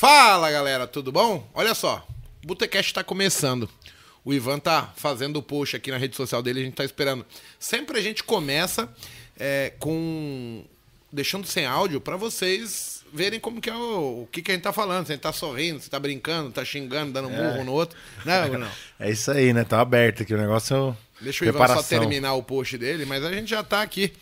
Fala 0.00 0.50
galera, 0.50 0.86
tudo 0.86 1.12
bom? 1.12 1.46
Olha 1.52 1.74
só, 1.74 2.08
o 2.42 2.46
Botecast 2.46 2.90
está 2.90 3.04
começando. 3.04 3.68
O 4.24 4.32
Ivan 4.32 4.58
tá 4.58 4.90
fazendo 4.96 5.36
o 5.36 5.42
post 5.42 5.76
aqui 5.76 5.90
na 5.90 5.98
rede 5.98 6.16
social 6.16 6.42
dele, 6.42 6.60
a 6.60 6.64
gente 6.64 6.72
tá 6.72 6.86
esperando. 6.86 7.22
Sempre 7.58 7.98
a 7.98 8.00
gente 8.00 8.24
começa 8.24 8.88
é, 9.38 9.74
com. 9.78 10.64
deixando 11.12 11.46
sem 11.46 11.66
áudio 11.66 12.00
para 12.00 12.16
vocês 12.16 13.04
verem 13.12 13.38
como 13.38 13.60
que 13.60 13.68
é 13.68 13.74
o, 13.74 14.22
o 14.22 14.28
que, 14.32 14.40
que 14.40 14.50
a 14.50 14.54
gente 14.54 14.62
tá 14.62 14.72
falando. 14.72 15.04
Se 15.04 15.12
a 15.12 15.16
gente 15.16 15.22
tá 15.22 15.34
sorrindo, 15.34 15.80
se 15.80 15.90
tá 15.90 16.00
brincando, 16.00 16.50
tá 16.50 16.64
xingando, 16.64 17.12
dando 17.12 17.28
murro 17.28 17.60
É. 17.60 17.64
no 17.64 17.72
outro. 17.74 17.98
Né, 18.24 18.48
Bruno? 18.48 18.70
É 18.98 19.10
isso 19.10 19.30
aí, 19.30 19.52
né? 19.52 19.64
Tá 19.64 19.82
aberto 19.82 20.22
aqui 20.22 20.32
o 20.32 20.38
negócio. 20.38 20.96
Deixa 21.20 21.44
o 21.44 21.46
Ivan 21.46 21.58
preparação. 21.58 21.82
só 21.82 21.88
terminar 22.00 22.32
o 22.32 22.42
post 22.42 22.78
dele, 22.78 23.04
mas 23.04 23.22
a 23.22 23.30
gente 23.30 23.50
já 23.50 23.62
tá 23.62 23.82
aqui. 23.82 24.14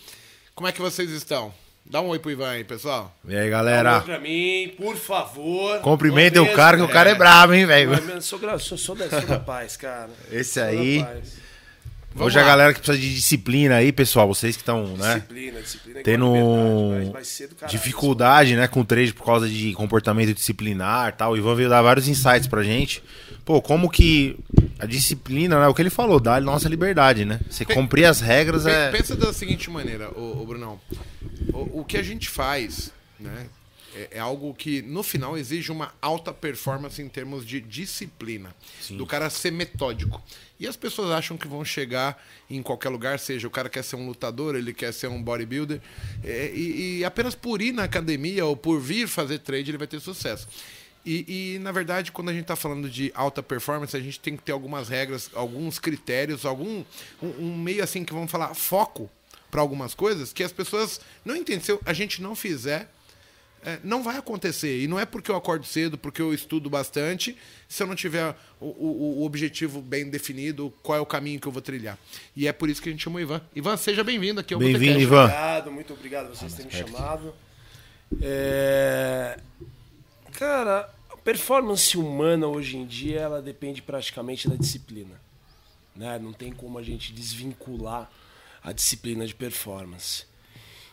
Como 0.56 0.66
é 0.66 0.72
que 0.72 0.80
vocês 0.80 1.08
estão? 1.12 1.54
Dá 1.90 2.02
um 2.02 2.08
oi 2.08 2.18
pro 2.18 2.30
Ivan 2.30 2.50
aí, 2.50 2.64
pessoal. 2.64 3.16
E 3.26 3.34
aí, 3.34 3.48
galera? 3.48 4.02
pra 4.02 4.18
mim, 4.18 4.74
por 4.76 4.94
favor. 4.94 5.80
Cumprimentem 5.80 6.42
Uma 6.42 6.52
o 6.52 6.54
cara, 6.54 6.76
que 6.76 6.82
vez, 6.82 6.90
o 6.90 6.92
cara 6.92 7.10
é 7.10 7.14
brabo, 7.14 7.54
hein, 7.54 7.64
velho? 7.64 8.20
Sou, 8.20 8.38
sou, 8.58 8.76
sou, 8.76 8.94
da, 8.94 9.08
sou 9.08 9.26
da 9.26 9.38
paz, 9.38 9.74
cara. 9.78 10.10
Esse 10.30 10.60
aí. 10.60 11.02
Hoje 12.14 12.38
a 12.38 12.42
galera 12.42 12.74
que 12.74 12.80
precisa 12.80 12.98
de 12.98 13.14
disciplina 13.14 13.76
aí, 13.76 13.90
pessoal, 13.92 14.26
vocês 14.26 14.54
que 14.56 14.62
estão, 14.62 14.96
né? 14.96 15.14
Disciplina, 15.14 15.60
disciplina. 15.60 16.00
é 16.00 16.02
Tendo 16.02 16.32
caralho, 16.32 17.68
dificuldade, 17.68 18.56
né, 18.56 18.66
com 18.66 18.80
o 18.80 18.84
trade 18.84 19.14
por 19.14 19.24
causa 19.24 19.48
de 19.48 19.72
comportamento 19.72 20.34
disciplinar 20.34 21.10
e 21.10 21.12
tal. 21.12 21.32
O 21.32 21.36
Ivan 21.36 21.54
veio 21.54 21.68
dar 21.68 21.80
vários 21.80 22.08
insights 22.08 22.48
pra 22.48 22.62
gente. 22.62 23.02
Pô, 23.44 23.62
como 23.62 23.88
que 23.88 24.36
a 24.78 24.84
disciplina, 24.84 25.60
né, 25.60 25.68
o 25.68 25.74
que 25.74 25.80
ele 25.80 25.90
falou, 25.90 26.20
dá 26.20 26.36
a 26.36 26.40
nossa 26.40 26.68
liberdade, 26.68 27.24
né? 27.24 27.40
Você 27.48 27.64
cumprir 27.64 28.04
as 28.04 28.20
regras 28.20 28.66
é... 28.66 28.90
Pensa 28.90 29.16
da 29.16 29.32
seguinte 29.32 29.70
maneira, 29.70 30.10
o, 30.10 30.44
Brunão. 30.44 30.78
O, 31.52 31.80
o 31.80 31.84
que 31.84 31.96
a 31.96 32.02
gente 32.02 32.28
faz, 32.28 32.92
né? 33.18 33.48
É, 33.94 34.08
é 34.12 34.18
algo 34.18 34.52
que 34.54 34.82
no 34.82 35.02
final 35.02 35.36
exige 35.36 35.72
uma 35.72 35.94
alta 36.00 36.32
performance 36.32 37.00
em 37.00 37.08
termos 37.08 37.46
de 37.46 37.60
disciplina. 37.60 38.54
Do 38.90 39.06
cara 39.06 39.30
ser 39.30 39.50
metódico. 39.50 40.22
E 40.60 40.66
as 40.66 40.76
pessoas 40.76 41.10
acham 41.10 41.36
que 41.36 41.48
vão 41.48 41.64
chegar 41.64 42.22
em 42.50 42.62
qualquer 42.62 42.90
lugar, 42.90 43.18
seja 43.18 43.46
o 43.46 43.50
cara 43.50 43.68
quer 43.68 43.82
ser 43.82 43.96
um 43.96 44.06
lutador, 44.06 44.56
ele 44.56 44.74
quer 44.74 44.92
ser 44.92 45.08
um 45.08 45.22
bodybuilder, 45.22 45.80
é, 46.22 46.50
e, 46.52 46.98
e 46.98 47.04
apenas 47.04 47.34
por 47.34 47.62
ir 47.62 47.72
na 47.72 47.84
academia 47.84 48.44
ou 48.44 48.56
por 48.56 48.80
vir 48.80 49.08
fazer 49.08 49.38
trade 49.38 49.70
ele 49.70 49.78
vai 49.78 49.86
ter 49.86 50.00
sucesso. 50.00 50.48
E, 51.06 51.54
e, 51.54 51.58
na 51.60 51.72
verdade, 51.72 52.12
quando 52.12 52.28
a 52.28 52.32
gente 52.32 52.42
está 52.42 52.56
falando 52.56 52.90
de 52.90 53.10
alta 53.14 53.42
performance, 53.42 53.96
a 53.96 54.00
gente 54.00 54.20
tem 54.20 54.36
que 54.36 54.42
ter 54.42 54.52
algumas 54.52 54.88
regras, 54.88 55.30
alguns 55.32 55.78
critérios, 55.78 56.44
algum 56.44 56.84
um, 57.22 57.28
um 57.38 57.56
meio 57.56 57.82
assim 57.82 58.04
que 58.04 58.12
vamos 58.12 58.30
falar 58.30 58.52
foco 58.52 59.08
para 59.50 59.60
algumas 59.60 59.94
coisas 59.94 60.32
que 60.32 60.42
as 60.42 60.52
pessoas 60.52 61.00
não 61.24 61.34
entendem. 61.36 61.62
Se 61.64 61.78
a 61.84 61.92
gente 61.92 62.20
não 62.22 62.34
fizer, 62.34 62.90
é, 63.64 63.78
não 63.82 64.02
vai 64.02 64.16
acontecer. 64.16 64.80
E 64.80 64.86
não 64.86 64.98
é 65.00 65.04
porque 65.06 65.30
eu 65.30 65.36
acordo 65.36 65.64
cedo, 65.66 65.98
porque 65.98 66.22
eu 66.22 66.32
estudo 66.32 66.70
bastante, 66.70 67.36
se 67.68 67.82
eu 67.82 67.86
não 67.86 67.94
tiver 67.96 68.34
o, 68.60 68.66
o- 68.66 69.18
o 69.20 69.24
objetivo 69.24 69.80
bem 69.82 70.08
definido, 70.08 70.72
qual 70.82 70.96
é 70.98 71.00
o 71.00 71.06
caminho 71.06 71.40
que 71.40 71.48
eu 71.48 71.52
vou 71.52 71.60
trilhar. 71.62 71.98
E 72.36 72.46
é 72.46 72.52
por 72.52 72.68
isso 72.70 72.80
que 72.80 72.88
a 72.88 72.92
gente 72.92 73.02
chamou 73.02 73.18
o 73.18 73.22
Ivan. 73.22 73.40
Ivan, 73.56 73.76
seja 73.76 74.04
bem-vindo 74.04 74.40
aqui 74.40 74.54
ao 74.54 74.60
Bem-vindo. 74.60 75.00
Ivan. 75.00 75.24
Obrigado, 75.24 75.72
muito 75.72 75.92
obrigado 75.92 76.26
a 76.26 76.28
vocês 76.28 76.54
terem 76.54 76.70
me 76.70 76.78
chamado. 76.78 77.34
É, 78.22 79.38
Cara, 80.32 80.88
a 81.10 81.16
performance 81.16 81.96
humana 81.98 82.46
hoje 82.46 82.76
em 82.76 82.86
dia 82.86 83.20
ela 83.20 83.42
depende 83.42 83.82
praticamente 83.82 84.48
da 84.48 84.54
disciplina. 84.56 85.20
Né? 85.96 86.18
Não 86.18 86.32
tem 86.32 86.52
como 86.52 86.78
a 86.78 86.82
gente 86.82 87.12
desvincular 87.12 88.08
a 88.68 88.72
disciplina 88.72 89.26
de 89.26 89.34
performance. 89.34 90.24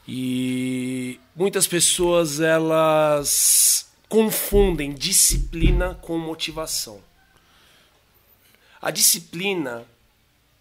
E 0.07 1.19
muitas 1.35 1.65
pessoas 1.67 2.39
elas 2.39 3.87
confundem 4.07 4.93
disciplina 4.93 5.95
com 5.95 6.17
motivação. 6.17 7.01
A 8.81 8.91
disciplina 8.91 9.83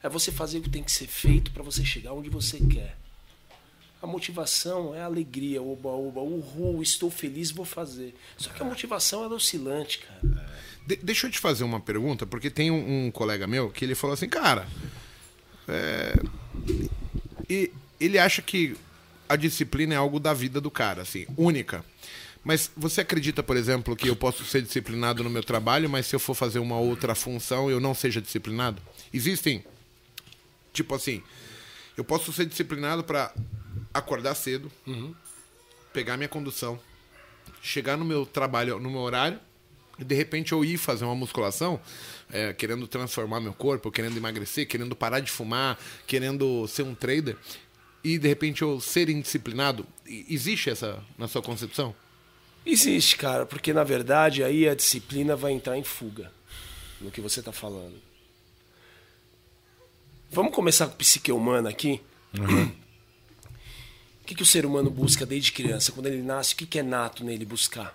é 0.03 0.09
você 0.09 0.33
fazer 0.33 0.59
o 0.59 0.62
que 0.62 0.70
tem 0.70 0.83
que 0.83 0.91
ser 0.92 1.07
feito 1.07 1.51
para 1.53 1.62
você 1.62 1.85
chegar 1.85 2.12
onde 2.12 2.30
você 2.30 2.58
quer. 2.58 2.97
A 4.01 4.07
motivação 4.07 4.95
é 4.95 5.01
a 5.01 5.07
alegria, 5.07 5.63
oba, 5.63 5.89
oba, 5.89 6.20
uhul, 6.20 6.83
estou 6.83 7.11
feliz, 7.11 7.51
vou 7.51 7.64
fazer. 7.64 8.14
Só 8.36 8.51
que 8.51 8.63
a 8.63 8.64
motivação 8.64 9.25
é 9.25 9.29
oscilante, 9.29 9.98
cara. 10.01 10.51
De- 10.86 10.96
deixa 10.96 11.27
eu 11.27 11.31
te 11.31 11.39
fazer 11.39 11.64
uma 11.64 11.81
pergunta, 11.81 12.27
porque 12.27 12.51
tem 12.51 12.70
um, 12.70 13.07
um 13.07 13.11
colega 13.11 13.46
meu 13.46 13.70
que 13.70 13.83
ele 13.85 13.95
falou 13.95 14.13
assim, 14.13 14.29
cara, 14.29 14.69
é, 15.67 16.14
e 17.49 17.71
ele 18.01 18.19
acha 18.19 18.43
que 18.43 18.77
a 19.29 19.37
disciplina 19.37 19.95
é 19.95 19.97
algo 19.97 20.21
da 20.21 20.35
vida 20.35 20.61
do 20.61 20.71
cara, 20.71 21.03
assim, 21.03 21.27
única. 21.37 21.85
Mas 22.45 22.71
você 22.77 23.01
acredita, 23.01 23.43
por 23.43 23.57
exemplo, 23.57 23.97
que 23.97 24.09
eu 24.09 24.15
posso 24.15 24.45
ser 24.45 24.61
disciplinado 24.61 25.25
no 25.25 25.31
meu 25.31 25.43
trabalho, 25.43 25.89
mas 25.89 26.07
se 26.07 26.15
eu 26.15 26.21
for 26.21 26.35
fazer 26.35 26.59
uma 26.59 26.79
outra 26.79 27.15
função, 27.15 27.71
eu 27.71 27.81
não 27.81 27.95
seja 27.95 28.21
disciplinado? 28.21 28.83
Existem, 29.13 29.65
tipo 30.73 30.95
assim, 30.95 31.23
eu 31.97 32.05
posso 32.05 32.33
ser 32.33 32.45
disciplinado 32.45 33.03
para 33.03 33.33
acordar 33.95 34.35
cedo, 34.35 34.71
pegar 35.93 36.19
minha 36.19 36.29
condução, 36.29 36.79
chegar 37.63 37.97
no 37.97 38.05
meu 38.05 38.27
trabalho, 38.27 38.79
no 38.79 38.91
meu 38.91 39.01
horário, 39.01 39.41
e 39.99 40.05
de 40.05 40.15
repente 40.15 40.53
eu 40.53 40.65
ir 40.65 40.77
fazer 40.77 41.05
uma 41.05 41.15
musculação, 41.15 41.81
é, 42.34 42.52
querendo 42.52 42.89
transformar 42.89 43.39
meu 43.39 43.55
corpo, 43.55 43.92
querendo 43.92 44.17
emagrecer, 44.17 44.67
querendo 44.67 44.96
parar 44.96 45.20
de 45.20 45.30
fumar, 45.30 45.78
querendo 46.05 46.67
ser 46.67 46.83
um 46.83 46.92
trader, 46.92 47.36
e 48.02 48.18
de 48.18 48.27
repente 48.27 48.62
eu 48.62 48.80
ser 48.80 49.08
indisciplinado. 49.08 49.86
Existe 50.05 50.68
essa 50.68 51.00
na 51.17 51.28
sua 51.28 51.40
concepção? 51.40 51.95
Existe, 52.67 53.17
cara, 53.17 53.46
porque 53.46 53.72
na 53.72 53.84
verdade 53.84 54.42
aí 54.42 54.68
a 54.68 54.74
disciplina 54.74 55.36
vai 55.36 55.52
entrar 55.52 55.78
em 55.78 55.84
fuga 55.84 56.33
no 57.00 57.11
que 57.11 57.20
você 57.20 57.39
está 57.39 57.52
falando. 57.52 57.95
Vamos 60.28 60.52
começar 60.52 60.89
com 60.89 60.96
psique 60.96 61.30
humana 61.30 61.70
aqui? 61.70 62.01
O 64.16 64.27
que, 64.27 64.34
que 64.34 64.42
o 64.42 64.46
ser 64.46 64.64
humano 64.64 64.89
busca 64.89 65.27
desde 65.27 65.52
criança? 65.52 65.92
Quando 65.92 66.06
ele 66.06 66.22
nasce, 66.22 66.55
o 66.55 66.56
que, 66.56 66.64
que 66.64 66.78
é 66.78 66.83
nato 66.83 67.22
nele 67.22 67.45
buscar? 67.45 67.95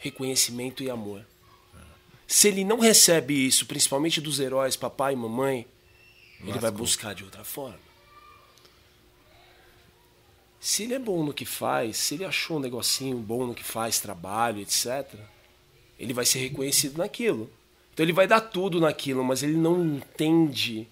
Reconhecimento 0.00 0.82
e 0.82 0.90
amor. 0.90 1.24
Se 2.30 2.48
ele 2.48 2.62
não 2.62 2.78
recebe 2.78 3.46
isso, 3.46 3.64
principalmente 3.64 4.20
dos 4.20 4.38
heróis, 4.38 4.76
papai 4.76 5.14
e 5.14 5.16
mamãe, 5.16 5.66
ele 6.44 6.58
vai 6.58 6.70
buscar 6.70 7.14
de 7.14 7.24
outra 7.24 7.42
forma. 7.42 7.80
Se 10.60 10.82
ele 10.82 10.92
é 10.92 10.98
bom 10.98 11.24
no 11.24 11.32
que 11.32 11.46
faz, 11.46 11.96
se 11.96 12.14
ele 12.14 12.26
achou 12.26 12.58
um 12.58 12.60
negocinho 12.60 13.16
bom 13.16 13.46
no 13.46 13.54
que 13.54 13.64
faz, 13.64 13.98
trabalho, 13.98 14.60
etc., 14.60 15.14
ele 15.98 16.12
vai 16.12 16.26
ser 16.26 16.40
reconhecido 16.40 16.98
naquilo. 16.98 17.50
Então 17.94 18.04
ele 18.04 18.12
vai 18.12 18.26
dar 18.26 18.42
tudo 18.42 18.78
naquilo, 18.78 19.24
mas 19.24 19.42
ele 19.42 19.56
não 19.56 19.82
entende, 19.82 20.86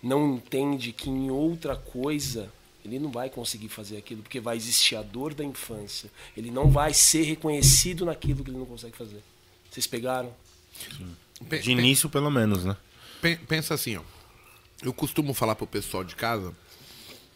não 0.00 0.36
entende 0.36 0.92
que 0.92 1.10
em 1.10 1.32
outra 1.32 1.74
coisa 1.74 2.48
ele 2.84 3.00
não 3.00 3.10
vai 3.10 3.28
conseguir 3.28 3.68
fazer 3.68 3.96
aquilo, 3.96 4.22
porque 4.22 4.38
vai 4.38 4.56
existir 4.56 4.94
a 4.94 5.02
dor 5.02 5.34
da 5.34 5.42
infância. 5.42 6.08
Ele 6.36 6.52
não 6.52 6.70
vai 6.70 6.94
ser 6.94 7.24
reconhecido 7.24 8.06
naquilo 8.06 8.44
que 8.44 8.50
ele 8.50 8.58
não 8.58 8.66
consegue 8.66 8.96
fazer. 8.96 9.20
Vocês 9.68 9.88
pegaram? 9.88 10.32
Pe- 11.48 11.58
De 11.58 11.70
início, 11.72 12.08
pelo 12.08 12.30
menos, 12.30 12.64
né? 12.64 12.76
Pen- 13.20 13.36
Pensa 13.48 13.74
assim, 13.74 13.96
ó. 13.96 14.02
Eu 14.82 14.92
costumo 14.92 15.32
falar 15.34 15.54
pro 15.54 15.66
pessoal 15.66 16.04
de 16.04 16.14
casa 16.14 16.54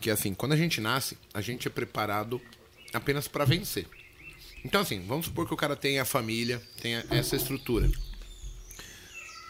que 0.00 0.10
assim, 0.10 0.34
quando 0.34 0.53
a 0.53 0.56
gente 0.56 0.81
nasce, 0.81 1.16
a 1.34 1.41
gente 1.41 1.66
é 1.66 1.71
preparado 1.71 2.41
apenas 2.93 3.26
para 3.26 3.44
vencer. 3.44 3.87
Então 4.65 4.81
assim, 4.81 5.04
vamos 5.06 5.26
supor 5.26 5.47
que 5.47 5.54
o 5.54 5.56
cara 5.56 5.75
tenha 5.76 6.03
a 6.03 6.04
família, 6.04 6.62
tenha 6.81 7.04
essa 7.10 7.37
estrutura. 7.37 7.91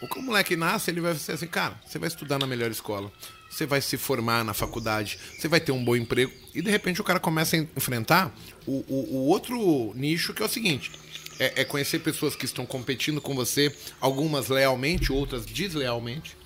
O 0.00 0.22
moleque 0.22 0.55
nasce, 0.55 0.91
ele 0.91 1.00
vai 1.00 1.15
ser 1.16 1.32
assim, 1.32 1.49
cara, 1.49 1.81
você 1.84 1.99
vai 1.99 2.06
estudar 2.06 2.38
na 2.38 2.47
melhor 2.47 2.70
escola, 2.70 3.10
você 3.50 3.66
vai 3.66 3.81
se 3.81 3.97
formar 3.97 4.44
na 4.44 4.55
faculdade, 4.55 5.19
você 5.37 5.49
vai 5.49 5.59
ter 5.60 5.72
um 5.72 5.84
bom 5.84 5.97
emprego, 5.97 6.32
e 6.55 6.62
de 6.62 6.70
repente 6.70 7.00
o 7.00 7.05
cara 7.05 7.19
começa 7.19 7.56
a 7.56 7.59
enfrentar 7.59 8.32
o, 8.65 8.84
o- 8.88 9.16
o 9.16 9.26
outro 9.26 9.93
nicho 9.97 10.32
que 10.32 10.41
é 10.43 10.47
o 10.47 10.49
seguinte: 10.49 10.93
é, 11.38 11.62
é 11.62 11.65
conhecer 11.65 12.00
pessoas 12.00 12.34
que 12.37 12.44
estão 12.44 12.65
competindo 12.66 13.20
com 13.20 13.35
você, 13.35 13.75
algumas 14.00 14.49
lealmente, 14.49 15.12
outras 15.12 15.44
deslealmente, 15.46 16.37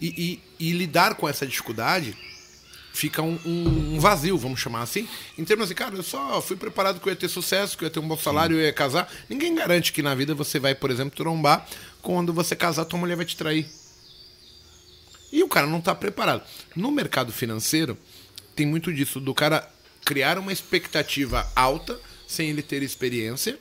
e, 0.00 0.40
e- 0.58 0.68
e 0.68 0.72
lidar 0.72 1.14
com 1.14 1.28
essa 1.28 1.46
dificuldade 1.46 2.16
fica 2.92 3.22
um, 3.22 3.38
um- 3.44 3.94
um 3.96 4.00
vazio, 4.00 4.36
vamos 4.38 4.60
chamar 4.60 4.82
assim. 4.82 5.08
Em 5.36 5.44
termos 5.44 5.68
de, 5.68 5.74
cara, 5.74 5.94
eu 5.96 6.02
só 6.02 6.40
fui 6.40 6.56
preparado 6.56 7.00
que 7.00 7.08
eu 7.08 7.12
ia 7.12 7.16
ter 7.18 7.28
sucesso, 7.28 7.76
que 7.76 7.84
eu 7.84 7.86
ia 7.86 7.90
ter 7.92 7.98
um 8.00 8.06
bom 8.06 8.16
salário, 8.16 8.56
eu 8.56 8.62
ia 8.62 8.72
casar. 8.72 9.12
Ninguém 9.28 9.54
garante 9.54 9.92
que 9.92 10.02
na 10.02 10.14
vida 10.14 10.34
você 10.34 10.58
vai, 10.60 10.74
por 10.74 10.90
exemplo, 10.90 11.16
trombar. 11.16 11.66
Quando 12.02 12.32
você 12.32 12.54
casar, 12.54 12.84
tua 12.84 12.98
mulher 12.98 13.16
vai 13.16 13.24
te 13.24 13.36
trair. 13.36 13.66
E 15.32 15.42
o 15.42 15.48
cara 15.48 15.66
não 15.66 15.78
está 15.80 15.92
preparado. 15.94 16.44
No 16.76 16.92
mercado 16.92 17.32
financeiro, 17.32 17.98
tem 18.54 18.64
muito 18.66 18.92
disso, 18.92 19.18
do 19.18 19.34
cara 19.34 19.68
criar 20.04 20.38
uma 20.38 20.52
expectativa 20.52 21.50
alta 21.56 21.98
sem 22.28 22.50
ele 22.50 22.62
ter 22.62 22.82
experiência 22.82 23.58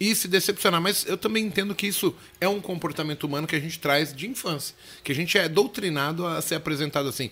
e 0.00 0.14
se 0.14 0.28
decepcionar. 0.28 0.80
Mas 0.80 1.04
eu 1.06 1.16
também 1.16 1.44
entendo 1.44 1.74
que 1.74 1.86
isso 1.86 2.14
é 2.40 2.48
um 2.48 2.60
comportamento 2.60 3.24
humano 3.24 3.46
que 3.46 3.56
a 3.56 3.60
gente 3.60 3.78
traz 3.78 4.14
de 4.14 4.26
infância, 4.26 4.74
que 5.02 5.12
a 5.12 5.14
gente 5.14 5.36
é 5.38 5.48
doutrinado 5.48 6.26
a 6.26 6.40
ser 6.40 6.56
apresentado 6.56 7.08
assim. 7.08 7.30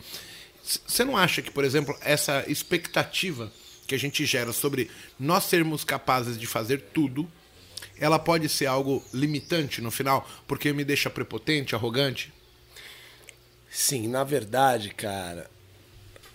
Você 0.63 1.05
não 1.05 1.17
acha 1.17 1.43
que, 1.43 1.51
por 1.51 1.65
exemplo, 1.65 1.97
essa 2.01 2.45
expectativa 2.49 3.53
que 3.87 3.95
a 3.95 3.99
gente 3.99 4.27
gera 4.27 4.53
sobre 4.53 4.91
nós 5.19 5.45
sermos 5.45 5.85
capazes 5.85 6.37
de 6.37 6.47
fazer 6.47 6.81
tudo 6.93 7.31
ela 7.99 8.19
pode 8.19 8.49
ser 8.49 8.67
algo 8.67 9.03
limitante 9.13 9.81
no 9.81 9.91
final, 9.91 10.29
porque 10.47 10.73
me 10.73 10.85
deixa 10.85 11.09
prepotente, 11.09 11.75
arrogante? 11.75 12.33
Sim, 13.71 14.09
na 14.09 14.25
verdade, 14.25 14.91
cara, 14.91 15.51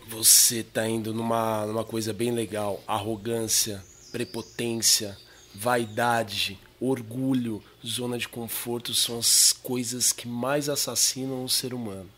você 0.07 0.63
tá 0.63 0.87
indo 0.87 1.13
numa, 1.13 1.65
numa 1.65 1.83
coisa 1.83 2.13
bem 2.13 2.31
legal. 2.31 2.83
Arrogância, 2.87 3.83
prepotência, 4.11 5.17
vaidade, 5.53 6.57
orgulho, 6.80 7.63
zona 7.86 8.18
de 8.18 8.27
conforto 8.27 8.94
são 8.94 9.19
as 9.19 9.53
coisas 9.53 10.12
que 10.12 10.27
mais 10.27 10.69
assassinam 10.69 11.44
o 11.44 11.50
ser 11.50 11.74
humano. 11.74 12.09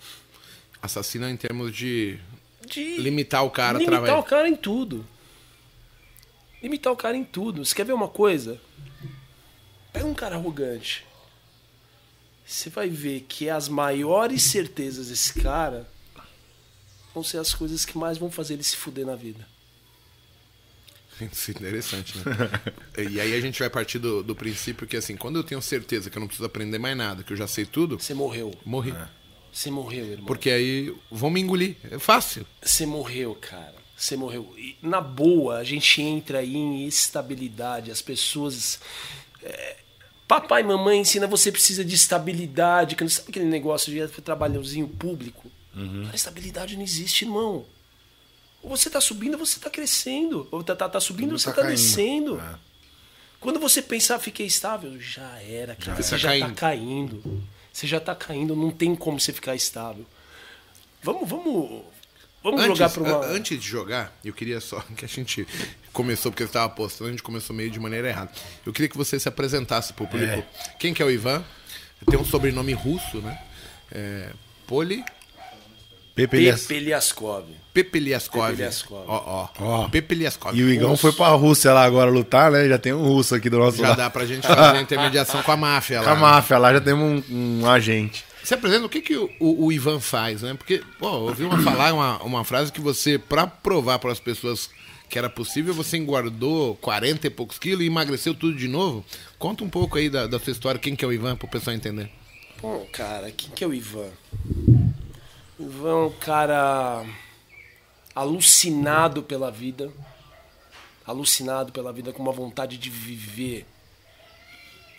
Assassina 0.82 1.30
em 1.30 1.38
termos 1.38 1.76
de 1.76 2.20
De 2.68 2.98
limitar 2.98 3.44
o 3.46 3.50
cara 3.52 3.78
limitar 3.78 4.00
através. 4.02 4.20
o 4.20 4.28
cara 4.28 4.50
em 4.50 4.56
tudo. 4.56 5.06
Limitar 6.62 6.94
o 6.94 6.98
cara 6.98 7.16
em 7.18 7.24
tudo. 7.24 7.66
Você 7.66 7.76
quer 7.76 7.86
ver 7.86 7.94
uma 7.94 8.08
coisa? 8.08 8.60
Pega 9.92 10.06
um 10.06 10.14
cara 10.14 10.36
arrogante. 10.36 11.06
Você 12.46 12.70
vai 12.70 12.90
ver 12.90 13.22
que 13.22 13.50
as 13.50 13.68
maiores 13.70 14.44
certezas 14.44 15.08
desse 15.08 15.42
cara 15.42 15.90
vão 17.14 17.24
ser 17.24 17.38
as 17.38 17.54
coisas 17.54 17.86
que 17.86 17.98
mais 17.98 18.18
vão 18.18 18.30
fazer 18.32 18.56
ele 18.56 18.64
se 18.64 18.76
fuder 18.76 19.06
na 19.06 19.16
vida. 19.16 19.48
Isso 21.32 21.52
é 21.52 21.54
interessante, 21.54 22.18
né? 22.18 22.24
e 23.12 23.20
aí 23.20 23.34
a 23.36 23.42
gente 23.42 23.60
vai 23.60 23.70
partir 23.70 24.00
do, 24.00 24.24
do 24.24 24.36
princípio 24.36 24.86
que, 24.88 24.98
assim, 24.98 25.16
quando 25.16 25.38
eu 25.38 25.44
tenho 25.44 25.62
certeza 25.62 26.10
que 26.10 26.18
eu 26.18 26.20
não 26.20 26.28
preciso 26.28 26.46
aprender 26.46 26.78
mais 26.80 26.96
nada, 26.98 27.24
que 27.24 27.32
eu 27.34 27.38
já 27.38 27.48
sei 27.48 27.66
tudo, 27.66 28.00
Você 28.00 28.14
morreu. 28.14 28.52
morri. 28.66 28.94
Você 29.52 29.70
morreu, 29.70 30.06
irmão. 30.06 30.26
Porque 30.26 30.50
aí 30.50 30.96
vão 31.12 31.30
me 31.30 31.40
engolir. 31.40 31.76
É 31.92 32.00
fácil. 32.00 32.46
Você 32.62 32.86
morreu, 32.86 33.36
cara. 33.36 33.76
Você 33.96 34.18
morreu. 34.18 34.52
E, 34.58 34.76
na 34.82 35.00
boa, 35.00 35.58
a 35.58 35.64
gente 35.64 36.02
entra 36.02 36.40
aí 36.40 36.56
em 36.56 36.88
estabilidade. 36.88 37.92
As 37.92 38.02
pessoas. 38.02 38.80
é, 39.44 39.78
Papai 40.28 40.62
e 40.62 40.66
mamãe 40.66 41.00
ensina 41.00 41.28
você 41.28 41.52
precisa 41.52 41.86
de 41.86 41.94
estabilidade. 41.94 42.96
Sabe 43.10 43.30
aquele 43.30 43.46
negócio 43.46 43.94
de 43.94 44.22
trabalhozinho 44.22 44.88
público? 44.88 45.52
A 46.12 46.16
estabilidade 46.16 46.76
não 46.76 46.84
existe, 46.84 47.26
irmão. 47.26 47.66
Ou 48.64 48.76
você 48.78 48.90
tá 48.90 49.02
subindo, 49.02 49.34
ou 49.38 49.46
você 49.46 49.60
tá 49.60 49.70
crescendo. 49.70 50.48
Ou 50.50 50.64
tá, 50.64 50.76
tá, 50.76 50.88
tá 50.90 51.00
subindo, 51.00 51.34
ou 51.34 51.38
você 51.40 51.50
tá 51.50 51.56
tá, 51.56 51.62
caindo. 51.64 51.76
descendo. 51.76 52.40
É. 52.40 52.56
Quando 53.40 53.60
você 53.60 53.82
pensar, 53.82 54.18
fiquei 54.20 54.46
estável, 54.46 54.98
já 55.00 55.40
era. 55.42 55.76
Já 55.78 55.94
você 55.94 56.16
era. 56.16 56.18
já 56.18 56.40
Tá 56.40 56.48
tá 56.48 56.54
caindo. 56.56 57.44
Você 57.72 57.86
já 57.88 58.00
tá 58.00 58.16
caindo, 58.16 58.56
não 58.56 58.72
tem 58.72 58.96
como 58.96 59.20
você 59.20 59.34
ficar 59.34 59.54
estável. 59.56 60.06
Vamos, 61.02 61.28
vamos. 61.30 61.84
Vamos 62.42 62.60
Antes, 62.62 62.78
jogar 62.78 62.90
pra 62.90 63.04
uma. 63.04 63.26
antes 63.28 63.60
de 63.60 63.66
jogar, 63.68 64.18
eu 64.24 64.34
queria 64.34 64.60
só 64.60 64.80
que 64.98 65.06
a 65.06 65.08
gente 65.08 65.48
começou, 65.94 66.32
porque 66.32 66.44
você 66.44 66.50
estava 66.50 66.70
postando, 66.74 67.10
a 67.10 67.12
gente 67.12 67.24
começou 67.24 67.56
meio 67.56 67.70
de 67.72 67.80
maneira 67.80 68.10
errada. 68.10 68.32
Eu 68.66 68.72
queria 68.74 68.90
que 68.90 68.98
você 68.98 69.18
se 69.20 69.28
apresentasse 69.30 69.94
pro 69.94 70.08
público. 70.08 70.44
Quem 70.80 70.94
que 70.94 71.02
é 71.02 71.06
o 71.06 71.12
Ivan? 71.12 71.44
Tem 72.10 72.20
um 72.20 72.26
sobrenome 72.26 72.74
russo, 72.74 73.18
né? 73.20 73.42
É, 73.92 74.30
Poli 74.68 75.04
Pepe 76.16 76.38
Elias- 76.38 76.62
Pepe 76.68 76.80
Liaskov. 76.80 77.46
Pepe 77.74 78.00
Liaskov. 78.00 78.50
Pepe 78.52 78.62
Liaskov. 78.62 79.04
Ó, 79.08 79.24
ó. 79.26 79.48
Ó. 79.60 79.90
Pepe 79.90 80.14
Liaskov. 80.16 80.56
E 80.56 80.62
o 80.64 80.70
Igão 80.70 80.92
Russo. 80.92 81.02
foi 81.02 81.12
pra 81.14 81.30
Rússia 81.30 81.74
lá 81.74 81.84
agora 81.84 82.12
lutar, 82.12 82.52
né? 82.52 82.68
Já 82.68 82.78
tem 82.78 82.94
um 82.94 83.02
russo 83.04 83.34
aqui 83.34 83.50
do 83.50 83.58
nosso 83.58 83.78
Já 83.78 83.90
lado. 83.90 83.98
dá 83.98 84.10
pra 84.12 84.26
gente 84.26 84.46
fazer 84.46 84.78
a 84.78 84.82
intermediação 84.82 85.42
com 85.42 85.52
a 85.52 85.58
máfia 85.58 86.00
Com 86.00 86.06
lá. 86.06 86.12
a 86.12 86.16
né? 86.16 86.22
máfia 86.22 86.58
lá 86.60 86.72
já 86.74 86.80
temos 86.82 87.24
um, 87.30 87.62
um 87.62 87.70
agente. 87.70 88.24
Se 88.44 88.54
apresenta, 88.54 88.86
o 88.86 88.90
que, 88.90 89.02
que 89.02 89.16
o, 89.16 89.28
o- 89.40 89.66
o 89.66 89.72
Ivan 89.72 90.00
faz, 90.00 90.42
né? 90.44 90.54
Porque, 90.54 90.84
pô, 91.00 91.08
eu 91.08 91.22
ouvi 91.24 91.46
uma, 91.46 91.60
falar 91.64 91.94
uma, 91.94 92.22
uma 92.22 92.44
frase 92.44 92.72
que 92.72 92.82
você, 92.82 93.18
pra 93.18 93.48
provar 93.48 93.98
para 94.00 94.12
as 94.12 94.20
pessoas 94.20 94.70
que 95.10 95.18
era 95.18 95.30
possível, 95.30 95.74
você 95.74 95.98
engordou 95.98 96.76
40 96.76 97.26
e 97.26 97.30
poucos 97.30 97.58
quilos 97.58 97.84
e 97.84 97.88
emagreceu 97.88 98.36
tudo 98.36 98.56
de 98.58 98.68
novo. 98.68 99.04
Conta 99.40 99.64
um 99.64 99.70
pouco 99.70 99.98
aí 99.98 100.10
da, 100.10 100.28
da 100.28 100.40
sua 100.40 100.52
história, 100.52 100.80
quem 100.80 100.96
que 100.96 101.04
é 101.06 101.08
o 101.08 101.14
Ivan, 101.14 101.36
pro 101.36 101.48
pessoal 101.48 101.76
entender. 101.76 102.10
Bom, 102.62 102.86
cara, 102.92 103.32
quem 103.32 103.50
que 103.50 103.64
é 103.64 103.68
o 103.68 103.74
Ivan? 103.74 104.10
Ivan 105.60 105.90
é 105.90 106.06
um 106.08 106.12
cara 106.12 107.06
alucinado 108.16 109.22
pela 109.24 109.52
vida. 109.52 109.92
Alucinado 111.06 111.72
pela 111.72 111.92
vida, 111.92 112.14
com 112.14 112.24
uma 112.24 112.32
vontade 112.32 112.78
de 112.78 112.90
viver 112.90 113.66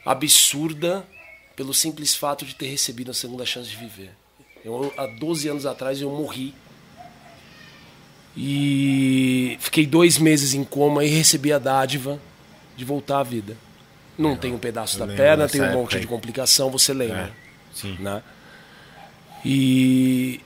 absurda 0.04 1.04
pelo 1.56 1.72
simples 1.72 2.14
fato 2.14 2.44
de 2.44 2.54
ter 2.54 2.66
recebido 2.66 3.10
a 3.10 3.14
segunda 3.14 3.46
chance 3.46 3.70
de 3.70 3.76
viver. 3.76 4.10
Eu, 4.64 4.92
há 4.96 5.06
12 5.06 5.48
anos 5.48 5.66
atrás 5.66 6.00
eu 6.00 6.10
morri. 6.10 6.54
E 8.36 9.56
fiquei 9.60 9.86
dois 9.86 10.18
meses 10.18 10.54
em 10.54 10.64
coma 10.64 11.04
e 11.04 11.08
recebi 11.08 11.52
a 11.52 11.58
dádiva 11.58 12.20
de 12.76 12.84
voltar 12.84 13.20
à 13.20 13.22
vida. 13.22 13.56
Não 14.18 14.36
tem 14.36 14.52
um 14.52 14.58
pedaço 14.58 14.98
da 14.98 15.06
perna, 15.06 15.48
tem 15.48 15.62
um 15.62 15.72
monte 15.72 15.96
aí. 15.96 16.00
de 16.00 16.06
complicação, 16.06 16.70
você 16.70 16.92
lembra 16.92 17.32
Sim. 17.72 17.96
né? 17.98 18.22
E 19.44 20.40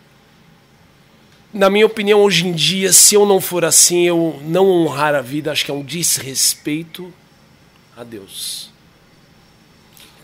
na 1.52 1.70
minha 1.70 1.86
opinião, 1.86 2.20
hoje 2.22 2.46
em 2.46 2.52
dia, 2.52 2.92
se 2.92 3.14
eu 3.14 3.24
não 3.24 3.40
for 3.40 3.64
assim, 3.64 4.02
eu 4.06 4.38
não 4.44 4.66
honrar 4.68 5.14
a 5.14 5.20
vida, 5.20 5.50
acho 5.50 5.64
que 5.64 5.70
é 5.70 5.74
um 5.74 5.82
desrespeito 5.82 7.12
a 7.96 8.04
Deus. 8.04 8.70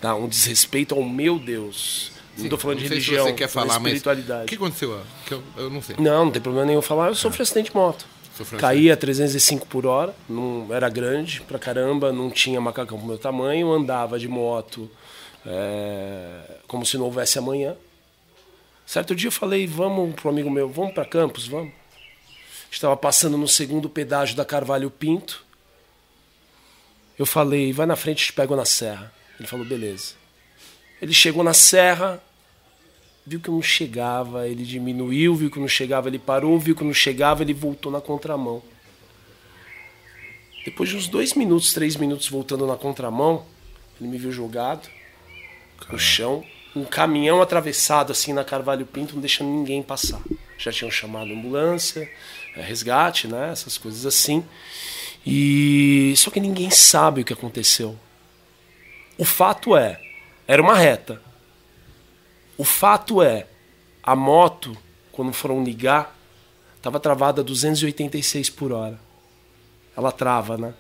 Tá? 0.01 0.15
Um 0.15 0.29
desrespeito 0.29 0.95
ao 0.95 1.03
meu 1.03 1.39
Deus. 1.39 2.13
não 2.37 2.49
tô 2.49 2.59
falando 2.59 2.77
Não 2.79 2.83
de 2.83 2.89
sei 2.89 3.01
se 3.01 3.07
religião, 3.07 3.27
você 3.27 3.33
quer 3.33 3.49
falar, 3.49 3.67
falando 3.67 3.79
de 3.79 3.83
mas 3.85 3.93
espiritualidade. 3.95 4.45
o 4.45 4.49
que 4.49 4.55
aconteceu? 4.55 5.01
Que 5.27 5.35
eu, 5.35 5.43
eu 5.57 5.71
não 5.71 5.81
sei. 5.81 5.97
Não, 5.99 6.27
não 6.27 6.31
tem 6.33 6.43
problema 6.43 6.67
nenhum 6.67 6.83
falar. 6.83 7.09
Eu 7.09 7.15
sofri 7.15 7.43
acidente 7.43 7.71
de 7.71 7.77
moto. 7.77 8.07
Sofreu 8.37 8.59
um 8.59 8.61
Caí 8.61 8.91
a 8.91 8.97
305 8.97 9.67
por 9.67 9.87
hora, 9.87 10.15
não 10.29 10.67
era 10.71 10.89
grande 10.89 11.41
pra 11.43 11.59
caramba, 11.59 12.13
não 12.13 12.31
tinha 12.31 12.61
macacão 12.61 12.99
pro 12.99 13.07
meu 13.07 13.17
tamanho, 13.17 13.73
andava 13.73 14.19
de 14.19 14.27
moto 14.29 14.91
é, 15.47 16.59
como 16.67 16.85
se 16.85 16.99
não 16.99 17.05
houvesse 17.05 17.39
amanhã. 17.39 17.77
Certo 18.87 19.15
dia 19.15 19.29
eu 19.29 19.33
falei, 19.33 19.67
vamos 19.67 20.15
pro 20.15 20.29
amigo 20.29 20.51
meu, 20.51 20.69
vamos 20.69 20.93
pra 20.93 21.05
Campos, 21.05 21.47
vamos. 21.47 21.73
Estava 22.71 22.97
passando 22.97 23.39
no 23.39 23.49
segundo 23.49 23.89
pedágio 23.89 24.37
da 24.37 24.45
Carvalho 24.45 24.91
Pinto. 24.91 25.45
Eu 27.19 27.25
falei, 27.25 27.73
vai 27.73 27.87
na 27.87 27.97
frente, 27.97 28.27
te 28.27 28.33
pego 28.33 28.57
na 28.57 28.65
serra. 28.65 29.13
Ele 29.39 29.49
falou, 29.49 29.65
beleza. 29.65 30.15
Ele 31.01 31.13
chegou 31.13 31.43
na 31.45 31.55
serra, 31.55 32.23
viu 33.27 33.41
que 33.41 33.49
eu 33.49 33.55
não 33.55 33.63
chegava, 33.63 34.49
ele 34.49 34.65
diminuiu, 34.65 35.35
viu 35.35 35.51
que 35.51 35.59
não 35.59 35.69
chegava, 35.69 36.09
ele 36.09 36.19
parou, 36.19 36.59
viu 36.59 36.75
que 36.75 36.85
não 36.85 36.93
chegava, 36.93 37.43
ele 37.43 37.55
voltou 37.55 37.91
na 37.91 38.01
contramão. 38.01 38.63
Depois 40.65 40.89
de 40.89 40.97
uns 40.97 41.09
dois 41.09 41.35
minutos, 41.35 41.73
três 41.73 41.95
minutos 41.97 42.29
voltando 42.29 42.67
na 42.67 42.77
contramão, 42.77 43.47
ele 44.01 44.09
me 44.09 44.19
viu 44.19 44.33
jogado 44.33 44.89
no 45.91 45.99
chão, 45.99 46.45
um 46.75 46.85
caminhão 46.85 47.41
atravessado 47.41 48.11
assim 48.11 48.33
na 48.33 48.45
Carvalho 48.45 48.87
Pinto, 48.87 49.15
não 49.15 49.21
deixando 49.21 49.51
ninguém 49.51 49.83
passar. 49.83 50.21
Já 50.59 50.73
tinham 50.73 50.91
chamado 50.91 51.33
ambulância, 51.33 52.11
eh, 52.57 52.63
resgate, 52.63 53.29
né? 53.29 53.51
Essas 53.53 53.79
coisas 53.79 54.05
assim. 54.05 54.45
E 55.27 56.15
só 56.17 56.31
que 56.31 56.41
ninguém 56.41 56.71
sabe 56.71 57.21
o 57.21 57.25
que 57.25 57.33
aconteceu. 57.33 57.99
O 59.17 59.25
fato 59.25 59.77
é, 59.77 60.01
era 60.47 60.61
uma 60.61 60.75
reta. 60.75 61.21
O 62.59 62.65
fato 62.65 63.23
é, 63.23 63.47
a 64.03 64.15
moto, 64.15 64.77
quando 65.13 65.33
foram 65.33 65.63
ligar, 65.65 66.17
estava 66.77 67.01
travada 67.01 67.41
a 67.41 67.45
286 67.45 68.51
por 68.51 68.73
hora. 68.73 68.99
Ela 69.97 70.13
trava, 70.13 70.57
né? 70.57 70.75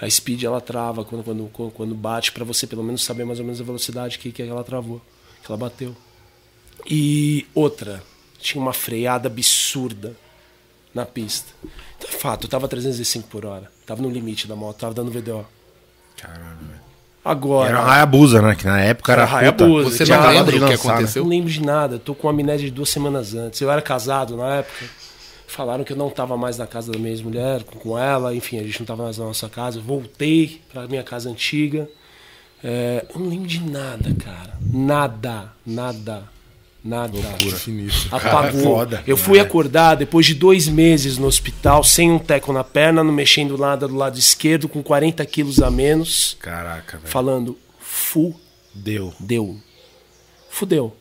A 0.00 0.08
speed 0.08 0.44
ela 0.44 0.60
trava 0.60 1.04
quando, 1.04 1.24
quando, 1.24 1.70
quando 1.70 1.94
bate, 1.94 2.30
para 2.32 2.44
você 2.44 2.66
pelo 2.66 2.84
menos 2.84 3.02
saber 3.04 3.24
mais 3.24 3.40
ou 3.40 3.44
menos 3.44 3.60
a 3.60 3.64
velocidade 3.64 4.18
que, 4.18 4.30
que 4.30 4.42
ela 4.42 4.62
travou, 4.62 5.00
que 5.42 5.50
ela 5.50 5.58
bateu. 5.58 5.94
E 6.88 7.46
outra, 7.54 8.02
tinha 8.38 8.62
uma 8.62 8.72
freada 8.72 9.28
absurda 9.28 10.16
na 10.94 11.04
pista. 11.04 11.52
Então, 11.96 12.10
fato, 12.18 12.44
eu 12.44 12.48
tava 12.48 12.68
305 12.68 13.28
por 13.28 13.44
hora. 13.44 13.70
Tava 13.84 14.00
no 14.00 14.08
limite 14.08 14.46
da 14.46 14.54
moto, 14.54 14.78
tava 14.78 14.94
dando 14.94 15.10
VDO. 15.10 15.44
Caralho, 16.16 16.58
velho. 16.60 16.88
Agora. 17.24 17.68
Era 17.68 17.84
Hayabusa, 17.84 18.40
né? 18.40 18.54
Que 18.54 18.64
na 18.64 18.80
época 18.80 19.12
era, 19.12 19.22
Era 19.22 19.36
Hayabusa, 19.36 19.90
Você 19.90 20.04
não 20.06 20.28
lembra 20.28 20.52
de 20.52 20.58
o 20.58 20.60
que 20.60 20.68
né? 20.68 20.74
aconteceu? 20.74 21.22
não 21.22 21.30
lembro 21.30 21.50
de 21.50 21.62
nada, 21.62 21.96
eu 21.96 21.98
tô 21.98 22.14
com 22.14 22.28
amnésia 22.28 22.66
de 22.66 22.70
duas 22.70 22.88
semanas 22.88 23.34
antes. 23.34 23.60
Eu 23.60 23.70
era 23.70 23.82
casado 23.82 24.36
na 24.36 24.56
época. 24.56 24.86
Falaram 25.48 25.82
que 25.82 25.92
eu 25.92 25.96
não 25.96 26.08
estava 26.08 26.36
mais 26.36 26.58
na 26.58 26.66
casa 26.66 26.92
da 26.92 26.98
minha 26.98 27.10
ex-mulher, 27.10 27.64
com- 27.64 27.98
ela, 27.98 28.34
enfim, 28.34 28.58
a 28.58 28.62
gente 28.62 28.78
não 28.78 28.84
estava 28.84 29.04
mais 29.04 29.16
na 29.18 29.24
nossa 29.24 29.48
casa. 29.48 29.80
Voltei 29.80 30.60
para 30.72 30.86
minha 30.86 31.02
casa 31.02 31.30
antiga. 31.30 31.88
É, 32.62 33.06
eu 33.14 33.20
não 33.20 33.28
lembro 33.28 33.46
de 33.48 33.60
nada, 33.60 34.14
cara. 34.22 34.58
Nada, 34.60 35.50
nada, 35.64 36.24
nada. 36.84 37.18
Sinistro. 37.56 38.14
Apagou. 38.14 38.78
Eu 39.06 39.16
fui 39.16 39.38
É. 39.38 39.40
acordar 39.40 39.94
depois 39.94 40.26
de 40.26 40.34
dois 40.34 40.68
meses 40.68 41.16
no 41.18 41.26
hospital, 41.26 41.82
sem 41.82 42.10
um 42.12 42.18
teco 42.18 42.52
na 42.52 42.62
perna, 42.62 43.02
não 43.02 43.12
mexendo 43.12 43.56
nada 43.56 43.88
do 43.88 43.94
lado 43.96 44.18
esquerdo, 44.18 44.68
com 44.68 44.82
40 44.82 45.24
quilos 45.24 45.62
a 45.62 45.70
menos, 45.70 46.36
Caraca, 46.40 46.98
velho. 46.98 47.10
falando, 47.10 47.56
fudeu. 47.78 49.14
Deu. 49.18 49.56
Fudeu. 50.50 50.94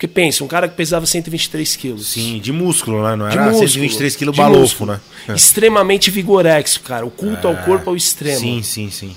Porque 0.00 0.08
pensa, 0.08 0.42
um 0.42 0.48
cara 0.48 0.66
que 0.66 0.74
pesava 0.74 1.04
123 1.04 1.76
quilos. 1.76 2.06
Sim, 2.06 2.40
de 2.40 2.50
músculo, 2.54 3.02
né? 3.02 3.14
Não 3.14 3.28
De 3.28 3.34
era 3.34 3.42
músculo, 3.42 3.68
123 3.68 4.16
quilos 4.16 4.34
balofo, 4.34 4.60
músculo. 4.86 4.92
né? 4.92 5.34
Extremamente 5.34 6.10
vigorexo, 6.10 6.80
cara. 6.80 7.04
O 7.04 7.10
culto 7.10 7.46
ao 7.46 7.54
corpo 7.54 7.90
ao 7.90 7.96
extremo. 7.96 8.38
Sim, 8.38 8.62
sim, 8.62 8.90
sim. 8.90 9.14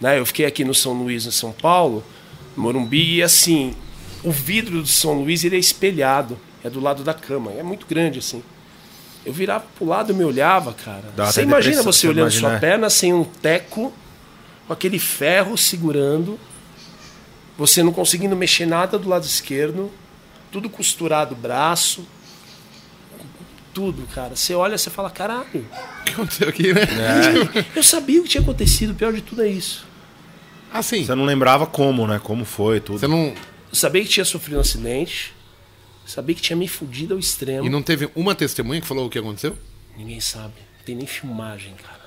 Né? 0.00 0.20
Eu 0.20 0.24
fiquei 0.24 0.46
aqui 0.46 0.64
no 0.64 0.72
São 0.72 0.92
Luís, 0.92 1.26
em 1.26 1.32
São 1.32 1.50
Paulo, 1.50 2.04
Morumbi, 2.56 3.16
e 3.16 3.22
assim, 3.24 3.74
o 4.22 4.30
vidro 4.30 4.82
do 4.82 4.86
São 4.86 5.14
Luís 5.14 5.42
ele 5.42 5.56
é 5.56 5.58
espelhado, 5.58 6.38
é 6.62 6.70
do 6.70 6.78
lado 6.78 7.02
da 7.02 7.12
cama, 7.12 7.50
é 7.50 7.64
muito 7.64 7.84
grande 7.84 8.20
assim. 8.20 8.40
Eu 9.26 9.32
virava 9.32 9.64
pro 9.76 9.84
lado 9.84 10.12
e 10.12 10.14
me 10.14 10.22
olhava, 10.22 10.72
cara. 10.74 11.06
Dá 11.16 11.26
Você 11.26 11.42
imagina 11.42 11.82
você 11.82 12.06
olhando 12.06 12.30
imagina, 12.30 12.48
sua 12.50 12.56
é. 12.56 12.60
perna 12.60 12.88
sem 12.88 13.12
um 13.12 13.24
teco, 13.24 13.92
com 14.64 14.72
aquele 14.72 15.00
ferro 15.00 15.58
segurando, 15.58 16.38
você 17.56 17.82
não 17.82 17.92
conseguindo 17.92 18.34
mexer 18.36 18.66
nada 18.66 18.98
do 18.98 19.08
lado 19.08 19.24
esquerdo, 19.24 19.90
tudo 20.50 20.68
costurado, 20.70 21.34
braço, 21.34 22.06
tudo, 23.72 24.06
cara. 24.14 24.36
Você 24.36 24.54
olha, 24.54 24.76
você 24.76 24.90
fala, 24.90 25.10
caralho. 25.10 25.66
O 26.00 26.04
que 26.04 26.12
aconteceu 26.12 26.48
aqui, 26.48 26.72
né? 26.74 26.84
Eu 27.74 27.82
sabia 27.82 28.20
o 28.20 28.24
que 28.24 28.28
tinha 28.30 28.42
acontecido, 28.42 28.90
o 28.90 28.94
pior 28.94 29.12
de 29.12 29.22
tudo 29.22 29.42
é 29.42 29.48
isso. 29.48 29.86
Assim, 30.72 31.04
Você 31.04 31.14
não 31.14 31.24
lembrava 31.24 31.66
como, 31.66 32.06
né? 32.06 32.20
Como 32.22 32.44
foi, 32.44 32.80
tudo. 32.80 32.98
você 32.98 33.06
não. 33.06 33.34
Eu 33.70 33.74
sabia 33.74 34.02
que 34.02 34.08
tinha 34.08 34.24
sofrido 34.24 34.56
um 34.58 34.60
acidente, 34.60 35.34
sabia 36.06 36.34
que 36.34 36.42
tinha 36.42 36.56
me 36.56 36.68
fudido 36.68 37.14
ao 37.14 37.20
extremo. 37.20 37.66
E 37.66 37.70
não 37.70 37.82
teve 37.82 38.10
uma 38.14 38.34
testemunha 38.34 38.80
que 38.80 38.86
falou 38.86 39.06
o 39.06 39.10
que 39.10 39.18
aconteceu? 39.18 39.56
Ninguém 39.96 40.20
sabe. 40.20 40.54
Não 40.78 40.84
tem 40.84 40.96
nem 40.96 41.06
filmagem, 41.06 41.74
cara. 41.82 42.00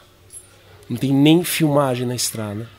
Não 0.90 0.98
tem 0.98 1.14
nem 1.14 1.44
filmagem 1.44 2.06
na 2.08 2.16
estrada. 2.16 2.70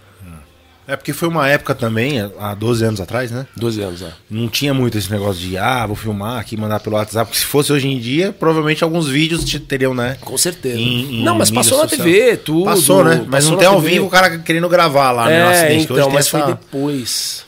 É 0.88 0.94
porque 0.94 1.12
foi 1.12 1.26
uma 1.28 1.48
época 1.48 1.74
também, 1.74 2.20
há 2.38 2.54
12 2.54 2.84
anos 2.84 3.00
atrás, 3.00 3.32
né? 3.32 3.46
12 3.56 3.80
anos, 3.82 4.02
é. 4.02 4.12
Não 4.30 4.48
tinha 4.48 4.72
muito 4.72 4.96
esse 4.96 5.10
negócio 5.10 5.40
de, 5.40 5.58
ah, 5.58 5.84
vou 5.84 5.96
filmar 5.96 6.38
aqui, 6.38 6.56
mandar 6.56 6.78
pelo 6.78 6.94
WhatsApp. 6.94 7.26
Porque 7.28 7.40
se 7.40 7.44
fosse 7.46 7.72
hoje 7.72 7.88
em 7.88 7.98
dia, 7.98 8.32
provavelmente 8.32 8.84
alguns 8.84 9.08
vídeos 9.08 9.44
te 9.44 9.58
teriam, 9.58 9.92
né? 9.92 10.16
Com 10.20 10.38
certeza. 10.38 10.78
Em- 10.78 11.20
em 11.20 11.24
não, 11.24 11.34
mas 11.36 11.50
passou 11.50 11.78
na 11.78 11.88
social. 11.88 12.06
TV, 12.06 12.36
tudo. 12.36 12.66
Passou, 12.66 13.02
né? 13.02 13.16
Mas 13.26 13.44
passou 13.44 13.50
não 13.52 13.58
tem 13.58 13.66
ao 13.66 13.80
TV. 13.80 13.88
vivo 13.94 14.06
o 14.06 14.10
cara 14.10 14.38
querendo 14.38 14.68
gravar 14.68 15.10
lá, 15.10 15.26
né? 15.26 15.44
no 15.44 15.50
É, 15.50 15.54
acidente, 15.58 15.86
que 15.88 15.92
hoje 15.92 16.02
então, 16.02 16.12
mas 16.14 16.28
foi 16.28 16.40
essa- 16.40 16.48
depois. 16.50 17.46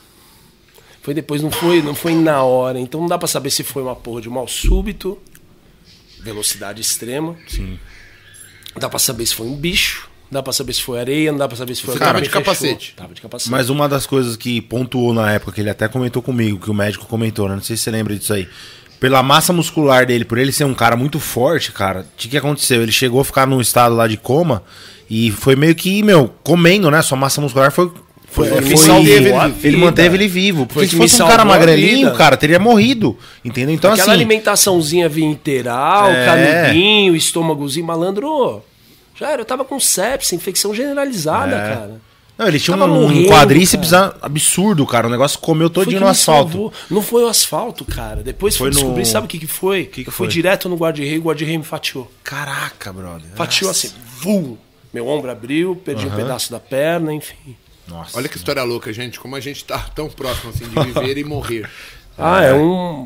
Foi 1.01 1.13
depois, 1.13 1.41
não 1.41 1.49
foi, 1.49 1.81
não 1.81 1.95
foi 1.95 2.13
na 2.15 2.43
hora. 2.43 2.77
Então 2.77 2.99
não 2.99 3.07
dá 3.07 3.17
pra 3.17 3.27
saber 3.27 3.51
se 3.51 3.63
foi 3.63 3.81
uma 3.81 3.95
porra 3.95 4.19
de 4.21 4.29
mal 4.29 4.49
súbito, 4.49 5.17
velocidade 6.21 6.81
extrema. 6.81 7.37
Sim. 7.47 7.79
Dá 8.77 8.89
pra 8.89 8.99
saber 8.99 9.25
se 9.25 9.33
foi 9.33 9.47
um 9.47 9.55
bicho, 9.55 10.08
dá 10.31 10.43
pra 10.43 10.53
saber 10.53 10.73
se 10.73 10.81
foi 10.81 10.99
areia, 10.99 11.31
não 11.31 11.39
dá 11.39 11.47
pra 11.47 11.57
saber 11.57 11.75
se 11.75 11.81
foi 11.81 11.93
Você 11.93 11.99
tava 11.99 12.21
de 12.21 12.27
fechou. 12.29 12.41
capacete? 12.41 12.93
Tava 12.95 13.13
de 13.13 13.21
capacete. 13.21 13.49
Mas 13.51 13.69
uma 13.69 13.87
das 13.89 14.05
coisas 14.05 14.35
que 14.35 14.61
pontuou 14.61 15.13
na 15.13 15.31
época, 15.33 15.51
que 15.51 15.61
ele 15.61 15.69
até 15.69 15.87
comentou 15.87 16.21
comigo, 16.21 16.59
que 16.59 16.69
o 16.69 16.73
médico 16.73 17.05
comentou, 17.05 17.47
né? 17.49 17.55
Não 17.55 17.61
sei 17.63 17.75
se 17.77 17.83
você 17.83 17.91
lembra 17.91 18.15
disso 18.15 18.33
aí. 18.33 18.47
Pela 18.99 19.23
massa 19.23 19.53
muscular 19.53 20.05
dele, 20.05 20.25
por 20.25 20.37
ele 20.37 20.51
ser 20.51 20.65
um 20.65 20.73
cara 20.73 20.95
muito 20.97 21.19
forte, 21.19 21.71
cara, 21.71 22.01
o 22.01 22.05
que, 22.17 22.27
que 22.27 22.37
aconteceu? 22.37 22.81
Ele 22.83 22.91
chegou 22.91 23.21
a 23.21 23.23
ficar 23.25 23.47
num 23.47 23.61
estado 23.61 23.95
lá 23.95 24.07
de 24.07 24.17
coma 24.17 24.61
e 25.09 25.31
foi 25.31 25.55
meio 25.55 25.73
que, 25.73 26.03
meu, 26.03 26.33
comendo, 26.43 26.91
né? 26.91 27.01
Sua 27.01 27.17
massa 27.17 27.39
muscular 27.41 27.71
foi. 27.71 27.89
Foi, 28.31 28.47
Foi 28.47 28.59
o 28.59 28.77
foi- 28.77 29.05
ele, 29.07 29.33
a 29.33 29.45
ele 29.45 29.53
vida. 29.53 29.77
manteve 29.79 30.15
ele 30.15 30.27
vivo. 30.27 30.59
Foi 30.59 30.67
Porque 30.67 30.85
que 30.85 30.91
se 30.91 30.97
fosse 30.97 31.23
um 31.23 31.27
cara 31.27 31.43
magrelinho, 31.43 32.13
cara, 32.13 32.37
teria 32.37 32.59
morrido. 32.59 33.17
Entendeu? 33.43 33.73
Então, 33.73 33.91
Aquela 33.91 34.03
assim. 34.11 34.21
alimentaçãozinha 34.21 35.09
vinha 35.09 35.31
inteiral, 35.31 36.11
É. 36.11 36.25
canudinho, 36.25 37.15
estômagozinho, 37.15 37.87
malandro. 37.87 38.61
Já 39.19 39.31
era, 39.31 39.41
eu 39.41 39.45
tava 39.45 39.65
com 39.65 39.79
sepsis, 39.79 40.33
infecção 40.33 40.73
generalizada, 40.73 41.55
É. 41.55 41.75
cara. 41.75 42.01
Não, 42.37 42.47
ele 42.47 42.57
tinha 42.57 42.77
um, 42.77 42.81
um 42.83 43.01
morrendo, 43.01 43.27
quadríceps 43.27 43.91
absurdo, 43.91 44.85
cara. 44.87 45.07
O 45.07 45.09
negócio 45.09 45.37
comeu 45.39 45.69
todinho 45.69 45.99
no 45.99 46.07
asfalto. 46.07 46.51
salvou. 46.51 46.73
Não 46.89 47.01
foi 47.01 47.25
o 47.25 47.27
asfalto, 47.27 47.83
cara. 47.83 48.23
Depois 48.23 48.55
Foi 48.55 48.67
fui 48.67 48.75
descobrir, 48.75 49.01
no- 49.01 49.05
sabe 49.05 49.25
o 49.25 49.27
que, 49.27 49.39
que 49.39 49.45
foi? 49.47 49.83
que 49.83 50.03
que 50.03 50.09
eu 50.09 50.13
fui 50.13 50.27
foi? 50.27 50.33
direto 50.33 50.69
no 50.69 50.77
guarda-rei, 50.77 51.17
o 51.17 51.21
guarda-rei 51.23 51.57
me 51.57 51.65
fatiou. 51.65 52.09
Caraca, 52.23 52.93
brother. 52.93 53.27
Fatiou 53.35 53.69
assim, 53.69 53.91
vum. 54.21 54.55
Meu 54.93 55.05
ombro 55.05 55.29
abriu, 55.29 55.75
perdi 55.75 56.07
um 56.07 56.11
pedaço 56.11 56.49
da 56.49 56.61
perna, 56.61 57.13
enfim. 57.13 57.57
Nossa. 57.85 58.17
Olha 58.17 58.29
que 58.29 58.37
história 58.37 58.63
louca, 58.63 58.93
gente. 58.93 59.19
Como 59.19 59.35
a 59.35 59.39
gente 59.41 59.65
tá 59.65 59.77
tão 59.93 60.07
próximo 60.09 60.51
assim 60.51 60.63
de 60.65 60.79
viver 60.93 61.17
e 61.17 61.25
morrer. 61.25 61.69
Ah, 62.17 62.41
é 62.43 62.53
um. 62.53 63.03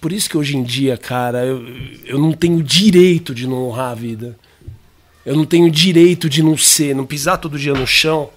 Por 0.00 0.10
isso 0.12 0.28
que 0.28 0.36
hoje 0.36 0.56
em 0.56 0.62
dia, 0.64 0.96
cara, 0.98 1.44
eu, 1.46 1.62
eu 2.04 2.18
não 2.18 2.32
tenho 2.32 2.60
direito 2.64 3.32
de 3.32 3.46
não 3.46 3.68
honrar 3.68 3.92
a 3.92 3.94
vida. 3.94 4.36
Eu 5.30 5.36
não 5.36 5.44
tenho 5.44 5.70
direito 5.70 6.28
de 6.28 6.42
não 6.42 6.56
ser, 6.56 6.92
não 6.94 7.06
pisar 7.06 7.38
todo 7.38 7.56
dia 7.56 7.72
no 7.72 7.86
chão, 7.86 8.30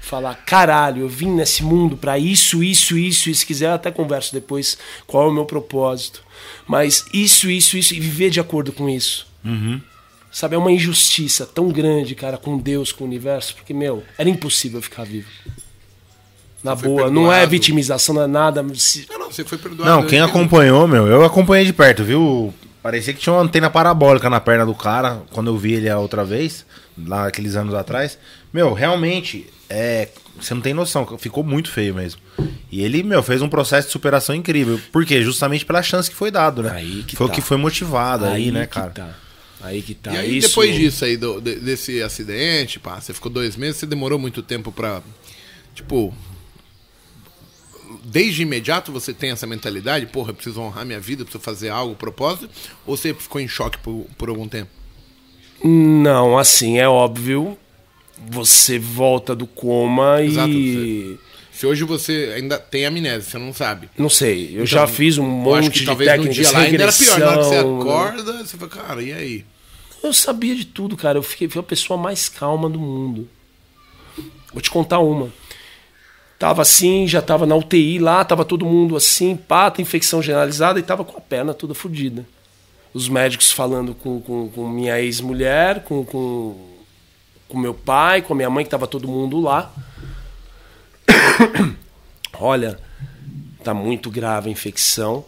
falar, 0.00 0.34
caralho, 0.34 1.02
eu 1.02 1.08
vim 1.08 1.30
nesse 1.30 1.62
mundo 1.62 1.96
pra 1.96 2.18
isso, 2.18 2.64
isso, 2.64 2.98
isso, 2.98 3.30
e 3.30 3.34
se 3.34 3.46
quiser 3.46 3.66
eu 3.68 3.74
até 3.74 3.92
converso 3.92 4.32
depois 4.32 4.76
qual 5.06 5.26
é 5.26 5.30
o 5.30 5.32
meu 5.32 5.44
propósito. 5.44 6.22
Mas 6.66 7.04
isso, 7.12 7.48
isso, 7.48 7.76
isso, 7.78 7.94
e 7.94 8.00
viver 8.00 8.30
de 8.30 8.40
acordo 8.40 8.72
com 8.72 8.88
isso. 8.88 9.24
Sabe, 10.32 10.56
é 10.56 10.58
uma 10.58 10.72
injustiça 10.72 11.46
tão 11.46 11.68
grande, 11.68 12.16
cara, 12.16 12.36
com 12.36 12.58
Deus, 12.58 12.90
com 12.90 13.04
o 13.04 13.06
universo, 13.06 13.54
porque, 13.54 13.72
meu, 13.72 14.02
era 14.18 14.28
impossível 14.28 14.82
ficar 14.82 15.04
vivo. 15.04 15.28
Na 16.64 16.76
foi 16.76 16.88
boa, 16.88 17.08
não 17.08 17.32
é 17.32 17.46
vitimização, 17.46 18.16
não 18.16 18.22
é 18.22 18.26
nada. 18.26 18.64
se- 18.74 19.06
Não, 19.08 19.18
não, 19.20 19.30
você 19.30 19.44
foi 19.44 19.58
perdoado. 19.58 19.88
Não, 19.88 20.04
quem 20.08 20.20
acompanhou, 20.20 20.88
meu, 20.88 21.06
eu 21.06 21.24
acompanhei 21.24 21.64
de 21.64 21.72
perto, 21.72 22.02
viu? 22.02 22.52
Parecia 22.86 23.12
que 23.12 23.18
tinha 23.18 23.32
uma 23.32 23.42
antena 23.42 23.68
parabólica 23.68 24.30
na 24.30 24.38
perna 24.38 24.64
do 24.64 24.72
cara 24.72 25.22
quando 25.32 25.48
eu 25.48 25.58
vi 25.58 25.72
ele 25.72 25.88
a 25.88 25.98
outra 25.98 26.24
vez, 26.24 26.64
lá 26.96 27.26
aqueles 27.26 27.56
anos 27.56 27.74
atrás. 27.74 28.16
Meu, 28.52 28.72
realmente, 28.72 29.44
é. 29.68 30.08
Você 30.40 30.54
não 30.54 30.60
tem 30.60 30.72
noção, 30.72 31.18
ficou 31.18 31.42
muito 31.42 31.68
feio 31.68 31.92
mesmo. 31.96 32.20
E 32.70 32.80
ele, 32.84 33.02
meu, 33.02 33.24
fez 33.24 33.42
um 33.42 33.48
processo 33.48 33.88
de 33.88 33.92
superação 33.92 34.36
incrível. 34.36 34.78
Por 34.92 35.04
quê? 35.04 35.20
Justamente 35.20 35.66
pela 35.66 35.82
chance 35.82 36.08
que 36.08 36.14
foi 36.14 36.30
dado, 36.30 36.62
né? 36.62 36.70
Aí 36.74 37.02
que 37.02 37.16
foi 37.16 37.26
o 37.26 37.28
tá. 37.28 37.34
que 37.34 37.40
foi 37.40 37.56
motivado 37.56 38.24
aí, 38.24 38.52
né, 38.52 38.66
que 38.68 38.74
cara? 38.74 38.90
Tá. 38.92 39.08
Aí 39.62 39.82
que 39.82 39.92
tá. 39.92 40.12
E 40.12 40.18
aí, 40.18 40.38
Isso- 40.38 40.50
depois 40.50 40.76
disso 40.76 41.04
aí, 41.04 41.16
do- 41.16 41.40
de- 41.40 41.56
desse 41.56 42.00
acidente, 42.00 42.78
pá, 42.78 43.00
você 43.00 43.12
ficou 43.12 43.32
dois 43.32 43.56
meses, 43.56 43.78
você 43.78 43.86
demorou 43.86 44.16
muito 44.16 44.42
tempo 44.44 44.70
pra. 44.70 45.02
Tipo. 45.74 46.14
Desde 48.04 48.42
imediato 48.42 48.92
você 48.92 49.12
tem 49.12 49.30
essa 49.30 49.46
mentalidade, 49.46 50.06
porra, 50.06 50.30
eu 50.30 50.34
preciso 50.34 50.60
honrar 50.60 50.84
minha 50.84 51.00
vida, 51.00 51.24
preciso 51.24 51.42
fazer 51.42 51.68
algo, 51.68 51.94
propósito, 51.94 52.48
ou 52.86 52.96
você 52.96 53.14
ficou 53.14 53.40
em 53.40 53.48
choque 53.48 53.78
por, 53.78 54.06
por 54.16 54.28
algum 54.28 54.48
tempo? 54.48 54.70
Não, 55.62 56.38
assim, 56.38 56.78
é 56.78 56.88
óbvio. 56.88 57.58
Você 58.30 58.78
volta 58.78 59.34
do 59.34 59.46
coma 59.46 60.22
Exato, 60.22 60.48
e. 60.50 61.18
Se 61.52 61.66
hoje 61.66 61.84
você 61.84 62.34
ainda 62.36 62.58
tem 62.58 62.84
amnésia, 62.84 63.22
você 63.22 63.38
não 63.38 63.52
sabe. 63.52 63.88
Não 63.96 64.10
sei, 64.10 64.48
eu 64.48 64.52
Então, 64.52 64.66
já 64.66 64.86
fiz 64.86 65.16
um 65.16 65.26
monte 65.26 65.70
que 65.70 65.78
de 65.80 65.86
talvez 65.86 66.10
técnicas 66.10 66.36
dia 66.36 66.50
lá 66.50 66.58
ainda 66.60 66.82
era 66.82 66.92
pior. 66.92 67.18
Na 67.18 67.28
hora 67.28 67.38
que 67.38 67.44
você 67.44 67.62
né? 67.62 67.80
acorda, 67.80 68.44
você 68.44 68.56
fala, 68.58 68.70
cara, 68.70 69.02
e 69.02 69.12
aí? 69.12 69.44
Eu 70.02 70.12
sabia 70.12 70.54
de 70.54 70.66
tudo, 70.66 70.96
cara. 70.96 71.18
Eu 71.18 71.22
fiquei, 71.22 71.48
fui 71.48 71.60
a 71.60 71.62
pessoa 71.62 71.98
mais 71.98 72.28
calma 72.28 72.68
do 72.68 72.78
mundo. 72.78 73.28
Vou 74.52 74.60
te 74.60 74.70
contar 74.70 74.98
uma. 74.98 75.32
Tava 76.38 76.62
assim, 76.62 77.06
já 77.06 77.22
tava 77.22 77.46
na 77.46 77.56
UTI 77.56 77.98
lá, 77.98 78.24
tava 78.24 78.44
todo 78.44 78.66
mundo 78.66 78.94
assim, 78.94 79.34
pata, 79.34 79.80
infecção 79.80 80.22
generalizada 80.22 80.78
e 80.78 80.82
tava 80.82 81.04
com 81.04 81.16
a 81.16 81.20
perna 81.20 81.54
toda 81.54 81.74
fodida. 81.74 82.26
Os 82.92 83.08
médicos 83.08 83.50
falando 83.50 83.94
com, 83.94 84.20
com, 84.20 84.48
com 84.48 84.68
minha 84.68 85.00
ex-mulher, 85.00 85.82
com, 85.84 86.04
com, 86.04 86.56
com 87.48 87.58
meu 87.58 87.72
pai, 87.72 88.20
com 88.20 88.34
a 88.34 88.36
minha 88.36 88.50
mãe, 88.50 88.64
que 88.64 88.70
tava 88.70 88.86
todo 88.86 89.08
mundo 89.08 89.40
lá. 89.40 89.72
Olha, 92.38 92.78
tá 93.64 93.72
muito 93.72 94.10
grave 94.10 94.48
a 94.48 94.52
infecção. 94.52 95.24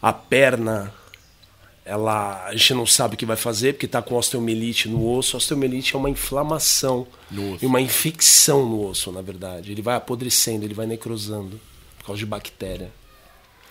A 0.00 0.12
perna 0.12 0.92
ela 1.84 2.46
a 2.46 2.52
gente 2.52 2.74
não 2.74 2.86
sabe 2.86 3.14
o 3.14 3.18
que 3.18 3.26
vai 3.26 3.36
fazer 3.36 3.72
porque 3.72 3.86
está 3.86 4.00
com 4.00 4.14
osteomielite 4.16 4.88
no 4.88 5.08
osso. 5.10 5.36
Osteomielite 5.36 5.94
é 5.94 5.98
uma 5.98 6.10
inflamação 6.10 7.06
e 7.60 7.66
uma 7.66 7.80
infecção 7.80 8.66
no 8.66 8.86
osso, 8.86 9.10
na 9.10 9.20
verdade. 9.20 9.72
Ele 9.72 9.82
vai 9.82 9.96
apodrecendo, 9.96 10.64
ele 10.64 10.74
vai 10.74 10.86
necrosando 10.86 11.60
por 11.98 12.06
causa 12.06 12.18
de 12.18 12.26
bactéria. 12.26 12.92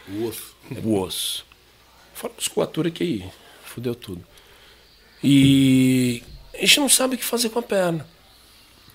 O 0.09 0.25
osso. 0.25 0.55
O 0.83 0.99
osso. 0.99 1.45
Fora 2.13 2.33
a 2.33 2.35
musculatura 2.35 2.91
que 2.91 3.03
aí 3.03 3.25
fudeu 3.63 3.95
tudo. 3.95 4.23
E 5.23 6.23
a 6.53 6.59
gente 6.59 6.79
não 6.79 6.89
sabe 6.89 7.15
o 7.15 7.17
que 7.17 7.23
fazer 7.23 7.49
com 7.49 7.59
a 7.59 7.63
perna. 7.63 8.05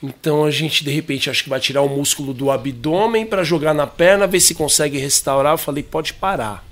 Então 0.03 0.45
a 0.45 0.51
gente 0.51 0.85
de 0.85 0.91
repente 0.91 1.31
acha 1.31 1.43
que 1.43 1.49
vai 1.49 1.59
tirar 1.59 1.81
o 1.81 1.89
músculo 1.89 2.35
do 2.35 2.51
abdômen 2.51 3.25
para 3.25 3.43
jogar 3.43 3.73
na 3.73 3.87
perna, 3.87 4.27
ver 4.27 4.41
se 4.41 4.55
consegue 4.55 4.99
restaurar. 4.99 5.55
Eu 5.55 5.59
falei, 5.59 5.83
pode 5.83 6.13
parar. 6.13 6.67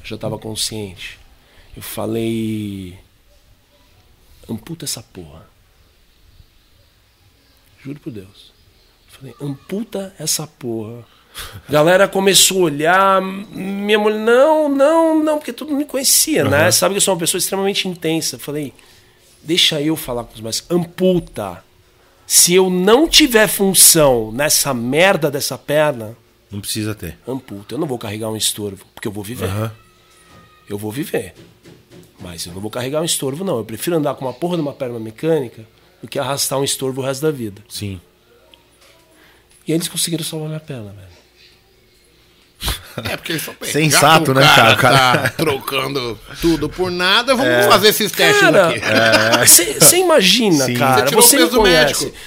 Eu 0.00 0.06
já 0.06 0.14
estava 0.16 0.38
consciente. 0.38 1.17
Eu 1.78 1.82
falei, 1.82 2.98
amputa 4.50 4.84
essa 4.84 5.00
porra. 5.00 5.46
Juro 7.80 8.00
por 8.00 8.12
Deus. 8.12 8.52
Eu 9.06 9.16
falei, 9.16 9.34
amputa 9.40 10.12
essa 10.18 10.44
porra. 10.44 11.06
Galera 11.68 12.08
começou 12.08 12.62
a 12.62 12.64
olhar, 12.64 13.22
minha 13.22 13.96
mulher, 13.96 14.18
não, 14.18 14.68
não, 14.68 15.22
não, 15.22 15.38
porque 15.38 15.52
todo 15.52 15.68
mundo 15.68 15.78
me 15.78 15.84
conhecia, 15.84 16.42
né? 16.42 16.68
Sabe 16.72 16.94
que 16.94 16.96
eu 16.96 17.00
sou 17.00 17.14
uma 17.14 17.20
pessoa 17.20 17.38
extremamente 17.38 17.86
intensa. 17.86 18.34
Eu 18.34 18.40
falei, 18.40 18.74
deixa 19.40 19.80
eu 19.80 19.94
falar 19.94 20.24
com 20.24 20.34
os 20.34 20.40
mais. 20.40 20.64
Amputa. 20.68 21.62
Se 22.26 22.54
eu 22.56 22.68
não 22.68 23.06
tiver 23.08 23.46
função 23.46 24.32
nessa 24.32 24.74
merda 24.74 25.30
dessa 25.30 25.56
perna, 25.56 26.16
Não 26.50 26.60
precisa 26.60 26.92
ter. 26.92 27.16
amputa. 27.24 27.76
Eu 27.76 27.78
não 27.78 27.86
vou 27.86 27.98
carregar 28.00 28.30
um 28.30 28.36
estorvo, 28.36 28.84
porque 28.92 29.06
eu 29.06 29.12
vou 29.12 29.22
viver. 29.22 29.46
Aham. 29.46 29.72
Eu 30.68 30.76
vou 30.76 30.90
viver. 30.90 31.34
Mas 32.20 32.46
eu 32.46 32.52
não 32.52 32.60
vou 32.60 32.70
carregar 32.70 33.00
um 33.00 33.04
estorvo, 33.04 33.44
não. 33.44 33.58
Eu 33.58 33.64
prefiro 33.64 33.96
andar 33.96 34.14
com 34.14 34.24
uma 34.24 34.32
porra 34.32 34.56
de 34.56 34.62
uma 34.62 34.72
perna 34.72 34.98
mecânica 34.98 35.64
do 36.02 36.08
que 36.08 36.18
arrastar 36.18 36.58
um 36.58 36.64
estorvo 36.64 37.00
o 37.00 37.04
resto 37.04 37.22
da 37.22 37.30
vida. 37.30 37.62
Sim. 37.68 38.00
E 39.66 39.72
eles 39.72 39.88
conseguiram 39.88 40.24
salvar 40.24 40.48
minha 40.48 40.60
perna, 40.60 40.92
velho. 40.92 41.18
É, 43.04 43.16
porque 43.16 43.32
eles 43.32 43.42
são 43.42 43.54
bem. 43.60 43.70
Sensato, 43.70 44.32
que 44.32 44.38
né, 44.40 44.46
cara? 44.54 44.72
o 44.72 44.76
cara- 44.76 45.18
tá 45.18 45.28
trocando 45.36 46.18
tudo 46.40 46.68
por 46.68 46.90
nada, 46.90 47.34
vamos 47.34 47.66
fazer 47.66 47.88
esses 47.88 48.10
testes 48.12 48.40
Cara, 48.40 48.68
aqui. 48.68 48.80
você 49.46 49.96
imagina, 49.98 50.64
Sim. 50.66 50.74
cara. 50.74 51.00
Você 51.02 51.06
tirou 51.06 51.22
Você 51.22 51.36
o 51.36 51.38
me 51.40 51.44
peso 51.44 51.56
do 51.56 51.60
conhece. 51.62 52.04
médico. 52.04 52.18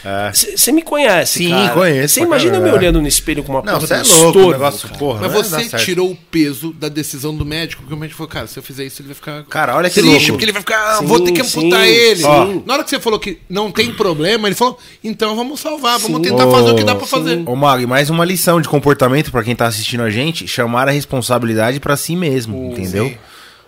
Você 0.58 0.72
me 0.72 0.82
conhece, 0.82 1.40
Sim, 1.40 1.50
cara. 1.50 1.70
conheço 1.74 2.14
Você 2.14 2.22
imagina 2.22 2.52
caramba, 2.54 2.68
me 2.70 2.74
é. 2.76 2.78
olhando 2.78 3.02
no 3.02 3.08
espelho 3.08 3.44
com 3.44 3.52
uma 3.52 3.62
Não, 3.62 3.74
porra 3.74 3.88
você 3.88 3.94
é 3.94 3.98
louco, 3.98 4.14
estorvo, 4.28 4.52
negócio, 4.52 4.88
cara. 4.88 5.00
porra. 5.00 5.20
Mas 5.22 5.32
você 5.50 5.78
tirou 5.78 6.12
o 6.12 6.16
peso 6.16 6.74
da 6.74 6.88
decisão 6.90 7.36
do 7.36 7.46
médico, 7.46 7.82
porque 7.82 7.94
o 7.94 7.98
médico 7.98 8.18
falou, 8.18 8.30
cara, 8.30 8.48
se 8.48 8.58
eu 8.58 8.64
fizer 8.64 8.86
isso, 8.86 9.02
ele 9.02 9.08
vai 9.08 9.16
ficar. 9.16 9.44
Cara, 9.44 9.76
olha 9.76 9.90
que 9.90 9.96
triste, 10.02 10.10
louco. 10.12 10.32
porque 10.34 10.46
ele 10.46 10.52
vai 10.52 10.62
ficar. 10.62 10.96
ah, 10.96 10.98
Sim, 11.00 11.06
vou 11.06 11.20
ter 11.20 11.32
que 11.32 11.42
amputar 11.42 11.82
sim, 11.82 11.88
ele. 11.92 12.24
sim. 12.24 12.64
Na 12.66 12.74
hora 12.74 12.84
que 12.84 12.90
você 12.90 13.00
falou 13.00 13.20
que 13.20 13.40
não 13.50 13.72
tem 13.72 13.94
problema, 13.94 14.48
ele 14.48 14.56
falou, 14.56 14.78
então 15.04 15.36
vamos 15.36 15.60
salvar, 15.60 16.00
vamos 16.00 16.22
tentar 16.22 16.48
fazer 16.50 16.72
o 16.72 16.76
que 16.76 16.84
dá 16.84 16.96
pra 16.96 17.08
fazer. 17.08 17.42
Ô, 17.46 17.56
Mag, 17.56 17.86
mais 17.86 18.10
uma 18.10 18.26
lição 18.26 18.62
de 18.62 18.68
comportamento 18.70 19.32
pra 19.32 19.44
quem 19.44 19.56
tá 19.56 19.66
assistindo 19.68 20.04
a 20.04 20.10
gente: 20.10 20.48
chamar 20.62 20.88
a 20.88 20.92
responsabilidade 20.92 21.80
pra 21.80 21.96
si 21.98 22.16
mesmo, 22.16 22.72
entendeu? 22.72 23.08
sim. 23.10 23.18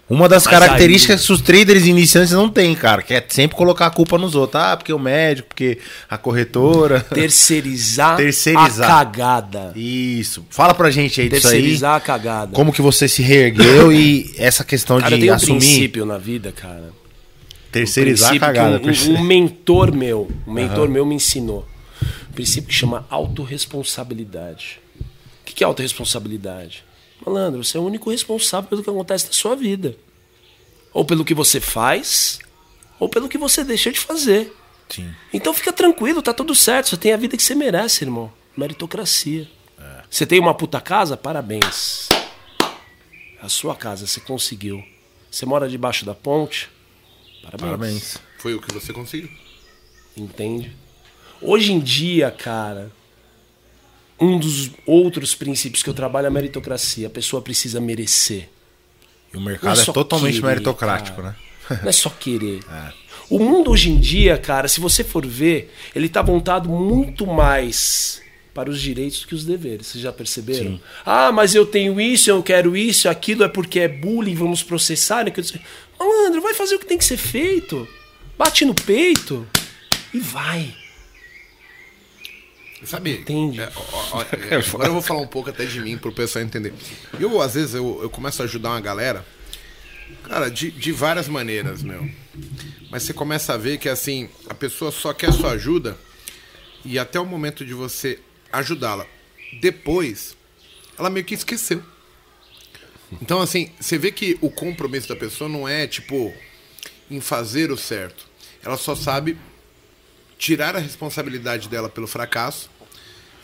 Uma 0.09 0.27
das 0.27 0.43
Mas 0.43 0.51
características 0.53 1.25
que 1.25 1.31
os 1.31 1.39
traders 1.41 1.85
iniciantes 1.87 2.33
não 2.33 2.49
têm, 2.49 2.75
cara, 2.75 3.01
que 3.01 3.13
é 3.13 3.25
sempre 3.29 3.55
colocar 3.55 3.85
a 3.87 3.89
culpa 3.89 4.17
nos 4.17 4.35
outros. 4.35 4.61
Ah, 4.61 4.75
porque 4.75 4.91
o 4.91 4.99
médico, 4.99 5.47
porque 5.47 5.79
a 6.09 6.17
corretora. 6.17 6.99
Terceirizar, 7.09 8.17
Terceirizar. 8.17 8.85
a 8.91 9.05
cagada. 9.05 9.71
Isso. 9.75 10.45
Fala 10.49 10.73
pra 10.73 10.91
gente 10.91 11.21
aí 11.21 11.29
disso 11.29 11.47
aí. 11.47 11.53
Terceirizar 11.53 11.95
a 11.95 11.99
cagada. 12.01 12.51
Como 12.53 12.73
que 12.73 12.81
você 12.81 13.07
se 13.07 13.23
reergueu 13.23 13.93
e 13.93 14.35
essa 14.37 14.63
questão 14.65 14.99
Cara, 14.99 15.13
eu 15.13 15.17
de 15.17 15.21
tenho 15.21 15.33
um 15.33 15.35
assumir, 15.37 15.59
princípio 15.59 16.05
na 16.05 16.17
vida, 16.17 16.51
cara. 16.51 16.91
terceirizar 17.71 18.27
a 18.27 18.31
princípio 18.31 18.53
que 18.53 18.59
cagada. 18.59 18.81
Um, 19.09 19.13
um- 19.13 19.19
um 19.19 19.23
mentor 19.23 19.95
meu, 19.95 20.29
um 20.45 20.51
mentor 20.51 20.89
meu 20.89 21.05
me 21.05 21.15
ensinou. 21.15 21.65
Um 22.29 22.33
princípio 22.33 22.67
que 22.67 22.75
chama 22.75 23.07
autorresponsabilidade. 23.09 24.79
O 25.43 25.45
que 25.45 25.53
que 25.53 25.63
é 25.63 25.67
autorresponsabilidade? 25.67 26.85
Malandro, 27.25 27.63
você 27.63 27.77
é 27.77 27.79
o 27.79 27.83
único 27.83 28.09
responsável 28.09 28.69
pelo 28.69 28.81
que 28.81 28.89
acontece 28.89 29.27
na 29.27 29.33
sua 29.33 29.55
vida. 29.55 29.95
Ou 30.93 31.03
pelo 31.03 31.25
que 31.25 31.33
você 31.33 31.59
faz, 31.59 32.39
ou 32.97 33.09
pelo 33.09 33.27
que 33.27 33.37
você 33.37 33.63
deixa 33.63 33.91
de 33.91 33.99
fazer. 33.99 34.55
Sim. 34.89 35.13
Então 35.33 35.53
fica 35.53 35.73
tranquilo, 35.73 36.21
tá 36.21 36.33
tudo 36.33 36.55
certo. 36.55 36.89
Você 36.89 36.97
tem 36.97 37.13
a 37.13 37.17
vida 37.17 37.35
que 37.35 37.43
você 37.43 37.53
merece, 37.53 38.05
irmão. 38.05 38.31
Meritocracia. 38.55 39.47
Você 40.09 40.25
tem 40.25 40.39
uma 40.39 40.53
puta 40.53 40.79
casa? 40.79 41.17
Parabéns. 41.17 42.07
A 43.41 43.49
sua 43.49 43.75
casa, 43.75 44.07
você 44.07 44.21
conseguiu. 44.21 44.83
Você 45.29 45.45
mora 45.45 45.67
debaixo 45.67 46.05
da 46.05 46.13
ponte? 46.13 46.69
Parabéns. 47.41 47.61
Parabéns. 47.61 48.17
Foi 48.37 48.53
o 48.53 48.61
que 48.61 48.71
você 48.71 48.93
conseguiu. 48.93 49.29
Entende? 50.15 50.73
Hoje 51.41 51.73
em 51.73 51.79
dia, 51.79 52.29
cara, 52.31 52.91
um 54.19 54.37
dos 54.37 54.71
outros 54.85 55.35
princípios 55.35 55.83
que 55.83 55.89
eu 55.89 55.93
trabalho 55.93 56.25
é 56.25 56.27
a 56.27 56.31
meritocracia. 56.31 57.07
A 57.07 57.09
pessoa 57.09 57.41
precisa 57.41 57.79
merecer. 57.79 58.49
E 59.33 59.37
o 59.37 59.39
Não 59.39 59.45
mercado 59.47 59.79
é 59.79 59.83
só 59.83 59.91
totalmente 59.91 60.35
querer, 60.35 60.47
meritocrático, 60.47 61.21
cara. 61.21 61.35
né? 61.69 61.77
Não 61.81 61.89
é 61.89 61.91
só 61.91 62.09
querer. 62.09 62.59
O 63.29 63.39
mundo 63.39 63.71
hoje 63.71 63.89
em 63.89 63.97
dia, 63.99 64.37
cara, 64.37 64.67
se 64.67 64.79
você 64.79 65.03
for 65.03 65.25
ver, 65.25 65.73
ele 65.95 66.09
tá 66.09 66.21
montado 66.21 66.69
muito 66.69 67.25
mais 67.25 68.21
para 68.53 68.69
os 68.69 68.79
direitos 68.79 69.21
do 69.21 69.27
que 69.27 69.33
os 69.33 69.43
deveres. 69.45 69.87
Vocês 69.87 70.03
já 70.03 70.11
perceberam? 70.11 70.79
Ah, 71.05 71.31
mas 71.31 71.55
eu 71.55 71.65
tenho 71.65 71.99
isso, 71.99 72.29
eu 72.29 72.43
quero 72.43 72.77
isso, 72.77 73.09
aquilo 73.09 73.43
é 73.43 73.47
porque 73.47 73.79
é 73.79 73.87
bullying, 73.87 74.35
vamos 74.35 74.61
processar. 74.61 75.23
Né? 75.23 75.33
Malandro, 75.97 76.41
vai 76.41 76.53
fazer 76.53 76.75
o 76.75 76.79
que 76.79 76.85
tem 76.85 76.97
que 76.97 77.05
ser 77.05 77.17
feito. 77.17 77.87
Bate 78.37 78.65
no 78.65 78.75
peito 78.75 79.47
e 80.13 80.19
vai. 80.19 80.75
Sabe? 82.85 83.19
Entende? 83.19 83.61
é, 83.61 83.71
ó, 83.75 84.17
ó, 84.17 84.21
é, 84.49 84.55
agora 84.55 84.87
eu 84.87 84.93
vou 84.93 85.01
falar 85.01 85.21
um 85.21 85.27
pouco 85.27 85.49
até 85.49 85.65
de 85.65 85.79
mim 85.79 85.97
pro 85.97 86.11
pessoal 86.11 86.43
entender. 86.43 86.73
Eu, 87.19 87.41
às 87.41 87.53
vezes, 87.53 87.75
eu, 87.75 87.99
eu 88.01 88.09
começo 88.09 88.41
a 88.41 88.45
ajudar 88.45 88.69
uma 88.69 88.81
galera, 88.81 89.25
cara, 90.23 90.49
de, 90.49 90.71
de 90.71 90.91
várias 90.91 91.27
maneiras, 91.27 91.81
meu. 91.81 92.09
Mas 92.89 93.03
você 93.03 93.13
começa 93.13 93.53
a 93.53 93.57
ver 93.57 93.77
que, 93.77 93.89
assim, 93.89 94.29
a 94.49 94.53
pessoa 94.53 94.91
só 94.91 95.13
quer 95.13 95.31
sua 95.33 95.51
ajuda 95.51 95.97
e 96.83 96.99
até 96.99 97.19
o 97.19 97.25
momento 97.25 97.65
de 97.65 97.73
você 97.73 98.19
ajudá-la. 98.51 99.05
Depois, 99.61 100.35
ela 100.97 101.09
meio 101.09 101.25
que 101.25 101.33
esqueceu. 101.33 101.81
Então, 103.21 103.41
assim, 103.41 103.71
você 103.79 103.97
vê 103.97 104.11
que 104.11 104.37
o 104.41 104.49
compromisso 104.49 105.07
da 105.07 105.15
pessoa 105.15 105.49
não 105.49 105.67
é, 105.67 105.87
tipo, 105.87 106.33
em 107.09 107.19
fazer 107.19 107.71
o 107.71 107.77
certo. 107.77 108.27
Ela 108.63 108.77
só 108.77 108.95
sabe 108.95 109.37
tirar 110.37 110.75
a 110.75 110.79
responsabilidade 110.79 111.69
dela 111.69 111.89
pelo 111.89 112.07
fracasso 112.07 112.69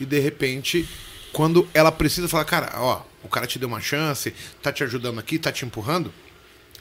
e 0.00 0.04
de 0.04 0.18
repente, 0.18 0.88
quando 1.32 1.68
ela 1.74 1.92
precisa 1.92 2.28
falar, 2.28 2.44
cara, 2.44 2.72
ó, 2.76 3.02
o 3.22 3.28
cara 3.28 3.46
te 3.46 3.58
deu 3.58 3.68
uma 3.68 3.80
chance, 3.80 4.32
tá 4.62 4.72
te 4.72 4.82
ajudando 4.82 5.18
aqui, 5.20 5.38
tá 5.38 5.52
te 5.52 5.64
empurrando, 5.64 6.12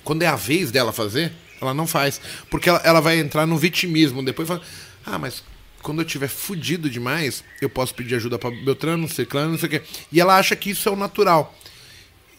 quando 0.03 0.23
é 0.23 0.27
a 0.27 0.35
vez 0.35 0.71
dela 0.71 0.91
fazer, 0.93 1.31
ela 1.61 1.73
não 1.73 1.85
faz. 1.85 2.19
Porque 2.49 2.69
ela, 2.69 2.81
ela 2.85 3.01
vai 3.01 3.19
entrar 3.19 3.45
no 3.45 3.57
vitimismo. 3.57 4.23
Depois 4.23 4.47
fala, 4.47 4.61
ah, 5.05 5.19
mas 5.19 5.43
quando 5.83 6.01
eu 6.01 6.05
tiver 6.05 6.29
fudido 6.29 6.89
demais, 6.89 7.43
eu 7.61 7.69
posso 7.69 7.93
pedir 7.93 8.15
ajuda 8.15 8.39
pra 8.39 8.49
Beltrano, 8.49 9.07
Ciclano, 9.09 9.51
não 9.51 9.57
sei 9.59 9.67
o 9.67 9.69
quê. 9.71 9.81
E 10.11 10.19
ela 10.21 10.37
acha 10.37 10.55
que 10.55 10.69
isso 10.71 10.87
é 10.87 10.91
o 10.91 10.95
natural. 10.95 11.53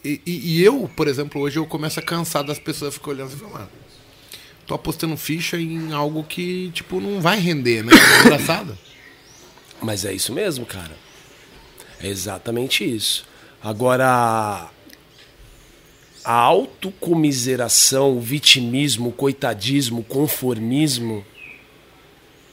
E, 0.03 0.19
e- 0.25 0.57
e 0.57 0.63
eu, 0.63 0.89
por 0.97 1.07
exemplo, 1.07 1.39
hoje 1.39 1.57
eu 1.59 1.65
começo 1.67 1.99
a 1.99 2.03
cansar 2.03 2.43
das 2.43 2.57
pessoas 2.57 2.95
ficar 2.95 3.11
olhando 3.11 3.31
e 3.33 3.35
falar, 3.37 3.51
mano, 3.53 3.69
tô 4.65 4.73
apostando 4.73 5.15
ficha 5.15 5.57
em 5.57 5.93
algo 5.93 6.23
que, 6.23 6.71
tipo, 6.73 6.99
não 6.99 7.21
vai 7.21 7.39
render, 7.39 7.83
né? 7.83 7.93
É 7.93 8.21
engraçado. 8.25 8.75
Mas 9.81 10.05
é 10.05 10.13
isso 10.13 10.33
mesmo, 10.33 10.65
cara. 10.65 10.95
É 11.99 12.07
exatamente 12.07 12.83
isso. 12.83 13.25
Agora, 13.63 14.69
a 16.23 16.33
autocomiseração, 16.33 18.17
o 18.17 18.19
vitimismo, 18.19 19.09
o 19.09 19.11
coitadismo, 19.11 20.01
o 20.01 20.03
conformismo 20.03 21.25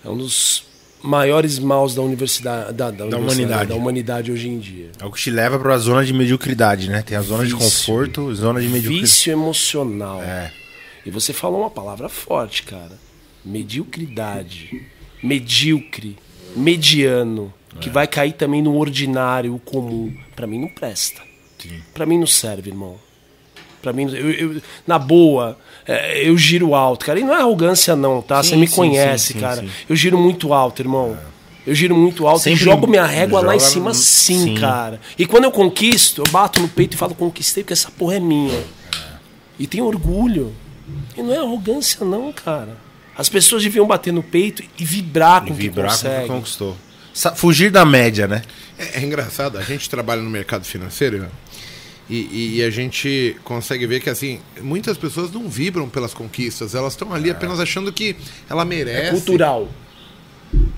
é 0.05 0.09
um 0.09 0.17
dos 0.17 0.64
maiores 1.03 1.59
maus 1.59 1.95
da 1.95 2.03
universidade, 2.03 2.73
da, 2.73 2.91
da 2.91 3.05
universidade, 3.05 3.23
humanidade. 3.23 3.69
da 3.69 3.75
humanidade 3.75 4.33
hoje 4.33 4.49
em 4.49 4.59
dia. 4.59 4.91
É 4.99 5.05
o 5.05 5.12
que 5.12 5.21
te 5.21 5.31
leva 5.31 5.59
pra 5.59 5.79
zona 5.79 6.05
de 6.05 6.12
mediocridade, 6.12 6.88
né? 6.88 7.03
Tem 7.03 7.17
a 7.17 7.23
zona 7.23 7.47
de 7.47 7.55
Vício. 7.55 7.71
conforto, 7.71 8.35
zona 8.35 8.61
de 8.61 8.69
mediocridade. 8.69 9.01
Vício 9.03 9.33
emocional. 9.33 10.23
É. 10.23 10.53
E 11.07 11.11
você 11.11 11.33
falou 11.33 11.61
uma 11.61 11.71
palavra 11.71 12.09
forte, 12.09 12.62
cara. 12.64 12.99
Mediocridade. 13.45 14.83
Medíocre. 15.23 16.17
Mediano. 16.57 17.53
É. 17.77 17.79
Que 17.81 17.91
vai 17.91 18.07
cair 18.07 18.33
também 18.33 18.63
no 18.63 18.77
ordinário, 18.77 19.55
o 19.55 19.59
comum. 19.59 20.13
Pra 20.35 20.47
mim 20.47 20.61
não 20.61 20.69
presta. 20.69 21.21
Pra 21.93 22.07
mim 22.07 22.19
não 22.19 22.27
serve, 22.27 22.71
irmão. 22.71 22.97
Pra 23.83 23.93
mim, 23.93 24.11
eu, 24.13 24.31
eu- 24.31 24.63
na 24.87 24.99
boa, 24.99 25.57
é, 25.87 26.29
eu 26.29 26.37
giro 26.37 26.75
alto, 26.75 27.07
cara. 27.07 27.21
E 27.21 27.25
não 27.25 27.33
é 27.35 27.39
arrogância, 27.41 27.95
não, 27.95 28.21
tá? 28.23 28.43
Sim, 28.43 28.51
Você 28.51 28.57
me 28.57 28.67
sim, 28.69 28.75
conhece, 28.77 29.33
sim, 29.35 29.41
cara. 29.41 29.65
Eu 29.89 29.95
giro 29.95 30.19
muito 30.19 30.53
alto, 30.53 30.83
irmão. 30.83 31.17
Eu 31.67 31.75
giro 31.75 31.95
muito 31.97 32.27
alto 32.27 32.43
Sempre 32.45 32.61
e 32.61 32.65
jogo 32.65 32.87
minha 32.87 33.05
régua 33.05 33.41
lá 33.41 33.55
em 33.55 33.61
cima, 33.61 33.91
no- 33.91 33.95
sim, 33.95 34.43
sim. 34.43 34.55
cara. 34.55 35.01
E 35.19 35.27
quando 35.27 35.45
eu 35.45 35.51
conquisto, 35.53 36.23
eu 36.25 36.33
bato 36.33 36.61
no 36.61 36.69
peito 36.69 36.95
e 36.95 36.97
falo, 36.97 37.15
conquistei, 37.15 37.63
porque 37.63 37.75
essa 37.75 37.91
porra 37.91 38.17
é 38.17 38.21
minha. 38.21 38.59
E 39.59 39.67
tenho 39.67 39.85
orgulho. 39.85 40.53
E 41.17 41.23
não 41.23 41.35
é 41.35 41.39
arrogância, 41.39 42.05
não, 42.07 42.33
cara. 42.33 42.77
As 43.19 43.29
pessoas 43.29 43.63
deviam 43.65 43.87
bater 43.87 44.13
no 44.13 44.23
peito 44.23 44.63
e 44.79 44.85
vibrar 44.85 45.43
com 45.43 45.49
E 45.49 45.51
o 45.51 45.55
que 45.57 45.63
vibrar 45.63 45.91
com 45.91 45.99
que 45.99 46.05
consegue. 46.05 46.29
conquistou. 46.29 46.77
Sa- 47.13 47.35
Fugir 47.35 47.71
da 47.71 47.85
média, 47.85 48.27
né? 48.29 48.43
É, 48.79 49.01
é 49.01 49.03
engraçado, 49.03 49.59
a 49.59 49.63
gente 49.63 49.91
trabalha 49.91 50.23
no 50.23 50.31
mercado 50.31 50.65
financeiro 50.65 51.19
né? 51.19 51.29
e, 52.09 52.17
e- 52.17 52.55
e 52.59 52.63
a 52.63 52.71
gente 52.71 53.37
consegue 53.43 53.87
ver 53.89 54.01
que 54.01 54.09
assim 54.09 54.39
muitas 54.63 54.97
pessoas 54.97 55.33
não 55.33 55.49
vibram 55.49 55.89
pelas 55.89 56.15
conquistas, 56.15 56.77
elas 56.77 56.93
estão 56.93 57.13
ali 57.13 57.29
apenas 57.29 57.59
achando 57.59 57.93
que 57.93 58.15
ela 58.49 58.65
merece. 58.65 59.09
É 59.09 59.11
cultural. 59.11 59.69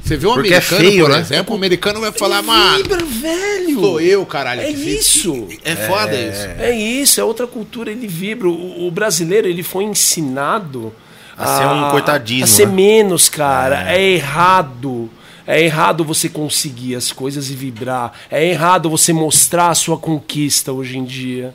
Você 0.03 0.16
vê 0.16 0.26
um 0.26 0.33
Porque 0.35 0.48
é 0.53 0.57
americano, 0.57 0.81
feio, 0.81 1.05
por 1.05 1.11
né? 1.12 1.20
exemplo, 1.20 1.55
o 1.55 1.57
americano 1.57 2.00
vai 2.00 2.11
falar, 2.11 2.42
mano, 2.42 2.83
Vibra, 2.83 3.05
velho. 3.05 3.81
sou 3.81 4.00
eu, 4.00 4.26
caralho. 4.26 4.62
É 4.62 4.72
que 4.72 4.76
fiz." 4.76 5.14
isso. 5.14 5.46
É 5.62 5.76
foda 5.76 6.12
isso. 6.20 6.46
É 6.59 6.72
isso, 6.76 7.20
é 7.20 7.24
outra 7.24 7.46
cultura, 7.46 7.92
ele 7.92 8.09
vibra. 8.09 8.48
O, 8.48 8.87
o 8.88 8.90
brasileiro, 8.90 9.46
ele 9.46 9.62
foi 9.62 9.85
ensinado 9.85 10.92
A 11.40 11.59
ser 11.59 11.66
um 11.66 11.90
coitadismo, 11.90 12.44
A 12.44 12.46
ser 12.46 12.66
né? 12.66 12.72
menos, 12.74 13.29
cara. 13.29 13.92
É. 13.92 14.00
errado. 14.03 15.11
É 15.46 15.61
errado 15.62 16.05
você 16.05 16.29
conseguir 16.29 16.94
as 16.94 17.11
coisas 17.11 17.50
e 17.50 17.55
vibrar. 17.55 18.12
É 18.31 18.44
errado 18.46 18.88
você 18.88 19.12
mostrar 19.12 19.70
a 19.70 19.74
sua 19.74 19.98
conquista 19.98 20.72
hoje 20.72 20.96
em 20.98 21.05
dia. 21.05 21.53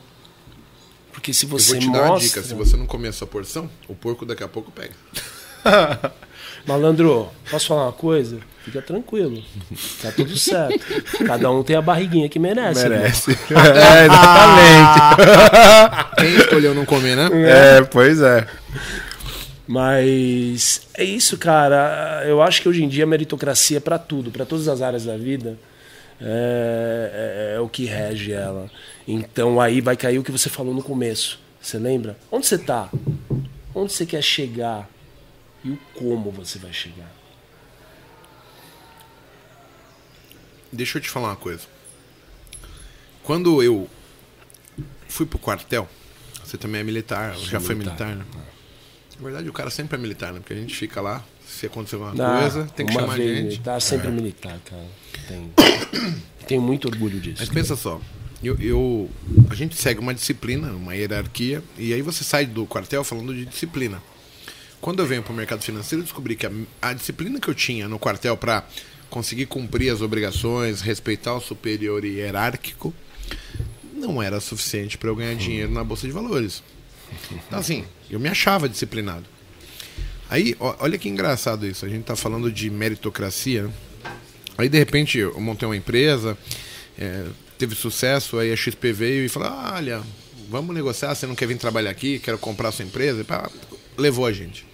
Porque 1.14 1.32
se 1.34 1.46
Eu 1.46 1.50
você 1.50 1.72
vou 1.74 1.80
te 1.80 1.88
mostra. 1.88 2.04
dar 2.04 2.12
uma 2.12 2.20
dica, 2.20 2.42
se 2.44 2.54
você 2.54 2.76
não 2.76 2.86
comer 2.86 3.08
a 3.10 3.14
sua 3.14 3.28
porção, 3.28 3.70
o 3.88 3.96
porco 3.96 4.26
daqui 4.26 4.44
a 4.44 4.48
pouco 4.50 4.70
pega. 4.72 4.92
Malandro, 6.68 7.30
posso 7.50 7.68
falar 7.68 7.84
uma 7.84 7.92
coisa? 7.94 8.40
Fica 8.64 8.82
tranquilo. 8.82 9.42
Tá 10.02 10.12
tudo 10.12 10.36
certo. 10.38 10.80
Cada 11.26 11.50
um 11.52 11.64
tem 11.64 11.76
a 11.76 11.82
barriguinha 11.82 12.28
que 12.28 12.40
merece. 12.40 12.82
irmão. 12.82 13.00
Merece. 13.00 13.32
é, 13.54 14.06
exatamente. 14.06 16.16
Quem 16.18 16.36
escolheu 16.38 16.74
não 16.74 16.86
comer, 16.86 17.16
né? 17.16 17.30
é, 17.78 17.82
pois 17.84 18.20
é. 18.22 18.48
Mas 19.68 20.88
é 20.94 21.04
isso, 21.04 21.38
cara. 21.38 22.24
Eu 22.26 22.42
acho 22.42 22.62
que 22.62 22.70
hoje 22.70 22.84
em 22.84 22.88
dia 22.88 23.04
a 23.04 23.08
meritocracia 23.08 23.78
é 23.78 23.80
pra 23.80 23.98
tudo, 23.98 24.32
pra 24.32 24.46
todas 24.46 24.68
as 24.68 24.82
áreas 24.82 25.06
da 25.06 25.18
vida. 25.18 25.58
é, 26.22 27.54
é, 27.54 27.58
é 27.58 27.60
o 27.60 27.68
que 27.68 27.86
rege 27.86 28.32
ela. 28.32 28.70
Então 29.08 29.60
aí 29.60 29.82
vai 29.82 29.98
cair 29.98 30.20
o 30.20 30.24
que 30.24 30.32
você 30.32 30.50
falou 30.50 30.74
no 30.74 30.84
começo. 30.84 31.40
Você 31.62 31.80
lembra? 31.80 32.18
Onde 32.32 32.46
você 32.46 32.58
tá? 32.58 32.90
Onde 33.74 33.92
você 33.92 34.06
quer 34.06 34.22
chegar? 34.22 34.88
E 35.64 35.72
o 35.72 35.80
como 35.96 36.32
você 36.32 36.60
vai 36.60 36.72
chegar? 36.72 37.12
Deixa 40.72 40.98
eu 40.98 41.02
te 41.02 41.10
falar 41.10 41.30
uma 41.30 41.36
coisa. 41.36 41.64
Quando 43.24 43.64
eu 43.64 43.90
fui 45.08 45.26
pro 45.26 45.40
quartel, 45.40 45.90
você 46.44 46.58
também 46.58 46.82
é 46.82 46.84
militar, 46.84 47.36
já 47.36 47.60
foi 47.60 47.74
militar. 47.74 48.10
militar, 48.10 48.38
né? 48.38 48.46
Na 49.18 49.24
verdade, 49.24 49.50
o 49.50 49.54
cara 49.54 49.70
sempre 49.70 49.98
é 49.98 50.00
militar, 50.00 50.34
né? 50.34 50.40
Porque 50.40 50.54
a 50.54 50.58
gente 50.58 50.76
fica 50.76 51.00
lá, 51.02 51.24
se 51.48 51.66
acontecer 51.66 51.96
alguma 51.96 52.12
Ah, 52.12 52.42
coisa, 52.42 52.66
tem 52.76 52.86
que 52.86 52.94
chamar 52.94 53.14
a 53.14 53.18
gente. 53.18 53.44
Militar, 53.44 53.82
sempre 53.82 54.12
militar, 54.12 54.60
cara. 54.66 54.86
Tem- 55.28 55.52
Tenho 56.48 56.62
muito 56.62 56.88
orgulho 56.88 57.20
disso. 57.20 57.38
Mas 57.40 57.50
pensa 57.50 57.76
só, 57.76 58.00
eu, 58.44 58.56
eu- 58.60 59.10
a 59.50 59.56
gente 59.56 59.76
segue 59.76 60.00
uma 60.00 60.14
disciplina, 60.14 60.72
uma 60.74 60.96
hierarquia, 60.96 61.64
e 61.78 61.94
aí 61.94 62.02
você 62.02 62.24
sai 62.24 62.46
do 62.46 62.66
quartel 62.66 63.04
falando 63.04 63.34
de 63.34 63.46
disciplina. 63.46 64.02
Quando 64.82 65.00
eu 65.00 65.06
venho 65.08 65.24
para 65.24 65.34
o 65.34 65.36
mercado 65.36 65.64
financeiro, 65.64 66.02
eu 66.02 66.04
descobri 66.06 66.36
que 66.36 66.46
a, 66.46 66.52
a 66.82 66.94
disciplina 66.94 67.40
que 67.40 67.48
eu 67.48 67.56
tinha 67.56 67.88
no 67.88 67.98
quartel 67.98 68.38
para 68.38 68.64
conseguir 69.10 69.46
cumprir 69.48 69.90
as 69.92 70.02
obrigações, 70.02 70.82
respeitar 70.82 71.34
o 71.34 71.40
superior 71.42 72.04
hierárquico, 72.06 72.94
não 73.94 74.22
era 74.22 74.40
suficiente 74.40 74.98
para 74.98 75.10
eu 75.10 75.16
ganhar 75.16 75.36
dinheiro 75.36 75.72
na 75.72 75.84
bolsa 75.84 76.06
de 76.06 76.14
valores. 76.14 76.62
Então, 77.32 77.60
assim, 77.60 77.86
eu 78.10 78.20
me 78.20 78.30
achava 78.30 78.68
disciplinado. 78.70 79.26
Aí, 80.30 80.56
ó, 80.60 80.76
olha 80.80 80.98
que 80.98 81.08
engraçado 81.08 81.66
isso. 81.66 81.86
A 81.86 81.90
gente 81.90 82.04
tá 82.04 82.16
falando 82.16 82.52
de 82.52 82.70
meritocracia. 82.70 83.70
Aí, 84.58 84.70
de 84.70 84.78
repente, 84.78 85.18
eu 85.18 85.40
montei 85.40 85.68
uma 85.68 85.76
empresa, 85.76 86.38
é, 86.98 87.26
teve 87.58 87.76
sucesso, 87.76 88.40
aí 88.40 88.52
a 88.52 88.56
XP 88.56 88.92
veio 88.94 89.26
e 89.26 89.30
falou: 89.30 89.50
"Ah, 89.50 89.74
olha, 89.76 90.04
vamos 90.50 90.74
negociar, 90.74 91.14
você 91.14 91.28
não 91.28 91.36
quer 91.36 91.48
vir 91.48 91.58
trabalhar 91.58 91.92
aqui, 91.92 92.20
quero 92.20 92.38
comprar 92.38 92.70
a 92.70 92.72
sua 92.72 92.86
empresa. 92.86 93.22
E 93.22 93.24
pá, 93.24 93.50
levou 93.98 94.26
a 94.26 94.32
gente. 94.32 94.66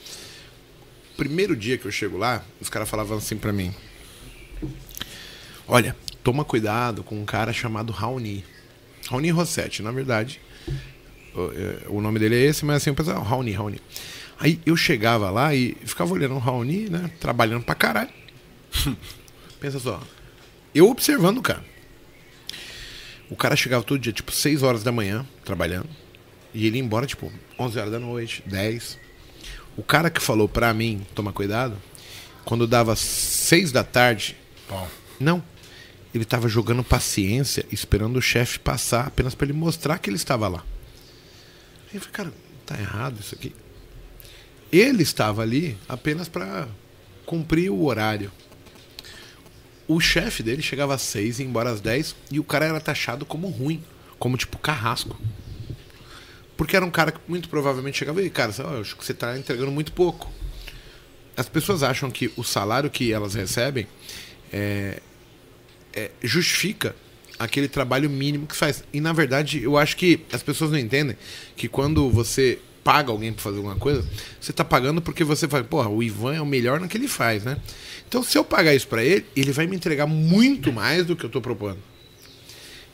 Primeiro 1.18 1.56
dia 1.56 1.78
que 1.78 1.86
eu 1.86 1.92
chego 1.92 2.18
lá, 2.18 2.44
os 2.60 2.70
caras 2.70 2.90
falavam 2.90 3.18
assim 3.18 3.38
pra 3.38 3.52
mim: 3.52 3.74
Olha, 5.68 5.96
toma 6.24 6.44
cuidado 6.44 7.04
com 7.04 7.20
um 7.20 7.26
cara 7.26 7.54
chamado 7.54 7.92
Raoni. 7.92 8.44
Raoni 9.10 9.30
Rossetti, 9.30 9.82
na 9.82 9.92
verdade. 9.92 10.40
O, 11.36 11.52
é, 11.52 11.78
o 11.88 12.02
nome 12.02 12.20
dele 12.20 12.36
é 12.36 12.46
esse, 12.46 12.66
mas 12.66 12.78
assim, 12.78 12.90
eu 12.90 12.96
pensava, 12.96 13.22
Raoni, 13.22 13.52
Raoni. 13.52 13.82
Aí 14.40 14.60
eu 14.66 14.76
chegava 14.76 15.30
lá 15.30 15.54
e 15.54 15.78
ficava 15.86 16.14
olhando 16.14 16.36
o 16.36 16.40
Raoni, 16.40 16.90
né? 16.90 17.12
Trabalhando 17.20 17.64
pra 17.64 17.76
caralho. 17.76 18.10
Pensa 19.60 19.80
só. 19.80 20.02
Eu 20.74 20.90
observando 20.90 21.38
o 21.38 21.42
cara. 21.42 21.64
O 23.30 23.36
cara 23.36 23.56
chegava 23.56 23.84
todo 23.84 24.00
dia, 24.00 24.12
tipo, 24.12 24.32
6 24.32 24.64
horas 24.64 24.84
da 24.84 24.92
manhã, 24.92 25.26
trabalhando. 25.46 25.88
E 26.54 26.66
ele 26.66 26.78
ia 26.78 26.84
embora, 26.84 27.06
tipo, 27.06 27.32
11 27.58 27.80
horas 27.80 27.92
da 27.92 28.00
noite, 28.00 28.44
10. 28.46 28.98
O 29.78 29.84
cara 29.84 30.10
que 30.10 30.22
falou 30.22 30.50
pra 30.50 30.74
mim, 30.74 31.06
toma 31.16 31.32
cuidado, 31.32 31.78
quando 32.44 32.68
dava 32.68 32.96
6 32.96 33.72
da 33.72 33.84
tarde, 33.84 34.36
não. 35.20 35.42
Ele 36.14 36.26
tava 36.26 36.50
jogando 36.50 36.84
paciência, 36.84 37.66
esperando 37.72 38.18
o 38.18 38.22
chefe 38.22 38.60
passar, 38.60 39.08
apenas 39.08 39.34
pra 39.34 39.46
ele 39.46 39.54
mostrar 39.54 39.98
que 39.98 40.10
ele 40.10 40.18
estava 40.18 40.48
lá. 40.50 40.64
Aí 41.92 41.98
eu 41.98 42.02
falei, 42.02 42.14
cara, 42.14 42.34
tá 42.66 42.80
errado 42.80 43.20
isso 43.20 43.36
aqui. 43.36 43.54
Ele 44.72 45.04
estava 45.04 45.42
ali 45.42 45.78
apenas 45.88 46.30
pra 46.30 46.68
cumprir 47.26 47.70
o 47.70 47.84
horário. 47.84 48.32
O 49.88 50.00
chefe 50.00 50.42
dele 50.42 50.62
chegava 50.62 50.96
às 50.96 51.02
seis 51.02 51.40
e 51.40 51.44
ia 51.44 51.48
embora 51.50 51.70
às 51.70 51.82
10 51.82 52.16
e 52.32 52.40
o 52.40 52.44
cara 52.44 52.66
era 52.66 52.80
taxado 52.80 53.26
como 53.26 53.50
ruim, 53.50 53.84
como 54.18 54.38
tipo 54.38 54.58
carrasco. 54.58 55.20
Porque 56.56 56.76
era 56.76 56.86
um 56.86 56.92
cara 56.92 57.12
que 57.12 57.20
muito 57.28 57.50
provavelmente 57.50 57.98
chegava 57.98 58.22
e, 58.22 58.30
cara, 58.30 58.54
eu 58.58 58.82
acho 58.82 58.96
que 58.96 59.04
você 59.04 59.14
tá 59.14 59.38
entregando 59.38 59.72
muito 59.72 59.92
pouco. 59.92 60.32
As 61.36 61.50
pessoas 61.50 61.84
acham 61.84 62.10
que 62.10 62.32
o 62.38 62.44
salário 62.44 62.90
que 62.90 63.12
elas 63.12 63.34
recebem 63.34 63.88
é, 64.54 65.02
é, 65.94 66.12
justifica 66.22 66.96
aquele 67.44 67.68
trabalho 67.68 68.10
mínimo 68.10 68.48
que 68.48 68.56
faz. 68.56 68.84
E 68.94 69.02
na 69.02 69.14
verdade, 69.14 69.64
eu 69.64 69.78
acho 69.78 69.98
que 69.98 70.22
as 70.32 70.44
pessoas 70.44 70.72
não 70.72 70.78
entendem 70.78 71.16
que 71.56 71.68
quando 71.68 72.10
você 72.10 72.60
paga 72.84 73.12
alguém 73.12 73.32
para 73.32 73.44
fazer 73.44 73.58
alguma 73.58 73.76
coisa, 73.76 74.06
você 74.40 74.52
tá 74.52 74.64
pagando 74.64 75.02
porque 75.02 75.24
você 75.24 75.48
fala, 75.48 75.64
porra, 75.64 75.90
o 75.90 76.02
Ivan 76.02 76.36
é 76.36 76.42
o 76.42 76.46
melhor 76.46 76.80
no 76.80 76.88
que 76.88 76.98
ele 76.98 77.08
faz, 77.08 77.44
né? 77.44 77.58
Então, 78.08 78.24
se 78.24 78.38
eu 78.38 78.44
pagar 78.44 78.76
isso 78.76 78.88
para 78.88 79.04
ele, 79.04 79.26
ele 79.36 79.52
vai 79.52 79.68
me 79.68 79.76
entregar 79.76 80.08
muito 80.08 80.72
mais 80.72 81.06
do 81.06 81.16
que 81.16 81.24
eu 81.24 81.30
tô 81.30 81.40
propondo. 81.40 81.78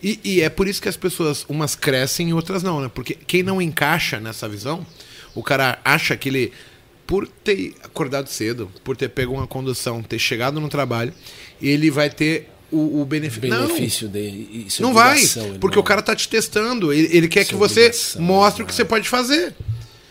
E, 0.02 0.20
e 0.24 0.42
é 0.42 0.50
por 0.50 0.68
isso 0.68 0.82
que 0.82 0.90
as 0.90 0.98
pessoas, 0.98 1.46
umas 1.50 1.76
crescem 1.76 2.30
e 2.30 2.34
outras 2.34 2.62
não, 2.62 2.82
né? 2.82 2.92
Porque 2.94 3.16
quem 3.16 3.42
não 3.42 3.62
encaixa 3.62 4.20
nessa 4.20 4.48
visão, 4.48 4.86
o 5.34 5.42
cara 5.42 5.80
acha 5.84 6.16
que 6.16 6.30
ele, 6.30 6.54
por 7.06 7.28
ter 7.28 7.74
acordado 7.84 8.28
cedo, 8.28 8.72
por 8.84 8.96
ter 8.96 9.10
pego 9.10 9.34
uma 9.34 9.48
condução, 9.48 10.04
ter 10.04 10.20
chegado 10.20 10.60
no 10.60 10.70
trabalho, 10.70 11.14
ele 11.62 11.90
vai 11.90 12.10
ter 12.10 12.50
o, 12.72 13.02
o 13.02 13.06
benefício. 13.06 13.42
benefício 13.42 14.08
dele. 14.08 14.66
Isso 14.68 14.82
é 14.82 14.84
Não, 14.84 14.90
não 14.90 14.96
vai, 14.96 15.20
porque 15.60 15.76
não- 15.76 15.82
o 15.82 15.86
cara 15.86 16.02
tá 16.02 16.16
te 16.16 16.28
testando. 16.28 16.92
Ele, 16.94 17.16
ele 17.16 17.28
quer 17.28 17.42
Isso 17.42 17.50
que 17.50 17.56
é 17.56 17.58
você 17.58 17.92
mostre 18.20 18.64
o 18.64 18.66
que 18.66 18.72
exato. 18.72 18.76
você 18.76 18.86
pode 18.86 19.08
fazer. 19.10 19.56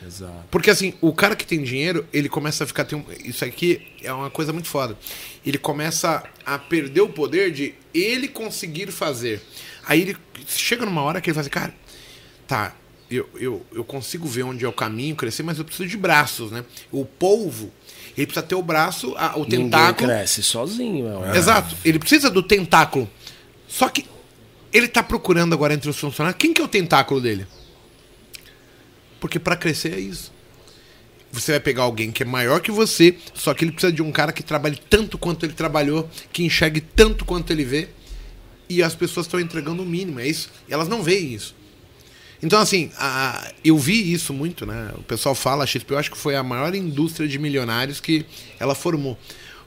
Exato. 0.07 0.45
Porque 0.51 0.71
assim, 0.71 0.95
o 1.01 1.13
cara 1.13 1.35
que 1.35 1.45
tem 1.47 1.63
dinheiro, 1.63 2.07
ele 2.13 2.29
começa 2.29 2.63
a 2.65 2.67
ficar. 2.67 2.85
Tem 2.85 2.97
um- 2.99 3.05
isso 3.25 3.45
aqui 3.45 3.83
é 4.03 4.13
uma 4.13 4.31
coisa 4.31 4.53
muito 4.53 4.69
foda. 4.69 4.97
Ele 5.45 5.59
começa 5.59 6.23
a 6.45 6.59
perder 6.59 7.01
o 7.01 7.09
poder 7.09 7.51
de 7.51 7.75
ele 7.93 8.29
conseguir 8.29 8.91
fazer. 8.93 9.41
Aí 9.87 10.03
ele 10.03 10.17
chega 10.47 10.85
numa 10.87 11.03
hora 11.03 11.21
que 11.21 11.29
ele 11.29 11.35
fala 11.35 11.43
assim, 11.43 11.51
cara, 11.51 11.75
tá, 12.47 12.75
eu, 13.11 13.29
eu, 13.35 13.67
eu 13.73 13.85
consigo 13.85 14.27
ver 14.29 14.45
onde 14.45 14.65
é 14.65 14.69
o 14.69 14.73
caminho, 14.73 15.15
crescer, 15.17 15.43
mas 15.43 15.59
eu 15.59 15.65
preciso 15.65 15.89
de 15.89 15.97
braços, 15.97 16.51
né? 16.53 16.65
O 16.93 17.05
polvo, 17.05 17.73
ele 18.17 18.27
precisa 18.27 18.43
ter 18.47 18.55
o 18.55 18.63
braço, 18.63 19.15
a- 19.17 19.37
o 19.37 19.43
Ninguém 19.45 19.65
tentáculo. 19.65 20.09
cresce 20.09 20.43
sozinho. 20.43 21.25
É. 21.27 21.37
Exato, 21.37 21.75
ele 21.85 21.99
precisa 21.99 22.31
do 22.31 22.43
tentáculo. 22.43 23.09
Só 23.69 23.89
que 23.89 24.07
ele 24.73 24.89
tá 24.89 25.03
procurando 25.03 25.53
agora 25.53 25.75
entre 25.75 25.89
os 25.91 25.99
funcionários. 25.99 26.39
Quem 26.39 26.53
que 26.53 26.61
é 26.61 26.65
o 26.65 26.69
tentáculo 26.69 27.21
dele? 27.21 27.47
Porque 29.21 29.39
para 29.39 29.57
crescer 29.57 29.95
é 29.95 30.01
isso. 30.01 30.33
Você 31.33 31.53
vai 31.53 31.61
pegar 31.61 31.83
alguém 31.83 32.11
que 32.11 32.23
é 32.23 32.27
maior 32.27 32.61
que 32.61 32.71
você, 32.71 33.17
só 33.35 33.53
que 33.53 33.65
ele 33.65 33.73
precisa 33.73 33.93
de 33.93 34.01
um 34.03 34.13
cara 34.13 34.33
que 34.33 34.43
trabalhe 34.43 34.81
tanto 34.89 35.19
quanto 35.19 35.45
ele 35.45 35.53
trabalhou, 35.53 36.09
que 36.33 36.45
enxergue 36.45 36.81
tanto 36.81 37.25
quanto 37.25 37.51
ele 37.53 37.65
vê, 37.65 37.89
e 38.69 38.83
as 38.83 38.95
pessoas 38.95 39.27
estão 39.27 39.39
entregando 39.39 39.83
o 39.83 39.87
mínimo, 39.87 40.21
é 40.21 40.27
isso. 40.27 40.51
E 40.69 40.73
elas 40.73 40.89
não 40.89 41.03
veem 41.03 41.35
isso. 41.35 41.55
Então, 42.43 42.61
assim, 42.61 42.91
a- 42.99 43.51
eu 43.65 43.79
vi 43.79 44.13
isso 44.13 44.33
muito, 44.35 44.67
né? 44.67 44.93
O 44.97 45.03
pessoal 45.03 45.35
fala, 45.35 45.65
a 45.65 45.67
XP, 45.67 45.95
eu 45.95 45.99
acho 45.99 46.11
que 46.11 46.19
foi 46.19 46.37
a 46.37 46.43
maior 46.43 46.75
indústria 46.75 47.27
de 47.29 47.39
milionários 47.39 48.01
que 48.01 48.27
ela 48.59 48.75
formou. 48.75 49.19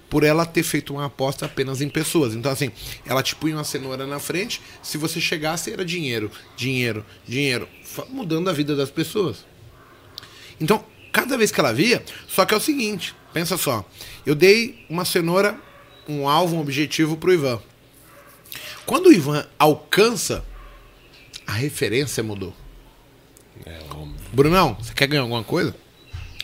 Por 0.09 0.23
ela 0.23 0.45
ter 0.45 0.63
feito 0.63 0.93
uma 0.93 1.05
aposta 1.05 1.45
apenas 1.45 1.81
em 1.81 1.89
pessoas. 1.89 2.33
Então, 2.33 2.51
assim, 2.51 2.71
ela 3.05 3.21
te 3.21 3.35
punha 3.35 3.55
uma 3.55 3.63
cenoura 3.63 4.07
na 4.07 4.19
frente, 4.19 4.61
se 4.81 4.97
você 4.97 5.19
chegasse 5.21 5.71
era 5.71 5.85
dinheiro, 5.85 6.31
dinheiro, 6.55 7.05
dinheiro, 7.27 7.67
mudando 8.09 8.49
a 8.49 8.53
vida 8.53 8.75
das 8.75 8.89
pessoas. 8.89 9.45
Então, 10.59 10.83
cada 11.11 11.37
vez 11.37 11.51
que 11.51 11.59
ela 11.59 11.73
via, 11.73 12.03
só 12.27 12.45
que 12.45 12.53
é 12.53 12.57
o 12.57 12.61
seguinte, 12.61 13.15
pensa 13.33 13.55
só, 13.57 13.87
eu 14.25 14.33
dei 14.35 14.83
uma 14.89 15.05
cenoura, 15.05 15.59
um 16.07 16.27
alvo, 16.27 16.55
um 16.55 16.59
objetivo 16.59 17.15
pro 17.17 17.33
Ivan. 17.33 17.59
Quando 18.85 19.07
o 19.07 19.13
Ivan 19.13 19.45
alcança, 19.59 20.43
a 21.49 21.53
referência 21.53 22.21
mudou. 22.23 22.53
É, 23.65 23.79
óbvio. 23.91 24.15
Brunão, 24.31 24.77
você 24.79 24.93
quer 24.93 25.07
ganhar 25.07 25.21
alguma 25.23 25.43
coisa? 25.43 25.75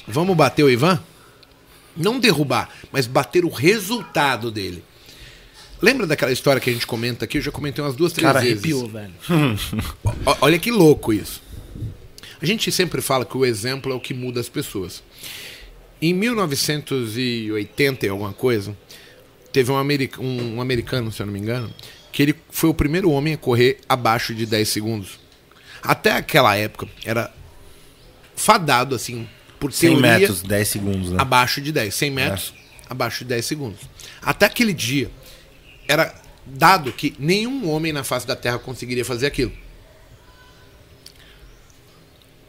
Vamos 0.08 0.36
bater 0.36 0.64
o 0.64 0.70
Ivan? 0.70 1.02
Não 1.96 2.20
derrubar, 2.20 2.70
mas 2.92 3.08
bater 3.08 3.46
o 3.46 3.50
resultado 3.50 4.52
dele. 4.52 4.84
Lembra 5.82 6.08
daquela 6.08 6.32
história 6.32 6.60
que 6.60 6.70
a 6.70 6.74
gente 6.74 6.88
comenta 6.88 7.26
aqui? 7.26 7.38
Eu 7.38 7.42
já 7.42 7.52
comentei 7.52 7.84
umas 7.84 7.96
duas, 7.96 8.12
três 8.14 8.26
Cara, 8.26 8.40
vezes. 8.42 8.56
arrepiou, 8.64 8.88
velho. 8.88 9.14
O- 10.26 10.38
Olha 10.42 10.58
que 10.60 10.72
louco 10.72 11.14
isso. 11.14 11.42
A 12.42 12.46
gente 12.46 12.72
sempre 12.72 13.02
fala 13.02 13.26
que 13.26 13.38
o 13.38 13.46
exemplo 13.46 13.92
é 13.92 13.96
o 13.96 14.00
que 14.00 14.14
muda 14.14 14.40
as 14.40 14.50
pessoas. 14.50 15.02
Em 16.02 16.14
1980 16.14 18.06
e 18.06 18.10
alguma 18.10 18.34
coisa, 18.34 18.76
teve 19.52 19.72
um, 19.72 19.78
americ- 19.78 20.20
um 20.20 20.60
americano, 20.62 21.12
se 21.12 21.22
eu 21.22 21.26
não 21.26 21.34
me 21.34 21.40
engano, 21.40 21.72
que 22.16 22.24
ele 22.24 22.36
foi 22.50 22.70
o 22.70 22.74
primeiro 22.74 23.12
homem 23.12 23.34
a 23.34 23.38
correr 23.38 23.78
abaixo 23.90 24.34
de 24.34 24.46
10 24.46 24.70
segundos. 24.70 25.20
Até 25.84 26.14
aquela 26.14 26.56
época, 26.56 26.88
era 27.04 27.30
fadado, 28.38 28.96
assim, 28.96 29.28
por 29.60 29.74
100 29.74 29.90
teoria, 29.90 30.20
metros, 30.20 30.42
10 30.42 30.68
segundos, 30.70 31.12
né? 31.12 31.18
abaixo 31.20 31.60
de 31.60 31.74
10. 31.74 31.94
100 31.94 32.12
metros, 32.12 32.54
abaixo 32.90 33.26
de 33.26 33.26
10 33.26 33.46
segundos. 33.46 33.82
Até 34.22 34.46
aquele 34.46 34.72
dia, 34.72 35.12
era 35.90 36.16
dado 36.46 36.94
que 36.94 37.14
nenhum 37.20 37.70
homem 37.70 37.92
na 37.92 38.06
face 38.06 38.26
da 38.26 38.34
Terra 38.34 38.60
conseguiria 38.60 39.04
fazer 39.04 39.26
aquilo. 39.26 39.52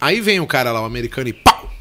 Aí 0.01 0.21
vem 0.21 0.39
o 0.39 0.47
cara 0.47 0.71
lá, 0.71 0.81
o 0.81 0.85
americano, 0.85 1.29
e 1.29 1.33
pau! 1.33 1.75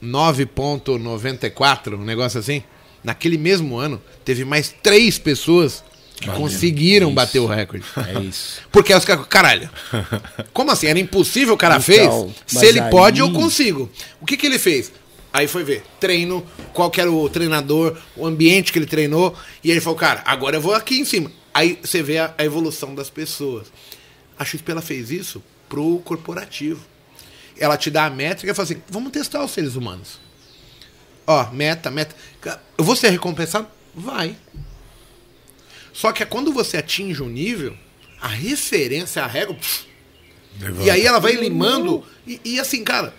9.94, 0.00 1.94
um 1.94 2.04
negócio 2.04 2.38
assim. 2.38 2.62
Naquele 3.02 3.36
mesmo 3.36 3.78
ano, 3.78 4.00
teve 4.24 4.44
mais 4.44 4.72
três 4.80 5.18
pessoas 5.18 5.82
que 6.20 6.30
conseguiram 6.30 7.12
bater 7.14 7.38
o 7.38 7.46
recorde. 7.46 7.84
É 8.14 8.20
isso. 8.20 8.60
Porque 8.70 8.92
os 8.94 9.04
caras, 9.04 9.26
caralho, 9.26 9.70
como 10.52 10.70
assim? 10.70 10.86
Era 10.86 10.98
impossível 10.98 11.54
o 11.54 11.56
cara 11.56 11.76
Então, 11.76 11.82
fez? 11.84 12.34
Se 12.46 12.66
ele 12.66 12.80
aí- 12.80 12.90
pode, 12.90 13.20
eu 13.20 13.32
consigo. 13.32 13.90
O 14.20 14.26
que, 14.26 14.36
que 14.36 14.46
ele 14.46 14.58
fez? 14.58 14.92
Aí 15.32 15.46
foi 15.46 15.62
ver, 15.62 15.84
treino, 16.00 16.44
qual 16.72 16.90
que 16.90 17.00
era 17.00 17.10
o 17.10 17.28
treinador, 17.28 17.96
o 18.16 18.26
ambiente 18.26 18.72
que 18.72 18.78
ele 18.78 18.86
treinou, 18.86 19.34
e 19.62 19.70
ele 19.70 19.80
falou, 19.80 19.96
cara, 19.98 20.22
agora 20.26 20.56
eu 20.56 20.60
vou 20.60 20.74
aqui 20.74 20.98
em 20.98 21.04
cima. 21.04 21.30
Aí 21.54 21.78
você 21.82 22.02
vê 22.02 22.18
a, 22.18 22.34
a 22.36 22.44
evolução 22.44 22.94
das 22.94 23.08
pessoas. 23.10 23.68
A 24.38 24.44
XP 24.44 24.72
ela 24.72 24.82
fez 24.82 25.10
isso 25.10 25.42
pro 25.68 25.98
corporativo. 26.04 26.80
Ela 27.58 27.76
te 27.76 27.90
dá 27.90 28.06
a 28.06 28.10
métrica 28.10 28.50
e 28.50 28.54
fala 28.54 28.64
assim, 28.64 28.82
vamos 28.88 29.12
testar 29.12 29.44
os 29.44 29.50
seres 29.52 29.76
humanos. 29.76 30.18
Ó, 31.26 31.48
meta, 31.52 31.90
meta. 31.90 32.14
Eu 32.76 32.84
vou 32.84 32.96
ser 32.96 33.10
recompensado? 33.10 33.68
Vai. 33.94 34.34
Só 36.00 36.12
que 36.12 36.22
é 36.22 36.26
quando 36.26 36.50
você 36.50 36.78
atinge 36.78 37.22
um 37.22 37.28
nível, 37.28 37.76
a 38.18 38.26
referência, 38.26 39.22
a 39.22 39.26
régua. 39.26 39.54
pff, 39.54 39.84
e 40.82 40.90
aí 40.90 41.04
ela 41.04 41.18
vai 41.18 41.32
limando. 41.32 42.02
E, 42.26 42.40
e 42.42 42.58
assim, 42.58 42.82
cara, 42.82 43.14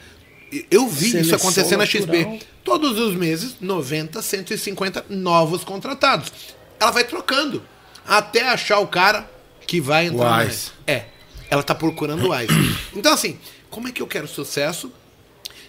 eu 0.72 0.88
vi 0.88 1.10
isso 1.10 1.12
Seleção 1.12 1.38
acontecer 1.38 1.78
na 1.78 1.86
XP. 1.86 2.06
natural. 2.26 2.40
Todos 2.64 2.98
os 2.98 3.14
meses, 3.14 3.58
90, 3.62 4.20
150 4.20 5.06
novos 5.10 5.64
contratados. 5.64 6.32
Ela 6.80 6.90
vai 6.90 7.04
trocando. 7.04 7.62
Até 8.04 8.50
achar 8.50 8.80
o 8.80 8.88
cara 8.88 9.30
que 9.68 9.80
vai 9.80 10.08
entrar 10.08 10.26
O 10.26 10.30
mais. 10.32 10.50
AIS. 10.50 10.72
É. 10.88 11.06
Ela 11.52 11.62
tá 11.62 11.76
procurando 11.76 12.30
o 12.30 12.34
AIS. 12.34 12.50
Então, 12.96 13.14
assim, 13.14 13.38
como 13.70 13.90
é 13.90 13.92
que 13.92 14.02
eu 14.02 14.08
quero 14.08 14.28
sucesso 14.28 14.92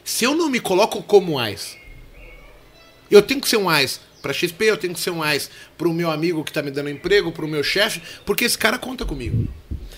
se 0.02 0.24
eu 0.24 0.34
não 0.34 0.48
me 0.48 0.60
coloco 0.60 1.02
como 1.02 1.38
AIS? 1.38 1.76
Eu 3.10 3.20
tenho 3.20 3.38
que 3.38 3.48
ser 3.50 3.58
um 3.58 3.68
AIS 3.68 4.00
para 4.22 4.32
XP, 4.32 4.64
eu 4.64 4.76
tenho 4.76 4.94
que 4.94 5.00
ser 5.00 5.10
um 5.10 5.22
AIS 5.22 5.50
para 5.76 5.88
o 5.88 5.92
meu 5.92 6.10
amigo 6.10 6.44
que 6.44 6.50
está 6.50 6.62
me 6.62 6.70
dando 6.70 6.88
emprego, 6.88 7.32
para 7.32 7.44
o 7.44 7.48
meu 7.48 7.64
chefe, 7.64 8.00
porque 8.24 8.44
esse 8.44 8.56
cara 8.56 8.78
conta 8.78 9.04
comigo. 9.04 9.48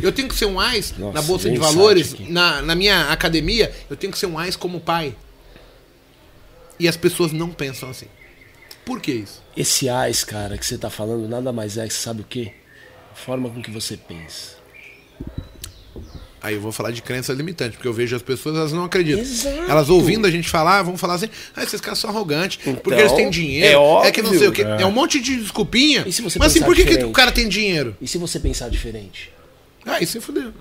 Eu 0.00 0.10
tenho 0.10 0.26
que 0.26 0.34
ser 0.34 0.46
um 0.46 0.58
AIS 0.58 0.94
Nossa, 0.98 1.12
na 1.12 1.22
Bolsa 1.22 1.50
de 1.50 1.58
Valores, 1.58 2.16
na, 2.28 2.62
na 2.62 2.74
minha 2.74 3.12
academia, 3.12 3.72
eu 3.88 3.96
tenho 3.96 4.12
que 4.12 4.18
ser 4.18 4.26
um 4.26 4.38
AIS 4.38 4.56
como 4.56 4.80
pai. 4.80 5.14
E 6.80 6.88
as 6.88 6.96
pessoas 6.96 7.30
não 7.30 7.50
pensam 7.50 7.90
assim. 7.90 8.06
Por 8.84 9.00
que 9.00 9.12
isso? 9.12 9.42
Esse 9.56 9.88
AIS, 9.88 10.24
cara, 10.24 10.58
que 10.58 10.66
você 10.66 10.76
tá 10.76 10.90
falando, 10.90 11.28
nada 11.28 11.52
mais 11.52 11.76
é 11.76 11.86
que 11.86 11.94
sabe 11.94 12.22
o 12.22 12.24
quê? 12.24 12.52
A 13.12 13.14
forma 13.14 13.48
com 13.48 13.62
que 13.62 13.70
você 13.70 13.96
pensa. 13.96 14.53
Aí 16.44 16.56
eu 16.56 16.60
vou 16.60 16.70
falar 16.70 16.90
de 16.90 17.00
crença 17.00 17.32
limitante, 17.32 17.74
porque 17.76 17.88
eu 17.88 17.92
vejo 17.94 18.14
as 18.14 18.20
pessoas, 18.20 18.54
elas 18.54 18.70
não 18.70 18.84
acreditam. 18.84 19.22
Exato. 19.22 19.62
Elas 19.66 19.88
ouvindo 19.88 20.26
a 20.26 20.30
gente 20.30 20.46
falar, 20.46 20.82
vão 20.82 20.94
falar 20.98 21.14
assim, 21.14 21.30
ah, 21.56 21.62
esses 21.62 21.80
caras 21.80 21.98
são 21.98 22.10
arrogantes, 22.10 22.58
porque 22.58 22.90
Então, 22.90 22.98
eles 22.98 23.12
têm 23.12 23.30
dinheiro, 23.30 23.78
é 24.04 24.08
é, 24.08 24.10
que 24.12 24.20
não 24.20 24.30
sei 24.36 24.48
o 24.48 24.52
quê. 24.52 24.62
óbvio. 24.62 24.82
É. 24.82 24.86
um 24.86 24.92
monte 24.92 25.20
de 25.22 25.36
desculpinha. 25.36 26.04
E 26.06 26.12
se 26.12 26.20
você 26.20 26.38
Mas 26.38 26.48
assim, 26.52 26.62
por 26.62 26.76
que, 26.76 26.84
que 26.84 27.02
o 27.02 27.12
cara 27.12 27.32
tem 27.32 27.48
dinheiro? 27.48 27.96
E 27.98 28.06
se 28.06 28.18
você 28.18 28.38
pensar 28.38 28.68
diferente? 28.68 29.32
Aí 29.86 30.04
você 30.06 30.20
fudeu. 30.20 30.52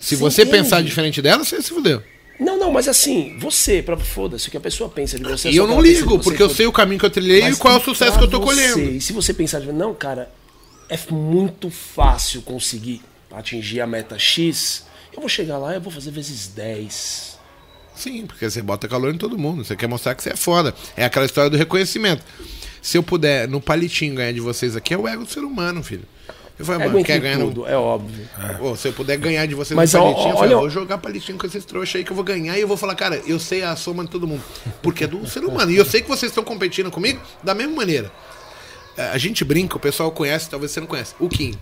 Se 0.00 0.14
Você 0.14 0.16
você 0.16 0.42
entende? 0.42 0.58
pensar 0.58 0.82
diferente 0.82 1.20
dela, 1.20 1.42
você 1.44 1.60
se 1.60 1.70
fudeu. 1.70 2.00
Não, 2.38 2.56
não, 2.56 2.70
mas 2.70 2.86
assim, 2.86 3.36
você, 3.40 3.82
pra 3.82 3.96
foda-se, 3.96 4.46
o 4.46 4.50
que 4.52 4.56
a 4.56 4.60
pessoa 4.60 4.88
pensa 4.88 5.18
de 5.18 5.24
você. 5.24 5.48
E 5.50 5.54
só 5.54 5.58
eu 5.58 5.66
que 5.66 5.74
não 5.74 5.80
ligo, 5.80 6.20
porque 6.20 6.40
eu 6.42 6.48
sei 6.48 6.66
o 6.66 6.72
caminho 6.72 7.00
que 7.00 7.06
eu 7.06 7.10
trilhei 7.10 7.42
Mas 7.42 7.56
e 7.56 7.58
qual 7.58 7.74
é 7.74 7.78
o 7.78 7.80
sucesso 7.80 8.16
que 8.16 8.22
eu 8.24 8.28
tô 8.28 8.38
você, 8.38 8.46
colhendo. 8.74 8.92
E 8.92 9.00
se 9.00 9.12
você 9.12 9.34
pensar, 9.34 9.60
de- 9.60 9.72
não, 9.72 9.92
cara, 9.92 10.30
é 10.88 10.96
muito 11.12 11.68
fácil 11.68 12.42
conseguir 12.42 13.02
atingir 13.32 13.80
a 13.80 13.86
meta 13.86 14.18
X, 14.18 14.84
eu 15.12 15.20
vou 15.20 15.28
chegar 15.28 15.58
lá 15.58 15.72
e 15.72 15.76
eu 15.76 15.80
vou 15.80 15.92
fazer 15.92 16.10
vezes 16.10 16.48
10. 16.48 17.38
Sim, 17.94 18.26
porque 18.26 18.48
você 18.48 18.62
bota 18.62 18.86
calor 18.86 19.12
em 19.12 19.18
todo 19.18 19.36
mundo. 19.36 19.64
Você 19.64 19.74
quer 19.74 19.88
mostrar 19.88 20.14
que 20.14 20.22
você 20.22 20.30
é 20.30 20.36
foda. 20.36 20.72
É 20.96 21.04
aquela 21.04 21.26
história 21.26 21.50
do 21.50 21.56
reconhecimento. 21.56 22.22
Se 22.80 22.96
eu 22.96 23.02
puder, 23.02 23.48
no 23.48 23.60
palitinho, 23.60 24.14
ganhar 24.14 24.32
de 24.32 24.40
vocês 24.40 24.76
aqui, 24.76 24.94
é 24.94 24.98
o 24.98 25.08
ego 25.08 25.24
do 25.24 25.30
ser 25.30 25.40
humano, 25.40 25.82
filho. 25.82 26.04
Eu 26.56 26.64
falei, 26.64 26.86
É 26.86 26.90
mano, 26.90 27.04
quer 27.04 27.20
ganhar 27.20 27.38
no... 27.38 27.46
tudo, 27.48 27.66
é 27.66 27.76
óbvio. 27.76 28.28
Pô, 28.58 28.74
se 28.76 28.88
eu 28.88 28.92
puder 28.92 29.16
ganhar 29.16 29.46
de 29.46 29.54
vocês 29.54 29.76
Mas, 29.76 29.92
no 29.92 30.00
ó, 30.00 30.04
palitinho, 30.12 30.30
eu 30.30 30.34
ó, 30.34 30.38
falei, 30.38 30.54
olha- 30.54 30.60
vou 30.60 30.70
jogar 30.70 30.98
palitinho 30.98 31.38
com 31.38 31.46
esses 31.46 31.64
trouxas 31.64 31.96
aí 31.96 32.04
que 32.04 32.10
eu 32.10 32.16
vou 32.16 32.24
ganhar 32.24 32.56
e 32.56 32.60
eu 32.60 32.66
vou 32.68 32.76
falar, 32.76 32.94
cara, 32.96 33.20
eu 33.26 33.38
sei 33.38 33.62
a 33.62 33.74
soma 33.76 34.04
de 34.04 34.10
todo 34.10 34.26
mundo. 34.28 34.42
Porque 34.82 35.04
é 35.04 35.06
do 35.06 35.24
ser 35.28 35.44
humano. 35.44 35.70
E 35.70 35.76
eu 35.76 35.84
sei 35.84 36.00
que 36.00 36.08
vocês 36.08 36.30
estão 36.30 36.42
competindo 36.44 36.90
comigo 36.90 37.20
da 37.44 37.54
mesma 37.54 37.74
maneira. 37.74 38.10
É, 38.96 39.08
A 39.08 39.18
gente 39.18 39.44
brinca, 39.44 39.76
o 39.76 39.80
pessoal 39.80 40.10
conhece, 40.12 40.48
talvez 40.50 40.70
você 40.72 40.80
não 40.80 40.86
conhece. 40.88 41.14
O 41.20 41.28
Kim. 41.28 41.54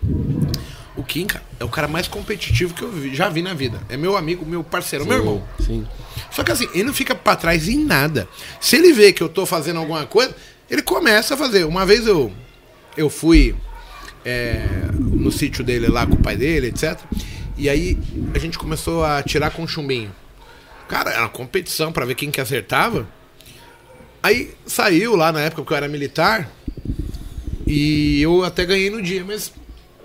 Kim, 1.06 1.26
cara, 1.26 1.44
é 1.60 1.64
o 1.64 1.68
cara 1.68 1.88
mais 1.88 2.06
competitivo 2.08 2.74
que 2.74 2.82
eu 2.82 2.90
vi- 2.90 3.14
já 3.14 3.28
vi 3.28 3.40
na 3.42 3.54
vida. 3.54 3.80
É 3.88 3.96
meu 3.96 4.16
amigo, 4.16 4.44
meu 4.44 4.62
parceiro, 4.64 5.06
meu 5.06 5.16
irmão. 5.18 5.44
Sim. 5.64 5.86
Só 6.30 6.42
que 6.44 6.50
assim, 6.52 6.68
ele 6.74 6.84
não 6.84 6.94
fica 6.94 7.14
pra 7.14 7.36
trás 7.36 7.68
em 7.68 7.82
nada. 7.84 8.28
Se 8.60 8.76
ele 8.76 8.92
vê 8.92 9.12
que 9.12 9.22
eu 9.22 9.28
tô 9.28 9.46
fazendo 9.46 9.78
alguma 9.78 10.04
coisa, 10.06 10.34
ele 10.70 10.82
começa 10.82 11.34
a 11.34 11.36
fazer. 11.36 11.64
Uma 11.64 11.86
vez 11.86 12.06
eu, 12.06 12.32
eu 12.96 13.08
fui 13.08 13.54
é, 14.24 14.66
no 14.98 15.30
sítio 15.30 15.62
dele 15.64 15.86
lá 15.88 16.06
com 16.06 16.14
o 16.14 16.22
pai 16.22 16.36
dele, 16.36 16.66
etc. 16.68 16.98
E 17.56 17.68
aí 17.70 17.96
a 18.34 18.38
gente 18.38 18.58
começou 18.58 19.04
a 19.04 19.22
tirar 19.22 19.50
com 19.50 19.66
chumbinho. 19.66 20.12
Cara, 20.88 21.10
era 21.10 21.20
uma 21.22 21.28
competição 21.28 21.90
pra 21.92 22.04
ver 22.04 22.14
quem 22.14 22.30
que 22.30 22.40
acertava. 22.40 23.08
Aí 24.22 24.52
saiu 24.66 25.14
lá 25.16 25.30
na 25.32 25.40
época 25.40 25.64
que 25.64 25.72
eu 25.72 25.76
era 25.76 25.88
militar. 25.88 26.50
E 27.66 28.20
eu 28.22 28.44
até 28.44 28.64
ganhei 28.64 28.90
no 28.90 29.02
dia, 29.02 29.24
mas 29.24 29.52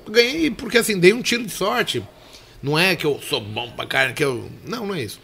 ganhei 0.09 0.51
porque 0.51 0.77
assim, 0.77 0.99
dei 0.99 1.13
um 1.13 1.21
tiro 1.21 1.43
de 1.45 1.51
sorte. 1.51 2.03
Não 2.61 2.77
é 2.77 2.95
que 2.95 3.05
eu 3.05 3.19
sou 3.27 3.41
bom 3.41 3.71
pra 3.71 3.85
carne, 3.85 4.13
que 4.13 4.23
eu. 4.23 4.49
Não, 4.65 4.85
não 4.85 4.95
é 4.95 5.01
isso. 5.01 5.19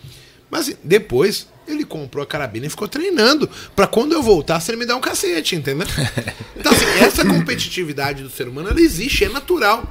Mas 0.50 0.62
assim, 0.62 0.78
depois 0.84 1.48
ele 1.68 1.84
comprou 1.84 2.24
a 2.24 2.28
carabina 2.28 2.66
e 2.66 2.70
ficou 2.70 2.88
treinando. 2.88 3.50
Pra 3.76 3.86
quando 3.86 4.14
eu 4.14 4.24
voltasse, 4.24 4.72
ele 4.72 4.78
me 4.78 4.86
dar 4.86 4.96
um 4.96 5.02
cacete, 5.02 5.56
entendeu? 5.56 5.88
Então, 6.56 6.72
assim, 6.72 6.86
essa 7.00 7.24
competitividade 7.24 8.24
do 8.24 8.30
ser 8.30 8.48
humano, 8.48 8.70
ela 8.70 8.82
existe, 8.82 9.26
é 9.26 9.30
natural. 9.30 9.84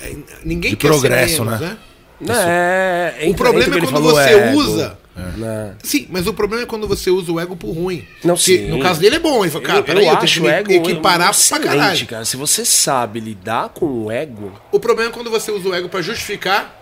É, 0.00 0.16
ninguém 0.44 0.70
De 0.70 0.76
quer 0.76 0.88
progresso, 0.88 1.36
ser 1.36 1.44
menos, 1.44 1.60
né? 1.60 1.68
né? 1.68 1.78
Não, 2.20 2.34
é, 2.34 3.28
O 3.28 3.34
problema 3.34 3.76
é 3.76 3.80
quando 3.80 4.00
você 4.00 4.52
usa. 4.54 4.98
Não. 5.36 5.74
Sim, 5.82 6.06
mas 6.10 6.26
o 6.26 6.32
problema 6.34 6.62
é 6.62 6.66
quando 6.66 6.86
você 6.86 7.10
usa 7.10 7.32
o 7.32 7.40
ego 7.40 7.56
pro 7.56 7.70
ruim. 7.72 8.06
Não, 8.24 8.34
Que 8.36 8.42
sim. 8.42 8.68
No 8.68 8.78
caso 8.80 9.00
dele 9.00 9.16
é 9.16 9.18
bom. 9.18 9.42
Ele 9.42 9.50
falou, 9.50 9.66
cara, 9.66 9.78
eu, 9.80 9.84
peraí, 9.84 10.04
eu 10.06 10.10
eu 10.12 10.16
tenho 10.16 10.24
acho 10.24 10.34
que 10.34 10.40
o 10.40 10.42
me 10.44 10.48
ego 10.50 10.72
equiparar 10.72 11.34
pra 11.48 11.58
caralho. 11.60 12.06
cara. 12.06 12.24
Se 12.24 12.36
você 12.36 12.64
sabe 12.64 13.18
lidar 13.20 13.70
com 13.70 13.86
o 14.04 14.10
ego, 14.10 14.52
O 14.70 14.78
problema 14.78 15.10
é 15.10 15.12
quando 15.12 15.30
você 15.30 15.50
usa 15.50 15.68
o 15.68 15.74
ego 15.74 15.88
pra 15.88 16.00
justificar 16.02 16.74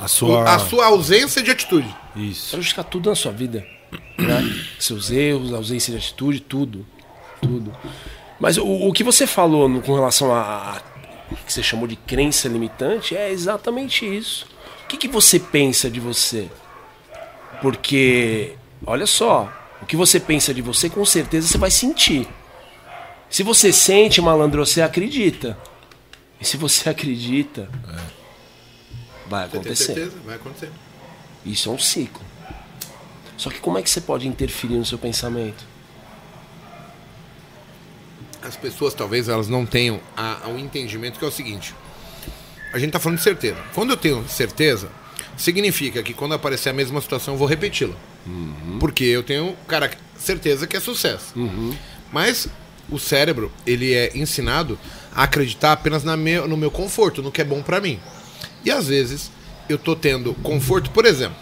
A 0.00 0.04
o- 0.04 0.08
sua. 0.08 0.44
a 0.54 0.58
sua 0.58 0.86
ausência 0.86 1.42
de 1.42 1.50
atitude. 1.50 1.94
Isso. 2.16 2.50
pra 2.50 2.58
justificar 2.58 2.84
tudo 2.84 3.10
na 3.10 3.16
sua 3.16 3.32
vida. 3.32 3.66
Né? 4.18 4.56
Seus 4.78 5.10
erros, 5.10 5.52
ausência 5.52 5.90
de 5.92 5.98
atitude, 5.98 6.40
tudo. 6.40 6.86
Tudo. 7.42 7.72
Mas 8.40 8.56
o, 8.56 8.64
o 8.66 8.92
que 8.92 9.04
você 9.04 9.26
falou 9.26 9.68
no- 9.68 9.80
com 9.82 9.94
relação 9.94 10.32
a, 10.34 10.40
a 10.80 11.34
que 11.46 11.52
você 11.52 11.62
chamou 11.62 11.86
de 11.86 11.96
crença 11.96 12.48
limitante 12.48 13.16
é 13.16 13.30
exatamente 13.30 14.04
isso. 14.06 14.46
O 14.84 14.88
que, 14.88 14.96
que 14.96 15.08
você 15.08 15.38
pensa 15.38 15.90
de 15.90 15.98
você? 16.00 16.48
Porque, 17.60 18.56
olha 18.86 19.06
só, 19.06 19.52
o 19.80 19.86
que 19.86 19.96
você 19.96 20.18
pensa 20.20 20.52
de 20.52 20.62
você, 20.62 20.88
com 20.90 21.04
certeza 21.04 21.48
você 21.48 21.58
vai 21.58 21.70
sentir. 21.70 22.28
Se 23.30 23.42
você 23.42 23.72
sente, 23.72 24.20
malandro, 24.20 24.64
você 24.64 24.80
acredita. 24.82 25.58
E 26.40 26.44
se 26.44 26.56
você 26.56 26.88
acredita, 26.90 27.68
vai 29.26 29.44
Você 29.46 29.50
tem 29.50 29.60
acontecer. 29.60 29.84
certeza? 29.86 30.16
Vai 30.24 30.34
acontecer. 30.36 30.70
Isso 31.44 31.68
é 31.68 31.72
um 31.72 31.78
ciclo. 31.78 32.22
Só 33.36 33.50
que 33.50 33.58
como 33.58 33.76
é 33.78 33.82
que 33.82 33.90
você 33.90 34.00
pode 34.00 34.28
interferir 34.28 34.76
no 34.76 34.84
seu 34.84 34.98
pensamento? 34.98 35.64
As 38.42 38.56
pessoas 38.56 38.94
talvez 38.94 39.28
elas 39.28 39.48
não 39.48 39.64
tenham 39.64 40.00
a, 40.16 40.48
o 40.48 40.58
entendimento 40.58 41.18
que 41.18 41.24
é 41.24 41.28
o 41.28 41.32
seguinte. 41.32 41.74
A 42.72 42.78
gente 42.78 42.92
tá 42.92 43.00
falando 43.00 43.18
de 43.18 43.24
certeza. 43.24 43.56
Quando 43.74 43.90
eu 43.90 43.96
tenho 43.96 44.26
certeza, 44.28 44.90
significa 45.36 46.02
que 46.02 46.14
quando 46.14 46.34
aparecer 46.34 46.70
a 46.70 46.72
mesma 46.72 47.00
situação 47.00 47.34
eu 47.34 47.38
vou 47.38 47.48
repeti-la. 47.48 47.94
Porque 48.80 49.04
eu 49.04 49.22
tenho, 49.22 49.56
cara, 49.66 49.90
certeza 50.16 50.66
que 50.66 50.76
é 50.76 50.80
sucesso. 50.80 51.34
Mas 52.12 52.48
o 52.90 52.98
cérebro, 52.98 53.50
ele 53.66 53.92
é 53.94 54.16
ensinado 54.16 54.78
a 55.14 55.24
acreditar 55.24 55.72
apenas 55.72 56.04
na 56.04 56.16
meu, 56.16 56.46
no 56.46 56.56
meu 56.56 56.70
conforto, 56.70 57.22
no 57.22 57.32
que 57.32 57.40
é 57.40 57.44
bom 57.44 57.62
pra 57.62 57.80
mim. 57.80 57.98
E 58.64 58.70
às 58.70 58.88
vezes 58.88 59.30
eu 59.68 59.78
tô 59.78 59.94
tendo 59.96 60.34
conforto, 60.34 60.90
por 60.90 61.04
exemplo, 61.04 61.36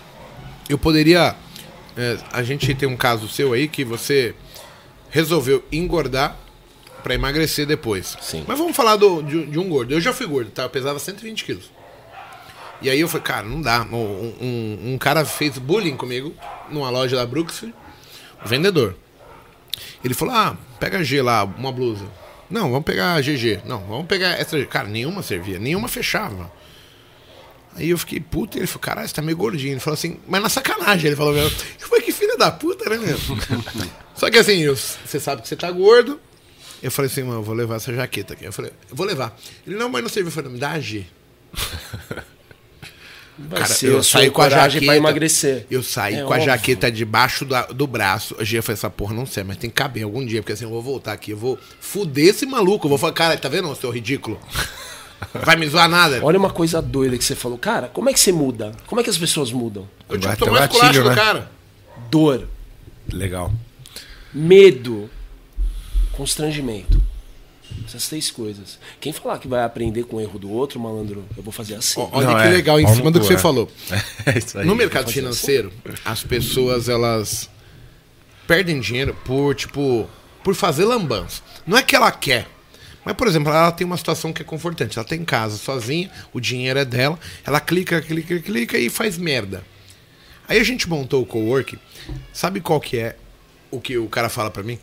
eu 0.69 0.79
poderia. 0.79 1.35
é, 1.97 2.19
a 2.33 2.43
gente 2.43 2.75
tem 2.75 2.89
um 2.89 2.97
caso 2.97 3.29
seu 3.29 3.53
aí 3.53 3.69
que 3.69 3.85
você 3.85 4.35
resolveu 5.11 5.65
engordar 5.71 6.37
pra 7.03 7.15
emagrecer 7.15 7.67
depois. 7.67 8.17
Sim. 8.21 8.45
Mas 8.47 8.59
vamos 8.59 8.77
falar 8.77 8.97
do, 8.97 9.23
de, 9.23 9.47
de 9.47 9.59
um 9.59 9.69
gordo. 9.69 9.93
Eu 9.93 10.01
já 10.01 10.13
fui 10.13 10.27
gordo, 10.27 10.51
tá? 10.51 10.63
Eu 10.63 10.71
pesava 10.71 10.99
120 10.99 11.45
quilos. 11.45 11.71
E 12.83 12.91
aí 12.91 13.01
eu 13.01 13.09
falei, 13.09 13.25
cara, 13.25 13.47
não 13.47 13.61
dá. 13.63 13.83
Um, 13.93 14.35
um, 14.41 14.93
um 14.95 14.99
cara 14.99 15.25
fez 15.25 15.57
bullying 15.59 15.97
comigo 15.97 16.35
numa 16.71 16.91
loja 16.91 17.17
da 17.17 17.25
Brooksfield, 17.25 17.75
o 18.45 18.49
vendedor. 18.49 18.97
Ele 20.05 20.15
falou, 20.15 20.35
ah, 20.35 20.57
pega 20.81 21.03
G 21.05 21.23
lá, 21.23 21.45
uma 21.45 21.71
blusa. 21.73 22.05
Não, 22.51 22.71
vamos 22.71 22.85
pegar 22.85 23.21
GG. 23.23 23.63
Não, 23.65 23.81
vamos 23.87 24.07
pegar 24.07 24.39
essa. 24.39 24.63
Cara, 24.67 24.89
nenhuma 24.89 25.23
servia, 25.23 25.59
nenhuma 25.59 25.89
fechava. 25.89 26.53
Aí 27.75 27.89
eu 27.89 27.97
fiquei 27.97 28.21
puto, 28.21 28.59
e 28.59 28.61
ele 28.61 28.67
falou, 28.67 28.81
caralho, 28.81 29.09
você 29.09 29.15
tá 29.15 29.23
meio 29.23 29.37
gordinho. 29.37 29.73
Ele 29.73 29.81
falou 29.81 29.95
assim, 29.95 30.19
mas 30.29 30.43
na 30.43 30.49
sacanagem, 30.51 31.07
ele 31.07 31.17
falou 31.17 31.33
mesmo. 31.33 31.57
Eu 31.81 31.89
falei, 31.89 32.05
que 32.05 32.13
filho 32.13 32.37
da 32.37 32.51
puta, 32.51 32.91
né, 32.91 32.99
mesmo? 32.99 33.39
Só 34.15 34.29
que 34.31 34.37
assim, 34.37 34.59
eu- 34.59 34.77
você 34.77 35.19
sabe 35.19 35.41
que 35.41 35.49
você 35.49 35.57
tá 35.57 35.71
gordo, 35.71 36.21
Eu 36.83 36.91
falei 36.91 37.11
assim, 37.11 37.23
mano, 37.23 37.39
eu 37.39 37.43
vou 37.43 37.55
levar 37.55 37.77
essa 37.77 37.95
jaqueta 37.95 38.35
aqui. 38.35 38.45
Eu 38.45 38.53
falei, 38.53 38.73
eu 38.91 38.95
vou 38.97 39.07
levar. 39.07 39.35
Ele, 39.67 39.77
não, 39.77 39.89
mas 39.89 40.03
não 40.03 40.11
serviu. 40.11 40.29
Eu 40.29 40.33
falei, 40.33 40.51
me 40.51 40.59
dá 40.59 40.73
a 40.73 40.81
G. 40.81 41.07
Vai 43.49 43.61
Cara, 43.63 43.75
ser 43.75 43.89
eu 43.89 44.03
saí 44.03 44.31
com 44.31 44.41
a 44.43 44.49
jaqueta. 44.49 44.85
pra 44.87 44.97
emagrecer. 44.97 45.67
Eu 45.71 45.83
saí 45.83 46.15
É 46.15 46.19
com 46.23 46.33
a 46.33 46.37
óbvio. 46.37 46.45
jaqueta 46.47 46.91
debaixo 46.91 47.45
da- 47.45 47.67
do 47.67 47.87
braço. 47.87 48.37
A 48.39 48.45
Gia 48.45 48.63
falou, 48.63 48.75
essa 48.75 48.89
porra 48.91 49.15
não 49.15 49.27
sei, 49.27 49.43
mas 49.45 49.57
tem 49.57 49.69
que 49.69 49.75
caber 49.77 50.05
algum 50.05 50.25
dia, 50.25 50.41
porque 50.43 50.53
assim, 50.53 50.65
eu 50.65 50.71
vou 50.71 50.81
voltar 50.83 51.13
aqui, 51.13 51.33
eu 51.33 51.37
vou 51.37 51.59
fuder 51.81 52.27
esse 52.29 52.47
maluco. 52.47 52.87
Eu 52.87 52.91
vou 52.91 52.99
falar, 52.99 53.13
cara, 53.13 53.37
tá 53.37 53.49
vendo, 53.49 53.75
seu 53.75 53.91
ridículo? 53.91 54.39
Vai 55.35 55.55
me 55.57 55.69
zoar 55.69 55.89
nada. 55.89 56.19
Olha 56.23 56.39
uma 56.39 56.51
coisa 56.51 56.83
doida 56.83 57.17
que 57.17 57.25
você 57.25 57.35
falou. 57.37 57.57
Cara, 57.57 57.89
como 57.89 58.09
é 58.11 58.13
que 58.13 58.19
você 58.21 58.33
muda? 58.33 58.73
Como 58.87 59.01
é 59.01 59.05
que 59.05 59.11
as 59.11 59.17
pessoas 59.19 59.53
mudam? 59.53 59.89
Eu 60.09 60.19
tive 60.19 60.33
que 60.35 60.39
tomar 60.45 60.63
esculacho 60.65 60.87
gatilho, 60.87 61.05
do 61.05 61.11
né? 61.11 61.15
cara. 61.17 61.51
Dor, 62.11 62.49
Legal. 63.13 63.53
medo, 64.35 65.09
constrangimento. 66.13 67.01
Essas 67.87 68.09
três 68.09 68.31
coisas. 68.31 68.79
Quem 69.01 69.13
falar 69.13 69.39
que 69.39 69.49
vai 69.49 69.65
aprender 69.65 70.05
com 70.05 70.17
o 70.17 70.21
erro 70.21 70.39
do 70.39 70.51
outro, 70.51 70.81
malandro, 70.81 71.25
eu 71.37 71.43
vou 71.43 71.53
fazer 71.53 71.75
assim. 71.75 72.01
Olha 72.13 72.27
Não, 72.27 72.35
que 72.37 72.43
é, 72.43 72.51
legal, 72.51 72.81
em 72.81 72.85
no 72.85 72.95
cima 72.95 73.11
do 73.11 73.21
que 73.21 73.27
você 73.27 73.39
falou. 73.39 73.71
É 74.25 74.39
isso 74.39 74.59
aí. 74.59 74.67
No 74.67 74.75
mercado 74.75 75.05
fazer 75.05 75.15
financeiro, 75.15 75.73
as 76.05 76.23
pessoas 76.23 76.89
elas 76.89 77.51
perdem 78.47 78.81
dinheiro 78.81 79.17
por 79.25 79.55
tipo 79.55 80.09
por 80.45 80.55
fazer 80.55 80.85
lambança. 80.85 81.43
Não 81.67 81.77
é 81.79 81.83
que 81.83 81.95
ela 81.95 82.11
quer, 82.11 82.49
mas 83.05 83.15
por 83.17 83.27
exemplo, 83.27 83.53
ela 83.53 83.73
tem 83.73 83.87
uma 83.87 83.97
situação 83.97 84.33
que 84.33 84.43
é 84.43 84.45
confortante. 84.45 84.99
Ela 84.99 85.07
tá 85.07 85.17
em 85.17 85.25
casa 85.25 85.57
sozinha, 85.57 86.11
o 86.33 86.41
dinheiro 86.41 86.79
é 86.79 86.85
dela, 86.85 87.19
ela 87.45 87.61
clica, 87.61 88.01
clica, 88.01 88.39
clica 88.41 88.79
e 88.79 88.89
faz 88.89 89.19
merda. 89.19 89.65
Aí 90.49 90.59
a 90.59 90.65
gente 90.65 90.89
montou 90.89 91.23
o 91.23 91.27
cowork. 91.27 91.79
Sabe 92.33 92.61
qual 92.61 92.81
que 92.81 92.99
é 92.99 93.17
o 93.71 93.81
que 93.81 93.97
o 93.97 94.09
cara 94.09 94.29
fala 94.29 94.51
pra 94.51 94.63
mim? 94.63 94.79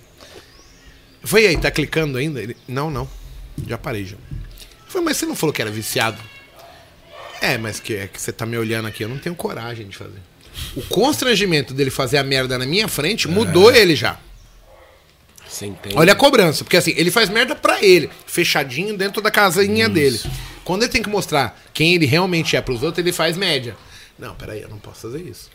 Foi 1.24 1.46
aí, 1.46 1.58
tá 1.58 1.70
clicando 1.70 2.18
ainda? 2.18 2.42
Ele, 2.42 2.56
não, 2.68 2.90
não. 2.90 3.08
Já 3.68 3.78
parei 3.78 4.06
já. 4.06 4.18
Falei, 4.88 5.06
mas 5.06 5.18
você 5.18 5.26
não 5.26 5.36
falou 5.36 5.54
que 5.54 5.62
era 5.62 5.72
viciado? 5.72 6.18
É, 7.42 7.58
mas 7.58 7.80
que 7.80 7.96
é 7.96 8.08
que 8.08 8.22
você 8.22 8.32
tá 8.32 8.46
me 8.46 8.58
olhando 8.58 8.88
aqui, 8.88 9.04
eu 9.04 9.10
não 9.10 9.18
tenho 9.18 9.36
coragem 9.36 9.88
de 9.88 9.96
fazer. 9.96 10.20
O 10.76 10.82
constrangimento 10.84 11.74
dele 11.74 11.90
fazer 11.90 12.18
a 12.18 12.24
merda 12.24 12.58
na 12.58 12.66
minha 12.66 12.88
frente 12.88 13.28
mudou 13.28 13.72
ele 13.74 13.96
já. 13.96 14.20
Você 15.48 15.66
entende? 15.66 15.96
Olha 15.98 16.14
a 16.14 16.16
cobrança, 16.16 16.64
porque 16.64 16.78
assim, 16.78 16.94
ele 16.96 17.10
faz 17.10 17.30
merda 17.30 17.56
pra 17.56 17.84
ele, 17.84 18.10
fechadinho 18.28 18.96
dentro 18.96 19.22
da 19.22 19.32
casinha 19.32 19.90
dele. 19.90 20.20
Quando 20.64 20.84
ele 20.84 20.92
tem 20.92 21.02
que 21.02 21.10
mostrar 21.10 21.60
quem 21.74 21.96
ele 21.96 22.06
realmente 22.06 22.56
é 22.56 22.62
pros 22.62 22.84
outros, 22.84 23.04
ele 23.04 23.12
faz 23.12 23.36
média. 23.36 23.76
Não, 24.18 24.36
peraí, 24.36 24.62
eu 24.62 24.70
não 24.70 24.78
posso 24.78 25.02
fazer 25.02 25.22
isso. 25.22 25.50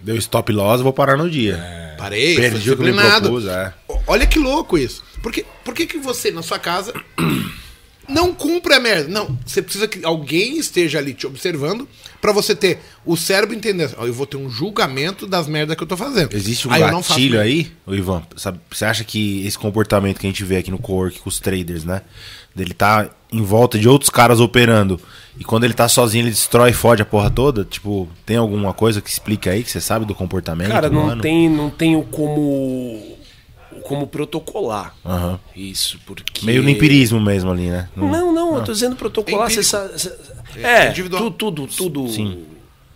Deu 0.00 0.16
stop 0.16 0.50
loss, 0.50 0.80
vou 0.80 0.92
parar 0.92 1.16
no 1.16 1.28
dia. 1.28 1.62
Parei, 1.98 2.36
Perdi 2.36 2.70
o 2.70 2.76
que 2.76 2.82
me 2.84 2.94
propus, 2.94 3.46
é. 3.46 3.74
Olha 4.06 4.26
que 4.26 4.38
louco 4.38 4.76
isso. 4.78 5.02
Por 5.22 5.32
que, 5.32 5.44
por 5.64 5.74
que, 5.74 5.86
que 5.86 5.98
você, 5.98 6.30
na 6.30 6.42
sua 6.42 6.58
casa, 6.58 6.92
não 8.08 8.34
cumpre 8.34 8.74
a 8.74 8.80
merda? 8.80 9.08
Não, 9.08 9.38
você 9.46 9.62
precisa 9.62 9.86
que 9.86 10.04
alguém 10.04 10.58
esteja 10.58 10.98
ali 10.98 11.14
te 11.14 11.26
observando 11.26 11.88
pra 12.20 12.32
você 12.32 12.54
ter 12.54 12.80
o 13.04 13.16
cérebro 13.16 13.54
entendendo. 13.54 13.94
Ó, 13.98 14.06
eu 14.06 14.12
vou 14.12 14.26
ter 14.26 14.36
um 14.36 14.50
julgamento 14.50 15.26
das 15.26 15.46
merdas 15.46 15.76
que 15.76 15.82
eu 15.82 15.86
tô 15.86 15.96
fazendo. 15.96 16.34
Existe 16.34 16.68
um 16.68 16.72
Aí 16.72 16.80
gatilho 16.80 17.40
aí, 17.40 17.70
ô 17.86 17.94
Ivan? 17.94 18.22
Sabe, 18.36 18.60
você 18.70 18.84
acha 18.84 19.04
que 19.04 19.46
esse 19.46 19.58
comportamento 19.58 20.18
que 20.18 20.26
a 20.26 20.30
gente 20.30 20.44
vê 20.44 20.56
aqui 20.56 20.70
no 20.70 20.78
cowork 20.78 21.20
com 21.20 21.28
os 21.28 21.38
traders, 21.38 21.84
né? 21.84 22.02
Dele 22.54 22.74
tá 22.74 23.08
em 23.32 23.42
volta 23.42 23.78
de 23.78 23.88
outros 23.88 24.10
caras 24.10 24.40
operando. 24.40 25.00
E 25.38 25.44
quando 25.44 25.64
ele 25.64 25.72
tá 25.72 25.88
sozinho, 25.88 26.24
ele 26.24 26.30
destrói 26.30 26.70
e 26.70 26.74
fode 26.74 27.00
a 27.00 27.04
porra 27.06 27.30
toda? 27.30 27.64
Tipo, 27.64 28.08
tem 28.26 28.36
alguma 28.36 28.74
coisa 28.74 29.00
que 29.00 29.08
explique 29.08 29.48
aí 29.48 29.62
que 29.62 29.70
você 29.70 29.80
sabe 29.80 30.04
do 30.04 30.14
comportamento? 30.14 30.70
Cara, 30.70 30.90
não 30.90 31.04
humano? 31.04 31.22
tem, 31.22 31.48
não 31.48 31.70
tenho 31.70 32.02
como 32.02 33.09
como 33.90 34.06
protocolar 34.06 34.94
Aham. 35.04 35.38
isso, 35.56 35.98
porque 36.06 36.46
Meio 36.46 36.62
no 36.62 36.68
empirismo 36.70 37.20
mesmo 37.20 37.50
ali, 37.50 37.68
né? 37.68 37.88
Não- 37.96 38.08
Não, 38.08 38.32
não, 38.32 38.56
eu 38.56 38.64
tô 38.64 38.72
dizendo 38.72 38.94
protocolar, 38.94 39.48
É 39.48 39.50
você 39.50 39.60
empírico. 39.60 39.98
sabe, 39.98 39.98
você- 39.98 40.62
é, 40.66 40.88
individual. 40.90 41.22
tudo, 41.32 41.66
tudo, 41.66 41.74
tudo, 41.76 42.08
Sim. 42.08 42.44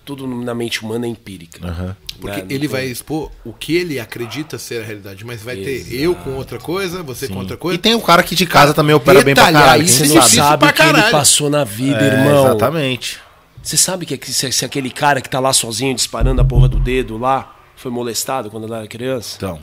tudo 0.04 0.26
na 0.26 0.54
mente 0.54 0.82
humana 0.84 1.06
é 1.06 1.08
empírica. 1.08 1.66
Aham. 1.66 1.96
Porque 2.20 2.42
Né? 2.42 2.46
ele 2.48 2.68
vai 2.68 2.86
expor 2.86 3.30
o 3.44 3.52
que 3.52 3.74
ele 3.74 3.98
acredita 3.98 4.56
ser 4.56 4.82
a 4.82 4.84
realidade, 4.86 5.24
mas 5.26 5.42
vai 5.42 5.56
ter 5.56 5.92
eu 5.92 6.14
com 6.14 6.30
outra 6.36 6.58
coisa, 6.60 7.02
você 7.02 7.26
com 7.26 7.38
outra 7.40 7.56
coisa. 7.56 7.74
E 7.74 7.78
tem 7.78 7.94
o 7.94 8.00
cara 8.00 8.22
que 8.22 8.36
de 8.36 8.46
casa 8.46 8.72
também 8.72 8.94
opera 8.94 9.20
bem 9.24 9.34
pra 9.34 9.46
detalhar 9.46 9.62
caralho. 9.64 9.82
isso 9.82 10.04
Você 10.06 10.12
é 10.12 10.14
não 10.14 10.22
sabe? 10.22 10.64
o 10.66 10.72
que 10.72 10.82
ele 10.82 11.02
passou 11.10 11.50
na 11.50 11.64
vida, 11.64 11.98
É, 12.00 12.06
irmão. 12.06 12.46
Exatamente. 12.46 13.18
Você 13.60 13.76
sabe 13.76 14.06
que, 14.06 14.30
se, 14.30 14.52
se 14.52 14.64
aquele 14.64 14.90
cara 14.90 15.20
que 15.20 15.28
tá 15.28 15.40
lá 15.40 15.52
sozinho 15.52 15.94
disparando 15.94 16.40
a 16.40 16.44
porra 16.44 16.68
do 16.68 16.78
dedo 16.78 17.16
lá 17.18 17.56
foi 17.74 17.90
molestado 17.90 18.48
quando 18.50 18.64
ele 18.64 18.74
era 18.74 18.86
criança? 18.86 19.34
Então. 19.38 19.58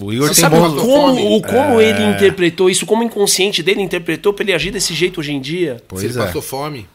O 0.00 0.12
Igor 0.12 0.28
Você 0.28 0.34
tem 0.40 0.40
sabe 0.50 0.56
bons... 0.56 0.72
o 0.72 0.76
como, 0.86 1.36
o 1.36 1.42
como 1.42 1.80
É. 1.80 1.84
ele 1.84 2.02
interpretou 2.04 2.70
isso, 2.70 2.86
como 2.86 3.02
o 3.02 3.04
inconsciente 3.04 3.62
dele 3.62 3.82
interpretou 3.82 4.32
pra 4.32 4.42
ele 4.42 4.52
agir 4.54 4.70
desse 4.70 4.94
jeito 4.94 5.20
hoje 5.20 5.32
em 5.32 5.40
dia? 5.40 5.76
Se 5.78 5.84
Pois 5.88 6.02
ele 6.04 6.18
é. 6.18 6.26
passou 6.26 6.40
fome. 6.40 6.88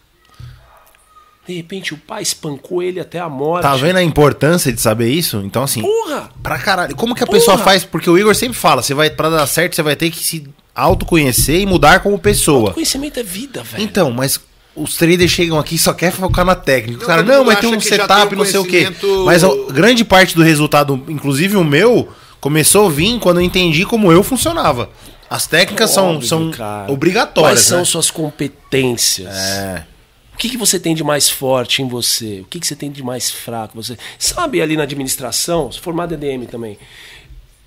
De 1.47 1.53
repente 1.55 1.93
o 1.93 1.97
pai 1.97 2.21
espancou 2.23 2.83
ele 2.83 2.99
até 2.99 3.19
a 3.19 3.29
morte. 3.29 3.61
Tá 3.63 3.75
vendo 3.75 3.95
a 3.97 4.03
importância 4.03 4.73
de 4.73 4.81
saber 4.81 5.09
isso? 5.09 5.37
Então, 5.45 5.63
assim, 5.63 5.81
Porra! 5.81 6.29
pra 6.43 6.57
caralho. 6.59 6.93
Como 6.95 7.15
que 7.15 7.23
a 7.23 7.25
Porra! 7.25 7.37
pessoa 7.39 7.57
faz? 7.57 7.85
Porque 7.85 8.09
o 8.09 8.17
Igor 8.17 8.35
sempre 8.35 8.57
fala, 8.57 8.81
você 8.81 8.93
vai, 8.93 9.09
pra 9.09 9.29
dar 9.29 9.47
certo, 9.47 9.75
você 9.75 9.81
vai 9.81 9.95
ter 9.95 10.09
que 10.11 10.21
se 10.21 10.45
autoconhecer 10.75 11.61
e 11.61 11.65
mudar 11.65 12.01
como 12.01 12.19
pessoa. 12.19 12.73
Conhecimento 12.73 13.19
é 13.19 13.23
vida, 13.23 13.63
velho. 13.63 13.81
Então, 13.81 14.11
mas 14.11 14.39
os 14.75 14.97
traders 14.97 15.31
chegam 15.31 15.57
aqui 15.57 15.75
e 15.75 15.79
só 15.79 15.93
quer 15.93 16.11
focar 16.11 16.43
na 16.43 16.53
técnica. 16.55 16.99
Não, 16.99 17.07
Cara, 17.07 17.23
não, 17.23 17.45
mas 17.45 17.59
tem 17.59 17.73
um 17.73 17.79
setup, 17.79 18.27
tem 18.29 18.35
um 18.37 18.39
não 18.39 18.45
sei 18.45 18.59
o 18.59 18.65
quê. 18.65 18.87
Mas 19.25 19.41
a 19.43 19.49
grande 19.71 20.03
parte 20.03 20.35
do 20.35 20.43
resultado, 20.43 21.01
inclusive 21.07 21.55
o 21.55 21.63
meu, 21.63 22.09
começou 22.39 22.87
a 22.87 22.89
vir 22.89 23.19
quando 23.19 23.39
eu 23.39 23.43
entendi 23.43 23.85
como 23.85 24.11
eu 24.11 24.23
funcionava. 24.23 24.89
As 25.29 25.45
técnicas 25.45 25.91
são, 25.91 26.15
Óbvio, 26.15 26.27
são 26.27 26.51
cara. 26.51 26.91
obrigatórias. 26.91 27.59
Quais 27.59 27.65
são 27.65 27.79
né? 27.79 27.85
suas 27.85 28.09
competências? 28.09 29.35
É. 29.35 29.85
O 30.33 30.37
que, 30.37 30.49
que 30.49 30.57
você 30.57 30.79
tem 30.79 30.93
de 30.93 31.03
mais 31.03 31.29
forte 31.29 31.81
em 31.81 31.87
você? 31.87 32.41
O 32.41 32.45
que, 32.45 32.59
que 32.59 32.67
você 32.67 32.75
tem 32.75 32.91
de 32.91 33.03
mais 33.03 33.29
fraco? 33.31 33.75
Você 33.75 33.97
sabe 34.19 34.61
ali 34.61 34.77
na 34.77 34.83
administração, 34.83 35.71
formado 35.71 36.13
em 36.13 36.17
EDM 36.17 36.45
também. 36.45 36.77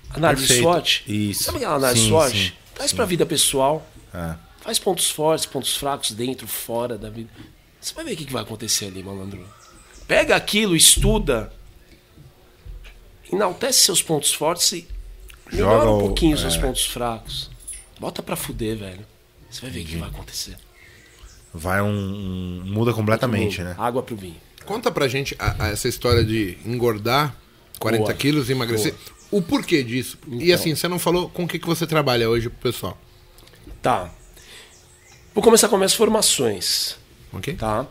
Análise 0.09 0.47
Perfeito. 0.47 0.63
SWOT. 0.63 1.03
Isso. 1.07 1.43
Sabe 1.43 1.57
aquela 1.57 1.75
análise 1.75 2.01
Sim, 2.01 2.09
SWOT? 2.09 2.31
sim, 2.31 2.51
Traz 2.73 2.93
pra 2.93 3.05
vida 3.05 3.25
pessoal. 3.25 3.85
É. 4.13 4.35
Faz 4.61 4.79
pontos 4.79 5.09
fortes, 5.09 5.45
pontos 5.45 5.75
fracos 5.75 6.11
dentro, 6.11 6.47
fora 6.47 6.97
da 6.97 7.09
vida. 7.09 7.29
Você 7.79 7.93
vai 7.93 8.05
ver 8.05 8.13
o 8.13 8.17
que, 8.17 8.25
que 8.25 8.33
vai 8.33 8.43
acontecer 8.43 8.85
ali, 8.85 9.03
malandro. 9.03 9.45
Pega 10.07 10.35
aquilo, 10.35 10.75
estuda. 10.75 11.51
Enaltece 13.31 13.79
seus 13.79 14.01
pontos 14.01 14.33
fortes 14.33 14.71
e 14.73 14.87
melhora 15.51 15.79
Joga 15.79 15.91
um 15.91 15.97
o- 15.97 15.99
pouquinho 16.01 16.35
os 16.35 16.41
seus 16.41 16.55
é. 16.55 16.59
pontos 16.59 16.85
fracos. 16.85 17.49
Bota 17.99 18.21
pra 18.23 18.35
fuder, 18.35 18.77
velho. 18.77 19.05
Você 19.49 19.61
vai 19.61 19.69
ver 19.71 19.81
o 19.81 19.85
que 19.85 19.95
vai 19.97 20.09
acontecer. 20.09 20.57
Vai 21.53 21.81
um, 21.81 21.87
um- 21.87 22.63
Muda 22.65 22.93
completamente, 22.93 23.61
né? 23.61 23.75
Água 23.77 24.01
pro 24.01 24.15
vinho. 24.15 24.35
Conta 24.65 24.91
pra 24.91 25.07
gente 25.07 25.35
a- 25.39 25.65
a- 25.65 25.67
essa 25.69 25.87
história 25.87 26.23
de 26.23 26.57
engordar 26.65 27.35
40 27.79 28.03
Boa. 28.05 28.13
quilos 28.13 28.49
e 28.49 28.53
emagrecer. 28.53 28.93
O 29.29 29.41
porquê 29.41 29.83
disso? 29.83 30.17
E 30.27 30.43
Então. 30.45 30.55
assim, 30.55 30.75
você 30.75 30.87
não 30.87 30.99
falou 30.99 31.29
com 31.29 31.43
o 31.43 31.47
que, 31.47 31.57
que 31.59 31.65
você 31.67 31.85
trabalha 31.87 32.29
hoje 32.29 32.49
pro 32.49 32.59
pessoal. 32.71 32.97
Tá. 33.81 34.11
Vou 35.33 35.43
começar 35.43 35.67
com 35.69 35.77
minhas 35.77 35.93
formações. 35.93 36.97
Ok? 37.33 37.55
Tá? 37.55 37.87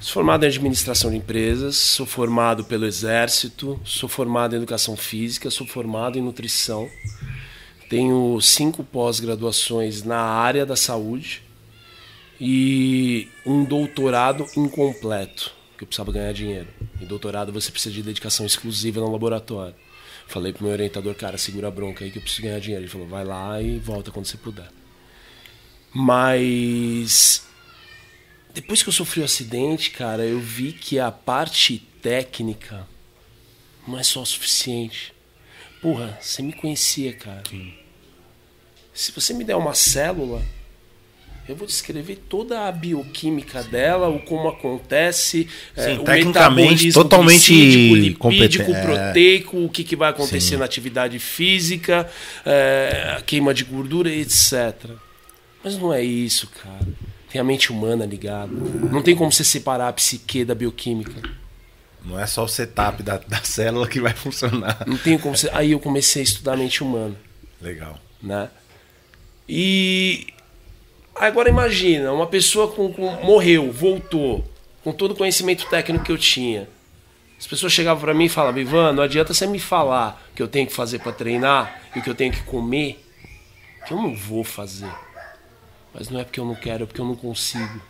Sou 0.00 0.12
formado 0.12 0.44
em 0.44 0.48
administração 0.48 1.10
de 1.10 1.16
empresas, 1.16 1.76
sou 1.76 2.06
formado 2.06 2.64
pelo 2.64 2.86
Exército, 2.86 3.80
sou 3.84 4.08
formado 4.08 4.54
em 4.54 4.58
educação 4.58 4.96
física, 4.96 5.50
sou 5.50 5.66
formado 5.66 6.18
em 6.18 6.22
nutrição. 6.22 6.88
Tenho 7.88 8.40
cinco 8.40 8.84
pós-graduações 8.84 10.02
na 10.02 10.20
área 10.20 10.66
da 10.66 10.76
saúde 10.76 11.42
e 12.40 13.28
um 13.44 13.64
doutorado 13.64 14.46
incompleto, 14.56 15.52
que 15.78 15.84
eu 15.84 15.86
precisava 15.86 16.12
ganhar 16.12 16.32
dinheiro. 16.32 16.68
Em 17.00 17.06
doutorado 17.06 17.52
você 17.52 17.70
precisa 17.70 17.94
de 17.94 18.02
dedicação 18.02 18.44
exclusiva 18.44 19.00
no 19.00 19.10
laboratório. 19.10 19.74
Falei 20.26 20.52
pro 20.52 20.64
meu 20.64 20.72
orientador, 20.72 21.14
cara, 21.14 21.38
segura 21.38 21.68
a 21.68 21.70
bronca 21.70 22.04
aí 22.04 22.10
que 22.10 22.18
eu 22.18 22.22
preciso 22.22 22.42
ganhar 22.42 22.58
dinheiro. 22.58 22.84
Ele 22.84 22.90
falou, 22.90 23.06
vai 23.06 23.24
lá 23.24 23.62
e 23.62 23.78
volta 23.78 24.10
quando 24.10 24.26
você 24.26 24.36
puder. 24.36 24.68
Mas 25.94 27.45
depois 28.56 28.82
que 28.82 28.88
eu 28.88 28.92
sofri 28.92 29.20
o 29.20 29.24
acidente, 29.24 29.90
cara, 29.90 30.24
eu 30.24 30.40
vi 30.40 30.72
que 30.72 30.98
a 30.98 31.12
parte 31.12 31.78
técnica 32.00 32.88
não 33.86 33.98
é 33.98 34.02
só 34.02 34.22
o 34.22 34.26
suficiente. 34.26 35.12
Porra, 35.82 36.18
você 36.18 36.40
me 36.40 36.54
conhecia, 36.54 37.12
cara. 37.12 37.42
Se 38.94 39.12
você 39.12 39.34
me 39.34 39.44
der 39.44 39.56
uma 39.56 39.74
célula, 39.74 40.42
eu 41.46 41.54
vou 41.54 41.66
descrever 41.66 42.16
toda 42.30 42.66
a 42.66 42.72
bioquímica 42.72 43.62
dela, 43.62 44.08
o 44.08 44.20
como 44.20 44.48
acontece, 44.48 45.46
é, 45.76 45.90
Sim, 45.90 45.98
o 45.98 46.04
tecnicamente, 46.04 46.92
totalmente 46.94 47.52
lipídico, 47.52 48.20
competente. 48.20 48.62
É. 48.62 48.82
proteico, 48.82 49.64
o 49.64 49.68
que, 49.68 49.84
que 49.84 49.94
vai 49.94 50.08
acontecer 50.08 50.40
Sim. 50.40 50.56
na 50.56 50.64
atividade 50.64 51.18
física, 51.18 52.10
é, 52.46 53.16
a 53.18 53.20
queima 53.20 53.52
de 53.52 53.64
gordura, 53.64 54.10
etc. 54.10 54.92
Mas 55.62 55.76
não 55.76 55.92
é 55.92 56.02
isso, 56.02 56.48
cara. 56.62 57.15
Tem 57.30 57.40
a 57.40 57.44
mente 57.44 57.72
humana 57.72 58.06
ligada. 58.06 58.52
Não 58.52 59.02
tem 59.02 59.14
como 59.16 59.30
você 59.32 59.44
separar 59.44 59.88
a 59.88 59.92
psique 59.92 60.44
da 60.44 60.54
bioquímica. 60.54 61.28
Não 62.04 62.18
é 62.18 62.26
só 62.26 62.44
o 62.44 62.48
setup 62.48 63.02
da, 63.02 63.18
da 63.18 63.38
célula 63.42 63.88
que 63.88 64.00
vai 64.00 64.14
funcionar. 64.14 64.84
Não 64.86 64.96
tem 64.96 65.18
como 65.18 65.36
você... 65.36 65.50
Aí 65.52 65.72
eu 65.72 65.80
comecei 65.80 66.22
a 66.22 66.24
estudar 66.24 66.52
a 66.52 66.56
mente 66.56 66.82
humana, 66.82 67.16
Legal. 67.60 67.98
né? 68.22 68.48
E 69.48 70.26
agora 71.14 71.48
imagina, 71.48 72.12
uma 72.12 72.26
pessoa 72.26 72.68
com, 72.72 72.92
com- 72.92 73.10
morreu, 73.24 73.70
voltou, 73.72 74.44
com 74.84 74.92
todo 74.92 75.12
o 75.12 75.16
conhecimento 75.16 75.66
técnico 75.68 76.04
que 76.04 76.12
eu 76.12 76.18
tinha. 76.18 76.68
As 77.38 77.46
pessoas 77.46 77.72
chegavam 77.72 78.00
pra 78.00 78.14
mim 78.14 78.24
e 78.24 78.28
falavam, 78.28 78.60
Ivan, 78.60 78.92
não 78.92 79.02
adianta 79.02 79.34
você 79.34 79.46
me 79.46 79.58
falar 79.58 80.24
o 80.32 80.34
que 80.36 80.42
eu 80.42 80.48
tenho 80.48 80.66
que 80.66 80.72
fazer 80.72 81.00
pra 81.00 81.12
treinar 81.12 81.82
e 81.94 81.98
o 81.98 82.02
que 82.02 82.08
eu 82.08 82.14
tenho 82.14 82.32
que 82.32 82.42
comer, 82.44 83.04
que 83.86 83.92
eu 83.92 83.96
não 83.98 84.14
vou 84.14 84.42
fazer. 84.42 84.90
Mas 85.98 86.10
não 86.10 86.20
é 86.20 86.24
porque 86.24 86.38
eu 86.38 86.44
não 86.44 86.54
quero, 86.54 86.82
é 86.82 86.86
porque 86.86 87.00
eu 87.00 87.06
não 87.06 87.16
consigo. 87.16 87.80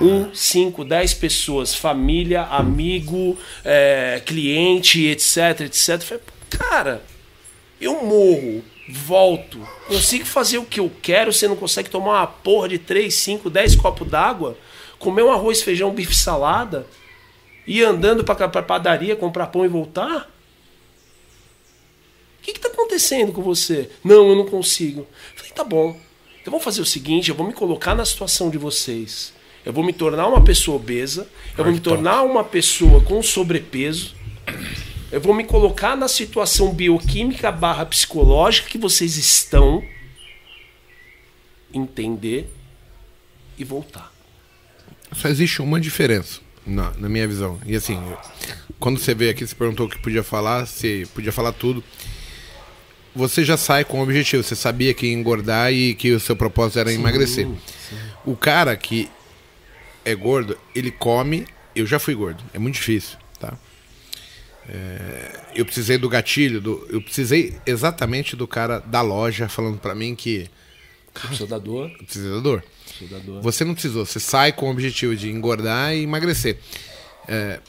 Um, 0.00 0.34
cinco, 0.34 0.84
dez 0.84 1.14
pessoas, 1.14 1.72
família, 1.72 2.42
amigo, 2.42 3.38
é, 3.64 4.20
cliente, 4.26 5.06
etc, 5.06 5.60
etc. 5.60 6.00
Falei, 6.00 6.22
Cara, 6.50 7.04
eu 7.80 8.04
morro, 8.04 8.64
volto, 8.88 9.60
consigo 9.86 10.24
fazer 10.24 10.58
o 10.58 10.64
que 10.64 10.80
eu 10.80 10.90
quero, 11.00 11.32
você 11.32 11.46
não 11.46 11.54
consegue 11.54 11.88
tomar 11.88 12.18
uma 12.18 12.26
porra 12.26 12.68
de 12.68 12.78
3, 12.78 13.14
5, 13.14 13.48
10 13.48 13.76
copos 13.76 14.08
d'água, 14.08 14.58
comer 14.98 15.22
um 15.22 15.30
arroz, 15.30 15.62
feijão, 15.62 15.92
bife, 15.92 16.14
salada, 16.14 16.88
ir 17.64 17.84
andando 17.84 18.24
pra, 18.24 18.34
pra 18.48 18.62
padaria, 18.64 19.14
comprar 19.14 19.46
pão 19.46 19.64
e 19.64 19.68
voltar? 19.68 20.28
O 22.40 22.42
que 22.42 22.50
está 22.50 22.68
acontecendo 22.68 23.32
com 23.32 23.42
você? 23.42 23.90
Não, 24.02 24.28
eu 24.28 24.34
não 24.34 24.46
consigo. 24.46 25.06
Falei, 25.36 25.52
tá 25.52 25.62
bom. 25.62 25.96
Então 26.44 26.52
vamos 26.52 26.64
fazer 26.64 26.82
o 26.82 26.84
seguinte, 26.84 27.30
eu 27.30 27.34
vou 27.34 27.46
me 27.46 27.54
colocar 27.54 27.94
na 27.94 28.04
situação 28.04 28.50
de 28.50 28.58
vocês. 28.58 29.32
Eu 29.64 29.72
vou 29.72 29.82
me 29.82 29.94
tornar 29.94 30.28
uma 30.28 30.44
pessoa 30.44 30.76
obesa, 30.76 31.26
eu 31.56 31.64
vou 31.64 31.72
me 31.72 31.80
tornar 31.80 32.22
uma 32.22 32.44
pessoa 32.44 33.00
com 33.00 33.22
sobrepeso, 33.22 34.14
eu 35.10 35.22
vou 35.22 35.32
me 35.32 35.42
colocar 35.44 35.96
na 35.96 36.06
situação 36.06 36.70
bioquímica 36.74 37.50
barra 37.50 37.86
psicológica 37.86 38.68
que 38.68 38.76
vocês 38.76 39.16
estão, 39.16 39.82
entender 41.72 42.52
e 43.56 43.64
voltar. 43.64 44.12
Só 45.14 45.28
existe 45.28 45.62
uma 45.62 45.80
diferença, 45.80 46.42
na, 46.66 46.90
na 46.98 47.08
minha 47.08 47.26
visão. 47.26 47.58
E 47.64 47.74
assim, 47.74 47.98
quando 48.78 48.98
você 48.98 49.14
veio 49.14 49.30
aqui, 49.30 49.46
você 49.46 49.54
perguntou 49.54 49.86
o 49.86 49.88
que 49.88 49.98
podia 49.98 50.22
falar, 50.22 50.66
você 50.66 51.08
podia 51.14 51.32
falar 51.32 51.52
tudo. 51.52 51.82
Você 53.14 53.44
já 53.44 53.56
sai 53.56 53.84
com 53.84 54.00
o 54.00 54.02
objetivo, 54.02 54.42
você 54.42 54.56
sabia 54.56 54.92
que 54.92 55.06
ia 55.06 55.12
engordar 55.12 55.72
e 55.72 55.94
que 55.94 56.12
o 56.12 56.18
seu 56.18 56.34
propósito 56.34 56.80
era 56.80 56.92
emagrecer. 56.92 57.46
O 58.24 58.34
cara 58.36 58.76
que 58.76 59.08
é 60.04 60.14
gordo, 60.14 60.58
ele 60.74 60.90
come. 60.90 61.46
Eu 61.74 61.86
já 61.86 61.98
fui 61.98 62.14
gordo, 62.14 62.42
é 62.52 62.58
muito 62.58 62.74
difícil, 62.74 63.18
tá? 63.38 63.56
É, 64.68 65.40
eu 65.54 65.64
precisei 65.64 65.98
do 65.98 66.08
gatilho, 66.08 66.60
do, 66.60 66.86
eu 66.88 67.02
precisei 67.02 67.54
exatamente 67.66 68.34
do 68.34 68.46
cara 68.46 68.78
da 68.78 69.02
loja 69.02 69.48
falando 69.48 69.78
pra 69.78 69.94
mim 69.94 70.14
que 70.14 70.48
sou 71.32 71.46
da 71.46 71.58
dor, 71.58 71.90
da 72.32 72.40
sou 72.98 73.08
da 73.08 73.18
dor. 73.18 73.42
Você 73.42 73.64
não 73.64 73.74
precisou, 73.74 74.06
você 74.06 74.18
sai 74.18 74.52
com 74.52 74.66
o 74.66 74.70
objetivo 74.70 75.14
de 75.14 75.30
engordar 75.30 75.94
e 75.94 76.02
emagrecer. 76.02 76.58
É, 77.28 77.60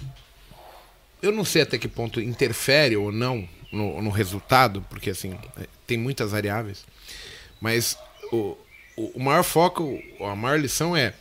eu 1.22 1.32
não 1.32 1.44
sei 1.44 1.64
até 1.64 1.78
que 1.78 1.88
ponto 1.88 2.22
interfere 2.22 2.96
ou 2.96 3.12
não 3.12 3.48
no, 3.76 4.02
no 4.02 4.10
resultado, 4.10 4.84
porque 4.90 5.10
assim, 5.10 5.38
é, 5.58 5.68
tem 5.86 5.98
muitas 5.98 6.32
variáveis, 6.32 6.86
mas 7.60 7.98
o, 8.32 8.58
o, 8.96 9.20
maior 9.22 9.44
foco, 9.44 10.00
a 10.22 10.36
maior 10.36 10.60
lição 10.60 10.96
é 10.96 11.14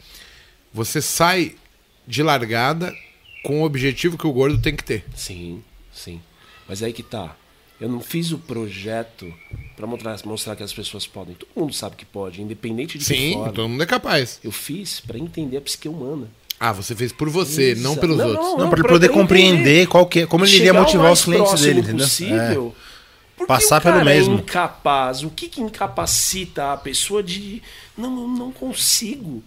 você 0.72 1.02
sai 1.02 1.56
de 2.06 2.22
largada 2.22 2.94
com 3.42 3.60
o 3.60 3.64
objetivo 3.64 4.16
que 4.16 4.26
o 4.26 4.32
gordo 4.32 4.60
tem 4.60 4.74
que 4.74 4.84
ter. 4.84 5.04
Sim, 5.14 5.62
sim. 5.92 6.20
Mas 6.68 6.82
aí 6.82 6.92
que 6.92 7.02
tá. 7.02 7.36
Eu 7.80 7.88
não 7.88 8.00
fiz 8.00 8.30
o 8.30 8.38
projeto 8.38 9.32
pra 9.76 9.86
mostrar, 9.86 10.18
mostrar 10.24 10.56
que 10.56 10.62
as 10.62 10.72
pessoas 10.72 11.06
podem. 11.06 11.34
Todo 11.34 11.48
mundo 11.56 11.74
sabe 11.74 11.96
que 11.96 12.04
pode, 12.04 12.40
independente 12.40 12.96
de 12.96 13.04
que 13.04 13.14
Sim, 13.14 13.32
forma. 13.34 13.52
todo 13.52 13.68
mundo 13.68 13.82
é 13.82 13.86
capaz. 13.86 14.40
Eu 14.42 14.52
fiz 14.52 15.00
pra 15.00 15.18
entender 15.18 15.56
a 15.56 15.60
psique 15.60 15.88
humana. 15.88 16.28
Ah, 16.66 16.72
você 16.72 16.94
fez 16.94 17.12
por 17.12 17.28
você, 17.28 17.72
Exa- 17.72 17.82
não 17.82 17.96
pelos 17.96 18.16
Não, 18.16 18.26
outros. 18.28 18.44
não, 18.46 18.58
Não, 18.58 18.68
pra 18.70 18.78
ele 18.78 18.82
pra- 18.88 18.92
poder 18.94 19.08
compreender 19.10 19.86
qual 19.86 20.06
que, 20.06 20.20
é- 20.20 20.26
como 20.26 20.44
ele 20.46 20.56
iria 20.56 20.72
motivar 20.72 21.12
os 21.12 21.22
clientes 21.24 21.60
dele, 21.60 21.80
entendeu? 21.80 22.06
Possível, 22.06 22.74
Porque 23.36 23.48
Passar 23.48 23.80
o 23.80 23.82
cara 23.82 23.96
pelo 23.96 24.04
mesmo. 24.06 24.36
É 24.36 24.38
incapaz. 24.38 25.22
O 25.24 25.28
que, 25.30 25.48
que 25.48 25.60
incapacita 25.60 26.72
a 26.72 26.76
pessoa 26.76 27.22
de. 27.22 27.60
Não, 27.98 28.22
eu 28.22 28.28
não 28.28 28.52
consigo. 28.52 29.42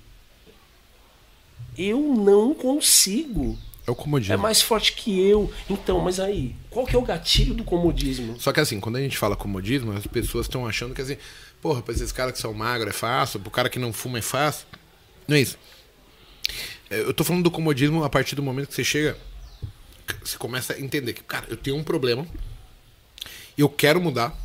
Eu 1.77 1.99
não 2.01 2.53
consigo. 2.53 3.57
É 3.85 3.91
o 3.91 3.95
comodismo. 3.95 4.33
É 4.33 4.37
mais 4.37 4.61
forte 4.61 4.93
que 4.93 5.17
eu. 5.19 5.51
Então, 5.69 5.99
mas 6.01 6.19
aí, 6.19 6.53
qual 6.69 6.85
que 6.85 6.95
é 6.95 6.99
o 6.99 7.03
gatilho 7.03 7.53
do 7.53 7.63
comodismo? 7.63 8.35
Só 8.39 8.51
que 8.51 8.59
assim, 8.59 8.79
quando 8.79 8.97
a 8.97 8.99
gente 9.01 9.17
fala 9.17 9.35
comodismo, 9.35 9.93
as 9.93 10.05
pessoas 10.05 10.45
estão 10.47 10.67
achando 10.67 10.93
que 10.93 11.01
assim, 11.01 11.15
porra, 11.61 11.81
pra 11.81 11.93
esses 11.93 12.11
caras 12.11 12.33
que 12.33 12.39
são 12.39 12.53
magros 12.53 12.89
é 12.89 12.93
fácil, 12.93 13.39
pro 13.39 13.49
cara 13.49 13.69
que 13.69 13.79
não 13.79 13.93
fuma 13.93 14.17
é 14.19 14.21
fácil. 14.21 14.65
Não 15.27 15.37
é 15.37 15.41
isso. 15.41 15.57
Eu 16.89 17.13
tô 17.13 17.23
falando 17.23 17.43
do 17.43 17.51
comodismo 17.51 18.03
a 18.03 18.09
partir 18.09 18.35
do 18.35 18.43
momento 18.43 18.69
que 18.69 18.73
você 18.73 18.83
chega, 18.83 19.17
você 20.23 20.37
começa 20.37 20.73
a 20.73 20.79
entender 20.79 21.13
que, 21.13 21.23
cara, 21.23 21.45
eu 21.49 21.57
tenho 21.57 21.75
um 21.75 21.83
problema, 21.83 22.25
eu 23.57 23.67
quero 23.67 23.99
mudar, 23.99 24.37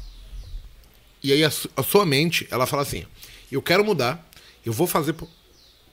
e 1.22 1.32
aí 1.32 1.44
a, 1.44 1.48
a 1.76 1.82
sua 1.82 2.04
mente, 2.04 2.48
ela 2.50 2.66
fala 2.66 2.82
assim, 2.82 3.06
eu 3.50 3.62
quero 3.62 3.84
mudar, 3.84 4.28
eu 4.66 4.72
vou 4.72 4.86
fazer 4.86 5.14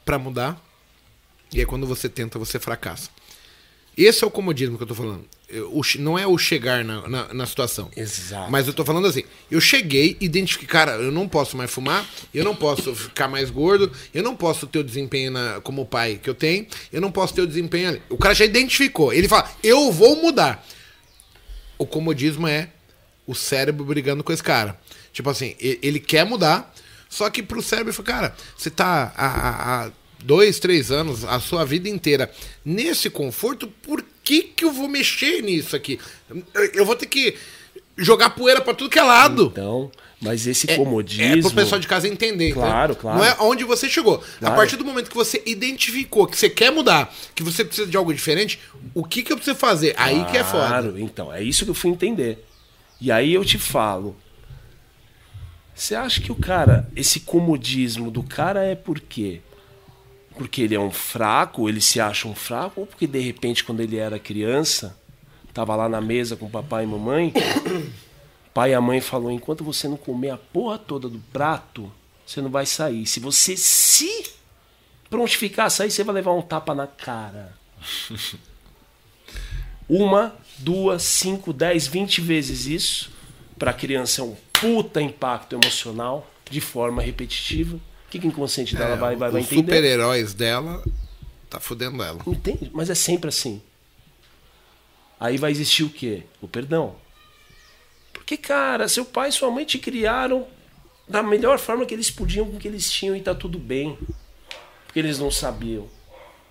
pra 0.04 0.18
mudar, 0.18 0.60
e 1.54 1.60
aí 1.60 1.66
quando 1.66 1.86
você 1.86 2.10
tenta, 2.10 2.40
você 2.40 2.60
fracassa. 2.60 3.10
Esse 3.96 4.24
é 4.24 4.28
o 4.28 4.32
comodismo 4.32 4.78
que 4.78 4.84
eu 4.84 4.88
tô 4.88 4.96
falando. 4.96 5.26
O 5.72 5.82
não 5.98 6.18
é 6.18 6.28
o 6.28 6.38
chegar 6.38 6.84
na, 6.86 7.08
na, 7.10 7.34
na 7.34 7.46
situação. 7.48 7.90
Exato. 7.98 8.52
Mas 8.52 8.68
eu 8.68 8.74
tô 8.74 8.86
falando 8.86 9.08
assim, 9.08 9.24
eu 9.50 9.60
cheguei, 9.60 10.16
identifiquei, 10.22 10.68
cara, 10.68 10.92
eu 10.94 11.12
não 11.12 11.28
posso 11.28 11.58
mais 11.58 11.72
fumar, 11.72 12.08
eu 12.34 12.44
não 12.44 12.56
posso 12.56 12.94
ficar 12.94 13.28
mais 13.28 13.50
gordo, 13.50 13.92
eu 14.14 14.22
não 14.22 14.36
posso 14.36 14.68
ter 14.68 14.78
o 14.80 14.84
desempenho 14.84 15.32
na- 15.32 15.60
como 15.62 15.86
pai 15.86 16.20
que 16.22 16.30
eu 16.30 16.36
tenho, 16.36 16.68
eu 16.94 17.02
não 17.02 17.12
posso 17.12 17.34
ter 17.34 17.42
o 17.42 17.48
desempenho 17.48 17.90
ali. 17.90 18.02
O 18.10 18.18
cara 18.18 18.36
já 18.36 18.46
identificou, 18.46 19.12
ele 19.12 19.28
fala, 19.28 19.50
eu 19.64 19.92
vou 19.92 20.16
mudar. 20.22 20.64
O 21.78 21.86
comodismo 21.86 22.48
é 22.48 22.70
o 23.26 23.34
cérebro 23.34 23.84
brigando 23.86 24.24
com 24.24 24.32
esse 24.34 24.44
cara. 24.44 24.80
Tipo 25.12 25.30
assim, 25.30 25.56
ele 25.60 26.00
quer 26.00 26.26
mudar, 26.26 26.74
só 27.10 27.30
que 27.30 27.42
pro 27.42 27.62
cérebro, 27.62 27.90
ele 27.92 27.96
fala, 27.98 28.06
cara, 28.22 28.36
você 28.56 28.70
tá 28.70 29.12
há, 29.18 29.26
há- 29.28 29.86
há 29.86 29.92
dois, 30.24 30.60
três 30.60 30.92
anos, 30.92 31.24
a 31.24 31.40
sua 31.40 31.66
vida 31.66 31.88
inteira, 31.90 32.30
nesse 32.64 33.10
conforto, 33.10 33.68
por 33.68 34.04
que 34.30 34.44
que 34.44 34.64
eu 34.64 34.72
vou 34.72 34.88
mexer 34.88 35.42
nisso 35.42 35.76
aqui? 35.76 36.00
Eu, 36.76 36.86
vou 36.86 36.96
ter 36.96 37.08
que 37.08 37.36
jogar 37.98 38.30
poeira 38.30 38.62
pra 38.62 38.76
tudo 38.76 38.88
que 38.90 39.00
é 39.00 39.02
lado. 39.04 39.50
Então, 39.52 39.92
mas 40.22 40.46
esse 40.46 40.70
É- 40.70 40.76
comodismo. 40.76 41.24
É 41.40 41.42
pro 41.42 41.52
pessoal 41.52 41.82
de 41.82 41.88
casa 41.88 42.08
entender. 42.08 42.54
Claro, 42.54 42.94
entendeu? 42.94 42.96
claro. 43.02 43.18
Não 43.18 43.26
é 43.26 43.36
onde 43.40 43.64
você 43.64 43.90
chegou. 43.90 44.20
Claro. 44.20 44.54
A 44.54 44.56
partir 44.56 44.76
do 44.76 44.86
momento 44.86 45.10
que 45.10 45.16
você 45.16 45.42
identificou 45.48 46.28
que 46.28 46.38
você 46.38 46.48
quer 46.48 46.72
mudar, 46.72 47.12
que 47.34 47.42
você 47.42 47.66
precisa 47.66 47.88
de 47.88 47.98
algo 47.98 48.14
diferente, 48.14 48.60
o 48.94 49.04
que 49.04 49.24
que 49.24 49.32
eu 49.34 49.38
preciso 49.38 49.58
fazer? 49.58 49.96
Aí 49.98 50.24
que 50.26 50.38
é 50.38 50.44
foda. 50.44 50.68
Claro, 50.68 51.00
então, 51.00 51.34
é 51.34 51.42
isso 51.42 51.66
que 51.66 51.72
eu 51.72 51.76
fui 51.76 51.90
entender. 51.90 52.46
E 53.02 53.12
aí 53.12 53.34
eu 53.34 53.44
te 53.44 53.58
falo. 53.58 54.16
Você 55.74 55.96
acha 55.96 56.22
que 56.22 56.32
o 56.32 56.36
cara, 56.36 56.88
esse 56.96 57.22
comodismo 57.22 58.12
do 58.12 58.22
cara 58.22 58.64
é 58.64 58.76
por 58.76 59.00
quê? 59.00 59.42
Porque 60.40 60.62
ele 60.62 60.74
é 60.74 60.80
um 60.80 60.90
fraco, 60.90 61.68
ele 61.68 61.82
se 61.82 62.00
acha 62.00 62.26
um 62.26 62.34
fraco, 62.34 62.80
ou 62.80 62.88
porque 62.88 63.06
de 63.06 63.20
repente, 63.20 63.62
quando 63.62 63.82
ele 63.82 63.98
era 63.98 64.18
criança, 64.18 64.98
tava 65.54 65.76
lá 65.76 65.90
na 65.90 66.00
mesa 66.00 66.38
com 66.38 66.50
papai 66.50 66.86
e 66.86 66.88
mamãe, 66.88 67.34
pai 68.54 68.72
e 68.72 68.74
a 68.74 68.80
mãe 68.80 69.02
falou: 69.02 69.30
enquanto 69.30 69.66
você 69.66 69.90
não 69.90 69.98
comer 69.98 70.30
a 70.30 70.38
porra 70.38 70.78
toda 70.78 71.10
do 71.10 71.20
prato, 71.34 71.92
você 72.26 72.42
não 72.42 72.50
vai 72.50 72.66
sair. 72.66 73.06
Se 73.06 73.20
você 73.20 73.58
se 73.58 74.32
prontificar 75.10 75.70
sair, 75.70 75.92
você 75.92 76.06
vai 76.06 76.16
levar 76.16 76.32
um 76.32 76.42
tapa 76.42 76.74
na 76.74 76.88
cara. 76.88 77.54
Uma, 79.90 80.34
duas, 80.58 81.04
cinco, 81.04 81.52
dez, 81.52 81.86
vinte 81.86 82.22
vezes 82.22 82.66
isso. 82.66 83.12
Para 83.58 83.72
a 83.72 83.74
criança 83.74 84.22
é 84.22 84.24
um 84.24 84.38
puta 84.54 85.02
impacto 85.02 85.54
emocional 85.54 86.26
de 86.50 86.62
forma 86.62 87.02
repetitiva. 87.02 87.78
O 88.10 88.12
que, 88.12 88.18
que 88.18 88.26
o 88.26 88.30
inconsciente 88.30 88.76
dela 88.76 88.96
vai, 88.96 89.16
vai, 89.16 89.30
vai 89.30 89.42
Os 89.42 89.46
entender? 89.46 89.72
super-heróis 89.72 90.34
dela 90.34 90.84
tá 91.48 91.60
fudendo 91.60 92.02
ela. 92.02 92.20
Entende? 92.26 92.72
Mas 92.74 92.90
é 92.90 92.96
sempre 92.96 93.30
assim. 93.30 93.62
Aí 95.20 95.38
vai 95.38 95.52
existir 95.52 95.84
o 95.84 95.92
quê? 95.92 96.24
O 96.42 96.48
perdão. 96.48 96.96
Porque, 98.12 98.36
cara, 98.36 98.90
seu 98.90 99.06
pai 99.06 99.30
e 99.30 99.32
sua 99.32 99.52
mãe 99.52 99.64
te 99.64 99.78
criaram 99.78 100.48
da 101.08 101.22
melhor 101.22 101.60
forma 101.60 101.86
que 101.86 101.94
eles 101.94 102.10
podiam 102.10 102.50
com 102.50 102.58
o 102.58 102.60
que 102.60 102.68
eles 102.68 102.92
tinham 102.92 103.16
e 103.16 103.22
tá 103.22 103.36
tudo 103.36 103.60
bem. 103.60 103.96
Porque 104.88 104.98
eles 104.98 105.20
não 105.20 105.30
sabiam. 105.30 105.88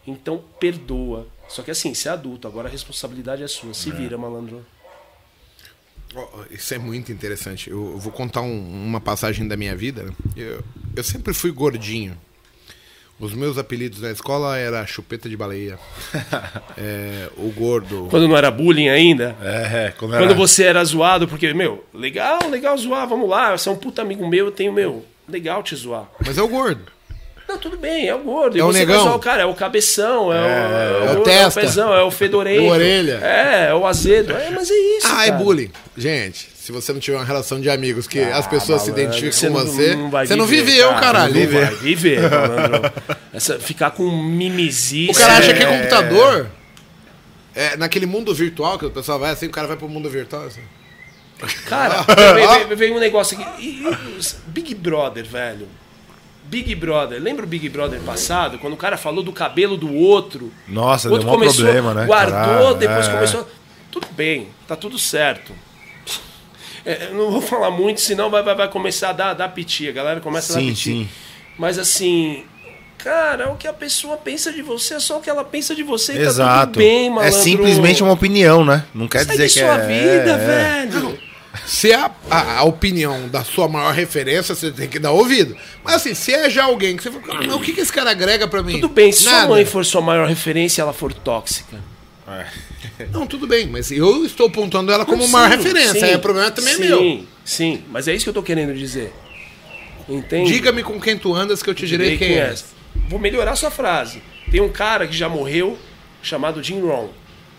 Então, 0.07 0.45
perdoa. 0.61 1.27
Só 1.49 1.65
que 1.65 1.73
assim, 1.73 1.93
você 1.93 2.09
é 2.09 2.13
adulto, 2.13 2.47
agora 2.47 2.69
a 2.69 2.71
responsabilidade 2.71 3.43
é 3.43 3.49
sua. 3.49 3.75
Se 3.75 3.91
vira, 3.91 4.17
malandro. 4.17 4.65
Isso 6.51 6.75
é 6.75 6.79
muito 6.79 7.11
interessante. 7.13 7.71
Eu 7.71 7.93
eu 7.93 7.99
vou 7.99 8.13
contar 8.13 8.43
um- 8.43 8.87
uma 8.87 9.01
passagem 9.01 9.47
da 9.47 9.57
minha 9.57 9.75
vida. 9.77 10.03
né? 10.05 10.13
Eu, 10.37 10.63
eu 10.97 11.03
sempre 11.05 11.33
fui 11.35 11.51
gordinho. 11.51 12.17
Os 13.21 13.35
meus 13.35 13.59
apelidos 13.59 14.01
na 14.01 14.13
escola 14.13 14.57
era 14.57 14.87
chupeta 14.87 15.29
de 15.29 15.37
baleia, 15.37 15.77
é, 16.79 17.29
o 17.37 17.51
gordo. 17.51 18.07
Quando 18.11 18.29
não 18.29 18.37
era 18.37 18.49
bullying 18.49 18.89
ainda. 18.89 19.37
É, 19.43 19.93
quando, 19.99 20.15
era... 20.15 20.25
Quando 20.25 20.37
você 20.37 20.63
era 20.63 20.85
zoado, 20.85 21.27
porque, 21.27 21.53
meu, 21.53 21.85
legal, 21.93 22.39
legal 22.49 22.77
zoar, 22.79 23.09
vamos 23.09 23.29
lá. 23.29 23.57
Você 23.59 23.69
é 23.69 23.73
um 23.73 23.77
puta 23.77 24.03
amigo 24.03 24.27
meu, 24.29 24.47
eu 24.47 24.53
tenho, 24.53 24.73
meu, 24.73 25.05
legal 25.29 25.65
te 25.65 25.75
zoar. 25.75 26.09
Mas 26.25 26.39
é 26.39 26.43
o 26.43 26.47
gordo. 26.49 26.93
Não, 27.49 27.57
tudo 27.57 27.79
bem, 27.79 28.07
é 28.07 28.15
o 28.15 28.19
gordo. 28.19 28.57
E 28.57 28.61
É 28.61 28.65
o 28.65 28.67
você 28.67 28.81
negão? 28.81 29.17
o 29.17 29.19
cara, 29.19 29.43
é 29.43 29.47
o 29.47 29.55
cabeção, 29.55 30.31
é, 30.33 30.37
o, 30.39 30.45
é 30.45 31.03
o 31.03 31.07
gordo, 31.15 31.23
testa. 31.25 31.61
é 31.61 31.63
o 31.63 31.67
pezão, 31.67 31.95
é 31.95 32.03
o 32.03 32.11
fedorento. 32.11 32.63
O 32.63 32.69
orelha. 32.69 33.21
É, 33.23 33.69
é 33.71 33.75
o 33.75 33.87
azedo. 33.87 34.33
É, 34.37 34.51
mas 34.51 34.71
é 34.71 34.75
isso, 34.75 35.07
Ah, 35.11 35.25
é 35.27 35.31
cara. 35.31 35.43
bullying. 35.43 35.71
Gente, 35.97 36.47
se 36.55 36.71
você 36.71 36.93
não 36.93 37.01
tiver 37.01 37.17
uma 37.17 37.25
relação 37.25 37.59
de 37.59 37.71
amigos 37.71 38.07
que 38.07 38.21
as 38.21 38.47
pessoas 38.47 38.83
se 38.83 38.91
Ah, 38.91 38.93
Malandro, 38.93 39.17
identificam 39.19 39.53
com 39.55 39.61
você, 39.65 39.97
vai 40.11 40.27
você 40.27 40.37
não 40.37 40.45
viver, 40.47 40.65
viveu, 40.73 40.89
cara, 40.91 41.01
caralho. 41.01 41.35
Não 41.35 41.61
vai 41.61 41.75
viver. 41.77 42.19
Essa, 43.33 43.59
ficar 43.59 43.93
com 43.93 44.11
mimizice. 44.11 45.11
O 45.11 45.15
cara 45.15 45.39
acha 45.39 45.55
que 45.55 45.63
é- 45.63 45.67
computador. 45.67 46.47
É, 47.55 47.77
naquele 47.79 48.05
mundo 48.07 48.33
virtual 48.35 48.79
que 48.79 48.85
o 48.87 48.91
pessoal 48.91 49.19
vai 49.19 49.33
assim, 49.33 49.47
o 49.47 49.51
cara 49.51 49.67
vai 49.67 49.77
pro 49.77 49.89
mundo 49.89 50.09
virtual. 50.11 50.45
Assim. 50.45 50.61
Cara, 51.67 52.05
vem- 52.69 52.77
vem 52.77 52.93
um 52.93 52.99
negócio 53.01 53.39
aqui. 53.41 53.85
Big 54.49 54.75
Brother, 54.75 55.25
velho. 55.25 55.67
Big 56.49 56.75
Brother. 56.75 57.23
Lembra 57.23 57.45
o 57.45 57.49
Big 57.49 57.69
Brother 57.69 58.01
passado? 58.01 58.59
Quando 58.59 58.73
o 58.73 58.77
cara 58.77 58.97
falou 58.97 59.23
do 59.23 59.33
cabelo 59.33 59.77
do 59.77 59.95
outro. 59.95 60.53
Nossa, 60.67 61.09
o 61.09 61.13
outro 61.13 61.27
deu 61.27 61.35
começou, 61.39 61.65
problema, 61.65 61.95
né? 61.95 62.07
Guardou, 62.07 62.33
Caralho, 62.33 62.75
depois 62.75 63.07
é. 63.07 63.13
começou. 63.13 63.49
Tudo 63.91 64.07
bem, 64.13 64.49
tá 64.67 64.75
tudo 64.75 64.99
certo. 64.99 65.53
É, 66.85 67.09
eu 67.11 67.15
não 67.15 67.31
vou 67.31 67.43
falar 67.43 67.71
muito, 67.71 68.01
senão 68.01 68.31
vai, 68.31 68.43
vai, 68.43 68.55
vai 68.55 68.69
começar 68.69 69.11
a 69.11 69.13
dar, 69.13 69.35
dar 69.35 69.49
piti. 69.49 69.89
A 69.89 69.93
galera 69.93 70.21
começa 70.21 70.53
a 70.53 70.57
dar 70.57 70.63
Sim, 70.63 70.69
piti. 70.69 70.83
sim. 70.83 71.09
Mas 71.59 71.79
assim. 71.79 72.45
Cara, 72.97 73.53
o 73.53 73.57
que 73.57 73.69
a 73.69 73.73
pessoa 73.73 74.17
pensa 74.17 74.53
de 74.53 74.61
você 74.61 74.95
é 74.95 75.01
só 75.01 75.19
o 75.19 75.21
que 75.21 75.31
ela 75.31 75.45
pensa 75.45 75.73
de 75.73 75.85
você 75.85 76.15
e 76.15 76.17
tá 76.17 76.23
Exato. 76.23 76.67
tudo 76.73 76.79
bem, 76.79 77.17
é 77.21 77.31
simplesmente 77.31 78.03
uma 78.03 78.13
opinião, 78.13 78.65
né? 78.65 78.85
Não 78.93 79.07
quer 79.07 79.21
Segue 79.21 79.31
dizer 79.33 79.45
que 79.45 79.61
sua 79.61 79.77
é. 79.77 79.87
vida, 79.87 80.33
é, 80.33 80.83
é. 80.83 81.28
Se 81.67 81.91
é 81.91 81.95
a, 81.97 82.11
a, 82.31 82.59
a 82.59 82.63
opinião 82.65 83.29
da 83.29 83.43
sua 83.43 83.69
maior 83.69 83.93
referência, 83.95 84.55
você 84.55 84.71
tem 84.71 84.89
que 84.89 84.99
dar 84.99 85.13
ouvido. 85.13 85.57
Mas 85.83 85.95
assim, 85.97 86.15
se 86.15 86.33
é 86.33 86.49
já 86.51 86.65
alguém 86.65 86.97
que 86.97 87.03
você 87.03 87.11
fala, 87.11 87.43
"Mas 87.43 87.55
o 87.55 87.61
que, 87.61 87.73
que 87.73 87.81
esse 87.81 87.93
cara 87.93 88.11
agrega 88.11 88.47
pra 88.47 88.63
mim? 88.63 88.75
Tudo 88.75 88.89
bem, 88.91 89.11
se 89.11 89.23
sua 89.23 89.33
Nada. 89.33 89.49
mãe 89.49 89.65
for 89.65 89.85
sua 89.85 90.01
maior 90.01 90.29
referência 90.29 90.81
e 90.81 90.83
ela 90.83 90.93
for 90.93 91.13
tóxica. 91.13 91.79
Não, 93.11 93.27
tudo 93.27 93.47
bem, 93.47 93.67
mas 93.67 93.91
eu 93.91 94.25
estou 94.25 94.47
apontando 94.49 94.93
ela 94.93 95.05
como 95.07 95.23
Não, 95.23 95.29
maior 95.29 95.51
sim, 95.51 95.57
referência. 95.57 96.01
sim, 96.01 96.05
Aí 96.05 96.15
o 96.15 96.21
problema 96.21 96.51
também 96.51 96.75
sim, 96.75 96.83
é 96.85 96.87
meu. 96.87 97.25
Sim, 97.45 97.83
mas 97.91 98.07
é 98.07 98.15
isso 98.15 98.25
que 98.25 98.29
eu 98.29 98.35
tô 98.35 98.43
querendo 98.43 98.75
dizer. 98.75 99.13
Entende? 100.09 100.53
Diga-me 100.53 100.83
com 100.83 101.01
quem 101.01 101.17
tu 101.19 101.35
andas 101.35 101.63
que 101.63 101.71
eu 101.71 101.75
te 101.75 101.87
direi 101.87 102.17
Direi 102.17 102.29
quem 102.29 102.39
é. 102.39 102.55
Vou 103.09 103.19
melhorar 103.19 103.57
sua 103.57 103.71
frase. 103.71 104.23
Tem 104.51 104.61
um 104.61 104.69
cara 104.69 105.07
que 105.07 105.17
já 105.17 105.29
morreu, 105.29 105.79
chamado 106.23 106.63
Jim 106.63 106.81
Rohn. 106.81 107.07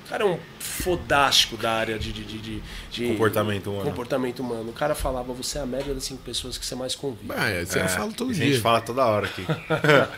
O 0.06 0.10
cara 0.10 0.24
é 0.24 0.28
um 0.28 0.38
fodástico 0.82 1.58
da 1.58 1.72
área 1.72 2.00
de, 2.00 2.12
de, 2.12 2.24
de, 2.24 2.38
de- 2.40 2.64
de 2.90 3.08
Comportamento 3.10 3.70
humano. 3.70 3.86
comportamento 3.90 4.40
humano. 4.40 4.70
O 4.70 4.74
cara 4.74 4.96
falava, 4.96 5.34
você 5.34 5.58
é 5.58 5.62
a 5.62 5.66
média 5.66 5.94
das 5.94 6.04
cinco 6.04 6.22
pessoas 6.24 6.58
que 6.58 6.66
você 6.66 6.76
mais 6.76 6.96
convive. 6.96 7.32
Ah, 7.36 7.62
isso 7.62 7.78
eu 7.78 7.88
falo 7.90 8.14
todo 8.14 8.32
Isso 8.32 8.42
A 8.42 8.44
dia. 8.44 8.54
gente 8.54 8.62
fala 8.64 8.82
toda 8.82 9.06
hora 9.06 9.26
aqui. 9.28 9.46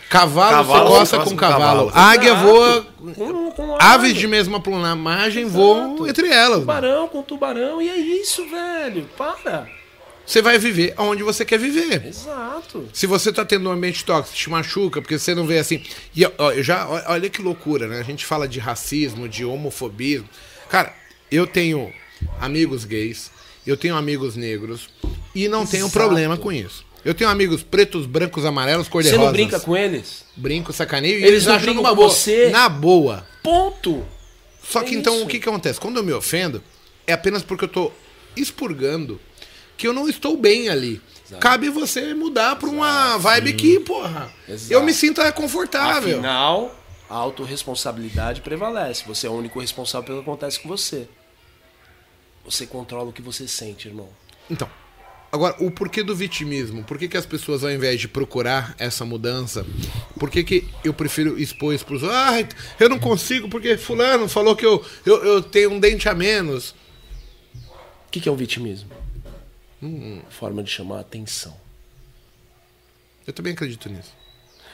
Cavalo, 0.10 0.52
Cavalo, 0.58 0.90
você 0.90 0.96
gosta 0.98 1.18
com 1.20 1.30
com 1.32 1.36
cavalo. 1.36 1.88
cavalo. 1.92 1.92
Águia 1.94 2.32
Exato. 2.32 2.46
voa. 2.46 2.88
Com, 3.16 3.52
com 3.52 3.76
Aves 3.80 4.12
ave, 4.12 4.14
de 4.14 4.28
mesma 4.28 4.60
plumagem 4.60 5.46
voam 5.46 6.08
entre 6.08 6.28
elas. 6.28 6.60
mano. 6.60 6.62
Tubarão 6.62 7.08
com 7.08 7.24
tubarão. 7.24 7.82
E 7.82 7.90
é 7.90 7.98
isso, 7.98 8.48
velho. 8.50 9.08
Para. 9.18 9.68
Você 10.26 10.42
vai 10.42 10.58
viver 10.58 10.94
onde 10.98 11.24
você 11.24 11.44
quer 11.44 11.58
viver. 11.58 12.06
Exato. 12.06 12.88
Se 12.94 13.06
você 13.08 13.34
tá 13.34 13.44
tendo 13.44 13.68
um 13.68 13.72
ambiente 13.74 14.06
tóxico, 14.06 14.38
te 14.38 14.50
machuca, 14.50 15.02
porque 15.02 15.18
você 15.18 15.34
não 15.36 15.46
vê 15.46 15.58
assim. 15.60 15.84
E 16.16 16.24
ó, 16.26 16.52
eu 16.52 16.64
já, 16.64 16.88
ó, 16.88 17.02
olha 17.08 17.30
que 17.30 17.42
loucura, 17.42 17.88
né? 17.88 18.00
A 18.00 18.04
gente 18.04 18.26
fala 18.26 18.48
de 18.48 18.60
racismo, 18.60 19.28
de 19.28 19.44
homofobia. 19.44 20.24
Cara, 20.72 20.94
eu 21.30 21.46
tenho 21.46 21.94
amigos 22.40 22.86
gays, 22.86 23.30
eu 23.68 23.76
tenho 23.76 23.96
amigos 23.96 24.36
negros 24.38 24.90
e 25.36 25.48
não 25.50 25.66
tenho 25.66 25.84
Exato. 25.88 25.94
problema 26.00 26.38
com 26.38 26.52
isso. 26.52 26.86
Eu 27.04 27.14
tenho 27.14 27.30
amigos 27.30 27.62
pretos, 27.62 28.06
brancos, 28.06 28.46
amarelos, 28.46 28.88
cor 28.88 29.04
de 29.04 29.10
Você 29.10 29.18
não 29.18 29.32
brinca 29.32 29.60
com 29.60 29.76
eles? 29.76 30.24
Brinco, 30.36 30.72
sacaneio 30.72 31.16
e 31.16 31.24
Eles 31.24 31.30
eles 31.32 31.46
não 31.46 31.56
acham 31.56 31.76
com 31.76 31.82
boa. 31.84 31.96
você? 31.96 32.50
Na 32.52 32.70
boa. 32.70 33.28
Ponto. 33.44 34.06
Só 34.64 34.82
É 34.82 34.84
que 34.86 34.96
então 34.96 35.16
isso. 35.16 35.26
o 35.26 35.28
que, 35.28 35.40
que 35.40 35.50
acontece? 35.50 35.80
Quando 35.80 35.98
eu 35.98 36.04
me 36.04 36.14
ofendo, 36.14 36.64
é 37.06 37.12
apenas 37.14 37.44
porque 37.44 37.66
eu 37.66 37.70
tô 37.70 37.92
expurgando 38.36 39.20
que 39.76 39.88
eu 39.88 39.94
não 39.94 40.08
estou 40.08 40.38
bem 40.38 40.70
ali. 40.70 41.02
Cabe 41.40 41.70
você 41.70 42.14
mudar 42.14 42.56
pra 42.58 42.70
uma 42.70 43.18
vibe 43.18 43.54
que, 43.54 43.80
porra, 43.80 44.32
Exato. 44.48 44.72
eu 44.74 44.84
me 44.84 44.94
sinta 44.94 45.32
confortável. 45.32 46.16
Afinal, 46.18 46.76
a 47.12 47.16
autorresponsabilidade 47.16 48.40
prevalece. 48.40 49.04
Você 49.06 49.28
é 49.28 49.30
o 49.30 49.34
único 49.34 49.60
responsável 49.60 50.06
pelo 50.06 50.24
que 50.24 50.30
acontece 50.30 50.62
com 50.62 50.70
você. 50.70 51.10
Você 52.46 52.66
controla 52.66 53.10
o 53.10 53.14
que 53.14 53.22
você 53.22 53.50
sente, 53.50 53.90
irmão. 53.90 54.08
Então, 54.50 54.70
agora, 55.30 55.62
o 55.62 55.70
porquê 55.70 56.02
do 56.04 56.16
vitimismo? 56.16 56.86
Por 56.86 56.98
que, 56.98 57.10
que 57.10 57.18
as 57.18 57.26
pessoas, 57.26 57.66
ao 57.66 57.70
invés 57.70 58.00
de 58.00 58.08
procurar 58.08 58.74
essa 58.80 59.04
mudança, 59.04 59.66
por 60.18 60.30
que, 60.30 60.42
que 60.42 60.70
eu 60.86 60.94
prefiro 60.94 61.38
expor 61.38 61.76
isso 61.76 61.84
outros? 61.84 62.10
Ah, 62.10 62.48
eu 62.80 62.88
não 62.88 62.98
consigo 62.98 63.50
porque 63.50 63.78
fulano 63.78 64.30
falou 64.30 64.56
que 64.56 64.66
eu, 64.66 64.84
eu, 65.06 65.22
eu 65.22 65.44
tenho 65.44 65.72
um 65.72 65.80
dente 65.82 66.08
a 66.08 66.16
menos. 66.16 66.72
O 68.08 68.10
que, 68.10 68.22
que 68.22 68.30
é 68.30 68.32
o 68.32 68.38
vitimismo? 68.38 68.90
Hum. 69.84 70.22
Forma 70.30 70.64
de 70.64 70.72
chamar 70.72 71.00
a 71.00 71.02
atenção. 71.02 71.60
Eu 73.28 73.34
também 73.34 73.52
acredito 73.52 73.90
nisso. 73.90 74.21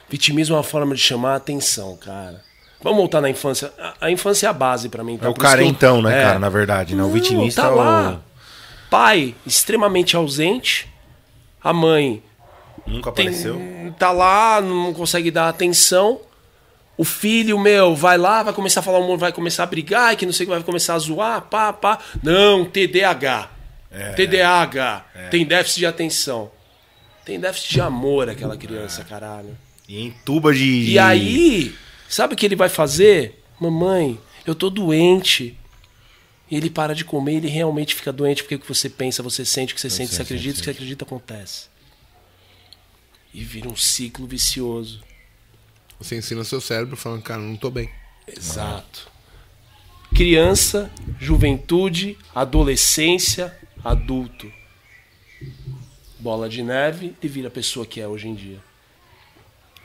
Vitimismo 0.09 0.55
é 0.55 0.57
uma 0.57 0.63
forma 0.63 0.95
de 0.95 1.01
chamar 1.01 1.33
a 1.33 1.35
atenção, 1.35 1.97
cara. 1.97 2.41
Vamos 2.81 2.97
voltar 2.99 3.19
na 3.21 3.29
infância. 3.29 3.71
A, 3.79 3.93
a 4.07 4.11
infância 4.11 4.47
é 4.47 4.49
a 4.49 4.53
base 4.53 4.87
pra 4.89 5.03
mim. 5.03 5.17
tá? 5.17 5.25
É 5.25 5.29
o 5.29 5.31
eu- 5.31 5.35
carentão, 5.35 6.01
né, 6.01 6.19
É. 6.19 6.23
cara, 6.23 6.39
na 6.39 6.49
verdade, 6.49 6.95
né? 6.95 7.01
O 7.03 7.07
Não, 7.07 7.13
vitimista 7.13 7.61
tá 7.63 7.67
é 7.67 7.71
o. 7.71 7.75
lá. 7.75 8.19
Pai 8.89 9.35
extremamente 9.45 10.15
ausente. 10.15 10.87
A 11.61 11.73
mãe 11.73 12.23
Nunca 12.85 13.11
tem- 13.11 13.27
apareceu. 13.27 13.93
tá 13.99 14.11
lá, 14.11 14.61
não 14.61 14.93
consegue 14.93 15.29
dar 15.31 15.49
atenção. 15.49 16.21
O 16.95 17.03
filho, 17.03 17.59
meu, 17.59 17.93
vai 17.95 18.17
lá, 18.17 18.41
vai 18.43 18.53
começar 18.53 18.79
a 18.79 18.83
falar 18.83 18.99
um 18.99 19.17
vai 19.17 19.31
começar 19.31 19.63
a 19.63 19.67
brigar, 19.67 20.15
que 20.15 20.25
não 20.25 20.33
sei 20.33 20.45
o 20.45 20.49
que, 20.49 20.55
vai 20.55 20.63
começar 20.63 20.93
a 20.95 20.99
zoar, 20.99 21.41
pá, 21.41 21.73
pá. 21.73 21.99
Não, 22.23 22.63
TDAH. 22.65 23.49
É. 23.91 24.13
TDAH. 24.13 25.05
Tem 25.29 25.45
déficit 25.45 25.79
de 25.79 25.85
atenção. 25.85 26.49
Tem 27.25 27.39
déficit 27.39 27.73
de 27.73 27.81
amor 27.81 28.29
aquela 28.29 28.55
criança, 28.55 29.03
caralho. 29.03 29.55
E 29.87 30.01
entuba 30.01 30.53
de. 30.53 30.91
E 30.91 30.99
aí, 30.99 31.73
sabe 32.09 32.33
o 32.33 32.37
que 32.37 32.45
ele 32.45 32.55
vai 32.55 32.69
fazer? 32.69 33.41
Mamãe, 33.59 34.19
eu 34.45 34.53
tô 34.53 34.69
doente. 34.69 35.57
E 36.49 36.55
ele 36.55 36.69
para 36.69 36.95
de 36.95 37.03
comer, 37.03 37.35
ele 37.35 37.47
realmente 37.47 37.93
fica 37.93 38.11
doente 38.11 38.43
porque 38.43 38.55
o 38.55 38.59
que 38.59 38.67
você 38.67 38.89
pensa, 38.89 39.21
você 39.21 39.43
sente, 39.43 39.73
o 39.73 39.75
que 39.75 39.81
você 39.81 39.89
sente, 39.89 40.09
você 40.09 40.17
sente, 40.17 40.21
acredita, 40.21 40.55
o 40.55 40.59
que 40.59 40.65
você 40.65 40.71
acredita 40.71 41.05
acontece. 41.05 41.67
E 43.33 43.43
vira 43.43 43.67
um 43.67 43.75
ciclo 43.75 44.25
vicioso. 44.25 45.01
Você 45.99 46.15
ensina 46.15 46.43
seu 46.43 46.61
cérebro 46.61 46.95
falando, 46.95 47.21
cara, 47.21 47.41
não 47.41 47.57
tô 47.57 47.69
bem. 47.69 47.89
Exato. 48.25 49.09
Criança, 50.15 50.89
juventude, 51.19 52.17
adolescência, 52.33 53.55
adulto. 53.83 54.51
Bola 56.19 56.47
de 56.47 56.63
neve 56.63 57.13
e 57.21 57.27
vira 57.27 57.49
a 57.49 57.51
pessoa 57.51 57.85
que 57.85 57.99
é 57.99 58.07
hoje 58.07 58.27
em 58.27 58.35
dia. 58.35 58.66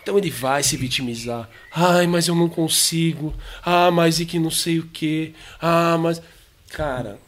Então 0.03 0.19
ele 0.19 0.31
vai 0.31 0.63
se 0.63 0.77
vitimizar. 0.77 1.49
Ai, 1.71 2.07
mas 2.07 2.27
eu 2.27 2.35
não 2.35 2.49
consigo. 2.49 3.35
Ah, 3.65 3.91
mas 3.91 4.19
e 4.19 4.27
que 4.27 4.39
não 4.39 4.51
sei 4.51 4.81
o 4.81 4.87
quê. 4.89 5.33
Ah, 5.61 5.97
mas. 5.97 6.21
Cara, 6.71 7.19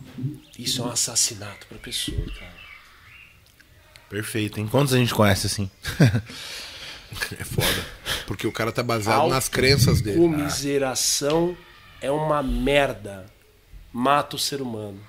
isso 0.58 0.82
é 0.82 0.84
um 0.84 0.90
assassinato 0.90 1.66
pra 1.68 1.78
pessoa, 1.78 2.24
cara. 2.38 2.54
Perfeito, 4.08 4.58
hein? 4.58 4.66
Quantos 4.66 4.92
a 4.92 4.98
gente 4.98 5.14
conhece 5.14 5.46
assim? 5.46 5.70
É 7.38 7.44
foda. 7.44 7.86
Porque 8.26 8.44
o 8.44 8.50
cara 8.50 8.72
tá 8.72 8.82
baseado 8.82 9.28
nas 9.28 9.48
crenças 9.48 10.00
dele. 10.00 10.18
Comiseração 10.18 11.56
é 12.00 12.10
uma 12.10 12.42
merda. 12.42 13.26
Mata 13.92 14.34
o 14.34 14.38
ser 14.38 14.60
humano. 14.60 15.00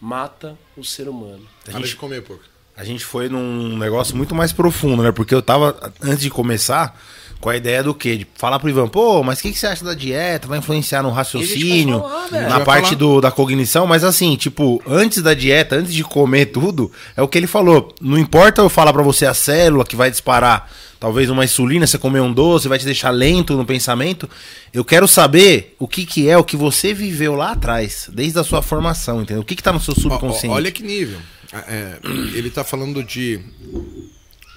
Mata 0.00 0.58
o 0.76 0.84
ser 0.84 1.08
humano. 1.08 1.48
Para 1.64 1.78
de 1.80 1.94
comer, 1.94 2.22
porco. 2.22 2.42
A 2.76 2.84
gente 2.84 3.04
foi 3.04 3.28
num 3.28 3.76
negócio 3.76 4.16
muito 4.16 4.34
mais 4.34 4.52
profundo, 4.52 5.02
né? 5.02 5.12
Porque 5.12 5.34
eu 5.34 5.42
tava, 5.42 5.92
antes 6.02 6.22
de 6.22 6.30
começar, 6.30 6.98
com 7.42 7.50
a 7.50 7.56
ideia 7.56 7.82
do 7.82 7.92
quê? 7.92 8.16
De 8.16 8.26
falar 8.36 8.58
pro 8.58 8.70
Ivan, 8.70 8.88
pô, 8.88 9.22
mas 9.22 9.40
o 9.40 9.42
que, 9.42 9.52
que 9.52 9.58
você 9.58 9.66
acha 9.66 9.84
da 9.84 9.94
dieta? 9.94 10.46
Vai 10.46 10.58
influenciar 10.58 11.02
no 11.02 11.10
raciocínio, 11.10 12.00
falar, 12.00 12.48
na 12.48 12.60
parte 12.60 12.94
do, 12.94 13.20
da 13.20 13.32
cognição, 13.32 13.86
mas 13.86 14.04
assim, 14.04 14.36
tipo, 14.36 14.80
antes 14.86 15.20
da 15.22 15.34
dieta, 15.34 15.74
antes 15.74 15.92
de 15.92 16.04
comer 16.04 16.46
tudo, 16.46 16.90
é 17.16 17.20
o 17.20 17.26
que 17.26 17.36
ele 17.36 17.48
falou. 17.48 17.92
Não 18.00 18.16
importa 18.16 18.62
eu 18.62 18.68
falar 18.68 18.92
pra 18.92 19.02
você 19.02 19.26
a 19.26 19.34
célula 19.34 19.84
que 19.84 19.96
vai 19.96 20.10
disparar 20.10 20.70
talvez 21.00 21.28
uma 21.28 21.44
insulina, 21.44 21.84
você 21.84 21.98
comer 21.98 22.20
um 22.20 22.32
doce, 22.32 22.68
vai 22.68 22.78
te 22.78 22.84
deixar 22.84 23.10
lento 23.10 23.56
no 23.56 23.66
pensamento. 23.66 24.30
Eu 24.72 24.84
quero 24.84 25.08
saber 25.08 25.74
o 25.80 25.88
que, 25.88 26.06
que 26.06 26.28
é 26.28 26.38
o 26.38 26.44
que 26.44 26.56
você 26.56 26.94
viveu 26.94 27.34
lá 27.34 27.50
atrás, 27.50 28.08
desde 28.12 28.38
a 28.38 28.44
sua 28.44 28.62
formação, 28.62 29.20
entendeu? 29.20 29.42
O 29.42 29.44
que, 29.44 29.56
que 29.56 29.62
tá 29.64 29.72
no 29.72 29.80
seu 29.80 29.96
subconsciente? 29.96 30.54
olha 30.54 30.70
que 30.70 30.84
nível. 30.84 31.18
É, 31.52 31.98
ele 32.34 32.50
tá 32.50 32.64
falando 32.64 33.02
de 33.04 33.40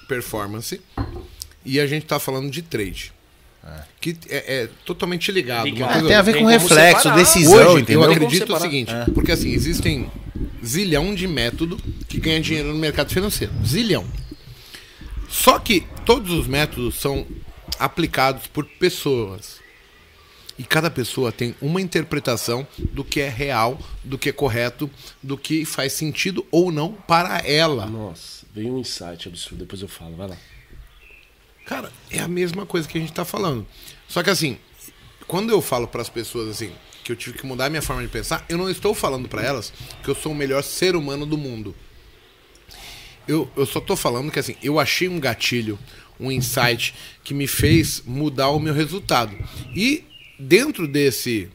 performance 0.08 0.80
e 1.66 1.80
a 1.80 1.88
gente 1.88 2.06
tá 2.06 2.20
falando 2.20 2.50
de 2.50 2.62
trade. 2.62 3.14
Que 4.00 4.16
é, 4.30 4.64
é 4.64 4.70
totalmente 4.86 5.32
ligado. 5.32 5.66
Ligado. 5.66 6.06
Tem 6.08 6.16
a 6.16 6.22
ver 6.22 6.34
Tem 6.34 6.44
com 6.44 6.48
reflexo, 6.48 7.02
separar. 7.04 7.16
decisão, 7.18 7.68
Hoje, 7.74 7.82
entendeu? 7.82 8.04
eu 8.04 8.12
acredito 8.12 8.54
o 8.54 8.60
seguinte, 8.60 8.92
É. 8.94 9.06
porque 9.06 9.32
assim, 9.32 9.52
existem 9.52 10.10
zilhão 10.64 11.16
de 11.16 11.28
método 11.28 11.78
que 12.08 12.20
ganha 12.20 12.40
dinheiro 12.40 12.70
no 12.70 12.76
mercado 12.78 13.12
financeiro. 13.12 13.52
Zilhão. 13.66 14.06
Só 15.28 15.58
que 15.58 15.84
todos 16.06 16.32
os 16.32 16.46
métodos 16.48 16.96
são 16.96 17.26
aplicados 17.80 18.46
por 18.46 18.66
pessoas. 18.66 19.60
E 20.58 20.64
cada 20.64 20.90
pessoa 20.90 21.32
tem 21.32 21.54
uma 21.62 21.82
interpretação 21.82 22.66
do 22.92 23.04
que 23.04 23.20
é 23.20 23.28
real, 23.28 23.78
do 24.04 24.18
que 24.18 24.30
é 24.30 24.32
correto, 24.32 24.90
do 25.22 25.38
que 25.38 25.66
faz 25.66 25.94
sentido 25.94 26.46
ou 26.50 26.72
não 26.72 26.94
para 26.94 27.40
ela. 27.40 27.86
Nossa, 27.88 28.46
veio 28.54 28.74
um 28.74 28.80
insight 28.80 29.28
absurdo, 29.28 29.60
depois 29.66 29.82
eu 29.82 29.88
falo, 29.88 30.16
vai 30.16 30.30
lá. 30.30 30.38
Cara, 31.66 31.92
é 32.10 32.20
a 32.20 32.28
mesma 32.28 32.66
coisa 32.66 32.88
que 32.88 32.98
a 32.98 33.02
gente 33.02 33.12
tá 33.12 33.26
falando. 33.26 33.66
Só 34.08 34.24
que 34.24 34.30
assim, 34.30 34.58
quando 35.28 35.50
eu 35.50 35.62
falo 35.62 35.88
para 35.88 36.02
as 36.02 36.10
pessoas 36.10 36.50
assim, 36.50 36.72
que 37.04 37.12
eu 37.12 37.16
tive 37.16 37.38
que 37.38 37.46
mudar 37.46 37.66
a 37.66 37.70
minha 37.70 37.82
forma 37.82 38.02
de 38.02 38.08
pensar, 38.08 38.46
eu 38.48 38.58
não 38.58 38.70
estou 38.70 38.94
falando 38.94 39.28
para 39.28 39.44
elas 39.44 39.74
que 40.04 40.10
eu 40.10 40.16
sou 40.16 40.32
o 40.32 40.36
melhor 40.36 40.64
ser 40.64 40.96
humano 40.96 41.26
do 41.26 41.38
mundo. 41.38 41.76
Eu, 43.28 43.50
eu 43.58 43.66
só 43.66 43.82
tô 43.82 43.96
falando 43.96 44.32
que 44.32 44.40
assim, 44.40 44.56
eu 44.62 44.80
achei 44.80 45.10
um 45.10 45.20
gatilho, 45.20 45.78
um 46.20 46.32
insight 46.32 46.94
que 47.24 47.34
me 47.34 47.48
fez 47.48 48.04
mudar 48.06 48.50
o 48.50 48.60
meu 48.60 48.74
resultado. 48.74 49.36
E 49.76 50.06
dentro 50.38 50.88
desse 50.88 51.50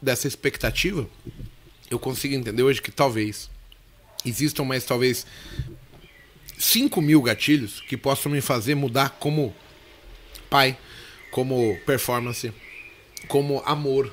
dessa 0.00 0.26
expectativa, 0.26 1.08
eu 1.90 1.98
consigo 1.98 2.34
entender 2.34 2.62
hoje 2.62 2.80
que 2.80 2.90
talvez 2.90 3.50
existam 4.24 4.64
mais 4.64 4.84
talvez 4.84 5.26
5 6.58 7.00
mil 7.00 7.20
gatilhos 7.22 7.80
que 7.80 7.96
possam 7.96 8.32
me 8.32 8.40
fazer 8.40 8.74
mudar 8.74 9.10
como 9.20 9.54
pai, 10.48 10.76
como 11.30 11.78
performance, 11.86 12.52
como 13.28 13.62
amor, 13.64 14.12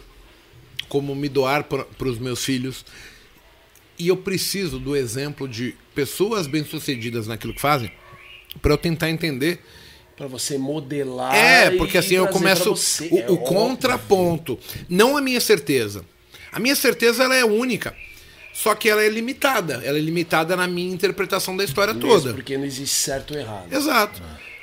como 0.88 1.16
me 1.16 1.30
doar 1.30 1.64
para 1.64 2.08
os 2.08 2.18
meus 2.20 2.44
filhos. 2.44 2.86
E 4.00 4.08
eu 4.08 4.18
preciso 4.18 4.80
do 4.80 4.96
exemplo 4.96 5.48
de 5.48 5.76
pessoas 5.96 6.48
bem-sucedidas 6.48 7.28
naquilo 7.28 7.54
que 7.54 7.62
fazem 7.62 7.92
para 8.62 8.74
eu 8.74 8.78
tentar 8.78 9.10
entender. 9.10 9.60
Pra 10.18 10.26
você 10.26 10.58
modelar. 10.58 11.34
É, 11.36 11.70
porque 11.78 11.98
assim 11.98 12.16
eu 12.16 12.28
começo 12.28 12.74
o, 12.74 13.20
É 13.20 13.32
o 13.32 13.38
contraponto, 13.38 14.60
não 14.90 15.16
a 15.16 15.22
minha 15.22 15.40
certeza. 15.40 16.04
A 16.52 16.60
minha 16.60 16.76
certeza 16.76 17.24
ela 17.24 17.36
é 17.36 17.46
única, 17.46 17.96
só 18.52 18.74
que 18.74 18.90
ela 18.90 19.04
é 19.04 19.10
limitada. 19.10 19.76
Ela 19.86 20.00
é 20.00 20.02
limitada 20.02 20.56
na 20.56 20.66
minha 20.66 20.92
interpretação 20.92 21.56
da 21.56 21.64
história 21.64 21.94
Mesmo 21.94 22.10
toda. 22.10 22.34
Porque 22.34 22.58
não 22.58 22.66
existe 22.66 22.96
certo 22.96 23.36
ou 23.36 23.40
errado. 23.40 23.72
Exato. 23.72 24.20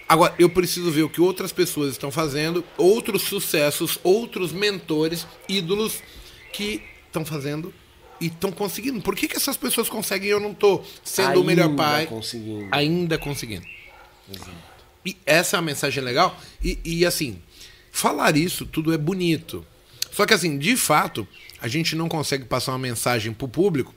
Agora, 0.09 0.35
eu 0.39 0.51
preciso 0.51 0.91
ver 0.91 1.05
o 1.05 1.09
que 1.09 1.21
outras 1.21 1.53
pessoas 1.53 1.93
estão 1.93 2.11
fazendo, 2.11 2.65
outros 2.77 3.23
sucessos, 3.23 3.99
outros 4.03 4.53
mentores, 4.53 5.25
ídolos 5.49 6.03
que 6.53 6.83
estão 7.07 7.25
fazendo 7.25 7.73
e 8.21 8.27
estão 8.27 8.51
conseguindo. 8.51 9.01
Por 9.01 9.15
que, 9.15 9.29
que 9.29 9.37
essas 9.37 9.57
pessoas 9.57 9.89
conseguem 9.89 10.29
e 10.29 10.33
eu 10.33 10.41
não 10.41 10.51
estou 10.51 10.85
sendo 11.05 11.41
o 11.41 11.45
melhor 11.45 11.69
Ainda 11.69 11.77
pai? 11.83 12.07
conseguindo. 12.07 12.69
Ainda 12.73 13.19
conseguindo. 13.19 13.67
E 15.05 15.17
essa 15.27 15.57
é 15.57 15.61
uma 15.61 15.67
mensagem 15.67 16.03
legal. 16.03 16.39
E, 16.63 16.79
e, 16.85 17.05
assim, 17.07 17.41
falar 17.93 18.37
isso 18.37 18.65
tudo 18.67 18.93
é 18.93 18.99
bonito. 18.99 19.65
Só 20.11 20.25
que 20.27 20.33
assim, 20.35 20.57
de 20.59 20.77
fato, 20.77 21.27
a 21.61 21.69
gente 21.69 21.95
não 21.97 22.09
consegue 22.09 22.45
passar 22.45 22.73
uma 22.73 22.79
mensagem 22.79 23.33
pro 23.33 23.49
público 23.49 23.95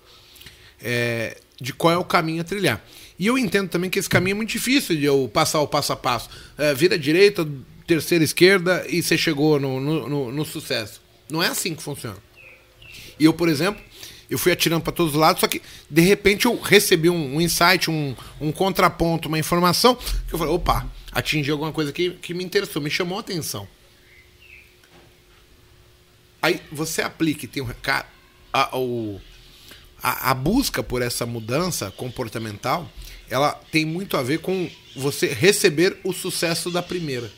é, 0.81 1.37
de 1.61 1.73
qual 1.73 1.93
é 1.93 1.97
o 1.97 2.03
caminho 2.03 2.41
a 2.41 2.43
trilhar. 2.43 2.83
E 3.19 3.25
eu 3.27 3.37
entendo 3.37 3.69
também 3.69 3.89
que 3.89 3.97
esse 3.99 4.09
caminho 4.09 4.33
é 4.33 4.37
muito 4.37 4.49
difícil 4.49 4.95
de 4.95 5.05
eu 5.05 5.29
passar 5.33 5.59
o 5.61 5.67
passo 5.67 5.93
a 5.93 5.95
passo. 5.95 6.29
É, 6.57 6.73
vira 6.73 6.97
direita, 6.99 7.47
terceira 7.85 8.23
esquerda 8.23 8.85
e 8.89 9.01
você 9.01 9.17
chegou 9.17 9.59
no, 9.59 9.79
no, 9.79 10.09
no- 10.09 10.31
no 10.31 10.45
sucesso. 10.45 11.01
Não 11.29 11.41
é 11.41 11.47
assim 11.47 11.73
que 11.75 11.81
funciona. 11.83 12.17
E 13.19 13.25
eu, 13.25 13.33
por 13.33 13.49
exemplo, 13.49 13.81
eu 14.29 14.37
fui 14.37 14.51
atirando 14.51 14.81
para 14.83 14.91
todos 14.93 15.13
os 15.13 15.19
lados, 15.19 15.39
só 15.41 15.47
que 15.47 15.61
de 15.89 16.01
repente 16.01 16.45
eu 16.45 16.59
recebi 16.59 17.09
um, 17.09 17.35
um 17.35 17.41
insight, 17.41 17.89
um, 17.89 18.15
um 18.41 18.51
contraponto, 18.51 19.27
uma 19.27 19.39
informação, 19.39 19.95
que 20.27 20.33
eu 20.33 20.37
falei, 20.39 20.53
opa, 20.53 20.85
atingi 21.11 21.49
alguma 21.49 21.71
coisa 21.71 21.91
que, 21.93 22.11
que 22.11 22.33
me 22.33 22.43
interessou, 22.43 22.81
me 22.81 22.89
chamou 22.89 23.17
a 23.17 23.21
atenção. 23.21 23.67
Aí 26.41 26.61
você 26.71 27.01
aplica 27.01 27.45
e 27.45 27.47
tem 27.47 27.63
um. 27.63 27.69
A, 28.53 28.77
o- 28.77 29.19
a, 30.01 30.31
a 30.31 30.33
busca 30.33 30.83
por 30.83 31.01
essa 31.01 31.25
mudança 31.25 31.91
comportamental, 31.91 32.89
ela 33.29 33.51
tem 33.71 33.83
muito 33.85 34.15
a 34.15 34.23
ver 34.23 34.39
com 34.39 34.69
você 34.95 35.27
receber 35.27 35.97
o 36.03 36.13
sucesso 36.13 36.69
da 36.69 36.81
primeira. 36.83 37.31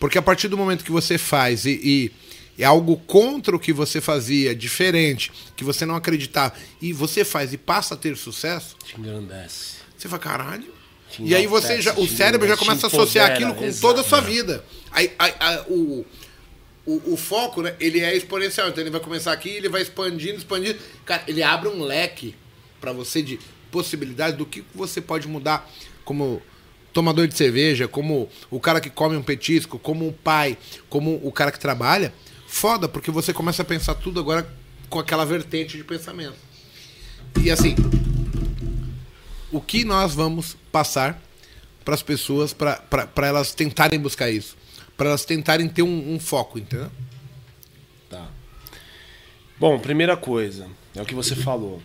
Porque 0.00 0.18
a 0.18 0.22
partir 0.22 0.48
do 0.48 0.56
momento 0.56 0.84
que 0.84 0.90
você 0.90 1.16
faz 1.16 1.64
e, 1.64 1.80
e 1.82 2.12
é 2.58 2.64
algo 2.64 2.96
contra 2.98 3.54
o 3.56 3.58
que 3.58 3.72
você 3.72 4.00
fazia, 4.00 4.54
diferente, 4.54 5.32
que 5.56 5.64
você 5.64 5.84
não 5.86 5.94
acreditava, 5.96 6.54
e 6.80 6.92
você 6.92 7.24
faz 7.24 7.52
e 7.52 7.56
passa 7.58 7.94
a 7.94 7.96
ter 7.96 8.16
sucesso, 8.16 8.76
Te 8.84 8.98
engrandece. 8.98 9.76
você 9.96 10.08
fala, 10.08 10.20
caralho. 10.20 10.72
Te 11.10 11.22
E 11.24 11.34
aí 11.34 11.46
você 11.46 11.80
já, 11.80 11.92
o 11.94 12.06
cérebro 12.06 12.46
já 12.48 12.56
começa 12.56 12.86
a 12.86 12.88
associar 12.88 13.30
aquilo 13.32 13.54
com 13.54 13.64
exato. 13.64 13.80
toda 13.80 14.00
a 14.00 14.04
sua 14.04 14.20
vida. 14.20 14.64
Aí, 14.90 15.12
aí- 15.18 15.34
aí, 15.40 15.58
o, 15.68 16.04
o, 16.86 17.12
o 17.12 17.16
foco, 17.16 17.60
né, 17.62 17.74
ele 17.78 18.00
é 18.00 18.16
exponencial. 18.16 18.68
Então 18.68 18.82
ele 18.82 18.90
vai 18.90 19.00
começar 19.00 19.30
aqui, 19.32 19.50
ele 19.50 19.68
vai 19.68 19.82
expandindo, 19.82 20.38
expandindo. 20.38 20.78
Cara, 21.04 21.22
ele 21.28 21.42
abre 21.42 21.68
um 21.68 21.82
leque 21.82 22.34
pra 22.80 22.92
você 22.92 23.20
de 23.22 23.38
possibilidades 23.70 24.36
do 24.38 24.46
que 24.46 24.64
você 24.74 25.00
pode 25.00 25.28
mudar 25.28 25.70
como 26.04 26.40
tomador 26.92 27.26
de 27.26 27.36
cerveja, 27.36 27.86
como 27.88 28.28
o 28.50 28.58
cara 28.60 28.80
que 28.80 28.90
come 28.90 29.16
um 29.16 29.22
petisco, 29.22 29.78
como 29.78 30.08
o 30.08 30.12
pai, 30.12 30.56
como 30.88 31.20
o 31.22 31.30
cara 31.32 31.50
que 31.52 31.58
trabalha. 31.58 32.12
Foda, 32.52 32.86
porque 32.86 33.10
você 33.10 33.32
começa 33.32 33.62
a 33.62 33.64
pensar 33.64 33.94
tudo 33.94 34.20
agora 34.20 34.46
com 34.90 34.98
aquela 34.98 35.24
vertente 35.24 35.76
de 35.76 35.82
pensamento. 35.82 36.36
E 37.42 37.50
assim, 37.50 37.74
o 39.50 39.58
que 39.58 39.84
nós 39.84 40.14
vamos 40.14 40.54
passar 40.70 41.20
para 41.82 41.94
as 41.94 42.02
pessoas 42.02 42.52
para 42.52 43.26
elas 43.26 43.52
tentarem 43.52 43.98
buscar 43.98 44.30
isso? 44.30 44.54
Para 44.96 45.08
elas 45.08 45.24
tentarem 45.24 45.66
ter 45.66 45.82
um, 45.82 46.14
um 46.14 46.20
foco, 46.20 46.58
entendeu? 46.58 46.90
Tá. 48.08 48.28
Bom, 49.58 49.78
primeira 49.80 50.16
coisa, 50.16 50.68
é 50.94 51.00
o 51.00 51.06
que 51.06 51.14
você 51.14 51.34
falou. 51.34 51.82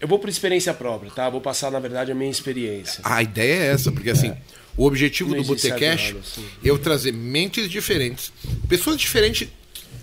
Eu 0.00 0.08
vou 0.08 0.18
por 0.18 0.30
experiência 0.30 0.72
própria, 0.72 1.10
tá? 1.10 1.28
Vou 1.28 1.42
passar, 1.42 1.70
na 1.70 1.78
verdade, 1.78 2.10
a 2.10 2.14
minha 2.14 2.30
experiência. 2.30 3.02
A 3.04 3.22
ideia 3.22 3.64
é 3.64 3.66
essa, 3.66 3.92
porque 3.92 4.10
assim, 4.10 4.34
o 4.76 4.86
objetivo 4.86 5.30
Não 5.30 5.42
do 5.42 5.44
Botecash 5.48 6.14
assim. 6.20 6.44
é 6.62 6.70
eu 6.70 6.78
trazer 6.78 7.12
mentes 7.12 7.68
diferentes, 7.70 8.32
pessoas 8.68 8.98
diferentes 8.98 9.48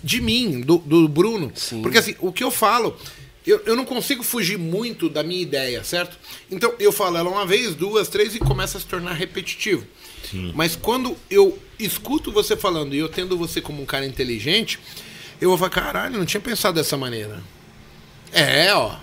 de 0.02 0.20
mim, 0.20 0.60
do, 0.60 0.78
do 0.78 1.08
Bruno. 1.08 1.52
Sim. 1.54 1.80
Porque 1.80 1.98
assim, 1.98 2.14
o 2.20 2.32
que 2.32 2.44
eu 2.44 2.50
falo, 2.50 2.96
eu, 3.46 3.62
eu 3.66 3.76
não 3.76 3.84
consigo 3.84 4.22
fugir 4.22 4.58
muito 4.58 5.08
da 5.08 5.22
minha 5.22 5.40
ideia, 5.40 5.82
certo? 5.84 6.18
Então 6.50 6.74
eu 6.78 6.92
falo 6.92 7.16
ela 7.16 7.30
uma 7.30 7.46
vez, 7.46 7.74
duas, 7.74 8.08
três 8.08 8.34
e 8.34 8.38
começa 8.38 8.78
a 8.78 8.80
se 8.80 8.86
tornar 8.86 9.12
repetitivo. 9.12 9.86
Mas 10.52 10.74
quando 10.74 11.16
eu 11.30 11.56
escuto 11.78 12.32
você 12.32 12.56
falando 12.56 12.94
e 12.94 12.98
eu 12.98 13.08
tendo 13.08 13.36
você 13.36 13.60
como 13.60 13.80
um 13.80 13.86
cara 13.86 14.04
inteligente, 14.04 14.80
eu 15.40 15.48
vou 15.48 15.58
falar, 15.58 15.70
caralho, 15.70 16.18
não 16.18 16.24
tinha 16.24 16.40
pensado 16.40 16.74
dessa 16.74 16.96
maneira. 16.96 17.42
É, 18.32 18.74
ó. 18.74 18.96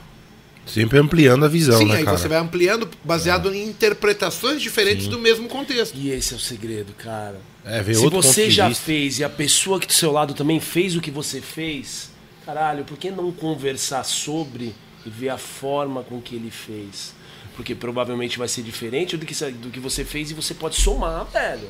Sempre 0.66 0.99
ampliando 0.99 1.43
a 1.43 1.47
visão, 1.47 1.78
Sim, 1.80 1.86
né, 1.86 1.97
aí 1.97 2.05
cara? 2.05 2.18
você 2.18 2.28
vai 2.28 2.38
ampliando 2.38 2.88
baseado 3.03 3.53
em 3.53 3.68
interpretações 3.68 4.62
diferentes 4.62 5.07
do 5.07 5.18
mesmo 5.20 5.47
contexto. 5.47 5.97
E 5.97 6.12
esse 6.12 6.34
é 6.34 6.38
o 6.38 6.39
segredo, 6.39 6.93
cara. 6.93 7.41
É, 7.66 7.82
ver 7.82 7.95
Se 7.95 8.03
outro 8.03 8.22
você 8.22 8.49
já 8.49 8.70
vista. 8.70 8.84
fez 8.86 9.20
e 9.20 9.24
a 9.24 9.30
pessoa 9.30 9.80
que 9.80 9.88
do 9.88 9.93
seu 9.93 10.12
lado 10.12 10.34
também 10.34 10.59
fez 10.59 10.95
o 10.95 11.01
que 11.01 11.12
você 11.12 11.41
fez, 11.41 12.12
caralho, 12.45 12.84
por 12.86 12.97
que 12.97 13.12
não 13.12 13.32
conversar 13.32 14.03
sobre 14.03 14.74
e 15.05 15.09
ver 15.09 15.30
a 15.30 15.38
forma 15.38 16.03
com 16.03 16.22
que 16.22 16.36
ele 16.36 16.51
fez? 16.51 17.14
Porque 17.55 17.76
provavelmente 17.76 18.38
vai 18.38 18.47
ser 18.47 18.62
diferente 18.62 19.18
do 19.18 19.26
que, 19.26 19.34
do 19.51 19.70
que 19.70 19.80
você 19.80 20.05
fez 20.05 20.32
e 20.32 20.34
você 20.34 20.53
pode 20.53 20.76
somar, 20.76 21.26
velho. 21.26 21.68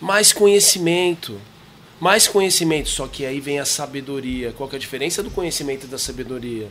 Mais 0.00 0.32
conhecimento. 0.32 1.40
Mais 2.00 2.26
conhecimento, 2.26 2.88
só 2.88 3.06
que 3.06 3.24
aí 3.24 3.40
vem 3.40 3.58
a 3.60 3.64
sabedoria. 3.64 4.52
Qual 4.52 4.68
que 4.68 4.74
é 4.74 4.78
a 4.78 4.80
diferença 4.80 5.22
do 5.22 5.30
conhecimento 5.30 5.84
e 5.86 5.88
da 5.88 5.98
sabedoria? 5.98 6.68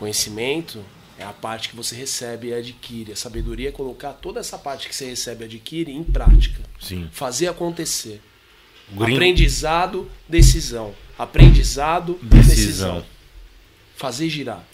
Conhecimento 0.00 0.82
é 1.18 1.24
a 1.24 1.32
parte 1.32 1.68
que 1.68 1.76
você 1.76 1.94
recebe 1.94 2.48
e 2.48 2.54
adquire. 2.54 3.12
A 3.12 3.16
sabedoria 3.16 3.68
é 3.68 3.72
colocar 3.72 4.14
toda 4.14 4.40
essa 4.40 4.56
parte 4.56 4.88
que 4.88 4.94
você 4.96 5.04
recebe 5.04 5.44
e 5.44 5.46
adquire 5.46 5.92
em 5.92 6.02
prática. 6.02 6.60
Sim. 6.80 7.08
Fazer 7.12 7.48
acontecer. 7.48 8.20
Gringo- 8.90 9.12
Aprendizado, 9.16 10.10
decisão. 10.26 10.94
Aprendizado, 11.18 12.18
decisão. 12.22 12.54
Decisão. 12.56 13.04
Fazer 13.94 14.30
girar. 14.30 14.64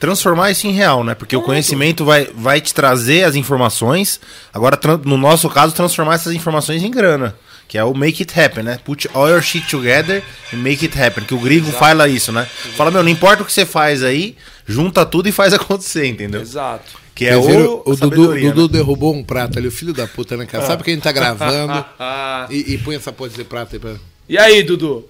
Transformar 0.00 0.50
isso 0.50 0.66
em 0.66 0.72
real, 0.72 1.02
né? 1.04 1.14
Porque 1.14 1.34
o 1.36 1.40
conhecimento 1.40 2.04
vai, 2.04 2.26
vai 2.26 2.60
te 2.60 2.74
trazer 2.74 3.22
as 3.24 3.34
informações. 3.36 4.20
Agora, 4.52 4.78
no 5.04 5.16
nosso 5.16 5.48
caso, 5.48 5.74
transformar 5.74 6.16
essas 6.16 6.34
informações 6.34 6.82
em 6.82 6.90
grana. 6.90 7.34
Que 7.68 7.76
é 7.78 7.82
o 7.84 7.92
make 7.94 8.22
it 8.22 8.40
happen, 8.40 8.62
né? 8.62 8.78
Put 8.84 9.08
all 9.12 9.28
your 9.28 9.42
shit 9.42 9.66
together 9.68 10.22
and 10.52 10.58
make 10.58 10.84
it 10.84 10.96
happen. 10.98 11.24
Que 11.24 11.34
o 11.34 11.40
gringo 11.40 11.70
fala 11.72 12.06
isso, 12.08 12.30
né? 12.30 12.44
Fala, 12.76 12.90
meu, 12.90 13.02
não 13.02 13.10
importa 13.10 13.42
o 13.42 13.46
que 13.46 13.52
você 13.52 13.66
faz 13.66 14.02
aí, 14.04 14.36
junta 14.66 15.04
tudo 15.04 15.28
e 15.28 15.32
faz 15.32 15.52
acontecer, 15.52 16.06
entendeu? 16.06 16.40
Exato. 16.40 16.98
Que 17.14 17.26
é 17.26 17.36
o, 17.36 17.40
o 17.40 17.44
Dudu, 17.84 17.96
sabedoria, 17.96 18.52
Dudu 18.52 18.72
né? 18.74 18.78
derrubou 18.78 19.14
um 19.14 19.24
prato 19.24 19.58
ali, 19.58 19.66
o 19.66 19.72
filho 19.72 19.92
da 19.94 20.06
puta, 20.06 20.36
né, 20.36 20.44
cara? 20.46 20.66
Sabe 20.66 20.84
que 20.84 20.90
a 20.90 20.94
gente 20.94 21.02
tá 21.02 21.10
gravando 21.12 21.84
e, 22.50 22.74
e 22.74 22.78
põe 22.78 22.94
essa 22.94 23.10
porra 23.12 23.30
de 23.30 23.42
prato 23.42 23.74
aí 23.74 23.78
pra. 23.80 23.96
E 24.28 24.36
aí, 24.38 24.62
Dudu? 24.62 25.08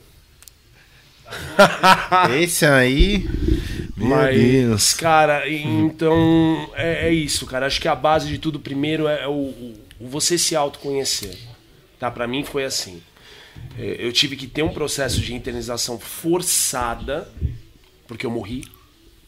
Esse 2.41 2.65
aí. 2.65 3.29
Meu 3.97 4.09
Mas, 4.09 4.37
Deus. 4.41 4.95
cara, 4.95 5.49
então 5.49 6.71
é, 6.75 7.09
é 7.09 7.13
isso, 7.13 7.47
cara. 7.47 7.67
Acho 7.67 7.81
que 7.81 7.89
a 7.89 7.95
base 7.95 8.29
de 8.29 8.39
tudo 8.39 8.61
primeiro 8.61 9.09
é 9.09 9.27
o, 9.27 9.31
o- 9.33 9.75
o 9.99 10.09
você 10.09 10.37
se 10.39 10.55
autoconhecer. 10.55 11.37
Tá? 11.99 12.11
Pra 12.11 12.27
mim 12.27 12.45
foi 12.45 12.65
assim. 12.65 13.03
É, 13.79 13.97
Eu 13.99 14.13
tive 14.13 14.37
que 14.37 14.47
ter 14.47 14.63
um 14.63 14.73
processo 14.73 15.21
de 15.21 15.35
internização 15.35 15.99
forçada, 15.99 17.29
porque 18.07 18.27
eu 18.27 18.31
morri, 18.31 18.65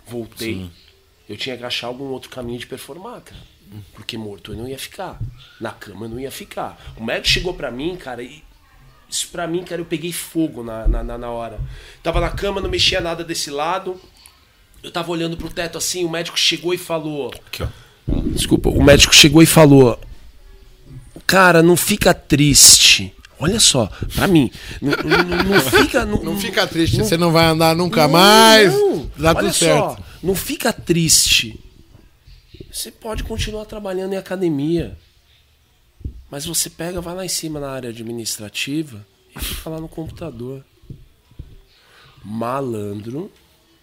voltei. 0.07 0.71
Eu 1.29 1.37
tinha 1.37 1.57
que 1.57 1.65
achar 1.65 1.87
algum 1.89 2.05
outro 2.07 2.31
caminho 2.31 2.59
de 2.59 2.67
performar, 2.67 3.21
cara. 3.21 3.41
Porque 3.93 4.17
morto 4.17 4.53
eu 4.53 4.57
não 4.59 4.67
ia 4.69 4.79
ficar. 4.79 5.19
Na 5.61 5.71
cama 5.71 6.07
eu 6.07 6.09
não 6.11 6.21
ia 6.21 6.31
ficar. 6.31 6.79
O 6.97 7.05
médico 7.05 7.29
chegou 7.29 7.53
pra 7.53 7.71
mim, 7.71 7.97
cara, 7.97 8.23
e 8.23 8.43
isso 9.11 9.29
pra 9.29 9.47
mim, 9.47 9.63
cara, 9.63 9.81
eu 9.81 9.85
peguei 9.87 10.13
fogo 10.13 10.63
na, 10.63 10.89
na, 10.89 11.03
na- 11.05 11.19
na 11.19 11.31
hora. 11.31 11.59
Tava 12.03 12.21
na 12.21 12.31
cama, 12.31 12.61
não 12.63 12.71
mexia 12.71 13.01
nada 13.01 13.23
desse 13.25 13.51
lado. 13.51 14.01
Eu 14.83 14.91
tava 14.91 15.11
olhando 15.11 15.37
pro 15.37 15.51
teto 15.51 15.77
assim, 15.77 16.05
o 16.05 16.09
médico 16.09 16.39
chegou 16.39 16.73
e 16.73 16.79
falou. 16.79 17.31
Aqui, 17.47 17.63
ó. 17.63 17.69
Desculpa, 18.33 18.71
o 18.71 18.83
médico 18.83 19.15
chegou 19.15 19.43
e 19.43 19.47
falou: 19.47 20.01
Cara, 21.29 21.63
não 21.63 21.77
fica 21.77 22.13
triste. 22.13 23.15
Olha 23.39 23.61
só, 23.61 23.87
pra 24.17 24.27
mim, 24.27 24.51
não, 24.83 24.91
não- 25.05 25.45
não 25.45 25.61
fica. 25.71 26.05
Não, 26.05 26.21
Não 26.25 26.41
fica 26.41 26.67
triste, 26.67 26.97
você 26.97 27.17
não 27.17 27.31
vai 27.31 27.45
andar 27.45 27.77
nunca 27.77 28.09
mais. 28.09 28.73
não. 28.73 29.09
Dá 29.17 29.29
Olha 29.31 29.39
tudo 29.43 29.53
certo. 29.53 29.79
só, 29.79 29.99
não 30.21 30.35
fica 30.35 30.73
triste. 30.73 31.57
Você 32.73 32.91
pode 32.91 33.23
continuar 33.23 33.65
trabalhando 33.67 34.15
em 34.15 34.17
academia. 34.17 34.99
Mas 36.31 36.45
você 36.45 36.69
pega, 36.69 37.01
vai 37.01 37.15
lá 37.15 37.25
em 37.25 37.29
cima 37.29 37.61
na 37.61 37.71
área 37.71 37.91
administrativa 37.91 39.07
e 39.37 39.41
fica 39.43 39.71
lá 39.71 39.81
no 39.81 39.89
computador. 39.89 40.65
Malandro. 42.25 43.31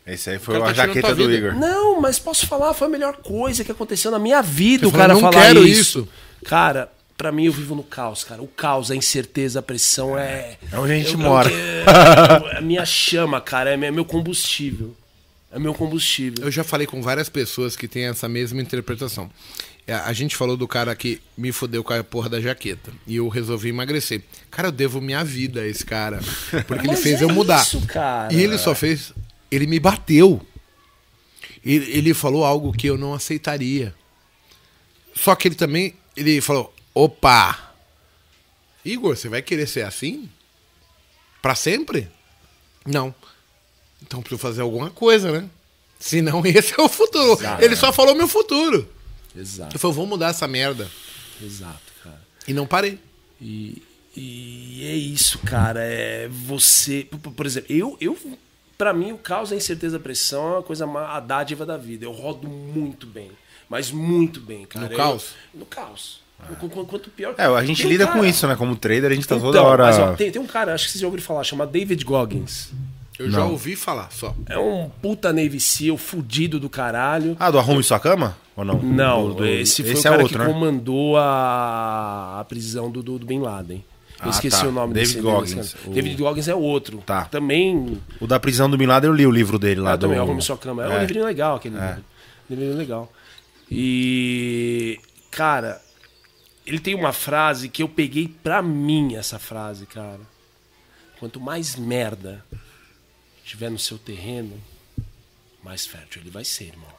Esse 0.05 0.29
aí 0.31 0.39
foi 0.39 0.57
a 0.57 0.59
tá 0.65 0.73
jaqueta 0.73 1.15
do. 1.15 1.31
Igor. 1.31 1.55
Não, 1.55 1.99
mas 1.99 2.19
posso 2.19 2.45
falar, 2.45 2.73
foi 2.73 2.87
a 2.87 2.91
melhor 2.91 3.17
coisa 3.17 3.63
que 3.63 3.71
aconteceu 3.71 4.11
na 4.11 4.19
minha 4.19 4.41
vida 4.41 4.83
Você 4.87 4.93
o 4.93 4.97
cara 4.97 5.15
falou, 5.15 5.21
"Não 5.23 5.31
falar 5.31 5.45
quero 5.47 5.65
isso. 5.65 5.99
isso." 5.99 6.09
Cara, 6.45 6.91
pra 7.17 7.31
mim 7.31 7.45
eu 7.45 7.51
vivo 7.53 7.75
no 7.75 7.83
caos, 7.83 8.23
cara. 8.23 8.41
O 8.41 8.47
caos, 8.47 8.91
a 8.91 8.95
incerteza, 8.95 9.59
a 9.59 9.61
pressão 9.61 10.17
é. 10.17 10.57
É 10.71 10.77
onde 10.77 10.91
a 10.93 10.95
gente 10.97 11.13
eu- 11.13 11.19
mora. 11.19 11.49
eu- 11.49 12.47
é 12.49 12.57
a 12.57 12.61
minha 12.61 12.85
chama, 12.85 13.39
cara, 13.41 13.71
é 13.71 13.77
meu 13.91 14.05
combustível. 14.05 14.95
É 15.51 15.59
meu 15.59 15.73
combustível. 15.73 16.43
Eu 16.43 16.51
já 16.51 16.63
falei 16.65 16.85
com 16.85 17.01
várias 17.01 17.29
pessoas 17.29 17.77
que 17.77 17.87
têm 17.87 18.05
essa 18.07 18.27
mesma 18.27 18.61
interpretação. 18.61 19.31
É, 19.87 19.93
A 19.93 20.11
gente 20.13 20.35
falou 20.35 20.57
do 20.57 20.67
cara 20.67 20.93
que 20.95 21.21
me 21.37 21.51
fudeu 21.51 21.83
com 21.83 21.93
a 21.93 22.03
porra 22.03 22.27
da 22.27 22.41
jaqueta. 22.41 22.91
E 23.07 23.15
eu 23.17 23.29
resolvi 23.29 23.69
emagrecer. 23.69 24.21
Cara, 24.51 24.67
eu 24.69 24.71
devo 24.71 24.99
minha 24.99 25.23
vida 25.23 25.61
a 25.61 25.67
esse 25.67 25.85
cara. 25.85 26.19
Porque 26.67 26.87
ele 26.87 26.97
fez 26.97 27.21
é 27.21 27.23
eu 27.23 27.29
mudar. 27.29 27.61
isso, 27.61 27.79
cara. 27.85 28.33
E 28.33 28.41
ele 28.41 28.57
só 28.57 28.73
fez. 28.75 29.13
Ele 29.49 29.67
me 29.67 29.79
bateu. 29.79 30.41
Ele, 31.63 31.85
ele 31.91 32.13
falou 32.13 32.43
algo 32.43 32.73
que 32.73 32.87
eu 32.87 32.97
não 32.97 33.13
aceitaria. 33.13 33.93
Só 35.13 35.35
que 35.35 35.47
ele 35.47 35.55
também. 35.55 35.93
Ele 36.17 36.41
falou: 36.41 36.73
opa! 36.95 37.73
Igor, 38.83 39.15
você 39.15 39.27
vai 39.29 39.41
querer 39.41 39.67
ser 39.67 39.83
assim? 39.83 40.29
Pra 41.41 41.53
sempre? 41.55 42.09
Não. 42.85 43.13
Então 44.01 44.21
preciso 44.21 44.41
fazer 44.41 44.61
alguma 44.61 44.89
coisa, 44.89 45.31
né? 45.31 45.49
Senão 45.99 46.41
esse 46.45 46.73
é 46.79 46.81
o 46.81 46.89
futuro. 46.89 47.33
Exato. 47.39 47.63
Ele 47.63 47.75
só 47.75 47.91
falou 47.91 48.15
meu 48.15 48.27
futuro. 48.27 48.87
Exato, 49.35 49.75
Eu 49.75 49.79
falei, 49.79 49.95
vou 49.97 50.05
mudar 50.05 50.29
essa 50.29 50.47
merda. 50.47 50.89
exato, 51.41 51.91
cara. 52.03 52.21
E 52.47 52.53
não 52.53 52.65
parei. 52.65 52.97
E, 53.41 53.81
e 54.15 54.85
é 54.85 54.95
isso, 54.95 55.39
cara. 55.39 55.81
É 55.83 56.27
você. 56.29 57.05
Por, 57.35 57.45
exemplo, 57.45 57.67
eu, 57.75 57.97
eu. 57.99 58.17
Pra 58.77 58.93
mim, 58.93 59.11
o 59.11 59.17
caos, 59.17 59.51
a 59.51 59.55
incerteza, 59.55 59.97
a 59.97 59.99
pressão 59.99 60.45
é 60.47 60.51
uma 60.57 60.63
coisa, 60.63 60.85
a 60.85 61.19
dádiva 61.19 61.65
da 61.65 61.75
vida. 61.75 62.05
Eu 62.05 62.11
rodo 62.11 62.47
muito 62.47 63.05
bem. 63.07 63.31
Mas 63.67 63.91
muito 63.91 64.39
bem, 64.39 64.65
cara. 64.65 64.85
No 64.85 64.93
Eu- 64.93 64.97
caos? 64.97 65.25
no 65.53 65.65
caos. 65.65 66.21
Qu- 66.59 66.69
qu- 66.69 66.85
Quanto 66.85 67.09
pior. 67.09 67.33
É, 67.37 67.45
a 67.45 67.63
gente 67.65 67.77
Tem 67.77 67.87
um 67.87 67.89
lida 67.89 68.05
cara- 68.07 68.19
com 68.19 68.25
isso, 68.25 68.47
né? 68.47 68.55
Como 68.55 68.75
trader, 68.75 69.11
a 69.11 69.15
gente 69.15 69.27
tá 69.27 69.35
Então, 69.35 69.47
toda 69.47 69.61
hora. 69.63 69.83
mas, 69.85 69.99
ó, 69.99 70.13
tem, 70.13 70.31
tem 70.31 70.41
um 70.41 70.45
cara, 70.47 70.73
acho 70.73 70.85
que 70.85 70.91
vocês 70.91 71.01
já 71.01 71.07
ouviram 71.07 71.23
falar, 71.25 71.43
chama 71.43 71.65
David 71.65 72.03
Goggins. 72.05 72.69
Eu 73.17 73.31
já 73.31 73.39
Não. 73.39 73.51
ouvi 73.51 73.75
falar 73.77 74.09
só. 74.11 74.35
É 74.49 74.57
um 74.59 74.89
puta 75.01 75.31
Navy 75.31 75.59
SEAL, 75.59 75.95
fudido 75.97 76.59
do 76.59 76.69
caralho. 76.69 77.37
Ah, 77.39 77.49
do 77.49 77.57
Arrume 77.57 77.81
Sua 77.81 77.97
Cama? 77.99 78.35
Ou 78.57 78.65
não? 78.65 78.81
Não, 78.81 79.27
Do- 79.29 79.33
do- 79.35 79.45
esse 79.45 79.83
foi 79.83 79.93
o 79.93 79.97
é 79.97 80.01
cara 80.03 80.21
outro, 80.21 80.37
que 80.39 80.45
né? 80.45 80.51
comandou 80.53 81.15
a, 81.17 82.39
a 82.41 82.43
prisão 82.45 82.91
do, 82.91 83.01
do, 83.01 83.17
do 83.17 83.25
Bin 83.25 83.39
Laden. 83.39 83.83
Eu 84.21 84.27
Ah, 84.27 84.29
esqueci 84.29 84.61
tá. 84.61 84.67
o 84.67 84.71
nome 84.71 84.93
David 84.93 85.13
desse 85.13 85.21
Goggins. 85.23 85.75
O- 85.85 85.91
David 85.91 86.15
Goggins 86.17 86.47
é 86.49 86.55
outro. 86.55 86.97
Tá. 87.05 87.25
Também. 87.25 87.97
O 88.19 88.27
da 88.27 88.39
prisão 88.39 88.69
do 88.69 88.77
Bin 88.77 88.85
Laden, 88.85 89.09
eu 89.09 89.15
li 89.15 89.25
o 89.25 89.31
livro 89.31 89.57
dele 89.59 89.79
lá. 89.81 89.93
Ah, 89.93 89.97
também, 89.97 90.17
do... 90.17 90.23
Arrume 90.23 90.41
Sua 90.41 90.57
Cama. 90.57 90.83
É, 90.85 90.89
um 90.89 90.93
É. 90.93 90.99
livrinho 91.01 91.25
legal 91.25 91.55
aquele 91.55 91.75
livro. 91.77 92.03
Livrinho 92.49 92.75
legal. 92.77 93.11
E. 93.71 94.99
Cara, 95.31 95.81
ele 96.65 96.79
tem 96.79 96.95
uma 96.95 97.13
frase 97.13 97.69
que 97.69 97.83
eu 97.83 97.89
peguei 97.89 98.27
pra 98.27 98.61
mim, 98.61 99.15
essa 99.15 99.37
frase, 99.37 99.85
cara. 99.85 100.21
Quanto 101.19 101.39
mais 101.39 101.75
merda 101.75 102.43
tiver 103.43 103.69
no 103.69 103.79
seu 103.79 103.97
terreno, 103.97 104.61
mais 105.63 105.85
fértil 105.85 106.21
ele 106.21 106.31
vai 106.31 106.43
ser, 106.43 106.65
irmão. 106.65 106.93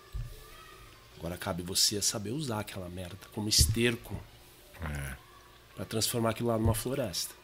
Agora 1.18 1.36
cabe 1.36 1.62
você 1.62 2.00
saber 2.00 2.30
usar 2.30 2.60
aquela 2.60 2.88
merda 2.88 3.18
como 3.34 3.48
esterco 3.48 4.14
pra 5.74 5.84
transformar 5.84 6.30
aquilo 6.30 6.48
lá 6.48 6.58
numa 6.58 6.74
floresta. 6.74 7.34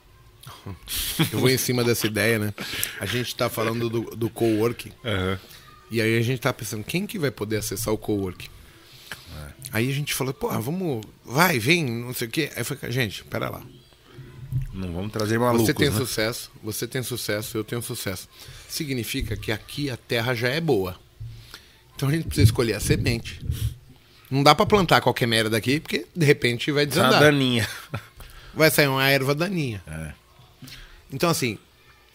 Eu 1.32 1.40
vou 1.40 1.48
em 1.48 1.58
cima 1.58 1.84
dessa 1.84 2.06
ideia, 2.06 2.38
né? 2.38 2.54
A 3.00 3.06
gente 3.06 3.34
tá 3.34 3.48
falando 3.48 3.88
do, 3.88 4.16
do 4.16 4.30
coworking. 4.30 4.92
Aham. 5.04 5.40
E 5.90 6.00
aí 6.00 6.18
a 6.18 6.22
gente 6.22 6.40
tá 6.40 6.52
pensando, 6.52 6.82
quem 6.82 7.06
que 7.06 7.18
vai 7.18 7.30
poder 7.30 7.58
acessar 7.58 7.92
o 7.92 7.98
coworking? 7.98 8.48
Aí 9.70 9.88
a 9.90 9.94
gente 9.94 10.14
falou, 10.14 10.34
pô, 10.34 10.48
vamos, 10.60 11.04
vai, 11.24 11.58
vem, 11.58 11.84
não 11.84 12.12
sei 12.14 12.28
o 12.28 12.30
quê. 12.30 12.50
Aí 12.56 12.64
foi, 12.64 12.78
gente, 12.90 13.24
pera 13.24 13.48
lá. 13.48 13.62
Não 14.72 14.92
vamos 14.92 15.12
trazer 15.12 15.38
malucos, 15.38 15.66
Você 15.66 15.74
tem 15.74 15.90
né? 15.90 15.96
sucesso, 15.96 16.50
você 16.62 16.86
tem 16.86 17.02
sucesso, 17.02 17.56
eu 17.56 17.64
tenho 17.64 17.82
sucesso. 17.82 18.28
Significa 18.68 19.36
que 19.36 19.52
aqui 19.52 19.90
a 19.90 19.96
terra 19.96 20.34
já 20.34 20.48
é 20.48 20.60
boa. 20.60 20.98
Então 21.94 22.08
a 22.08 22.12
gente 22.12 22.24
precisa 22.24 22.44
escolher 22.44 22.74
a 22.74 22.80
semente. 22.80 23.40
Não 24.30 24.42
dá 24.42 24.54
pra 24.54 24.64
plantar 24.66 25.00
qualquer 25.00 25.26
merda 25.26 25.56
aqui, 25.56 25.78
porque 25.78 26.06
de 26.14 26.24
repente 26.26 26.72
vai 26.72 26.84
é 26.84 26.86
uma 26.86 26.90
desandar. 26.90 27.20
daninha. 27.20 27.68
Vai 28.54 28.70
sair 28.70 28.86
uma 28.86 29.08
erva 29.08 29.34
daninha. 29.34 29.82
É. 29.86 30.12
Então, 31.10 31.30
assim, 31.30 31.58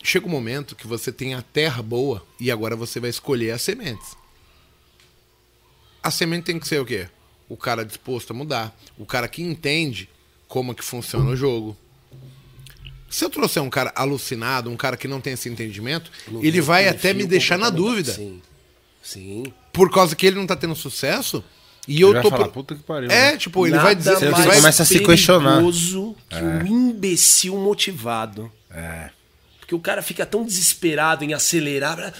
chega 0.04 0.28
um 0.28 0.30
momento 0.30 0.76
que 0.76 0.86
você 0.86 1.12
tem 1.12 1.34
a 1.34 1.41
terra 1.41 1.82
boa 1.82 2.24
e 2.39 2.52
agora 2.52 2.76
você 2.76 3.00
vai 3.00 3.10
escolher 3.10 3.50
as 3.52 3.64
sementes. 3.64 4.16
A 6.04 6.12
semente 6.12 6.43
tem 6.43 6.60
que 6.60 6.68
ser 6.68 6.80
o 6.80 6.86
quê? 6.86 7.10
O 7.50 7.56
cara 7.56 7.86
disposto 7.86 8.32
a 8.32 8.34
mudar. 8.34 8.78
O 8.98 9.06
cara 9.06 9.28
que 9.28 9.41
entende 9.41 10.10
como 10.48 10.76
que 10.76 10.84
funciona 10.84 11.30
o 11.30 11.36
jogo. 11.36 11.78
Se 13.10 13.24
eu 13.24 13.30
trouxer 13.30 13.64
um 13.64 13.70
cara 13.70 13.91
alucinado, 13.95 14.70
um 14.70 14.76
cara 14.76 14.98
que 14.98 15.08
não 15.08 15.22
tem 15.22 15.34
esse 15.34 15.48
entendimento, 15.48 16.12
Não 16.28 16.43
ele 16.43 16.60
vai 16.60 16.88
até 16.89 17.14
me 17.14 17.26
deixar 17.26 17.58
na 17.58 17.70
dúvida. 17.70 18.12
Sim. 18.14 18.41
Sim. 19.02 19.54
Por 19.72 19.89
causa 19.89 20.16
que 20.16 20.26
ele 20.26 20.36
não 20.36 20.45
tá 20.45 20.56
tendo 20.56 20.76
sucesso. 20.76 21.41
E 21.88 22.02
eu 22.02 22.12
vai 22.12 22.22
tô. 22.22 22.30
falar, 22.30 22.50
puta 22.50 22.76
que 22.76 22.84
pariu. 22.84 23.10
É, 23.10 23.32
né? 23.32 23.38
tipo, 23.38 23.66
ele 23.66 23.76
Nada 23.78 23.86
vai 23.86 23.95
dizer. 23.95 24.16
Você 24.16 24.30
vai... 24.30 24.58
começa 24.58 24.84
a 24.84 24.86
se 24.86 25.00
questionar. 25.00 25.62
que 25.62 26.36
um 26.43 26.66
imbecil 26.68 27.56
motivado. 27.56 28.52
É. 28.70 29.10
Porque 29.62 29.74
o 29.74 29.80
cara 29.80 30.02
fica 30.02 30.26
tão 30.26 30.43
desesperado 30.45 31.24
em 31.24 31.34
acelerar. 31.34 32.14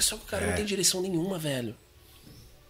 Só 0.00 0.16
que 0.16 0.22
o 0.22 0.26
cara 0.26 0.44
É. 0.44 0.48
não 0.48 0.56
tem 0.56 0.64
direção 0.64 1.02
nenhuma, 1.02 1.38
velho. 1.38 1.74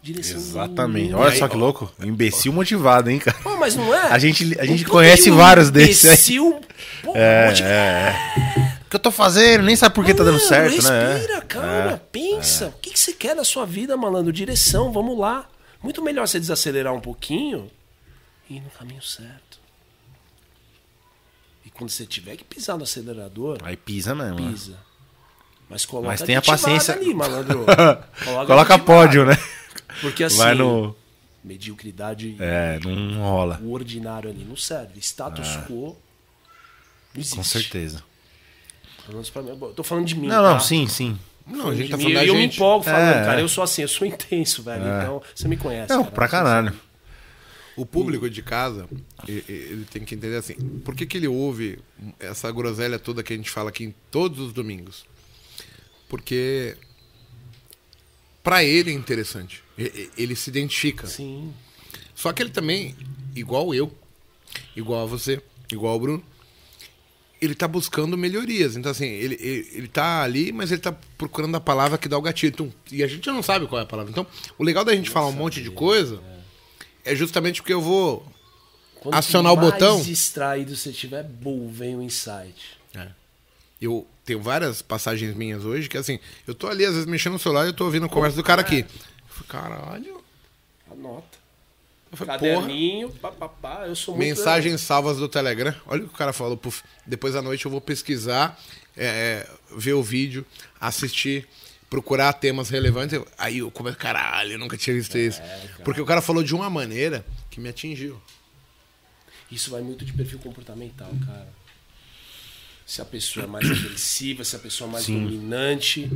Direção 0.06 0.36
Exatamente. 0.36 1.12
Olha 1.14 1.36
só 1.36 1.48
que 1.48 1.56
louco. 1.56 1.92
Um 2.00 2.06
imbecil 2.06 2.52
motivado, 2.52 3.10
hein, 3.10 3.18
cara? 3.18 3.36
Pô, 3.42 3.56
mas 3.56 3.74
não 3.74 3.92
é? 3.92 4.02
A 4.12 4.18
gente, 4.18 4.56
a 4.60 4.64
gente 4.64 4.84
conhece 4.84 5.30
um 5.32 5.36
vários 5.36 5.68
desses 5.68 6.04
aí. 6.04 6.10
Imbecil, 6.12 6.60
pô, 7.02 7.12
É, 7.16 7.48
motivado. 7.48 7.72
é. 7.74 8.76
O 8.86 8.88
que 8.88 8.94
eu 8.94 9.00
tô 9.00 9.10
fazendo? 9.10 9.64
Nem 9.64 9.74
sabe 9.74 9.94
por 9.96 10.04
que 10.04 10.14
tá 10.14 10.22
dando 10.22 10.38
certo, 10.38 10.80
né? 10.84 11.14
respira, 11.14 11.40
calma, 11.42 11.92
É. 11.94 12.00
pensa. 12.12 12.68
O 12.68 12.72
que, 12.80 12.90
que 12.90 12.98
você 13.00 13.12
quer 13.12 13.34
da 13.34 13.42
sua 13.42 13.66
vida, 13.66 13.96
malandro? 13.96 14.32
Direção, 14.32 14.92
vamos 14.92 15.18
lá. 15.18 15.48
Muito 15.82 16.00
melhor 16.02 16.28
você 16.28 16.38
desacelerar 16.38 16.94
um 16.94 17.00
pouquinho 17.00 17.68
e 18.48 18.58
ir 18.58 18.60
no 18.60 18.70
caminho 18.70 19.02
certo. 19.02 19.58
E 21.64 21.70
quando 21.70 21.90
você 21.90 22.06
tiver 22.06 22.36
que 22.36 22.44
pisar 22.44 22.76
no 22.76 22.84
acelerador, 22.84 23.58
Aí 23.64 23.76
pisa 23.76 24.14
mesmo. 24.14 24.38
né? 24.38 24.52
pisa. 24.52 24.76
Mas 25.68 25.84
coloca 25.84 26.06
Mas 26.10 26.22
tenha 26.22 26.38
aditivada 26.38 26.62
paciência. 26.62 26.94
ali, 26.94 27.12
malandro. 27.12 27.66
Coloca 28.46 28.74
aditivada. 28.74 28.78
pódio, 28.84 29.26
né? 29.26 29.36
Porque 30.00 30.24
assim, 30.24 30.36
Vai 30.38 30.54
no. 30.54 30.94
mediocridade, 31.44 32.36
É, 32.38 32.78
não 32.80 33.20
rola. 33.22 33.60
o 33.62 33.72
ordinário 33.72 34.28
ali 34.30 34.44
não 34.44 34.56
serve. 34.56 34.98
Status 35.00 35.56
quo 35.68 35.96
não 37.14 37.20
existe. 37.20 37.36
Com 37.36 37.42
certeza. 37.44 38.02
Pelo 39.04 39.14
menos 39.14 39.30
pra 39.30 39.42
mim. 39.42 39.50
Eu 39.50 39.72
tô 39.74 39.82
falando 39.84 40.06
de 40.06 40.14
mim, 40.16 40.26
Não, 40.26 40.42
não, 40.42 40.54
tá? 40.54 40.60
sim, 40.60 40.86
sim. 40.88 41.18
Não, 41.46 41.68
a 41.70 41.74
gente 41.76 41.90
tá 41.90 41.96
E 41.96 42.00
falando 42.02 42.14
da 42.14 42.24
eu 42.24 42.34
me 42.34 42.40
gente. 42.42 42.56
empolgo 42.56 42.84
falando, 42.84 43.08
É. 43.18 43.24
cara, 43.24 43.40
eu 43.40 43.48
sou 43.48 43.62
assim, 43.62 43.82
eu 43.82 43.88
sou 43.88 44.06
intenso, 44.06 44.62
velho. 44.64 44.82
Então, 44.82 45.22
você 45.34 45.46
me 45.46 45.56
conhece. 45.56 45.92
Não, 45.92 46.02
cara. 46.02 46.14
pra 46.14 46.28
caralho. 46.28 46.72
O 47.76 47.84
público 47.86 48.28
de 48.30 48.42
casa, 48.42 48.88
ele 49.28 49.84
tem 49.90 50.02
que 50.04 50.14
entender 50.14 50.36
assim, 50.36 50.54
por 50.82 50.94
que, 50.96 51.04
que 51.06 51.16
ele 51.18 51.28
ouve 51.28 51.78
essa 52.18 52.50
groselha 52.50 52.98
toda 52.98 53.22
que 53.22 53.32
a 53.34 53.36
gente 53.36 53.50
fala 53.50 53.68
aqui 53.68 53.84
em 53.84 53.94
todos 54.10 54.40
os 54.40 54.52
domingos? 54.52 55.04
Porque 56.08 56.76
pra 58.42 58.64
ele 58.64 58.90
é 58.90 58.94
interessante. 58.94 59.62
Ele 59.76 60.34
se 60.34 60.48
identifica. 60.50 61.06
Sim. 61.06 61.52
Só 62.14 62.32
que 62.32 62.42
ele 62.42 62.50
também, 62.50 62.96
igual 63.34 63.74
eu, 63.74 63.92
igual 64.74 65.02
a 65.02 65.06
você, 65.06 65.40
igual 65.70 65.92
ao 65.92 66.00
Bruno, 66.00 66.24
ele 67.40 67.54
tá 67.54 67.68
buscando 67.68 68.16
melhorias. 68.16 68.76
Então, 68.76 68.90
assim, 68.90 69.06
ele, 69.06 69.36
ele, 69.40 69.68
ele 69.72 69.88
tá 69.88 70.22
ali, 70.22 70.52
mas 70.52 70.72
ele 70.72 70.80
tá 70.80 70.92
procurando 71.18 71.54
a 71.54 71.60
palavra 71.60 71.98
que 71.98 72.08
dá 72.08 72.16
o 72.16 72.22
gatilho. 72.22 72.50
Então, 72.50 72.72
e 72.90 73.02
a 73.02 73.06
gente 73.06 73.26
não 73.26 73.42
sabe 73.42 73.66
qual 73.66 73.80
é 73.80 73.84
a 73.84 73.86
palavra. 73.86 74.10
Então, 74.10 74.26
o 74.58 74.64
legal 74.64 74.84
da 74.84 74.94
gente 74.94 75.10
falar 75.10 75.28
um 75.28 75.32
monte 75.32 75.62
de 75.62 75.70
coisa 75.70 76.20
é 77.04 77.14
justamente 77.14 77.60
porque 77.60 77.72
eu 77.72 77.80
vou. 77.80 78.26
Quando 79.00 79.14
Acionar 79.14 79.52
o 79.52 79.56
mais 79.56 79.72
botão? 79.72 80.02
distraído 80.02 80.74
você 80.74 80.90
tiver, 80.90 81.22
bum, 81.22 81.68
vem 81.70 81.94
o 81.96 82.02
insight. 82.02 82.76
Eu 83.80 84.06
tenho 84.24 84.40
várias 84.40 84.80
passagens 84.80 85.36
minhas 85.36 85.62
hoje 85.64 85.86
que, 85.86 85.98
assim, 85.98 86.18
eu 86.46 86.54
tô 86.54 86.66
ali, 86.66 86.84
às 86.84 86.92
vezes, 86.92 87.06
mexendo 87.06 87.34
no 87.34 87.38
celular 87.38 87.66
e 87.66 87.68
eu 87.68 87.74
tô 87.74 87.84
ouvindo 87.84 88.06
a 88.06 88.08
conversa 88.08 88.34
do 88.36 88.42
cara 88.42 88.62
aqui. 88.62 88.78
Eu 88.78 88.86
falei, 88.88 89.15
caralho. 89.44 90.22
Anota. 90.90 91.46
Eu 92.10 92.16
falei, 92.16 92.38
porra. 92.38 92.60
Caderninho, 92.62 93.10
pá, 93.10 93.32
pá, 93.32 93.48
pá, 93.48 93.84
eu 93.86 93.96
sou 93.96 94.14
muito... 94.14 94.26
Mensagens 94.26 94.80
salvas 94.80 95.18
do 95.18 95.28
Telegram. 95.28 95.74
Olha 95.86 96.04
o 96.04 96.08
que 96.08 96.14
o 96.14 96.16
cara 96.16 96.32
falou. 96.32 96.56
puf. 96.56 96.82
Depois 97.04 97.34
à 97.34 97.42
noite 97.42 97.64
eu 97.64 97.70
vou 97.70 97.80
pesquisar, 97.80 98.58
é, 98.96 99.06
é, 99.06 99.50
ver 99.76 99.94
o 99.94 100.02
vídeo, 100.02 100.46
assistir, 100.80 101.48
procurar 101.90 102.32
temas 102.34 102.70
relevantes. 102.70 103.20
Aí 103.36 103.58
eu 103.58 103.70
começo, 103.70 103.96
caralho, 103.98 104.52
eu 104.52 104.58
nunca 104.58 104.76
tinha 104.76 104.94
visto 104.94 105.18
isso. 105.18 105.40
Porque 105.84 106.00
o 106.00 106.06
cara 106.06 106.22
falou 106.22 106.42
de 106.42 106.54
uma 106.54 106.70
maneira 106.70 107.24
que 107.50 107.60
me 107.60 107.68
atingiu. 107.68 108.20
Isso 109.50 109.70
vai 109.70 109.82
muito 109.82 110.04
de 110.04 110.12
perfil 110.12 110.38
comportamental, 110.38 111.10
cara. 111.24 111.48
Se 112.84 113.02
a 113.02 113.04
pessoa 113.04 113.44
é 113.44 113.46
mais 113.48 113.66
agressiva, 113.70 114.44
se 114.44 114.54
a 114.54 114.58
pessoa 114.58 114.88
é 114.88 114.92
mais 114.92 115.06
dominante, 115.06 116.10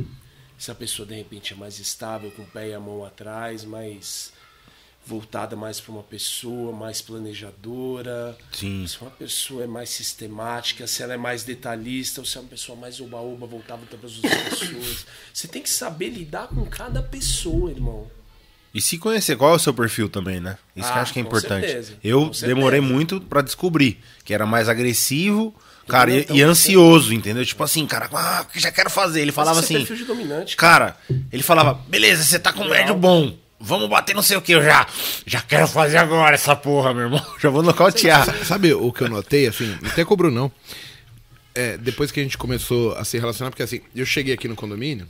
se 0.61 0.69
a 0.69 0.75
pessoa 0.75 1.07
de 1.07 1.15
repente 1.15 1.53
é 1.53 1.55
mais 1.55 1.79
estável, 1.79 2.29
com 2.31 2.43
o 2.43 2.45
pé 2.45 2.69
e 2.69 2.73
a 2.73 2.79
mão 2.79 3.03
atrás, 3.03 3.65
mais 3.65 4.31
voltada 5.03 5.55
mais 5.55 5.79
para 5.81 5.91
uma 5.91 6.03
pessoa, 6.03 6.71
mais 6.71 7.01
planejadora. 7.01 8.37
Sim. 8.51 8.85
Se 8.85 9.01
uma 9.01 9.09
pessoa 9.09 9.63
é 9.63 9.67
mais 9.67 9.89
sistemática, 9.89 10.85
se 10.85 11.01
ela 11.01 11.15
é 11.15 11.17
mais 11.17 11.43
detalhista, 11.43 12.21
ou 12.21 12.25
se 12.25 12.37
é 12.37 12.41
uma 12.41 12.47
pessoa 12.49 12.77
mais 12.77 12.99
oba-oba, 13.01 13.47
voltada 13.47 13.81
para 13.87 14.07
as 14.07 14.15
outras 14.17 14.59
pessoas. 14.59 15.05
Você 15.33 15.47
tem 15.47 15.63
que 15.63 15.69
saber 15.69 16.09
lidar 16.09 16.47
com 16.49 16.63
cada 16.67 17.01
pessoa, 17.01 17.71
irmão. 17.71 18.09
E 18.71 18.79
se 18.79 18.99
conhecer, 18.99 19.35
qual 19.35 19.53
é 19.53 19.55
o 19.55 19.59
seu 19.59 19.73
perfil 19.73 20.07
também, 20.07 20.39
né? 20.39 20.59
Isso 20.75 20.87
que 20.87 20.93
eu 20.93 20.99
Ah, 20.99 21.01
acho 21.01 21.13
que 21.13 21.19
é 21.19 21.23
importante. 21.23 21.65
certeza, 21.65 21.93
Eu 22.03 22.29
demorei 22.29 22.79
muito 22.79 23.19
pra 23.19 23.41
descobrir 23.41 23.99
que 24.23 24.33
era 24.33 24.45
mais 24.45 24.69
agressivo, 24.69 25.53
cara, 25.87 26.11
e, 26.11 26.21
Então, 26.21 26.35
e 26.35 26.41
ansioso, 26.41 27.13
entendeu? 27.13 27.45
Tipo 27.45 27.63
assim, 27.63 27.85
cara, 27.85 28.09
ah, 28.13 28.45
já 28.55 28.71
quero 28.71 28.89
fazer. 28.89 29.21
Ele 29.21 29.31
falava 29.31 29.59
assim, 29.59 29.75
perfil 29.75 29.95
de 29.95 30.05
dominante, 30.05 30.55
cara, 30.55 30.97
ele 31.31 31.43
falava, 31.43 31.73
beleza, 31.87 32.23
você 32.23 32.39
tá 32.39 32.51
com 32.53 32.65
médio 32.65 32.95
bom. 32.95 33.37
Vamos 33.63 33.87
bater 33.87 34.15
não 34.15 34.23
sei 34.23 34.37
o 34.37 34.41
que, 34.41 34.53
eu 34.53 34.63
já, 34.63 34.87
já 35.23 35.39
quero 35.39 35.67
fazer 35.67 35.97
agora 35.97 36.33
essa 36.33 36.55
porra, 36.55 36.95
meu 36.95 37.03
irmão. 37.03 37.23
Já 37.39 37.47
vou 37.51 37.61
nocautear. 37.61 38.25
Sabe 38.43 38.73
o 38.73 38.91
que 38.91 39.03
eu 39.03 39.09
notei, 39.09 39.45
assim, 39.45 39.77
até 39.85 40.03
com 40.03 40.15
o 40.15 40.17
Brunão? 40.17 40.51
É, 41.53 41.77
depois 41.77 42.11
que 42.11 42.19
a 42.19 42.23
gente 42.23 42.39
começou 42.39 42.95
a 42.95 43.03
se 43.05 43.19
relacionar, 43.19 43.51
porque 43.51 43.61
assim, 43.61 43.81
eu 43.95 44.03
cheguei 44.03 44.33
aqui 44.33 44.47
no 44.47 44.55
condomínio 44.55 45.07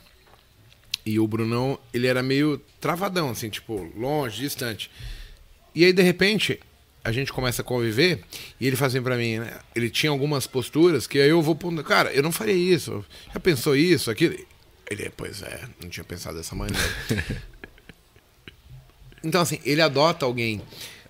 e 1.06 1.20
o 1.20 1.28
Brunão, 1.28 1.80
ele 1.94 2.08
era 2.08 2.22
meio 2.22 2.62
travadão, 2.80 3.30
assim, 3.30 3.50
tipo, 3.50 3.90
longe, 3.96 4.42
distante. 4.42 4.92
E 5.74 5.86
aí, 5.86 5.94
de 5.94 6.02
repente, 6.02 6.60
a 7.04 7.12
gente 7.12 7.34
começa 7.34 7.62
a 7.62 7.66
conviver 7.66 8.24
e 8.60 8.68
ele 8.68 8.76
fazia 8.76 9.02
pra 9.02 9.18
mim, 9.18 9.40
né? 9.40 9.60
Ele 9.76 9.90
tinha 9.90 10.10
algumas 10.12 10.46
posturas 10.48 11.08
que 11.08 11.20
aí 11.20 11.30
eu 11.30 11.42
vou 11.42 11.56
pondo, 11.56 11.84
cara, 11.84 12.12
eu 12.14 12.22
não 12.22 12.32
faria 12.32 12.54
isso. 12.54 13.04
Já 13.34 13.40
pensou 13.40 13.76
isso, 13.76 14.12
aquilo? 14.12 14.36
Ele, 14.90 15.10
pois 15.16 15.42
é, 15.42 15.62
não 15.82 15.90
tinha 15.90 16.04
pensado 16.04 16.38
dessa 16.38 16.54
maneira. 16.56 16.82
Então, 19.24 19.42
assim, 19.42 19.60
ele 19.64 19.82
adota 19.82 20.26
alguém 20.26 20.62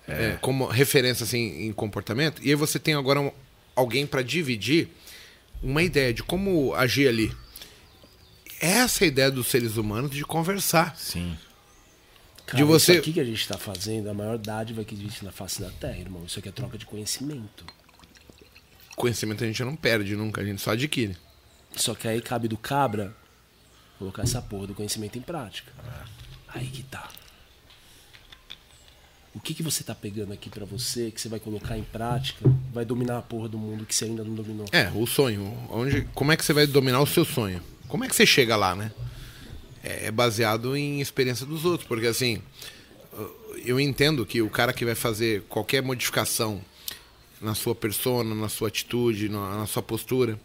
é, 0.06 0.36
como 0.40 0.66
referência 0.66 1.24
assim, 1.24 1.66
em 1.66 1.72
comportamento, 1.72 2.42
e 2.44 2.50
aí 2.50 2.54
você 2.54 2.78
tem 2.78 2.94
agora 2.94 3.20
um- 3.20 3.32
alguém 3.74 4.06
para 4.06 4.20
dividir 4.22 4.88
uma 5.62 5.82
ideia 5.82 6.12
de 6.12 6.22
como 6.22 6.74
agir 6.74 7.08
ali. 7.08 7.32
Essa 8.60 9.04
é 9.04 9.06
a 9.06 9.08
ideia 9.08 9.30
dos 9.30 9.46
seres 9.46 9.76
humanos 9.76 10.10
de 10.10 10.24
conversar. 10.24 10.94
Sim. 10.96 11.36
Cara, 12.46 12.58
de 12.58 12.64
você- 12.64 12.92
Isso 12.92 13.00
aqui 13.00 13.12
que 13.12 13.20
a 13.20 13.24
gente 13.24 13.46
tá 13.48 13.56
fazendo, 13.56 14.08
a 14.10 14.14
maior 14.14 14.36
dádiva 14.38 14.84
que 14.84 14.94
existe 14.94 15.24
na 15.24 15.32
face 15.32 15.60
da 15.60 15.70
Terra, 15.70 15.98
irmão. 15.98 16.24
Isso 16.26 16.38
aqui 16.38 16.48
é 16.48 16.52
troca 16.52 16.76
de 16.76 16.84
conhecimento. 16.86 17.64
Conhecimento 18.96 19.42
a 19.42 19.46
gente 19.46 19.62
não 19.64 19.74
perde 19.76 20.14
nunca, 20.16 20.40
a 20.40 20.44
gente 20.44 20.60
só 20.60 20.72
adquire. 20.72 21.16
Só 21.74 21.94
que 21.94 22.06
aí 22.06 22.20
cabe 22.20 22.46
do 22.48 22.56
cabra 22.58 23.14
colocar 23.98 24.22
essa 24.22 24.42
porra 24.42 24.66
do 24.66 24.74
conhecimento 24.74 25.16
em 25.18 25.22
prática. 25.22 25.72
Aí 26.48 26.66
que 26.66 26.82
tá. 26.82 27.08
O 29.34 29.40
que, 29.40 29.54
que 29.54 29.62
você 29.62 29.82
tá 29.82 29.94
pegando 29.94 30.32
aqui 30.34 30.50
pra 30.50 30.66
você, 30.66 31.10
que 31.10 31.18
você 31.18 31.26
vai 31.28 31.40
colocar 31.40 31.78
em 31.78 31.82
prática, 31.82 32.44
vai 32.70 32.84
dominar 32.84 33.16
a 33.18 33.22
porra 33.22 33.48
do 33.48 33.56
mundo 33.56 33.86
que 33.86 33.94
você 33.94 34.04
ainda 34.04 34.22
não 34.22 34.34
dominou. 34.34 34.66
É, 34.72 34.90
o 34.94 35.06
sonho. 35.06 35.56
Onde, 35.70 36.02
como 36.14 36.30
é 36.32 36.36
que 36.36 36.44
você 36.44 36.52
vai 36.52 36.66
dominar 36.66 37.00
o 37.00 37.06
seu 37.06 37.24
sonho? 37.24 37.62
Como 37.88 38.04
é 38.04 38.08
que 38.08 38.14
você 38.14 38.26
chega 38.26 38.56
lá, 38.56 38.76
né? 38.76 38.92
É 39.82 40.06
é 40.06 40.10
baseado 40.10 40.76
em 40.76 41.00
experiência 41.00 41.44
dos 41.46 41.64
outros, 41.64 41.86
porque 41.88 42.06
assim, 42.06 42.40
eu 43.64 43.78
entendo 43.80 44.24
que 44.24 44.40
o 44.42 44.48
cara 44.50 44.72
que 44.72 44.84
vai 44.84 44.94
fazer 44.94 45.42
qualquer 45.48 45.82
modificação 45.82 46.60
na 47.40 47.54
sua 47.54 47.74
persona, 47.74 48.34
na 48.34 48.48
sua 48.48 48.68
atitude, 48.68 49.28
na, 49.28 49.58
na 49.58 49.66
sua 49.66 49.82
postura, 49.82 50.38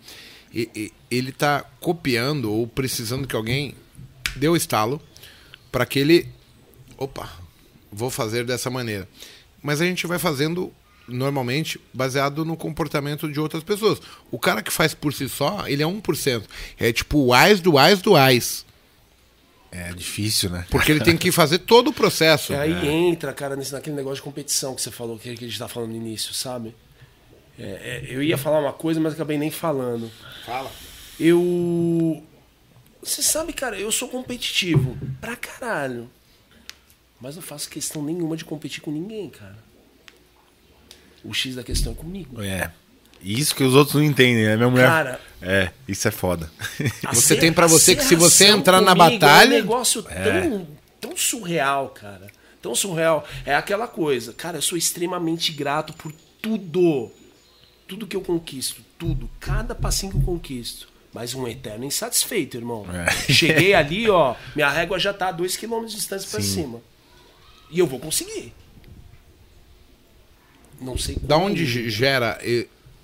e- 0.53 0.69
e- 0.75 0.93
ele 1.11 1.31
tá 1.31 1.63
copiando 1.79 2.51
ou 2.51 2.67
precisando 2.67 3.27
que 3.27 3.35
alguém 3.35 3.75
dê 4.35 4.47
o 4.47 4.55
estalo 4.55 5.01
para 5.71 5.85
que 5.85 5.99
ele, 5.99 6.27
opa, 6.97 7.31
vou 7.91 8.09
fazer 8.09 8.43
dessa 8.45 8.69
maneira. 8.69 9.07
Mas 9.61 9.81
a 9.81 9.85
gente 9.85 10.07
vai 10.07 10.17
fazendo 10.19 10.71
normalmente 11.07 11.79
baseado 11.93 12.43
no 12.43 12.57
comportamento 12.57 13.31
de 13.31 13.39
outras 13.39 13.63
pessoas. 13.63 14.01
O 14.31 14.37
cara 14.39 14.61
que 14.61 14.71
faz 14.71 14.93
por 14.93 15.13
si 15.13 15.29
só, 15.29 15.67
ele 15.67 15.81
é 15.83 15.85
1%. 15.87 16.43
É 16.77 16.91
tipo 16.91 17.19
o 17.19 17.33
AIS 17.33 17.59
do 17.61 17.77
AIS 17.77 18.01
do 18.01 18.15
AIS. 18.15 18.65
É 19.71 19.91
difícil, 19.93 20.49
né? 20.49 20.65
Porque 20.69 20.91
ele 20.91 21.03
tem 21.03 21.17
que 21.17 21.31
fazer 21.31 21.59
todo 21.59 21.89
o 21.89 21.93
processo. 21.93 22.53
E 22.53 22.55
aí 22.57 22.87
entra, 22.87 23.33
cara, 23.33 23.55
nesse, 23.55 23.73
naquele 23.73 23.95
negócio 23.95 24.17
de 24.17 24.21
competição 24.21 24.73
que 24.73 24.81
você 24.81 24.91
falou, 24.91 25.19
que, 25.19 25.29
a 25.29 25.35
gente 25.35 25.59
tá 25.59 25.67
falando 25.67 25.91
no 25.91 25.97
início, 25.97 26.33
sabe? 26.33 26.73
É, 27.59 27.63
é, 27.63 28.05
eu 28.07 28.23
ia 28.23 28.37
falar 28.37 28.59
uma 28.59 28.73
coisa, 28.73 28.99
mas 28.99 29.13
acabei 29.13 29.37
nem 29.37 29.51
falando. 29.51 30.11
Fala. 30.45 30.71
Eu. 31.19 32.23
Você 33.01 33.21
sabe, 33.21 33.53
cara, 33.53 33.79
eu 33.79 33.91
sou 33.91 34.07
competitivo 34.07 34.97
pra 35.19 35.35
caralho. 35.35 36.09
Mas 37.19 37.35
não 37.35 37.41
faço 37.41 37.69
questão 37.69 38.03
nenhuma 38.03 38.37
de 38.37 38.45
competir 38.45 38.81
com 38.81 38.91
ninguém, 38.91 39.29
cara. 39.29 39.57
O 41.23 41.33
X 41.33 41.55
da 41.55 41.63
questão 41.63 41.93
é 41.93 41.95
comigo. 41.95 42.41
É. 42.41 42.71
Isso 43.21 43.55
que 43.55 43.63
os 43.63 43.73
outros 43.75 43.95
não 43.95 44.03
entendem, 44.03 44.45
né? 44.45 44.55
Minha 44.55 44.69
mulher. 44.69 44.87
Cara- 44.87 45.21
É, 45.41 45.69
isso 45.87 46.07
é 46.07 46.11
foda. 46.11 46.51
A 47.05 47.13
Você 47.13 47.35
tem 47.35 47.53
pra 47.53 47.65
a 47.65 47.67
você 47.67 47.95
que 47.95 48.03
se 48.03 48.15
você 48.15 48.47
entrar 48.47 48.81
na 48.81 48.95
batalha- 48.95 49.53
É 49.55 49.57
um 49.57 49.61
negócio 49.61 50.01
tão, 50.03 50.67
tão 50.99 51.17
surreal, 51.17 51.89
cara. 51.89 52.27
Tão 52.61 52.73
surreal. 52.73 53.25
É 53.45 53.53
aquela 53.55 53.87
coisa. 53.87 54.33
Cara, 54.33 54.57
eu 54.57 54.61
sou 54.61 54.77
extremamente 54.77 55.51
grato 55.51 55.93
por 55.93 56.11
tudo. 56.41 57.11
Tudo 57.87 58.07
que 58.07 58.15
eu 58.15 58.21
conquisto. 58.21 58.81
Tudo. 58.97 59.29
Cada 59.39 59.75
passinho 59.75 60.11
que 60.11 60.17
eu 60.17 60.23
conquisto. 60.23 60.87
Mas 61.13 61.33
um 61.35 61.47
eterno 61.47 61.85
insatisfeito, 61.85 62.57
irmão. 62.57 62.85
É. 62.91 63.31
Cheguei 63.31 63.73
ali, 63.75 64.09
ó. 64.09 64.35
Minha 64.55 64.69
régua 64.69 64.97
já 64.99 65.13
tá 65.13 65.29
a 65.29 65.33
2km 65.33 65.85
de 65.85 65.95
distância 65.95 66.27
pra 66.29 66.41
Sim. 66.41 66.53
cima. 66.53 66.81
E 67.69 67.77
eu 67.79 67.85
vou 67.87 67.99
conseguir. 67.99 68.53
Não 70.79 70.97
sei 70.97 71.15
Da 71.21 71.37
onde 71.37 71.65
ge- 71.65 71.89
gera 71.89 72.37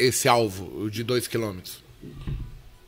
esse 0.03 0.27
alvo 0.27 0.89
de 0.89 1.03
2 1.03 1.27
km? 1.27 1.59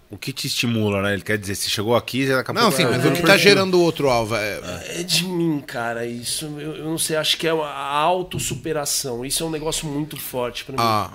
O 0.10 0.18
que 0.18 0.32
te 0.32 0.48
estimula, 0.48 1.02
né? 1.02 1.14
Ele 1.14 1.24
quer 1.24 1.38
dizer, 1.38 1.56
se 1.56 1.70
chegou 1.70 1.96
aqui, 1.96 2.28
já 2.28 2.40
acabou. 2.40 2.62
Não, 2.62 2.72
sim, 2.72 2.86
mas 2.86 3.04
o 3.04 3.12
que 3.12 3.24
tá 3.24 3.36
gerando 3.36 3.76
o 3.76 3.82
outro 3.82 4.08
alvo 4.10 4.36
é. 4.36 5.00
É 5.00 5.04
de 5.04 5.26
mim, 5.26 5.60
cara, 5.60 6.06
isso. 6.06 6.46
Eu, 6.46 6.76
eu 6.76 6.86
não 6.86 6.98
sei, 6.98 7.16
acho 7.16 7.38
que 7.38 7.48
é 7.48 7.52
a 7.52 7.90
autossuperação. 7.90 9.26
Isso 9.26 9.44
é 9.44 9.46
um 9.46 9.50
negócio 9.50 9.88
muito 9.88 10.16
forte 10.16 10.64
pra 10.64 10.74
mim. 10.74 10.80
Ah, 10.82 11.12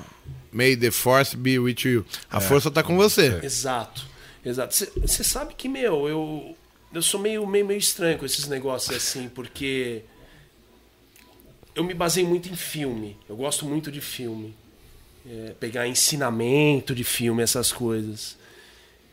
may 0.52 0.76
the 0.76 0.90
force 0.90 1.36
be 1.36 1.58
with 1.58 1.76
you. 1.84 2.04
A 2.30 2.40
força 2.40 2.70
tá 2.70 2.82
com 2.82 2.96
você. 2.96 3.40
Exato, 3.42 4.06
exato. 4.44 4.74
Você 5.00 5.24
sabe 5.24 5.54
que, 5.54 5.68
meu, 5.68 6.08
eu, 6.08 6.56
eu 6.92 7.02
sou 7.02 7.20
meio, 7.20 7.46
meio, 7.46 7.64
meio 7.64 7.78
estranho 7.78 8.18
com 8.18 8.26
esses 8.26 8.48
negócios 8.48 8.94
assim, 8.94 9.28
porque 9.28 10.02
eu 11.74 11.84
me 11.84 11.94
baseio 11.94 12.26
muito 12.26 12.48
em 12.48 12.56
filme. 12.56 13.16
Eu 13.28 13.36
gosto 13.36 13.64
muito 13.64 13.90
de 13.90 14.00
filme. 14.00 14.54
É, 15.26 15.54
pegar 15.60 15.86
ensinamento 15.86 16.94
de 16.94 17.04
filme, 17.04 17.42
essas 17.42 17.70
coisas. 17.70 18.38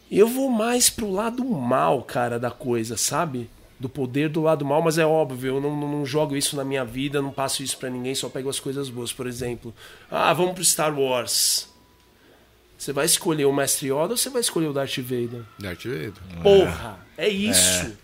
Eu 0.09 0.27
vou 0.27 0.49
mais 0.49 0.89
pro 0.89 1.11
lado 1.11 1.43
mal, 1.43 2.01
cara, 2.01 2.39
da 2.39 2.49
coisa, 2.49 2.95
sabe? 2.95 3.49
Do 3.77 3.89
poder 3.89 4.29
do 4.29 4.41
lado 4.41 4.65
mal, 4.65 4.81
mas 4.81 4.97
é 4.97 5.05
óbvio, 5.05 5.55
eu 5.55 5.61
não, 5.61 5.75
não, 5.75 6.05
jogo 6.05 6.35
isso 6.35 6.55
na 6.55 6.63
minha 6.63 6.85
vida, 6.85 7.21
não 7.21 7.31
passo 7.31 7.61
isso 7.61 7.77
pra 7.77 7.89
ninguém, 7.89 8.15
só 8.15 8.29
pego 8.29 8.49
as 8.49 8.59
coisas 8.59 8.89
boas. 8.89 9.11
Por 9.11 9.27
exemplo, 9.27 9.75
ah, 10.09 10.33
vamos 10.33 10.53
pro 10.53 10.63
Star 10.63 10.97
Wars. 10.97 11.69
Você 12.77 12.93
vai 12.93 13.05
escolher 13.05 13.45
o 13.45 13.53
Mestre 13.53 13.87
Yoda 13.87 14.11
ou 14.11 14.17
você 14.17 14.29
vai 14.29 14.41
escolher 14.41 14.67
o 14.67 14.73
Darth 14.73 14.97
Vader? 14.97 15.41
Darth 15.59 15.83
Vader. 15.83 16.13
Porra, 16.41 16.99
é 17.17 17.27
isso. 17.27 17.97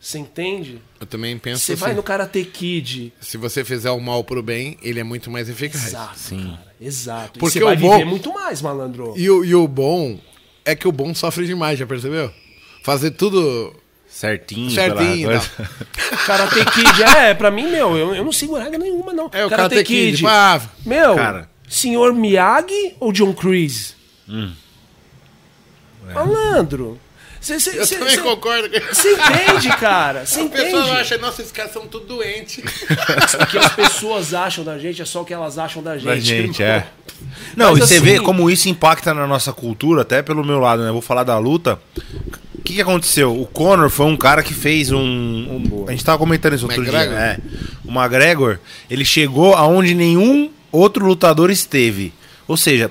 Você 0.00 0.18
entende? 0.18 0.80
Eu 1.00 1.06
também 1.06 1.36
penso 1.38 1.64
Você 1.64 1.72
assim. 1.72 1.80
vai 1.80 1.92
no 1.94 2.02
Karate 2.02 2.44
Kid. 2.44 3.12
Se 3.20 3.36
você 3.36 3.64
fizer 3.64 3.90
o 3.90 4.00
mal 4.00 4.22
pro 4.22 4.42
bem, 4.42 4.78
ele 4.80 5.00
é 5.00 5.04
muito 5.04 5.30
mais 5.30 5.48
eficaz. 5.48 5.88
Exato, 5.88 6.18
Sim. 6.18 6.50
cara. 6.50 6.68
Exato. 6.80 7.38
Porque 7.40 7.58
e 7.58 7.60
você 7.60 7.64
vai 7.64 7.74
o 7.76 7.80
bom- 7.80 7.92
viver 7.92 8.04
muito 8.04 8.32
mais, 8.32 8.62
malandro. 8.62 9.12
E 9.16 9.28
o, 9.28 9.44
e 9.44 9.54
o 9.54 9.66
bom 9.66 10.18
é 10.64 10.76
que 10.76 10.86
o 10.86 10.92
bom 10.92 11.12
sofre 11.14 11.46
demais, 11.46 11.78
já 11.78 11.86
percebeu? 11.86 12.32
Fazer 12.84 13.10
tudo 13.10 13.74
Certinho, 14.08 14.70
certinho. 14.70 15.28
pela 15.28 15.40
não. 15.40 15.40
coisa. 15.40 15.70
Karate 16.26 16.64
Kid, 16.64 17.02
é, 17.02 17.34
pra 17.34 17.50
mim, 17.50 17.66
meu, 17.68 17.96
eu, 17.96 18.14
eu 18.14 18.24
não 18.24 18.32
sigo 18.32 18.56
regra 18.56 18.78
nenhuma, 18.78 19.12
não. 19.12 19.28
É, 19.32 19.44
o 19.44 19.50
Karate 19.50 19.82
Kid. 19.82 20.16
tipo, 20.18 20.28
ah, 20.28 20.62
Meu, 20.86 21.16
Cara. 21.16 21.50
senhor 21.68 22.14
Miyagi 22.14 22.94
ou 23.00 23.12
John 23.12 23.32
Cruise? 23.34 23.94
Malandro. 26.14 26.98
Você 27.40 27.54
eu 27.78 27.86
também 27.86 28.18
concordo. 28.18 28.68
com- 28.68 28.76
entende, 28.76 29.68
cara? 29.78 30.26
Você 30.26 30.40
As 30.40 30.48
pessoas 30.50 30.84
entende? 30.86 31.00
acham, 31.00 31.18
nossa, 31.18 31.40
esses 31.42 31.52
caras 31.52 31.72
são 31.72 31.86
tudo 31.86 32.06
doentes. 32.06 32.58
O 32.64 33.46
que 33.46 33.58
as 33.58 33.72
pessoas 33.74 34.34
acham 34.34 34.64
da 34.64 34.78
gente 34.78 35.00
é 35.00 35.04
só 35.04 35.22
o 35.22 35.24
que 35.24 35.32
elas 35.32 35.56
acham 35.58 35.82
da 35.82 35.96
gente. 35.96 36.06
Da 36.06 36.16
gente, 36.16 36.62
é. 36.62 36.86
Não, 37.56 37.70
Mas 37.72 37.78
e 37.78 37.80
você 37.86 37.94
assim- 37.96 38.04
vê 38.04 38.20
como 38.20 38.50
isso 38.50 38.68
impacta 38.68 39.14
na 39.14 39.26
nossa 39.26 39.52
cultura, 39.52 40.02
até 40.02 40.20
pelo 40.22 40.44
meu 40.44 40.58
lado, 40.58 40.82
né? 40.82 40.88
Eu 40.88 40.92
vou 40.94 41.02
falar 41.02 41.24
da 41.24 41.38
luta. 41.38 41.78
O 42.54 42.62
que, 42.62 42.74
que 42.74 42.80
aconteceu? 42.82 43.40
O 43.40 43.46
Conor 43.46 43.88
foi 43.88 44.06
um 44.06 44.16
cara 44.16 44.42
que 44.42 44.52
fez 44.52 44.90
um. 44.92 44.98
um- 45.00 45.84
a 45.88 45.92
gente 45.92 46.04
tava 46.04 46.18
comentando 46.18 46.54
isso 46.54 46.64
outro 46.66 46.82
McGregor? 46.82 47.14
dia. 47.16 47.18
É. 47.24 47.38
O 47.84 47.90
McGregor, 47.90 48.58
ele 48.90 49.04
chegou 49.04 49.54
aonde 49.54 49.94
nenhum 49.94 50.50
outro 50.70 51.06
lutador 51.06 51.50
esteve. 51.50 52.12
Ou 52.46 52.56
seja, 52.56 52.90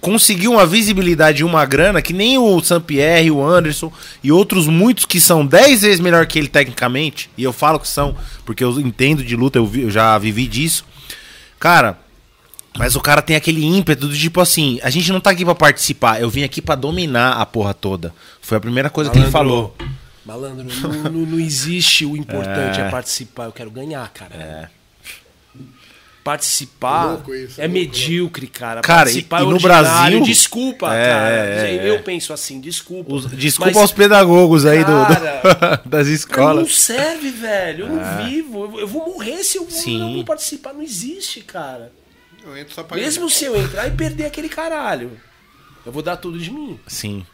conseguiu 0.00 0.52
uma 0.52 0.64
visibilidade 0.66 1.40
e 1.42 1.44
uma 1.44 1.64
grana 1.64 2.00
que 2.02 2.12
nem 2.12 2.38
o 2.38 2.60
Saint-Pierre, 2.62 3.30
o 3.30 3.44
Anderson 3.44 3.92
e 4.22 4.30
outros 4.32 4.66
muitos 4.66 5.04
que 5.04 5.20
são 5.20 5.44
10 5.44 5.82
vezes 5.82 6.00
melhor 6.00 6.26
que 6.26 6.38
ele 6.38 6.48
tecnicamente. 6.48 7.28
E 7.36 7.42
eu 7.44 7.52
falo 7.52 7.78
que 7.78 7.88
são, 7.88 8.16
porque 8.44 8.62
eu 8.64 8.78
entendo 8.80 9.22
de 9.24 9.34
luta, 9.36 9.58
eu, 9.58 9.66
vi- 9.66 9.82
eu 9.82 9.90
já 9.90 10.16
vivi 10.18 10.46
disso. 10.46 10.84
Cara, 11.58 11.98
mas 12.76 12.94
o 12.94 13.00
cara 13.00 13.20
tem 13.20 13.34
aquele 13.36 13.64
ímpeto 13.64 14.06
do 14.06 14.16
tipo 14.16 14.40
assim, 14.40 14.78
a 14.82 14.90
gente 14.90 15.10
não 15.10 15.20
tá 15.20 15.30
aqui 15.30 15.44
pra 15.44 15.54
participar, 15.54 16.20
eu 16.20 16.30
vim 16.30 16.44
aqui 16.44 16.62
pra 16.62 16.74
dominar 16.74 17.32
a 17.32 17.44
porra 17.46 17.74
toda. 17.74 18.14
Foi 18.40 18.56
a 18.58 18.60
primeira 18.60 18.88
coisa 18.88 19.10
que 19.10 19.18
ele 19.18 19.30
falou. 19.30 19.76
Malandro, 20.24 20.66
não, 20.82 20.92
não- 21.10 21.26
não 21.26 21.40
existe 21.40 22.04
o 22.04 22.16
importante 22.16 22.80
é. 22.80 22.88
participar, 22.90 23.44
eu 23.46 23.52
quero 23.52 23.70
ganhar, 23.70 24.08
cara. 24.10 24.34
É. 24.34 24.68
Participar 26.28 27.04
Louco 27.06 27.34
isso, 27.34 27.58
é 27.58 27.64
louco, 27.64 27.72
medíocre, 27.80 28.46
cara. 28.48 28.80
Cara, 28.82 28.98
Participar 29.04 29.38
e- 29.38 29.40
é 29.40 29.42
e 29.44 29.48
no 29.48 29.54
ordinário. 29.54 30.18
Brasil- 30.18 30.22
Desculpa, 30.22 30.94
É, 30.94 31.08
cara. 31.08 31.30
é, 31.34 31.76
é. 31.76 31.90
Eu 31.90 32.02
penso 32.02 32.32
assim, 32.34 32.60
desculpa. 32.60 33.14
Os- 33.14 33.30
desculpa 33.30 33.70
Mas- 33.70 33.80
aos 33.80 33.92
pedagogos 33.92 34.66
aí 34.66 34.84
do- 34.84 34.90
do- 35.06 35.06
Cara, 35.06 35.82
das 35.86 36.06
Não 36.06 36.14
escolas. 36.14 36.76
serve, 36.76 37.30
velho. 37.30 37.86
Eu 37.86 37.88
não 37.94 38.24
vivo. 38.26 38.64
Eu, 38.64 38.80
eu 38.80 38.86
vou 38.88 39.06
morrer 39.06 39.42
se 39.42 39.56
eu 39.56 39.66
Sim. 39.70 39.98
não 39.98 40.14
vou 40.14 40.24
participar. 40.24 40.74
Não 40.74 40.82
existe, 40.82 41.40
cara. 41.40 41.92
Eu 42.44 42.56
entro 42.56 42.74
só 42.74 42.82
pra 42.82 42.96
Mesmo 42.98 43.28
se 43.30 43.44
eu 43.46 43.56
entrar 43.56 43.86
e 43.88 43.90
perder 43.92 44.26
aquele 44.26 44.48
caralho. 44.50 45.12
Eu 45.86 45.90
vou 45.92 46.02
dar 46.02 46.16
tudo 46.18 46.38
de 46.38 46.50
mim. 46.50 46.78
Sim. 46.86 47.24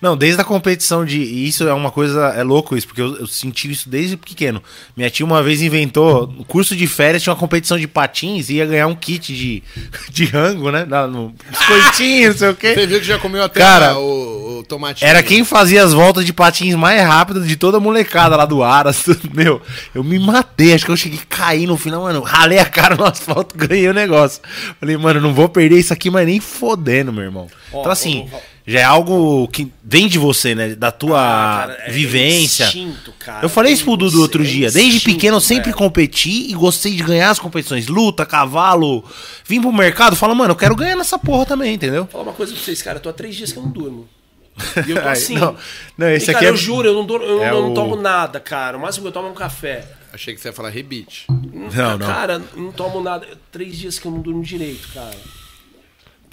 Não, 0.00 0.14
desde 0.14 0.40
a 0.40 0.44
competição 0.44 1.04
de. 1.06 1.18
E 1.18 1.48
isso 1.48 1.66
é 1.66 1.72
uma 1.72 1.90
coisa. 1.90 2.26
É 2.36 2.42
louco 2.42 2.76
isso, 2.76 2.86
porque 2.86 3.00
eu, 3.00 3.16
eu 3.16 3.26
senti 3.26 3.70
isso 3.70 3.88
desde 3.88 4.16
pequeno. 4.16 4.62
Minha 4.94 5.08
tia 5.08 5.24
uma 5.24 5.42
vez 5.42 5.62
inventou. 5.62 6.26
No 6.26 6.44
curso 6.44 6.76
de 6.76 6.86
férias 6.86 7.22
tinha 7.22 7.32
uma 7.32 7.38
competição 7.40 7.78
de 7.78 7.86
patins 7.88 8.50
e 8.50 8.54
ia 8.56 8.66
ganhar 8.66 8.86
um 8.88 8.94
kit 8.94 9.34
de, 9.34 9.62
de 10.12 10.24
rango, 10.26 10.70
né? 10.70 10.84
Na- 10.84 11.06
No 11.06 11.34
biscoitinho, 11.50 12.30
não 12.30 12.36
sei 12.38 12.48
o 12.50 12.54
quê. 12.54 12.74
Você 12.74 12.86
viu 12.86 12.98
que 13.00 13.06
já 13.06 13.18
comeu 13.18 13.42
até 13.42 13.58
Cara, 13.58 13.96
o, 13.98 14.58
o 14.58 14.62
tomate. 14.64 15.02
Era 15.04 15.22
quem 15.22 15.44
fazia 15.44 15.82
as 15.82 15.94
voltas 15.94 16.26
de 16.26 16.32
patins 16.32 16.74
mais 16.74 17.00
rápidas 17.02 17.48
de 17.48 17.56
toda 17.56 17.78
a 17.78 17.80
molecada 17.80 18.36
lá 18.36 18.44
do 18.44 18.62
Aras. 18.62 19.02
Meu, 19.32 19.62
eu 19.94 20.04
me 20.04 20.18
matei. 20.18 20.74
Acho 20.74 20.84
que 20.84 20.90
eu 20.90 20.96
cheguei 20.96 21.20
a 21.22 21.34
cair 21.34 21.66
no 21.66 21.76
final, 21.78 22.02
mano. 22.02 22.20
Ralei 22.20 22.58
a 22.58 22.66
cara 22.66 22.96
no 22.96 23.04
asfalto, 23.04 23.56
ganhei 23.58 23.88
o 23.88 23.94
negócio. 23.94 24.42
Falei, 24.78 24.96
mano, 24.98 25.22
não 25.22 25.32
vou 25.32 25.48
perder 25.48 25.78
isso 25.78 25.92
aqui, 25.94 26.10
mas 26.10 26.26
nem 26.26 26.38
fodendo, 26.38 27.12
meu 27.12 27.24
irmão. 27.24 27.46
Ó, 27.72 27.80
então, 27.80 27.90
assim, 27.92 28.28
ó, 28.30 28.36
ó. 28.36 28.55
Já 28.66 28.80
é 28.80 28.82
algo 28.82 29.46
que 29.48 29.70
vem 29.84 30.08
de 30.08 30.18
você, 30.18 30.54
né? 30.54 30.74
Da 30.74 30.90
tua 30.90 31.18
Ah, 31.20 31.66
cara, 31.68 31.78
é 31.86 31.90
vivência. 31.92 32.64
instinto, 32.64 33.12
cara. 33.18 33.44
eu 33.44 33.48
falei 33.48 33.72
isso 33.72 33.84
pro 33.84 33.96
Dudu 33.96 34.20
outro 34.20 34.42
É 34.42 34.46
dia. 34.46 34.70
Desde 34.70 34.96
instinto, 34.96 35.14
pequeno 35.14 35.36
eu 35.36 35.40
sempre 35.40 35.66
velho. 35.66 35.76
competi 35.76 36.50
e 36.50 36.54
gostei 36.54 36.94
de 36.94 37.02
ganhar 37.02 37.30
as 37.30 37.38
competições. 37.38 37.86
Luta, 37.86 38.26
cavalo. 38.26 39.04
Vim 39.46 39.60
pro 39.60 39.72
mercado, 39.72 40.16
fala, 40.16 40.34
mano, 40.34 40.50
eu 40.52 40.56
quero 40.56 40.74
ganhar 40.74 40.96
nessa 40.96 41.18
porra 41.18 41.46
também, 41.46 41.74
entendeu? 41.74 42.02
Vou 42.04 42.10
falar 42.12 42.24
uma 42.24 42.32
coisa 42.32 42.52
pra 42.52 42.60
vocês, 42.62 42.82
cara. 42.82 42.98
Eu 42.98 43.02
tô 43.02 43.08
há 43.08 43.12
três 43.12 43.36
dias 43.36 43.52
que 43.52 43.58
eu 43.58 43.62
não 43.62 43.70
durmo. 43.70 44.08
E 44.86 44.90
eu 44.90 45.02
tô 45.02 45.08
assim. 45.08 45.34
não, 45.34 45.54
não, 45.98 46.08
esse 46.08 46.24
E, 46.24 46.26
cara, 46.32 46.38
aqui 46.38 46.46
é- 46.46 46.50
eu 46.50 46.56
juro, 46.56 46.88
eu 46.88 46.94
não, 46.94 47.04
durmo, 47.04 47.26
eu 47.26 47.42
é 47.44 47.50
não, 47.50 47.62
não 47.62 47.70
o- 47.72 47.74
tomo 47.74 47.94
nada, 47.94 48.40
cara. 48.40 48.78
O 48.78 48.80
máximo 48.80 49.02
que 49.02 49.08
eu 49.08 49.12
tomo 49.12 49.28
é 49.28 49.30
um 49.30 49.34
café. 49.34 49.84
Achei 50.12 50.34
que 50.34 50.40
você 50.40 50.48
ia 50.48 50.52
falar 50.54 50.70
rebite. 50.70 51.26
Não, 51.28 51.98
não. 51.98 52.06
Cara, 52.06 52.42
não 52.56 52.72
tomo 52.72 53.02
nada. 53.02 53.26
Três 53.52 53.76
dias 53.76 53.98
que 53.98 54.06
eu 54.06 54.10
não 54.12 54.20
durmo 54.20 54.42
direito, 54.42 54.88
cara. 54.94 55.14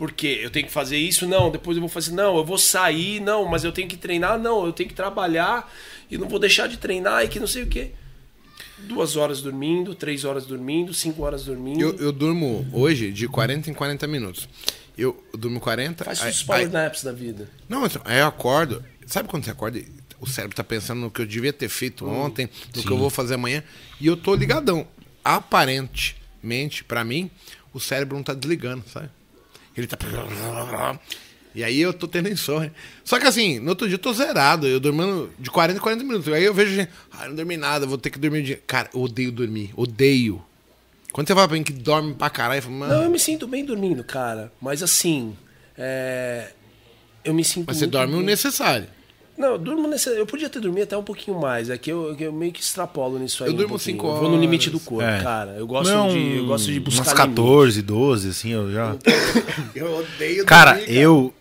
Por 0.04 0.12
quê? 0.12 0.41
Eu 0.43 0.49
tenho 0.49 0.66
que 0.66 0.72
fazer 0.74 0.97
isso? 0.97 1.26
Não. 1.26 1.49
Depois 1.49 1.78
eu 1.78 1.82
vou 1.82 1.88
fazer. 1.88 2.12
Não, 2.12 2.36
eu 2.36 2.43
vou 2.43 2.58
sair. 2.58 3.22
Não, 3.22 3.45
mas 3.45 3.64
eu 3.64 3.72
tenho 3.72 3.88
que 3.88 3.95
treinar? 3.95 4.38
Não, 4.38 4.66
eu 4.66 4.74
tenho 4.74 4.89
que 4.89 4.93
trabalhar 4.93 5.74
e 6.12 6.18
não 6.18 6.28
vou 6.28 6.39
deixar 6.39 6.68
de 6.68 6.76
treinar 6.76 7.24
e 7.24 7.30
que 7.30 7.39
não 7.39 7.47
sei 7.47 7.64
o 7.64 7.68
quê. 7.68 7.91
Duas 8.80 9.16
horas 9.16 9.41
dormindo, 9.41 9.95
três 9.95 10.26
horas 10.26 10.45
dormindo, 10.45 10.93
cinco 10.93 11.24
horas 11.24 11.45
dormindo. 11.45 11.80
Eu, 11.80 11.95
eu 11.95 12.12
durmo 12.12 12.68
hoje 12.74 13.14
de 13.14 13.30
40 13.30 13.70
em 13.70 13.74
40 13.74 14.06
minutos. 14.06 14.49
Eu 14.97 15.24
durmo 15.34 15.62
40. 15.62 16.04
Faz 16.04 16.22
os 16.22 16.43
power 16.43 16.70
naps 16.70 17.01
da 17.01 17.14
vida. 17.14 17.49
Não, 17.70 17.80
mas 17.80 17.97
aí 18.04 18.20
eu 18.20 18.28
acordo. 18.28 18.84
Sabe 19.08 19.30
quando 19.30 19.45
você 19.45 19.51
acorda 19.51 19.80
e 19.80 19.88
o 20.20 20.28
cérebro 20.28 20.54
tá 20.54 20.66
pensando 20.66 20.99
no 20.99 21.10
que 21.10 21.22
eu 21.22 21.26
devia 21.26 21.54
ter 21.54 21.70
feito 21.70 22.06
ontem, 22.06 22.49
no 22.76 22.84
que 22.84 22.91
eu 22.91 22.97
vou 22.97 23.10
fazer 23.10 23.36
amanhã? 23.36 23.64
E 24.01 24.08
eu 24.08 24.18
tô 24.18 24.36
ligadão. 24.36 24.86
Aparentemente, 25.24 26.84
pra 26.84 27.06
mim, 27.06 27.32
o 27.74 27.80
cérebro 27.80 28.18
não 28.18 28.24
tá 28.24 28.34
desligando, 28.34 28.84
sabe? 28.89 29.10
Ele 29.76 29.88
tá. 29.88 29.98
E 31.56 31.64
aí 31.64 31.80
eu 31.80 31.94
tô 31.94 32.08
tendo 32.08 32.30
insônia. 32.30 32.74
Só 33.04 33.20
que 33.20 33.28
assim, 33.28 33.60
no 33.60 33.70
outro 33.70 33.88
dia 33.88 33.96
eu 33.96 34.00
tô 34.00 34.12
zerado. 34.14 34.68
Eu 34.68 34.80
dormindo 34.80 35.32
de 35.38 35.50
40 35.50 35.78
em 35.78 35.82
40 35.82 36.04
minutos. 36.04 36.34
Aí 36.34 36.44
eu 36.44 36.54
vejo 36.54 36.74
gente, 36.76 36.90
ah, 37.12 37.28
não 37.28 37.36
dormi 37.36 37.58
nada, 37.58 37.86
vou 37.86 37.98
ter 37.98 38.10
que 38.10 38.18
dormir 38.18 38.40
o 38.40 38.44
dia. 38.44 38.62
Cara, 38.66 38.90
eu 38.94 39.02
odeio 39.02 39.32
dormir. 39.32 39.72
Odeio. 39.76 40.44
Quando 41.12 41.28
você 41.28 41.36
fala 41.36 41.48
pra 41.48 41.56
mim 41.56 41.64
que 41.64 41.74
dorme 41.74 42.16
pra 42.16 42.30
caralho, 42.30 42.58
eu 42.58 42.64
falo, 42.64 42.76
mano. 42.76 42.94
Não, 42.94 43.04
eu 43.04 43.10
me 43.10 43.20
sinto 43.20 43.48
bem 43.48 43.64
dormindo, 43.64 44.04
cara. 44.04 44.52
Mas 44.60 44.82
assim. 44.82 45.38
É... 45.78 46.52
Eu 47.24 47.34
me 47.34 47.44
sinto. 47.46 47.68
mas 47.68 47.78
você 47.78 47.88
dorme 47.88 48.16
o 48.16 48.18
bem. 48.18 48.26
necessário. 48.26 48.88
Não, 49.38 49.50
eu 49.54 49.58
durmo 49.58 49.88
nesse. 49.88 50.10
Eu 50.10 50.26
podia 50.28 50.48
ter 50.50 50.60
dormido 50.60 50.84
até 50.84 50.96
um 50.98 51.04
pouquinho 51.04 51.40
mais. 51.40 51.70
É 51.70 51.78
que 51.78 51.92
eu, 51.92 52.16
eu 52.20 52.32
meio 52.32 52.52
que 52.52 52.62
extrapolo 52.62 53.18
nisso 53.18 53.44
aí. 53.44 53.50
Eu 53.50 53.54
um 53.54 53.58
durmo 53.58 53.70
pouquinho. 53.72 53.96
cinco 53.98 54.08
Eu 54.08 54.16
vou 54.18 54.30
no 54.30 54.40
limite 54.40 54.70
do 54.70 54.76
horas. 54.78 54.88
corpo, 54.88 55.04
É. 55.10 55.24
cara. 55.24 55.52
Eu 55.58 55.66
gosto, 55.66 55.92
Não, 55.92 56.10
de, 56.10 56.38
eu 56.38 56.46
gosto 56.46 56.72
de 56.72 56.80
buscar. 56.80 57.00
umas 57.02 57.20
limite. 57.20 57.36
14, 57.36 57.82
12, 57.82 58.30
assim, 58.30 58.50
eu 58.52 58.72
já. 58.72 58.96
Eu 59.74 59.98
odeio 59.98 60.46
Cara, 60.46 60.74
dormir, 60.76 60.96
eu 60.98 61.34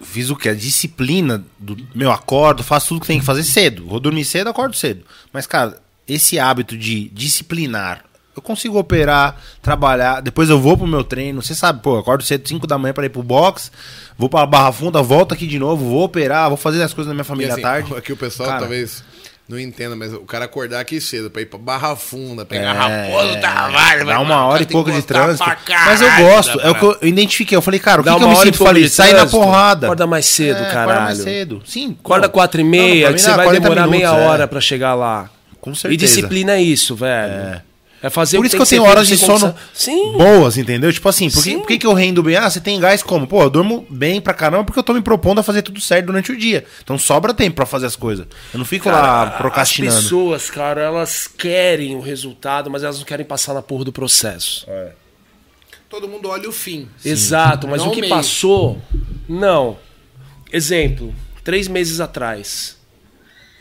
fiz 0.00 0.30
o 0.30 0.36
que? 0.36 0.48
A 0.48 0.54
disciplina 0.54 1.44
do 1.58 1.76
meu 1.94 2.12
acordo, 2.12 2.62
faço 2.62 2.88
tudo 2.88 3.00
que 3.00 3.06
tem 3.08 3.18
que 3.18 3.26
fazer 3.26 3.42
cedo. 3.42 3.86
Vou 3.86 3.98
dormir 3.98 4.24
cedo, 4.24 4.48
acordo 4.48 4.76
cedo. 4.76 5.04
Mas, 5.32 5.44
cara, 5.46 5.80
esse 6.06 6.38
hábito 6.38 6.76
de 6.78 7.08
disciplinar, 7.08 8.04
eu 8.34 8.42
consigo 8.42 8.78
operar, 8.78 9.36
trabalhar, 9.60 10.20
depois 10.20 10.48
eu 10.48 10.58
vou 10.58 10.76
pro 10.76 10.86
meu 10.86 11.04
treino. 11.04 11.42
Você 11.42 11.54
sabe, 11.54 11.80
pô, 11.82 11.96
eu 11.96 12.00
acordo 12.00 12.24
cedo 12.24 12.48
5 12.48 12.66
da 12.66 12.78
manhã 12.78 12.94
para 12.94 13.06
ir 13.06 13.10
pro 13.10 13.22
box, 13.22 13.70
vou 14.16 14.28
pra 14.28 14.46
Barra 14.46 14.72
Funda, 14.72 15.02
volto 15.02 15.34
aqui 15.34 15.46
de 15.46 15.58
novo, 15.58 15.84
vou 15.88 16.04
operar, 16.04 16.48
vou 16.48 16.56
fazer 16.56 16.82
as 16.82 16.92
coisas 16.94 17.08
da 17.08 17.14
minha 17.14 17.24
E 17.24 17.26
família 17.26 17.52
assim, 17.52 17.60
à 17.60 17.64
tarde. 17.64 17.94
Aqui 17.96 18.12
o 18.12 18.16
pessoal 18.16 18.48
Cara, 18.48 18.60
talvez 18.60 19.04
não 19.48 19.58
entenda, 19.58 19.94
mas 19.94 20.14
o 20.14 20.20
cara 20.20 20.46
acordar 20.46 20.80
aqui 20.80 20.98
cedo 20.98 21.28
pra 21.30 21.42
ir 21.42 21.46
pra 21.46 21.58
Barra 21.58 21.94
Funda, 21.94 22.44
pegar 22.46 22.62
É, 22.62 22.68
a 22.68 22.72
raposa 22.72 23.34
do 23.34 23.40
trabalho, 23.40 24.06
Dá 24.06 24.20
uma 24.20 24.46
hora 24.46 24.62
e 24.62 24.66
pouco 24.66 24.88
que 24.90 24.96
de 24.96 25.02
trânsito. 25.02 25.44
Mas 25.84 26.00
eu 26.00 26.08
gosto, 26.16 26.56
da 26.56 26.64
é 26.64 26.70
o 26.70 26.74
que 26.74 26.84
eu 26.84 26.98
identifiquei. 27.02 27.54
Eu 27.56 27.60
falei, 27.60 27.78
cara, 27.78 28.00
o 28.00 28.04
que, 28.04 28.08
que 28.08 28.14
eu 28.14 28.18
uma 28.18 28.28
me 28.28 28.34
hora 28.36 28.48
e 28.48 28.52
sinto 28.52 28.64
feliz? 28.64 28.92
Sair 28.92 29.12
na 29.14 29.26
porrada. 29.26 29.88
Acorda 29.88 30.06
mais 30.06 30.24
cedo, 30.24 30.56
É, 30.62 30.64
caralho. 30.66 30.82
Acorda 30.90 31.00
mais 31.02 31.18
cedo. 31.18 31.62
Sim. 31.66 31.96
Acorda 32.02 32.28
pô. 32.28 32.34
quatro 32.34 32.60
e 32.60 32.64
Não, 32.64 32.70
meia, 32.70 33.08
pra 33.08 33.08
que 33.08 33.20
mim 33.20 33.28
você 33.28 33.36
vai 33.36 33.44
40 33.46 33.60
demorar 33.62 33.86
minutos, 33.88 34.10
meia 34.10 34.22
é. 34.22 34.26
hora 34.26 34.48
pra 34.48 34.60
chegar 34.60 34.94
lá. 34.94 35.28
Com 35.60 35.72
E 35.72 35.76
certeza. 35.76 35.98
disciplina 36.06 36.52
é 36.52 36.62
isso, 36.62 36.94
velho. 36.96 37.32
É, 37.32 37.62
fazer 38.10 38.36
Por 38.36 38.42
o 38.42 38.46
isso 38.46 38.56
que 38.56 38.64
tem 38.64 38.78
eu 38.78 38.82
tenho 38.82 38.90
horas 38.90 39.06
de 39.06 39.16
sono. 39.16 39.54
Sim. 39.72 40.12
boas, 40.16 40.56
entendeu? 40.58 40.92
Tipo 40.92 41.08
assim, 41.08 41.30
por 41.30 41.42
que, 41.42 41.50
Sim. 41.50 41.58
por 41.60 41.66
que, 41.68 41.78
que 41.78 41.86
eu 41.86 41.92
rendo 41.92 42.22
bem? 42.22 42.36
Ah, 42.36 42.50
você 42.50 42.60
tem 42.60 42.78
gás 42.80 43.02
como? 43.02 43.26
Pô, 43.26 43.42
eu 43.42 43.50
durmo 43.50 43.86
bem 43.88 44.20
pra 44.20 44.34
caramba 44.34 44.64
porque 44.64 44.78
eu 44.78 44.82
tô 44.82 44.92
me 44.94 45.00
propondo 45.00 45.38
a 45.38 45.42
fazer 45.42 45.62
tudo 45.62 45.80
certo 45.80 46.06
durante 46.06 46.32
o 46.32 46.36
dia. 46.36 46.64
Então 46.82 46.98
sobra 46.98 47.32
tempo 47.32 47.56
pra 47.56 47.66
fazer 47.66 47.86
as 47.86 47.94
coisas. 47.96 48.26
Eu 48.52 48.58
não 48.58 48.64
fico 48.64 48.88
lá 48.88 49.00
Cara, 49.00 49.30
procrastinando. 49.32 49.96
As 49.96 50.02
pessoas, 50.04 50.50
cara, 50.50 50.80
elas 50.80 51.26
querem 51.26 51.94
o 51.94 52.00
resultado, 52.00 52.70
mas 52.70 52.82
elas 52.82 52.98
não 52.98 53.04
querem 53.04 53.24
passar 53.24 53.54
na 53.54 53.62
porra 53.62 53.84
do 53.84 53.92
processo. 53.92 54.66
Todo 55.88 56.08
mundo 56.08 56.28
olha 56.28 56.48
o 56.48 56.52
fim. 56.52 56.88
Exato, 57.04 57.68
mas 57.68 57.82
Não 57.82 57.88
o 57.88 57.92
que 57.92 58.00
meio. 58.00 58.12
passou, 58.14 58.80
não. 59.28 59.76
Exemplo, 60.50 61.14
três 61.44 61.68
meses 61.68 62.00
atrás. 62.00 62.76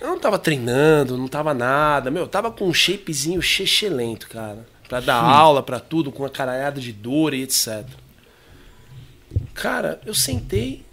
Eu 0.02 0.08
não 0.08 0.20
tava 0.20 0.40
treinando, 0.40 1.16
não 1.16 1.28
tava 1.28 1.54
nada. 1.54 2.10
Meu, 2.10 2.24
eu 2.24 2.28
tava 2.28 2.52
com 2.52 2.68
um 2.68 2.74
shapezinho 2.74 3.40
lento, 3.88 4.28
cara. 4.28 4.66
Pra 4.90 5.00
dar 5.00 5.22
aula, 5.24 5.62
pra 5.62 5.80
tudo, 5.80 6.12
com 6.12 6.24
uma 6.24 6.30
caralhada 6.30 6.82
de 6.82 6.92
dor 6.92 7.36
e 7.36 7.44
etc. 7.44 7.86
Cara, 9.54 10.02
eu 10.04 10.16
sentei. 10.16 10.84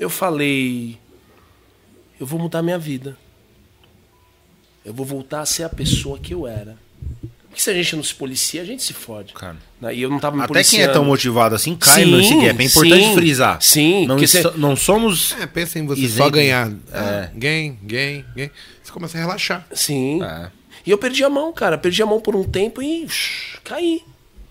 Eu 0.00 0.08
falei. 0.08 0.98
Eu 2.18 2.26
vou 2.26 2.40
mudar 2.40 2.62
minha 2.62 2.78
vida. 2.78 3.16
Eu 4.82 4.94
vou 4.94 5.04
voltar 5.04 5.42
a 5.42 5.46
ser 5.46 5.64
a 5.64 5.68
pessoa 5.68 6.18
que 6.18 6.32
eu 6.32 6.46
era. 6.46 6.78
Porque 7.58 7.64
se 7.64 7.70
a 7.70 7.74
gente 7.74 7.96
não 7.96 8.04
se 8.04 8.14
policia, 8.14 8.62
a 8.62 8.64
gente 8.64 8.84
se 8.84 8.92
fode. 8.94 9.32
Cara. 9.32 9.56
Né? 9.80 9.92
E 9.96 10.00
eu 10.02 10.08
não 10.08 10.20
tava 10.20 10.36
me 10.36 10.42
Até 10.44 10.52
quem 10.52 10.58
é 10.60 10.62
policiando. 10.62 10.92
tão 10.92 11.04
motivado 11.04 11.56
assim 11.56 11.74
cai 11.74 12.04
Sim, 12.04 12.16
nesse 12.16 12.34
gap. 12.36 12.62
É 12.62 12.64
importante 12.66 13.04
sim, 13.04 13.14
frisar. 13.14 13.58
sim, 13.60 14.06
Não, 14.06 14.16
isso- 14.20 14.40
cê- 14.40 14.52
não 14.56 14.76
somos. 14.76 15.32
É, 15.40 15.44
pensa 15.44 15.76
em 15.80 15.84
você 15.84 16.00
Isento. 16.02 16.22
só 16.22 16.30
ganhar. 16.30 16.70
É. 16.92 16.98
É. 16.98 17.30
Gain, 17.34 17.76
gain, 17.82 18.24
gain. 18.36 18.50
Você 18.80 18.92
começa 18.92 19.18
a 19.18 19.20
relaxar. 19.20 19.66
Sim. 19.72 20.22
É. 20.22 20.52
E 20.86 20.90
eu 20.92 20.98
perdi 20.98 21.24
a 21.24 21.28
mão, 21.28 21.52
cara. 21.52 21.76
Perdi 21.76 22.00
a 22.00 22.06
mão 22.06 22.20
por 22.20 22.36
um 22.36 22.44
tempo 22.44 22.80
e 22.80 23.04
ush, 23.04 23.58
caí. 23.64 24.02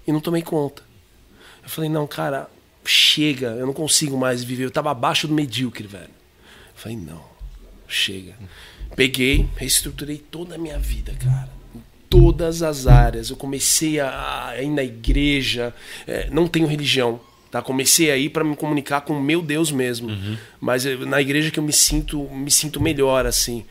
E 0.05 0.11
não 0.11 0.19
tomei 0.19 0.41
conta. 0.41 0.83
Eu 1.63 1.69
falei, 1.69 1.89
não, 1.89 2.05
cara, 2.07 2.49
chega. 2.83 3.47
Eu 3.51 3.65
não 3.65 3.73
consigo 3.73 4.17
mais 4.17 4.43
viver. 4.43 4.65
Eu 4.65 4.71
tava 4.71 4.91
abaixo 4.91 5.29
do 5.29 5.33
medíocre, 5.33 5.87
velho. 5.87 6.03
Eu 6.03 6.75
falei, 6.75 6.97
não, 6.97 7.23
chega. 7.87 8.33
Peguei, 8.97 9.47
reestruturei 9.55 10.17
toda 10.17 10.55
a 10.55 10.57
minha 10.57 10.77
vida, 10.77 11.13
cara. 11.23 11.55
Todas 12.19 12.63
as 12.63 12.87
áreas. 12.87 13.29
Eu 13.29 13.35
comecei 13.35 13.99
a, 13.99 14.49
a 14.49 14.61
ir 14.61 14.69
na 14.69 14.83
igreja. 14.83 15.73
É, 16.05 16.29
não 16.31 16.47
tenho 16.47 16.67
religião. 16.67 17.19
Tá? 17.51 17.61
Comecei 17.61 18.11
a 18.11 18.17
ir 18.17 18.29
para 18.29 18.43
me 18.43 18.55
comunicar 18.55 19.01
com 19.01 19.13
o 19.13 19.21
meu 19.21 19.41
Deus 19.41 19.71
mesmo. 19.71 20.09
Mas 20.59 20.85
é 20.85 20.95
na 20.97 21.21
igreja 21.21 21.49
que 21.49 21.59
eu 21.59 21.63
me 21.63 21.73
sinto, 21.73 22.23
me 22.29 22.51
sinto 22.51 22.81
melhor, 22.81 23.25
assim. 23.25 23.65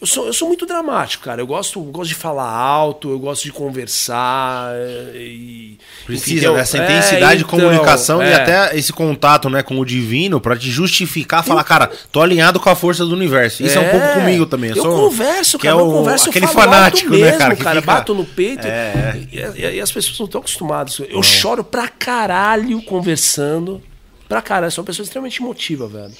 Eu 0.00 0.06
sou, 0.06 0.26
eu 0.26 0.32
sou 0.34 0.46
muito 0.48 0.66
dramático, 0.66 1.24
cara. 1.24 1.40
Eu 1.40 1.46
gosto, 1.46 1.80
gosto 1.80 2.08
de 2.10 2.14
falar 2.14 2.48
alto, 2.50 3.08
eu 3.10 3.18
gosto 3.18 3.44
de 3.44 3.52
conversar. 3.52 4.70
é, 4.74 5.12
E, 5.16 5.78
Precisa 6.04 6.32
entendeu? 6.32 6.54
dessa 6.54 6.76
É, 6.78 6.84
intensidade 6.84 7.38
de 7.38 7.44
então, 7.44 7.58
comunicação 7.58 8.22
e 8.22 8.26
é. 8.26 8.34
até 8.34 8.76
esse 8.76 8.92
contato 8.92 9.48
né, 9.48 9.62
com 9.62 9.78
o 9.80 9.84
divino 9.86 10.40
pra 10.40 10.56
te 10.56 10.70
justificar, 10.70 11.42
falar, 11.42 11.64
cara, 11.64 11.90
tô 12.12 12.20
alinhado 12.20 12.60
com 12.60 12.68
a 12.68 12.74
força 12.76 13.04
do 13.06 13.12
universo. 13.14 13.62
Isso 13.62 13.78
é, 13.78 13.80
um 13.80 13.90
pouco 13.90 14.12
comigo 14.20 14.44
também. 14.46 14.70
Eu 14.70 14.76
sou- 14.82 15.08
converso, 15.08 15.58
que 15.58 15.66
cara. 15.66 15.78
é 15.78 15.80
eu 15.82 15.88
o- 15.88 15.92
converso, 15.92 16.28
aquele 16.28 16.44
eu 16.44 16.50
fanático, 16.50 17.10
né, 17.10 17.16
mesmo, 17.18 17.38
cara, 17.38 17.56
que 17.56 17.62
cara. 17.64 17.80
fica- 17.80 17.92
Bato 17.94 18.14
no 18.14 18.24
peito. 18.26 18.66
É. 18.66 19.18
E, 19.32 19.38
e- 19.38 19.76
e 19.76 19.80
as 19.80 19.90
pessoas 19.90 20.18
não 20.18 20.26
estão 20.26 20.40
acostumadas. 20.40 21.00
Eu 21.08 21.22
choro 21.22 21.64
pra 21.64 21.88
caralho 21.88 22.82
conversando. 22.82 23.82
Pra 24.28 24.42
caralho. 24.42 24.66
Eu 24.66 24.70
sou 24.70 24.82
uma 24.82 24.86
pessoa 24.86 25.04
extremamente 25.04 25.40
emotiva, 25.42 25.88
velho. 25.88 26.12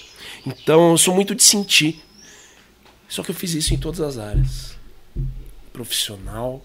Então 0.47 0.93
eu 0.93 0.99
sou 0.99 1.14
muito 1.14 1.35
de 1.35 1.43
sentir. 1.43 2.01
Só 3.09 3.23
que 3.23 3.31
eu 3.31 3.35
fiz 3.35 3.55
isso 3.55 3.73
em 3.73 3.79
todas 3.79 4.01
as 4.01 4.19
áreas. 4.19 4.77
Profissional, 5.73 6.63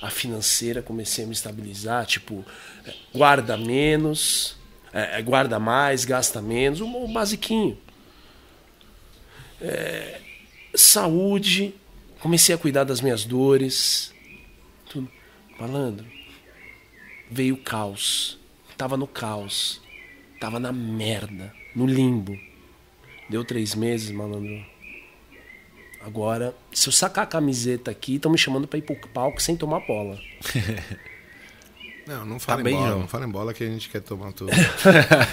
a 0.00 0.10
financeira, 0.10 0.80
comecei 0.80 1.24
a 1.24 1.26
me 1.26 1.34
estabilizar. 1.34 2.06
Tipo, 2.06 2.44
é, 2.84 2.94
guarda 3.14 3.56
menos, 3.56 4.56
é, 4.92 5.18
é, 5.18 5.22
guarda 5.22 5.60
mais, 5.60 6.04
gasta 6.06 6.40
menos. 6.40 6.80
O, 6.80 6.86
o 6.86 7.12
basiquinho. 7.12 7.78
saúde, 10.74 11.74
comecei 12.20 12.54
a 12.54 12.58
cuidar 12.58 12.84
das 12.84 13.02
minhas 13.02 13.24
dores. 13.24 14.14
Tudo. 14.88 15.10
Malandro, 15.58 16.06
veio 17.30 17.54
o 17.54 17.58
caos. 17.58 18.38
Tava 18.76 18.96
no 18.96 19.06
caos. 19.06 19.80
Tava 20.40 20.58
na 20.58 20.72
merda, 20.72 21.52
no 21.74 21.86
limbo. 21.86 22.38
Deu 23.28 23.44
três 23.44 23.74
meses, 23.74 24.10
malandro. 24.10 24.75
Agora, 26.06 26.54
se 26.72 26.88
eu 26.88 26.92
sacar 26.92 27.24
a 27.24 27.26
camiseta 27.26 27.90
aqui, 27.90 28.14
estão 28.14 28.30
me 28.30 28.38
chamando 28.38 28.68
pra 28.68 28.78
ir 28.78 28.82
pro 28.82 28.94
palco 29.12 29.42
sem 29.42 29.56
tomar 29.56 29.80
bola. 29.80 30.16
Não, 32.06 32.24
não 32.24 32.38
fala 32.38 32.62
bem, 32.62 32.72
em 32.72 32.76
bola. 32.76 32.88
João. 32.88 33.00
Não 33.00 33.08
fala 33.08 33.26
em 33.26 33.28
bola 33.28 33.52
que 33.52 33.64
a 33.64 33.66
gente 33.66 33.88
quer 33.88 34.00
tomar 34.00 34.30
tudo. 34.30 34.52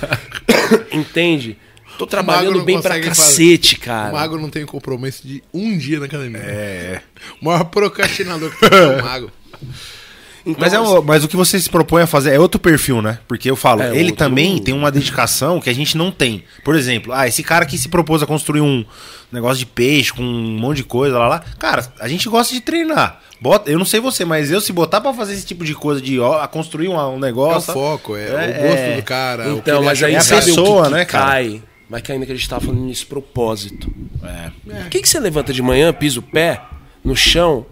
Entende? 0.91 1.55
Tô 1.99 2.07
trabalhando 2.07 2.57
não 2.57 2.65
bem 2.65 2.81
pra 2.81 2.99
cacete, 2.99 3.75
O 3.75 3.79
cara. 3.79 4.11
mago 4.11 4.39
não 4.39 4.49
tem 4.49 4.65
compromisso 4.65 5.21
de 5.27 5.43
um 5.53 5.77
dia 5.77 5.99
na 5.99 6.05
academia. 6.07 6.39
É. 6.41 7.01
O 7.39 7.45
maior 7.45 7.65
procrastinador 7.65 8.49
que 8.49 8.67
tem 8.67 8.79
é 8.79 8.87
o 8.87 9.03
mago. 9.03 9.31
Então, 10.45 10.59
Mas, 10.59 10.73
é 10.73 10.79
o, 10.79 11.01
mas 11.01 11.23
o 11.23 11.27
que 11.29 11.37
você 11.37 11.57
se 11.57 11.69
propõe 11.69 12.01
a 12.01 12.07
fazer 12.07 12.33
é 12.33 12.39
outro 12.39 12.59
perfil, 12.59 13.01
né? 13.01 13.19
Porque 13.29 13.49
eu 13.49 13.55
falo, 13.55 13.81
É 13.81 13.91
ele 13.95 14.09
outro- 14.11 14.17
também 14.17 14.59
tem 14.61 14.73
uma 14.73 14.91
dedicação 14.91 15.61
que 15.61 15.69
a 15.69 15.73
gente 15.73 15.95
não 15.97 16.11
tem. 16.11 16.43
Por 16.65 16.75
exemplo, 16.75 17.13
ah, 17.13 17.25
esse 17.25 17.41
cara 17.41 17.65
que 17.65 17.77
se 17.77 17.87
propôs 17.87 18.21
a 18.21 18.25
construir 18.25 18.59
um 18.59 18.83
negócio 19.31 19.59
de 19.59 19.65
peixe 19.65 20.11
com 20.11 20.21
um 20.21 20.59
monte 20.59 20.77
de 20.77 20.83
coisa 20.83 21.17
lá, 21.17 21.27
lá. 21.29 21.43
Cara, 21.57 21.87
a 21.97 22.07
gente 22.09 22.27
gosta 22.27 22.53
de 22.53 22.59
treinar. 22.59 23.21
Bota, 23.39 23.71
eu 23.71 23.77
não 23.79 23.85
sei 23.85 24.01
você, 24.01 24.25
mas 24.25 24.51
eu 24.51 24.59
se 24.59 24.73
botar 24.73 24.99
pra 24.99 25.13
fazer 25.13 25.33
esse 25.33 25.45
tipo 25.45 25.63
de 25.63 25.73
coisa, 25.73 26.01
de 26.01 26.19
ó, 26.19 26.41
a 26.41 26.47
construir 26.47 26.89
um, 26.89 26.95
um 26.97 26.99
É 26.99 27.05
o 27.15 27.19
negócio. 27.19 27.71
foco, 27.73 28.15
é, 28.17 28.27
É, 28.27 28.33
o 28.59 28.61
gosto 28.67 28.77
é. 28.79 28.95
do 28.97 29.03
cara. 29.03 29.43
o 29.49 29.53
que 29.53 29.59
Então, 29.69 29.81
mas 29.83 30.03
aí 30.03 30.13
é 30.13 30.17
a 30.17 30.21
sabe 30.21 30.45
pessoa, 30.45 30.81
o 30.81 30.83
que, 30.83 30.89
que 30.89 30.95
né, 30.95 31.05
cara? 31.05 31.25
cai? 31.25 31.61
Vai 31.89 32.01
cair 32.01 32.17
naquele 32.19 32.25
que 32.25 32.31
a 32.33 32.35
gente 32.35 32.49
tava 32.49 32.65
falando 32.65 32.81
nisso, 32.81 33.07
propósito. 33.07 33.89
É. 34.23 34.51
Por 34.81 34.89
que, 34.89 35.01
que 35.01 35.07
você 35.07 35.19
levanta 35.21 35.53
de 35.53 35.61
manhã, 35.61 35.93
pisa 35.93 36.19
o 36.19 36.23
pé 36.23 36.61
no 37.03 37.15
chão 37.15 37.65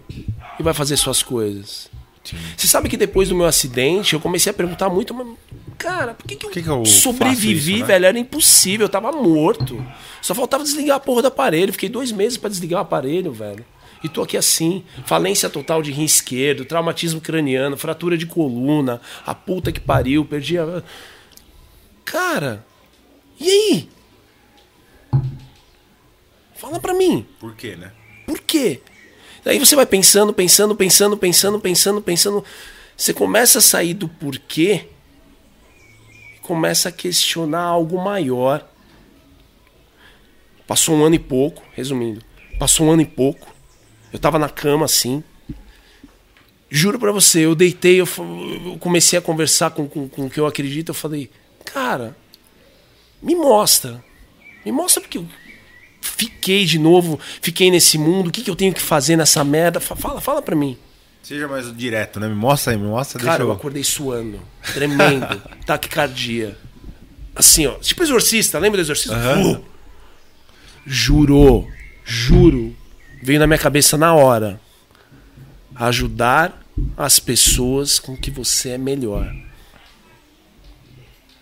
e 0.58 0.62
vai 0.62 0.72
fazer 0.72 0.96
suas 0.96 1.22
coisas? 1.22 1.90
Você 2.56 2.68
sabe 2.68 2.88
que 2.88 2.96
depois 2.96 3.28
do 3.28 3.34
meu 3.34 3.46
acidente, 3.46 4.14
eu 4.14 4.20
comecei 4.20 4.50
a 4.50 4.54
perguntar 4.54 4.88
muito, 4.88 5.12
mas, 5.12 5.26
cara, 5.76 6.14
por 6.14 6.26
que, 6.26 6.36
que, 6.36 6.46
eu, 6.46 6.50
que 6.50 6.62
que 6.62 6.68
eu 6.68 6.84
sobrevivi, 6.84 7.72
isso, 7.72 7.80
né? 7.80 7.86
velho? 7.86 8.06
Era 8.06 8.18
impossível, 8.18 8.84
eu 8.86 8.90
tava 8.90 9.10
morto. 9.10 9.84
Só 10.20 10.34
faltava 10.34 10.62
desligar 10.62 10.96
a 10.96 11.00
porra 11.00 11.22
do 11.22 11.28
aparelho. 11.28 11.72
Fiquei 11.72 11.88
dois 11.88 12.12
meses 12.12 12.38
pra 12.38 12.48
desligar 12.48 12.80
o 12.80 12.82
aparelho, 12.82 13.32
velho. 13.32 13.64
E 14.04 14.08
tô 14.08 14.22
aqui 14.22 14.36
assim, 14.36 14.84
falência 15.04 15.48
total 15.48 15.80
de 15.80 15.92
rim 15.92 16.04
esquerdo, 16.04 16.64
traumatismo 16.64 17.20
craniano, 17.20 17.76
fratura 17.76 18.18
de 18.18 18.26
coluna, 18.26 19.00
a 19.24 19.34
puta 19.34 19.70
que 19.70 19.80
pariu, 19.80 20.24
perdi 20.24 20.58
a. 20.58 20.82
Cara, 22.04 22.64
e 23.38 23.48
aí? 23.48 23.88
Fala 26.56 26.80
pra 26.80 26.94
mim. 26.94 27.26
Por 27.38 27.54
quê, 27.54 27.76
né? 27.76 27.92
Por 28.26 28.40
quê? 28.40 28.80
Daí 29.44 29.58
você 29.58 29.74
vai 29.74 29.86
pensando, 29.86 30.32
pensando, 30.32 30.74
pensando, 30.74 31.16
pensando, 31.16 31.60
pensando, 31.60 32.02
pensando. 32.02 32.44
Você 32.96 33.12
começa 33.12 33.58
a 33.58 33.62
sair 33.62 33.94
do 33.94 34.08
porquê 34.08 34.86
e 36.36 36.40
começa 36.40 36.88
a 36.88 36.92
questionar 36.92 37.62
algo 37.62 38.02
maior. 38.02 38.68
Passou 40.66 40.94
um 40.94 41.04
ano 41.04 41.16
e 41.16 41.18
pouco, 41.18 41.62
resumindo. 41.72 42.22
Passou 42.58 42.86
um 42.86 42.92
ano 42.92 43.02
e 43.02 43.06
pouco. 43.06 43.52
Eu 44.12 44.18
tava 44.18 44.38
na 44.38 44.48
cama 44.48 44.84
assim. 44.84 45.24
Juro 46.70 46.98
pra 46.98 47.12
você, 47.12 47.40
eu 47.40 47.54
deitei, 47.54 48.00
eu, 48.00 48.08
eu 48.64 48.78
comecei 48.78 49.18
a 49.18 49.22
conversar 49.22 49.72
com, 49.72 49.86
com, 49.86 50.08
com 50.08 50.26
o 50.26 50.30
que 50.30 50.40
eu 50.40 50.46
acredito. 50.46 50.90
Eu 50.90 50.94
falei, 50.94 51.30
cara, 51.64 52.16
me 53.20 53.34
mostra. 53.34 54.02
Me 54.64 54.70
mostra 54.70 55.00
porque 55.02 55.20
fiquei 56.16 56.64
de 56.64 56.78
novo, 56.78 57.18
fiquei 57.40 57.70
nesse 57.70 57.96
mundo, 57.98 58.28
o 58.28 58.30
que, 58.30 58.42
que 58.42 58.50
eu 58.50 58.56
tenho 58.56 58.72
que 58.72 58.80
fazer 58.80 59.16
nessa 59.16 59.42
merda? 59.44 59.80
Fa- 59.80 59.96
Fala, 59.96 60.20
fala 60.20 60.42
pra 60.42 60.54
mim. 60.56 60.76
Seja 61.22 61.46
mais 61.46 61.74
direto, 61.76 62.18
né? 62.18 62.26
Me 62.28 62.34
mostra 62.34 62.72
aí, 62.72 62.78
me 62.78 62.86
mostra. 62.88 63.20
Cara, 63.22 63.42
eu 63.42 63.48
eu... 63.48 63.52
acordei 63.52 63.84
suando, 63.84 64.40
tremendo, 64.74 65.40
taquicardia. 65.64 66.56
Assim, 67.34 67.66
ó, 67.66 67.74
tipo 67.74 68.02
exorcista, 68.02 68.58
lembra 68.58 68.78
do 68.78 68.84
exorcista? 68.84 69.16
Aham. 69.16 69.52
Uh! 69.52 69.64
Jurou, 70.84 71.68
juro, 72.04 72.74
veio 73.22 73.38
na 73.38 73.46
minha 73.46 73.58
cabeça 73.58 73.96
na 73.96 74.12
hora. 74.14 74.60
Ajudar 75.74 76.60
as 76.96 77.18
pessoas 77.20 77.98
com 78.00 78.16
que 78.16 78.30
você 78.30 78.70
é 78.70 78.78
melhor. 78.78 79.24
Eu 79.26 79.42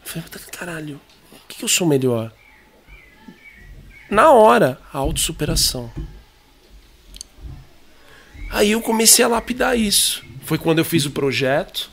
falei, 0.04 0.24
"Mas 0.32 0.44
caralho, 0.46 1.00
o 1.32 1.36
que, 1.48 1.56
que 1.58 1.64
eu 1.64 1.68
sou 1.68 1.86
melhor? 1.86 2.30
Na 4.10 4.30
hora, 4.32 4.78
a 4.92 4.98
autossuperação. 4.98 5.90
Aí 8.50 8.72
eu 8.72 8.80
comecei 8.80 9.24
a 9.24 9.28
lapidar 9.28 9.78
isso. 9.78 10.24
Foi 10.44 10.58
quando 10.58 10.78
eu 10.78 10.84
fiz 10.84 11.06
o 11.06 11.10
projeto. 11.10 11.88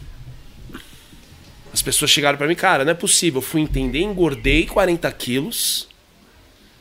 As 1.72 1.82
pessoas 1.82 2.10
chegaram 2.10 2.38
pra 2.38 2.48
mim, 2.48 2.56
cara, 2.56 2.84
não 2.84 2.92
é 2.92 2.96
possível. 2.96 3.38
Eu 3.38 3.44
fui 3.44 3.62
entender, 3.62 4.00
engordei 4.02 4.66
40 4.66 5.12
quilos 5.12 5.88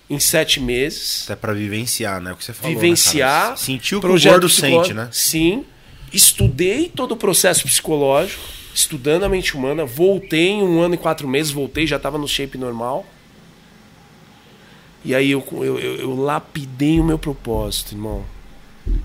em 0.09 0.19
sete 0.19 0.59
meses. 0.59 1.25
Até 1.25 1.37
pra 1.37 1.53
vivenciar, 1.53 2.21
né? 2.23 2.33
O 2.33 2.37
que 2.37 2.45
você 2.45 2.55
falou. 2.55 2.75
né, 2.75 2.81
vivenciar. 2.81 3.43
cara? 3.43 3.57
Sentiu 3.57 3.99
o 3.99 4.01
que 4.01 4.07
o 4.07 4.19
gordo 4.19 4.49
sente, 4.49 4.95
né? 4.95 5.09
Sim. 5.13 5.67
Estudei 6.11 6.89
todo 6.89 7.13
o 7.13 7.17
processo 7.17 7.65
psicológico, 7.65 8.43
estudando 8.75 9.25
a 9.25 9.29
mente 9.29 9.55
humana. 9.55 9.85
Voltei 9.85 10.49
em 10.49 10.63
um 10.63 10.81
ano 10.81 10.95
e 10.95 10.99
quatro 10.99 11.29
meses, 11.29 11.53
voltei, 11.53 11.87
já 11.87 11.97
estava 11.97 12.17
no 12.17 12.27
shape 12.27 12.57
normal. 12.57 13.05
E 15.07 15.15
aí 15.15 15.31
eu, 15.31 15.47
eu, 15.53 15.79
eu, 15.79 15.97
eu 15.99 16.17
lapidei 16.17 16.99
o 16.99 17.05
meu 17.05 17.17
propósito, 17.17 17.95
irmão. 17.95 18.25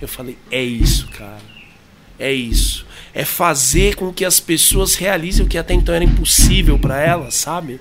Eu 0.01 0.07
falei, 0.07 0.35
é 0.49 0.63
isso, 0.63 1.07
cara. 1.09 1.39
É 2.17 2.33
isso. 2.33 2.87
É 3.13 3.23
fazer 3.23 3.95
com 3.95 4.11
que 4.11 4.25
as 4.25 4.39
pessoas 4.39 4.95
realizem 4.95 5.45
o 5.45 5.47
que 5.47 5.59
até 5.59 5.75
então 5.75 5.93
era 5.93 6.03
impossível 6.03 6.79
para 6.79 6.99
elas, 6.99 7.35
sabe? 7.35 7.79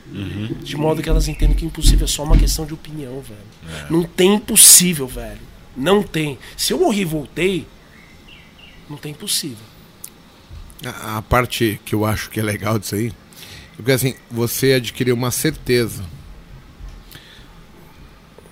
De 0.62 0.76
modo 0.76 1.02
que 1.02 1.09
elas 1.09 1.28
entendam 1.28 1.56
que 1.56 1.64
impossível 1.64 2.05
é 2.05 2.09
só 2.09 2.22
uma 2.22 2.36
questão 2.36 2.66
de 2.66 2.74
opinião, 2.74 3.22
velho. 3.22 3.86
Não 3.88 4.02
tem 4.02 4.34
impossível, 4.34 5.06
velho. 5.06 5.40
Não 5.74 6.02
tem. 6.02 6.38
Se 6.59 6.74
eu 6.74 6.78
morri 6.78 7.01
e 7.01 7.05
voltei, 7.06 7.66
não 8.88 8.98
tem 8.98 9.12
impossível. 9.12 9.64
A, 10.84 11.16
a 11.16 11.22
parte 11.22 11.80
que 11.86 11.94
eu 11.94 12.05
acho 12.05 12.28
que 12.28 12.38
é 12.38 12.42
legal 12.42 12.78
disso 12.78 12.97
aí, 12.97 13.12
porque 13.76 13.92
assim, 13.92 14.14
você 14.30 14.74
adquiriu 14.74 15.14
uma 15.14 15.30
certeza. 15.30 16.05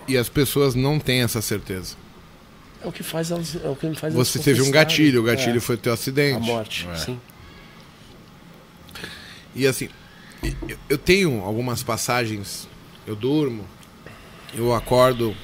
E 0.08 0.16
as 0.16 0.28
pessoas 0.28 0.74
não 0.74 0.98
têm 0.98 1.20
essa 1.22 1.40
certeza. 1.42 1.94
É 2.82 2.86
o 2.88 2.92
que 2.92 3.02
faz 3.02 3.30
elas. 3.30 3.54
É 3.62 3.68
o 3.68 3.76
que 3.76 3.86
faz 3.94 4.14
elas 4.14 4.28
Você 4.28 4.38
teve 4.38 4.62
um 4.62 4.70
gatilho, 4.70 5.20
o 5.20 5.24
gatilho 5.24 5.58
É, 5.58 5.60
foi 5.60 5.74
o 5.74 5.78
teu 5.78 5.92
acidente. 5.92 6.36
a 6.36 6.40
morte. 6.40 6.88
É. 6.90 6.96
Sim. 6.96 7.20
E 9.54 9.66
assim, 9.66 9.88
eu- 10.88 10.98
tenho 10.98 11.40
algumas 11.42 11.82
passagens, 11.82 12.68
eu 13.06 13.16
durmo, 13.16 13.64
eu 14.54 14.74
acordo. 14.74 15.34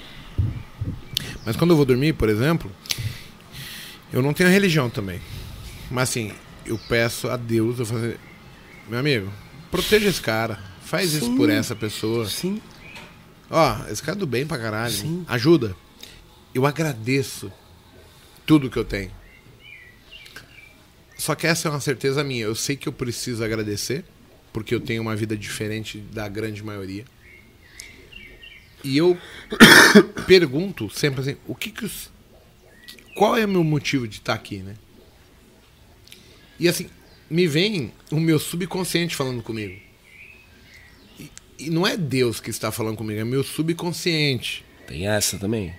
Mas 1.44 1.56
quando 1.56 1.70
eu 1.72 1.76
vou 1.76 1.84
dormir, 1.84 2.12
por 2.14 2.28
exemplo, 2.28 2.70
eu 4.12 4.22
não 4.22 4.32
tenho 4.32 4.48
religião 4.50 4.88
também. 4.88 5.20
Mas 5.90 6.10
assim, 6.10 6.32
eu 6.64 6.78
peço 6.88 7.28
a 7.28 7.36
Deus, 7.36 7.78
eu 7.80 7.86
falo, 7.86 8.04
assim, 8.06 8.14
meu 8.88 8.98
amigo, 9.00 9.30
proteja 9.70 10.08
esse 10.08 10.20
cara, 10.20 10.58
faz 10.84 11.12
isso 11.12 11.26
Sim. 11.26 11.36
por 11.36 11.50
essa 11.50 11.74
pessoa. 11.74 12.26
Sim. 12.28 12.60
Ó, 13.50 13.86
esse 13.88 14.02
cara 14.02 14.16
é 14.16 14.20
do 14.20 14.26
bem 14.26 14.46
pra 14.46 14.58
caralho, 14.58 14.94
Sim. 14.94 15.24
ajuda. 15.28 15.76
Eu 16.54 16.66
agradeço 16.66 17.52
tudo 18.46 18.70
que 18.70 18.78
eu 18.78 18.84
tenho. 18.84 19.10
Só 21.16 21.34
que 21.34 21.46
essa 21.46 21.68
é 21.68 21.70
uma 21.70 21.80
certeza 21.80 22.22
minha. 22.24 22.44
Eu 22.44 22.54
sei 22.54 22.76
que 22.76 22.88
eu 22.88 22.92
preciso 22.92 23.44
agradecer, 23.44 24.04
porque 24.52 24.74
eu 24.74 24.80
tenho 24.80 25.02
uma 25.02 25.16
vida 25.16 25.36
diferente 25.36 25.98
da 25.98 26.28
grande 26.28 26.62
maioria. 26.62 27.04
E 28.82 28.96
eu 28.96 29.18
pergunto 30.26 30.90
sempre 30.90 31.20
assim, 31.20 31.36
o 31.46 31.54
que 31.54 31.70
que 31.70 31.84
os... 31.84 32.10
qual 33.14 33.36
é 33.36 33.44
o 33.46 33.48
meu 33.48 33.64
motivo 33.64 34.06
de 34.06 34.18
estar 34.18 34.34
aqui, 34.34 34.58
né? 34.58 34.76
E 36.60 36.68
assim, 36.68 36.88
me 37.30 37.46
vem 37.46 37.92
o 38.10 38.20
meu 38.20 38.38
subconsciente 38.38 39.16
falando 39.16 39.42
comigo. 39.42 39.80
E, 41.58 41.70
não 41.70 41.86
é 41.86 41.96
Deus 41.96 42.40
que 42.40 42.50
está 42.50 42.70
falando 42.72 42.96
comigo, 42.96 43.20
é 43.20 43.24
meu 43.24 43.44
subconsciente. 43.44 44.64
Tem 44.86 45.06
essa 45.08 45.38
também. 45.38 45.74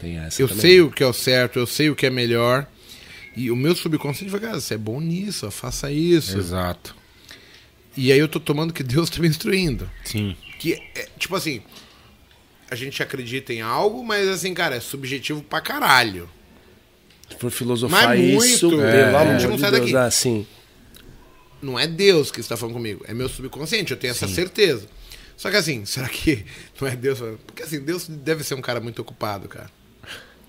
Tem 0.00 0.18
essa 0.18 0.40
Eu 0.40 0.48
também. 0.48 0.60
sei 0.60 0.80
o 0.80 0.90
que 0.90 1.02
é 1.02 1.06
o 1.06 1.12
certo, 1.12 1.58
eu 1.58 1.66
sei 1.66 1.90
o 1.90 1.96
que 1.96 2.06
é 2.06 2.10
melhor. 2.10 2.66
E 3.36 3.50
o 3.50 3.56
meu 3.56 3.74
subconsciente 3.76 4.30
vai, 4.30 4.40
cara, 4.40 4.60
você 4.60 4.74
é 4.74 4.78
bom 4.78 5.00
nisso, 5.00 5.46
ó, 5.46 5.50
faça 5.50 5.90
isso. 5.92 6.38
Exato. 6.38 6.96
E 7.96 8.12
aí 8.12 8.18
eu 8.18 8.28
tô 8.28 8.38
tomando 8.40 8.72
que 8.72 8.82
Deus 8.82 9.10
tá 9.10 9.20
me 9.20 9.28
instruindo. 9.28 9.88
Sim. 10.04 10.36
Que 10.58 10.74
é, 10.94 11.08
tipo 11.18 11.34
assim, 11.36 11.62
a 12.70 12.74
gente 12.74 13.02
acredita 13.02 13.52
em 13.52 13.60
algo, 13.60 14.04
mas 14.04 14.28
assim, 14.28 14.54
cara, 14.54 14.76
é 14.76 14.80
subjetivo 14.80 15.42
pra 15.42 15.60
caralho. 15.60 16.28
Se 17.28 17.36
for 17.36 17.50
filosofar 17.50 18.08
Mas 18.08 18.20
muito, 18.20 18.44
isso, 18.44 18.80
é, 18.80 19.04
pelo 19.04 19.16
a 19.16 19.20
amor 19.20 19.32
gente 19.32 19.40
de 19.42 19.46
não 19.48 19.58
sai 19.58 19.70
Deus, 19.70 19.82
daqui. 19.82 19.96
ah, 19.96 20.10
sim. 20.10 20.46
Não 21.60 21.78
é 21.78 21.86
Deus 21.86 22.30
que 22.30 22.40
está 22.40 22.56
falando 22.56 22.74
comigo, 22.74 23.04
é 23.08 23.14
meu 23.14 23.28
subconsciente, 23.28 23.92
eu 23.92 23.96
tenho 23.96 24.12
essa 24.12 24.28
certeza. 24.28 24.86
Só 25.36 25.50
que 25.50 25.56
assim, 25.56 25.84
será 25.86 26.08
que 26.08 26.44
não 26.80 26.88
é 26.88 26.96
Deus? 26.96 27.18
Porque 27.46 27.62
assim, 27.62 27.80
Deus 27.80 28.08
deve 28.08 28.44
ser 28.44 28.54
um 28.54 28.60
cara 28.60 28.80
muito 28.80 29.00
ocupado, 29.00 29.48
cara. 29.48 29.70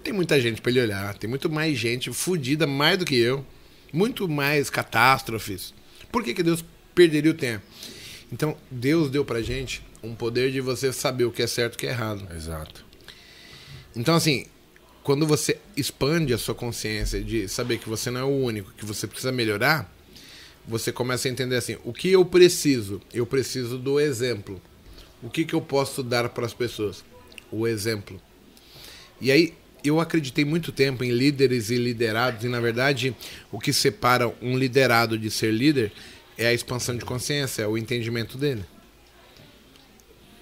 Tem 0.03 0.13
muita 0.13 0.39
gente 0.39 0.61
pra 0.61 0.71
ele 0.71 0.81
olhar, 0.81 1.13
tem 1.15 1.29
muito 1.29 1.49
mais 1.49 1.77
gente 1.77 2.11
fodida 2.11 2.65
mais 2.65 2.97
do 2.97 3.05
que 3.05 3.15
eu, 3.15 3.45
muito 3.91 4.27
mais 4.27 4.69
catástrofes. 4.69 5.73
Por 6.11 6.23
que, 6.23 6.33
que 6.33 6.43
Deus 6.43 6.63
perderia 6.95 7.31
o 7.31 7.35
tempo? 7.35 7.65
Então, 8.31 8.55
Deus 8.69 9.09
deu 9.09 9.25
pra 9.25 9.41
gente 9.41 9.83
um 10.01 10.15
poder 10.15 10.51
de 10.51 10.61
você 10.61 10.93
saber 10.93 11.25
o 11.25 11.31
que 11.31 11.41
é 11.41 11.47
certo 11.47 11.73
e 11.73 11.75
o 11.75 11.79
que 11.79 11.87
é 11.87 11.89
errado. 11.89 12.27
Exato. 12.35 12.85
Então, 13.95 14.15
assim, 14.15 14.45
quando 15.03 15.25
você 15.25 15.59
expande 15.75 16.33
a 16.33 16.37
sua 16.37 16.55
consciência 16.55 17.21
de 17.21 17.47
saber 17.47 17.79
que 17.79 17.89
você 17.89 18.09
não 18.11 18.21
é 18.21 18.23
o 18.23 18.27
único, 18.27 18.71
que 18.73 18.85
você 18.85 19.07
precisa 19.07 19.31
melhorar, 19.31 19.91
você 20.69 20.91
começa 20.91 21.27
a 21.27 21.31
entender 21.31 21.55
assim: 21.55 21.77
o 21.83 21.91
que 21.91 22.11
eu 22.11 22.23
preciso? 22.23 23.01
Eu 23.11 23.25
preciso 23.25 23.77
do 23.77 23.99
exemplo. 23.99 24.61
O 25.21 25.29
que, 25.29 25.43
que 25.43 25.53
eu 25.53 25.61
posso 25.61 26.03
dar 26.03 26.29
para 26.29 26.45
as 26.45 26.53
pessoas? 26.53 27.03
O 27.51 27.67
exemplo. 27.67 28.21
E 29.19 29.31
aí, 29.31 29.53
eu 29.83 29.99
acreditei 29.99 30.45
muito 30.45 30.71
tempo 30.71 31.03
em 31.03 31.11
líderes 31.11 31.69
e 31.71 31.75
liderados, 31.75 32.43
e 32.43 32.47
na 32.47 32.59
verdade, 32.59 33.15
o 33.51 33.59
que 33.59 33.73
separa 33.73 34.33
um 34.41 34.57
liderado 34.57 35.17
de 35.17 35.29
ser 35.31 35.51
líder 35.51 35.91
é 36.37 36.47
a 36.47 36.53
expansão 36.53 36.95
de 36.95 37.03
consciência, 37.03 37.63
é 37.63 37.67
o 37.67 37.77
entendimento 37.77 38.37
dele. 38.37 38.63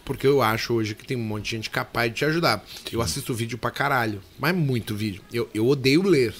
Porque 0.05 0.27
eu 0.27 0.41
acho 0.41 0.73
hoje 0.73 0.93
que 0.93 1.05
tem 1.05 1.17
um 1.17 1.23
monte 1.23 1.45
de 1.45 1.51
gente 1.51 1.69
capaz 1.69 2.11
de 2.11 2.19
te 2.19 2.25
ajudar. 2.25 2.63
Eu 2.91 3.01
assisto 3.01 3.33
vídeo 3.33 3.57
pra 3.57 3.71
caralho, 3.71 4.21
mas 4.39 4.55
muito 4.55 4.95
vídeo. 4.95 5.21
Eu, 5.33 5.49
eu 5.53 5.67
odeio 5.67 6.03
ler, 6.03 6.33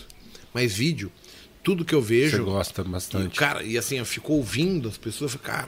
mas 0.54 0.74
vídeo, 0.74 1.12
tudo 1.68 1.84
que 1.84 1.94
eu 1.94 2.02
Você 2.02 2.08
vejo. 2.08 2.46
gosta 2.46 2.82
E, 2.82 2.86
bastante. 2.86 3.38
cara, 3.38 3.62
e 3.62 3.78
assim, 3.78 3.98
eu 3.98 4.06
fico 4.06 4.32
ouvindo 4.32 4.88
as 4.88 4.98
pessoas, 4.98 5.34
eu 5.34 5.38
fico, 5.38 5.44
cara, 5.52 5.68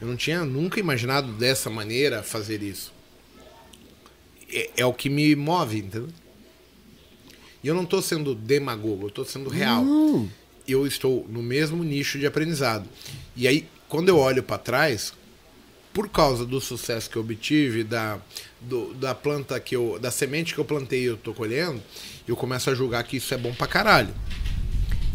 eu 0.00 0.06
não 0.06 0.14
tinha 0.14 0.44
nunca 0.44 0.78
imaginado 0.78 1.32
dessa 1.32 1.68
maneira 1.68 2.22
fazer 2.22 2.62
isso. 2.62 2.92
É, 4.48 4.70
é 4.76 4.86
o 4.86 4.92
que 4.92 5.08
me 5.10 5.34
move, 5.34 5.78
entendeu? 5.78 6.08
E 7.64 7.66
eu 7.66 7.74
não 7.74 7.84
tô 7.84 8.00
sendo 8.00 8.32
demagogo, 8.32 9.06
eu 9.06 9.10
tô 9.10 9.24
sendo 9.24 9.50
real. 9.50 9.84
Eu 10.68 10.86
estou 10.86 11.26
no 11.28 11.42
mesmo 11.42 11.82
nicho 11.82 12.16
de 12.16 12.24
aprendizado. 12.26 12.88
E 13.34 13.48
aí, 13.48 13.66
quando 13.88 14.08
eu 14.10 14.18
olho 14.18 14.42
para 14.44 14.58
trás, 14.58 15.12
por 15.92 16.08
causa 16.08 16.46
do 16.46 16.60
sucesso 16.60 17.10
que 17.10 17.16
eu 17.16 17.22
obtive, 17.22 17.82
da, 17.82 18.20
do- 18.60 18.94
da 18.94 19.14
planta 19.16 19.58
que 19.58 19.74
eu. 19.74 19.98
da 20.00 20.12
semente 20.12 20.54
que 20.54 20.60
eu 20.60 20.64
plantei 20.64 21.00
e 21.02 21.06
eu 21.06 21.16
tô 21.16 21.34
colhendo, 21.34 21.82
eu 22.28 22.36
começo 22.36 22.70
a 22.70 22.74
julgar 22.74 23.02
que 23.02 23.16
isso 23.16 23.34
é 23.34 23.36
bom 23.36 23.52
pra 23.52 23.66
caralho. 23.66 24.14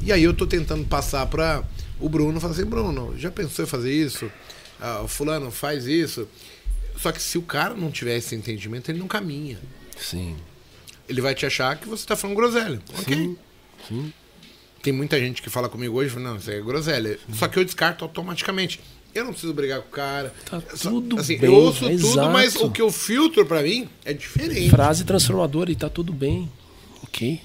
E 0.03 0.11
aí 0.11 0.23
eu 0.23 0.34
tô 0.34 0.45
tentando 0.45 0.85
passar 0.85 1.25
pra 1.27 1.63
o 1.99 2.09
Bruno, 2.09 2.39
falar 2.39 2.53
assim, 2.53 2.65
Bruno, 2.65 3.13
já 3.17 3.31
pensou 3.31 3.63
em 3.63 3.67
fazer 3.67 3.93
isso? 3.93 4.30
Ah, 4.80 5.01
o 5.03 5.07
fulano 5.07 5.49
faz 5.51 5.85
isso. 5.85 6.27
Só 6.97 7.11
que 7.11 7.21
se 7.21 7.38
o 7.38 7.41
cara 7.41 7.73
não 7.73 7.89
tiver 7.89 8.17
esse 8.17 8.35
entendimento, 8.35 8.89
ele 8.91 8.99
não 8.99 9.07
caminha. 9.07 9.57
Sim. 9.97 10.35
Ele 11.07 11.21
vai 11.21 11.34
te 11.34 11.45
achar 11.45 11.75
que 11.77 11.88
você 11.88 12.05
tá 12.05 12.15
falando 12.15 12.35
groselha. 12.35 12.81
Ok. 12.99 13.38
Tem 14.81 14.91
muita 14.91 15.17
gente 15.19 15.41
que 15.41 15.49
fala 15.49 15.69
comigo 15.69 15.97
hoje, 15.97 16.17
não, 16.19 16.35
isso 16.38 16.49
aí 16.49 16.57
é 16.57 16.61
groselha. 16.61 17.17
Só 17.34 17.47
que 17.47 17.57
eu 17.57 17.63
descarto 17.63 18.03
automaticamente. 18.03 18.81
Eu 19.15 19.23
não 19.25 19.31
preciso 19.31 19.53
brigar 19.53 19.80
com 19.81 19.88
o 19.88 19.91
cara. 19.91 20.34
Tá 20.49 20.61
Só- 20.75 20.89
tudo 20.89 21.19
assim, 21.19 21.38
bem, 21.38 21.49
Eu 21.49 21.55
ouço 21.55 21.80
tudo, 21.81 21.91
exato. 21.91 22.30
mas 22.31 22.55
o 22.55 22.69
que 22.71 22.81
eu 22.81 22.91
filtro 22.91 23.45
pra 23.45 23.61
mim 23.61 23.88
é 24.03 24.11
diferente. 24.11 24.69
Frase 24.69 25.03
transformadora 25.05 25.71
e 25.71 25.75
tá 25.75 25.88
tudo 25.88 26.11
bem. 26.11 26.51
Ok? 27.03 27.39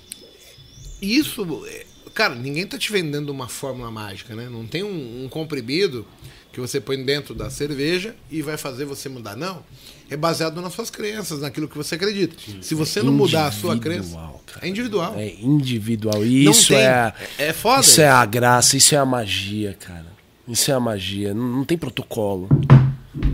Isso, 1.00 1.64
é, 1.66 1.86
cara, 2.18 2.34
ninguém 2.34 2.66
tá 2.66 2.76
te 2.76 2.90
vendendo 2.90 3.30
uma 3.30 3.46
fórmula 3.46 3.90
mágica, 3.92 4.34
né? 4.34 4.48
Não 4.50 4.66
tem 4.66 4.82
um, 4.82 5.24
um 5.24 5.28
comprimido 5.28 6.04
que 6.52 6.58
você 6.60 6.80
põe 6.80 7.00
dentro 7.04 7.32
da 7.32 7.48
cerveja 7.48 8.16
e 8.28 8.42
vai 8.42 8.56
fazer 8.56 8.84
você 8.84 9.08
mudar. 9.08 9.36
Não. 9.36 9.62
É 10.10 10.16
baseado 10.16 10.60
nas 10.60 10.72
suas 10.72 10.90
crenças, 10.90 11.40
naquilo 11.42 11.68
que 11.68 11.76
você 11.76 11.94
acredita. 11.94 12.34
Se 12.60 12.74
você 12.74 13.00
não 13.02 13.12
mudar 13.12 13.46
a 13.46 13.52
sua 13.52 13.78
crença, 13.78 14.00
Individual, 14.08 14.42
cara. 14.46 14.66
é 14.66 14.68
individual. 14.68 15.14
É 15.16 15.26
individual. 15.40 16.26
E 16.26 16.44
Não 16.44 16.50
isso 16.52 16.68
tem. 16.68 16.78
é. 16.78 17.12
É- 17.38 17.46
é 17.48 17.52
foda 17.52 17.80
Isso 17.82 17.90
isso. 17.92 18.00
é 18.00 18.08
a 18.08 18.24
graça, 18.24 18.76
isso 18.76 18.94
é 18.94 18.98
a 18.98 19.06
magia, 19.06 19.76
cara. 19.78 20.06
Isso 20.48 20.70
é 20.70 20.74
a 20.74 20.80
magia. 20.80 21.32
Não, 21.32 21.44
não 21.58 21.64
tem 21.64 21.78
protocolo. 21.78 22.48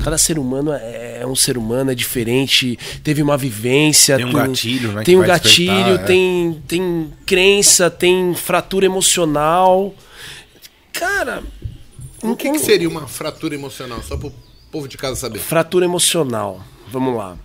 Cada 0.02 0.19
ser 0.19 0.39
humano 0.39 0.73
é, 0.73 1.20
é 1.20 1.27
um 1.27 1.36
ser 1.36 1.56
humano, 1.56 1.90
é 1.90 1.94
diferente, 1.94 2.78
teve 3.02 3.23
uma 3.23 3.36
vivência. 3.36 4.16
Tem 4.16 4.27
um 4.27 4.32
gatilho, 4.32 4.93
né, 4.93 5.02
Tem 5.02 5.16
um 5.16 5.23
gatilho, 5.23 5.94
é. 5.94 5.98
tem, 5.98 6.62
tem 6.66 7.12
crença, 7.24 7.90
tem 7.90 8.35
fratura 8.35 8.86
emocional. 8.86 9.94
Cara. 10.93 11.43
O 12.23 12.35
que, 12.36 12.51
que 12.51 12.59
seria 12.59 12.89
uma 12.89 13.06
fratura 13.06 13.55
emocional? 13.55 14.02
Só 14.02 14.16
pro 14.16 14.32
povo 14.70 14.89
de 14.89 14.97
casa 14.97 15.16
saber. 15.16 15.39
Fratura 15.39 15.85
emocional. 15.85 16.62
Vamos 16.89 17.16
lá. 17.16 17.36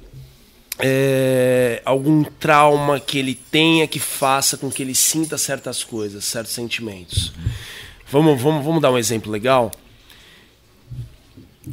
É, 0.79 1.81
algum 1.83 2.23
trauma 2.23 2.99
que 2.99 3.19
ele 3.19 3.35
tenha 3.35 3.85
que 3.85 3.99
faça 3.99 4.55
com 4.55 4.71
que 4.71 4.81
ele 4.81 4.95
sinta 4.95 5.37
certas 5.37 5.83
coisas, 5.83 6.23
certos 6.23 6.53
sentimentos. 6.53 7.33
Vamos, 8.09 8.41
vamos, 8.41 8.63
vamos 8.63 8.81
dar 8.81 8.91
um 8.91 8.97
exemplo 8.97 9.31
legal? 9.31 9.71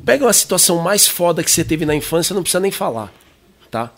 Pega 0.05 0.25
uma 0.25 0.33
situação 0.33 0.79
mais 0.79 1.07
foda 1.07 1.43
que 1.43 1.51
você 1.51 1.65
teve 1.65 1.87
na 1.87 1.95
infância, 1.95 2.35
não 2.35 2.43
precisa 2.43 2.61
nem 2.61 2.71
falar, 2.73 3.13
tá? 3.71 3.93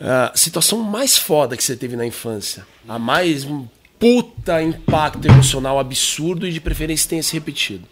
A 0.00 0.32
situação 0.36 0.78
mais 0.80 1.16
foda 1.16 1.56
que 1.56 1.62
você 1.62 1.76
teve 1.76 1.94
na 1.96 2.04
infância. 2.06 2.66
A 2.88 2.98
mais 2.98 3.44
um 3.44 3.66
puta 3.98 4.60
impacto 4.62 5.24
emocional 5.26 5.78
absurdo 5.78 6.46
e 6.46 6.52
de 6.52 6.60
preferência 6.60 7.08
tenha 7.08 7.22
se 7.22 7.32
repetido. 7.32 7.86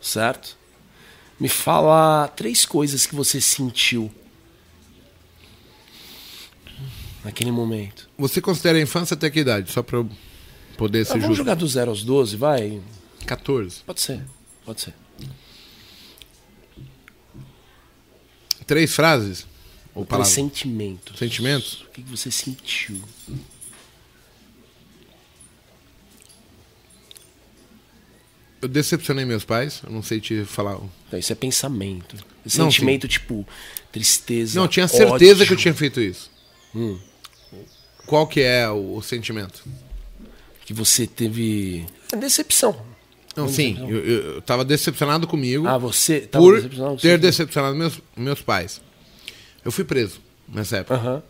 Certo? 0.00 0.56
Me 1.38 1.48
fala 1.48 2.26
três 2.28 2.64
coisas 2.66 3.06
que 3.06 3.14
você 3.14 3.40
sentiu 3.40 4.10
naquele 7.24 7.50
momento. 7.52 8.08
Você 8.18 8.40
considera 8.40 8.78
a 8.78 8.80
infância 8.80 9.14
até 9.14 9.30
que 9.30 9.40
idade? 9.40 9.70
Só 9.70 9.82
pra 9.82 9.98
eu 9.98 10.08
poder 10.76 11.02
Ah, 11.02 11.04
se 11.04 11.12
vamos 11.12 11.24
jurar. 11.24 11.36
jogar 11.36 11.54
do 11.54 11.66
0 11.68 11.90
aos 11.90 12.02
12, 12.02 12.36
vai? 12.36 12.80
14. 13.26 13.82
Pode 13.86 14.00
ser, 14.00 14.20
pode 14.64 14.80
ser. 14.80 14.94
Três 18.72 18.94
frases? 18.94 19.46
Ou 19.94 20.02
palavras? 20.06 20.32
sentimentos. 20.32 21.18
Sentimentos? 21.18 21.82
O 21.82 21.90
que 21.90 22.00
você 22.00 22.30
sentiu? 22.30 23.02
Eu 28.62 28.68
decepcionei 28.68 29.26
meus 29.26 29.44
pais, 29.44 29.82
eu 29.84 29.92
não 29.92 30.02
sei 30.02 30.22
te 30.22 30.46
falar. 30.46 30.78
Não, 31.10 31.18
isso 31.18 31.30
é 31.30 31.34
pensamento. 31.34 32.16
Não, 32.16 32.70
Sentimento 32.70 33.06
tipo 33.06 33.46
tristeza. 33.92 34.58
Não, 34.58 34.64
eu 34.64 34.68
tinha 34.70 34.88
certeza 34.88 35.34
ódio. 35.34 35.46
que 35.48 35.52
eu 35.52 35.58
tinha 35.58 35.74
feito 35.74 36.00
isso. 36.00 36.30
Hum. 36.74 36.98
Qual 38.06 38.26
que 38.26 38.40
é 38.40 38.66
o, 38.70 38.96
o 38.96 39.02
sentimento? 39.02 39.62
Que 40.64 40.72
você 40.72 41.06
teve. 41.06 41.84
É 42.10 42.16
decepção. 42.16 42.82
Não, 43.36 43.48
sim, 43.48 43.78
eu, 43.88 43.96
eu, 44.04 44.22
eu 44.34 44.42
tava 44.42 44.64
decepcionado 44.64 45.26
comigo 45.26 45.66
Ah, 45.66 45.78
você 45.78 46.20
tava 46.20 46.44
por 46.44 46.56
decepcionado? 46.56 46.96
ter 46.98 47.18
decepcionado 47.18 47.74
meus, 47.76 48.00
meus 48.16 48.42
pais. 48.42 48.80
Eu 49.64 49.72
fui 49.72 49.84
preso 49.84 50.20
nessa 50.48 50.78
época. 50.78 50.94
Aham. 50.96 51.22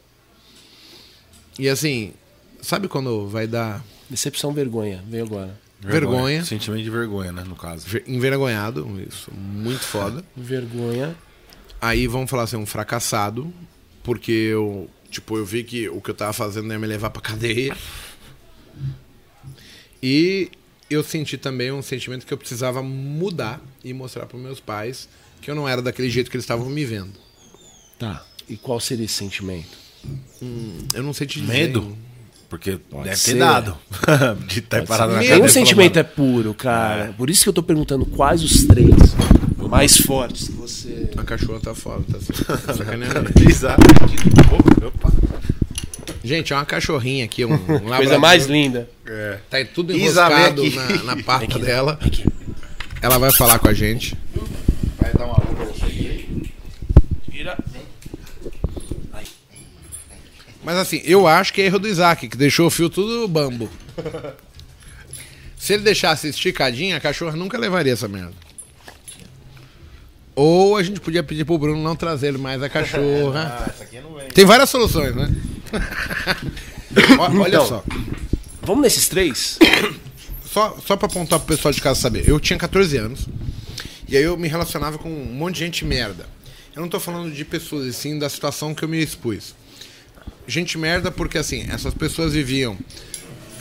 E 1.59 1.69
assim, 1.69 2.13
sabe 2.61 2.89
quando 2.89 3.29
vai 3.29 3.47
dar 3.47 3.85
Decepção, 4.11 4.53
vergonha. 4.53 5.03
Veio 5.09 5.25
agora. 5.25 5.59
Vergonha. 5.81 6.45
Sentimento 6.45 6.83
de 6.85 6.91
vergonha, 6.91 7.33
né, 7.33 7.45
no 7.47 7.57
caso. 7.57 7.87
ver- 7.89 8.05
envergonhado, 8.07 8.89
isso, 9.09 9.31
muito 9.35 9.81
foda. 9.83 10.25
Vergonha. 10.37 11.15
Aí 11.81 12.07
vamos 12.07 12.31
falar 12.31 12.45
assim, 12.45 12.57
um 12.57 12.67
fracassado, 12.67 13.53
porque 14.03 14.31
eu, 14.33 14.89
tipo, 15.11 15.37
eu 15.37 15.45
vi 15.45 15.65
que 15.65 15.89
o 15.89 16.01
que 16.01 16.11
eu 16.11 16.15
tava 16.15 16.33
fazendo 16.33 16.73
ia 16.73 16.79
me 16.79 16.87
levar 16.87 17.11
pra 17.11 17.21
cadeia. 17.23 17.77
E 20.03 20.51
eu 20.93 21.03
senti 21.03 21.37
também 21.37 21.73
um 21.73 21.83
sentimento 21.83 22.27
que 22.27 22.33
eu 22.33 22.39
precisava 22.39 22.83
mudar 22.83 23.61
e 23.85 23.93
mostrar 23.93 24.27
pros 24.27 24.41
meus 24.41 24.61
pais 24.61 25.09
que 25.41 25.51
eu 25.51 25.55
não 25.55 25.69
era 25.69 25.83
daquele 25.83 26.09
jeito 26.09 26.31
que 26.31 26.37
eles 26.37 26.45
estavam 26.45 26.69
me 26.69 26.85
vendo. 26.85 27.13
Tá. 27.99 28.25
E 28.49 28.57
qual 28.57 28.79
seria 28.81 29.05
esse 29.05 29.15
sentimento? 29.15 29.79
Eu 30.93 31.03
não 31.03 31.13
sei 31.13 31.27
te 31.27 31.41
dizer. 31.41 31.53
Medo? 31.53 31.97
Porque 32.49 32.79
deve 33.03 33.17
ser. 33.17 33.33
ter 33.35 33.39
dado. 33.39 33.79
de 34.47 34.59
estar 34.59 34.85
parado 34.85 35.13
na 35.13 35.19
ser. 35.21 35.29
Nenhum 35.29 35.37
e 35.37 35.39
falar, 35.39 35.49
sentimento 35.49 35.99
é 35.99 36.03
"Mano, 36.03 36.15
puro, 36.15 36.55
cara. 36.55 37.15
Por 37.17 37.31
isso 37.31 37.43
que 37.45 37.49
eu 37.49 37.53
tô 37.53 37.63
perguntando 37.63 38.05
quais 38.07 38.43
os 38.43 38.65
três 38.65 38.95
mais 39.73 39.97
fortes 39.97 40.49
que 40.49 40.53
você. 40.53 41.09
A 41.17 41.23
cachorra 41.23 41.59
tá 41.59 41.75
fora, 41.75 42.03
tá 42.03 42.19
assim, 42.19 42.33
sacaneando. 42.77 43.31
Exato. 43.49 43.81
Opa. 44.87 45.22
Gente, 46.25 46.53
é 46.53 46.57
uma 46.57 46.65
cachorrinha 46.65 47.25
aqui, 47.25 47.45
um, 47.45 47.55
um 47.55 47.59
Coisa 47.59 47.85
labrador. 47.85 48.19
mais 48.21 48.47
linda. 48.47 48.89
É. 49.05 49.39
Tá 49.51 49.57
tudo 49.65 49.93
enroscado 49.93 50.63
aqui. 50.63 50.77
na, 50.77 51.17
na 51.17 51.23
pata 51.23 51.59
dela. 51.59 51.99
Ela 53.01 53.19
vai 53.19 53.33
falar 53.33 53.59
com 53.59 53.69
a 53.69 53.75
gente. 53.75 54.17
Vai 55.01 55.13
dar 55.15 55.25
uma 55.25 55.35
alô 55.35 55.55
pra 55.55 55.65
você. 55.65 56.25
Tira. 57.31 57.59
Mas 60.65 60.77
assim, 60.77 61.03
eu 61.05 61.27
acho 61.27 61.53
que 61.53 61.61
é 61.61 61.65
erro 61.67 61.81
do 61.81 61.89
Isaac, 61.89 62.29
que 62.29 62.37
deixou 62.37 62.69
o 62.69 62.71
fio 62.71 62.89
tudo 62.89 63.27
bambo. 63.27 63.69
Se 65.57 65.73
ele 65.75 65.83
deixasse 65.83 66.29
esticadinho, 66.29 66.97
a 66.97 67.01
cachorra 67.01 67.37
nunca 67.37 67.59
levaria 67.59 67.93
essa 67.93 68.07
merda. 68.07 68.33
Ou 70.37 70.77
a 70.77 70.83
gente 70.85 71.01
podia 71.01 71.23
pedir 71.23 71.45
pro 71.45 71.59
Bruno 71.59 71.83
não 71.83 71.97
trazer 71.97 72.39
mais 72.39 72.63
a 72.63 72.69
cachorra. 72.69 73.59
Ah, 73.61 73.71
essa 73.71 73.83
aqui 73.85 74.01
não 74.01 74.15
vem. 74.15 74.29
Tem 74.29 74.45
várias 74.45 74.71
soluções, 74.71 75.15
né? 75.17 75.35
Olha 77.19 77.49
Então. 77.49 77.67
só. 77.67 77.85
Vamos 78.63 78.83
nesses 78.83 79.09
três? 79.09 79.59
Só, 80.45 80.77
só 80.87 80.99
pra 80.99 81.07
apontar 81.07 81.39
pro 81.41 81.49
pessoal 81.57 81.73
de 81.73 81.81
casa 81.81 81.99
saber. 81.99 82.29
Eu 82.29 82.39
tinha 82.39 82.59
14 82.59 82.95
anos. 82.99 83.27
E 84.07 84.15
aí 84.19 84.23
eu 84.23 84.37
me 84.37 84.49
relacionava 84.49 84.99
com 84.99 85.09
um 85.11 85.33
monte 85.33 85.55
de 85.55 85.61
gente 85.61 85.83
merda. 85.83 86.27
Eu 86.77 86.83
não 86.83 86.91
tô 86.91 87.01
falando 87.01 87.33
de 87.33 87.43
pessoas, 87.43 87.87
e 87.87 87.93
sim 87.95 88.19
da 88.19 88.29
situação 88.29 88.75
que 88.75 88.83
eu 88.85 88.89
me 88.89 89.03
expus. 89.03 89.55
Gente 90.47 90.77
merda 90.77 91.11
porque, 91.11 91.39
assim, 91.39 91.65
essas 91.71 91.95
pessoas 91.95 92.35
viviam 92.35 92.77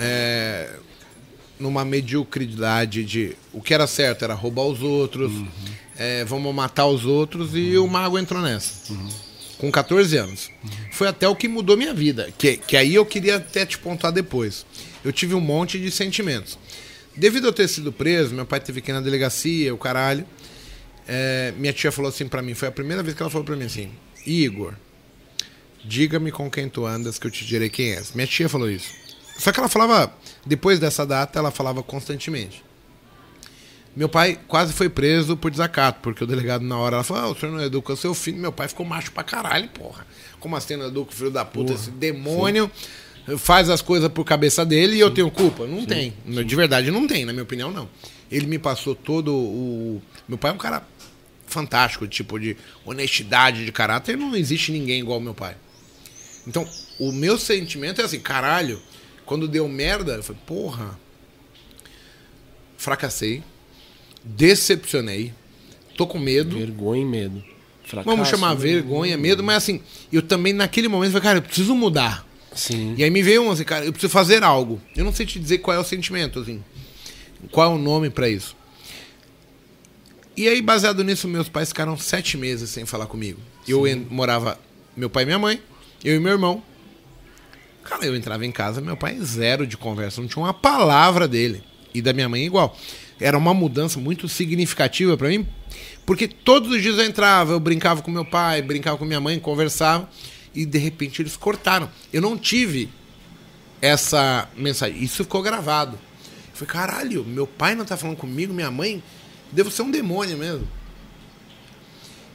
é, 0.01 0.69
numa 1.57 1.85
mediocridade 1.85 3.05
de... 3.05 3.37
O 3.53 3.61
que 3.61 3.73
era 3.73 3.87
certo 3.87 4.25
era 4.25 4.33
roubar 4.33 4.63
os 4.65 4.81
outros, 4.81 5.31
é, 5.97 6.25
vamos 6.25 6.53
matar 6.53 6.87
os 6.87 7.05
outros, 7.05 7.51
e 7.53 7.77
o 7.77 7.87
mago 7.87 8.19
entrou 8.19 8.41
nessa. 8.41 8.93
Com 9.61 9.71
14 9.71 10.17
anos. 10.17 10.49
Foi 10.91 11.07
até 11.07 11.27
o 11.27 11.35
que 11.35 11.47
mudou 11.47 11.77
minha 11.77 11.93
vida. 11.93 12.33
Que, 12.35 12.57
que 12.57 12.75
aí 12.75 12.95
eu 12.95 13.05
queria 13.05 13.35
até 13.35 13.63
te 13.63 13.77
pontuar 13.77 14.11
depois. 14.11 14.65
Eu 15.05 15.13
tive 15.13 15.35
um 15.35 15.39
monte 15.39 15.79
de 15.79 15.91
sentimentos. 15.91 16.57
Devido 17.15 17.47
a 17.47 17.53
ter 17.53 17.67
sido 17.67 17.93
preso, 17.93 18.33
meu 18.33 18.43
pai 18.43 18.59
teve 18.59 18.81
que 18.81 18.89
ir 18.89 18.93
na 18.95 19.01
delegacia, 19.01 19.71
o 19.71 19.77
caralho. 19.77 20.25
É, 21.07 21.53
minha 21.57 21.71
tia 21.71 21.91
falou 21.91 22.09
assim 22.09 22.27
pra 22.27 22.41
mim, 22.41 22.55
foi 22.55 22.69
a 22.69 22.71
primeira 22.71 23.03
vez 23.03 23.15
que 23.15 23.21
ela 23.21 23.29
falou 23.29 23.45
pra 23.45 23.55
mim 23.55 23.65
assim, 23.65 23.91
Igor, 24.25 24.73
diga-me 25.85 26.31
com 26.31 26.49
quem 26.49 26.67
tu 26.67 26.85
andas 26.87 27.19
que 27.19 27.27
eu 27.27 27.31
te 27.31 27.45
direi 27.45 27.69
quem 27.69 27.91
és. 27.91 28.13
Minha 28.13 28.25
tia 28.25 28.49
falou 28.49 28.67
isso. 28.67 28.91
Só 29.37 29.51
que 29.51 29.59
ela 29.59 29.69
falava, 29.69 30.11
depois 30.43 30.79
dessa 30.79 31.05
data, 31.05 31.37
ela 31.37 31.51
falava 31.51 31.83
constantemente. 31.83 32.63
Meu 33.95 34.07
pai 34.07 34.39
quase 34.47 34.71
foi 34.71 34.87
preso 34.87 35.35
por 35.35 35.51
desacato, 35.51 35.99
porque 36.01 36.23
o 36.23 36.27
delegado 36.27 36.63
na 36.63 36.77
hora 36.77 36.95
ela 36.97 37.03
falou: 37.03 37.23
ah, 37.23 37.27
o 37.27 37.35
senhor 37.35 37.51
não 37.51 37.61
educa 37.61 37.95
seu 37.95 38.13
filho. 38.13 38.37
Meu 38.37 38.51
pai 38.51 38.67
ficou 38.67 38.85
macho 38.85 39.11
pra 39.11 39.23
caralho, 39.23 39.67
porra. 39.69 40.07
Como 40.39 40.55
assim 40.55 40.77
não 40.77 40.87
educa 40.87 41.11
o 41.11 41.15
filho 41.15 41.31
da 41.31 41.43
puta? 41.43 41.73
Esse 41.73 41.91
demônio 41.91 42.71
faz 43.37 43.69
as 43.69 43.81
coisas 43.81 44.09
por 44.09 44.23
cabeça 44.23 44.65
dele 44.65 44.95
e 44.95 44.99
eu 44.99 45.11
tenho 45.11 45.29
culpa? 45.29 45.67
Não 45.67 45.85
tem. 45.85 46.13
De 46.25 46.55
verdade, 46.55 46.89
não 46.89 47.05
tem, 47.05 47.25
na 47.25 47.33
minha 47.33 47.43
opinião, 47.43 47.71
não. 47.71 47.89
Ele 48.31 48.47
me 48.47 48.57
passou 48.57 48.95
todo 48.95 49.35
o. 49.35 50.01
Meu 50.27 50.37
pai 50.37 50.51
é 50.51 50.53
um 50.53 50.57
cara 50.57 50.87
fantástico, 51.45 52.07
tipo, 52.07 52.39
de 52.39 52.55
honestidade, 52.85 53.65
de 53.65 53.71
caráter. 53.73 54.17
Não 54.17 54.33
existe 54.35 54.71
ninguém 54.71 55.01
igual 55.01 55.15
ao 55.15 55.21
meu 55.21 55.33
pai. 55.33 55.57
Então, 56.47 56.67
o 56.97 57.11
meu 57.11 57.37
sentimento 57.37 58.01
é 58.01 58.05
assim, 58.05 58.19
caralho, 58.19 58.81
quando 59.25 59.47
deu 59.47 59.67
merda, 59.67 60.13
eu 60.13 60.23
falei, 60.23 60.41
porra, 60.47 60.97
fracassei, 62.77 63.43
decepcionei, 64.23 65.33
tô 65.97 66.05
com 66.07 66.19
medo. 66.19 66.57
Vergonha 66.57 67.01
e 67.01 67.05
medo. 67.05 67.43
Fracasso, 67.83 68.15
Vamos 68.15 68.29
chamar 68.29 68.49
né? 68.55 68.61
vergonha, 68.61 69.17
medo, 69.17 69.43
mas 69.43 69.57
assim, 69.57 69.81
eu 70.11 70.21
também 70.21 70.53
naquele 70.53 70.87
momento 70.87 71.11
falei, 71.11 71.23
cara, 71.23 71.37
eu 71.39 71.43
preciso 71.43 71.75
mudar. 71.75 72.25
Sim. 72.53 72.95
E 72.97 73.03
aí 73.03 73.09
me 73.09 73.21
veio 73.21 73.43
um 73.43 73.51
assim, 73.51 73.63
cara, 73.63 73.85
eu 73.85 73.91
preciso 73.91 74.11
fazer 74.11 74.43
algo. 74.43 74.81
Eu 74.95 75.03
não 75.03 75.13
sei 75.13 75.25
te 75.25 75.39
dizer 75.39 75.57
qual 75.59 75.75
é 75.75 75.79
o 75.79 75.83
sentimento, 75.83 76.39
assim. 76.39 76.63
Qual 77.51 77.71
é 77.71 77.75
o 77.75 77.77
nome 77.77 78.09
pra 78.09 78.29
isso. 78.29 78.55
E 80.37 80.47
aí, 80.47 80.61
baseado 80.61 81.03
nisso, 81.03 81.27
meus 81.27 81.49
pais 81.49 81.69
ficaram 81.69 81.97
sete 81.97 82.37
meses 82.37 82.69
sem 82.69 82.85
falar 82.85 83.05
comigo. 83.07 83.39
Eu 83.67 83.85
en- 83.87 84.07
morava, 84.09 84.57
meu 84.95 85.09
pai 85.09 85.23
e 85.23 85.25
minha 85.25 85.39
mãe, 85.39 85.61
eu 86.03 86.15
e 86.15 86.19
meu 86.19 86.31
irmão. 86.31 86.63
Cara, 87.83 88.05
eu 88.05 88.15
entrava 88.15 88.45
em 88.45 88.51
casa, 88.51 88.79
meu 88.79 88.95
pai 88.95 89.17
zero 89.21 89.67
de 89.67 89.75
conversa, 89.75 90.21
não 90.21 90.27
tinha 90.27 90.43
uma 90.43 90.53
palavra 90.53 91.27
dele. 91.27 91.63
E 91.93 92.01
da 92.01 92.13
minha 92.13 92.29
mãe 92.29 92.45
igual. 92.45 92.77
Era 93.21 93.37
uma 93.37 93.53
mudança 93.53 93.99
muito 93.99 94.27
significativa 94.27 95.15
pra 95.15 95.29
mim, 95.29 95.47
porque 96.07 96.27
todos 96.27 96.71
os 96.71 96.81
dias 96.81 96.97
eu 96.97 97.05
entrava, 97.05 97.53
eu 97.53 97.59
brincava 97.59 98.01
com 98.01 98.09
meu 98.09 98.25
pai, 98.25 98.61
brincava 98.63 98.97
com 98.97 99.05
minha 99.05 99.21
mãe, 99.21 99.39
conversava, 99.39 100.09
e 100.55 100.65
de 100.65 100.79
repente 100.79 101.21
eles 101.21 101.37
cortaram. 101.37 101.87
Eu 102.11 102.19
não 102.21 102.35
tive 102.35 102.89
essa 103.79 104.49
mensagem. 104.57 105.01
Isso 105.03 105.23
ficou 105.23 105.41
gravado. 105.43 105.93
Eu 105.93 106.55
falei, 106.67 106.73
caralho, 106.73 107.23
meu 107.23 107.45
pai 107.45 107.75
não 107.75 107.85
tá 107.85 107.95
falando 107.95 108.17
comigo, 108.17 108.53
minha 108.53 108.71
mãe, 108.71 109.03
devo 109.51 109.69
ser 109.69 109.83
um 109.83 109.91
demônio 109.91 110.37
mesmo. 110.37 110.67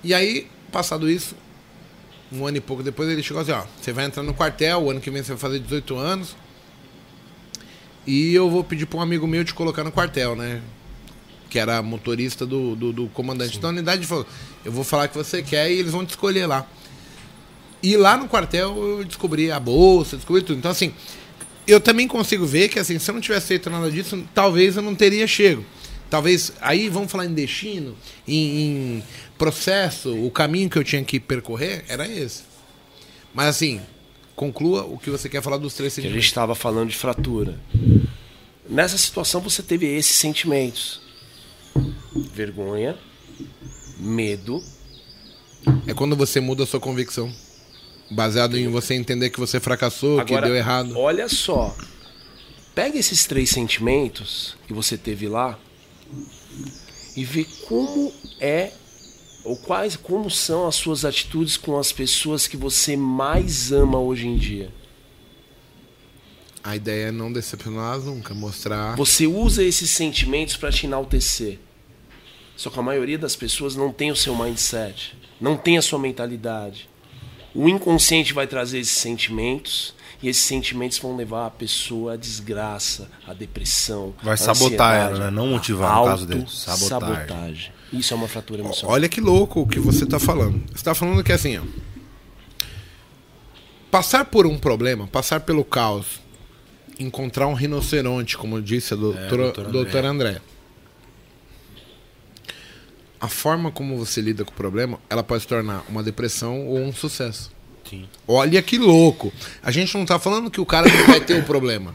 E 0.05 0.15
aí, 0.15 0.47
passado 0.71 1.11
isso, 1.11 1.35
um 2.33 2.47
ano 2.47 2.59
e 2.59 2.61
pouco 2.61 2.83
depois, 2.83 3.09
ele 3.09 3.25
chegou 3.25 3.43
assim, 3.43 3.51
ó, 3.51 3.65
você 3.81 3.93
vai 3.93 4.05
entrar 4.05 4.23
no 4.23 4.33
quartel, 4.33 4.83
o 4.83 4.91
ano 4.91 5.01
que 5.01 5.11
vem 5.11 5.23
você 5.23 5.33
vai 5.33 5.39
fazer 5.39 5.59
18 5.59 5.97
anos. 5.97 6.37
E 8.07 8.33
eu 8.33 8.49
vou 8.49 8.63
pedir 8.63 8.87
para 8.87 9.01
um 9.01 9.03
amigo 9.03 9.27
meu 9.27 9.45
te 9.45 9.53
colocar 9.53 9.83
no 9.83 9.91
quartel, 9.91 10.37
né? 10.37 10.63
Que 11.49 11.59
era 11.59 11.81
motorista 11.83 12.45
do, 12.45 12.75
do, 12.75 12.93
do 12.93 13.07
comandante 13.09 13.59
da 13.59 13.69
unidade. 13.69 14.01
Ele 14.01 14.07
falou: 14.07 14.27
Eu 14.65 14.73
vou 14.73 14.85
falar 14.85 15.09
que 15.09 15.17
você 15.17 15.43
quer 15.43 15.71
e 15.71 15.79
eles 15.79 15.93
vão 15.93 16.05
te 16.05 16.11
escolher 16.11 16.47
lá. 16.47 16.67
E 17.83 17.97
lá 17.97 18.17
no 18.17 18.29
quartel 18.29 18.77
eu 18.77 19.05
descobri 19.05 19.51
a 19.51 19.61
bolsa, 19.61 20.17
descobri 20.17 20.43
tudo. 20.43 20.59
Então, 20.59 20.71
assim, 20.71 20.93
eu 21.67 21.81
também 21.81 22.09
consigo 22.09 22.45
ver 22.47 22.69
que, 22.69 22.79
assim, 22.79 22.99
se 22.99 23.11
eu 23.11 23.15
não 23.15 23.21
tivesse 23.21 23.47
feito 23.49 23.71
nada 23.71 23.91
disso, 23.91 24.25
talvez 24.35 24.77
eu 24.77 24.83
não 24.83 24.95
teria 24.95 25.27
chego. 25.27 25.65
Talvez, 26.09 26.53
aí 26.61 26.89
vamos 26.89 27.11
falar 27.11 27.27
em 27.27 27.35
destino, 27.35 27.97
em, 28.27 28.61
em 28.99 29.03
processo, 29.37 30.15
o 30.15 30.31
caminho 30.31 30.71
que 30.71 30.79
eu 30.79 30.85
tinha 30.85 31.05
que 31.05 31.19
percorrer 31.21 31.85
era 31.89 32.07
esse. 32.09 32.43
Mas, 33.35 33.49
assim, 33.49 33.81
conclua 34.35 34.85
o 34.85 34.99
que 34.99 35.11
você 35.11 35.29
quer 35.29 35.43
falar 35.43 35.59
dos 35.59 35.75
três 35.75 35.93
Que 35.95 36.01
a 36.01 36.03
sentimentos. 36.03 36.23
gente 36.25 36.31
estava 36.31 36.55
falando 36.55 36.89
de 36.89 36.97
fratura. 36.97 37.59
Nessa 38.69 38.97
situação 38.99 39.41
você 39.41 39.63
teve 39.63 39.87
esses 39.87 40.17
sentimentos: 40.17 41.01
vergonha, 42.33 42.97
medo. 43.99 44.63
É 45.87 45.95
quando 45.95 46.17
você 46.17 46.41
muda 46.41 46.65
a 46.65 46.67
sua 46.67 46.81
convicção. 46.81 47.33
Baseado 48.11 48.57
em 48.57 48.69
você 48.69 48.95
entender 48.95 49.31
que 49.31 49.41
você 49.41 49.59
fracassou, 49.59 50.25
que 50.25 50.41
deu 50.41 50.55
errado. 50.55 50.97
Olha 50.97 51.29
só. 51.29 51.77
Pega 52.75 52.99
esses 52.99 53.27
três 53.27 53.51
sentimentos 53.51 54.57
que 54.67 54.73
você 54.73 54.97
teve 54.97 55.29
lá 55.29 55.59
e 57.17 57.25
vê 57.25 57.45
como 57.67 58.13
é 58.39 58.71
ou 59.45 59.57
quais 59.57 59.97
como 59.97 60.31
são 60.31 60.67
as 60.67 60.75
suas 60.75 61.05
atitudes 61.05 61.57
com 61.57 61.79
as 61.79 61.91
pessoas 61.93 62.47
que 62.47 62.57
você 62.57 62.97
mais 62.97 63.73
ama 63.73 63.99
hoje 63.99 64.27
em 64.27 64.37
dia. 64.37 64.71
A 66.67 66.75
ideia 66.75 67.07
é 67.07 67.13
não 67.13 67.33
decepcioná-las 67.33 68.07
nunca, 68.07 68.35
mostrar. 68.35 68.97
Você 68.97 69.25
usa 69.25 69.63
esses 69.63 69.89
sentimentos 69.89 70.57
para 70.57 70.73
te 70.73 70.85
enaltecer. 70.85 71.61
Só 72.57 72.71
que 72.71 72.79
a 72.81 72.83
maioria 72.83 73.17
das 73.17 73.37
pessoas 73.37 73.77
não 73.77 73.93
tem 73.93 74.11
o 74.11 74.17
seu 74.17 74.35
mindset, 74.35 75.17
não 75.41 75.57
tem 75.57 75.79
a 75.79 75.83
sua 75.83 75.97
mentalidade. 75.97 76.89
O 77.55 77.69
inconsciente 77.69 78.33
vai 78.33 78.49
trazer 78.49 78.81
esses 78.81 78.97
sentimentos 78.97 79.95
e 80.21 80.29
esses 80.29 80.43
sentimentos 80.43 80.99
vão 80.99 81.15
levar 81.15 81.47
a 81.47 81.51
pessoa 81.51 82.15
à 82.15 82.17
desgraça, 82.17 83.09
à 83.25 83.33
depressão. 83.33 84.13
Vai 84.21 84.37
sabotar 84.37 84.97
ela, 84.97 85.19
né? 85.27 85.31
Não 85.31 85.47
motivar, 85.47 86.01
no 86.01 86.05
caso 86.05 86.27
dele. 86.27 86.41
autossabotagem. 86.41 87.15
Sabotagem. 87.15 87.73
Isso 87.93 88.13
é 88.13 88.17
uma 88.17 88.27
fratura 88.27 88.63
emocional. 88.63 88.93
Olha 88.93 89.09
que 89.09 89.21
louco 89.21 89.61
o 89.61 89.69
que 89.69 89.79
você 89.79 90.03
está 90.03 90.19
falando. 90.19 90.61
Você 90.67 90.75
está 90.75 90.97
falando 90.97 91.23
que 91.23 91.33
assim, 91.33 91.59
ó, 91.59 91.63
passar 93.89 94.25
por 94.25 94.47
um 94.47 94.59
problema, 94.59 95.07
passar 95.07 95.41
pelo 95.41 95.65
caos, 95.65 96.26
encontrar 96.99 97.47
um 97.47 97.55
rinoceronte, 97.55 98.37
como 98.37 98.61
disse 98.61 98.95
a 98.95 98.97
doutora, 98.97 99.37
doutor 99.37 99.61
André. 99.67 99.73
doutora 99.73 100.09
André. 100.09 100.41
A 103.21 103.29
forma 103.29 103.71
como 103.71 103.97
você 103.97 104.21
lida 104.21 104.45
com 104.45 104.53
o 104.53 104.55
problema, 104.55 105.01
ela 105.09 105.23
pode 105.23 105.43
se 105.43 105.49
tornar 105.49 105.85
uma 105.89 106.03
depressão 106.03 106.67
ou 106.67 106.79
um 106.79 106.93
sucesso. 106.93 107.51
Sim. 107.89 108.07
Olha 108.27 108.61
que 108.63 108.79
louco. 108.79 109.33
A 109.63 109.71
gente 109.71 109.97
não 109.97 110.05
tá 110.05 110.19
falando 110.19 110.51
que 110.51 110.61
o 110.61 110.67
cara 110.67 110.89
não 110.89 111.07
vai 111.07 111.21
ter 111.21 111.35
o 111.35 111.43
problema. 111.45 111.95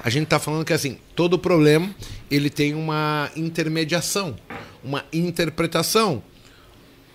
A 0.00 0.10
gente 0.10 0.26
tá 0.26 0.38
falando 0.38 0.64
que 0.64 0.72
assim, 0.72 0.98
todo 1.14 1.38
problema, 1.38 1.94
ele 2.30 2.50
tem 2.50 2.74
uma 2.74 3.30
intermediação, 3.34 4.36
uma 4.82 5.04
interpretação, 5.12 6.22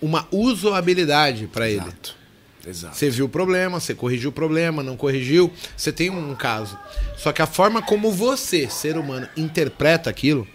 uma 0.00 0.26
usabilidade 0.30 1.46
para 1.46 1.68
ele. 1.68 1.80
Exato. 1.80 2.23
Exato. 2.66 2.96
Você 2.96 3.10
viu 3.10 3.26
o 3.26 3.28
problema, 3.28 3.78
você 3.80 3.94
corrigiu 3.94 4.30
o 4.30 4.32
problema, 4.32 4.82
não 4.82 4.96
corrigiu, 4.96 5.52
você 5.76 5.92
tem 5.92 6.10
um 6.10 6.34
caso. 6.34 6.78
Só 7.16 7.32
que 7.32 7.42
a 7.42 7.46
forma 7.46 7.82
como 7.82 8.10
você, 8.10 8.68
ser 8.68 8.96
humano, 8.96 9.28
interpreta 9.36 10.08
aquilo, 10.08 10.46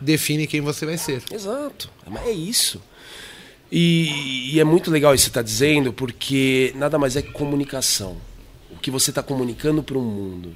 define 0.00 0.46
quem 0.46 0.60
você 0.60 0.86
vai 0.86 0.96
ser. 0.98 1.22
Exato. 1.30 1.90
Mas 2.06 2.26
é 2.26 2.30
isso. 2.32 2.82
E, 3.70 4.54
e 4.54 4.60
é 4.60 4.64
muito 4.64 4.90
legal 4.90 5.14
isso 5.14 5.22
que 5.24 5.26
você 5.26 5.30
está 5.30 5.42
dizendo, 5.42 5.92
porque 5.92 6.72
nada 6.76 6.98
mais 6.98 7.16
é 7.16 7.22
que 7.22 7.30
comunicação. 7.32 8.16
O 8.70 8.76
que 8.76 8.90
você 8.90 9.10
está 9.10 9.22
comunicando 9.22 9.82
para 9.82 9.98
o 9.98 10.02
mundo. 10.02 10.54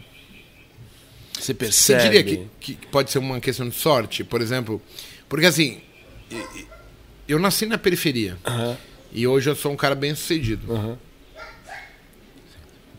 Você 1.34 1.46
Você 1.46 1.54
percebe. 1.54 2.02
diria 2.02 2.24
que, 2.60 2.74
que 2.74 2.86
pode 2.86 3.10
ser 3.10 3.18
uma 3.18 3.40
questão 3.40 3.68
de 3.68 3.74
sorte, 3.74 4.24
por 4.24 4.40
exemplo? 4.40 4.82
Porque 5.28 5.46
assim, 5.46 5.80
eu 7.28 7.38
nasci 7.38 7.64
na 7.66 7.78
periferia 7.78 8.36
Aham, 8.44 8.76
e 9.12 9.26
hoje 9.26 9.48
eu 9.50 9.56
sou 9.56 9.72
um 9.72 9.76
cara 9.76 9.94
bem 9.94 10.14
sucedido. 10.14 10.72
aham. 10.72 10.98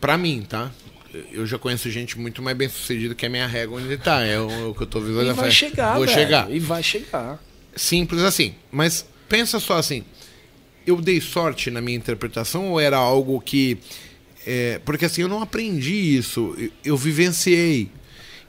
Pra 0.00 0.16
mim, 0.16 0.44
tá? 0.48 0.70
Eu 1.32 1.44
já 1.46 1.58
conheço 1.58 1.90
gente 1.90 2.18
muito 2.18 2.40
mais 2.40 2.56
bem 2.56 2.68
sucedida 2.68 3.14
que 3.14 3.26
a 3.26 3.28
minha 3.28 3.46
régua 3.46 3.80
onde 3.80 3.96
tá. 3.98 4.24
É 4.24 4.38
o, 4.40 4.70
o 4.70 4.74
que 4.74 4.82
eu 4.82 4.86
tô 4.86 4.98
E 5.00 5.04
visualizando. 5.04 5.40
vai 5.42 5.50
chegar, 5.50 5.96
Vou 5.96 6.06
velho. 6.06 6.18
chegar. 6.18 6.50
E 6.50 6.58
vai 6.58 6.82
chegar. 6.82 7.42
Simples 7.76 8.22
assim. 8.22 8.54
Mas 8.70 9.04
pensa 9.28 9.58
só 9.60 9.76
assim. 9.76 10.04
Eu 10.86 11.00
dei 11.00 11.20
sorte 11.20 11.70
na 11.70 11.80
minha 11.80 11.96
interpretação 11.96 12.70
ou 12.70 12.80
era 12.80 12.96
algo 12.96 13.40
que. 13.40 13.76
é, 14.46 14.80
porque 14.84 15.04
assim, 15.04 15.22
eu 15.22 15.28
não 15.28 15.42
aprendi 15.42 16.16
isso. 16.16 16.54
Eu, 16.56 16.70
eu 16.84 16.96
vivenciei. 16.96 17.90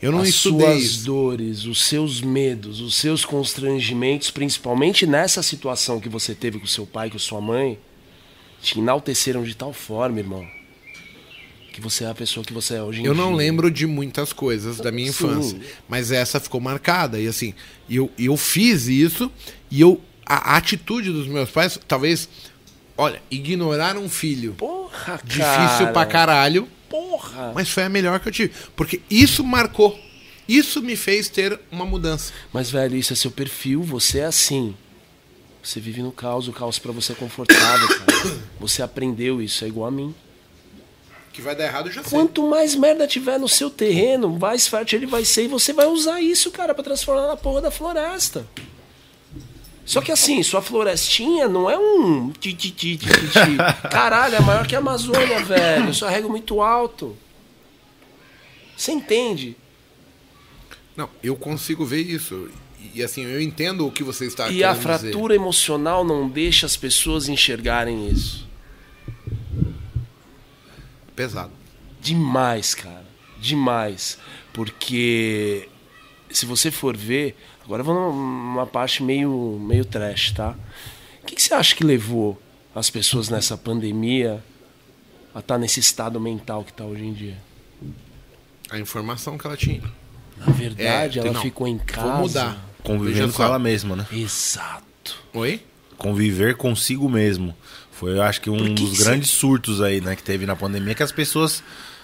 Eu 0.01 0.11
não 0.11 0.21
As 0.21 0.29
estudei 0.29 0.65
suas 0.67 0.81
isso. 0.83 1.05
dores, 1.05 1.65
os 1.65 1.83
seus 1.85 2.21
medos, 2.21 2.81
os 2.81 2.95
seus 2.95 3.23
constrangimentos, 3.23 4.31
principalmente 4.31 5.05
nessa 5.05 5.43
situação 5.43 5.99
que 5.99 6.09
você 6.09 6.33
teve 6.33 6.57
com 6.59 6.65
seu 6.65 6.85
pai, 6.87 7.09
com 7.09 7.19
sua 7.19 7.39
mãe, 7.39 7.77
te 8.61 8.79
enalteceram 8.79 9.43
de 9.43 9.55
tal 9.55 9.71
forma, 9.73 10.17
irmão, 10.19 10.45
que 11.71 11.79
você 11.79 12.03
é 12.03 12.09
a 12.09 12.15
pessoa 12.15 12.43
que 12.43 12.51
você 12.51 12.75
é 12.75 12.81
hoje 12.83 13.01
em 13.01 13.05
Eu 13.05 13.13
dia. 13.13 13.23
não 13.23 13.33
lembro 13.33 13.69
de 13.69 13.85
muitas 13.85 14.33
coisas 14.33 14.77
da 14.77 14.91
minha 14.91 15.11
Sim. 15.11 15.25
infância, 15.25 15.59
mas 15.87 16.11
essa 16.11 16.39
ficou 16.39 16.59
marcada. 16.59 17.19
E 17.19 17.27
assim, 17.27 17.53
eu, 17.89 18.09
eu 18.17 18.35
fiz 18.35 18.87
isso 18.87 19.31
e 19.69 19.81
eu 19.81 20.01
a, 20.25 20.53
a 20.53 20.57
atitude 20.57 21.11
dos 21.11 21.27
meus 21.27 21.49
pais, 21.49 21.79
talvez, 21.87 22.27
olha, 22.97 23.21
ignorar 23.29 23.97
um 23.97 24.09
filho 24.09 24.53
Porra, 24.53 25.17
cara. 25.17 25.21
difícil 25.23 25.87
pra 25.93 26.05
caralho, 26.05 26.67
Porra. 26.91 27.53
mas 27.55 27.69
foi 27.69 27.84
a 27.84 27.89
melhor 27.89 28.19
que 28.19 28.27
eu 28.27 28.31
tive, 28.31 28.53
porque 28.76 29.01
isso 29.09 29.43
marcou. 29.43 29.97
Isso 30.47 30.81
me 30.81 30.95
fez 30.97 31.30
ter 31.30 31.57
uma 31.72 31.85
mudança. 31.85 32.34
Mas, 32.51 32.69
velho, 32.69 32.97
isso 32.97 33.13
é 33.13 33.15
seu 33.15 33.31
perfil, 33.31 33.81
você 33.81 34.19
é 34.19 34.26
assim. 34.26 34.76
Você 35.63 35.80
vive 35.80 36.01
no 36.01 36.11
caos, 36.11 36.47
o 36.47 36.51
caos 36.51 36.77
pra 36.77 36.91
você 36.91 37.13
é 37.13 37.15
confortável, 37.15 37.88
cara. 37.88 38.11
Você 38.59 38.81
aprendeu 38.81 39.41
isso, 39.41 39.63
é 39.63 39.68
igual 39.68 39.88
a 39.88 39.91
mim. 39.91 40.13
Que 41.31 41.41
vai 41.41 41.55
dar 41.55 41.65
errado, 41.65 41.88
eu 41.88 41.93
já 41.93 42.03
sei. 42.03 42.11
Quanto 42.11 42.47
mais 42.47 42.76
merda 42.76 43.07
tiver 43.07 43.39
no 43.39 43.47
seu 43.47 43.69
terreno, 43.69 44.38
mais 44.38 44.68
fértil 44.68 44.99
ele 44.99 45.05
vai 45.05 45.23
ser 45.23 45.43
e 45.43 45.47
você 45.47 45.72
vai 45.72 45.85
usar 45.85 46.19
isso, 46.19 46.51
cara, 46.51 46.73
pra 46.73 46.84
transformar 46.84 47.27
na 47.27 47.38
porra 47.38 47.61
da 47.61 47.72
floresta. 47.72 48.45
Só 49.85 49.99
que 50.01 50.11
assim, 50.11 50.41
sua 50.43 50.61
florestinha 50.61 51.47
não 51.47 51.69
é 51.69 51.77
um. 51.77 52.29
ti, 52.31 52.53
ti, 52.53 52.71
ti, 52.71 52.97
ti, 52.97 53.07
ti. 53.07 53.57
Caralho, 53.89 54.35
é 54.35 54.39
maior 54.39 54.67
que 54.67 54.75
a 54.75 54.79
Amazônia, 54.79 55.43
velho. 55.43 55.87
Eu 55.87 55.93
só 55.93 56.07
rego 56.07 56.29
muito 56.29 56.61
alto. 56.61 57.17
Você 58.77 58.91
entende? 58.91 59.57
Não, 60.95 61.09
eu 61.23 61.35
consigo 61.35 61.83
ver 61.85 62.01
isso. 62.01 62.49
E, 62.79 62.99
e, 62.99 63.03
assim, 63.03 63.23
eu 63.23 63.41
entendo 63.41 63.85
o 63.87 63.91
que 63.91 64.03
você 64.03 64.25
está 64.25 64.49
E 64.49 64.63
a 64.63 64.69
querendo 64.73 64.73
dizer. 64.75 64.81
fratura 65.11 65.35
emocional 65.35 66.03
não 66.03 66.29
deixa 66.29 66.65
as 66.65 66.77
pessoas 66.77 67.27
enxergarem 67.27 68.07
isso. 68.07 68.47
Pesado. 71.15 71.51
Demais, 71.99 72.73
cara. 72.73 73.05
Demais. 73.39 74.17
Porque 74.53 75.67
se 76.29 76.45
você 76.45 76.71
for 76.71 76.95
ver. 76.95 77.35
Agora 77.63 77.81
eu 77.81 77.85
vou 77.85 77.95
numa 78.13 78.65
parte 78.65 79.03
meio, 79.03 79.59
meio 79.61 79.85
trash, 79.85 80.31
tá? 80.31 80.55
O 81.21 81.25
que, 81.25 81.35
que 81.35 81.41
você 81.41 81.53
acha 81.53 81.75
que 81.75 81.83
levou 81.83 82.41
as 82.75 82.89
pessoas 82.89 83.29
nessa 83.29 83.57
pandemia 83.57 84.43
a 85.33 85.39
estar 85.39 85.57
nesse 85.57 85.79
estado 85.79 86.19
mental 86.19 86.63
que 86.63 86.71
está 86.71 86.83
hoje 86.85 87.03
em 87.05 87.13
dia? 87.13 87.38
A 88.69 88.79
informação 88.79 89.38
que 89.38 89.45
ela 89.45 89.55
tinha. 89.57 89.81
Na 90.38 90.47
verdade, 90.51 91.19
É, 91.19 91.21
ela 91.23 91.33
não, 91.33 91.41
ficou 91.41 91.67
em 91.67 91.77
casa. 91.77 92.07
Vou 92.07 92.17
mudar. 92.21 92.65
Convivendo 92.83 93.31
com 93.33 93.43
ela 93.43 93.59
mesma, 93.59 93.95
né? 93.95 94.07
Exato. 94.11 95.17
Oi? 95.33 95.61
Conviver 95.97 96.55
consigo 96.55 97.07
mesmo. 97.07 97.55
Foi, 97.91 98.13
eu 98.17 98.23
acho 98.23 98.41
que 98.41 98.49
um 98.49 98.57
que 98.57 98.69
dos 98.73 98.89
que 98.89 98.95
você- 98.97 99.03
grandes 99.03 99.29
surtos 99.29 99.81
aí, 99.81 100.01
né, 100.01 100.15
que 100.15 100.23
teve 100.23 100.47
na 100.47 100.55
pandemia, 100.55 100.95
que 100.95 101.03
as 101.03 101.11
pessoas 101.11 101.63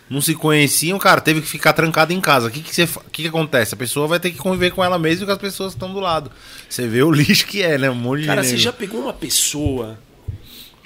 não 0.09 0.21
se 0.21 0.33
conheciam, 0.33 0.97
cara, 0.97 1.19
teve 1.19 1.41
que 1.41 1.47
ficar 1.47 1.73
trancado 1.73 2.13
em 2.13 2.21
casa. 2.21 2.47
O 2.47 2.51
que 2.51 2.61
que, 2.61 2.73
você 2.73 2.87
que 3.11 3.23
que 3.23 3.27
acontece? 3.27 3.73
A 3.73 3.77
pessoa 3.77 4.07
vai 4.07 4.19
ter 4.19 4.31
que 4.31 4.37
conviver 4.37 4.71
com 4.71 4.83
ela 4.83 4.97
mesma 4.97 5.23
e 5.23 5.25
com 5.25 5.31
as 5.33 5.37
pessoas 5.37 5.73
que 5.73 5.77
estão 5.77 5.93
do 5.93 5.99
lado. 5.99 6.31
Você 6.69 6.87
vê 6.87 7.03
o 7.03 7.11
lixo 7.11 7.45
que 7.45 7.61
é, 7.61 7.77
né? 7.77 7.89
Um 7.89 7.95
monte 7.95 8.21
de 8.21 8.27
Cara, 8.27 8.43
você 8.43 8.51
nego. 8.51 8.61
já 8.61 8.71
pegou 8.71 9.01
uma 9.01 9.13
pessoa, 9.13 9.99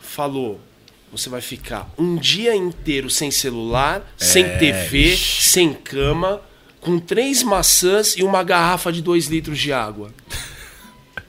falou, 0.02 0.60
você 1.12 1.30
vai 1.30 1.42
ficar 1.42 1.92
um 1.98 2.16
dia 2.16 2.56
inteiro 2.56 3.10
sem 3.10 3.30
celular, 3.30 4.02
sem 4.18 4.58
TV, 4.58 5.16
sem 5.16 5.74
cama, 5.74 6.42
com 6.80 6.98
três 7.00 7.44
maçãs 7.44 8.18
e 8.18 8.24
uma 8.24 8.44
garrafa 8.44 8.92
de 8.92 9.02
dois 9.02 9.28
litros 9.28 9.60
de 9.60 9.72
água. 9.72 10.12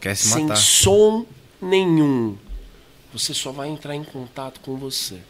Quer 0.00 0.14
se 0.14 0.28
sem 0.28 0.44
matar. 0.44 0.56
som 0.56 1.26
nenhum. 1.60 2.36
Você 3.12 3.34
só 3.34 3.50
vai 3.50 3.68
entrar 3.68 3.94
em 3.94 4.04
contato 4.04 4.60
com 4.60 4.76
você. 4.76 5.20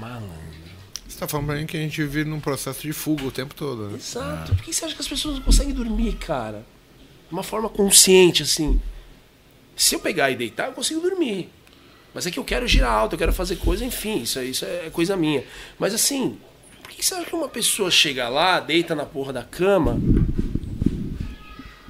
Malandro. 0.00 0.30
Você 1.06 1.18
tá 1.18 1.28
falando 1.28 1.46
pra 1.46 1.56
mim 1.56 1.66
que 1.66 1.76
a 1.76 1.80
gente 1.80 2.00
vive 2.02 2.24
num 2.24 2.40
processo 2.40 2.80
de 2.82 2.92
fuga 2.92 3.24
o 3.24 3.30
tempo 3.30 3.54
todo, 3.54 3.88
né? 3.88 3.96
Exato. 3.96 4.54
Por 4.54 4.64
que 4.64 4.72
você 4.72 4.84
acha 4.84 4.94
que 4.94 5.00
as 5.00 5.08
pessoas 5.08 5.34
não 5.36 5.42
conseguem 5.42 5.74
dormir, 5.74 6.14
cara? 6.16 6.64
De 7.28 7.32
uma 7.34 7.42
forma 7.42 7.68
consciente, 7.68 8.42
assim. 8.42 8.80
Se 9.76 9.94
eu 9.94 10.00
pegar 10.00 10.30
e 10.30 10.36
deitar, 10.36 10.66
eu 10.68 10.72
consigo 10.72 11.00
dormir. 11.00 11.50
Mas 12.14 12.26
é 12.26 12.30
que 12.30 12.38
eu 12.38 12.44
quero 12.44 12.66
girar 12.66 12.92
alto, 12.92 13.14
eu 13.14 13.18
quero 13.18 13.32
fazer 13.32 13.56
coisa, 13.56 13.84
enfim, 13.84 14.22
isso, 14.22 14.38
é- 14.38 14.44
isso 14.44 14.64
é 14.64 14.90
coisa 14.90 15.16
minha. 15.16 15.44
Mas 15.78 15.94
assim, 15.94 16.38
por 16.82 16.90
que 16.90 17.04
você 17.04 17.14
acha 17.14 17.24
que 17.26 17.34
uma 17.36 17.48
pessoa 17.48 17.90
chega 17.90 18.28
lá, 18.28 18.58
deita 18.58 18.94
na 18.94 19.06
porra 19.06 19.32
da 19.32 19.44
cama 19.44 20.00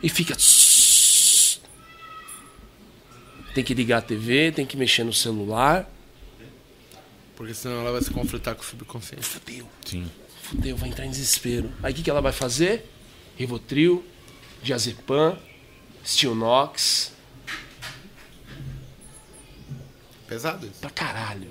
e 0.02 0.08
fica. 0.08 0.36
Tem 3.54 3.64
que 3.64 3.74
ligar 3.74 3.98
a 3.98 4.02
TV, 4.02 4.52
tem 4.52 4.64
que 4.66 4.76
mexer 4.76 5.04
no 5.04 5.12
celular. 5.12 5.88
Porque 7.40 7.54
senão 7.54 7.80
ela 7.80 7.90
vai 7.90 8.02
se 8.02 8.10
conflitar 8.10 8.54
com 8.54 8.60
o 8.60 8.64
subconsciente. 8.66 9.24
Fudeu. 9.24 9.66
Sim. 9.82 10.10
Fudeu, 10.42 10.76
vai 10.76 10.90
entrar 10.90 11.06
em 11.06 11.10
desespero. 11.10 11.72
Aí 11.82 11.90
o 11.90 11.96
que, 11.96 12.02
que 12.02 12.10
ela 12.10 12.20
vai 12.20 12.32
fazer? 12.32 12.84
Rivotril, 13.34 14.04
diazepam, 14.62 15.38
Stilnox, 16.04 17.14
Pesado 20.28 20.66
isso. 20.66 20.80
pra 20.82 20.90
caralho. 20.90 21.48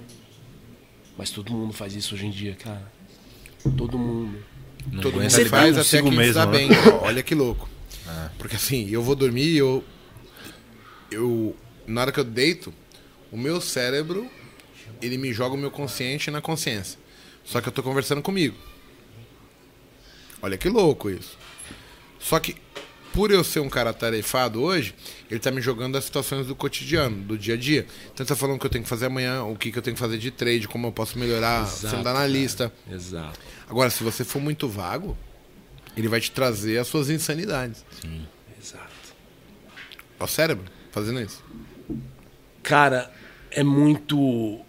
Mas 1.18 1.32
todo 1.32 1.52
mundo 1.52 1.74
faz 1.74 1.96
isso 1.96 2.14
hoje 2.14 2.28
em 2.28 2.30
dia, 2.30 2.54
cara. 2.54 2.94
Todo 3.76 3.98
mundo. 3.98 4.46
Não 4.92 5.02
Todo 5.02 5.20
mundo 5.20 5.28
faz 5.50 5.76
até 5.76 5.80
consigo 5.80 6.12
que 6.12 6.18
mesmo, 6.18 6.40
está 6.40 6.46
né? 6.46 6.52
bem. 6.52 6.70
Olha 7.02 7.24
que 7.24 7.34
louco. 7.34 7.68
Porque 8.38 8.58
assim, 8.58 8.88
eu 8.92 9.02
vou 9.02 9.16
dormir 9.16 9.48
e 9.48 9.58
eu. 9.58 9.84
Eu. 11.10 11.58
Na 11.88 12.02
hora 12.02 12.12
que 12.12 12.20
eu 12.20 12.24
deito, 12.24 12.72
o 13.32 13.38
meu 13.38 13.60
cérebro, 13.60 14.30
ele 15.02 15.18
me 15.18 15.34
joga 15.34 15.56
o 15.56 15.58
meu 15.58 15.72
consciente 15.72 16.32
na 16.32 16.42
consciência. 16.42 17.00
Só 17.44 17.62
que 17.62 17.68
eu 17.68 17.72
tô 17.72 17.82
conversando 17.82 18.22
comigo. 18.22 18.56
Olha 20.42 20.58
que 20.58 20.70
louco 20.70 21.10
isso. 21.10 21.38
Só 22.20 22.40
que, 22.40 22.56
por 23.14 23.32
eu 23.32 23.44
ser 23.44 23.60
um 23.60 23.70
cara 23.70 23.94
tarefado 23.94 24.62
hoje, 24.62 24.94
ele 25.30 25.40
tá 25.40 25.52
me 25.52 25.62
jogando 25.62 25.98
as 25.98 26.06
situações 26.06 26.48
do 26.48 26.56
cotidiano, 26.56 27.24
do 27.24 27.38
dia 27.38 27.56
a 27.56 27.58
dia. 27.58 27.86
Então 28.14 28.24
ele 28.24 28.28
tá 28.28 28.36
falando 28.36 28.58
o 28.58 28.60
que 28.60 28.66
eu 28.66 28.70
tenho 28.70 28.84
que 28.84 28.90
fazer 28.90 29.08
amanhã, 29.08 29.44
o 29.44 29.56
que, 29.56 29.72
que 29.72 29.78
eu 29.78 29.82
tenho 29.82 29.96
que 29.96 30.00
fazer 30.00 30.18
de 30.18 30.32
trade, 30.32 30.68
como 30.68 30.88
eu 30.88 30.92
posso 30.92 31.18
melhorar, 31.18 31.66
sendo 31.66 32.08
analista. 32.08 32.72
Exato. 32.92 33.40
Agora, 33.68 33.90
se 33.90 34.04
você 34.04 34.24
for 34.24 34.42
muito 34.42 34.68
vago, 34.68 35.18
ele 35.96 36.08
vai 36.08 36.20
te 36.20 36.32
trazer 36.32 36.78
as 36.78 36.88
suas 36.88 37.10
insanidades. 37.10 37.86
Exato. 38.62 38.90
É 40.20 40.24
o 40.24 40.28
cérebro 40.28 40.66
fazendo 40.92 41.22
isso. 41.22 41.44
Cara, 42.64 43.12
é 43.52 43.64
muito. 43.64 44.60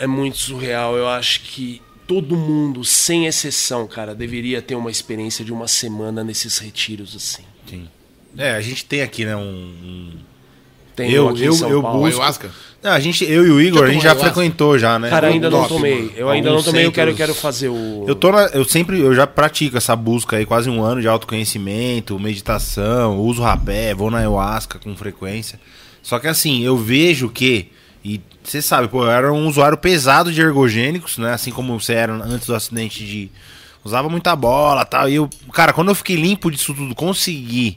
É 0.00 0.06
muito 0.06 0.36
surreal. 0.38 0.96
Eu 0.96 1.06
acho 1.08 1.40
que 1.42 1.80
todo 2.06 2.36
mundo, 2.36 2.84
sem 2.84 3.26
exceção, 3.26 3.86
cara, 3.86 4.14
deveria 4.14 4.60
ter 4.62 4.74
uma 4.74 4.90
experiência 4.90 5.44
de 5.44 5.52
uma 5.52 5.68
semana 5.68 6.24
nesses 6.24 6.58
retiros, 6.58 7.14
assim. 7.14 7.42
Sim. 7.68 7.86
É, 8.36 8.52
a 8.52 8.60
gente 8.60 8.84
tem 8.84 9.02
aqui, 9.02 9.24
né, 9.24 9.36
um... 9.36 9.40
um- 9.40 10.12
Tem 10.96 11.10
Eu- 11.12 11.26
um 11.26 11.28
aqui 11.30 11.42
em 11.42 11.46
eu- 11.46 11.52
São 11.52 11.68
eu 11.70 11.80
Paulo. 11.82 12.00
busco- 12.00 12.16
Ayahuasca? 12.20 12.50
Não, 12.82 12.90
a 12.92 13.00
gente, 13.00 13.24
eu 13.24 13.46
e 13.46 13.50
o 13.50 13.60
Igor, 13.60 13.84
a 13.84 13.92
gente 13.92 14.02
já 14.02 14.10
ayahuasca? 14.10 14.34
frequentou 14.34 14.78
já, 14.78 14.98
né? 14.98 15.08
Cara, 15.08 15.28
ainda 15.28 15.48
não 15.48 15.60
Top, 15.62 15.74
tomei. 15.74 16.12
Eu 16.16 16.28
ainda 16.28 16.50
não 16.50 16.62
tomei, 16.62 16.84
eu 16.86 16.92
quero, 16.92 17.10
eu 17.12 17.14
quero 17.16 17.34
fazer 17.34 17.68
o. 17.68 18.04
Eu 18.08 18.14
tô 18.14 18.30
na- 18.32 18.46
eu 18.48 18.64
sempre, 18.64 18.98
eu 19.00 19.14
já 19.14 19.26
pratico 19.26 19.76
essa 19.76 19.94
busca 19.94 20.36
aí, 20.36 20.44
quase 20.46 20.68
um 20.68 20.82
ano 20.82 21.00
de 21.00 21.06
autoconhecimento, 21.08 22.18
meditação, 22.18 23.18
uso 23.18 23.40
rapé, 23.42 23.94
vou 23.94 24.10
na 24.10 24.18
ayahuasca 24.18 24.78
com 24.78 24.94
frequência. 24.96 25.60
Só 26.02 26.18
que 26.18 26.26
assim, 26.26 26.62
eu 26.62 26.76
vejo 26.76 27.28
que, 27.30 27.68
e 28.04 28.20
você 28.42 28.62
sabe, 28.62 28.88
pô, 28.88 29.04
eu 29.04 29.10
era 29.10 29.32
um 29.32 29.46
usuário 29.46 29.76
pesado 29.76 30.32
de 30.32 30.40
ergogênicos, 30.40 31.18
né? 31.18 31.32
Assim 31.32 31.50
como 31.50 31.78
você 31.78 31.94
era 31.94 32.12
antes 32.12 32.46
do 32.46 32.54
acidente 32.54 33.04
de. 33.06 33.30
Usava 33.84 34.08
muita 34.08 34.34
bola 34.36 34.84
tal. 34.84 35.08
E 35.08 35.14
eu, 35.14 35.28
cara, 35.52 35.72
quando 35.72 35.88
eu 35.88 35.94
fiquei 35.94 36.16
limpo 36.16 36.50
disso 36.50 36.74
tudo, 36.74 36.94
consegui 36.94 37.76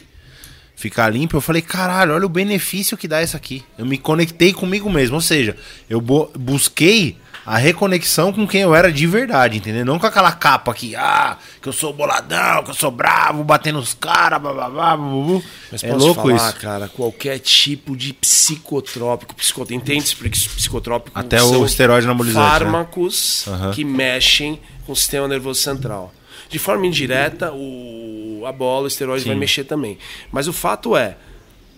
ficar 0.76 1.10
limpo, 1.10 1.38
eu 1.38 1.42
falei, 1.42 1.62
caralho, 1.62 2.14
olha 2.14 2.26
o 2.26 2.30
benefício 2.30 2.98
que 2.98 3.08
dá 3.08 3.24
isso 3.24 3.38
aqui. 3.38 3.64
Eu 3.78 3.86
me 3.86 3.98
conectei 3.98 4.52
comigo 4.52 4.90
mesmo, 4.90 5.16
ou 5.16 5.22
seja, 5.22 5.56
eu 5.90 6.02
busquei 6.02 7.18
a 7.46 7.58
reconexão 7.58 8.32
com 8.32 8.48
quem 8.48 8.62
eu 8.62 8.74
era 8.74 8.92
de 8.92 9.06
verdade, 9.06 9.58
entendeu? 9.58 9.86
Não 9.86 10.00
com 10.00 10.06
aquela 10.08 10.32
capa 10.32 10.74
que, 10.74 10.96
ah, 10.96 11.38
que 11.62 11.68
eu 11.68 11.74
sou 11.74 11.92
boladão, 11.94 12.64
que 12.64 12.70
eu 12.72 12.74
sou 12.74 12.90
bravo, 12.90 13.44
batendo 13.44 13.80
os 13.80 13.94
caras, 13.94 14.42
bababá, 14.42 14.96
bubu. 14.96 15.44
Mas 15.72 15.84
É 15.84 15.94
louco 15.94 16.22
falar, 16.30 16.50
isso. 16.52 16.60
cara, 16.60 16.88
qualquer 16.88 17.40
tipo 17.40 17.98
de 17.98 18.14
psicotrópico, 18.14 19.36
psicotrópico 19.36 19.92
entende 19.92 20.16
psicotrópico? 20.30 21.18
Até 21.20 21.42
o 21.44 21.66
esteroide 21.66 22.06
anabolizante, 22.06 22.44
né? 22.46 22.50
Fármacos 22.52 23.46
Aham. 23.48 23.72
que 23.72 23.84
mexem 23.84 24.60
com 24.86 24.94
o 24.94 24.96
sistema 24.96 25.28
nervoso 25.28 25.60
central. 25.62 26.14
De 26.50 26.60
forma 26.60 26.86
indireta, 26.86 27.52
o, 27.54 28.44
a 28.46 28.52
bola, 28.52 28.86
o 28.86 28.88
esteroide 28.88 29.26
vai 29.26 29.36
mexer 29.36 29.64
também. 29.64 29.98
Mas 30.32 30.48
o 30.48 30.54
fato 30.54 30.96
é, 30.96 31.18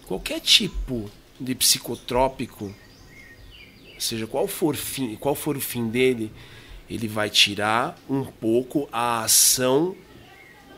qualquer 0.06 0.40
tipo 0.42 1.10
de 1.40 1.56
psicotrópico, 1.56 2.74
seja 3.98 4.28
qual 4.28 4.48
for, 4.48 4.76
fim, 4.76 5.16
qual 5.16 5.36
for 5.36 5.56
o 5.58 5.62
fim 5.62 5.88
dele, 5.88 6.32
ele 6.90 7.08
vai 7.08 7.30
tirar 7.30 7.98
um 8.10 8.24
pouco 8.24 8.88
a 8.92 9.24
ação 9.24 9.96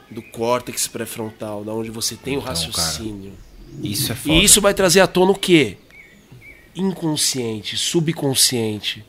do 0.10 0.22
córtex 0.22 0.88
pré-frontal, 0.88 1.64
da 1.64 1.73
onde 1.73 1.89
você 1.89 2.15
tem 2.15 2.35
o 2.35 2.39
Então, 2.39 2.49
raciocínio. 2.49 3.34
Isso 3.84 4.11
é 4.11 4.15
foda. 4.15 4.34
E 4.34 4.44
isso 4.44 4.61
vai 4.61 4.73
trazer 4.73 5.02
à 5.02 5.07
tona 5.07 5.31
o 5.31 5.35
quê? 5.35 5.77
Inconsciente, 6.76 7.77
subconsciente. 7.77 9.06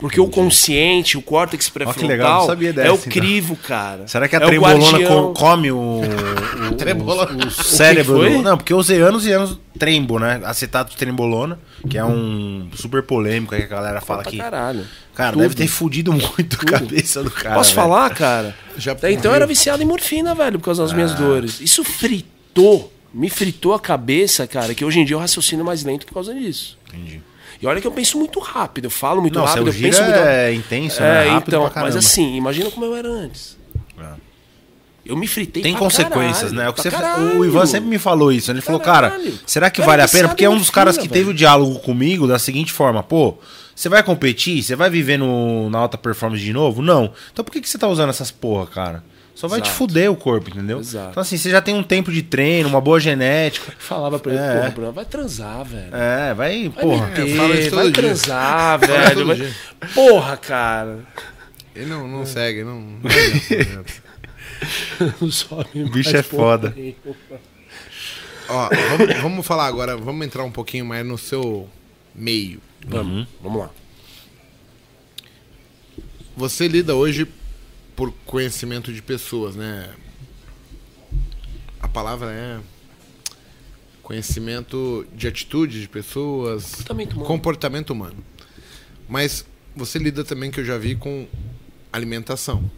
Porque 0.00 0.20
o 0.20 0.26
consciente, 0.28 1.18
o 1.18 1.22
córtex 1.22 1.68
que 1.68 1.78
legal, 1.78 1.92
pré-frontal 1.94 2.38
não 2.40 2.46
sabia 2.46 2.70
é 2.70 2.90
o 2.90 2.94
então. 2.94 3.12
crivo, 3.12 3.54
cara. 3.56 4.08
Será 4.08 4.26
que 4.26 4.34
a 4.34 4.40
é 4.40 4.42
o 4.44 4.46
trembolona 4.46 5.06
co- 5.06 5.32
come 5.34 5.70
o, 5.70 6.00
o, 6.72 6.74
Trembolona. 6.74 7.32
o, 7.44 7.46
o 7.46 7.50
cérebro? 7.50 8.16
foi? 8.16 8.30
do- 8.30 8.42
Não, 8.42 8.56
porque 8.56 8.72
eu 8.72 8.78
usei 8.78 9.00
anos 9.00 9.26
e 9.26 9.32
anos 9.32 9.58
trembo, 9.78 10.18
né? 10.18 10.40
Acetato 10.44 10.90
de 10.92 10.96
trembolona, 10.96 11.58
que 11.88 11.98
é 11.98 12.04
um 12.04 12.68
super 12.74 13.02
polêmico 13.02 13.54
aí 13.54 13.60
que 13.60 13.66
a 13.72 13.76
galera 13.76 14.00
fala 14.00 14.22
Pra 14.22 14.30
que. 14.32 14.38
caralho. 14.38 14.86
Cara, 15.14 15.32
Tudo. 15.32 15.42
deve 15.42 15.54
ter 15.54 15.66
fudido 15.68 16.12
muito 16.14 16.56
a 16.62 16.64
cabeça 16.64 17.22
do 17.22 17.30
cara. 17.30 17.54
Posso 17.56 17.74
velho. 17.74 17.86
falar, 17.88 18.10
cara? 18.14 18.54
Já 18.78 18.92
Até 18.92 19.12
então 19.12 19.30
eu 19.32 19.34
era 19.34 19.46
viciado 19.46 19.82
em 19.82 19.86
morfina, 19.86 20.34
velho, 20.34 20.58
por 20.58 20.64
causa 20.66 20.82
das 20.82 20.92
Ah. 20.92 20.94
minhas 20.94 21.14
dores. 21.14 21.60
Isso 21.60 21.84
fritou, 21.84 22.90
me 23.12 23.28
fritou 23.28 23.74
a 23.74 23.80
cabeça, 23.80 24.46
cara, 24.46 24.74
que 24.74 24.84
hoje 24.84 25.00
em 25.00 25.04
dia 25.04 25.14
eu 25.16 25.20
raciocino 25.20 25.62
mais 25.64 25.84
lento 25.84 26.06
por 26.06 26.14
causa 26.14 26.32
disso. 26.34 26.78
Entendi. 26.88 27.20
E 27.60 27.66
olha 27.66 27.80
que 27.80 27.86
eu 27.86 27.92
penso 27.92 28.18
muito 28.18 28.40
rápido, 28.40 28.86
eu 28.86 28.90
falo 28.90 29.20
muito 29.20 29.38
Não, 29.38 29.44
rápido, 29.44 29.68
eu 29.68 29.72
penso 29.74 30.02
muito 30.02 30.18
é 30.18 30.54
intenso, 30.54 31.00
né? 31.02 31.26
É, 31.26 31.30
Rápido 31.30 31.56
então, 31.56 31.70
mas 31.76 31.94
assim, 31.94 32.34
imagina 32.36 32.70
como 32.70 32.86
eu 32.86 32.96
era 32.96 33.08
antes. 33.08 33.58
É. 33.98 34.04
Eu 35.04 35.16
me 35.16 35.26
fritei 35.26 35.62
Tem 35.62 35.74
consequências, 35.74 36.52
caralho, 36.52 36.56
né? 36.56 36.64
É 36.66 36.68
O, 36.68 36.72
que 36.72 36.82
você- 36.82 36.90
caralho. 36.90 37.38
o 37.38 37.44
Ivan 37.44 37.66
sempre 37.66 37.88
me 37.90 37.98
falou 37.98 38.32
isso. 38.32 38.50
Ele 38.50 38.60
falou, 38.60 38.80
cara, 38.80 39.10
Caralho. 39.10 39.38
será 39.46 39.68
que 39.70 39.82
vale 39.82 40.02
a 40.02 40.08
pena? 40.08 40.28
Porque 40.28 40.44
é 40.44 40.48
um 40.50 40.56
dos 40.58 40.70
caras 40.70 40.96
que 40.96 41.00
morfina, 41.02 41.12
teve 41.14 41.24
o 41.24 41.26
velho. 41.28 41.38
diálogo 41.38 41.78
comigo 41.80 42.26
da 42.26 42.38
seguinte 42.38 42.72
forma: 42.72 43.02
pô, 43.02 43.36
você 43.74 43.88
vai 43.88 44.02
competir? 44.02 44.62
Você 44.62 44.76
vai 44.76 44.88
viver 44.88 45.18
no, 45.18 45.68
na 45.68 45.78
alta 45.78 45.98
performance 45.98 46.42
de 46.42 46.52
novo? 46.52 46.80
Não. 46.80 47.12
Então 47.32 47.44
por 47.44 47.50
que, 47.50 47.60
que 47.60 47.68
você 47.68 47.76
tá 47.78 47.88
usando 47.88 48.10
essas 48.10 48.30
porra, 48.30 48.66
cara? 48.66 49.04
Só 49.40 49.48
vai 49.48 49.58
te 49.62 49.68
Exato. 49.68 49.78
fuder 49.78 50.12
o 50.12 50.16
corpo, 50.16 50.50
entendeu? 50.50 50.80
Exato. 50.80 51.12
Então, 51.12 51.20
assim, 51.22 51.38
você 51.38 51.48
já 51.48 51.62
tem 51.62 51.74
um 51.74 51.82
tempo 51.82 52.12
de 52.12 52.22
treino, 52.22 52.68
uma 52.68 52.78
boa 52.80 53.00
genética. 53.00 53.72
Falava 53.78 54.18
pra 54.18 54.32
ele, 54.34 54.42
É. 54.42 54.54
porra, 54.58 54.70
Bruno, 54.70 54.92
vai 54.92 55.04
transar, 55.06 55.64
velho. 55.64 55.94
É, 55.96 56.34
vai, 56.34 56.68
Vai 56.68 56.82
porra. 56.84 57.06
meter, 57.06 57.26
eu 57.26 57.36
falo 57.36 57.54
isso 57.54 57.70
todo 57.70 57.76
vai 57.76 57.84
dia. 57.90 58.02
transar, 58.02 58.78
velho. 58.80 59.26
vai-. 59.26 59.52
Porra, 59.94 60.36
cara. 60.36 60.98
Ele 61.74 61.86
não, 61.86 62.06
não 62.06 62.26
segue, 62.26 62.62
não. 62.64 62.98
não 65.22 65.30
sobe 65.30 65.70
O 65.84 65.88
bicho 65.90 66.10
mais 66.12 66.14
é 66.20 66.22
foda. 66.22 66.74
Ó, 68.46 68.68
vamos, 68.98 69.16
vamos 69.22 69.46
falar 69.46 69.66
agora, 69.68 69.96
vamos 69.96 70.26
entrar 70.26 70.44
um 70.44 70.50
pouquinho 70.50 70.84
mais 70.84 71.06
no 71.06 71.16
seu 71.16 71.66
meio. 72.14 72.60
Vamos, 72.86 73.26
vamos 73.42 73.58
lá. 73.60 73.70
Você 76.36 76.68
lida 76.68 76.94
hoje 76.94 77.26
por 78.00 78.10
conhecimento 78.24 78.90
de 78.94 79.02
pessoas, 79.02 79.54
né? 79.54 79.94
A 81.78 81.86
palavra 81.86 82.32
é 82.32 82.58
conhecimento 84.02 85.06
de 85.14 85.28
atitude 85.28 85.82
de 85.82 85.86
pessoas, 85.86 86.76
Comportamento 86.76 87.12
humano. 87.12 87.26
comportamento 87.26 87.90
humano. 87.90 88.24
Mas 89.06 89.44
você 89.76 89.98
lida 89.98 90.24
também, 90.24 90.50
que 90.50 90.60
eu 90.60 90.64
já 90.64 90.78
vi, 90.78 90.96
com 90.96 91.28
alimentação. 91.92 92.70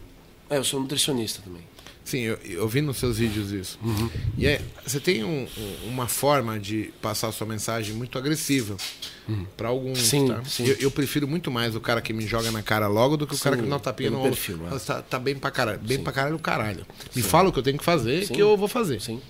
É, 0.49 0.57
eu 0.57 0.63
sou 0.65 0.81
nutricionista 0.81 1.41
também. 1.41 1.63
Sim, 2.05 2.19
eu, 2.19 2.37
eu 2.43 2.67
vi 2.67 2.81
nos 2.81 2.97
seus 2.97 3.17
vídeos 3.17 3.51
isso. 3.51 3.79
E 4.37 4.45
é, 4.45 4.61
você 4.85 4.99
tem 4.99 5.23
um- 5.23 5.47
um- 5.57 5.87
uma 5.87 6.05
forma 6.07 6.59
de 6.59 6.93
passar 7.01 7.29
a 7.29 7.31
sua 7.31 7.47
mensagem 7.47 7.95
muito 7.95 8.17
agressiva 8.17 8.75
para 9.55 9.69
alguns, 9.69 9.99
Sim, 9.99 10.27
tá? 10.27 10.43
sim. 10.43 10.65
Eu, 10.67 10.75
eu 10.81 10.91
prefiro 10.91 11.25
muito 11.27 11.49
mais 11.49 11.75
o 11.75 11.79
cara 11.79 12.01
que 12.01 12.11
me 12.11 12.27
joga 12.27 12.51
na 12.51 12.61
cara 12.61 12.87
logo 12.87 13.15
do 13.15 13.25
que 13.25 13.33
o 13.33 13.39
cara 13.39 13.55
Sim, 13.55 13.61
que 13.61 13.65
me 13.65 13.69
dá 13.69 13.77
um 13.77 13.79
tapinha 13.79 14.11
no 14.11 14.19
olho. 14.19 14.33
é. 14.33 14.35
Fala, 14.35 14.79
Tá, 14.81 15.01
tá 15.01 15.17
bem 15.19 15.35
pra 15.35 15.49
caralho. 15.49 15.79
Bem 15.79 16.03
pra 16.03 16.11
caralho 16.11 16.35
o 16.35 16.39
caralho. 16.39 16.85
Me 17.15 17.21
fala 17.21 17.47
o 17.47 17.53
que 17.53 17.59
eu 17.59 17.63
tenho 17.63 17.77
que 17.77 17.85
fazer, 17.85 18.25
Sim. 18.27 18.33
que 18.33 18.41
eu 18.41 18.57
vou 18.57 18.67
fazer. 18.67 18.99
Sim. 19.01 19.21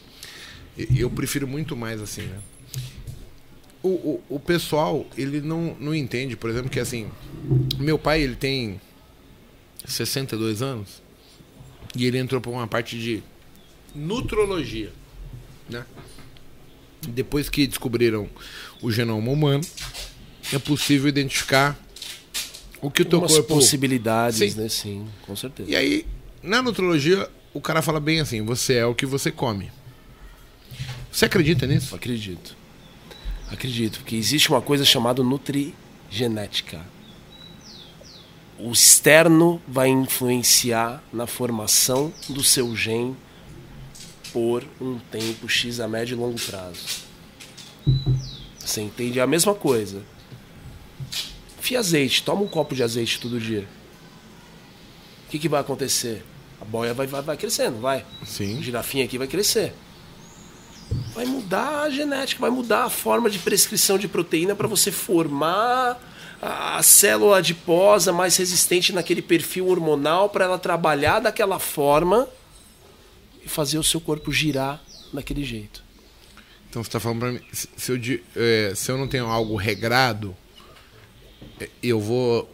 E- 0.75 0.99
Eu 0.99 1.11
prefiro 1.11 1.47
muito 1.47 1.75
mais 1.77 2.01
assim, 2.01 2.23
né? 2.23 2.39
O, 3.83 3.89
o, 3.89 4.23
o 4.29 4.39
pessoal, 4.39 5.05
ele 5.15 5.41
não, 5.41 5.75
não 5.79 5.93
entende, 5.93 6.35
por 6.35 6.49
exemplo, 6.49 6.71
que 6.71 6.79
assim, 6.79 7.07
meu 7.77 7.99
pai, 7.99 8.21
ele 8.23 8.35
tem 8.35 8.81
62 9.85 10.61
anos 10.63 11.02
e 11.95 12.05
ele 12.05 12.17
entrou 12.17 12.41
para 12.41 12.51
uma 12.51 12.67
parte 12.67 12.97
de 12.97 13.23
nutrologia, 13.93 14.91
né? 15.69 15.85
Depois 17.07 17.49
que 17.49 17.67
descobriram 17.67 18.29
o 18.81 18.91
genoma 18.91 19.29
humano, 19.29 19.63
é 20.51 20.59
possível 20.59 21.07
identificar 21.07 21.77
o 22.81 22.89
que 22.89 23.01
o 23.01 23.05
teu 23.05 23.17
Algumas 23.19 23.37
corpo 23.37 23.55
possibilidades, 23.55 24.53
Sim. 24.53 24.61
né? 24.61 24.69
Sim, 24.69 25.07
com 25.25 25.35
certeza. 25.35 25.69
e 25.69 25.75
aí, 25.75 26.05
na 26.41 26.61
nutrologia, 26.61 27.29
o 27.53 27.61
cara 27.61 27.81
fala 27.81 27.99
bem 27.99 28.19
assim: 28.19 28.41
você 28.41 28.75
é 28.75 28.85
o 28.85 28.95
que 28.95 29.05
você 29.05 29.31
come. 29.31 29.71
Você 31.11 31.25
acredita 31.25 31.67
nisso? 31.67 31.95
Acredito. 31.95 32.55
Acredito, 33.51 33.99
porque 33.99 34.15
existe 34.15 34.49
uma 34.49 34.61
coisa 34.61 34.83
chamada 34.83 35.21
nutrigenética. 35.21 36.81
O 38.57 38.71
externo 38.71 39.61
vai 39.67 39.89
influenciar 39.89 41.03
na 41.11 41.25
formação 41.25 42.13
do 42.29 42.43
seu 42.43 42.75
gene 42.75 43.15
por 44.31 44.63
um 44.79 44.99
tempo 44.99 45.49
X 45.49 45.79
a 45.79 45.87
médio 45.87 46.15
e 46.15 46.19
longo 46.19 46.39
prazo. 46.39 47.03
Você 48.59 48.81
entende? 48.81 49.19
É 49.19 49.21
a 49.21 49.27
mesma 49.27 49.53
coisa. 49.53 50.03
Fia 51.59 51.79
azeite, 51.79 52.23
toma 52.23 52.41
um 52.41 52.47
copo 52.47 52.75
de 52.75 52.83
azeite 52.83 53.19
todo 53.19 53.39
dia. 53.39 53.67
que, 55.29 55.39
que 55.39 55.49
vai 55.49 55.61
acontecer? 55.61 56.23
A 56.61 56.65
boia 56.65 56.93
vai, 56.93 57.07
vai, 57.07 57.21
vai 57.21 57.37
crescendo, 57.37 57.79
vai. 57.79 58.05
Sim. 58.25 58.59
O 58.59 58.63
girafinha 58.63 59.05
aqui 59.05 59.17
vai 59.17 59.27
crescer. 59.27 59.73
Vai 61.13 61.25
mudar 61.25 61.81
a 61.81 61.89
genética, 61.89 62.41
vai 62.41 62.49
mudar 62.49 62.85
a 62.85 62.89
forma 62.89 63.29
de 63.29 63.39
prescrição 63.39 63.97
de 63.97 64.07
proteína 64.07 64.55
para 64.55 64.67
você 64.67 64.91
formar 64.91 65.99
a 66.43 66.83
célula 66.83 67.37
adiposa 67.37 68.11
mais 68.11 68.35
resistente 68.35 68.91
naquele 68.91 69.21
perfil 69.21 69.67
hormonal 69.67 70.29
para 70.29 70.45
ela 70.45 70.59
trabalhar 70.59 71.19
daquela 71.19 71.57
forma 71.57 72.27
e 73.43 73.47
fazer 73.47 73.77
o 73.77 73.83
seu 73.83 74.01
corpo 74.01 74.31
girar 74.31 74.81
daquele 75.13 75.43
jeito. 75.43 75.83
Então 76.69 76.83
você 76.83 76.89
tá 76.89 76.99
falando 76.99 77.19
pra 77.19 77.31
mim, 77.31 77.39
se, 77.51 77.91
eu, 77.91 77.99
é, 78.35 78.73
se 78.75 78.91
eu 78.91 78.97
não 78.97 79.07
tenho 79.07 79.27
algo 79.27 79.55
regrado, 79.55 80.35
é, 81.59 81.69
eu 81.81 81.99
vou 81.99 82.51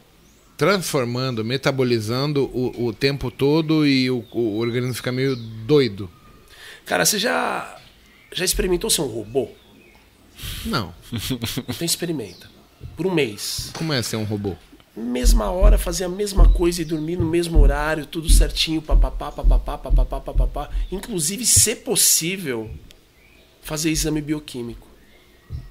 transformando, 0.57 1.43
metabolizando 1.43 2.43
o, 2.53 2.87
o 2.87 2.93
tempo 2.93 3.31
todo 3.31 3.87
e 3.87 4.11
o, 4.11 4.25
o 4.31 4.59
organismo 4.59 4.93
fica 4.93 5.11
meio 5.11 5.35
doido. 5.35 6.09
Cara, 6.85 7.05
você 7.05 7.17
já 7.17 7.79
já 8.31 8.45
experimentou 8.45 8.89
ser 8.89 9.01
um 9.01 9.07
robô? 9.07 9.49
Não. 10.65 10.93
Então 11.67 11.85
experimenta. 11.85 12.48
Por 12.95 13.07
um 13.07 13.13
mês. 13.13 13.71
Como 13.73 13.93
é 13.93 14.01
ser 14.01 14.17
um 14.17 14.23
robô? 14.23 14.55
mesma 14.99 15.49
hora, 15.49 15.77
fazer 15.77 16.03
a 16.03 16.09
mesma 16.09 16.49
coisa 16.49 16.81
e 16.81 16.85
dormir 16.85 17.17
no 17.17 17.25
mesmo 17.25 17.59
horário, 17.59 18.05
tudo 18.05 18.29
certinho, 18.29 18.81
papapá, 18.81 19.31
papapá, 19.31 19.77
papapá, 19.77 20.19
papapá. 20.19 20.69
Inclusive, 20.91 21.45
se 21.45 21.75
possível, 21.75 22.69
fazer 23.61 23.89
exame 23.89 24.21
bioquímico. 24.21 24.87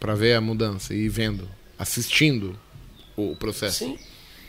Pra 0.00 0.14
ver 0.14 0.34
a 0.34 0.40
mudança 0.40 0.94
e 0.94 1.04
ir 1.04 1.08
vendo, 1.08 1.48
assistindo 1.78 2.58
o 3.16 3.36
processo. 3.36 3.78
Sim. 3.78 3.98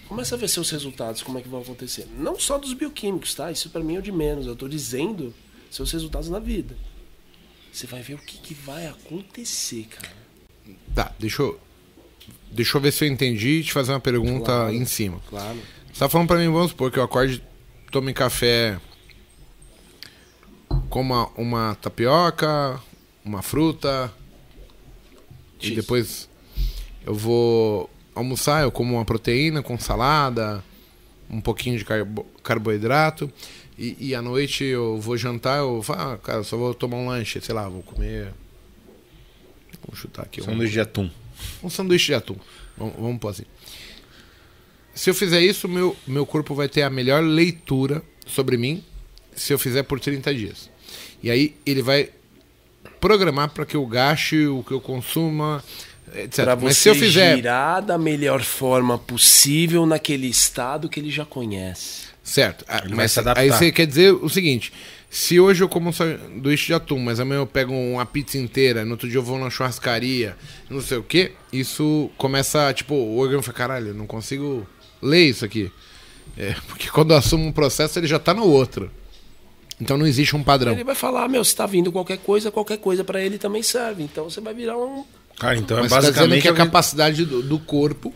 Começa 0.07 0.33
a 0.33 0.37
ver 0.37 0.47
seus 0.47 0.71
resultados, 0.71 1.21
como 1.21 1.37
é 1.37 1.41
que 1.41 1.47
vão 1.47 1.61
acontecer. 1.61 2.07
Não 2.17 2.39
só 2.39 2.57
dos 2.57 2.73
bioquímicos, 2.73 3.35
tá? 3.35 3.51
Isso 3.51 3.69
pra 3.69 3.83
mim 3.83 3.95
é 3.95 3.99
o 3.99 4.01
de 4.01 4.11
menos. 4.11 4.47
Eu 4.47 4.55
tô 4.55 4.67
dizendo 4.67 5.33
seus 5.69 5.91
resultados 5.91 6.29
na 6.29 6.39
vida. 6.39 6.75
Você 7.71 7.85
vai 7.85 8.01
ver 8.01 8.15
o 8.15 8.17
que, 8.17 8.39
que 8.39 8.55
vai 8.55 8.87
acontecer, 8.87 9.85
cara. 9.85 10.17
Tá, 10.95 11.13
deixa 11.19 11.43
eu, 11.43 11.59
deixa 12.51 12.77
eu 12.77 12.81
ver 12.81 12.91
se 12.91 13.05
eu 13.05 13.09
entendi 13.09 13.59
e 13.59 13.63
te 13.63 13.71
fazer 13.73 13.91
uma 13.93 13.99
pergunta 13.99 14.45
Claro. 14.45 14.73
em 14.73 14.85
cima. 14.85 15.19
Claro. 15.29 15.57
Você 15.91 15.99
tá 15.99 16.09
falando 16.09 16.27
pra 16.27 16.37
mim, 16.37 16.47
vamos 16.49 16.69
supor 16.71 16.91
que 16.91 16.97
eu 16.99 17.03
acorde, 17.03 17.43
tome 17.91 18.13
café, 18.13 18.79
coma 20.89 21.29
uma 21.37 21.75
tapioca, 21.75 22.79
uma 23.23 23.41
fruta, 23.41 24.11
e 25.61 25.67
Isso. 25.67 25.75
depois 25.75 26.29
eu 27.05 27.13
vou 27.13 27.89
almoçar, 28.15 28.63
eu 28.63 28.71
como 28.71 28.95
uma 28.95 29.05
proteína 29.05 29.61
com 29.61 29.77
salada, 29.77 30.63
um 31.29 31.41
pouquinho 31.41 31.77
de 31.77 31.85
carbo- 31.85 32.25
carboidrato, 32.43 33.31
e, 33.77 33.95
e 33.99 34.15
à 34.15 34.21
noite 34.21 34.63
eu 34.63 34.99
vou 34.99 35.15
jantar, 35.17 35.59
eu 35.59 35.81
falo, 35.81 36.13
ah, 36.13 36.17
cara, 36.17 36.43
só 36.43 36.57
vou 36.57 36.73
tomar 36.73 36.97
um 36.97 37.07
lanche, 37.07 37.39
sei 37.41 37.53
lá, 37.55 37.67
vou 37.69 37.81
comer. 37.83 38.33
Vou 39.87 39.95
chutar 39.95 40.23
aqui. 40.23 40.41
um- 40.41 40.45
Sanduíche 40.45 40.73
de 40.73 40.79
atum. 40.81 41.09
Um 41.63 41.69
sanduíche 41.69 42.07
de 42.07 42.13
atum. 42.15 42.35
Vamos, 42.77 42.95
vamos 42.97 43.19
pôr 43.19 43.29
assim. 43.29 43.45
Se 44.93 45.09
eu 45.09 45.13
fizer 45.13 45.41
isso, 45.41 45.67
meu, 45.67 45.95
meu 46.05 46.25
corpo 46.25 46.53
vai 46.53 46.67
ter 46.67 46.81
a 46.83 46.89
melhor 46.89 47.23
leitura 47.23 48.03
sobre 48.25 48.57
mim 48.57 48.83
se 49.35 49.53
eu 49.53 49.59
fizer 49.59 49.83
por 49.83 49.99
30 49.99 50.33
dias. 50.33 50.69
E 51.23 51.31
aí 51.31 51.55
ele 51.65 51.81
vai 51.81 52.09
programar 52.99 53.49
para 53.49 53.65
que 53.65 53.75
eu 53.75 53.85
gaste, 53.85 54.45
o 54.47 54.63
que 54.63 54.71
eu 54.71 54.81
consuma, 54.81 55.63
etc. 56.13 56.43
Pra 56.43 56.55
você 56.55 56.65
Mas 56.65 56.77
se 56.77 56.89
eu 56.89 56.95
fizer. 56.95 57.35
girar 57.35 57.81
da 57.81 57.97
melhor 57.97 58.41
forma 58.41 58.97
possível 58.97 59.85
naquele 59.85 60.27
estado 60.27 60.89
que 60.89 60.99
ele 60.99 61.11
já 61.11 61.25
conhece. 61.25 62.09
Certo. 62.23 62.65
Ah, 62.67 62.83
mas 62.89 63.13
se 63.13 63.19
adaptar. 63.19 63.41
aí 63.41 63.49
você 63.49 63.71
quer 63.71 63.87
dizer 63.87 64.13
o 64.13 64.29
seguinte: 64.29 64.71
se 65.09 65.39
hoje 65.39 65.63
eu 65.63 65.69
como 65.69 65.89
um 65.89 65.93
sanduíche 65.93 66.67
de 66.67 66.73
atum, 66.73 66.99
mas 66.99 67.19
amanhã 67.19 67.39
eu 67.39 67.47
pego 67.47 67.73
uma 67.73 68.05
pizza 68.05 68.37
inteira, 68.37 68.85
no 68.85 68.91
outro 68.91 69.09
dia 69.09 69.17
eu 69.17 69.23
vou 69.23 69.39
na 69.39 69.49
churrascaria, 69.49 70.37
não 70.69 70.81
sei 70.81 70.99
o 70.99 71.03
que, 71.03 71.31
isso 71.51 72.11
começa, 72.15 72.71
tipo, 72.73 72.93
o 72.93 73.17
organismo 73.17 73.43
fala, 73.43 73.57
caralho, 73.57 73.93
não 73.93 74.05
consigo 74.05 74.67
ler 75.01 75.25
isso 75.25 75.43
aqui. 75.43 75.71
É, 76.37 76.55
porque 76.69 76.89
quando 76.89 77.11
eu 77.11 77.17
assumo 77.17 77.45
um 77.45 77.51
processo, 77.51 77.97
ele 77.97 78.07
já 78.07 78.19
tá 78.19 78.33
no 78.33 78.45
outro. 78.45 78.91
Então 79.81 79.97
não 79.97 80.05
existe 80.05 80.35
um 80.35 80.43
padrão. 80.43 80.73
Ele 80.73 80.83
vai 80.83 80.95
falar, 80.95 81.27
meu, 81.27 81.43
se 81.43 81.55
tá 81.55 81.65
vindo 81.65 81.91
qualquer 81.91 82.17
coisa, 82.17 82.51
qualquer 82.51 82.77
coisa 82.77 83.03
pra 83.03 83.21
ele 83.21 83.37
também 83.37 83.63
serve. 83.63 84.03
Então 84.03 84.29
você 84.29 84.41
vai 84.41 84.53
virar 84.53 84.77
um. 84.77 85.05
Cara, 85.39 85.57
então 85.57 85.77
Mas 85.77 85.85
é 85.85 85.89
você 85.89 85.95
tá 85.95 85.99
dizendo 86.01 86.13
basicamente. 86.29 86.41
que 86.41 86.47
a 86.49 86.53
capacidade 86.53 87.25
do, 87.25 87.41
do 87.41 87.57
corpo 87.59 88.13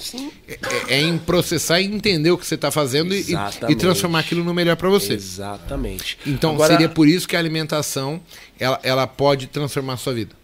é, 0.47 0.53
é- 0.53 0.93
é 0.97 1.01
em 1.01 1.17
processar 1.17 1.79
e 1.79 1.85
entender 1.85 2.29
o 2.31 2.37
que 2.37 2.45
você 2.45 2.57
tá 2.57 2.69
fazendo 2.69 3.15
e- 3.15 3.25
e, 3.69 3.75
transformar 3.75 4.19
aquilo 4.19 4.43
no 4.43 4.53
melhor 4.53 4.75
para 4.75 4.89
você. 4.89 5.13
Exatamente. 5.13 6.17
Então 6.25 6.51
Agora, 6.53 6.73
seria 6.73 6.89
por 6.89 7.07
isso 7.07 7.25
que 7.27 7.35
a 7.35 7.39
alimentação 7.39 8.21
ela, 8.59 8.77
ela 8.83 9.07
pode 9.07 9.47
transformar 9.47 9.93
a 9.93 9.97
sua 9.97 10.13
vida. 10.13 10.35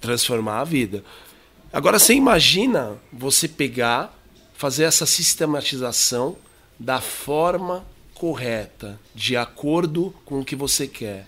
transformar 0.00 0.60
a 0.60 0.64
vida. 0.64 1.04
Agora 1.72 1.98
você 1.98 2.14
imagina 2.14 2.94
você 3.12 3.46
pegar, 3.46 4.12
fazer 4.54 4.84
essa 4.84 5.06
sistematização 5.06 6.36
da 6.78 7.00
forma 7.00 7.84
correta, 8.14 8.98
de 9.14 9.36
acordo 9.36 10.14
com 10.24 10.40
o 10.40 10.44
que 10.44 10.56
você 10.56 10.86
quer. 10.86 11.26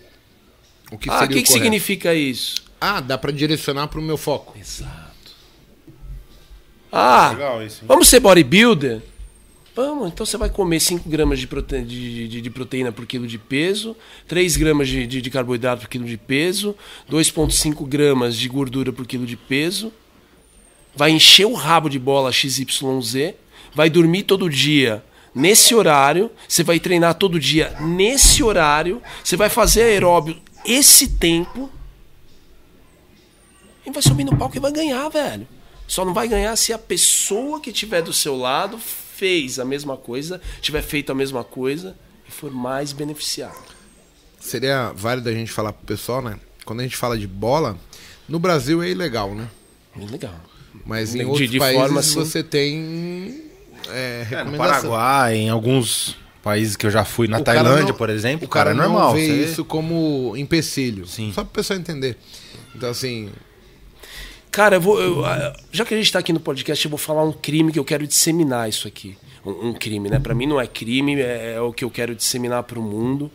O 0.90 0.98
que 0.98 1.08
ah, 1.10 1.24
o 1.24 1.28
que, 1.28 1.38
o 1.40 1.42
que 1.42 1.50
significa 1.52 2.14
isso? 2.14 2.64
Ah, 2.86 3.00
dá 3.00 3.16
para 3.16 3.32
direcionar 3.32 3.88
para 3.88 3.98
o 3.98 4.02
meu 4.02 4.16
foco. 4.18 4.54
Exato. 4.58 5.32
Ah, 6.92 7.30
Legal 7.32 7.62
isso, 7.64 7.82
vamos 7.86 8.08
ser 8.08 8.20
bodybuilder? 8.20 9.00
Vamos, 9.74 10.08
então 10.12 10.24
você 10.24 10.36
vai 10.36 10.48
comer 10.48 10.78
5 10.78 11.08
gramas 11.08 11.40
de, 11.40 11.46
prote... 11.48 11.80
de, 11.82 12.28
de- 12.28 12.40
de 12.40 12.50
proteína 12.50 12.92
por 12.92 13.04
quilo 13.06 13.26
de 13.26 13.38
peso, 13.38 13.96
3 14.28 14.56
gramas 14.56 14.86
de, 14.86 15.04
de, 15.04 15.20
de 15.20 15.30
carboidrato 15.30 15.80
por 15.82 15.88
quilo 15.88 16.04
de 16.04 16.16
peso, 16.16 16.76
2,5 17.10 17.84
gramas 17.88 18.36
de 18.36 18.48
gordura 18.48 18.92
por 18.92 19.04
quilo 19.06 19.26
de 19.26 19.36
peso, 19.36 19.92
vai 20.94 21.10
encher 21.10 21.46
o 21.46 21.54
rabo 21.54 21.88
de 21.88 21.98
bola 21.98 22.30
XYZ, 22.30 23.34
vai 23.74 23.90
dormir 23.90 24.22
todo 24.22 24.48
dia 24.48 25.02
nesse 25.34 25.74
horário, 25.74 26.30
você 26.46 26.62
vai 26.62 26.78
treinar 26.78 27.14
todo 27.14 27.40
dia 27.40 27.74
nesse 27.80 28.44
horário, 28.44 29.02
você 29.24 29.36
vai 29.36 29.48
fazer 29.48 29.82
aeróbio 29.82 30.36
esse 30.64 31.08
tempo 31.08 31.68
e 33.86 33.90
vai 33.90 34.02
subir 34.02 34.24
no 34.24 34.36
palco 34.36 34.56
e 34.56 34.60
vai 34.60 34.72
ganhar, 34.72 35.08
velho. 35.08 35.46
Só 35.86 36.04
não 36.04 36.14
vai 36.14 36.26
ganhar 36.28 36.56
se 36.56 36.72
a 36.72 36.78
pessoa 36.78 37.60
que 37.60 37.72
tiver 37.72 38.02
do 38.02 38.12
seu 38.12 38.36
lado 38.36 38.78
fez 38.78 39.58
a 39.58 39.64
mesma 39.64 39.96
coisa, 39.96 40.40
tiver 40.60 40.82
feito 40.82 41.12
a 41.12 41.14
mesma 41.14 41.44
coisa 41.44 41.96
e 42.26 42.32
for 42.32 42.50
mais 42.50 42.92
beneficiado. 42.92 43.56
Seria 44.40 44.92
válido 44.94 45.28
a 45.28 45.32
gente 45.32 45.50
falar 45.52 45.72
pro 45.72 45.86
pessoal, 45.86 46.20
né? 46.22 46.38
Quando 46.64 46.80
a 46.80 46.82
gente 46.82 46.96
fala 46.96 47.18
de 47.18 47.26
bola, 47.26 47.78
no 48.28 48.38
Brasil 48.38 48.82
é 48.82 48.88
ilegal, 48.90 49.34
né? 49.34 49.48
Muito 49.94 50.10
legal. 50.12 50.34
Mas 50.84 51.12
De- 51.12 51.20
em 51.20 51.24
outros 51.26 51.50
de 51.50 51.58
países 51.58 51.80
forma 51.82 52.00
assim- 52.00 52.14
você 52.14 52.42
tem 52.42 53.42
é, 53.88 54.20
É, 54.22 54.24
no 54.24 54.24
recomendação. 54.50 54.90
Paraguai, 54.90 55.36
em 55.36 55.48
alguns 55.50 56.16
países 56.42 56.74
que 56.76 56.86
eu 56.86 56.90
já 56.90 57.04
fui, 57.04 57.28
na 57.28 57.38
O 57.38 57.44
cara 57.44 57.62
Tailândia, 57.62 57.88
não- 57.92 57.94
por 57.94 58.10
exemplo, 58.10 58.46
o 58.46 58.48
cara, 58.50 58.70
é 58.70 58.74
normal. 58.74 59.08
não 59.10 59.14
vê 59.14 59.26
você- 59.26 59.44
isso 59.50 59.64
como 59.64 60.34
empecilho. 60.36 61.06
Sim. 61.06 61.32
Só 61.34 61.42
pro 61.44 61.52
pessoal 61.52 61.78
entender. 61.78 62.16
Então, 62.74 62.90
assim, 62.90 63.30
Cara, 64.54 64.76
eu 64.76 64.80
vou, 64.80 65.02
eu, 65.02 65.24
ah, 65.26 65.52
já 65.72 65.84
que 65.84 65.92
a 65.92 65.96
gente 65.96 66.12
tá 66.12 66.20
aqui 66.20 66.32
no 66.32 66.38
podcast, 66.38 66.84
eu 66.84 66.88
vou 66.88 66.96
falar 66.96 67.24
um 67.24 67.32
crime 67.32 67.72
que 67.72 67.78
eu 67.78 67.84
quero 67.84 68.06
disseminar 68.06 68.68
isso 68.68 68.86
aqui. 68.86 69.18
Um, 69.44 69.70
um 69.70 69.74
crime, 69.74 70.08
né? 70.08 70.20
Pra 70.20 70.32
mim 70.32 70.46
não 70.46 70.60
é 70.60 70.66
crime, 70.68 71.20
é, 71.20 71.54
é 71.56 71.60
o 71.60 71.72
que 71.72 71.82
eu 71.82 71.90
quero 71.90 72.14
disseminar 72.14 72.62
pro 72.62 72.80
mundo. 72.80 73.28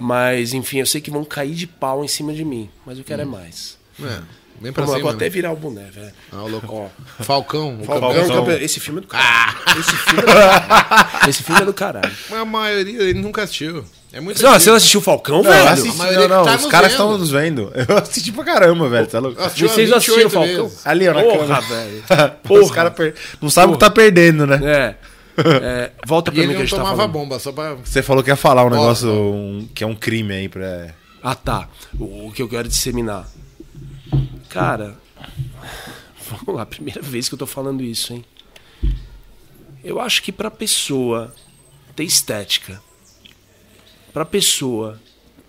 Mas, 0.00 0.54
enfim, 0.54 0.78
eu 0.78 0.86
sei 0.86 1.02
que 1.02 1.10
vão 1.10 1.22
cair 1.22 1.54
de 1.54 1.66
pau 1.66 2.02
em 2.02 2.08
cima 2.08 2.32
de 2.32 2.46
mim. 2.46 2.70
Mas 2.86 2.96
eu 2.96 3.04
quero 3.04 3.20
é 3.20 3.24
mais. 3.26 3.76
é, 4.00 4.22
bem 4.58 4.72
pra 4.72 4.84
lá, 4.84 4.92
cima. 4.92 5.00
vou 5.02 5.10
até 5.10 5.26
né? 5.26 5.30
virar 5.30 5.52
o 5.52 5.56
boné, 5.56 5.90
velho. 5.90 6.12
Ah, 6.32 6.42
o 6.42 6.48
louco. 6.48 6.74
Ó. 6.74 6.88
Falcão, 7.22 7.78
o 7.82 7.84
Falcão, 7.84 8.14
campeão. 8.14 8.28
campeão. 8.28 8.58
Esse 8.58 8.80
filme 8.80 9.00
é 9.00 9.02
do 9.02 9.08
caralho. 9.08 9.58
Esse 9.78 9.96
filme 9.96 10.22
é 10.22 10.24
do 10.24 10.24
caralho. 10.24 11.10
Esse 11.28 11.42
filme 11.42 11.60
é 11.60 11.64
do 11.66 11.74
caralho. 11.74 12.16
Mas 12.30 12.40
a 12.40 12.44
maioria 12.46 13.02
ele 13.02 13.20
nunca 13.20 13.42
assistiu. 13.42 13.84
É 14.14 14.20
muito 14.20 14.40
Não, 14.40 14.52
você 14.52 14.70
não 14.70 14.76
assistiu 14.76 15.00
o 15.00 15.02
Falcão, 15.02 15.42
Não, 15.42 15.50
velho? 15.50 15.68
assisti, 15.68 15.90
A 15.90 15.94
maioria 16.04 16.28
não, 16.28 16.36
não, 16.36 16.44
tá 16.44 16.54
os 16.56 16.66
caras 16.66 16.92
estão 16.92 17.18
nos 17.18 17.30
vendo. 17.30 17.72
Eu 17.88 17.98
assisti 17.98 18.30
pra 18.30 18.44
caramba, 18.44 18.88
velho. 18.88 19.06
Tá 19.08 19.18
louco? 19.18 19.42
Assistiu 19.42 19.68
Vocês 19.68 19.92
há 19.92 19.96
assistiram 19.96 20.26
o 20.26 20.30
28 20.30 20.48
Falcão? 20.48 20.68
vezes. 20.68 20.86
Ali, 20.86 21.08
ó, 21.08 21.14
na 21.14 21.22
Porra, 21.22 21.38
câmera. 21.38 21.60
velho. 21.62 22.04
Os 22.44 22.48
Porra. 22.48 22.74
caras 22.74 22.92
per... 22.94 23.14
não 23.42 23.50
sabem 23.50 23.70
o 23.70 23.72
que 23.72 23.80
tá 23.80 23.90
perdendo, 23.90 24.46
né? 24.46 24.60
É. 24.64 24.94
É, 25.36 25.90
volta 26.06 26.30
E 26.30 26.34
pra 26.34 26.44
mim 26.44 26.50
ele 26.50 26.52
que 26.52 26.54
a 26.54 26.58
não 26.60 26.66
gente 26.66 26.70
tá 26.70 26.76
tomava 26.76 26.96
falando. 26.96 27.12
bomba, 27.12 27.38
só 27.40 27.50
pra. 27.50 27.74
Você 27.74 28.02
falou 28.04 28.22
que 28.22 28.30
ia 28.30 28.36
falar 28.36 28.64
um 28.64 28.70
negócio 28.70 29.10
um- 29.10 29.68
que 29.74 29.82
é 29.82 29.86
um 29.86 29.96
crime 29.96 30.32
aí 30.32 30.48
pra. 30.48 30.94
Ah, 31.20 31.34
tá. 31.34 31.68
O, 31.98 32.28
o 32.28 32.32
que 32.32 32.40
eu 32.40 32.48
quero 32.48 32.68
disseminar. 32.68 33.26
Cara, 34.48 34.94
vamos 36.30 36.54
lá, 36.54 36.64
primeira 36.64 37.02
vez 37.02 37.28
que 37.28 37.34
eu 37.34 37.38
tô 37.38 37.46
falando 37.46 37.82
isso, 37.82 38.12
hein? 38.12 38.24
Eu 39.82 40.00
acho 40.00 40.22
que 40.22 40.30
pra 40.30 40.52
pessoa 40.52 41.34
ter 41.96 42.04
estética, 42.04 42.80
pra 44.14 44.24
pessoa 44.24 44.98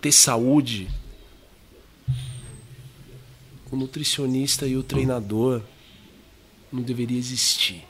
ter 0.00 0.12
saúde, 0.12 0.88
o 3.70 3.76
nutricionista 3.76 4.66
e 4.66 4.76
o 4.76 4.82
treinador 4.82 5.62
não 6.72 6.82
deveria 6.82 7.16
existir. 7.18 7.82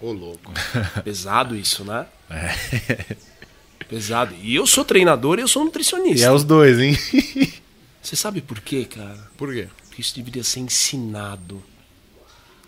Ô, 0.00 0.12
louco. 0.12 0.52
Pesado 1.04 1.56
isso, 1.56 1.84
né? 1.84 2.06
Pesado. 3.88 4.34
E 4.42 4.54
eu 4.54 4.66
sou 4.66 4.84
treinador 4.84 5.38
e 5.38 5.42
eu 5.42 5.48
sou 5.48 5.62
E 5.62 5.66
nutricionista. 5.66 6.26
é 6.26 6.30
os 6.32 6.44
dois, 6.44 6.78
hein? 6.80 6.96
Você 8.02 8.16
sabe 8.16 8.40
por 8.40 8.60
quê, 8.60 8.84
cara? 8.84 9.30
Por 9.36 9.52
quê? 9.52 9.68
Porque 9.86 10.00
isso 10.00 10.16
deveria 10.16 10.42
ser 10.42 10.60
ensinado. 10.60 11.62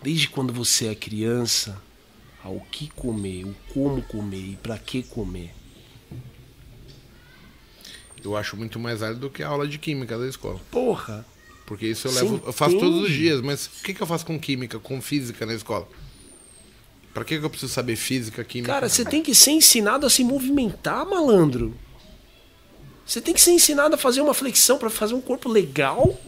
Desde 0.01 0.29
quando 0.29 0.53
você 0.53 0.87
é 0.87 0.95
criança, 0.95 1.81
ao 2.43 2.59
que 2.71 2.87
comer, 2.89 3.43
o 3.43 3.55
como 3.73 4.01
comer 4.03 4.51
e 4.51 4.55
pra 4.61 4.77
que 4.77 5.03
comer. 5.03 5.53
Eu 8.25 8.35
acho 8.35 8.57
muito 8.57 8.79
mais 8.79 8.99
válido 8.99 9.21
do 9.21 9.29
que 9.29 9.43
a 9.43 9.47
aula 9.47 9.67
de 9.67 9.77
química 9.77 10.17
da 10.17 10.27
escola. 10.27 10.59
Porra! 10.71 11.25
Porque 11.65 11.87
isso 11.87 12.07
eu 12.07 12.11
levo. 12.11 12.41
Eu 12.45 12.53
faço 12.53 12.77
todos 12.79 13.01
os 13.03 13.11
dias, 13.11 13.41
mas 13.41 13.65
o 13.65 13.83
que, 13.83 13.93
que 13.93 14.01
eu 14.01 14.07
faço 14.07 14.25
com 14.25 14.39
química, 14.39 14.77
com 14.79 15.01
física 15.01 15.45
na 15.45 15.53
escola? 15.53 15.87
Pra 17.13 17.23
que, 17.23 17.39
que 17.39 17.45
eu 17.45 17.49
preciso 17.49 17.71
saber 17.71 17.95
física, 17.95 18.43
química? 18.43 18.73
Cara, 18.73 18.89
você 18.89 19.05
tem 19.05 19.23
que 19.23 19.33
ser 19.33 19.51
ensinado 19.51 20.05
a 20.05 20.09
se 20.09 20.23
movimentar, 20.23 21.05
malandro. 21.05 21.73
Você 23.05 23.21
tem 23.21 23.33
que 23.33 23.41
ser 23.41 23.51
ensinado 23.51 23.95
a 23.95 23.97
fazer 23.97 24.21
uma 24.21 24.33
flexão 24.33 24.77
pra 24.77 24.89
fazer 24.89 25.13
um 25.13 25.21
corpo 25.21 25.47
legal. 25.47 26.19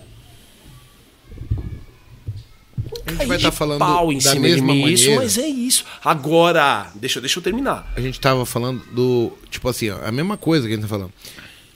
a 3.06 3.12
gente 3.12 3.26
vai 3.26 3.38
de 3.38 3.46
estar 3.46 3.52
falando 3.52 3.80
pau 3.80 4.12
em 4.12 4.18
da 4.18 4.32
cima 4.32 4.48
de 4.48 4.54
mesma 4.54 4.74
mim, 4.74 4.82
maneira. 4.82 4.94
isso, 4.94 5.16
mas 5.16 5.38
é 5.38 5.48
isso. 5.48 5.86
Agora, 6.04 6.92
deixa, 6.96 7.20
deixa 7.20 7.40
eu 7.40 7.44
terminar. 7.44 7.92
A 7.96 8.02
gente 8.02 8.20
tava 8.20 8.46
falando 8.46 8.82
do. 8.92 9.34
Tipo 9.50 9.70
assim, 9.70 9.90
ó, 9.90 10.00
a 10.04 10.12
mesma 10.12 10.38
coisa 10.38 10.68
que 10.68 10.74
a 10.74 10.76
gente 10.76 10.84
tá 10.84 10.90
falando. 10.90 11.12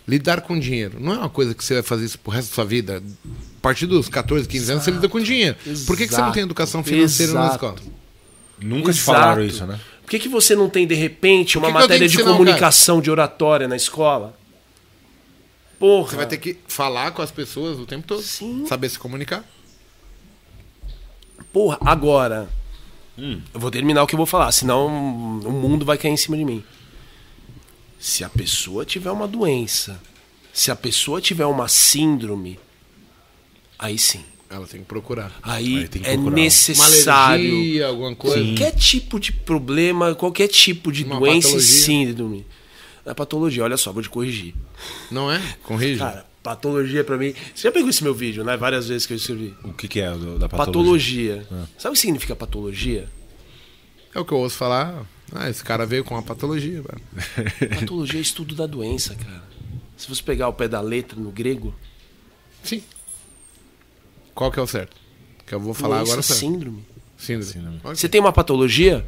Lidar 0.08 0.42
com 0.42 0.58
dinheiro. 0.60 1.00
Não 1.00 1.14
é 1.14 1.18
uma 1.18 1.30
coisa 1.30 1.54
que 1.54 1.64
você 1.64 1.76
vai 1.76 1.84
fazer 1.84 2.06
isso 2.06 2.20
pro 2.20 2.32
resto 2.32 2.50
da 2.50 2.56
sua 2.56 2.66
vida. 2.66 3.02
A 3.26 3.62
partir 3.62 3.86
dos 3.86 4.10
14, 4.10 4.48
15 4.48 4.72
anos, 4.72 4.84
você 4.84 4.92
lida 4.92 5.08
com 5.08 5.20
dinheiro. 5.20 5.56
Por 5.86 5.96
que, 5.96 6.08
que 6.08 6.14
você 6.14 6.18
não 6.18 6.26
Exato. 6.26 6.34
tem 6.34 6.44
educação 6.44 6.84
financeira 6.84 7.34
na 7.34 7.40
Exato. 7.42 7.56
escola? 7.56 7.76
Nunca 8.60 8.92
te 8.92 9.00
Exato. 9.00 9.20
falaram 9.20 9.44
isso, 9.44 9.66
né? 9.66 9.80
Por 10.04 10.10
que, 10.10 10.20
que 10.20 10.28
você 10.30 10.56
não 10.56 10.70
tem, 10.70 10.86
de 10.86 10.96
repente, 10.96 11.58
uma 11.58 11.68
que 11.68 11.74
matéria 11.74 12.10
que 12.10 12.18
de 12.18 12.24
comunicação 12.24 13.00
de 13.00 13.10
oratória 13.10 13.68
na 13.68 13.76
escola? 13.76 14.36
Porra. 15.80 16.10
Você 16.10 16.16
vai 16.16 16.28
ter 16.28 16.38
que 16.38 16.58
falar 16.68 17.12
com 17.12 17.22
as 17.22 17.32
pessoas 17.32 17.80
o 17.80 17.86
tempo 17.86 18.06
todo. 18.06 18.22
Sim. 18.22 18.66
Saber 18.68 18.90
se 18.90 19.00
comunicar. 19.00 19.44
Porra, 21.54 21.78
agora. 21.82 22.50
Eu 23.18 23.60
vou 23.60 23.70
terminar 23.70 24.04
o 24.04 24.08
que 24.08 24.16
eu 24.16 24.18
vou 24.18 24.26
falar, 24.26 24.52
senão 24.52 24.88
o 24.88 25.52
mundo 25.52 25.86
vai 25.86 25.98
cair 25.98 26.12
em 26.12 26.18
cima 26.18 26.36
de 26.38 26.44
mim. 26.46 26.64
Se 28.02 28.24
a 28.24 28.30
pessoa 28.30 28.84
tiver 28.84 29.12
uma 29.12 29.28
doença, 29.28 30.02
se 30.52 30.72
a 30.72 30.76
pessoa 30.76 31.22
tiver 31.22 31.46
uma 31.46 31.68
síndrome, 31.68 32.60
aí 33.78 33.96
sim. 34.00 34.26
Ela 34.50 34.66
tem 34.66 34.82
que 34.82 34.88
procurar. 34.88 35.32
Aí, 35.44 35.78
Aí 35.78 35.88
que 35.88 36.00
é 36.00 36.02
procurar. 36.02 36.18
Uma 36.20 36.32
necessário. 36.32 37.46
alergia, 37.54 37.88
alguma 37.88 38.16
coisa. 38.16 38.44
Qualquer 38.44 38.72
tipo 38.76 39.20
de 39.20 39.32
problema, 39.32 40.16
qualquer 40.16 40.48
tipo 40.48 40.92
de 40.92 41.04
Uma 41.04 41.20
doença 41.20 41.48
e 41.50 41.52
patologia. 41.52 41.84
síndrome. 41.86 42.46
É 43.06 43.14
patologia, 43.14 43.64
olha 43.64 43.78
só, 43.78 43.94
vou 43.94 44.02
te 44.02 44.10
corrigir. 44.10 44.56
Não 45.12 45.32
é? 45.32 45.40
Corrige. 45.64 46.00
Cara, 46.00 46.26
patologia 46.44 47.04
pra 47.04 47.18
mim. 47.18 47.34
Você 47.54 47.68
já 47.68 47.72
pegou 47.72 47.90
esse 47.90 48.04
meu 48.04 48.14
vídeo, 48.16 48.44
né? 48.44 48.58
Várias 48.58 48.88
vezes 48.88 49.06
que 49.08 49.14
eu 49.14 49.18
escrevi. 49.18 49.54
O 49.64 49.74
que, 49.74 49.88
que 49.88 50.02
é 50.02 50.10
da 50.10 50.50
patologia? 50.50 50.58
Patologia. 50.58 51.48
Sabe 51.78 51.92
o 51.92 51.94
que 51.94 52.00
significa 52.00 52.36
patologia? 52.36 53.08
É 54.14 54.20
o 54.20 54.26
que 54.26 54.34
eu 54.34 54.38
ouço 54.40 54.58
falar. 54.58 55.06
Ah, 55.34 55.50
esse 55.50 55.64
cara 55.64 55.86
veio 55.86 56.04
com 56.04 56.14
uma 56.14 56.24
patologia, 56.24 56.82
velho. 56.82 57.76
Patologia 57.80 58.20
é 58.20 58.22
estudo 58.22 58.54
da 58.54 58.66
doença, 58.66 59.16
cara. 59.16 59.44
Se 59.96 60.10
você 60.10 60.22
pegar 60.22 60.48
o 60.48 60.54
pé 60.54 60.68
da 60.68 60.82
letra 60.82 61.20
no 61.20 61.32
grego, 61.32 61.74
Sim. 62.64 62.84
Qual 64.34 64.52
que 64.52 64.60
é 64.60 64.62
o 64.62 64.68
certo? 64.68 64.96
Que 65.46 65.54
eu 65.54 65.60
vou 65.60 65.74
falar 65.74 65.98
doença, 65.98 66.12
agora 66.12 66.24
certo. 66.24 66.40
síndrome. 66.40 66.86
Síndrome. 67.18 67.80
Ok. 67.84 67.96
Você 67.96 68.10
tem 68.10 68.22
uma 68.22 68.32
patologia? 68.32 69.06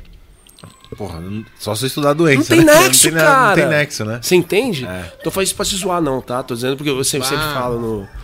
Porra, 0.98 1.22
só 1.60 1.74
se 1.76 1.86
eu 1.86 1.88
estudar 1.88 2.12
a 2.12 2.14
doença. 2.14 2.56
Não 2.56 2.64
tem 2.64 2.66
né? 2.74 2.82
nexo, 2.82 3.08
não 3.08 3.14
tem, 3.16 3.24
cara. 3.24 3.48
Não 3.48 3.56
tem 3.56 3.68
nexo, 3.68 4.06
né? 4.06 4.20
Você 4.22 4.36
entende? 4.36 4.86
É. 4.86 5.04
Tô 5.24 5.32
falando 5.32 5.48
isso 5.48 5.56
pra 5.56 5.66
se 5.66 5.76
zoar, 5.76 6.02
não, 6.02 6.22
tá? 6.22 6.44
Tô 6.44 6.54
dizendo 6.54 6.78
porque 6.78 6.90
eu 6.90 7.04
sempre, 7.04 7.28
sempre 7.28 7.46
falo 7.46 7.80
no. 7.80 8.24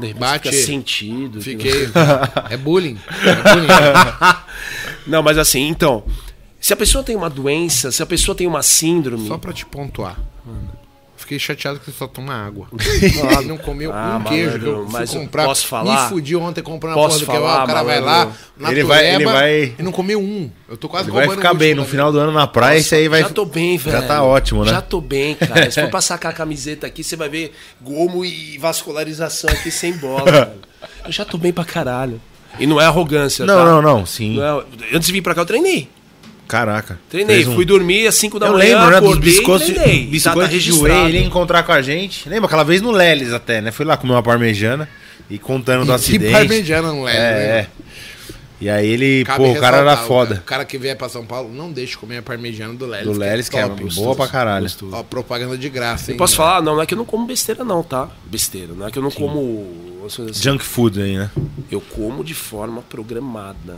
De 0.00 0.14
Bate. 0.14 0.48
fica 0.48 0.64
sentido. 0.64 1.40
Fiquei. 1.40 1.88
é 2.50 2.56
bullying. 2.56 2.98
É 3.24 3.54
bullying. 3.54 3.68
Não, 5.06 5.22
mas 5.22 5.38
assim, 5.38 5.68
então. 5.68 6.04
Se 6.60 6.72
a 6.72 6.76
pessoa 6.76 7.04
tem 7.04 7.14
uma 7.16 7.30
doença, 7.30 7.92
se 7.92 8.02
a 8.02 8.06
pessoa 8.06 8.34
tem 8.34 8.46
uma 8.46 8.62
síndrome. 8.62 9.28
Só 9.28 9.38
pra 9.38 9.52
te 9.52 9.64
pontuar. 9.66 10.18
Fiquei 11.18 11.38
chateado 11.38 11.80
que 11.80 11.86
você 11.86 11.92
só 11.96 12.06
toma 12.06 12.34
água. 12.34 12.68
Ah, 13.36 13.40
não 13.40 13.56
comeu 13.56 13.90
ah, 13.92 14.18
um 14.20 14.24
queijo 14.24 14.58
que 14.60 14.64
eu 14.66 14.72
malandro, 14.72 14.90
fui 14.90 14.92
mas 15.00 15.14
eu 15.14 15.20
comprar. 15.22 15.44
posso 15.46 15.66
falar? 15.66 16.02
Me 16.04 16.08
fudi 16.10 16.36
ontem 16.36 16.62
comprando 16.62 16.92
a 16.92 16.94
Posso 16.96 17.20
do 17.20 17.26
falar, 17.26 17.38
kebab. 17.38 17.64
O 17.64 17.66
cara 17.66 17.82
vai 17.82 18.00
lá, 18.00 18.12
malandro? 18.18 18.38
na 18.58 18.70
Ele 18.70 18.84
vai- 18.84 19.14
ele 19.14 19.24
vai- 19.24 19.74
e 19.78 19.82
não 19.82 19.90
comeu 19.90 20.20
um. 20.20 20.50
Eu 20.68 20.76
tô 20.76 20.88
quase 20.88 21.08
Ele 21.08 21.16
vai 21.16 21.28
ficar 21.28 21.54
bem 21.54 21.74
no 21.74 21.84
final 21.84 22.12
do 22.12 22.18
ano 22.20 22.30
na 22.32 22.46
praia, 22.46 22.78
isso 22.78 22.94
aí 22.94 23.08
vai. 23.08 23.22
Já 23.22 23.30
tô 23.30 23.44
bem, 23.44 23.76
velho. 23.78 23.96
Já 24.00 24.06
tá 24.06 24.22
ótimo, 24.22 24.64
né? 24.64 24.70
Já 24.70 24.82
tô 24.82 25.00
bem, 25.00 25.34
cara. 25.34 25.70
Se 25.70 25.80
for 25.80 25.88
pra 25.90 26.00
sacar 26.00 26.32
a 26.32 26.34
camiseta 26.34 26.86
aqui, 26.86 27.02
você 27.02 27.16
vai 27.16 27.28
ver 27.28 27.52
gomo 27.80 28.24
e 28.24 28.58
vascularização 28.58 29.50
aqui 29.50 29.70
sem 29.70 29.94
bola, 29.96 30.30
velho. 30.30 30.50
Eu 31.04 31.12
já 31.12 31.24
tô 31.24 31.38
bem 31.38 31.52
pra 31.52 31.64
caralho. 31.64 32.20
E 32.58 32.66
não 32.66 32.80
é 32.80 32.84
arrogância, 32.84 33.44
Não, 33.44 33.56
tá? 33.56 33.64
não, 33.64 33.82
não, 33.82 34.06
sim. 34.06 34.36
Não 34.36 34.60
é- 34.60 34.64
Antes 34.94 35.06
de 35.06 35.12
vir 35.12 35.22
pra 35.22 35.34
cá, 35.34 35.40
eu 35.40 35.46
treinei. 35.46 35.88
Caraca. 36.48 36.98
Treinei. 37.10 37.46
Um- 37.46 37.54
Fui 37.54 37.64
dormir 37.64 38.06
às 38.06 38.14
5 38.14 38.38
da 38.38 38.46
Eu 38.46 38.52
manhã, 38.54 38.64
lembro, 38.76 38.90
né, 38.90 39.00
dos 39.00 39.10
acordei 39.10 39.30
e 39.30 39.34
biscoitos, 39.36 39.66
treinei. 39.66 40.04
Tá- 40.04 40.10
biscoitos 40.10 40.50
tá 40.52 40.58
de 40.58 40.72
whey, 40.72 41.06
ele 41.08 41.18
ia 41.18 41.24
encontrar 41.24 41.62
com 41.62 41.72
a 41.72 41.82
gente. 41.82 42.28
Lembra 42.28 42.46
aquela 42.46 42.64
vez 42.64 42.80
no 42.80 42.90
Leles 42.90 43.32
até, 43.32 43.60
né? 43.60 43.70
Fui 43.72 43.84
lá 43.84 43.96
comer 43.96 44.12
uma 44.12 44.22
parmejana 44.22 44.88
e 45.28 45.38
contando 45.38 45.80
do 45.80 45.86
Que 45.86 45.92
acidente. 45.92 46.32
parmegiana 46.32 46.88
não 46.88 47.02
leva, 47.02 47.18
É, 47.18 47.32
né? 47.32 47.58
é. 47.60 47.66
E 48.58 48.70
aí 48.70 48.88
ele, 48.88 49.22
Cabe 49.24 49.44
pô, 49.44 49.50
o 49.52 49.60
cara 49.60 49.76
era 49.78 49.96
foda. 49.98 50.36
o 50.36 50.40
cara 50.46 50.64
que 50.64 50.78
vier 50.78 50.96
pra 50.96 51.10
São 51.10 51.26
Paulo, 51.26 51.52
não 51.52 51.70
deixe 51.70 51.94
comer 51.94 52.18
a 52.18 52.22
parmegiana 52.22 52.72
do 52.72 52.86
Lelis. 52.86 53.04
Do 53.04 53.12
Lelis, 53.18 53.48
que 53.50 53.56
é 53.58 53.68
top. 53.68 53.94
boa 53.94 54.16
pra 54.16 54.28
caralho. 54.28 54.66
Ó, 54.92 55.02
propaganda 55.02 55.58
de 55.58 55.68
graça, 55.68 56.10
hein? 56.10 56.16
Posso 56.16 56.36
falar? 56.36 56.62
Não, 56.62 56.74
não 56.76 56.80
é 56.82 56.86
que 56.86 56.94
eu 56.94 56.98
não 56.98 57.04
como 57.04 57.26
besteira, 57.26 57.62
não, 57.64 57.82
tá? 57.82 58.08
Besteira. 58.24 58.72
Não 58.74 58.86
é 58.86 58.90
que 58.90 58.98
eu 58.98 59.02
não 59.02 59.10
como. 59.10 60.00
as 60.06 60.16
coisas 60.16 60.34
assim. 60.38 60.42
Junk 60.44 60.64
food 60.64 61.02
aí, 61.02 61.18
né? 61.18 61.30
Eu 61.70 61.82
como 61.82 62.24
de 62.24 62.32
forma 62.32 62.80
programada. 62.80 63.76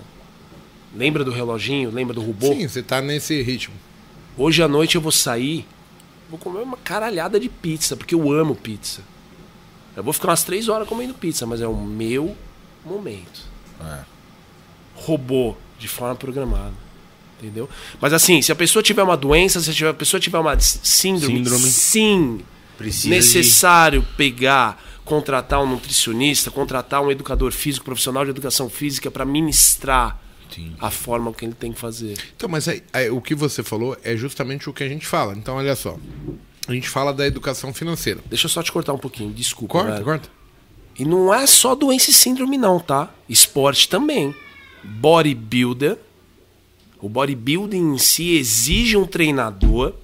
Lembra 0.98 1.22
do 1.22 1.30
reloginho? 1.30 1.92
Lembra 1.92 2.12
do 2.12 2.20
robô? 2.20 2.52
Sim, 2.52 2.66
você 2.66 2.82
tá 2.82 3.00
nesse 3.00 3.40
ritmo. 3.40 3.74
Hoje 4.36 4.60
à 4.64 4.66
noite 4.66 4.96
eu 4.96 5.00
vou 5.00 5.12
sair, 5.12 5.64
vou 6.28 6.36
comer 6.36 6.58
uma 6.60 6.76
caralhada 6.76 7.38
de 7.38 7.48
pizza, 7.48 7.96
porque 7.96 8.16
eu 8.16 8.32
amo 8.32 8.56
pizza. 8.56 9.02
Eu 9.96 10.02
vou 10.02 10.12
ficar 10.12 10.28
umas 10.28 10.42
três 10.42 10.68
horas 10.68 10.88
comendo 10.88 11.14
pizza, 11.14 11.46
mas 11.46 11.60
é 11.60 11.68
o 11.68 11.76
meu 11.76 12.36
momento. 12.84 13.42
É. 13.80 14.00
Robô, 14.96 15.54
de 15.78 15.86
forma 15.86 16.16
programada. 16.16 16.74
Entendeu? 17.40 17.68
Mas 18.00 18.12
assim, 18.12 18.42
se 18.42 18.50
a 18.50 18.56
pessoa 18.56 18.82
tiver 18.82 19.04
uma 19.04 19.16
doença, 19.16 19.60
se 19.60 19.84
a 19.84 19.94
pessoa 19.94 20.18
tiver 20.18 20.38
uma 20.38 20.58
síndrome, 20.58 21.36
Síndrome. 21.36 21.62
sim, 21.62 22.40
Precisa 22.76 23.08
necessário 23.08 24.04
pegar, 24.16 24.82
contratar 25.04 25.62
um 25.62 25.66
nutricionista, 25.66 26.50
contratar 26.50 27.00
um 27.02 27.10
educador 27.12 27.52
físico, 27.52 27.84
profissional 27.84 28.24
de 28.24 28.30
educação 28.30 28.68
física 28.68 29.12
para 29.12 29.24
ministrar 29.24 30.20
A 30.80 30.90
forma 30.90 31.32
que 31.32 31.44
ele 31.44 31.54
tem 31.54 31.72
que 31.72 31.78
fazer. 31.78 32.16
Então, 32.36 32.48
mas 32.48 32.68
aí, 32.68 32.82
aí, 32.92 33.10
o 33.10 33.20
que 33.20 33.34
você 33.34 33.62
falou 33.62 33.96
é 34.02 34.16
justamente 34.16 34.68
o 34.68 34.72
que 34.72 34.82
a 34.82 34.88
gente 34.88 35.06
fala. 35.06 35.34
Então, 35.34 35.56
olha 35.56 35.76
só. 35.76 35.96
A 36.66 36.72
gente 36.72 36.88
fala 36.88 37.12
da 37.12 37.26
educação 37.26 37.72
financeira. 37.72 38.20
Deixa 38.26 38.46
eu 38.46 38.50
só 38.50 38.62
te 38.62 38.70
cortar 38.70 38.92
um 38.92 38.98
pouquinho, 38.98 39.32
desculpa. 39.32 39.72
Corta, 39.72 39.92
velho. 39.92 40.04
corta. 40.04 40.28
E 40.98 41.04
não 41.04 41.32
é 41.32 41.46
só 41.46 41.74
doença 41.74 42.10
e 42.10 42.12
síndrome, 42.12 42.58
não, 42.58 42.80
tá? 42.80 43.10
Esporte 43.28 43.88
também. 43.88 44.34
Bodybuilder. 44.82 45.96
O 47.00 47.08
bodybuilding 47.08 47.94
em 47.94 47.98
si 47.98 48.36
exige 48.36 48.96
um 48.96 49.06
treinador, 49.06 49.94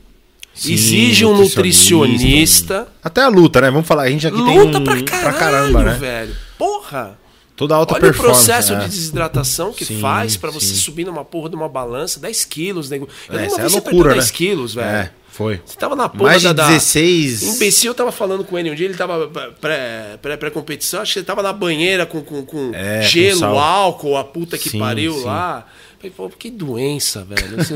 Sim, 0.55 0.73
exige 0.73 1.27
um 1.27 1.37
nutricionista. 1.37 2.87
Até 3.03 3.23
a 3.23 3.29
luta, 3.29 3.61
né? 3.61 3.71
Vamos 3.71 3.87
falar, 3.87 4.05
a 4.05 4.11
gente 4.11 4.27
aqui 4.27 4.37
Luta 4.37 4.81
tem 4.81 5.03
um, 5.03 5.05
pra 5.05 5.33
caralho, 5.33 5.77
né? 5.81 5.95
velho. 5.95 6.37
Porra! 6.57 7.19
Toda 7.57 7.77
alta 7.77 7.95
Olha 7.95 8.01
performance. 8.01 8.41
o 8.43 8.45
processo 8.47 8.73
é. 8.75 8.79
de 8.81 8.89
desidratação 8.89 9.73
que 9.73 9.85
Sim, 9.85 10.01
faz 10.01 10.37
pra 10.37 10.51
você 10.51 10.67
sim. 10.67 10.75
subir 10.75 11.05
numa 11.05 11.25
porra 11.25 11.49
de 11.51 11.55
uma 11.57 11.69
balança, 11.69 12.19
10 12.19 12.45
quilos, 12.45 12.91
nego. 12.91 13.09
Eu 13.29 13.39
É, 13.39 13.47
uma 13.49 13.57
é 13.57 13.61
vez 13.61 13.73
loucura, 13.73 14.09
né? 14.11 14.15
10 14.17 14.31
quilos, 14.33 14.75
velho. 14.75 14.89
É, 14.89 15.11
foi. 15.31 15.61
Você 15.65 15.77
tava 15.77 15.95
na 15.95 16.09
porra 16.09 16.31
Mais 16.31 16.43
de 16.43 16.49
da, 16.49 16.53
da- 16.53 16.67
16. 16.69 17.43
Imbecil, 17.45 17.91
eu 17.91 17.95
tava 17.95 18.11
falando 18.11 18.43
com 18.45 18.59
ele 18.59 18.71
um 18.73 18.75
dia, 18.75 18.87
ele 18.87 18.97
tava 18.97 19.29
pré- 19.61 20.17
pré- 20.21 20.37
pré-competição, 20.37 21.01
acho 21.03 21.13
que 21.13 21.19
ele 21.21 21.27
tava 21.27 21.43
na 21.45 21.53
banheira 21.53 22.05
com, 22.05 22.23
com, 22.23 22.45
com 22.45 22.73
É, 22.75 23.03
com 23.03 23.07
gelo, 23.09 23.39
sal. 23.41 23.57
álcool, 23.59 24.17
a 24.17 24.25
puta 24.25 24.59
que 24.59 24.71
Sim, 24.71 24.79
pariu 24.81 25.17
lá. 25.25 25.65
Falei, 26.11 26.11
pô, 26.17 26.29
que 26.31 26.51
doença, 26.51 27.25
velho. 27.25 27.57
Você- 27.57 27.75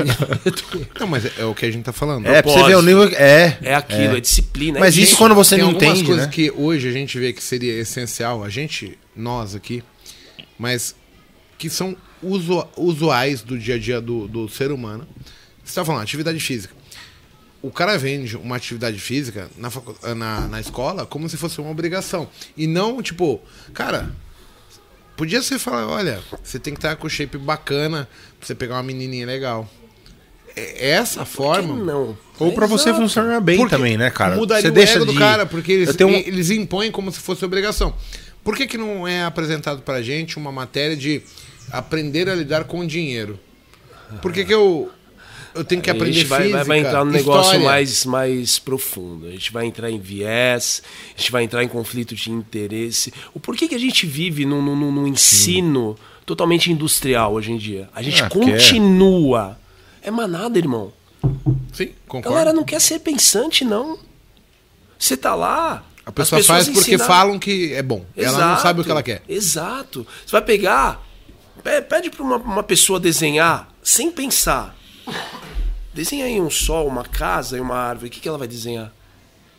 Não, 0.99 1.07
mas 1.07 1.25
é, 1.25 1.31
é 1.39 1.45
o 1.45 1.55
que 1.55 1.65
a 1.65 1.71
gente 1.71 1.83
tá 1.83 1.93
falando. 1.93 2.25
É, 2.27 2.41
pra 2.41 2.51
você 2.51 2.63
ver 2.63 2.75
o 2.75 2.81
nível. 2.81 3.03
É. 3.15 3.57
é 3.61 3.75
aquilo, 3.75 4.17
é, 4.17 4.19
disciplina. 4.19 4.77
é 4.77 4.81
Mas 4.81 4.95
isso 4.95 5.07
jeito. 5.07 5.17
quando 5.17 5.33
você 5.35 5.55
Tem 5.55 5.63
não 5.65 5.71
entende, 5.71 6.03
coisas 6.03 6.25
né? 6.27 6.31
que 6.31 6.51
hoje 6.51 6.87
a 6.87 6.91
gente 6.91 7.17
vê 7.19 7.33
que 7.33 7.43
seria 7.43 7.73
essencial, 7.79 8.43
a 8.43 8.49
gente, 8.49 8.97
nós 9.15 9.55
aqui, 9.55 9.83
mas 10.57 10.95
que 11.57 11.69
são 11.69 11.95
usu- 12.21 12.67
usuais 12.77 13.41
do 13.41 13.57
dia 13.57 13.75
a 13.75 13.79
dia 13.79 13.99
do, 13.99 14.27
do 14.27 14.47
ser 14.47 14.71
humano. 14.71 15.07
Você 15.63 15.75
tá 15.75 15.83
falando, 15.85 16.01
atividade 16.03 16.39
física. 16.39 16.73
O 17.61 17.71
cara 17.71 17.97
vende 17.97 18.37
uma 18.37 18.55
atividade 18.55 18.99
física 18.99 19.49
na, 19.57 19.69
na, 20.15 20.47
na 20.47 20.59
escola 20.61 21.05
como 21.05 21.27
se 21.27 21.35
fosse 21.35 21.59
uma 21.59 21.69
obrigação. 21.71 22.27
E 22.55 22.65
não, 22.67 23.01
tipo, 23.01 23.41
cara, 23.73 24.11
podia 25.19 25.41
ser 25.41 25.59
falar, 25.59 25.85
olha, 25.85 26.21
você 26.41 26.57
tem 26.57 26.73
que 26.73 26.77
estar 26.77 26.95
com 26.95 27.05
o 27.05 27.09
shape 27.09 27.37
bacana 27.37 28.07
pra 28.39 28.47
você 28.47 28.55
pegar 28.55 28.75
uma 28.75 28.83
menininha 28.83 29.25
legal. 29.25 29.69
é 30.55 30.91
essa 30.91 31.25
forma. 31.25 31.75
não. 31.75 32.17
Ou 32.39 32.53
pra 32.53 32.65
você 32.65 32.93
funcionar 32.93 33.41
bem 33.41 33.57
Porque 33.57 33.75
também, 33.75 33.97
né, 33.97 34.09
cara? 34.09 34.37
Mudaria 34.37 34.61
você 34.61 34.69
o 34.69 34.71
deixa 34.71 34.93
ego 34.95 35.05
do 35.05 35.11
de... 35.11 35.19
cara, 35.19 35.45
porque 35.45 35.73
eles, 35.73 35.89
Eu 35.89 35.93
tenho 35.93 36.09
um- 36.09 36.13
eles 36.13 36.49
impõem 36.51 36.89
como 36.89 37.11
se 37.11 37.19
fosse 37.19 37.43
obrigação. 37.43 37.93
Por 38.45 38.55
que, 38.55 38.65
que 38.65 38.77
não 38.77 39.05
é 39.05 39.25
apresentado 39.25 39.81
pra 39.81 40.01
gente 40.01 40.37
uma 40.37 40.53
matéria 40.53 40.95
de 40.95 41.21
aprender 41.69 42.29
a 42.29 42.35
lidar 42.35 42.63
com 42.63 42.87
dinheiro? 42.87 43.37
Por 44.21 44.31
que, 44.31 44.45
que 44.45 44.53
eu, 44.53 44.89
eu 45.59 45.63
tenho 45.65 45.81
que 45.81 45.89
aprender 45.89 46.09
a 46.11 46.13
gente 46.13 46.25
vai, 46.27 46.41
física, 46.43 46.63
vai, 46.63 46.79
entrar 46.79 47.05
no 47.05 47.11
negócio 47.11 47.41
história? 47.53 47.65
mais, 47.65 48.05
mais 48.05 48.59
profundo. 48.59 49.27
A 49.27 49.31
gente 49.31 49.51
vai 49.51 49.65
entrar 49.65 49.89
em 49.91 49.99
viés, 49.99 50.81
a 51.15 51.19
gente 51.19 51.31
vai 51.31 51.43
entrar 51.43 51.63
em 51.63 51.67
conflito 51.67 52.15
de 52.15 52.31
interesse. 52.31 53.13
O 53.33 53.39
porquê 53.39 53.67
que 53.67 53.75
a 53.75 53.79
gente 53.79 54.05
vive 54.05 54.45
num, 54.45 54.61
num, 54.61 54.91
num 54.91 55.07
ensino 55.07 55.97
totalmente 56.25 56.71
industrial 56.71 57.33
hoje 57.33 57.51
em 57.51 57.57
dia? 57.57 57.89
A 57.93 58.01
gente 58.01 58.21
Ah, 58.23 58.27
é. 58.27 58.29
continua. 58.29 59.59
É 60.01 60.09
manada, 60.09 60.57
irmão. 60.57 60.93
Sim, 61.73 61.85
A 62.05 62.09
concordo. 62.09 62.29
galera 62.35 62.53
não 62.53 62.63
quer 62.63 62.79
ser 62.81 62.99
pensante, 62.99 63.63
não. 63.65 63.99
Você 64.97 65.15
tá 65.17 65.35
lá. 65.35 65.83
A 66.05 66.11
pessoa 66.11 66.39
as 66.41 66.47
faz 66.47 66.65
porque 66.65 66.79
ensinaram- 66.95 67.05
falam 67.07 67.39
que 67.39 67.73
é 67.73 67.83
bom. 67.83 68.03
Ela 68.17 68.31
não 68.31 68.37
Exato, 68.47 68.61
sabe 68.61 68.81
o 68.81 68.83
que 68.83 68.89
ela 68.91 69.03
quer. 69.03 69.21
Exato. 69.29 70.07
Você 70.25 70.31
vai 70.31 70.41
pegar, 70.41 71.05
pe- 71.63 71.81
pede 71.83 72.09
para 72.09 72.23
uma, 72.23 72.37
uma 72.37 72.63
pessoa 72.63 72.99
desenhar 72.99 73.71
sem 73.83 74.09
pensar. 74.11 74.75
Desenha 75.99 76.23
aí 76.23 76.39
um 76.39 76.49
sol, 76.49 76.87
uma 76.87 77.03
casa 77.03 77.57
e 77.57 77.59
uma 77.59 77.75
árvore. 77.75 78.07
O 78.07 78.09
que, 78.09 78.21
que 78.21 78.27
ela 78.29 78.37
vai 78.37 78.47
desenhar? 78.47 78.89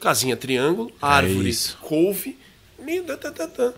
Casinha 0.00 0.34
triângulo, 0.38 0.90
árvore, 1.02 1.50
isso. 1.50 1.76
couve. 1.82 2.38
meio 2.82 3.02
tá, 3.04 3.14
tá, 3.30 3.46
tá. 3.46 3.74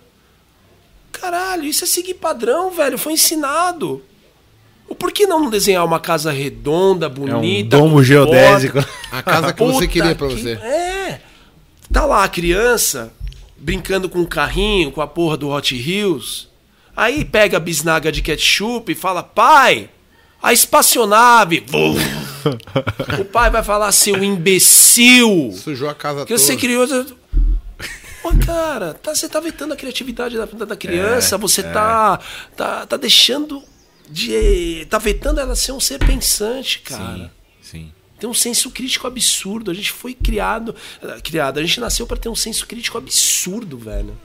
Caralho, 1.11 1.65
isso 1.65 1.83
é 1.83 1.89
seguir 1.89 2.15
padrão, 2.15 2.71
velho. 2.71 2.97
Foi 2.97 3.15
ensinado. 3.15 4.01
O 4.89 4.95
por 4.95 5.11
que 5.11 5.27
não 5.27 5.51
desenhar 5.51 5.85
uma 5.85 5.99
casa 5.99 6.31
redonda, 6.31 7.07
É 7.07 7.09
um 7.09 7.13
bonita? 7.13 7.77
domo 7.79 8.01
geodésico. 8.01 8.75
porta? 8.75 8.91
A 9.11 9.23
casa 9.25 9.53
que 9.53 9.65
você 9.65 9.89
queria 9.89 10.15
pra 10.15 10.29
que- 10.29 10.35
você. 10.41 10.53
É. 10.53 11.21
Tá 11.93 12.05
lá 12.07 12.23
a 12.23 12.29
criança 12.29 13.13
brincando 13.57 14.09
com 14.09 14.21
um 14.21 14.25
carrinho, 14.25 14.93
com 14.93 15.01
a 15.01 15.07
porra 15.09 15.37
do 15.37 15.49
Hot 15.51 15.75
Wheels. 15.75 16.49
Aí 16.97 17.25
pega 17.25 17.57
a 17.57 17.61
bisnaga 17.61 18.13
de 18.13 18.23
ketchup 18.23 18.93
e 18.93 18.95
fala: 18.95 19.21
pai, 19.25 19.91
a 20.41 20.53
espaçonave. 20.53 21.65
Vum. 21.67 21.97
O 23.21 23.25
pai 23.25 23.51
vai 23.51 23.63
falar: 23.63 23.91
seu 23.93 24.23
imbecil. 24.23 25.53
Sujou 25.53 25.89
a 25.89 25.95
casa 25.95 26.21
Que 26.27 26.35
toda. 26.35 26.39
você 26.39 26.57
criou. 26.57 26.87
Pô, 28.23 28.31
cara, 28.47 28.95
tá, 28.95 29.15
você 29.15 29.29
tá 29.29 29.41
vetando 29.41 29.75
a 29.75 29.77
criatividade 29.77 30.37
da, 30.37 30.45
da 30.45 30.77
criança, 30.77 31.37
você 31.37 31.63
Tá, 31.63 32.21
tá, 32.57 32.87
tá 32.87 32.97
deixando 32.97 33.63
de. 34.09 34.87
tá 34.89 34.99
vetando 34.99 35.41
ela 35.41 35.57
ser 35.57 35.73
um 35.73 35.81
ser 35.81 35.99
pensante, 35.99 36.79
cara. 36.81 37.33
Sim. 37.61 37.93
Tem 38.21 38.31
um 38.31 38.35
senso 38.35 38.71
crítico 38.71 39.09
absurdo. 39.09 39.71
A 39.73 39.75
gente 39.75 39.91
foi 39.91 40.15
criado. 40.15 40.75
eh, 41.03 41.21
Criado, 41.25 41.59
a 41.59 41.63
gente 41.63 41.81
nasceu 41.81 42.07
pra 42.07 42.17
ter 42.17 42.29
um 42.29 42.37
senso 42.37 42.65
crítico 42.69 42.97
absurdo, 42.97 43.77
velho. 43.77 44.17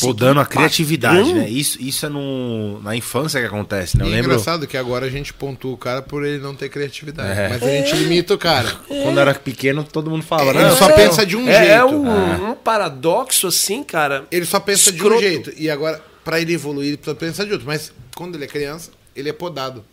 Podando 0.00 0.40
a 0.40 0.46
criatividade, 0.46 1.32
né? 1.32 1.48
Isso, 1.48 1.80
isso 1.80 2.06
é 2.06 2.08
no, 2.08 2.80
na 2.80 2.96
infância 2.96 3.40
que 3.40 3.46
acontece, 3.46 3.96
né? 3.96 4.04
Eu 4.04 4.08
E 4.08 4.12
é 4.12 4.16
lembro 4.16 4.32
engraçado 4.32 4.66
que 4.66 4.76
agora 4.76 5.06
a 5.06 5.10
gente 5.10 5.32
pontua 5.32 5.72
o 5.72 5.76
cara 5.76 6.02
por 6.02 6.24
ele 6.24 6.42
não 6.42 6.54
ter 6.54 6.68
criatividade. 6.68 7.38
É. 7.38 7.48
Mas 7.48 7.62
a 7.62 7.66
gente 7.66 7.94
limita 7.96 8.34
o 8.34 8.38
cara. 8.38 8.70
quando 8.88 9.16
eu 9.16 9.20
era 9.20 9.34
pequeno, 9.34 9.84
todo 9.84 10.10
mundo 10.10 10.24
falava, 10.24 10.50
Ele 10.50 10.68
não, 10.68 10.76
só 10.76 10.88
não, 10.88 10.96
pensa 10.96 11.24
de 11.24 11.36
um 11.36 11.48
é, 11.48 11.58
jeito. 11.58 11.70
É 11.70 11.84
um, 11.84 12.50
um 12.50 12.54
paradoxo, 12.54 13.46
assim, 13.46 13.82
cara. 13.82 14.24
Ele 14.30 14.44
só 14.44 14.58
pensa 14.60 14.90
de 14.90 15.00
um 15.00 15.04
Escroto. 15.04 15.22
jeito. 15.22 15.52
E 15.56 15.70
agora, 15.70 16.02
pra 16.24 16.40
ele 16.40 16.52
evoluir, 16.54 16.88
ele 16.88 16.96
precisa 16.96 17.16
pensar 17.16 17.44
de 17.44 17.52
outro. 17.52 17.66
Mas 17.66 17.92
quando 18.16 18.34
ele 18.34 18.44
é 18.44 18.48
criança, 18.48 18.90
ele 19.14 19.28
é 19.28 19.32
podado. 19.32 19.84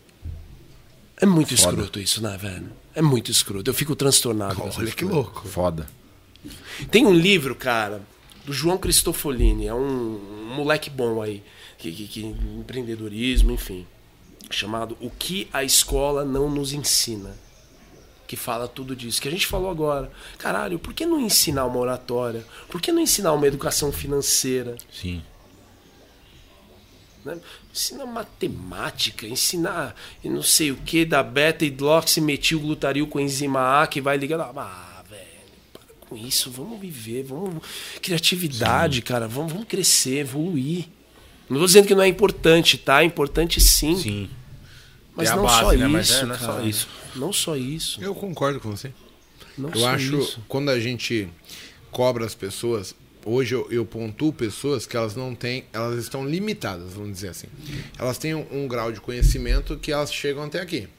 É 1.20 1.26
muito 1.26 1.54
escroto 1.54 2.00
isso, 2.00 2.22
né, 2.24 2.36
velho? 2.42 2.72
É 2.96 3.02
muito 3.02 3.30
escroto. 3.30 3.70
Eu 3.70 3.74
fico 3.76 3.96
transtornado. 3.96 4.60
Olha 4.60 4.92
que 4.92 5.04
coisa. 5.06 5.14
louco. 5.14 5.48
Foda. 5.48 5.88
Tem 6.90 7.06
um 7.06 7.14
livro, 7.14 7.54
cara, 7.56 8.02
do 8.46 8.54
João 8.54 8.78
Cristofolini, 8.78 9.68
é 9.68 9.74
um, 9.74 9.80
um 9.80 10.56
moleque 10.56 10.90
bom 10.90 11.22
aí, 11.22 11.44
que, 11.78 11.92
que, 11.92 12.08
que 12.08 12.26
empreendedorismo, 12.26 13.52
enfim, 13.52 13.86
chamado 14.50 14.98
O 15.00 15.10
que 15.10 15.48
a 15.54 15.64
escola 15.64 16.26
não 16.26 16.50
nos 16.50 16.74
ensina. 16.74 17.36
Que 18.28 18.36
fala 18.38 18.68
tudo 18.68 18.96
disso, 18.96 19.22
que 19.22 19.28
a 19.28 19.32
gente 19.32 19.46
falou 19.46 19.70
agora. 19.70 20.10
Caralho, 20.38 20.80
por 20.80 20.94
que 20.94 21.06
não 21.06 21.20
ensinar 21.20 21.66
uma 21.66 21.80
oratória? 21.80 22.46
Por 22.70 22.80
que 22.80 22.92
não 22.92 23.02
ensinar 23.02 23.34
uma 23.34 23.46
educação 23.46 23.92
financeira? 23.92 24.78
Sim. 24.90 25.22
né? 27.26 27.38
Ensina 27.74 28.06
matemática, 28.06 29.28
ensinar 29.28 29.94
e 30.24 30.30
não 30.30 30.42
sei 30.42 30.72
o 30.72 30.78
que 30.78 31.04
da 31.04 31.22
beta 31.22 31.66
hidroximetilglutaril 31.66 33.06
com 33.06 33.20
enzima 33.20 33.82
A 33.82 33.88
que 33.88 34.00
vai 34.00 34.18
ligar. 34.18 34.40
Ah, 34.40 34.91
com 36.12 36.18
isso, 36.18 36.52
vamos 36.52 36.78
viver, 36.78 37.24
vamos. 37.24 37.64
Criatividade, 38.02 39.02
cara, 39.02 39.30
vamos, 39.30 39.54
vamos 39.54 39.68
crescer, 39.68 40.18
evoluir. 40.20 40.86
Não 41.50 41.58
tô 41.58 41.66
dizendo 41.66 41.88
que 41.88 41.96
não 41.96 42.04
é 42.04 42.08
importante, 42.10 42.78
tá? 42.78 43.02
É 43.02 43.06
importante 43.06 43.62
sim. 43.62 43.96
Sim. 43.98 44.30
Mas 45.16 45.30
É 45.30 45.36
não 45.36 45.44
base, 45.44 45.60
só 45.62 45.72
né? 45.72 45.78
isso. 45.78 45.90
Mas 45.90 46.12
é, 46.12 46.26
não 46.26 46.36
é 46.36 46.38
só 46.38 46.62
isso. 46.62 46.88
Não 47.16 47.34
só 47.34 47.56
isso. 47.56 48.04
Eu 48.04 48.14
concordo 48.14 48.60
com 48.60 48.72
você. 48.72 48.92
Não 49.58 49.70
Eu 49.70 49.80
só 49.80 49.90
acho, 49.90 50.20
isso. 50.20 50.44
quando 50.50 50.70
a 50.70 50.80
gente 50.82 51.30
cobra 51.92 52.26
as 52.26 52.36
pessoas, 52.36 52.94
hoje 53.26 53.56
eu, 53.56 53.66
eu 53.72 53.86
pontuo 53.86 54.34
pessoas 54.34 54.86
que 54.86 54.98
elas 54.98 55.16
não 55.16 55.34
têm, 55.34 55.64
elas 55.72 55.98
estão 55.98 56.28
limitadas, 56.28 56.94
vamos 56.94 57.14
dizer 57.14 57.30
assim. 57.30 57.48
Elas 57.98 58.18
têm 58.18 58.36
um, 58.36 58.46
um 58.52 58.68
grau 58.68 58.92
de 58.92 59.00
conhecimento 59.00 59.78
que 59.78 59.94
elas 59.94 60.14
chegam 60.14 60.44
até 60.44 60.60
aqui. 60.60 60.90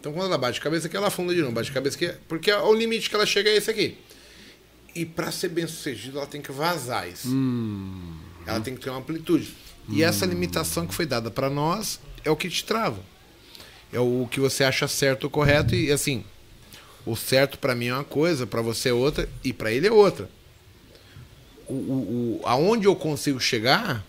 Então 0.00 0.12
quando 0.12 0.26
ela 0.26 0.38
bate 0.38 0.58
cabeça 0.60 0.86
aqui, 0.86 0.96
ela 0.96 1.08
afunda 1.08 1.34
de 1.34 1.40
novo, 1.42 1.52
bate 1.52 1.70
cabeça 1.70 1.96
aqui, 1.96 2.14
porque 2.28 2.50
o 2.52 2.72
limite 2.74 3.10
que 3.10 3.14
ela 3.16 3.26
chega 3.26 3.50
é 3.50 3.56
esse 3.56 3.70
aqui. 3.70 3.96
E 4.94 5.04
para 5.04 5.30
ser 5.32 5.48
bem 5.48 5.66
sucedida, 5.66 6.18
ela 6.18 6.26
tem 6.26 6.40
que 6.40 6.52
vazar 6.52 7.08
isso. 7.08 7.28
Ela 8.46 8.60
tem 8.60 8.74
que 8.74 8.80
ter 8.80 8.90
uma 8.90 8.98
amplitude. 9.00 9.52
E 9.88 10.02
essa 10.02 10.24
limitação 10.24 10.86
que 10.86 10.94
foi 10.94 11.04
dada 11.06 11.30
para 11.30 11.50
nós 11.50 11.98
é 12.24 12.30
o 12.30 12.36
que 12.36 12.48
te 12.48 12.64
trava. 12.64 12.98
É 13.92 13.98
o 14.00 14.26
que 14.30 14.40
você 14.40 14.64
acha 14.64 14.86
certo 14.88 15.24
ou 15.24 15.30
correto 15.30 15.74
e 15.74 15.90
assim, 15.92 16.24
o 17.04 17.14
certo 17.16 17.58
pra 17.58 17.74
mim 17.74 17.86
é 17.88 17.94
uma 17.94 18.04
coisa, 18.04 18.46
pra 18.46 18.62
você 18.62 18.88
é 18.88 18.92
outra 18.92 19.28
e 19.42 19.52
pra 19.52 19.70
ele 19.72 19.86
é 19.86 19.92
outra. 19.92 20.28
O, 21.66 21.72
o, 21.74 22.40
o- 22.42 22.46
aonde 22.46 22.86
eu 22.86 22.94
consigo 22.96 23.40
chegar 23.40 24.04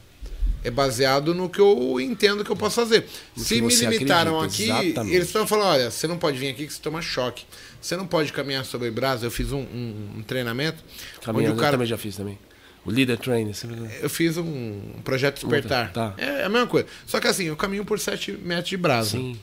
é 0.63 0.71
baseado 0.71 1.33
no 1.35 1.47
que 1.49 1.59
eu 1.61 1.99
entendo 2.01 2.43
que 2.43 2.49
eu 2.51 2.55
posso 2.55 2.75
fazer. 2.75 3.05
No 3.35 3.43
Se 3.43 3.61
me 3.61 3.73
limitaram 3.75 4.39
acredita, 4.39 4.73
aqui, 4.77 4.85
exatamente. 4.87 5.15
eles 5.15 5.27
estão 5.27 5.45
falando, 5.47 5.67
olha, 5.67 5.91
você 5.91 6.07
não 6.07 6.17
pode 6.17 6.37
vir 6.39 6.49
aqui 6.49 6.65
que 6.65 6.73
você 6.73 6.81
toma 6.81 7.01
choque. 7.01 7.45
Você 7.85 7.95
não 7.95 8.07
pode 8.07 8.33
caminhar 8.33 8.65
sobre 8.65 8.89
brasa. 8.89 9.27
Eu 9.27 9.29
fiz 9.31 9.51
um, 9.51 9.59
um- 9.59 10.13
um 10.17 10.23
treinamento 10.23 10.83
Caminhando, 11.21 11.51
onde 11.51 11.51
o 11.51 11.59
eu 11.59 11.61
cara 11.61 11.73
também 11.73 11.85
já 11.85 11.99
fiz 11.99 12.15
também. 12.15 12.39
O 12.83 12.89
Leader 12.89 13.15
Trainer. 13.15 13.55
Eu 14.01 14.09
fiz 14.09 14.37
um, 14.37 14.81
projeto 15.03 15.35
despertar. 15.35 15.93
Tá. 15.93 16.15
É 16.17 16.45
a 16.45 16.49
mesma 16.49 16.65
coisa. 16.65 16.87
Só 17.05 17.19
que 17.19 17.27
assim, 17.27 17.43
eu 17.43 17.55
caminho 17.55 17.85
por 17.85 17.99
7 17.99 18.31
metros 18.31 18.69
de 18.69 18.77
brasa. 18.77 19.11
Sim. 19.11 19.39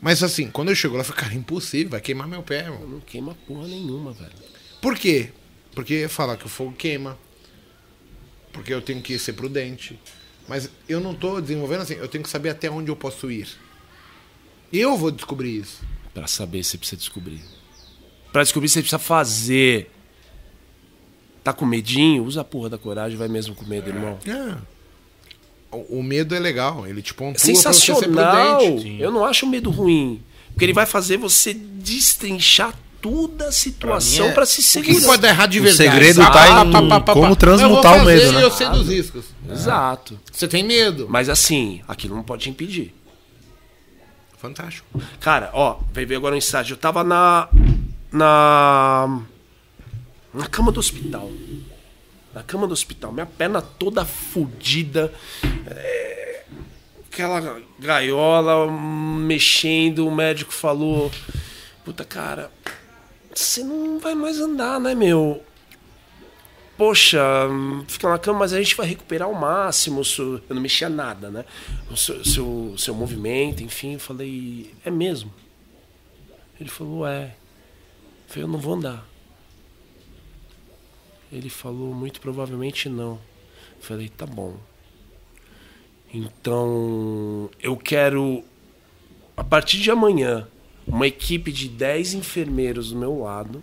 Mas 0.00 0.22
assim, 0.22 0.48
quando 0.52 0.68
eu 0.68 0.74
chego 0.76 0.94
lá, 0.94 1.00
eu 1.00 1.04
falei, 1.04 1.20
cara, 1.20 1.34
impossível, 1.34 1.90
vai 1.90 2.00
queimar 2.00 2.28
meu 2.28 2.44
pé, 2.44 2.60
irmão. 2.60 2.86
Não 2.86 3.00
queima 3.00 3.34
porra 3.44 3.66
nenhuma, 3.66 4.12
velho. 4.12 4.30
Por 4.80 4.96
quê? 4.96 5.30
Porque 5.74 6.06
fala 6.06 6.36
que 6.36 6.46
o 6.46 6.48
fogo 6.48 6.72
queima. 6.72 7.18
Porque 8.52 8.72
eu 8.72 8.80
tenho 8.80 9.02
que 9.02 9.18
ser 9.18 9.32
prudente. 9.32 9.98
Mas 10.46 10.70
eu 10.88 11.00
não 11.00 11.12
tô 11.12 11.40
desenvolvendo 11.40 11.80
assim, 11.80 11.94
eu 11.94 12.06
tenho 12.06 12.22
que 12.22 12.30
saber 12.30 12.50
até 12.50 12.70
onde 12.70 12.88
eu 12.88 12.94
posso 12.94 13.28
ir. 13.32 13.48
Eu 14.72 14.96
vou 14.96 15.10
descobrir 15.10 15.56
isso. 15.58 15.82
Pra 16.14 16.28
saber, 16.28 16.62
você 16.62 16.78
precisa 16.78 16.96
descobrir. 16.96 17.40
Pra 18.32 18.42
descobrir, 18.42 18.68
você 18.68 18.80
precisa 18.80 18.98
fazer. 18.98 19.90
Tá 21.42 21.52
com 21.52 21.64
medinho? 21.64 22.24
Usa 22.24 22.42
a 22.42 22.44
porra 22.44 22.68
da 22.68 22.78
coragem, 22.78 23.16
vai 23.16 23.28
mesmo 23.28 23.54
com 23.54 23.64
medo, 23.64 23.88
irmão. 23.88 24.18
É. 24.26 24.56
O, 25.72 25.98
o 26.00 26.02
medo 26.02 26.34
é 26.34 26.38
legal, 26.38 26.86
ele 26.86 27.00
te 27.00 27.14
pontua 27.14 27.30
É 27.30 27.32
pra 27.32 27.40
você 27.44 27.54
ser 27.54 27.94
sensacional. 27.94 28.58
prudente. 28.58 29.00
Eu 29.00 29.10
não 29.10 29.24
acho 29.24 29.46
o 29.46 29.48
medo 29.48 29.70
ruim. 29.70 30.20
Porque 30.52 30.64
ele 30.64 30.72
vai 30.72 30.84
fazer 30.84 31.16
você 31.16 31.54
destrinchar 31.54 32.74
toda 33.00 33.46
a 33.48 33.52
situação 33.52 34.26
é- 34.26 34.32
pra 34.32 34.44
se 34.44 34.60
O 34.60 34.82
que 34.82 34.92
segurar. 34.92 35.06
pode 35.06 35.22
dar 35.22 35.28
errado 35.28 35.50
de 35.50 35.60
O 35.60 35.62
verdade? 35.62 35.90
segredo 35.90 36.20
Ah, 36.22 36.30
tá 36.30 36.48
em 36.66 36.70
pá, 36.72 36.82
pá, 36.82 37.00
pá, 37.00 37.12
como 37.14 37.34
transmutar 37.36 38.02
o 38.02 38.04
medo, 38.04 38.32
né? 38.32 38.40
e 38.40 38.42
Eu 38.42 38.50
sei 38.50 38.68
dos 38.68 38.88
riscos. 38.88 39.24
Exato. 39.50 40.20
Você 40.30 40.46
tem 40.46 40.62
medo. 40.62 41.06
Mas 41.08 41.28
assim, 41.30 41.80
aquilo 41.88 42.14
não 42.14 42.22
pode 42.22 42.42
te 42.42 42.50
impedir. 42.50 42.92
Fantástico. 44.38 44.86
Cara, 45.20 45.50
ó, 45.52 45.78
veio 45.92 46.08
ver 46.08 46.16
agora 46.16 46.34
um 46.34 46.38
estágio. 46.38 46.74
Eu 46.74 46.78
tava 46.78 47.04
na. 47.04 47.48
Na. 48.12 49.22
Na 50.32 50.46
cama 50.46 50.70
do 50.72 50.78
hospital. 50.80 51.30
Na 52.34 52.42
cama 52.42 52.66
do 52.66 52.72
hospital. 52.72 53.12
Minha 53.12 53.26
perna 53.26 53.60
toda 53.60 54.04
fodida. 54.04 55.12
é, 55.66 56.44
aquela 57.12 57.60
gaiola 57.78 58.70
mexendo. 58.70 60.06
O 60.06 60.14
médico 60.14 60.52
falou: 60.52 61.10
Puta, 61.84 62.04
cara, 62.04 62.50
você 63.34 63.62
não 63.64 63.98
vai 63.98 64.14
mais 64.14 64.38
andar, 64.40 64.78
né, 64.80 64.94
meu? 64.94 65.42
Poxa, 66.76 67.20
fica 67.88 68.08
na 68.08 68.18
cama, 68.18 68.38
mas 68.38 68.54
a 68.54 68.58
gente 68.58 68.74
vai 68.74 68.86
recuperar 68.86 69.28
ao 69.28 69.34
máximo. 69.34 70.02
seu- 70.04 70.40
Eu 70.48 70.54
não 70.54 70.62
mexia 70.62 70.88
nada, 70.88 71.28
né? 71.30 71.44
O 71.90 71.96
seu, 71.96 72.24
seu, 72.24 72.74
seu 72.78 72.94
movimento, 72.94 73.62
enfim. 73.62 73.94
Eu 73.94 74.00
falei: 74.00 74.72
É 74.84 74.90
mesmo? 74.90 75.32
Ele 76.60 76.70
falou, 76.70 77.06
é. 77.06 77.34
Falei, 78.30 78.44
eu 78.44 78.48
não 78.48 78.60
vou 78.60 78.74
andar. 78.74 79.04
Ele 81.32 81.50
falou, 81.50 81.92
muito 81.92 82.20
provavelmente 82.20 82.88
não. 82.88 83.18
Falei, 83.80 84.08
tá 84.08 84.24
bom. 84.24 84.56
Então, 86.14 87.50
eu 87.60 87.76
quero, 87.76 88.44
a 89.36 89.42
partir 89.42 89.78
de 89.80 89.90
amanhã, 89.90 90.46
uma 90.86 91.08
equipe 91.08 91.50
de 91.50 91.68
10 91.68 92.14
enfermeiros 92.14 92.92
do 92.92 92.98
meu 92.98 93.18
lado 93.18 93.60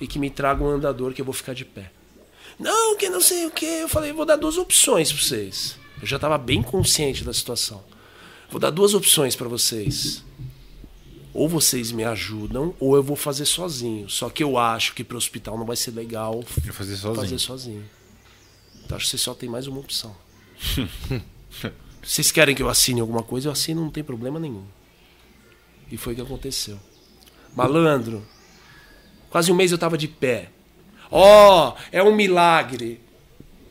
e 0.00 0.06
que 0.06 0.20
me 0.20 0.30
tragam 0.30 0.68
um 0.68 0.70
andador 0.70 1.12
que 1.12 1.20
eu 1.20 1.24
vou 1.24 1.34
ficar 1.34 1.52
de 1.52 1.64
pé. 1.64 1.90
Não, 2.60 2.96
que 2.96 3.08
não 3.08 3.20
sei 3.20 3.46
o 3.46 3.50
que. 3.50 3.66
Eu 3.66 3.88
falei, 3.88 4.12
vou 4.12 4.24
dar 4.24 4.36
duas 4.36 4.56
opções 4.56 5.10
para 5.10 5.20
vocês. 5.20 5.76
Eu 6.00 6.06
já 6.06 6.16
estava 6.16 6.38
bem 6.38 6.62
consciente 6.62 7.24
da 7.24 7.32
situação. 7.32 7.82
Vou 8.48 8.60
dar 8.60 8.70
duas 8.70 8.94
opções 8.94 9.34
para 9.34 9.48
vocês. 9.48 10.24
Ou 11.36 11.48
vocês 11.50 11.92
me 11.92 12.02
ajudam, 12.02 12.74
ou 12.80 12.96
eu 12.96 13.02
vou 13.02 13.14
fazer 13.14 13.44
sozinho. 13.44 14.08
Só 14.08 14.30
que 14.30 14.42
eu 14.42 14.56
acho 14.56 14.94
que 14.94 15.04
para 15.04 15.16
o 15.16 15.18
hospital 15.18 15.58
não 15.58 15.66
vai 15.66 15.76
ser 15.76 15.90
legal 15.90 16.42
Eu 16.66 16.72
fazer 16.72 16.96
sozinho. 16.96 17.24
fazer 17.24 17.38
sozinho. 17.38 17.84
Então 18.82 18.96
acho 18.96 19.04
que 19.04 19.10
você 19.10 19.18
só 19.18 19.34
tem 19.34 19.46
mais 19.46 19.66
uma 19.66 19.78
opção. 19.78 20.16
Vocês 22.02 22.30
querem 22.30 22.54
que 22.54 22.62
eu 22.62 22.68
assine 22.70 23.00
alguma 23.00 23.22
coisa? 23.22 23.48
Eu 23.48 23.52
assino, 23.52 23.82
não 23.82 23.90
tem 23.90 24.02
problema 24.02 24.38
nenhum. 24.38 24.64
E 25.90 25.96
foi 25.96 26.12
o 26.12 26.16
que 26.16 26.22
aconteceu. 26.22 26.78
Malandro, 27.54 28.24
quase 29.28 29.50
um 29.50 29.56
mês 29.56 29.72
eu 29.72 29.78
tava 29.78 29.98
de 29.98 30.06
pé. 30.06 30.50
Ó, 31.10 31.74
é 31.90 32.02
um 32.02 32.14
milagre. 32.14 33.00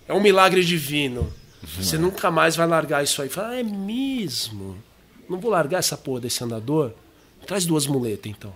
É 0.07 0.13
um 0.13 0.21
milagre 0.21 0.63
divino. 0.63 1.33
Você 1.77 1.97
nunca 1.97 2.29
mais 2.29 2.55
vai 2.55 2.67
largar 2.67 3.03
isso 3.03 3.21
aí. 3.21 3.29
Fala, 3.29 3.49
ah, 3.49 3.59
é 3.59 3.63
mesmo? 3.63 4.77
Não 5.29 5.39
vou 5.39 5.49
largar 5.49 5.79
essa 5.79 5.97
porra 5.97 6.21
desse 6.21 6.43
andador? 6.43 6.93
Traz 7.45 7.65
duas 7.65 7.85
muletas, 7.87 8.31
então. 8.31 8.55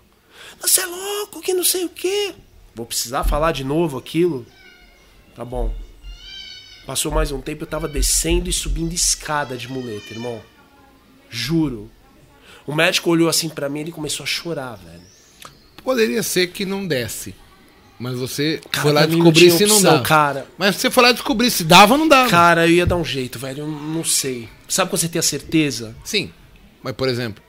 Você 0.62 0.82
é 0.82 0.86
louco, 0.86 1.42
que 1.42 1.54
não 1.54 1.64
sei 1.64 1.86
o 1.86 1.90
quê. 1.90 2.34
Vou 2.76 2.86
precisar 2.86 3.24
falar 3.24 3.52
de 3.52 3.64
novo 3.64 3.98
aquilo? 3.98 4.46
Tá 5.36 5.44
bom. 5.46 5.74
Passou 6.86 7.12
mais 7.12 7.32
um 7.32 7.40
tempo, 7.42 7.64
eu 7.64 7.68
tava 7.68 7.88
descendo 7.88 8.50
e 8.50 8.54
subindo 8.54 8.94
escada 8.94 9.56
de 9.56 9.68
muleta, 9.72 10.14
irmão. 10.14 10.42
Juro. 11.30 11.90
O 12.66 12.74
médico 12.74 13.10
olhou 13.10 13.30
assim 13.30 13.50
pra 13.50 13.70
mim 13.70 13.80
e 13.80 13.82
ele 13.84 13.92
começou 13.92 14.24
a 14.24 14.28
chorar, 14.28 14.76
velho. 14.76 15.02
Poderia 15.84 16.24
ser 16.24 16.48
que 16.48 16.66
não 16.66 16.86
desse. 16.88 17.36
Mas 18.00 18.18
você 18.18 18.62
Cara, 18.72 18.82
foi 18.84 18.94
lá 18.94 19.02
não 19.02 19.10
descobrir 19.10 19.52
se 19.52 19.66
não 19.66 19.76
opção, 19.76 19.92
dava. 19.94 20.04
cara. 20.06 20.48
Mas 20.58 20.78
você 20.78 20.90
foi 20.90 21.04
lá 21.04 21.12
descobrir 21.12 21.52
se 21.52 21.64
dava 21.64 21.94
ou 21.94 21.98
não 22.00 22.08
dava. 22.08 22.30
Cara, 22.30 22.66
eu 22.68 22.72
ia 22.74 22.86
dar 22.86 22.96
um 22.96 23.04
jeito, 23.04 23.38
velho. 23.38 23.64
Eu 23.64 23.68
não 23.68 24.04
sei. 24.06 24.48
Sabe 24.68 24.90
quando 24.90 25.02
você 25.02 25.10
tem 25.10 25.20
a 25.20 25.24
certeza? 25.24 25.96
Sim. 26.04 26.32
Mas, 26.82 26.94
por 26.96 27.10
exemplo. 27.10 27.44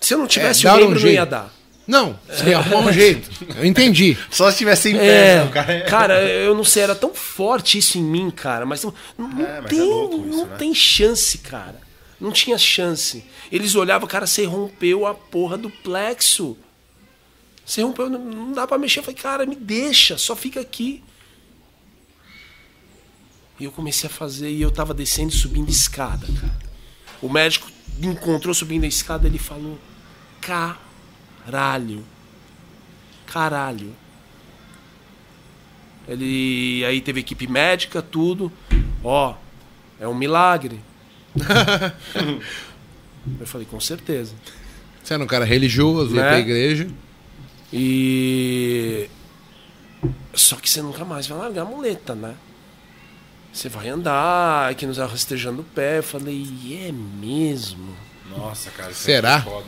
Se 0.00 0.14
eu 0.14 0.18
não 0.18 0.26
tivesse 0.26 0.66
É, 0.66 0.70
o 0.70 0.76
dar 0.78 0.84
um 0.84 0.90
não 0.90 0.98
ia 1.08 1.24
dar. 1.26 1.54
Não, 1.86 2.18
você 2.28 2.50
ia 2.50 2.58
arrumar 2.58 2.90
um 2.90 2.92
jeito. 2.92 3.30
Eu 3.56 3.64
entendi. 3.64 4.16
Só 4.30 4.50
se 4.50 4.58
tivesse 4.58 4.90
em 4.90 4.96
pé, 4.98 5.36
É, 5.36 5.48
cara 5.48 5.80
cara, 5.82 6.24
eu 6.24 6.54
não 6.54 6.64
sei, 6.64 6.82
era 6.82 6.96
tão 6.96 7.14
forte 7.14 7.78
isso 7.78 7.96
em 7.96 8.02
mim, 8.02 8.28
cara, 8.30 8.66
mas 8.66 8.82
não, 8.82 8.92
não 9.16 9.46
É, 9.46 9.60
mas 9.60 9.70
tem, 9.70 9.80
é 9.80 9.84
isso, 9.84 10.18
não 10.18 10.46
né? 10.46 10.56
tem 10.56 10.74
chance, 10.74 11.38
cara. 11.38 11.80
Não 12.20 12.32
tinha 12.32 12.58
chance. 12.58 13.24
Eles 13.52 13.74
olhavam, 13.76 14.08
cara, 14.08 14.26
você 14.26 14.44
rompeu 14.44 15.06
a 15.06 15.14
porra 15.14 15.56
do 15.56 15.70
plexo. 15.70 16.56
Você 17.64 17.82
rompeu, 17.82 18.10
não, 18.10 18.18
não 18.18 18.52
dá 18.52 18.66
pra 18.66 18.78
mexer. 18.78 18.98
Eu 19.00 19.04
falei, 19.04 19.20
cara, 19.20 19.46
me 19.46 19.54
deixa, 19.54 20.18
só 20.18 20.34
fica 20.34 20.60
aqui. 20.60 21.04
E 23.60 23.64
eu 23.64 23.70
comecei 23.72 24.08
a 24.08 24.12
fazer, 24.12 24.50
e 24.50 24.60
eu 24.60 24.70
tava 24.70 24.92
descendo 24.92 25.32
e 25.32 25.36
subindo 25.36 25.70
escada, 25.70 26.26
cara. 26.40 26.58
O 27.22 27.28
médico 27.28 27.70
encontrou 28.02 28.52
subindo 28.54 28.84
a 28.84 28.88
escada, 28.88 29.26
ele 29.26 29.38
falou, 29.38 29.78
caralho. 30.40 32.04
Caralho. 33.26 33.94
Ele 36.08 36.84
aí 36.84 37.00
teve 37.00 37.20
equipe 37.20 37.46
médica, 37.46 38.00
tudo. 38.00 38.52
Ó, 39.02 39.34
é 39.98 40.06
um 40.06 40.14
milagre. 40.14 40.80
Eu 43.40 43.46
falei, 43.46 43.66
com 43.68 43.80
certeza. 43.80 44.34
Você 45.02 45.14
era 45.14 45.22
um 45.22 45.26
cara 45.26 45.44
religioso, 45.44 46.14
ia 46.14 46.22
Né? 46.22 46.28
pra 46.28 46.38
igreja. 46.38 46.88
E. 47.72 49.08
Só 50.32 50.56
que 50.56 50.70
você 50.70 50.80
nunca 50.82 51.04
mais 51.04 51.26
vai 51.26 51.38
largar 51.38 51.62
a 51.62 51.64
muleta, 51.64 52.14
né? 52.14 52.34
Você 53.56 53.70
vai 53.70 53.88
andar, 53.88 54.70
aqui 54.70 54.84
nos 54.84 54.98
rastejando 54.98 55.62
o 55.62 55.64
pé. 55.64 55.96
Eu 55.98 56.02
falei, 56.02 56.46
é 56.86 56.92
mesmo? 56.92 57.96
Nossa, 58.28 58.70
cara. 58.70 58.92
isso 58.92 59.00
Será? 59.00 59.36
é 59.36 59.40
foda. 59.40 59.64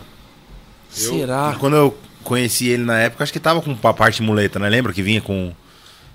Eu- 0.95 1.11
Será? 1.19 1.57
Quando 1.59 1.75
eu 1.77 1.99
conheci 2.23 2.69
ele 2.69 2.85
na 2.85 2.99
época, 2.99 3.25
acho 3.25 3.33
que 3.33 3.41
tava 3.41 3.63
com 3.63 3.75
a 3.89 3.95
parte 3.95 4.23
muleta, 4.23 4.59
né? 4.59 4.69
Lembra 4.69 4.93
que 4.93 5.03
vinha 5.03 5.23
com. 5.23 5.55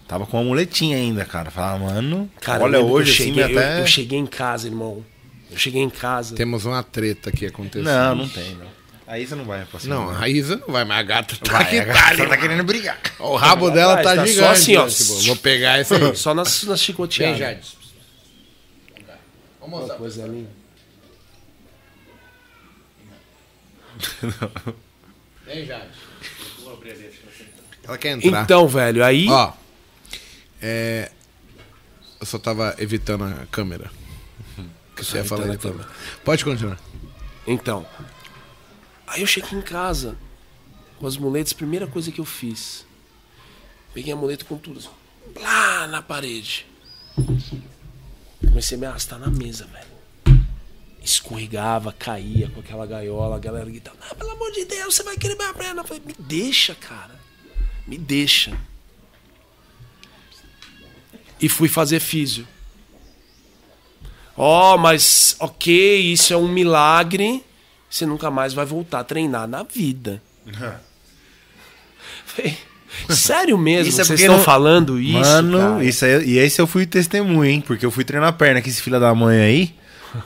Tava 0.07 0.27
com 0.27 0.37
uma 0.37 0.43
muletinha 0.43 0.97
ainda, 0.97 1.25
cara. 1.25 1.49
Falava, 1.49 1.79
mano. 1.85 2.29
Cara, 2.41 2.63
olha 2.63 2.77
eu 2.77 2.85
que 2.85 2.91
hoje 2.91 3.09
eu 3.09 3.13
assim, 3.15 3.23
cheguei, 3.33 3.55
eu- 3.55 3.59
até. 3.59 3.81
eu 3.81 3.87
cheguei 3.87 4.19
em 4.19 4.27
casa, 4.27 4.67
irmão. 4.67 5.03
Eu 5.49 5.57
cheguei 5.57 5.81
em 5.81 5.89
casa. 5.89 6.35
Temos 6.35 6.65
uma 6.65 6.83
treta 6.83 7.31
aqui 7.31 7.47
acontecendo. 7.47 7.85
Não, 7.85 8.13
não 8.15 8.29
tem, 8.29 8.55
não. 8.55 8.67
Aí 9.05 9.27
você 9.27 9.35
não 9.35 9.43
vai 9.43 9.65
pra 9.65 9.79
cima, 9.79 9.95
Não, 9.95 10.09
a 10.09 10.29
Isa 10.29 10.55
não 10.55 10.67
vai, 10.67 10.85
mas 10.85 10.97
a 10.99 11.03
gata 11.03 11.35
tá 11.35 11.51
Vai, 11.51 11.63
aqui, 11.63 11.79
a 11.79 11.85
tá 11.85 11.93
gata 11.93 12.07
ali, 12.09 12.17
tá 12.21 12.27
mano. 12.29 12.41
querendo 12.41 12.63
brigar. 12.63 12.99
O 13.19 13.35
rabo 13.35 13.69
dela 13.69 13.95
Vai, 13.95 14.03
tá, 14.03 14.15
tá 14.15 14.21
só 14.21 14.25
gigante. 14.25 14.51
assim, 14.51 14.75
ó. 14.77 14.85
né? 14.85 14.91
Tipo, 14.91 15.13
vou 15.27 15.35
pegar 15.35 15.79
esse 15.81 15.93
aí. 15.93 16.15
Só 16.15 16.33
nas, 16.33 16.63
nas 16.63 16.67
Vem, 16.67 16.77
chicoteadas. 16.77 17.37
Jade. 17.37 17.77
Vamos 19.59 19.73
Uma 19.73 19.79
mostrar. 19.79 19.95
coisa 19.97 20.23
ali. 20.23 20.47
Vem, 25.45 25.65
Jade. 25.67 25.87
Ela 27.85 27.97
quer 27.97 28.11
entrar. 28.11 28.43
Então, 28.43 28.67
velho, 28.67 29.03
aí. 29.03 29.27
Ó, 29.29 29.51
é, 30.61 31.11
eu 32.19 32.25
só 32.25 32.39
tava 32.39 32.75
evitando 32.79 33.25
a 33.25 33.45
câmera. 33.51 33.91
Que 34.95 35.03
você 35.03 35.17
ia 35.17 35.23
falar 35.25 35.47
da 35.47 35.53
a 35.53 35.57
câmera. 35.57 35.87
Pode 36.23 36.43
continuar. 36.45 36.77
Então. 37.45 37.85
Aí 39.13 39.21
eu 39.21 39.27
cheguei 39.27 39.59
em 39.59 39.61
casa 39.61 40.17
com 40.99 41.05
as 41.05 41.17
muletas, 41.17 41.53
primeira 41.53 41.85
coisa 41.85 42.11
que 42.11 42.19
eu 42.19 42.25
fiz. 42.25 42.83
Peguei 43.93 44.11
a 44.11 44.15
muleta 44.15 44.43
com 44.43 44.57
tudo. 44.57 44.79
assim, 44.79 44.89
Lá 45.39 45.85
na 45.85 46.01
parede. 46.01 46.65
Comecei 48.39 48.75
a 48.75 48.79
me 48.79 48.87
arrastar 48.87 49.19
na 49.19 49.27
mesa, 49.27 49.67
velho. 49.67 50.39
Escorregava, 50.99 51.93
caía 51.93 52.49
com 52.49 52.61
aquela 52.61 52.87
gaiola, 52.87 53.35
a 53.35 53.39
galera 53.39 53.69
gritava, 53.69 53.97
ah, 54.09 54.15
pelo 54.15 54.31
amor 54.31 54.51
de 54.51 54.65
Deus, 54.65 54.95
você 54.95 55.03
vai 55.03 55.15
quebrar 55.15 55.51
a 55.51 55.53
perna. 55.53 55.81
Eu 55.81 55.85
falei, 55.85 56.01
me 56.03 56.15
deixa, 56.17 56.73
cara. 56.73 57.19
Me 57.85 57.99
deixa. 57.99 58.59
E 61.39 61.47
fui 61.47 61.69
fazer 61.69 61.99
físio. 61.99 62.47
Ó, 64.35 64.75
mas 64.75 65.35
ok, 65.39 65.99
isso 65.99 66.33
é 66.33 66.37
um 66.37 66.47
milagre. 66.47 67.45
Você 67.93 68.07
nunca 68.07 68.31
mais 68.31 68.55
vai 68.55 68.65
voltar 68.65 69.01
a 69.01 69.03
treinar 69.03 69.47
na 69.47 69.61
vida. 69.61 70.19
Falei, 72.25 72.57
Sério 73.07 73.55
mesmo? 73.55 73.87
Isso 73.89 74.01
é 74.01 74.03
Vocês 74.03 74.19
estão 74.19 74.37
não- 74.37 74.43
falando 74.43 74.99
isso? 74.99 75.19
Mano, 75.19 75.59
cara? 75.59 75.83
isso 75.85 76.03
aí, 76.03 76.27
e 76.27 76.37
esse 76.39 76.59
eu 76.59 76.65
fui 76.65 76.87
testemunho, 76.87 77.45
hein? 77.45 77.61
Porque 77.61 77.85
eu 77.85 77.91
fui 77.91 78.03
treinar 78.03 78.29
a 78.29 78.33
perna 78.33 78.63
com 78.63 78.67
esse 78.67 78.81
filho 78.81 78.99
da 78.99 79.13
mãe 79.13 79.39
aí. 79.39 79.75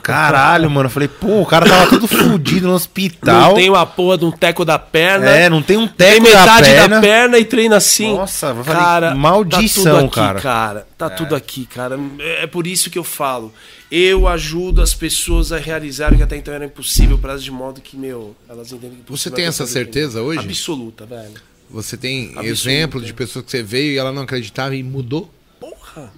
Caralho, 0.03 0.69
mano. 0.69 0.88
Eu 0.88 0.91
falei, 0.91 1.07
pô, 1.07 1.41
o 1.41 1.45
cara 1.45 1.65
tava 1.68 1.89
todo 1.89 2.07
fudido 2.07 2.68
no 2.68 2.73
hospital. 2.73 3.49
Não 3.49 3.55
tem 3.55 3.69
uma 3.69 3.85
porra 3.85 4.18
de 4.18 4.26
um 4.26 4.31
teco 4.31 4.65
da 4.65 4.77
perna. 4.77 5.30
É, 5.30 5.49
não 5.49 5.61
tem 5.61 5.77
um 5.77 5.88
tem 5.88 6.22
teco 6.22 6.23
da 6.23 6.30
metade 6.30 6.68
da 6.68 6.81
perna. 6.81 7.01
perna. 7.01 7.39
e 7.39 7.45
treina 7.45 7.77
assim. 7.77 8.14
Nossa, 8.14 8.47
eu 8.47 8.64
falei, 8.64 8.81
cara, 8.81 9.15
maldição, 9.15 9.84
tá 9.84 9.91
tudo 9.91 10.05
aqui, 10.05 10.15
cara. 10.15 10.39
cara. 10.41 10.88
Tá 10.97 11.09
tudo 11.09 11.35
aqui, 11.35 11.65
cara. 11.65 11.99
É 12.19 12.47
por 12.47 12.68
isso 12.68 12.89
que 12.89 12.97
eu 12.97 13.03
falo. 13.03 13.53
Eu 13.89 14.27
ajudo 14.27 14.81
as 14.81 14.93
pessoas 14.93 15.53
a 15.53 15.57
realizar 15.57 16.14
o 16.14 16.18
que 16.18 16.23
até 16.23 16.35
então 16.35 16.53
era 16.53 16.65
impossível 16.65 17.18
para 17.18 17.31
elas, 17.31 17.43
de 17.43 17.51
modo 17.51 17.80
que, 17.80 17.95
meu, 17.95 18.35
elas 18.49 18.72
entendem 18.72 18.97
que 18.97 19.09
Você 19.09 19.30
tem 19.30 19.45
ter 19.45 19.49
essa 19.49 19.65
certeza 19.65 20.22
hoje? 20.22 20.39
Absoluta, 20.39 21.05
velho. 21.05 21.35
Você 21.69 21.95
tem 21.95 22.26
Absoluta. 22.26 22.49
exemplo 22.49 23.01
de 23.01 23.14
pessoas 23.14 23.45
que 23.45 23.51
você 23.51 23.64
veio 23.64 23.93
e 23.93 23.97
ela 23.97 24.11
não 24.11 24.23
acreditava 24.23 24.76
e 24.76 24.84
mudou? 24.84 25.31
Porra! 25.59 26.11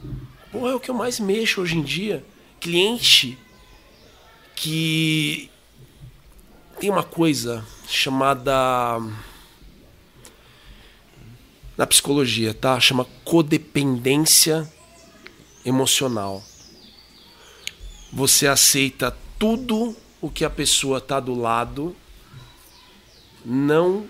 Porra, 0.52 0.72
é 0.72 0.76
o 0.76 0.80
que 0.80 0.90
eu 0.90 0.96
mais 0.96 1.20
mexo 1.20 1.62
hoje 1.62 1.78
em 1.78 1.84
dia. 1.84 2.24
Cliente 2.60 3.38
que 4.62 5.50
tem 6.82 6.90
uma 6.90 7.04
coisa 7.04 7.66
chamada 7.88 9.00
na 11.78 11.88
psicologia, 11.88 12.54
tá? 12.54 12.78
Chama 12.78 13.06
codependência 13.24 14.70
emocional. 15.66 16.44
Você 18.12 18.48
aceita 18.48 19.16
tudo 19.40 19.96
o 20.20 20.30
que 20.30 20.44
a 20.44 20.50
pessoa 20.50 21.00
tá 21.00 21.22
do 21.22 21.36
lado, 21.36 21.96
não 23.46 24.10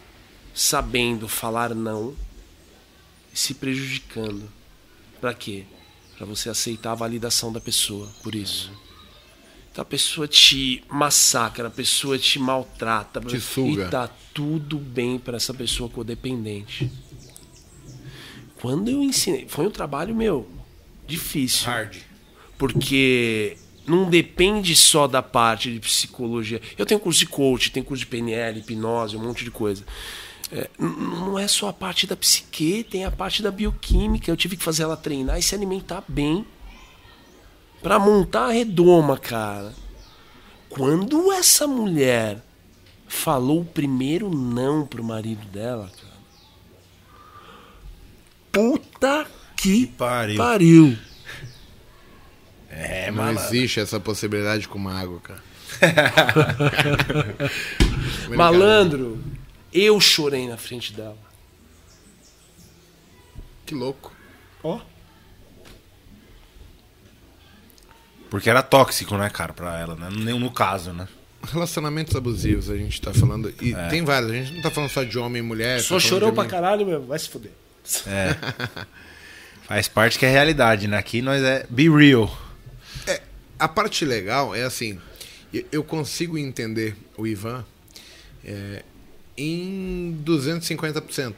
sabendo 0.51 1.27
falar 1.27 1.76
não 1.76 2.15
e 3.31 3.38
se 3.38 3.53
prejudicando. 3.53 4.51
Pra 5.21 5.31
quê? 5.31 5.65
Pra 6.17 6.26
você 6.26 6.49
aceitar 6.49 6.93
a 6.93 6.95
validação 6.95 7.53
da 7.53 7.61
pessoa, 7.61 8.09
por 8.23 8.34
isso. 8.34 8.89
Então 9.71 9.81
a 9.81 9.85
pessoa 9.85 10.27
te 10.27 10.83
massacra, 10.89 11.67
a 11.67 11.71
pessoa 11.71 12.17
te 12.17 12.39
maltrata. 12.39 13.21
Te 13.21 13.39
suga. 13.39 13.85
E 13.85 13.89
tá 13.89 14.09
tudo 14.33 14.77
bem 14.77 15.19
para 15.19 15.37
essa 15.37 15.53
pessoa 15.53 15.89
codependente. 15.89 16.91
Quando 18.61 18.89
eu 18.89 19.01
ensinei, 19.01 19.45
foi 19.47 19.67
um 19.67 19.71
trabalho 19.71 20.13
meu 20.13 20.47
difícil. 21.07 21.65
Hard. 21.65 21.97
Porque 22.57 23.57
não 23.87 24.09
depende 24.09 24.75
só 24.75 25.07
da 25.07 25.21
parte 25.21 25.71
de 25.71 25.79
psicologia. 25.79 26.61
Eu 26.77 26.85
tenho 26.85 26.99
curso 26.99 27.19
de 27.19 27.25
coach, 27.25 27.71
tenho 27.71 27.85
curso 27.85 28.01
de 28.01 28.07
PNL, 28.07 28.59
hipnose, 28.59 29.17
um 29.17 29.23
monte 29.23 29.43
de 29.43 29.51
coisa. 29.51 29.83
É, 30.51 30.69
não 30.77 31.37
é 31.37 31.47
só 31.47 31.69
a 31.69 31.73
parte 31.73 32.07
da 32.07 32.15
psique, 32.15 32.83
tem 32.83 33.05
a 33.05 33.11
parte 33.11 33.41
da 33.41 33.51
bioquímica. 33.51 34.29
Eu 34.29 34.37
tive 34.37 34.57
que 34.57 34.63
fazer 34.63 34.83
ela 34.83 34.97
treinar 34.97 35.37
e 35.37 35.41
se 35.41 35.55
alimentar 35.55 36.03
bem. 36.07 36.45
Pra 37.81 37.97
montar 37.97 38.47
a 38.47 38.51
redoma, 38.51 39.18
cara. 39.18 39.73
Quando 40.69 41.31
essa 41.31 41.65
mulher 41.65 42.41
falou 43.07 43.61
o 43.61 43.65
primeiro 43.65 44.30
não 44.30 44.85
pro 44.85 45.03
marido 45.03 45.45
dela, 45.47 45.89
cara. 45.89 46.10
Puta 48.51 49.27
que 49.56 49.88
pariu. 49.88 50.38
pariu. 50.38 50.97
É, 52.69 53.10
Não 53.11 53.31
existe 53.31 53.80
essa 53.80 53.99
possibilidade 53.99 54.68
com 54.68 54.77
uma 54.77 54.93
água, 54.93 55.19
cara. 55.19 55.43
Malandro, 58.35 59.22
eu 59.73 59.99
chorei 59.99 60.47
na 60.47 60.57
frente 60.57 60.93
dela. 60.93 61.18
Que 63.65 63.73
louco. 63.76 64.14
Ó. 64.64 64.80
Porque 68.30 68.49
era 68.49 68.61
tóxico, 68.61 69.18
né, 69.18 69.30
cara, 69.30 69.53
pra 69.53 69.80
ela, 69.80 69.95
né? 69.95 70.10
No, 70.11 70.39
no 70.39 70.51
caso, 70.51 70.93
né? 70.93 71.07
Relacionamentos 71.51 72.15
abusivos 72.15 72.69
a 72.69 72.76
gente 72.76 73.01
tá 73.01 73.14
falando. 73.14 73.49
E 73.61 73.73
tem 73.89 74.03
vários. 74.03 74.31
A 74.31 74.35
gente 74.35 74.53
não 74.53 74.61
tá 74.61 74.69
falando 74.69 74.89
só 74.89 75.03
de 75.03 75.18
homem 75.18 75.39
e 75.41 75.45
mulher. 75.45 75.81
Só 75.81 75.95
tá 75.95 75.99
chorou 76.01 76.31
pra 76.34 76.45
caralho 76.45 76.85
mesmo, 76.85 77.06
vai 77.07 77.18
se 77.18 77.30
fuder. 77.30 77.51
Faz 79.65 79.88
parte 79.88 80.18
que 80.19 80.26
é 80.26 80.30
realidade, 80.30 80.88
né? 80.88 80.97
Aqui 80.97 81.22
nós 81.22 81.41
é 81.43 81.65
be 81.69 81.89
real. 81.89 82.35
A 83.57 83.68
parte 83.68 84.06
legal 84.06 84.56
é 84.56 84.64
assim, 84.64 84.99
eu- 85.53 85.65
eu 85.72 85.84
consigo 85.84 86.38
entender 86.38 86.95
o 87.18 87.27
Ivan 87.27 87.65
é, 88.43 88.84
em 89.38 90.18
250%. 90.26 91.34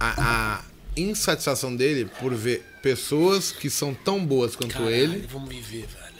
A, 0.00 0.56
a 0.56 0.60
insatisfação 0.96 1.74
dele 1.74 2.10
por 2.20 2.34
ver 2.34 2.64
pessoas 2.84 3.50
que 3.50 3.70
são 3.70 3.94
tão 3.94 4.22
boas 4.24 4.54
quanto 4.54 4.78
ele 4.90 5.26
Vamos 5.32 5.48
viver, 5.48 5.86
velho. 5.86 6.14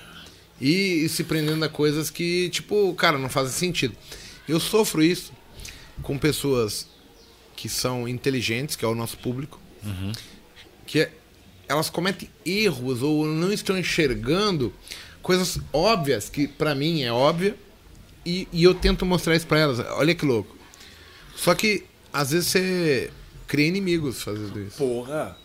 e, 0.58 1.04
e 1.04 1.08
se 1.10 1.22
prendendo 1.24 1.62
a 1.62 1.68
coisas 1.68 2.08
que, 2.08 2.48
tipo, 2.48 2.94
cara, 2.94 3.18
não 3.18 3.28
fazem 3.28 3.52
sentido. 3.52 3.94
Eu 4.48 4.58
sofro 4.58 5.02
isso 5.02 5.30
com 6.02 6.16
pessoas 6.16 6.88
que 7.54 7.68
são 7.68 8.08
inteligentes, 8.08 8.76
que 8.76 8.84
é 8.84 8.88
o 8.88 8.94
nosso 8.94 9.18
público, 9.18 9.60
que 10.86 11.00
é- 11.00 11.12
elas 11.68 11.90
cometem 11.90 12.30
erros 12.46 13.02
ou 13.02 13.26
não 13.26 13.52
estão 13.52 13.76
enxergando 13.78 14.72
coisas 15.22 15.58
óbvias, 15.70 16.30
que 16.30 16.48
pra 16.48 16.74
mim 16.74 17.02
é 17.02 17.12
óbvia, 17.12 17.54
e, 18.24 18.48
e 18.50 18.64
eu 18.64 18.74
tento 18.74 19.04
mostrar 19.04 19.36
isso 19.36 19.46
pra 19.46 19.58
elas. 19.58 19.78
Olha 19.80 20.14
que 20.14 20.24
louco. 20.24 20.56
Só 21.36 21.54
que, 21.54 21.84
às 22.10 22.30
vezes, 22.30 22.48
você 22.48 23.10
cria 23.46 23.66
inimigos 23.66 24.22
fazendo 24.22 24.58
isso. 24.62 24.78
Porra. 24.78 25.36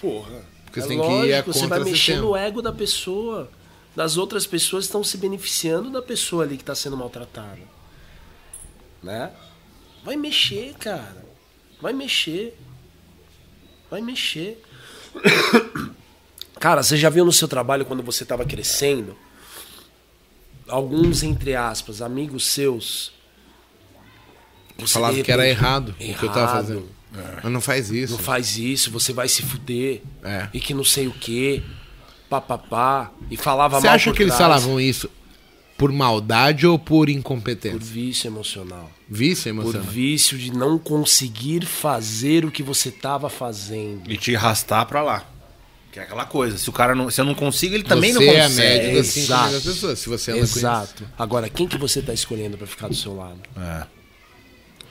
Porra. 0.00 0.44
Porque 0.64 0.80
é 0.80 0.82
você 0.82 0.88
tem 0.88 1.00
que 1.00 1.06
ir 1.06 1.08
lógico, 1.32 1.50
a 1.50 1.52
você 1.52 1.66
vai 1.66 1.80
mexer 1.84 2.16
no 2.20 2.36
ego 2.36 2.60
da 2.62 2.72
pessoa. 2.72 3.50
Das 3.94 4.16
outras 4.18 4.46
pessoas 4.46 4.84
estão 4.84 5.02
se 5.02 5.16
beneficiando 5.16 5.90
da 5.90 6.02
pessoa 6.02 6.44
ali 6.44 6.56
que 6.56 6.62
está 6.62 6.74
sendo 6.74 6.96
maltratada. 6.96 7.60
Né? 9.02 9.30
Vai 10.04 10.16
mexer, 10.16 10.74
cara. 10.74 11.24
Vai 11.80 11.92
mexer. 11.94 12.54
Vai 13.90 14.00
mexer. 14.02 14.62
Cara, 16.58 16.82
você 16.82 16.96
já 16.96 17.10
viu 17.10 17.24
no 17.24 17.32
seu 17.32 17.46
trabalho 17.46 17.84
quando 17.84 18.02
você 18.02 18.22
estava 18.22 18.44
crescendo? 18.44 19.16
Alguns, 20.68 21.22
entre 21.22 21.54
aspas, 21.54 22.00
amigos 22.02 22.46
seus. 22.46 23.12
você, 24.78 24.94
Falava 24.94 25.22
que 25.22 25.30
era 25.30 25.42
repente- 25.42 25.58
errado, 25.62 25.88
o 25.90 25.94
que 25.94 26.10
eu 26.12 26.28
tava 26.28 26.40
Errado. 26.40 26.54
fazendo. 26.66 26.88
Mas 27.42 27.52
não 27.52 27.60
faz 27.60 27.90
isso. 27.90 28.12
Não 28.14 28.18
faz 28.18 28.56
isso, 28.56 28.90
você 28.90 29.12
vai 29.12 29.28
se 29.28 29.42
fuder. 29.42 30.02
É. 30.22 30.48
E 30.52 30.60
que 30.60 30.74
não 30.74 30.84
sei 30.84 31.06
o 31.06 31.12
quê. 31.12 31.62
Papapá. 32.28 33.10
E 33.30 33.36
falava 33.36 33.80
Você 33.80 33.86
mal 33.86 33.94
acha 33.96 34.10
por 34.10 34.16
que 34.16 34.22
eles 34.22 34.34
trás, 34.36 34.48
falavam 34.62 34.80
isso 34.80 35.08
por 35.78 35.92
maldade 35.92 36.66
ou 36.66 36.78
por 36.78 37.06
Por 37.06 37.08
incompetência? 37.10 37.78
vício 37.78 38.28
emocional. 38.28 38.90
Vício 39.08 39.44
Por 39.54 39.60
emocional. 39.60 39.82
vício 39.90 40.38
de 40.38 40.50
não 40.52 40.78
conseguir 40.78 41.64
fazer 41.66 42.44
o 42.44 42.50
que 42.50 42.62
você 42.62 42.88
estava 42.88 43.28
fazendo. 43.28 44.10
E 44.10 44.16
te 44.16 44.34
arrastar 44.34 44.86
pra 44.86 45.02
lá. 45.02 45.24
Que 45.92 46.00
é 46.00 46.02
aquela 46.02 46.24
coisa. 46.26 46.58
Se 46.58 46.68
o 46.68 46.72
cara 46.72 46.94
não. 46.94 47.10
Se 47.10 47.20
eu 47.20 47.24
não 47.24 47.34
consigo, 47.34 47.74
ele 47.74 47.84
também 47.84 48.12
você 48.12 48.18
não 48.26 48.32
é 48.32 48.40
a 48.40 48.48
consegue. 48.48 48.68
média 48.86 48.96
das 48.96 49.06
5 49.06 49.24
Exato. 49.26 49.44
milhões 49.46 49.62
de 49.62 49.68
pessoas. 49.70 49.98
Se 49.98 50.08
você 50.08 50.30
anda. 50.32 50.40
Exato. 50.40 51.04
Agora, 51.18 51.48
quem 51.48 51.66
que 51.68 51.78
você 51.78 52.02
tá 52.02 52.12
escolhendo 52.12 52.58
pra 52.58 52.66
ficar 52.66 52.88
do 52.88 52.94
seu 52.94 53.14
lado? 53.16 53.40
É. 53.56 53.86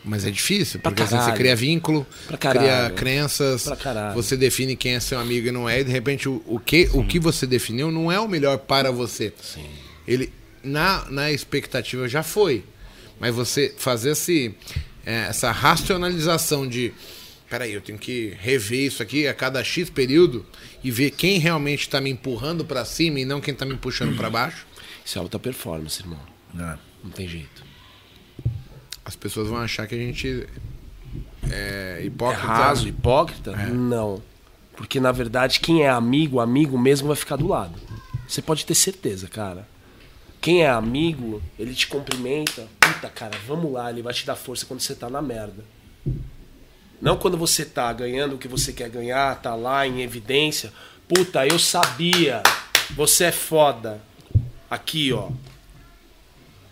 Mas 0.05 0.23
é 0.23 0.29
difícil, 0.29 0.79
Pra 0.79 0.91
porque 0.91 1.01
assim, 1.01 1.17
você 1.17 1.31
cria 1.31 1.55
vínculo, 1.55 2.05
Pra 2.27 2.37
cria 2.37 2.91
crenças, 2.95 3.67
você 4.13 4.37
define 4.37 4.75
quem 4.75 4.93
é 4.93 4.99
seu 4.99 5.19
amigo 5.19 5.47
e 5.47 5.51
não 5.51 5.67
é, 5.67 5.81
e 5.81 5.83
de 5.83 5.91
repente 5.91 6.29
o, 6.29 6.43
o, 6.45 6.59
que, 6.59 6.87
o 6.93 7.03
que 7.03 7.19
você 7.19 7.47
definiu 7.47 7.89
não 7.89 8.11
é 8.11 8.19
o 8.19 8.27
melhor 8.27 8.59
para 8.59 8.91
você. 8.91 9.33
Sim. 9.41 9.65
Ele, 10.07 10.31
na, 10.63 11.09
na 11.09 11.31
expectativa, 11.31 12.07
já 12.07 12.21
foi. 12.21 12.63
Mas 13.19 13.33
você 13.33 13.73
fazer 13.77 14.11
esse, 14.11 14.53
é, 15.05 15.27
essa 15.29 15.51
racionalização 15.51 16.67
de 16.67 16.93
peraí, 17.49 17.73
eu 17.73 17.81
tenho 17.81 17.97
que 17.97 18.35
rever 18.39 18.85
isso 18.85 19.01
aqui 19.01 19.27
a 19.27 19.33
cada 19.33 19.63
X 19.63 19.89
período 19.89 20.45
e 20.83 20.91
ver 20.91 21.11
quem 21.11 21.39
realmente 21.39 21.81
está 21.81 22.01
me 22.01 22.09
empurrando 22.09 22.65
para 22.65 22.83
cima 22.85 23.19
e 23.19 23.25
não 23.25 23.39
quem 23.41 23.53
está 23.53 23.65
me 23.65 23.75
puxando 23.77 24.15
para 24.15 24.29
baixo. 24.29 24.67
Isso 25.03 25.17
é 25.17 25.21
alta 25.21 25.39
performance, 25.39 26.01
irmão. 26.01 26.19
É. 26.59 26.77
Não 27.03 27.11
tem 27.11 27.27
jeito. 27.27 27.64
As 29.05 29.15
pessoas 29.15 29.47
vão 29.49 29.59
achar 29.59 29.85
que 29.87 29.93
a 29.95 29.97
gente 29.97 30.47
é 31.49 31.99
É 31.99 32.05
hipócrita. 32.05 32.45
raso, 32.47 32.87
hipócrita? 32.87 33.55
Não. 33.67 34.21
Porque, 34.75 34.99
na 34.99 35.11
verdade, 35.11 35.59
quem 35.59 35.83
é 35.83 35.89
amigo, 35.89 36.39
amigo 36.39 36.77
mesmo 36.77 37.07
vai 37.07 37.15
ficar 37.15 37.35
do 37.37 37.47
lado. 37.47 37.79
Você 38.27 38.41
pode 38.41 38.65
ter 38.65 38.75
certeza, 38.75 39.27
cara. 39.27 39.67
Quem 40.41 40.63
é 40.63 40.69
amigo, 40.69 41.41
ele 41.57 41.73
te 41.73 41.87
cumprimenta. 41.87 42.67
Puta, 42.79 43.07
cara, 43.09 43.37
vamos 43.47 43.71
lá. 43.71 43.89
Ele 43.89 44.01
vai 44.01 44.13
te 44.13 44.25
dar 44.25 44.35
força 44.35 44.65
quando 44.65 44.79
você 44.81 44.93
tá 44.95 45.09
na 45.09 45.21
merda. 45.21 45.63
Não 47.01 47.17
quando 47.17 47.37
você 47.37 47.63
tá 47.63 47.91
ganhando 47.93 48.35
o 48.35 48.37
que 48.37 48.47
você 48.47 48.73
quer 48.73 48.89
ganhar, 48.89 49.39
tá 49.41 49.55
lá 49.55 49.87
em 49.87 50.01
evidência. 50.01 50.73
Puta, 51.07 51.45
eu 51.45 51.59
sabia. 51.59 52.41
Você 52.95 53.25
é 53.25 53.31
foda. 53.31 54.01
Aqui, 54.69 55.13
ó. 55.13 55.29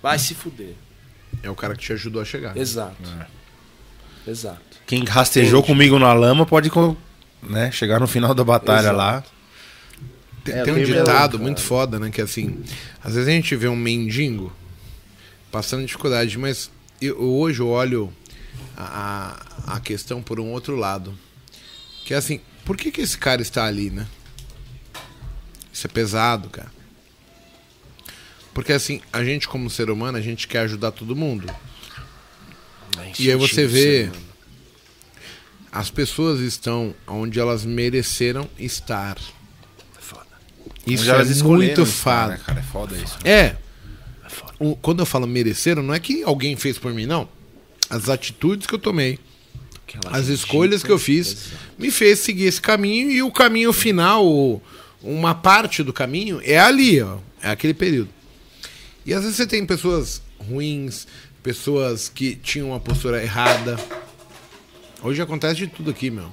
Vai 0.01 0.19
se 0.19 0.33
fuder. 0.33 0.75
É 1.43 1.49
o 1.49 1.55
cara 1.55 1.75
que 1.75 1.83
te 1.83 1.93
ajudou 1.93 2.21
a 2.21 2.25
chegar. 2.25 2.55
Exato. 2.57 2.95
Exato. 4.25 4.61
Quem 4.87 5.03
rastejou 5.03 5.61
comigo 5.61 5.99
na 5.99 6.13
lama 6.13 6.45
pode 6.45 6.71
né, 7.41 7.71
chegar 7.71 7.99
no 7.99 8.07
final 8.07 8.33
da 8.33 8.43
batalha 8.43 8.87
Exato. 8.87 8.97
lá. 8.97 9.23
Tem, 10.43 10.55
É, 10.55 10.63
tem 10.63 10.73
um 10.73 10.83
ditado 10.83 11.37
muito 11.37 11.61
foda, 11.61 11.99
né? 11.99 12.09
Que 12.09 12.21
é 12.21 12.23
assim, 12.23 12.63
às 13.03 13.15
vezes 13.15 13.27
a 13.27 13.31
gente 13.31 13.55
vê 13.55 13.67
um 13.67 13.75
mendigo 13.75 14.51
passando 15.51 15.85
dificuldade, 15.85 16.37
mas 16.37 16.71
eu, 17.01 17.21
hoje 17.21 17.61
eu 17.61 17.69
olho 17.69 18.13
a, 18.75 19.37
a, 19.67 19.75
a 19.75 19.79
questão 19.79 20.21
por 20.21 20.39
um 20.39 20.51
outro 20.51 20.75
lado. 20.75 21.13
Que 22.05 22.13
é 22.13 22.17
assim, 22.17 22.39
por 22.65 22.75
que, 22.75 22.91
que 22.91 23.01
esse 23.01 23.17
cara 23.17 23.41
está 23.41 23.65
ali, 23.65 23.89
né? 23.89 24.07
Isso 25.71 25.87
é 25.87 25.89
pesado, 25.89 26.49
cara. 26.49 26.71
Porque 28.53 28.71
assim, 28.73 29.01
a 29.11 29.23
gente 29.23 29.47
como 29.47 29.69
ser 29.69 29.89
humano, 29.89 30.17
a 30.17 30.21
gente 30.21 30.47
quer 30.47 30.59
ajudar 30.59 30.91
todo 30.91 31.15
mundo. 31.15 31.47
E 33.19 33.29
aí 33.31 33.35
você 33.35 33.65
vê 33.65 34.09
as 35.71 35.89
pessoas 35.89 36.39
estão 36.39 36.93
onde 37.07 37.39
elas 37.39 37.65
mereceram 37.65 38.47
estar. 38.59 39.17
Foda. 39.99 40.25
Isso 40.85 41.09
é 41.11 41.23
muito 41.43 41.81
estar, 41.81 41.85
fado. 41.93 42.31
né, 42.33 42.39
cara? 42.45 42.59
É 42.59 42.63
foda 42.63 42.95
isso. 42.95 43.17
É. 43.23 43.55
É 44.25 44.29
foda. 44.29 44.53
o- 44.59 44.75
quando 44.75 44.99
eu 44.99 45.05
falo 45.05 45.25
mereceram, 45.27 45.81
não 45.81 45.93
é 45.93 45.99
que 45.99 46.21
alguém 46.23 46.55
fez 46.55 46.77
por 46.77 46.93
mim, 46.93 47.05
não. 47.05 47.27
As 47.89 48.07
atitudes 48.09 48.67
que 48.67 48.75
eu 48.75 48.79
tomei, 48.79 49.19
Aquela 49.87 50.15
as 50.15 50.27
escolhas 50.27 50.83
que 50.83 50.91
eu 50.91 50.99
fiz, 50.99 51.47
me 51.77 51.89
fez 51.91 52.19
seguir 52.19 52.45
esse 52.45 52.61
caminho 52.61 53.09
e 53.11 53.21
o 53.23 53.31
caminho 53.31 53.73
final, 53.73 54.61
uma 55.01 55.33
parte 55.35 55.81
do 55.83 55.91
caminho, 55.91 56.39
é 56.43 56.59
ali, 56.59 57.01
ó. 57.01 57.17
É 57.41 57.49
aquele 57.49 57.73
período. 57.73 58.09
E 59.05 59.13
às 59.13 59.21
vezes 59.21 59.37
você 59.37 59.45
tem 59.45 59.65
pessoas 59.65 60.21
ruins, 60.39 61.07
pessoas 61.41 62.07
que 62.09 62.35
tinham 62.35 62.69
uma 62.69 62.79
postura 62.79 63.21
errada. 63.21 63.77
Hoje 65.01 65.21
acontece 65.21 65.55
de 65.55 65.67
tudo 65.67 65.91
aqui, 65.91 66.09
meu. 66.09 66.31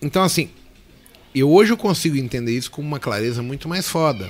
Então, 0.00 0.22
assim, 0.22 0.50
eu 1.34 1.50
hoje 1.50 1.72
eu 1.72 1.76
consigo 1.76 2.16
entender 2.16 2.56
isso 2.56 2.70
com 2.70 2.82
uma 2.82 3.00
clareza 3.00 3.42
muito 3.42 3.68
mais 3.68 3.88
foda. 3.88 4.28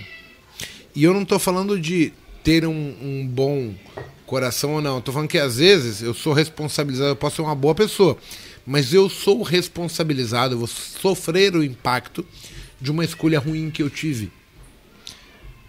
E 0.94 1.02
eu 1.02 1.12
não 1.12 1.24
tô 1.24 1.39
falando 1.39 1.80
de 1.80 2.12
ter 2.44 2.66
um, 2.66 2.94
um 3.02 3.26
bom 3.26 3.74
coração 4.26 4.74
ou 4.74 4.82
não. 4.82 4.97
Eu 4.97 5.02
tô 5.02 5.12
falando 5.12 5.28
que 5.28 5.39
às 5.39 5.56
vezes 5.56 6.02
eu 6.02 6.14
sou 6.14 6.32
responsabilizado, 6.32 7.10
eu 7.10 7.16
posso 7.16 7.36
ser 7.36 7.43
uma 7.43 7.55
boa 7.55 7.74
pessoa, 7.74 8.16
mas 8.64 8.94
eu 8.94 9.09
sou 9.09 9.43
responsabilizado, 9.43 10.55
eu 10.55 10.59
vou 10.59 10.68
sofrer 10.68 11.56
o 11.56 11.64
impacto 11.64 12.24
de 12.80 12.90
uma 12.90 13.05
escolha 13.05 13.39
ruim 13.39 13.70
que 13.70 13.82
eu 13.82 13.90
tive. 13.90 14.30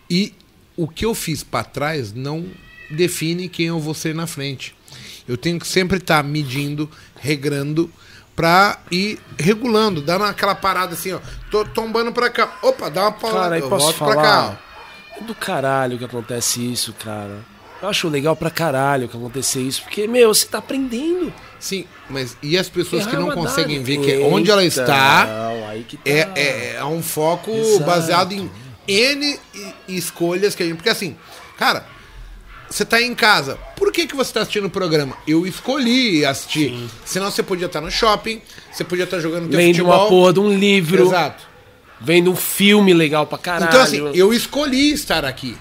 E 0.09 0.33
o 0.75 0.87
que 0.87 1.05
eu 1.05 1.13
fiz 1.13 1.43
para 1.43 1.63
trás 1.63 2.13
não 2.13 2.45
define 2.89 3.49
quem 3.49 3.67
eu 3.67 3.79
vou 3.79 3.93
ser 3.93 4.13
na 4.13 4.27
frente. 4.27 4.75
Eu 5.27 5.37
tenho 5.37 5.59
que 5.59 5.67
sempre 5.67 5.97
estar 5.97 6.21
tá 6.21 6.23
medindo, 6.23 6.89
regrando, 7.19 7.89
pra 8.35 8.79
ir 8.91 9.19
regulando, 9.39 10.01
dando 10.01 10.25
aquela 10.25 10.55
parada 10.55 10.93
assim, 10.93 11.13
ó. 11.13 11.19
Tô 11.49 11.63
tombando 11.65 12.11
pra 12.11 12.29
cá. 12.29 12.57
Opa, 12.61 12.89
dá 12.89 13.03
uma 13.03 13.11
paulada. 13.11 13.43
Cara, 13.43 13.59
eu 13.59 13.69
posso 13.69 13.85
volto 13.85 13.97
falar? 13.97 14.13
pra 14.13 14.23
cá. 14.23 14.59
É 15.17 15.23
do 15.23 15.35
caralho 15.35 15.97
que 15.97 16.05
acontece 16.05 16.59
isso, 16.59 16.93
cara. 16.93 17.53
Eu 17.81 17.89
acho 17.89 18.07
legal 18.07 18.35
pra 18.35 18.49
caralho 18.49 19.09
que 19.09 19.17
acontecer 19.17 19.61
isso, 19.61 19.83
porque, 19.83 20.07
meu, 20.07 20.33
você 20.33 20.45
tá 20.45 20.59
aprendendo. 20.59 21.33
Sim, 21.59 21.85
mas 22.09 22.37
e 22.41 22.57
as 22.57 22.69
pessoas 22.69 23.05
que 23.05 23.15
não 23.15 23.31
conseguem 23.31 23.83
ver 23.83 23.97
que 23.97 24.17
onde 24.19 24.49
ela 24.49 24.63
Eita, 24.63 24.81
está 24.81 25.25
não, 25.25 25.61
tá. 25.61 25.99
é, 26.05 26.29
é, 26.35 26.75
é 26.75 26.85
um 26.85 27.03
foco 27.03 27.51
Exato. 27.51 27.83
baseado 27.83 28.31
em 28.31 28.49
N 28.87 29.39
escolhas 29.87 30.55
que 30.55 30.63
a 30.63 30.65
gente. 30.65 30.75
Porque 30.75 30.89
assim, 30.89 31.15
cara, 31.57 31.85
você 32.69 32.83
tá 32.83 33.01
em 33.01 33.13
casa, 33.13 33.55
por 33.75 33.91
que, 33.91 34.07
que 34.07 34.15
você 34.15 34.33
tá 34.33 34.41
assistindo 34.41 34.65
o 34.65 34.69
programa? 34.69 35.15
Eu 35.27 35.45
escolhi 35.45 36.25
assistir. 36.25 36.89
Senão 37.05 37.29
você 37.29 37.43
podia 37.43 37.67
estar 37.67 37.81
no 37.81 37.91
shopping, 37.91 38.41
você 38.71 38.83
podia 38.83 39.03
estar 39.03 39.19
jogando 39.19 39.49
teu 39.49 39.57
Lendo 39.57 39.75
futebol. 39.75 39.99
uma 39.99 40.09
porra 40.09 40.33
de 40.33 40.39
um 40.39 40.57
livro, 40.57 41.03
Exato. 41.05 41.43
vendo 42.01 42.31
um 42.31 42.35
filme 42.35 42.93
legal 42.93 43.27
pra 43.27 43.37
caralho. 43.37 43.69
Então, 43.69 43.81
assim, 43.81 44.11
eu 44.15 44.33
escolhi 44.33 44.91
estar 44.91 45.23
aqui. 45.23 45.55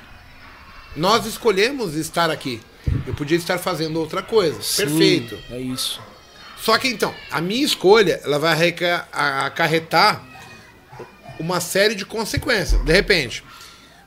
Nós 0.96 1.26
escolhemos 1.26 1.94
estar 1.94 2.30
aqui. 2.30 2.60
Eu 3.06 3.14
podia 3.14 3.36
estar 3.36 3.58
fazendo 3.58 3.98
outra 3.98 4.22
coisa. 4.22 4.60
Sim, 4.62 4.82
Perfeito. 4.86 5.38
É 5.50 5.58
isso. 5.58 6.00
Só 6.56 6.78
que 6.78 6.88
então, 6.88 7.14
a 7.30 7.40
minha 7.40 7.64
escolha, 7.64 8.20
ela 8.24 8.38
vai 8.38 8.74
acarretar 9.12 10.22
uma 11.38 11.60
série 11.60 11.94
de 11.94 12.04
consequências. 12.04 12.82
De 12.84 12.92
repente, 12.92 13.42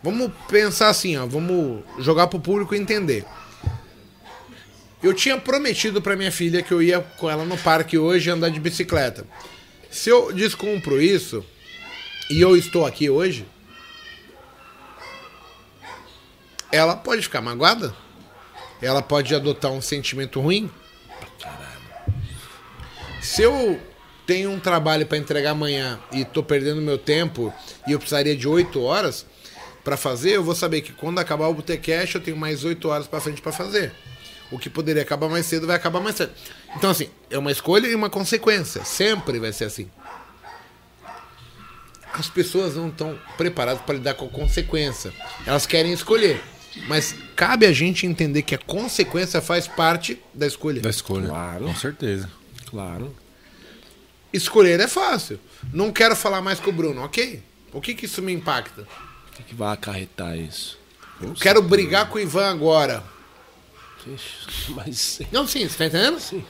vamos 0.02 0.31
pensar 0.47 0.89
assim, 0.89 1.18
ó, 1.18 1.26
vamos 1.26 1.84
jogar 1.99 2.27
pro 2.27 2.39
público 2.39 2.76
entender. 2.76 3.26
Eu 5.02 5.14
tinha 5.14 5.38
prometido 5.38 6.02
pra 6.02 6.15
minha 6.15 6.31
filha 6.31 6.64
que 6.64 6.72
eu 6.72 6.81
ia 6.81 6.99
com 6.99 7.30
ela 7.30 7.45
no 7.45 7.57
parque 7.57 7.97
hoje 7.97 8.30
andar 8.30 8.49
de 8.49 8.60
bicicleta. 8.60 9.26
Se 9.91 10.10
eu 10.10 10.34
descumpro 10.34 11.02
isso 11.02 11.45
e 12.30 12.41
eu 12.41 12.57
estou 12.57 12.85
aqui 12.85 13.10
hoje, 13.10 13.45
ela 16.72 16.95
pode 16.95 17.22
ficar 17.22 17.41
magoada? 17.41 17.95
Ela 18.81 19.02
pode 19.02 19.34
adotar 19.34 19.72
um 19.72 19.81
sentimento 19.81 20.41
ruim? 20.41 20.69
Se 23.22 23.41
eu 23.41 23.80
tenho 24.26 24.52
um 24.52 24.60
trabalho 24.60 25.06
para 25.06 25.18
entregar 25.18 25.52
amanhã 25.52 25.99
e 26.11 26.26
tô 26.26 26.41
perdendo 26.43 26.81
meu 26.81 26.97
tempo 26.97 27.53
e 27.88 27.91
eu 27.91 27.99
precisaria 27.99 28.35
de 28.35 28.47
8 28.47 28.81
horas 28.81 29.26
para 29.84 29.95
fazer, 29.95 30.31
eu 30.31 30.43
vou 30.43 30.56
saber 30.56 30.81
que 30.81 30.91
quando 30.91 31.19
acabar 31.19 31.47
o 31.47 31.53
Botecash 31.53 32.15
eu 32.15 32.22
tenho 32.22 32.35
mais 32.35 32.64
8 32.64 32.88
horas 32.89 33.07
para 33.07 33.22
frente 33.22 33.41
para 33.41 33.52
fazer. 33.52 33.91
O 34.52 34.57
que 34.57 34.69
poderia 34.69 35.02
acabar 35.02 35.30
mais 35.30 35.45
cedo 35.45 35.68
vai 35.68 35.76
acabar 35.76 35.99
mais 35.99 36.15
cedo. 36.15 36.31
Então 36.76 36.89
assim, 36.89 37.10
é 37.30 37.38
uma 37.38 37.52
escolha 37.52 37.88
e 37.88 37.95
uma 37.95 38.10
consequência, 38.10 38.84
sempre 38.84 39.39
vai 39.39 39.53
ser 39.53 39.65
assim. 39.65 39.89
As 42.14 42.30
pessoas 42.30 42.76
não 42.76 42.88
estão 42.88 43.19
preparadas 43.38 43.81
para 43.81 43.95
lidar 43.95 44.14
com 44.14 44.26
a 44.26 44.30
consequência. 44.30 45.14
Elas 45.45 45.65
querem 45.65 45.91
escolher, 45.91 46.41
mas 46.88 47.14
cabe 47.35 47.65
a 47.65 47.73
gente 47.73 48.06
entender 48.06 48.41
que 48.41 48.56
a 48.56 48.57
consequência 48.57 49.41
faz 49.41 49.68
parte 49.68 50.22
da 50.34 50.47
escolha. 50.47 50.81
Da 50.81 50.89
escolha. 50.89 51.27
Claro. 51.27 51.65
Com 51.65 51.76
certeza. 51.76 52.30
Claro. 52.69 53.14
Escolher 54.36 54.80
é 54.80 54.88
fácil. 54.88 55.40
Não 55.74 55.91
quero 55.91 56.16
falar 56.16 56.41
mais 56.41 56.60
com 56.60 56.70
o 56.70 56.74
Bruno, 56.74 57.02
ok? 57.03 57.41
O 57.72 57.80
que, 57.82 57.94
que 57.94 58.06
isso 58.06 58.22
me 58.22 58.34
impacta? 58.34 58.82
O 58.82 59.32
que, 59.36 59.44
que 59.44 59.56
vai 59.56 59.74
acarretar 59.74 60.38
isso? 60.38 60.78
Quero 61.40 61.62
brigar 61.62 62.10
com 62.10 62.18
o 62.18 62.22
Ivan 62.22 62.49
agora. 62.49 63.03
Ixi, 64.06 64.72
Mas. 64.76 65.20
Não, 65.32 65.48
sim, 65.48 65.68
você 65.68 65.78
tá 65.78 65.86
entendendo? 65.86 66.20
Sim. 66.20 66.44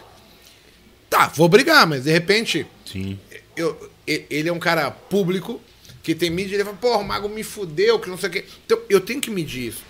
Tá, 1.09 1.27
vou 1.27 1.47
brigar, 1.47 1.85
mas 1.87 2.03
de 2.03 2.11
repente, 2.11 2.65
Sim. 2.83 3.17
eu, 3.55 3.91
e- 4.07 4.25
ele 4.29 4.49
é 4.49 4.51
um 4.53 4.59
cara 4.59 4.89
público 4.91 5.61
que 6.03 6.13
tem 6.15 6.29
mídia, 6.29 6.55
ele 6.55 6.63
fala, 6.63 6.75
porra, 6.75 6.97
o 6.97 7.03
mago 7.03 7.29
me 7.29 7.43
fudeu, 7.43 7.99
que 7.99 8.09
não 8.09 8.17
sei 8.17 8.29
o 8.29 8.31
quê. 8.31 8.45
Então, 8.65 8.79
eu 8.89 8.99
tenho 8.99 9.21
que 9.21 9.29
medir 9.29 9.67
isso. 9.69 9.83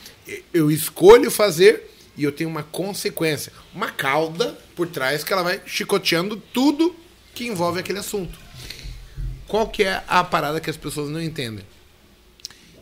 Eu 0.53 0.69
escolho 0.69 1.31
fazer 1.31 1.91
e 2.17 2.23
eu 2.23 2.31
tenho 2.31 2.49
uma 2.49 2.63
consequência. 2.63 3.51
Uma 3.73 3.89
cauda 3.89 4.57
por 4.76 4.88
trás 4.88 5.23
que 5.23 5.31
ela 5.34 5.41
vai 5.41 5.61
chicoteando 5.65 6.35
tudo 6.53 6.95
que 7.35 7.45
envolve 7.45 7.79
aquele 7.79 7.99
assunto. 7.99 8.39
Qual 9.47 9.67
que 9.69 9.83
é 9.83 10.03
a 10.07 10.23
parada 10.23 10.59
que 10.59 10.69
as 10.69 10.77
pessoas 10.77 11.09
não 11.09 11.21
entendem? 11.21 11.65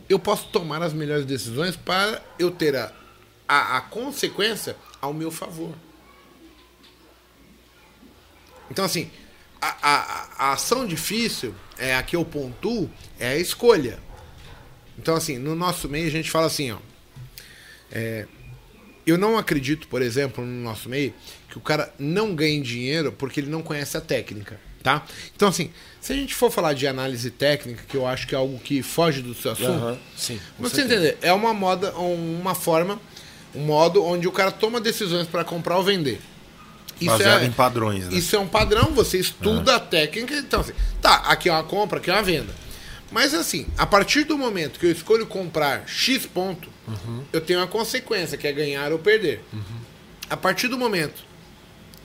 Eu 0.08 0.18
posso 0.18 0.48
tomar 0.48 0.82
as 0.82 0.92
melhores 0.92 1.26
decisões 1.26 1.76
para 1.76 2.22
eu 2.38 2.50
ter 2.50 2.76
a, 2.76 2.92
a, 3.48 3.78
a 3.78 3.80
consequência 3.82 4.76
ao 5.00 5.12
meu 5.12 5.30
favor. 5.30 5.74
Então, 8.70 8.84
assim, 8.84 9.10
a, 9.60 9.76
a, 9.82 10.28
a 10.38 10.52
ação 10.52 10.86
difícil, 10.86 11.54
é 11.78 11.94
a 11.94 12.02
que 12.02 12.16
eu 12.16 12.24
pontuo, 12.24 12.90
é 13.18 13.28
a 13.28 13.36
escolha. 13.36 13.98
Então, 14.98 15.16
assim, 15.16 15.38
no 15.38 15.54
nosso 15.54 15.88
meio 15.88 16.06
a 16.06 16.10
gente 16.10 16.30
fala 16.30 16.46
assim, 16.46 16.70
ó. 16.70 16.78
é, 17.90 18.26
eu 19.06 19.18
não 19.18 19.36
acredito, 19.36 19.88
por 19.88 20.00
exemplo, 20.00 20.44
no 20.44 20.62
nosso 20.62 20.88
meio, 20.88 21.12
que 21.54 21.58
o 21.58 21.60
cara 21.60 21.94
não 22.00 22.34
ganhe 22.34 22.60
dinheiro 22.60 23.12
porque 23.12 23.38
ele 23.38 23.48
não 23.48 23.62
conhece 23.62 23.96
a 23.96 24.00
técnica, 24.00 24.58
tá? 24.82 25.04
Então, 25.36 25.48
assim, 25.48 25.70
se 26.00 26.12
a 26.12 26.16
gente 26.16 26.34
for 26.34 26.50
falar 26.50 26.72
de 26.72 26.84
análise 26.84 27.30
técnica, 27.30 27.84
que 27.88 27.96
eu 27.96 28.04
acho 28.04 28.26
que 28.26 28.34
é 28.34 28.38
algo 28.38 28.58
que 28.58 28.82
foge 28.82 29.22
do 29.22 29.34
seu 29.34 29.52
assunto, 29.52 29.70
Aham, 29.70 29.98
sim. 30.16 30.40
você 30.58 30.82
entender, 30.82 31.16
é 31.22 31.32
uma 31.32 31.54
moda, 31.54 31.92
uma 31.92 32.56
forma, 32.56 33.00
um 33.54 33.60
modo 33.60 34.04
onde 34.04 34.26
o 34.26 34.32
cara 34.32 34.50
toma 34.50 34.80
decisões 34.80 35.28
para 35.28 35.44
comprar 35.44 35.76
ou 35.76 35.84
vender. 35.84 36.20
Baseado 37.00 37.44
em 37.44 37.52
padrões, 37.52 38.08
né? 38.08 38.16
Isso 38.16 38.34
é 38.34 38.38
um 38.38 38.48
padrão, 38.48 38.92
você 38.92 39.18
estuda 39.18 39.76
a 39.76 39.80
técnica, 39.80 40.34
então 40.34 40.60
assim, 40.60 40.72
tá, 41.00 41.18
aqui 41.26 41.48
é 41.48 41.52
uma 41.52 41.62
compra, 41.62 41.98
aqui 41.98 42.10
é 42.10 42.14
uma 42.14 42.22
venda. 42.22 42.52
Mas 43.12 43.32
assim, 43.32 43.68
a 43.78 43.86
partir 43.86 44.24
do 44.24 44.36
momento 44.36 44.80
que 44.80 44.86
eu 44.86 44.90
escolho 44.90 45.24
comprar 45.24 45.84
X 45.86 46.26
ponto, 46.26 46.68
eu 47.32 47.40
tenho 47.40 47.60
uma 47.60 47.68
consequência, 47.68 48.36
que 48.36 48.48
é 48.48 48.52
ganhar 48.52 48.90
ou 48.90 48.98
perder. 48.98 49.44
A 50.28 50.36
partir 50.36 50.66
do 50.66 50.76
momento 50.76 51.32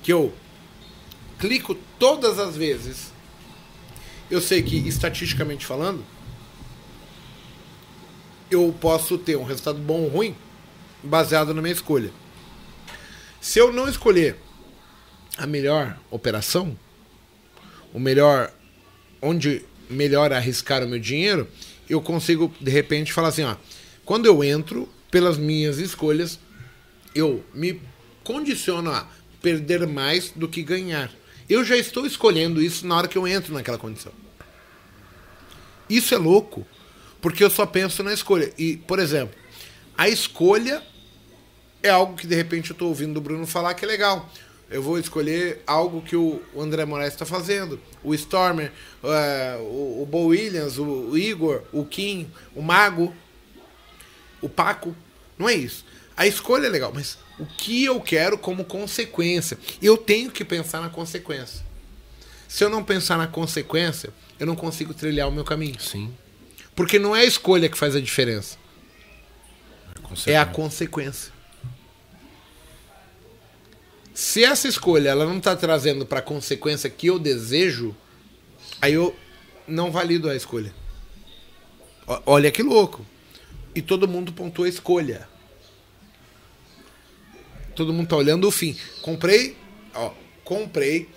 que 0.10 0.14
eu 0.14 0.34
clico 1.38 1.76
todas 2.00 2.40
as 2.40 2.58
vezes, 2.58 3.14
eu 4.28 4.42
sei 4.42 4.64
que, 4.64 4.76
estatisticamente 4.76 5.68
falando, 5.68 6.04
eu 8.50 8.76
posso 8.82 9.20
ter 9.20 9.38
um 9.38 9.44
resultado 9.44 9.78
bom 9.78 10.02
ou 10.02 10.08
ruim 10.08 10.36
baseado 11.04 11.54
na 11.54 11.62
minha 11.62 11.76
escolha. 11.76 12.12
Se 13.40 13.60
eu 13.60 13.72
não 13.72 13.88
escolher 13.88 14.36
a 15.38 15.46
melhor 15.46 15.96
operação, 16.10 16.76
o 17.94 18.00
melhor 18.00 18.52
onde 19.22 19.64
melhor 19.88 20.34
arriscar 20.34 20.84
o 20.84 20.88
meu 20.88 21.00
dinheiro, 21.00 21.48
eu 21.88 22.02
consigo 22.02 22.52
de 22.60 22.72
repente 22.72 23.14
falar 23.14 23.28
assim, 23.28 23.44
ó, 23.44 23.56
quando 24.04 24.26
eu 24.26 24.44
entro 24.44 24.90
pelas 25.12 25.38
minhas 25.38 25.78
escolhas, 25.78 26.40
eu 27.14 27.46
me 27.54 27.80
condiciono 28.24 28.90
a 28.90 29.08
perder 29.42 29.88
mais 29.88 30.32
do 30.32 30.48
que 30.48 30.64
ganhar. 30.64 31.12
Eu 31.50 31.64
já 31.64 31.76
estou 31.76 32.06
escolhendo 32.06 32.62
isso 32.62 32.86
na 32.86 32.96
hora 32.96 33.08
que 33.08 33.18
eu 33.18 33.28
entro 33.28 33.54
naquela 33.54 33.78
condição. 33.78 34.12
Isso 35.90 36.14
é 36.14 36.18
louco, 36.18 36.66
porque 37.20 37.44
eu 37.44 37.50
só 37.50 37.66
penso 37.66 38.04
na 38.04 38.14
escolha. 38.14 38.54
E, 38.58 38.78
por 38.78 39.00
exemplo, 39.00 39.36
a 39.98 40.08
escolha 40.08 40.84
é 41.82 41.90
algo 41.90 42.16
que 42.16 42.28
de 42.28 42.36
repente 42.36 42.70
eu 42.70 42.74
estou 42.74 42.90
ouvindo 42.90 43.16
do 43.16 43.22
Bruno 43.22 43.48
falar 43.48 43.74
que 43.74 43.84
é 43.84 43.88
legal. 43.88 44.30
Eu 44.70 44.84
vou 44.84 45.00
escolher 45.00 45.64
algo 45.66 46.02
que 46.02 46.16
o 46.16 46.40
o 46.54 46.62
André 46.62 46.86
Moraes 46.86 47.14
está 47.14 47.26
fazendo. 47.26 47.80
O 48.04 48.14
Stormer, 48.14 48.72
eh, 49.04 49.58
o, 49.62 50.04
o 50.04 50.06
Bo 50.06 50.28
Williams, 50.28 50.78
o, 50.78 50.84
o 50.84 51.18
Igor, 51.18 51.64
o 51.74 51.84
Kim, 51.84 52.30
o 52.56 52.62
Mago, 52.62 53.16
o 54.40 54.48
Paco. 54.48 54.96
Não 55.40 55.50
é 55.50 55.56
isso. 55.56 55.84
A 56.16 56.28
escolha 56.28 56.68
é 56.68 56.70
legal, 56.70 56.92
mas 56.94 57.18
o 57.40 57.46
que 57.46 57.86
eu 57.86 58.00
quero 58.02 58.38
como 58.38 58.66
consequência? 58.66 59.58
Eu 59.82 59.98
tenho 59.98 60.30
que 60.30 60.44
pensar 60.44 60.82
na 60.82 60.90
consequência. 60.90 61.66
Se 62.48 62.64
eu 62.64 62.70
não 62.70 62.84
pensar 62.84 63.18
na 63.18 63.28
consequência, 63.28 64.12
eu 64.40 64.46
não 64.46 64.56
consigo 64.56 64.94
trilhar 64.94 65.28
o 65.28 65.32
meu 65.32 65.44
caminho. 65.44 65.80
Sim. 65.80 66.14
Porque 66.76 67.00
não 67.00 67.16
é 67.16 67.22
a 67.22 67.26
escolha 67.26 67.70
que 67.70 67.78
faz 67.78 67.96
a 67.96 68.02
diferença, 68.02 68.58
é 70.04 70.14
a 70.14 70.16
certeza. 70.16 70.46
consequência. 70.46 71.34
Se 74.14 74.44
essa 74.44 74.68
escolha 74.68 75.10
ela 75.10 75.26
não 75.26 75.38
está 75.38 75.56
trazendo 75.56 76.06
para 76.06 76.20
a 76.20 76.22
consequência 76.22 76.90
que 76.90 77.08
eu 77.08 77.18
desejo, 77.18 77.96
aí 78.82 78.94
eu 78.94 79.16
não 79.68 79.92
valido 79.92 80.30
a 80.30 80.36
escolha. 80.36 80.74
Olha 82.26 82.52
que 82.52 82.64
louco. 82.64 83.06
E 83.76 83.82
todo 83.82 84.08
mundo 84.08 84.34
pontuou 84.34 84.66
a 84.66 84.70
escolha. 84.70 85.28
Todo 87.80 87.94
mundo 87.94 88.10
tá 88.10 88.18
olhando 88.18 88.46
o 88.46 88.52
fim. 88.52 88.76
Comprei, 89.02 89.56
ó, 89.96 90.12
comprei. 90.44 91.08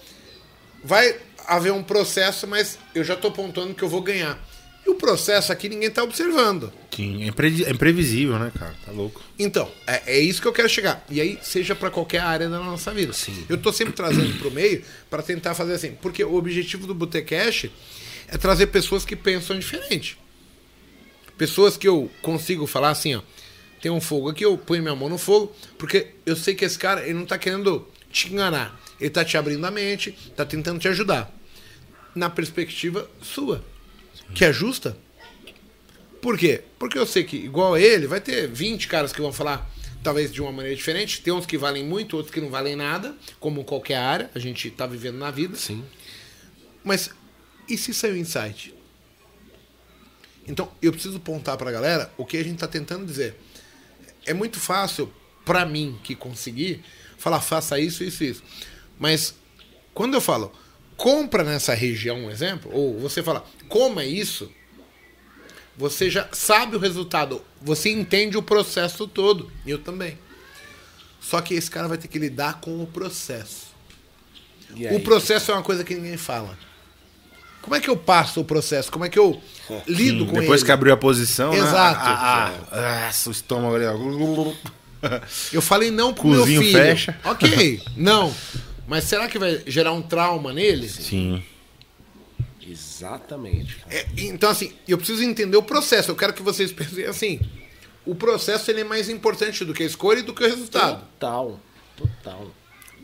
Vai 0.84 1.16
haver 1.44 1.72
um 1.72 1.82
processo, 1.82 2.46
mas 2.46 2.78
eu 2.94 3.02
já 3.02 3.16
tô 3.16 3.32
pontuando 3.32 3.74
que 3.74 3.82
eu 3.82 3.88
vou 3.88 4.00
ganhar. 4.00 4.38
E 4.86 4.88
o 4.90 4.94
processo 4.94 5.50
aqui 5.52 5.68
ninguém 5.68 5.90
tá 5.90 6.04
observando. 6.04 6.72
Sim, 6.94 7.24
é, 7.24 7.26
impre- 7.26 7.64
é 7.64 7.70
imprevisível, 7.70 8.38
né, 8.38 8.52
cara? 8.56 8.76
Tá 8.86 8.92
louco. 8.92 9.20
Então, 9.36 9.68
é, 9.88 10.02
é 10.14 10.20
isso 10.20 10.40
que 10.40 10.46
eu 10.46 10.52
quero 10.52 10.68
chegar. 10.68 11.04
E 11.10 11.20
aí, 11.20 11.36
seja 11.42 11.74
pra 11.74 11.90
qualquer 11.90 12.20
área 12.20 12.48
da 12.48 12.60
nossa 12.60 12.92
vida. 12.94 13.12
Eu 13.48 13.58
tô 13.58 13.72
sempre 13.72 13.92
trazendo 13.94 14.38
pro 14.38 14.50
meio 14.52 14.84
pra 15.10 15.20
tentar 15.20 15.54
fazer 15.54 15.72
assim. 15.74 15.96
Porque 16.00 16.22
o 16.22 16.34
objetivo 16.36 16.86
do 16.86 16.94
Botecash 16.94 17.70
é 18.28 18.38
trazer 18.38 18.68
pessoas 18.68 19.04
que 19.04 19.16
pensam 19.16 19.58
diferente. 19.58 20.16
Pessoas 21.36 21.76
que 21.76 21.88
eu 21.88 22.08
consigo 22.20 22.68
falar 22.68 22.90
assim, 22.90 23.16
ó. 23.16 23.22
Tem 23.82 23.90
um 23.90 24.00
fogo 24.00 24.28
aqui, 24.30 24.44
eu 24.44 24.56
ponho 24.56 24.80
minha 24.80 24.94
mão 24.94 25.08
no 25.08 25.18
fogo, 25.18 25.52
porque 25.76 26.12
eu 26.24 26.36
sei 26.36 26.54
que 26.54 26.64
esse 26.64 26.78
cara, 26.78 27.02
ele 27.02 27.14
não 27.14 27.26
tá 27.26 27.36
querendo 27.36 27.86
te 28.12 28.32
enganar. 28.32 28.80
Ele 29.00 29.10
tá 29.10 29.24
te 29.24 29.36
abrindo 29.36 29.66
a 29.66 29.72
mente, 29.72 30.12
tá 30.36 30.46
tentando 30.46 30.78
te 30.78 30.86
ajudar. 30.86 31.36
Na 32.14 32.30
perspectiva 32.30 33.10
sua. 33.20 33.64
Que 34.32 34.44
é 34.44 34.52
justa. 34.52 34.96
Por 36.20 36.38
quê? 36.38 36.62
Porque 36.78 36.96
eu 36.96 37.04
sei 37.04 37.24
que, 37.24 37.36
igual 37.36 37.76
ele, 37.76 38.06
vai 38.06 38.20
ter 38.20 38.46
20 38.46 38.86
caras 38.86 39.12
que 39.12 39.20
vão 39.20 39.32
falar, 39.32 39.68
talvez 40.00 40.32
de 40.32 40.40
uma 40.40 40.52
maneira 40.52 40.76
diferente. 40.76 41.20
Tem 41.20 41.32
uns 41.32 41.44
que 41.44 41.58
valem 41.58 41.84
muito, 41.84 42.16
outros 42.16 42.32
que 42.32 42.40
não 42.40 42.50
valem 42.50 42.76
nada, 42.76 43.16
como 43.40 43.64
qualquer 43.64 43.96
área, 43.96 44.30
a 44.32 44.38
gente 44.38 44.70
tá 44.70 44.86
vivendo 44.86 45.18
na 45.18 45.32
vida. 45.32 45.56
Sim. 45.56 45.84
Mas 46.84 47.10
e 47.68 47.76
se 47.76 47.92
sair 47.92 48.12
o 48.12 48.16
insight? 48.16 48.72
Então, 50.46 50.70
eu 50.80 50.92
preciso 50.92 51.16
apontar 51.16 51.56
pra 51.56 51.72
galera 51.72 52.12
o 52.16 52.24
que 52.24 52.36
a 52.36 52.44
gente 52.44 52.58
tá 52.58 52.68
tentando 52.68 53.04
dizer. 53.04 53.34
É 54.24 54.32
muito 54.32 54.58
fácil 54.58 55.12
pra 55.44 55.64
mim 55.66 55.98
que 56.02 56.14
consegui 56.14 56.82
falar 57.18 57.40
faça 57.40 57.78
isso, 57.78 58.04
isso, 58.04 58.24
isso. 58.24 58.42
Mas 58.98 59.34
quando 59.94 60.14
eu 60.14 60.20
falo 60.20 60.52
compra 60.96 61.42
nessa 61.42 61.74
região, 61.74 62.26
um 62.26 62.30
exemplo, 62.30 62.70
ou 62.72 62.98
você 62.98 63.22
fala 63.22 63.44
coma 63.68 64.04
isso, 64.04 64.52
você 65.76 66.10
já 66.10 66.28
sabe 66.32 66.76
o 66.76 66.78
resultado, 66.78 67.44
você 67.60 67.90
entende 67.90 68.36
o 68.36 68.42
processo 68.42 69.08
todo. 69.08 69.50
Eu 69.66 69.78
também. 69.78 70.18
Só 71.20 71.40
que 71.40 71.54
esse 71.54 71.70
cara 71.70 71.88
vai 71.88 71.98
ter 71.98 72.08
que 72.08 72.18
lidar 72.18 72.60
com 72.60 72.82
o 72.82 72.86
processo. 72.86 73.72
O 74.92 75.00
processo 75.00 75.50
é 75.50 75.54
uma 75.54 75.62
coisa 75.62 75.84
que 75.84 75.94
ninguém 75.94 76.16
fala. 76.16 76.58
Como 77.62 77.76
é 77.76 77.80
que 77.80 77.88
eu 77.88 77.96
passo 77.96 78.40
o 78.40 78.44
processo? 78.44 78.90
Como 78.90 79.04
é 79.04 79.08
que 79.08 79.18
eu 79.18 79.40
lido 79.86 80.26
com 80.26 80.32
Depois 80.32 80.60
ele? 80.60 80.66
que 80.66 80.72
abriu 80.72 80.92
a 80.92 80.96
posição, 80.96 81.54
Exato. 81.54 82.00
né? 82.00 82.14
Ah, 82.18 82.54
ah, 82.72 83.08
ah, 83.08 83.28
o 83.28 83.30
estômago 83.30 83.76
ali. 83.76 83.84
Eu 85.52 85.60
falei 85.60 85.90
não 85.90 86.14
pro 86.14 86.28
meu 86.28 86.40
Cozinho 86.40 86.60
filho. 86.60 86.72
fecha. 86.72 87.18
Ok, 87.24 87.82
não. 87.96 88.32
Mas 88.86 89.04
será 89.04 89.26
que 89.26 89.36
vai 89.38 89.60
gerar 89.66 89.92
um 89.92 90.02
trauma 90.02 90.52
nele? 90.52 90.88
Sim. 90.88 91.42
Exatamente. 92.64 93.78
É, 93.90 94.06
então, 94.16 94.48
assim, 94.50 94.72
eu 94.86 94.96
preciso 94.96 95.22
entender 95.24 95.56
o 95.56 95.62
processo. 95.62 96.10
Eu 96.10 96.16
quero 96.16 96.32
que 96.32 96.42
vocês 96.42 96.72
pensem 96.72 97.04
assim. 97.04 97.40
O 98.06 98.14
processo 98.14 98.70
ele 98.70 98.80
é 98.80 98.84
mais 98.84 99.08
importante 99.08 99.64
do 99.64 99.74
que 99.74 99.82
a 99.82 99.86
escolha 99.86 100.20
e 100.20 100.22
do 100.22 100.32
que 100.34 100.44
o 100.44 100.48
resultado. 100.48 101.00
Total. 101.18 101.60
Total. 101.96 102.46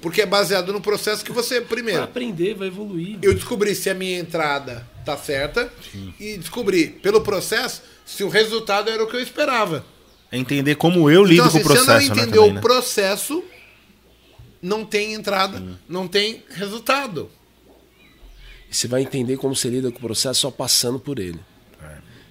Porque 0.01 0.23
é 0.23 0.27
baseado 0.27 0.73
no 0.73 0.81
processo 0.81 1.25
que 1.25 1.33
você, 1.33 1.59
Vai 1.61 1.69
primeiro, 1.69 2.03
aprender, 2.05 2.55
vai 2.55 2.69
evoluir. 2.69 3.19
eu 3.21 3.35
descobri 3.35 3.75
se 3.75 3.91
a 3.91 3.95
minha 3.95 4.19
entrada 4.19 4.89
tá 5.05 5.17
certa 5.17 5.73
e 6.21 6.37
descobri 6.39 6.87
pelo 6.89 7.21
processo 7.21 7.83
se 8.07 8.23
o 8.23 8.29
resultado 8.29 8.91
era 8.91 9.03
o 9.03 9.09
que 9.09 9.17
eu 9.17 9.21
esperava. 9.21 9.85
É 10.31 10.39
entender 10.39 10.77
como 10.77 11.11
eu 11.11 11.25
lido 11.25 11.35
então, 11.43 11.47
assim, 11.47 11.59
com 11.59 11.65
o 11.65 11.67
processo, 11.67 11.85
se 11.85 11.91
eu 11.91 11.95
não 11.95 12.17
né, 12.17 12.23
entender 12.23 12.37
também, 12.37 12.51
o 12.51 12.55
né? 12.55 12.61
processo, 12.61 13.45
não 14.63 14.85
tem 14.85 15.15
entrada, 15.15 15.63
não 15.89 16.07
tem 16.07 16.45
resultado. 16.51 17.31
E 18.71 18.77
você 18.77 18.87
vai 18.87 19.03
entender 19.03 19.37
como 19.37 19.57
você 19.57 19.69
lida 19.69 19.91
com 19.91 19.99
o 19.99 20.01
processo 20.01 20.41
só 20.41 20.51
passando 20.51 21.01
por 21.01 21.19
ele. 21.19 21.41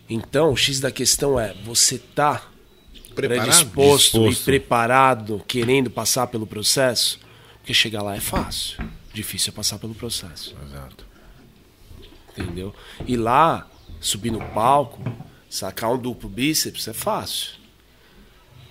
Então, 0.09 0.53
o 0.53 0.55
X 0.55 0.79
da 0.79 0.89
questão 0.91 1.37
é, 1.39 1.53
você 1.65 1.97
tá 1.97 2.47
Preparado? 3.13 3.45
predisposto 3.45 4.19
Disposto. 4.19 4.41
e 4.41 4.45
preparado, 4.45 5.43
querendo 5.47 5.89
passar 5.89 6.27
pelo 6.27 6.47
processo? 6.47 7.19
Porque 7.67 7.73
chegar 7.73 8.01
lá 8.01 8.15
é 8.15 8.21
fácil. 8.21 8.77
Difícil 9.13 9.51
é 9.51 9.53
passar 9.53 9.77
pelo 9.77 9.93
processo. 9.93 10.55
Exato. 10.65 11.05
Entendeu? 12.31 12.73
E 13.05 13.17
lá, 13.17 13.67
subir 13.99 14.31
no 14.31 14.39
palco, 14.39 15.03
sacar 15.49 15.91
um 15.91 15.97
duplo 15.97 16.29
bíceps 16.29 16.87
é 16.87 16.93
fácil. 16.93 17.49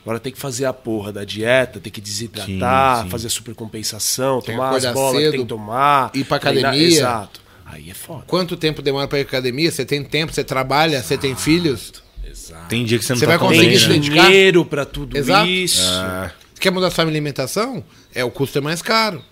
Agora 0.01 0.19
tem 0.19 0.33
que 0.33 0.39
fazer 0.39 0.65
a 0.65 0.73
porra 0.73 1.13
da 1.13 1.25
dieta, 1.25 1.79
tem 1.79 1.93
que 1.93 2.01
desidratar, 2.01 2.97
Sim, 3.01 3.05
sim. 3.05 3.11
fazer 3.11 3.27
a 3.27 3.31
supercompensação, 3.31 4.41
Tem 4.41 4.55
que 4.55 4.61
tomar 4.63 4.75
as 4.75 4.85
bolas 4.87 5.13
que 5.17 5.21
cedo, 5.25 5.31
tem 5.33 5.41
que 5.43 5.47
tomar. 5.47 6.11
ir 6.15 6.25
pra 6.25 6.39
treinar- 6.39 6.71
academia. 6.73 6.89
Exato. 6.97 7.41
Aí 7.67 7.91
é 7.91 7.95
foda. 7.95 8.25
Quanto 8.27 8.57
tempo 8.57 8.81
demora 8.81 9.07
pra 9.07 9.19
ir 9.19 9.23
à 9.23 9.25
academia? 9.25 9.71
Você 9.71 9.85
tem 9.85 10.03
tempo, 10.03 10.33
você 10.33 10.43
trabalha, 10.43 11.03
você 11.03 11.19
tem 11.19 11.37
filhos? 11.37 11.93
Exato. 12.25 12.67
Tem 12.69 12.83
dia 12.87 12.99
que 12.99 13.05
você 13.05 13.13
não 13.13 13.19
Você 13.19 13.27
tá 13.27 13.37
vai 13.37 13.39
conseguir 13.47 13.79
bem, 13.89 13.89
né? 13.89 13.99
dinheiro 13.99 14.65
pra 14.65 14.87
tudo 14.87 15.19
Exato. 15.19 15.47
isso. 15.49 15.83
Ah, 15.85 16.33
Você 16.55 16.61
quer 16.63 16.71
mudar 16.71 16.91
sua 16.91 17.05
alimentação? 17.05 17.85
É, 18.17 18.25
o 18.25 18.31
custo 18.31 18.57
é 18.59 18.61
mais 18.61 18.81
caro. 18.81 19.23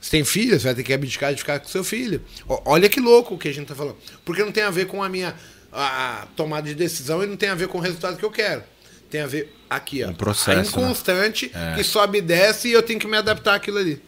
Você 0.00 0.10
tem 0.10 0.24
filho, 0.24 0.58
você 0.58 0.64
vai 0.64 0.74
ter 0.74 0.82
que 0.82 0.92
abdicar 0.92 1.32
de 1.32 1.38
ficar 1.38 1.60
com 1.60 1.68
seu 1.68 1.84
filho. 1.84 2.22
Olha 2.64 2.88
que 2.88 2.98
louco 2.98 3.34
o 3.34 3.38
que 3.38 3.48
a 3.48 3.52
gente 3.52 3.68
tá 3.68 3.74
falando. 3.74 3.96
Porque 4.24 4.42
não 4.42 4.50
tem 4.50 4.64
a 4.64 4.70
ver 4.70 4.86
com 4.86 5.02
a 5.02 5.08
minha 5.08 5.34
a 5.72 6.26
tomada 6.36 6.68
de 6.68 6.74
decisão 6.74 7.22
e 7.22 7.26
não 7.26 7.36
tem 7.36 7.48
a 7.48 7.54
ver 7.54 7.68
com 7.68 7.78
o 7.78 7.80
resultado 7.80 8.16
que 8.16 8.24
eu 8.24 8.30
quero. 8.30 8.62
Tem 9.10 9.20
a 9.20 9.26
ver 9.26 9.54
aqui, 9.68 10.02
ó. 10.02 10.08
Um 10.08 10.14
processo, 10.14 10.58
a 10.78 10.82
inconstante 10.82 11.50
né? 11.54 11.72
É. 11.72 11.76
que 11.76 11.84
sobe 11.84 12.18
e 12.18 12.22
desce 12.22 12.68
e 12.68 12.72
eu 12.72 12.82
tenho 12.82 12.98
que 12.98 13.06
me 13.06 13.16
adaptar 13.16 13.54
àquilo 13.54 13.78
ali. 13.78 14.02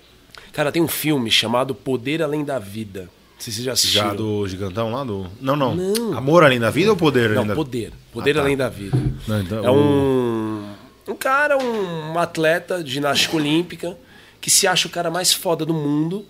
Cara, 0.53 0.73
tem 0.73 0.83
um 0.83 0.89
filme 0.89 1.31
chamado 1.31 1.75
Poder 1.75 2.23
Além 2.23 2.45
da 2.45 2.59
Vida. 2.59 3.03
Não 3.03 3.41
sei 3.41 3.53
se 3.53 3.59
você 3.59 3.65
já 3.65 3.73
assistiu. 3.73 4.01
já 4.03 4.15
do 4.15 4.49
gigantão 4.49 4.91
lá 4.93 5.05
do. 5.05 5.27
Não, 5.41 5.55
não. 5.57 6.17
Amor 6.17 6.43
além 6.45 6.59
da 6.59 6.71
vida 6.71 6.91
ou 6.91 6.97
poder 6.97 7.25
além 7.27 7.35
Não, 7.37 7.47
da 7.47 7.55
poder. 7.55 7.93
Poder 8.13 8.31
Ah, 8.31 8.35
tá. 8.35 8.41
além 8.41 8.57
da 8.57 8.69
vida. 8.69 8.97
Não, 9.27 9.41
então, 9.41 9.65
é 9.65 9.71
um, 9.71 10.74
um 11.07 11.15
cara, 11.15 11.57
um 11.59 12.19
atleta 12.19 12.83
de 12.83 12.93
ginástica 12.93 13.37
olímpica 13.37 13.97
que 14.41 14.51
se 14.51 14.67
acha 14.67 14.87
o 14.89 14.91
cara 14.91 15.11
mais 15.11 15.33
foda 15.33 15.65
do 15.65 15.73
mundo. 15.75 16.27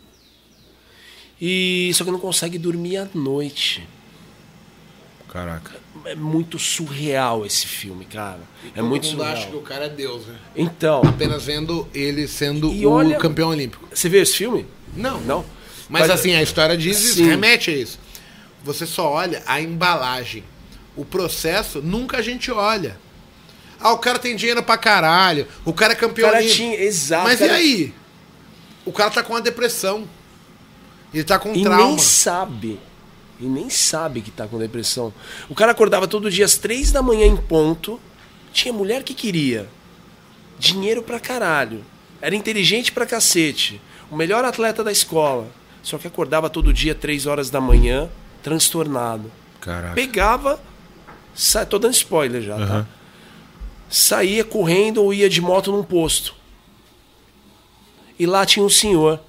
E 1.41 1.91
só 1.95 2.05
que 2.05 2.11
não 2.11 2.19
consegue 2.21 2.59
dormir 2.59 2.97
à 2.99 3.09
noite. 3.15 3.87
Caraca. 5.29 5.73
É 6.05 6.15
muito 6.15 6.59
surreal 6.59 7.45
esse 7.45 7.67
filme, 7.67 8.05
cara. 8.05 8.41
É 8.75 8.81
muito 8.83 9.03
Todo 9.09 9.13
mundo 9.13 9.23
acha 9.25 9.35
que 9.37 9.43
surreal. 9.47 9.61
o 9.63 9.63
cara 9.67 9.85
é 9.87 9.89
Deus, 9.89 10.27
né? 10.27 10.37
Então, 10.55 11.03
Apenas 11.03 11.45
vendo 11.45 11.89
ele 11.93 12.29
sendo 12.29 12.73
E 12.73 12.87
o 12.87 12.91
olha- 12.91 13.17
campeão 13.19 13.49
olímpico. 13.49 13.89
você 13.93 14.09
viu 14.09 14.23
esse 14.23 14.37
filme? 14.37 14.67
Não. 14.95 15.21
Não? 15.23 15.45
Mas, 15.89 16.09
assim, 16.09 16.35
a 16.35 16.43
história 16.43 16.77
diz 16.77 17.01
isso, 17.03 17.17
Sim. 17.17 17.27
remete 17.27 17.71
a 17.71 17.75
isso. 17.75 17.99
Você 18.63 18.87
só 18.87 19.11
olha 19.11 19.43
a 19.47 19.61
embalagem. 19.61 20.45
O 20.97 21.05
processo, 21.05 21.83
nunca 21.83 22.19
a 22.19 22.23
gente 22.23 22.51
olha. 22.51 22.97
Ah, 23.87 23.93
o 23.93 23.99
cara 23.99 24.19
tem 24.19 24.35
dinheiro 24.35 24.63
pra 24.63 24.79
caralho. 24.79 25.47
O 25.65 25.73
cara 25.75 25.93
é 25.93 25.97
O 25.97 25.99
campeão 25.99 26.27
cara 26.31 26.39
olímpico. 26.41 26.57
tinha. 26.57 26.81
Exato. 26.81 27.25
Mas 27.25 27.39
cara- 27.39 27.53
e 27.53 27.57
aí? 27.57 27.95
O 28.87 28.93
cara 28.93 29.11
tá 29.11 29.23
com 29.23 29.35
uma 29.35 29.43
depressão. 29.43 30.09
Ele 31.13 31.23
tá 31.23 31.39
com 31.39 31.51
um 31.51 31.55
E 31.55 31.63
trauma. 31.63 31.87
nem 31.89 31.99
sabe. 31.99 32.81
E 33.39 33.45
nem 33.45 33.69
sabe 33.69 34.21
que 34.23 34.31
tá 34.31 34.47
com 34.47 34.59
depressão. 34.59 35.13
O 35.51 35.55
cara 35.55 35.73
acordava 35.73 36.09
todo 36.09 36.31
dia 36.31 36.45
às 36.47 36.57
três 36.57 36.91
da 36.91 37.03
manhã 37.03 37.27
em 37.27 37.37
ponto. 37.37 38.01
Tinha 38.53 38.73
mulher 38.73 39.03
que 39.03 39.13
queria. 39.13 39.69
Dinheiro 40.59 41.03
pra 41.03 41.21
caralho. 41.21 41.85
Era 42.23 42.35
inteligente 42.35 42.91
pra 42.91 43.05
cacete. 43.05 43.81
O 44.11 44.17
melhor 44.17 44.45
atleta 44.45 44.83
da 44.83 44.91
escola. 44.93 45.49
Só 45.83 45.99
que 45.99 46.07
acordava 46.07 46.49
todo 46.49 46.73
dia 46.73 46.95
três 46.95 47.27
horas 47.27 47.51
da 47.51 47.61
manhã, 47.61 48.09
transtornado. 48.43 49.31
Caraca. 49.61 49.95
Pegava. 49.95 50.59
Tô 51.69 51.79
dando 51.79 51.93
spoiler 51.93 52.41
já, 52.41 52.57
tá? 52.57 52.87
Saía 53.89 54.45
correndo 54.45 55.03
ou 55.03 55.15
ia 55.15 55.29
de 55.29 55.41
moto 55.41 55.71
num 55.71 55.83
posto. 55.83 56.35
E 58.19 58.27
lá 58.27 58.45
tinha 58.47 58.65
um 58.65 58.71
senhor. 58.71 59.21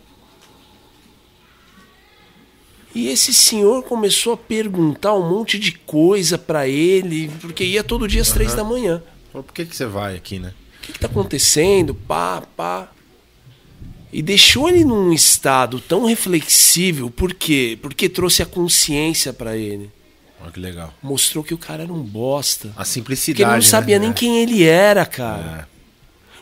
E 2.94 3.10
esse 3.10 3.34
senhor 3.34 3.84
começou 3.84 4.34
a 4.34 4.38
perguntar 4.38 5.14
um 5.14 5.30
monte 5.30 5.60
de 5.60 5.74
coisa 5.74 6.38
pra 6.38 6.66
ele, 6.68 7.30
porque 7.42 7.64
ia 7.66 7.84
todo 7.84 8.08
dia 8.08 8.22
às 8.22 8.32
três 8.32 8.56
da 8.56 8.64
manhã. 8.64 9.04
Por 9.34 9.44
que, 9.44 9.66
que 9.66 9.76
você 9.76 9.86
vai 9.86 10.16
aqui, 10.16 10.40
né? 10.40 10.54
O 10.78 10.82
que, 10.82 10.94
que 10.94 11.00
tá 11.00 11.08
acontecendo? 11.08 11.94
Pá, 11.94 12.42
pá. 12.56 12.90
E 14.14 14.22
deixou 14.22 14.70
ele 14.70 14.86
num 14.86 15.12
estado 15.12 15.82
tão 15.82 16.06
reflexível, 16.06 17.10
por 17.10 17.34
quê? 17.34 17.78
Porque 17.82 18.08
trouxe 18.08 18.42
a 18.42 18.46
consciência 18.46 19.34
pra 19.34 19.58
ele. 19.58 19.92
Olha 20.46 20.52
que 20.54 20.60
legal. 20.60 20.94
Mostrou 21.02 21.44
que 21.44 21.54
o 21.54 21.58
cara 21.58 21.84
era 21.84 21.92
um 21.92 22.02
bosta. 22.04 22.72
A 22.78 22.86
simplicidade. 22.86 23.38
Porque 23.42 23.50
ele 23.52 23.56
não 23.56 23.62
sabia 23.62 23.98
né? 24.00 24.06
nem 24.06 24.14
quem 24.14 24.38
ele 24.44 24.64
era, 24.64 25.06
cara. 25.06 25.68
É. 25.72 25.76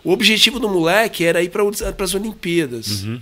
O 0.03 0.11
objetivo 0.11 0.59
do 0.59 0.67
moleque 0.67 1.23
era 1.23 1.41
ir 1.41 1.49
para 1.49 1.63
as 2.03 2.13
Olimpíadas. 2.13 3.03
Uhum. 3.03 3.21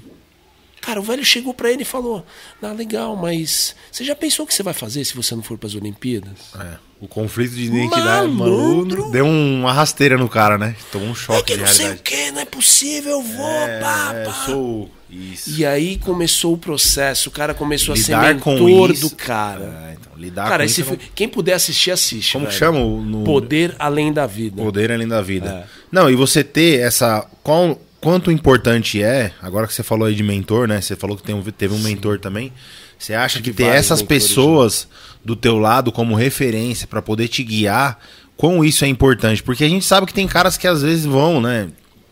Cara, 0.81 0.99
o 0.99 1.03
velho 1.03 1.23
chegou 1.23 1.53
pra 1.53 1.71
ele 1.71 1.83
e 1.83 1.85
falou: 1.85 2.25
Ah, 2.59 2.71
legal, 2.71 3.15
mas 3.15 3.75
você 3.91 4.03
já 4.03 4.15
pensou 4.15 4.45
o 4.45 4.47
que 4.47 4.53
você 4.55 4.63
vai 4.63 4.73
fazer 4.73 5.05
se 5.05 5.13
você 5.15 5.35
não 5.35 5.43
for 5.43 5.55
pras 5.55 5.75
Olimpíadas? 5.75 6.31
É, 6.59 6.77
o 6.99 7.07
conflito 7.07 7.53
de 7.53 7.65
identidade 7.65 8.27
Malandro. 8.31 8.97
maluco 8.97 9.11
deu 9.11 9.27
uma 9.27 9.71
rasteira 9.71 10.17
no 10.17 10.27
cara, 10.27 10.57
né? 10.57 10.75
Tomou 10.91 11.09
um 11.09 11.11
É 11.11 11.15
choque 11.15 11.43
que 11.43 11.53
de 11.53 11.59
não 11.59 11.67
sei 11.67 11.91
o 11.91 11.97
que, 11.99 12.31
não 12.31 12.41
é 12.41 12.45
possível, 12.45 13.11
eu 13.11 13.21
vou, 13.21 13.45
É, 13.47 13.79
pá, 13.79 14.11
é, 14.15 14.23
pá. 14.25 14.31
eu 14.31 14.33
sou. 14.45 14.91
Isso. 15.11 15.51
E 15.59 15.65
aí 15.65 15.97
começou 15.97 16.53
o 16.53 16.57
processo, 16.57 17.27
o 17.27 17.31
cara 17.31 17.53
começou 17.53 17.93
a 17.93 17.97
lidar 17.97 18.33
ser 18.35 18.39
com 18.39 18.53
mentor 18.55 18.93
do 18.93 19.09
cara. 19.09 19.89
É, 19.89 19.97
então, 19.99 20.13
lidar 20.17 20.47
Cara, 20.47 20.63
com 20.63 20.69
esse 20.69 20.81
isso. 20.81 20.91
fi- 20.91 21.11
quem 21.13 21.27
puder 21.27 21.53
assistir, 21.53 21.91
assiste. 21.91 22.33
Como 22.33 22.45
que 22.45 22.51
velho. 22.51 22.59
chama 22.59 22.79
o- 22.79 23.01
no- 23.03 23.23
Poder 23.25 23.75
além 23.77 24.13
da 24.13 24.25
vida. 24.25 24.61
Poder 24.63 24.89
além 24.91 25.07
da 25.07 25.21
vida. 25.21 25.49
É. 25.49 25.63
Não, 25.91 26.09
e 26.09 26.15
você 26.15 26.43
ter 26.43 26.79
essa. 26.79 27.27
Qual, 27.43 27.77
quanto 27.99 28.31
importante 28.31 29.03
é, 29.03 29.33
agora 29.41 29.67
que 29.67 29.73
você 29.73 29.83
falou 29.83 30.07
aí 30.07 30.15
de 30.15 30.23
mentor, 30.23 30.65
né? 30.67 30.79
Você 30.79 30.95
falou 30.95 31.17
que 31.17 31.23
tem 31.23 31.35
um- 31.35 31.41
teve 31.43 31.73
um 31.73 31.79
mentor 31.79 32.17
também. 32.19 32.53
Você 32.97 33.13
acha 33.13 33.39
Tive 33.39 33.51
que 33.51 33.57
ter 33.57 33.65
essas 33.69 34.01
mentores, 34.01 34.27
pessoas 34.27 34.87
do 35.25 35.35
teu 35.35 35.57
lado 35.57 35.91
como 35.91 36.15
referência 36.15 36.87
pra 36.87 37.01
poder 37.01 37.27
te 37.27 37.43
guiar, 37.43 37.99
quão 38.37 38.63
isso 38.63 38.85
é 38.85 38.87
importante? 38.87 39.43
Porque 39.43 39.63
a 39.63 39.69
gente 39.69 39.83
sabe 39.83 40.05
que 40.07 40.13
tem 40.13 40.27
caras 40.27 40.55
que 40.55 40.67
às 40.67 40.81
vezes 40.83 41.05
vão, 41.05 41.41
né? 41.41 41.67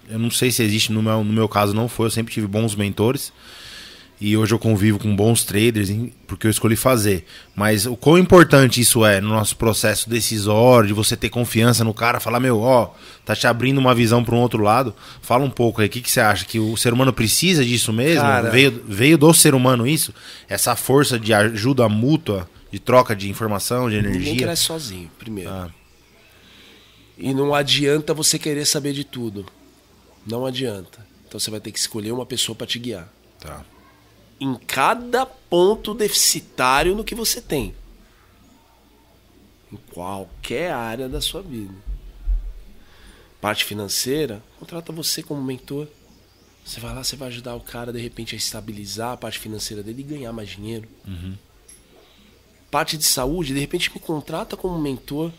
Eu 0.09 0.17
não 0.19 0.31
sei 0.31 0.51
se 0.51 0.63
existe, 0.63 0.91
no 0.91 1.03
meu, 1.03 1.23
no 1.23 1.31
meu 1.33 1.47
caso 1.47 1.73
não 1.73 1.87
foi, 1.87 2.07
eu 2.07 2.11
sempre 2.11 2.33
tive 2.33 2.47
bons 2.47 2.75
mentores. 2.75 3.31
E 4.21 4.35
hoje 4.35 4.53
eu 4.53 4.59
convivo 4.59 4.99
com 4.99 5.15
bons 5.15 5.45
traders, 5.45 5.89
porque 6.27 6.45
eu 6.45 6.51
escolhi 6.51 6.75
fazer. 6.75 7.23
Mas 7.55 7.85
o 7.85 7.95
quão 7.95 8.17
importante 8.17 8.81
isso 8.81 9.05
é 9.05 9.21
no 9.21 9.29
nosso 9.29 9.55
processo 9.55 10.09
decisório, 10.09 10.87
de 10.89 10.93
você 10.93 11.15
ter 11.15 11.29
confiança 11.29 11.85
no 11.85 11.93
cara, 11.93 12.19
falar, 12.19 12.41
meu, 12.41 12.59
ó, 12.59 12.91
tá 13.23 13.33
te 13.33 13.47
abrindo 13.47 13.77
uma 13.77 13.95
visão 13.95 14.21
para 14.21 14.35
um 14.35 14.39
outro 14.39 14.61
lado. 14.61 14.93
Fala 15.21 15.45
um 15.45 15.49
pouco 15.49 15.79
aí, 15.79 15.87
o 15.87 15.89
que, 15.89 16.01
que 16.01 16.11
você 16.11 16.19
acha? 16.19 16.43
Que 16.43 16.59
o 16.59 16.75
ser 16.75 16.91
humano 16.91 17.13
precisa 17.13 17.63
disso 17.63 17.93
mesmo? 17.93 18.21
Cara- 18.21 18.49
Veio, 18.49 18.83
veio 18.85 19.17
do 19.17 19.33
ser 19.33 19.55
humano 19.55 19.87
isso? 19.87 20.13
Essa 20.49 20.75
força 20.75 21.17
de 21.17 21.33
ajuda 21.33 21.87
mútua, 21.87 22.49
de 22.69 22.77
troca 22.77 23.15
de 23.15 23.29
informação, 23.29 23.89
de 23.89 24.01
Ninguém 24.01 24.15
energia? 24.21 24.47
cresce 24.47 24.63
sozinho, 24.63 25.09
primeiro. 25.17 25.49
Ah. 25.49 25.69
E 27.17 27.33
não 27.33 27.55
adianta 27.55 28.13
você 28.13 28.37
querer 28.37 28.65
saber 28.65 28.91
de 28.91 29.05
tudo. 29.05 29.45
Não 30.25 30.45
adianta. 30.45 31.05
Então 31.27 31.39
você 31.39 31.51
vai 31.51 31.59
ter 31.59 31.71
que 31.71 31.79
escolher 31.79 32.11
uma 32.11 32.25
pessoa 32.25 32.55
pra 32.55 32.67
te 32.67 32.79
guiar. 32.79 33.07
Tá. 33.39 33.63
Em 34.39 34.55
cada 34.55 35.25
ponto 35.25 35.93
deficitário 35.93 36.95
no 36.95 37.03
que 37.03 37.13
você 37.13 37.41
tem. 37.41 37.75
Em 39.71 39.77
qualquer 39.93 40.71
área 40.71 41.07
da 41.07 41.21
sua 41.21 41.41
vida. 41.41 41.73
Parte 43.39 43.63
financeira, 43.63 44.43
contrata 44.57 44.91
você 44.91 45.21
como 45.21 45.41
mentor. 45.41 45.87
Você 46.65 46.79
vai 46.79 46.93
lá, 46.93 47.03
você 47.03 47.15
vai 47.15 47.29
ajudar 47.29 47.55
o 47.55 47.61
cara 47.61 47.93
de 47.93 47.99
repente 47.99 48.35
a 48.35 48.37
estabilizar 48.37 49.13
a 49.13 49.17
parte 49.17 49.39
financeira 49.39 49.81
dele 49.81 50.01
e 50.01 50.03
ganhar 50.03 50.33
mais 50.33 50.49
dinheiro. 50.49 50.87
Parte 52.69 52.97
de 52.97 53.03
saúde, 53.03 53.53
de 53.53 53.59
repente 53.59 53.91
me 53.93 53.99
contrata 53.99 54.57
como 54.57 54.77
mentor. 54.79 55.31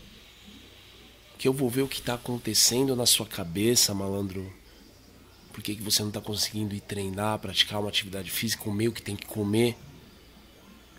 Que 1.37 1.47
eu 1.47 1.53
vou 1.53 1.69
ver 1.69 1.81
o 1.81 1.87
que 1.87 1.99
está 1.99 2.15
acontecendo 2.15 2.95
na 2.95 3.05
sua 3.05 3.25
cabeça, 3.25 3.93
malandro. 3.93 4.51
Por 5.51 5.61
que, 5.61 5.75
que 5.75 5.83
você 5.83 6.01
não 6.01 6.09
está 6.09 6.21
conseguindo 6.21 6.73
ir 6.73 6.81
treinar, 6.81 7.39
praticar 7.39 7.79
uma 7.79 7.89
atividade 7.89 8.31
física, 8.31 8.63
comer 8.63 8.87
o 8.87 8.91
que 8.91 9.01
tem 9.01 9.15
que 9.15 9.25
comer? 9.25 9.77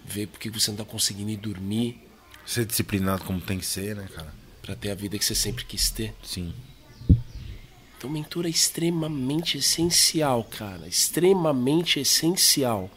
Ver 0.04 0.26
por 0.26 0.38
que 0.38 0.50
que 0.50 0.60
você 0.60 0.70
não 0.70 0.78
está 0.78 0.84
conseguindo 0.84 1.30
ir 1.30 1.36
dormir 1.36 2.00
Ser 2.44 2.64
disciplinado 2.66 3.24
como 3.24 3.40
tem 3.40 3.58
que 3.58 3.66
ser, 3.66 3.94
né, 3.94 4.08
cara? 4.12 4.42
para 4.62 4.76
ter 4.76 4.92
a 4.92 4.94
vida 4.94 5.18
que 5.18 5.24
você 5.24 5.34
sempre 5.34 5.64
quis 5.64 5.90
ter. 5.90 6.14
Sim. 6.22 6.54
Então, 7.98 8.08
mentor 8.08 8.46
é 8.46 8.48
extremamente 8.48 9.58
essencial, 9.58 10.44
cara. 10.44 10.86
Extremamente 10.86 11.98
essencial. 11.98 12.88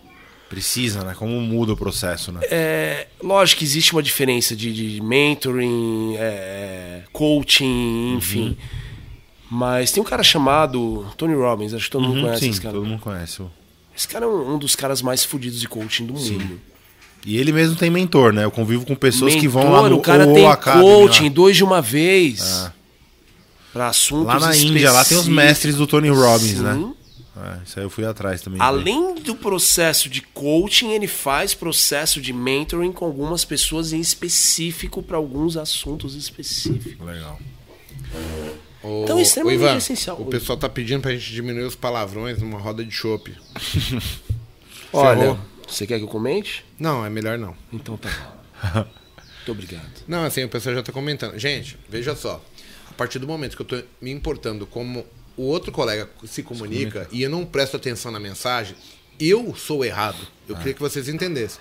Precisa, 0.47 1.03
né? 1.03 1.15
Como 1.15 1.41
muda 1.41 1.73
o 1.73 1.77
processo, 1.77 2.31
né? 2.31 2.41
É, 2.51 3.07
lógico 3.21 3.59
que 3.59 3.65
existe 3.65 3.93
uma 3.93 4.03
diferença 4.03 4.55
de, 4.55 4.71
de 4.71 5.01
mentoring, 5.01 6.15
é, 6.17 7.03
coaching, 7.11 8.15
enfim. 8.15 8.55
Mas 9.49 9.91
tem 9.91 10.01
um 10.01 10.05
cara 10.05 10.23
chamado 10.23 11.05
Tony 11.17 11.35
Robbins, 11.35 11.73
acho 11.73 11.85
que 11.85 11.91
todo 11.91 12.03
mundo 12.03 12.15
Uhum, 12.17 12.23
conhece 12.23 12.39
sim, 12.45 12.49
esse 12.49 12.61
cara. 12.61 12.73
todo 12.75 12.85
mundo 12.85 12.99
conhece. 12.99 13.43
Esse 13.95 14.07
cara 14.07 14.25
é 14.25 14.27
um, 14.27 14.55
um 14.55 14.57
dos 14.57 14.75
caras 14.75 15.01
mais 15.01 15.23
fodidos 15.23 15.59
de 15.59 15.67
coaching 15.67 16.05
do 16.05 16.13
mundo. 16.13 16.59
E 17.25 17.37
ele 17.37 17.51
mesmo 17.51 17.75
tem 17.75 17.89
mentor, 17.89 18.33
né? 18.33 18.43
Eu 18.43 18.51
convivo 18.51 18.85
com 18.85 18.95
pessoas 18.95 19.33
que 19.35 19.47
vão 19.47 19.71
lá 19.71 19.83
Mentor, 19.83 19.89
no 19.89 19.97
o 19.97 20.01
cara 20.01 20.27
tem 20.33 20.45
Academy, 20.47 20.83
coaching 20.83 21.23
lá. 21.23 21.29
dois 21.29 21.55
de 21.57 21.63
uma 21.63 21.81
vez. 21.81 22.41
Ah. 22.41 22.73
Pra 23.73 23.87
assuntos 23.87 24.27
Lá 24.27 24.39
na 24.39 24.55
Índia, 24.55 24.91
lá 24.91 25.03
tem 25.03 25.17
os 25.17 25.27
mestres 25.27 25.75
do 25.75 25.85
Tony 25.87 26.09
Robbins, 26.09 26.57
Sim. 26.57 26.63
né? 26.63 26.91
É, 27.37 27.57
isso 27.65 27.79
aí 27.79 27.85
eu 27.85 27.89
fui 27.89 28.05
atrás 28.05 28.41
também. 28.41 28.61
Além 28.61 29.15
do 29.15 29.35
processo 29.35 30.07
de 30.07 30.21
coaching, 30.21 30.91
ele 30.91 31.07
faz 31.07 31.53
processo 31.53 32.21
de 32.21 32.31
mentoring 32.31 32.91
com 32.93 33.03
algumas 33.05 33.43
pessoas 33.43 33.91
em 33.91 33.99
específico 33.99 35.03
para 35.03 35.17
alguns 35.17 35.57
assuntos 35.57 36.15
específicos. 36.15 37.05
Legal. 37.05 37.37
Ô, 38.85 39.03
Então, 39.03 39.19
extremamente 39.19 39.61
ô, 39.61 39.65
Ivan, 39.65 39.77
essencial. 39.77 40.17
O 40.21 40.25
pessoal 40.25 40.57
tá 40.57 40.69
pedindo 40.69 41.01
pra 41.01 41.11
gente 41.11 41.31
diminuir 41.31 41.63
os 41.63 41.75
palavrões 41.75 42.39
numa 42.39 42.59
roda 42.59 42.83
de 42.83 42.91
chopp. 42.91 43.35
Olha, 44.93 45.37
você 45.67 45.85
quer 45.85 45.97
que 45.97 46.03
eu 46.03 46.07
comente? 46.07 46.63
Não, 46.79 47.05
é 47.05 47.09
melhor 47.09 47.37
não. 47.37 47.55
Então 47.73 47.97
tá 47.97 48.09
bom. 48.09 48.85
Muito 49.37 49.51
obrigado. 49.51 50.03
Não, 50.07 50.23
assim, 50.23 50.43
o 50.43 50.49
pessoal 50.49 50.75
já 50.75 50.83
tá 50.83 50.91
comentando. 50.91 51.37
Gente, 51.37 51.77
veja 51.89 52.15
só. 52.15 52.43
A 52.89 52.93
partir 52.93 53.19
do 53.19 53.27
momento 53.27 53.55
que 53.55 53.61
eu 53.61 53.65
tô 53.65 53.83
me 54.01 54.11
importando 54.11 54.65
como 54.65 55.05
o 55.37 55.43
outro 55.43 55.71
colega 55.71 56.09
se 56.25 56.41
comunica, 56.41 57.07
e 57.11 57.21
eu 57.21 57.29
não 57.29 57.45
presto 57.45 57.75
atenção 57.75 58.11
na 58.11 58.19
mensagem, 58.19 58.75
eu 59.19 59.53
sou 59.55 59.83
errado. 59.83 60.17
Eu 60.47 60.55
queria 60.55 60.73
que 60.73 60.79
vocês 60.79 61.09
entendessem. 61.09 61.59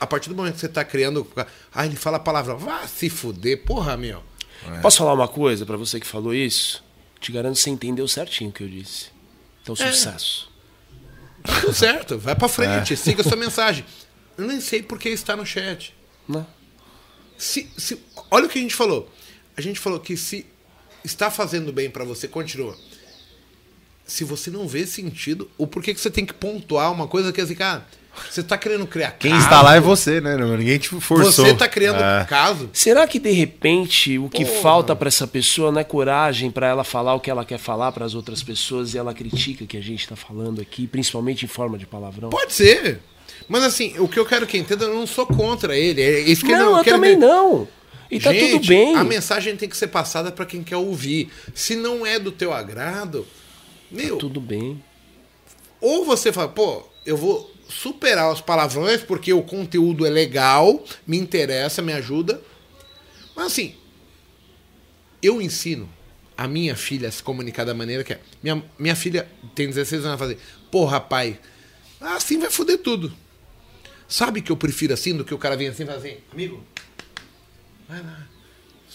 A 0.00 0.06
partir 0.06 0.28
do 0.28 0.34
momento 0.34 0.54
que 0.54 0.60
você 0.60 0.68
tá 0.68 0.84
criando. 0.84 1.26
Ah, 1.72 1.86
ele 1.86 1.96
fala 1.96 2.16
a 2.16 2.20
palavra. 2.20 2.54
Vá 2.56 2.86
se 2.86 3.08
fuder, 3.08 3.64
porra, 3.64 3.96
meu. 3.96 4.22
Posso 4.80 4.98
falar 4.98 5.12
uma 5.12 5.28
coisa 5.28 5.64
para 5.66 5.76
você 5.76 6.00
que 6.00 6.06
falou 6.06 6.34
isso? 6.34 6.82
Te 7.20 7.32
garanto 7.32 7.56
que 7.56 7.62
você 7.62 7.70
entendeu 7.70 8.06
certinho 8.06 8.50
o 8.50 8.52
que 8.52 8.62
eu 8.62 8.68
disse. 8.68 9.06
Então, 9.62 9.74
sucesso. 9.74 10.50
Tá 11.42 11.60
tudo 11.60 11.74
certo, 11.74 12.18
vai 12.18 12.34
pra 12.34 12.48
frente, 12.48 12.96
siga 12.96 13.22
sua 13.22 13.36
mensagem. 13.36 13.84
Eu 14.36 14.46
nem 14.46 14.60
sei 14.60 14.82
por 14.82 14.98
que 14.98 15.08
está 15.10 15.36
no 15.36 15.44
chat. 15.44 15.94
Né? 16.28 16.44
Se, 17.36 17.70
se, 17.76 18.00
olha 18.30 18.46
o 18.46 18.48
que 18.48 18.58
a 18.58 18.62
gente 18.62 18.74
falou. 18.74 19.10
A 19.56 19.60
gente 19.60 19.78
falou 19.78 20.00
que 20.00 20.16
se 20.16 20.46
está 21.04 21.30
fazendo 21.30 21.72
bem 21.72 21.90
pra 21.90 22.04
você, 22.04 22.26
continua. 22.26 22.76
Se 24.06 24.22
você 24.24 24.50
não 24.50 24.68
vê 24.68 24.86
sentido, 24.86 25.50
o 25.56 25.66
porquê 25.66 25.94
que 25.94 26.00
você 26.00 26.10
tem 26.10 26.26
que 26.26 26.34
pontuar 26.34 26.92
uma 26.92 27.06
coisa 27.06 27.32
que 27.32 27.40
assim, 27.40 27.54
cara, 27.54 27.86
você 28.30 28.42
tá 28.42 28.56
querendo 28.58 28.86
criar 28.86 29.12
Quem 29.12 29.30
caso, 29.32 29.42
está 29.44 29.62
lá 29.62 29.74
é 29.76 29.80
você, 29.80 30.20
né? 30.20 30.36
Ninguém 30.36 30.78
te 30.78 30.88
forçou. 31.00 31.46
Você 31.46 31.54
tá 31.54 31.66
criando 31.66 32.00
É. 32.02 32.24
caso. 32.28 32.68
Será 32.72 33.06
que 33.06 33.18
de 33.18 33.32
repente 33.32 34.18
o 34.18 34.28
que 34.28 34.44
Porra. 34.44 34.60
falta 34.60 34.94
para 34.96 35.08
essa 35.08 35.26
pessoa 35.26 35.72
não 35.72 35.80
é 35.80 35.84
coragem 35.84 36.50
para 36.50 36.66
ela 36.68 36.84
falar 36.84 37.14
o 37.14 37.20
que 37.20 37.30
ela 37.30 37.44
quer 37.44 37.58
falar 37.58 37.92
para 37.92 38.04
as 38.04 38.14
outras 38.14 38.42
pessoas 38.42 38.94
e 38.94 38.98
ela 38.98 39.14
critica 39.14 39.64
o 39.64 39.66
que 39.66 39.76
a 39.76 39.82
gente 39.82 40.06
tá 40.06 40.14
falando 40.14 40.60
aqui, 40.60 40.86
principalmente 40.86 41.44
em 41.44 41.48
forma 41.48 41.78
de 41.78 41.86
palavrão? 41.86 42.28
Pode 42.30 42.52
ser. 42.52 43.00
Mas 43.48 43.64
assim, 43.64 43.94
o 43.98 44.06
que 44.06 44.18
eu 44.18 44.24
quero 44.26 44.46
que 44.46 44.56
entenda, 44.58 44.84
eu 44.84 44.94
não 44.94 45.06
sou 45.06 45.26
contra 45.26 45.76
ele. 45.76 46.00
É 46.02 46.20
isso 46.20 46.44
que 46.44 46.52
não, 46.52 46.78
eu 46.78 46.84
quero 46.84 46.96
também 46.96 47.18
ver. 47.18 47.26
não. 47.26 47.66
E 48.10 48.20
tá 48.20 48.32
Gente, 48.32 48.52
tudo 48.52 48.68
bem. 48.68 48.94
A 48.96 49.02
mensagem 49.02 49.56
tem 49.56 49.68
que 49.68 49.76
ser 49.76 49.88
passada 49.88 50.30
pra 50.30 50.46
quem 50.46 50.62
quer 50.62 50.76
ouvir. 50.76 51.30
Se 51.54 51.74
não 51.74 52.06
é 52.06 52.18
do 52.18 52.30
teu 52.30 52.52
agrado, 52.52 53.26
meu, 53.94 54.16
Tudo 54.18 54.40
bem. 54.40 54.82
ou 55.80 56.04
você 56.04 56.32
fala, 56.32 56.48
pô, 56.48 56.82
eu 57.06 57.16
vou 57.16 57.52
superar 57.68 58.32
os 58.32 58.40
palavrões 58.40 59.02
porque 59.02 59.32
o 59.32 59.42
conteúdo 59.42 60.04
é 60.04 60.10
legal, 60.10 60.82
me 61.06 61.16
interessa, 61.18 61.80
me 61.82 61.92
ajuda. 61.92 62.40
Mas 63.34 63.46
assim, 63.46 63.74
eu 65.22 65.40
ensino 65.40 65.88
a 66.36 66.46
minha 66.48 66.76
filha 66.76 67.08
a 67.08 67.12
se 67.12 67.22
comunicar 67.22 67.64
da 67.64 67.74
maneira 67.74 68.04
que 68.04 68.12
é. 68.12 68.20
Minha, 68.42 68.62
minha 68.78 68.96
filha 68.96 69.28
tem 69.54 69.68
16 69.68 70.04
anos, 70.04 70.18
vai 70.18 70.28
fazer, 70.28 70.40
porra, 70.70 71.00
pai, 71.00 71.38
assim 72.00 72.38
vai 72.38 72.50
foder 72.50 72.78
tudo. 72.78 73.12
Sabe 74.06 74.42
que 74.42 74.52
eu 74.52 74.56
prefiro 74.56 74.92
assim 74.92 75.16
do 75.16 75.24
que 75.24 75.32
o 75.34 75.38
cara 75.38 75.56
vem 75.56 75.68
assim 75.68 75.82
e 75.82 75.86
fala 75.86 75.98
assim, 75.98 76.16
amigo, 76.32 76.62
vai 77.88 78.02
lá. 78.02 78.26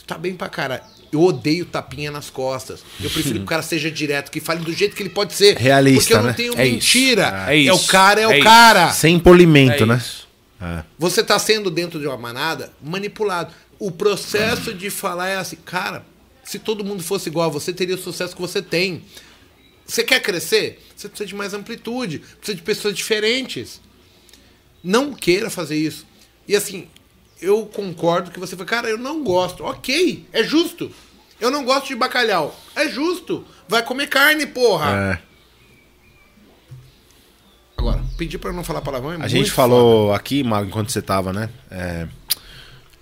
Tá 0.06 0.18
bem 0.18 0.36
pra 0.36 0.50
cara. 0.50 0.84
Eu 1.12 1.22
odeio 1.22 1.66
tapinha 1.66 2.12
nas 2.12 2.30
costas. 2.30 2.82
Eu 3.02 3.10
prefiro 3.10 3.36
que 3.40 3.44
o 3.44 3.48
cara 3.48 3.62
seja 3.62 3.90
direto, 3.90 4.30
que 4.32 4.40
fale 4.40 4.60
do 4.64 4.72
jeito 4.72 4.96
que 4.96 5.02
ele 5.04 5.10
pode 5.10 5.34
ser. 5.34 5.58
Realista, 5.58 6.02
Porque 6.02 6.14
eu 6.14 6.18
não 6.18 6.26
né? 6.28 6.34
tenho 6.34 6.54
É 6.58 6.66
isso. 6.68 6.74
mentira. 6.76 7.46
É 7.48 7.66
É, 7.66 7.72
o 7.74 7.76
isso. 7.76 7.88
cara, 7.88 8.20
é, 8.22 8.24
É 8.24 8.28
o 8.28 8.34
isso. 8.34 8.44
cara. 8.44 8.92
Sem 8.94 9.20
polimento, 9.20 9.84
É 9.84 9.86
né? 9.86 9.98
isso. 9.98 10.28
É. 10.62 10.84
Você 11.00 11.24
tá 11.24 11.40
sendo 11.40 11.72
dentro 11.72 12.00
de 12.00 12.06
uma 12.08 12.18
manada 12.18 12.72
manipulado. 12.84 13.54
O 13.80 13.90
processo 13.92 14.74
de 14.74 14.90
falar 14.90 15.30
é 15.30 15.38
assim, 15.38 15.56
cara, 15.56 16.06
se 16.44 16.60
todo 16.60 16.84
mundo 16.84 17.02
fosse 17.02 17.30
igual 17.30 17.48
a 17.48 17.52
você, 17.52 17.72
teria 17.72 17.96
o 17.96 17.98
sucesso 17.98 18.36
que 18.36 18.42
você 18.42 18.62
tem. 18.62 19.04
Você 19.88 20.04
quer 20.04 20.20
crescer? 20.22 20.84
Você 20.96 21.08
precisa 21.08 21.28
de 21.28 21.34
mais 21.34 21.54
amplitude, 21.54 22.20
precisa 22.20 22.56
de 22.56 22.62
pessoas 22.62 22.94
diferentes. 22.96 23.80
Não 24.84 25.14
queira 25.14 25.50
fazer 25.50 25.78
isso. 25.78 26.06
E 26.48 26.56
assim, 26.56 26.88
eu 27.42 27.66
concordo 27.66 28.32
que 28.32 28.40
você 28.40 28.56
foi, 28.56 28.66
cara, 28.66 28.90
eu 28.90 28.98
não 28.98 29.24
gosto. 29.24 29.64
Ok, 29.64 30.26
é 30.32 30.44
justo. 30.44 30.92
Eu 31.40 31.50
não 31.50 31.64
gosto 31.64 31.88
de 31.88 31.96
bacalhau. 31.96 32.56
É 32.76 32.88
justo. 32.90 33.46
Vai 33.68 33.84
comer 33.84 34.08
carne, 34.08 34.46
porra. 34.46 34.92
É. 34.92 35.20
Agora, 37.78 38.04
pedir 38.18 38.38
pra 38.38 38.52
não 38.52 38.64
falar 38.64 38.82
palavrão 38.82 39.14
é 39.14 39.18
A 39.22 39.28
gente 39.28 39.52
falou 39.52 40.14
aqui, 40.14 40.44
Mago, 40.44 40.68
enquanto 40.68 40.92
você 40.92 41.02
tava, 41.02 41.32
né? 41.32 41.50
é, 41.72 42.08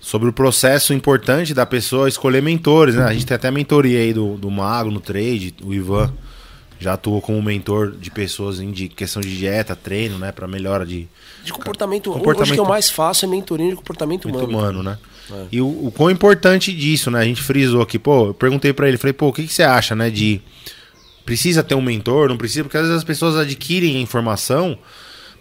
sobre 0.00 0.28
o 0.28 0.32
processo 0.32 0.94
importante 0.94 1.52
da 1.52 1.66
pessoa 1.66 2.08
escolher 2.08 2.40
mentores, 2.40 2.94
né? 2.94 3.04
A 3.04 3.12
gente 3.12 3.26
tem 3.26 3.34
até 3.34 3.48
a 3.48 3.52
mentoria 3.52 3.98
aí 3.98 4.12
do, 4.12 4.36
do 4.36 4.50
Mago 4.50 4.90
no 4.90 5.00
trade, 5.00 5.54
o 5.62 5.74
Ivan 5.74 6.12
já 6.78 6.92
atuou 6.94 7.20
como 7.20 7.42
mentor 7.42 7.92
de 7.92 8.10
pessoas 8.10 8.60
em 8.60 8.70
de 8.70 8.88
questão 8.88 9.20
de 9.20 9.36
dieta, 9.36 9.74
treino, 9.74 10.18
né? 10.18 10.30
Pra 10.32 10.46
melhora 10.46 10.86
de 10.86 11.08
De 11.44 11.52
comportamento, 11.52 12.10
Comportamento- 12.12 12.42
Hoje 12.42 12.52
o 12.52 12.54
que 12.54 12.60
eu 12.60 12.64
mais 12.66 12.88
faço 12.90 13.24
é 13.24 13.28
mentoria 13.28 13.70
de 13.70 13.76
comportamento 13.76 14.28
muito 14.28 14.44
humano. 14.48 14.80
humano, 14.80 14.82
né? 14.82 14.98
E 15.52 15.60
o, 15.60 15.66
o 15.86 15.92
quão 15.94 16.10
importante 16.10 16.72
disso, 16.72 17.10
né? 17.10 17.20
A 17.20 17.24
gente 17.24 17.42
frisou 17.42 17.82
aqui, 17.82 17.98
pô, 17.98 18.28
eu 18.28 18.34
perguntei 18.34 18.72
pra 18.72 18.88
ele, 18.88 18.96
falei, 18.96 19.12
pô, 19.12 19.28
o 19.28 19.32
que, 19.32 19.46
que 19.46 19.52
você 19.52 19.62
acha, 19.62 19.94
né? 19.94 20.08
De 20.10 20.40
precisa 21.24 21.62
ter 21.62 21.74
um 21.74 21.82
mentor, 21.82 22.28
não 22.28 22.36
precisa, 22.38 22.64
porque 22.64 22.76
às 22.76 22.84
vezes 22.84 22.96
as 22.96 23.04
pessoas 23.04 23.36
adquirem 23.36 23.96
a 23.96 24.00
informação, 24.00 24.78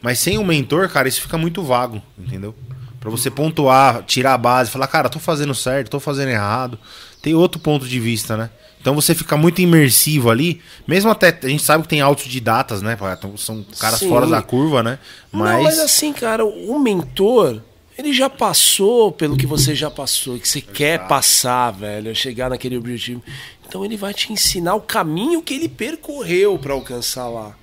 mas 0.02 0.20
sem 0.20 0.38
um 0.38 0.44
mentor, 0.44 0.90
cara, 0.90 1.08
isso 1.08 1.22
fica 1.22 1.38
muito 1.38 1.64
vago, 1.64 2.02
entendeu? 2.18 2.54
Pra 3.00 3.10
você 3.10 3.30
pontuar, 3.32 4.04
tirar 4.04 4.34
a 4.34 4.38
base, 4.38 4.70
falar, 4.70 4.88
cara, 4.88 5.08
tô 5.08 5.20
fazendo 5.20 5.56
certo, 5.56 5.90
tô 5.92 6.00
fazendo 6.00 6.30
errado. 6.30 6.78
Tem 7.22 7.34
outro 7.34 7.60
ponto 7.60 7.88
de 7.88 8.00
vista, 8.00 8.36
né? 8.36 8.50
Então 8.88 8.96
você 8.96 9.14
fica 9.14 9.36
muito 9.36 9.62
imersivo 9.62 10.30
ali, 10.30 10.62
mesmo 10.88 11.12
até 11.12 11.38
a 11.44 11.50
gente 11.50 11.62
sabe 11.62 11.84
que 11.84 11.90
tem 11.90 12.00
autodidatas, 12.00 12.82
né? 12.82 12.98
Então 13.18 13.36
São 13.36 13.62
caras 13.78 14.00
Sim. 14.00 14.08
fora 14.08 14.26
da 14.26 14.42
curva, 14.42 14.82
né? 14.82 14.98
Mas, 15.30 15.56
Não, 15.56 15.64
mas 15.64 15.80
assim, 15.80 16.14
cara, 16.14 16.46
o 16.46 16.80
mentor, 16.80 17.62
ele 17.98 18.14
já 18.14 18.30
passou 18.30 19.12
pelo 19.12 19.36
que 19.36 19.46
você 19.46 19.76
já 19.76 19.92
passou, 19.92 20.40
que 20.40 20.48
você 20.48 20.62
quer 20.62 21.06
passar, 21.06 21.72
velho, 21.72 22.16
chegar 22.16 22.50
naquele 22.50 22.78
objetivo. 22.78 23.22
Então 23.68 23.84
ele 23.84 23.98
vai 23.98 24.14
te 24.14 24.32
ensinar 24.32 24.76
o 24.76 24.80
caminho 24.80 25.42
que 25.42 25.54
ele 25.54 25.68
percorreu 25.68 26.58
pra 26.58 26.72
alcançar 26.72 27.28
lá. 27.28 27.58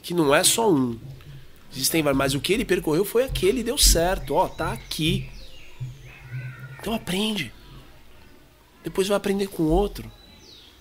Que 0.00 0.14
não 0.14 0.34
é 0.34 0.42
só 0.42 0.72
um. 0.72 0.96
Existem 1.70 2.02
vários, 2.02 2.16
mas 2.16 2.34
o 2.34 2.40
que 2.40 2.54
ele 2.54 2.64
percorreu 2.64 3.04
foi 3.04 3.24
aquele, 3.24 3.62
deu 3.62 3.76
certo. 3.76 4.36
Ó, 4.36 4.48
tá 4.48 4.72
aqui. 4.72 5.28
Então 6.80 6.94
aprende. 6.94 7.52
Depois 8.84 9.08
vai 9.08 9.16
aprender 9.16 9.46
com 9.48 9.64
outro. 9.64 10.10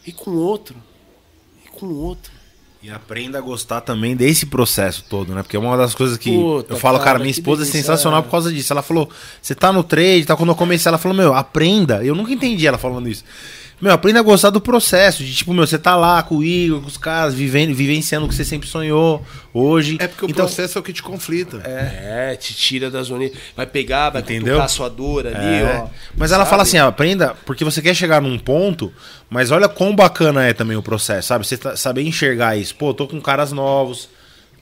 E 0.06 0.12
com 0.12 0.32
outro. 0.32 0.76
E 1.66 1.70
com 1.70 1.88
outro. 1.88 2.32
E 2.84 2.90
aprenda 2.90 3.38
a 3.38 3.42
gostar 3.42 3.80
também 3.80 4.14
desse 4.14 4.46
processo 4.46 5.06
todo, 5.10 5.34
né? 5.34 5.42
Porque 5.42 5.56
é 5.56 5.60
uma 5.60 5.78
das 5.78 5.96
coisas 5.96 6.18
que 6.18 6.38
Puta, 6.38 6.74
eu 6.74 6.78
falo, 6.78 6.98
cara, 6.98 7.12
cara, 7.12 7.20
minha 7.20 7.32
esposa 7.32 7.64
é 7.64 7.66
sensacional 7.66 8.20
é. 8.20 8.24
por 8.24 8.30
causa 8.32 8.52
disso. 8.52 8.74
Ela 8.74 8.82
falou, 8.82 9.10
você 9.42 9.56
tá 9.56 9.72
no 9.72 9.86
trade, 9.86 10.26
tá? 10.26 10.36
Quando 10.36 10.50
eu 10.50 10.56
comecei, 10.56 10.90
ela 10.90 10.98
falou, 10.98 11.18
meu, 11.18 11.34
aprenda. 11.34 12.04
Eu 12.04 12.14
nunca 12.14 12.34
entendi 12.34 12.68
ela 12.68 12.78
falando 12.78 13.08
isso. 13.08 13.24
Meu, 13.82 13.92
aprenda 13.92 14.20
a 14.20 14.24
gostar 14.24 14.50
do 14.50 14.62
processo. 14.62 15.24
De 15.24 15.34
tipo, 15.36 15.54
meu, 15.54 15.68
você 15.68 15.78
tá 15.78 15.96
lá 15.96 16.24
com 16.24 16.38
o 16.38 16.44
Igor, 16.44 16.80
com 16.82 16.88
os 16.88 16.96
caras, 16.96 17.34
vivendo, 17.34 17.74
vivenciando 17.76 18.26
o 18.26 18.30
que 18.30 18.36
você 18.36 18.46
sempre 18.46 18.68
sonhou 18.70 19.22
hoje. 19.54 19.98
É 20.00 20.08
porque 20.08 20.26
o 20.26 20.30
então, 20.30 20.46
processo 20.46 20.78
é 20.78 20.80
o 20.80 20.84
que 20.84 20.94
te 20.94 21.04
conflita. 21.04 21.58
É, 21.66 22.36
te 22.40 22.54
tira 22.54 22.90
da 22.90 23.04
zona. 23.04 23.30
Vai 23.58 23.66
pegar, 23.66 24.10
vai 24.10 24.22
Entendeu? 24.22 24.62
a 24.62 24.68
sua 24.70 24.88
dor 24.90 25.28
ali, 25.28 25.36
É. 25.64 25.82
ó. 25.84 25.90
Mas 26.16 26.32
ela 26.32 26.40
Sabe? 26.44 26.50
fala 26.52 26.64
assim, 26.64 26.78
aprenda, 26.78 27.36
porque 27.46 27.66
você 27.66 27.82
quer 27.82 27.94
chegar 27.94 28.22
num 28.22 28.40
ponto, 28.40 28.92
mas 29.30 29.52
olha 29.52 29.68
quão 29.68 29.94
bacana 29.96 30.46
é 30.46 30.54
também 30.54 30.78
o 30.78 30.82
processo, 30.84 31.28
sabe? 31.28 31.46
Você 31.46 31.58
tá- 31.58 31.76
saber 31.76 32.04
enxergar 32.04 32.56
isso. 32.56 32.74
Pô, 32.76 32.94
tô 32.94 33.06
com 33.06 33.20
caras 33.20 33.52
novos, 33.52 34.08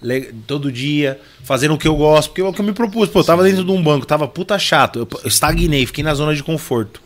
le- 0.01 0.33
todo 0.47 0.71
dia, 0.71 1.19
fazendo 1.43 1.75
o 1.75 1.77
que 1.77 1.88
eu 1.88 1.95
gosto, 1.95 2.29
porque 2.29 2.41
é 2.41 2.43
o 2.43 2.51
que 2.51 2.61
eu 2.61 2.65
me 2.65 2.73
propus. 2.73 3.07
Pô, 3.07 3.19
eu 3.19 3.23
tava 3.23 3.43
dentro 3.43 3.63
de 3.63 3.71
um 3.71 3.83
banco, 3.83 4.05
tava 4.05 4.27
puta 4.27 4.57
chato, 4.57 4.97
eu 4.97 5.07
eu 5.23 5.27
estagnei, 5.27 5.85
fiquei 5.85 6.03
na 6.03 6.15
zona 6.15 6.33
de 6.33 6.41
conforto. 6.41 6.99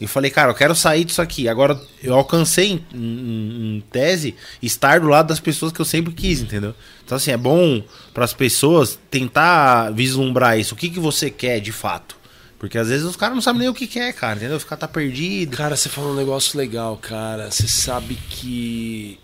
E 0.00 0.06
falei, 0.06 0.30
cara, 0.30 0.50
eu 0.50 0.54
quero 0.54 0.74
sair 0.74 1.04
disso 1.04 1.20
aqui. 1.20 1.46
Agora 1.46 1.78
eu 2.02 2.14
alcancei, 2.14 2.70
em, 2.70 2.84
em- 2.94 3.76
em 3.76 3.80
tese, 3.92 4.34
estar 4.62 4.98
do 5.00 5.08
lado 5.08 5.26
das 5.28 5.40
pessoas 5.40 5.70
que 5.72 5.80
eu 5.80 5.84
sempre 5.84 6.14
quis, 6.14 6.40
entendeu? 6.40 6.74
Então, 7.04 7.16
assim, 7.16 7.30
é 7.32 7.36
bom 7.36 7.82
para 8.14 8.24
as 8.24 8.32
pessoas 8.32 8.98
tentar 9.10 9.90
vislumbrar 9.90 10.58
isso. 10.58 10.74
O 10.74 10.76
que, 10.78 10.88
que 10.88 10.98
você 10.98 11.30
quer 11.30 11.60
de 11.60 11.70
fato? 11.70 12.16
Porque 12.58 12.78
às 12.78 12.88
vezes 12.88 13.04
os 13.06 13.16
caras 13.16 13.34
não 13.34 13.42
sabem 13.42 13.60
nem 13.60 13.68
o 13.68 13.74
que 13.74 13.86
quer, 13.86 14.12
cara, 14.14 14.36
entendeu? 14.36 14.58
Ficar 14.58 14.76
tá 14.78 14.88
perdido. 14.88 15.56
Cara, 15.56 15.76
você 15.76 15.88
falou 15.90 16.12
um 16.12 16.16
negócio 16.16 16.58
legal, 16.58 16.96
cara. 16.96 17.50
Você 17.50 17.68
sabe 17.68 18.14
que 18.30 19.18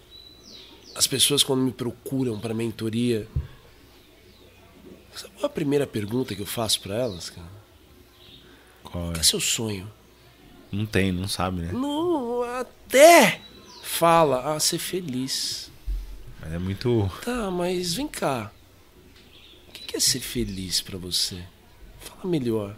as 0.94 1.06
pessoas 1.06 1.42
quando 1.42 1.60
me 1.62 1.70
procuram 1.72 2.38
para 2.38 2.52
mentoria, 2.54 3.26
qual 5.14 5.42
é 5.42 5.46
a 5.46 5.48
primeira 5.48 5.86
pergunta 5.86 6.34
que 6.34 6.40
eu 6.42 6.46
faço 6.46 6.80
para 6.80 6.94
elas, 6.96 7.30
cara? 7.30 7.46
Qual 8.82 9.04
Qual 9.04 9.14
é? 9.16 9.18
é 9.18 9.22
seu 9.22 9.40
sonho? 9.40 9.90
Não 10.70 10.84
tem, 10.86 11.12
não 11.12 11.28
sabe, 11.28 11.62
né? 11.62 11.70
Não, 11.72 12.42
até 12.42 13.40
fala, 13.82 14.54
ah, 14.54 14.60
ser 14.60 14.78
feliz. 14.78 15.70
Mas 16.40 16.52
é 16.52 16.58
muito. 16.58 17.10
Tá, 17.24 17.50
mas 17.50 17.94
vem 17.94 18.08
cá. 18.08 18.50
O 19.68 19.72
que 19.72 19.84
que 19.84 19.96
é 19.96 20.00
ser 20.00 20.20
feliz 20.20 20.80
pra 20.80 20.98
você? 20.98 21.36
Fala 22.00 22.30
melhor. 22.30 22.74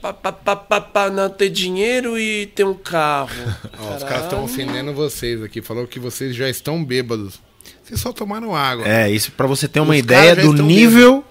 Pá, 0.00 0.12
pá, 0.12 0.56
pá, 0.80 1.10
não 1.10 1.30
ter 1.30 1.48
dinheiro 1.48 2.18
e 2.18 2.46
ter 2.46 2.64
um 2.64 2.74
carro. 2.74 3.30
Ó, 3.78 3.96
os 3.96 4.02
caras 4.02 4.24
estão 4.24 4.42
ofendendo 4.42 4.92
vocês 4.92 5.42
aqui. 5.42 5.62
Falou 5.62 5.86
que 5.86 6.00
vocês 6.00 6.34
já 6.34 6.48
estão 6.48 6.84
bêbados. 6.84 7.40
Vocês 7.84 8.00
só 8.00 8.12
tomaram 8.12 8.54
água. 8.54 8.86
É, 8.86 9.10
isso 9.10 9.30
pra 9.32 9.46
você 9.46 9.68
ter 9.68 9.78
uma 9.80 9.94
Os 9.94 10.00
ideia 10.00 10.34
do 10.34 10.52
nível 10.52 11.24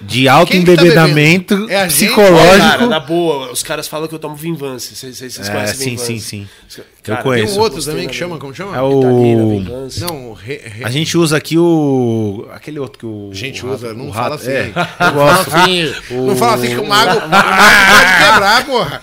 de 0.00 0.28
alto 0.28 0.52
Quem 0.52 0.60
que 0.62 0.66
tá 0.66 0.72
embebedamento 0.82 1.54
bebendo? 1.56 1.72
É 1.72 1.76
a 1.82 1.88
gente? 1.88 2.06
psicológico. 2.06 2.58
Cara, 2.58 2.86
na 2.86 3.00
boa, 3.00 3.50
os 3.52 3.62
caras 3.62 3.88
falam 3.88 4.06
que 4.08 4.14
eu 4.14 4.18
tomo 4.18 4.34
Vinvance. 4.36 4.94
Vocês, 4.94 5.38
É, 5.38 5.50
conhem 5.52 5.66
sim, 5.68 5.84
Vinvance? 5.90 6.20
sim, 6.20 6.46
sim. 6.68 6.82
Cara, 7.02 7.20
Eu 7.20 7.22
conheço. 7.22 7.52
Tem 7.52 7.58
um 7.58 7.62
outro 7.62 7.82
também 7.84 8.08
que 8.08 8.14
chama, 8.14 8.36
como 8.38 8.54
chama? 8.54 8.76
É 8.76 8.80
o. 8.82 9.48
Vingança. 9.50 10.06
Não, 10.06 10.32
re, 10.32 10.56
re- 10.64 10.84
A 10.84 10.90
gente 10.90 11.16
usa 11.16 11.36
aqui 11.36 11.56
o. 11.56 12.46
Aquele 12.52 12.78
outro 12.78 12.98
que 12.98 13.06
o. 13.06 13.30
A 13.32 13.34
gente 13.34 13.64
o 13.64 13.72
usa, 13.72 13.88
rato- 13.88 13.98
não 13.98 14.10
o 14.10 14.12
fala 14.12 14.34
assim. 14.34 14.50
É, 14.50 14.72
Não 15.00 15.14
fala 15.14 15.32
assim. 15.40 15.94
Não 16.10 16.36
fala 16.36 16.54
assim 16.54 16.68
que 16.68 16.76
o 16.78 16.86
mago, 16.86 17.18
o 17.24 17.28
mago 17.28 17.48
pode 17.48 18.24
quebrar, 18.24 18.66
porra. 18.66 19.02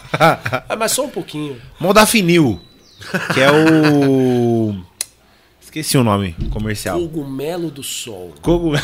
Ah, 0.69 0.75
mas 0.77 0.91
só 0.91 1.05
um 1.05 1.09
pouquinho. 1.09 1.57
Modafinil. 1.79 2.59
Que 3.33 3.41
é 3.41 3.51
o. 3.51 4.75
Esqueci 5.73 5.97
o 5.97 6.03
nome 6.03 6.35
comercial. 6.51 6.99
Cogumelo 6.99 7.71
do 7.71 7.81
sol. 7.81 8.31
Cogumelo. 8.43 8.83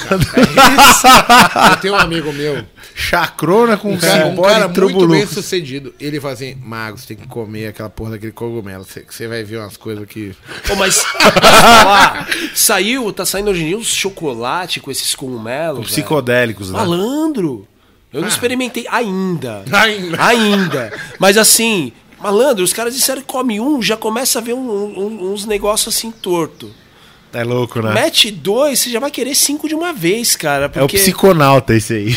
Eu 1.69 1.77
tenho 1.77 1.93
um 1.93 1.97
amigo 1.97 2.33
meu, 2.33 2.65
Chacrona 2.95 3.77
com 3.77 3.93
um 3.93 3.97
cara, 3.99 4.25
um 4.25 4.41
cara 4.41 4.67
muito 4.67 5.07
bem 5.07 5.23
sucedido. 5.27 5.93
Ele 5.99 6.19
fala 6.19 6.33
assim, 6.33 6.55
mago, 6.55 6.97
você 6.97 7.09
tem 7.09 7.17
que 7.17 7.27
comer 7.27 7.67
aquela 7.67 7.91
porra 7.91 8.11
daquele 8.11 8.31
cogumelo. 8.31 8.83
Você, 8.83 9.05
você 9.07 9.27
vai 9.27 9.43
ver 9.43 9.57
umas 9.57 9.77
coisas 9.77 10.03
que... 10.07 10.33
Ô, 10.67 10.75
mas 10.77 11.03
falar, 11.05 12.27
saiu, 12.55 13.13
tá 13.13 13.23
saindo 13.23 13.51
hoje 13.51 13.61
em 13.61 13.67
dia 13.67 13.77
uns 13.77 13.93
chocolate 13.93 14.79
com 14.79 14.89
esses 14.89 15.13
cogumelos. 15.13 15.91
Psicodélicos, 15.91 16.71
né? 16.71 16.79
Malandro. 16.79 17.67
Eu 18.11 18.21
não 18.21 18.27
experimentei 18.27 18.87
ainda. 18.89 19.63
Ainda. 19.71 20.23
Ainda. 20.23 20.99
Mas 21.19 21.37
assim, 21.37 21.93
malandro, 22.21 22.63
os 22.63 22.73
caras 22.73 22.93
disseram 22.95 23.21
que 23.21 23.27
come 23.27 23.59
um, 23.59 23.81
já 23.81 23.95
começa 23.97 24.39
a 24.39 24.41
ver 24.41 24.53
um- 24.53 24.59
um- 24.69 25.31
uns 25.33 25.45
negócios 25.45 25.95
assim 25.95 26.11
torto. 26.11 26.71
É 27.31 27.43
louco, 27.43 27.79
né? 27.81 27.93
Mete 27.93 28.31
dois, 28.31 28.79
você 28.79 28.89
já 28.89 28.99
vai 28.99 29.11
querer 29.11 29.35
cinco 29.35 29.67
de 29.67 29.75
uma 29.75 29.93
vez, 29.93 30.35
cara. 30.35 30.65
É 30.65 30.67
o 30.67 30.71
Porque... 30.71 30.97
psiconauta 30.97 31.75
esse 31.75 31.93
aí. 31.93 32.15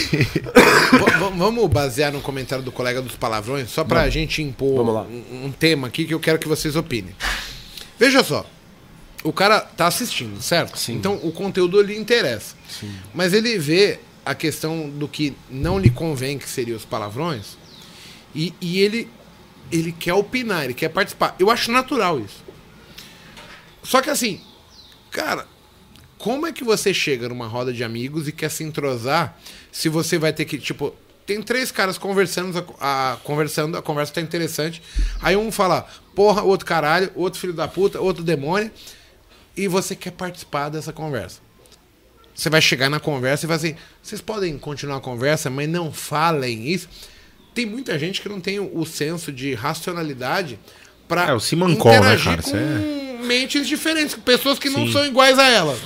Vamos 1.36 1.68
basear 1.70 2.10
no 2.12 2.20
comentário 2.20 2.64
do 2.64 2.72
colega 2.72 3.02
dos 3.02 3.14
palavrões, 3.16 3.70
só 3.70 3.84
pra 3.84 4.08
gente 4.08 4.42
impor 4.42 4.84
Vamos. 4.84 5.06
Um, 5.30 5.46
um 5.46 5.52
tema 5.52 5.88
aqui 5.88 6.04
que 6.06 6.14
eu 6.14 6.20
quero 6.20 6.38
que 6.38 6.48
vocês 6.48 6.76
opinem. 6.76 7.14
Veja 7.98 8.24
só, 8.24 8.46
o 9.22 9.32
cara 9.32 9.60
tá 9.60 9.86
assistindo, 9.86 10.40
certo? 10.42 10.78
Sim. 10.78 10.94
Então 10.94 11.20
o 11.22 11.30
conteúdo 11.30 11.80
lhe 11.82 11.96
interessa. 11.96 12.54
Mas 13.14 13.32
ele 13.34 13.58
vê 13.58 13.98
a 14.24 14.34
questão 14.34 14.88
do 14.88 15.06
que 15.06 15.34
não 15.50 15.78
lhe 15.78 15.90
convém, 15.90 16.38
que 16.38 16.48
seriam 16.48 16.76
os 16.76 16.84
palavrões, 16.84 17.58
e, 18.34 18.54
e 18.60 18.80
ele, 18.80 19.08
ele 19.72 19.90
quer 19.92 20.14
opinar, 20.14 20.64
ele 20.64 20.74
quer 20.74 20.88
participar. 20.90 21.34
Eu 21.38 21.50
acho 21.50 21.72
natural 21.72 22.20
isso. 22.20 22.44
Só 23.82 24.00
que 24.00 24.10
assim, 24.10 24.40
cara, 25.10 25.46
como 26.18 26.46
é 26.46 26.52
que 26.52 26.62
você 26.62 26.94
chega 26.94 27.28
numa 27.28 27.46
roda 27.48 27.72
de 27.72 27.82
amigos 27.82 28.28
e 28.28 28.32
quer 28.32 28.50
se 28.50 28.62
entrosar 28.62 29.36
se 29.72 29.88
você 29.88 30.18
vai 30.18 30.32
ter 30.32 30.44
que, 30.44 30.58
tipo, 30.58 30.94
tem 31.26 31.42
três 31.42 31.72
caras 31.72 31.98
conversando, 31.98 32.66
a, 32.78 33.12
a- 33.12 33.16
conversando, 33.18 33.76
a 33.76 33.82
conversa 33.82 34.14
tá 34.14 34.20
interessante. 34.20 34.82
Aí 35.20 35.36
um 35.36 35.50
fala, 35.50 35.86
porra, 36.14 36.42
outro 36.42 36.66
caralho, 36.66 37.10
outro 37.14 37.40
filho 37.40 37.52
da 37.52 37.66
puta, 37.66 38.00
outro 38.00 38.22
demônio, 38.22 38.70
e 39.56 39.66
você 39.68 39.96
quer 39.96 40.12
participar 40.12 40.68
dessa 40.68 40.92
conversa. 40.92 41.40
Você 42.34 42.48
vai 42.48 42.60
chegar 42.62 42.88
na 42.88 42.98
conversa 42.98 43.44
e 43.44 43.48
vai 43.48 43.56
assim, 43.56 43.76
vocês 44.02 44.20
podem 44.20 44.56
continuar 44.58 44.96
a 44.96 45.00
conversa, 45.00 45.50
mas 45.50 45.68
não 45.68 45.92
falem 45.92 46.66
isso. 46.68 46.88
Tem 47.54 47.66
muita 47.66 47.98
gente 47.98 48.20
que 48.20 48.28
não 48.28 48.40
tem 48.40 48.58
o, 48.58 48.84
senso 48.86 49.30
de 49.30 49.54
racionalidade 49.54 50.58
para 51.06 51.24
É, 51.24 51.34
né, 51.66 51.74
interagir 51.74 52.24
cara? 52.24 52.42
com 52.42 52.56
é- 52.56 53.24
mentes 53.26 53.66
diferentes, 53.66 54.14
pessoas 54.14 54.58
que 54.58 54.68
não 54.70 54.86
Sim. 54.86 54.92
são 54.92 55.06
iguais 55.06 55.38
a 55.38 55.48
ela. 55.48 55.76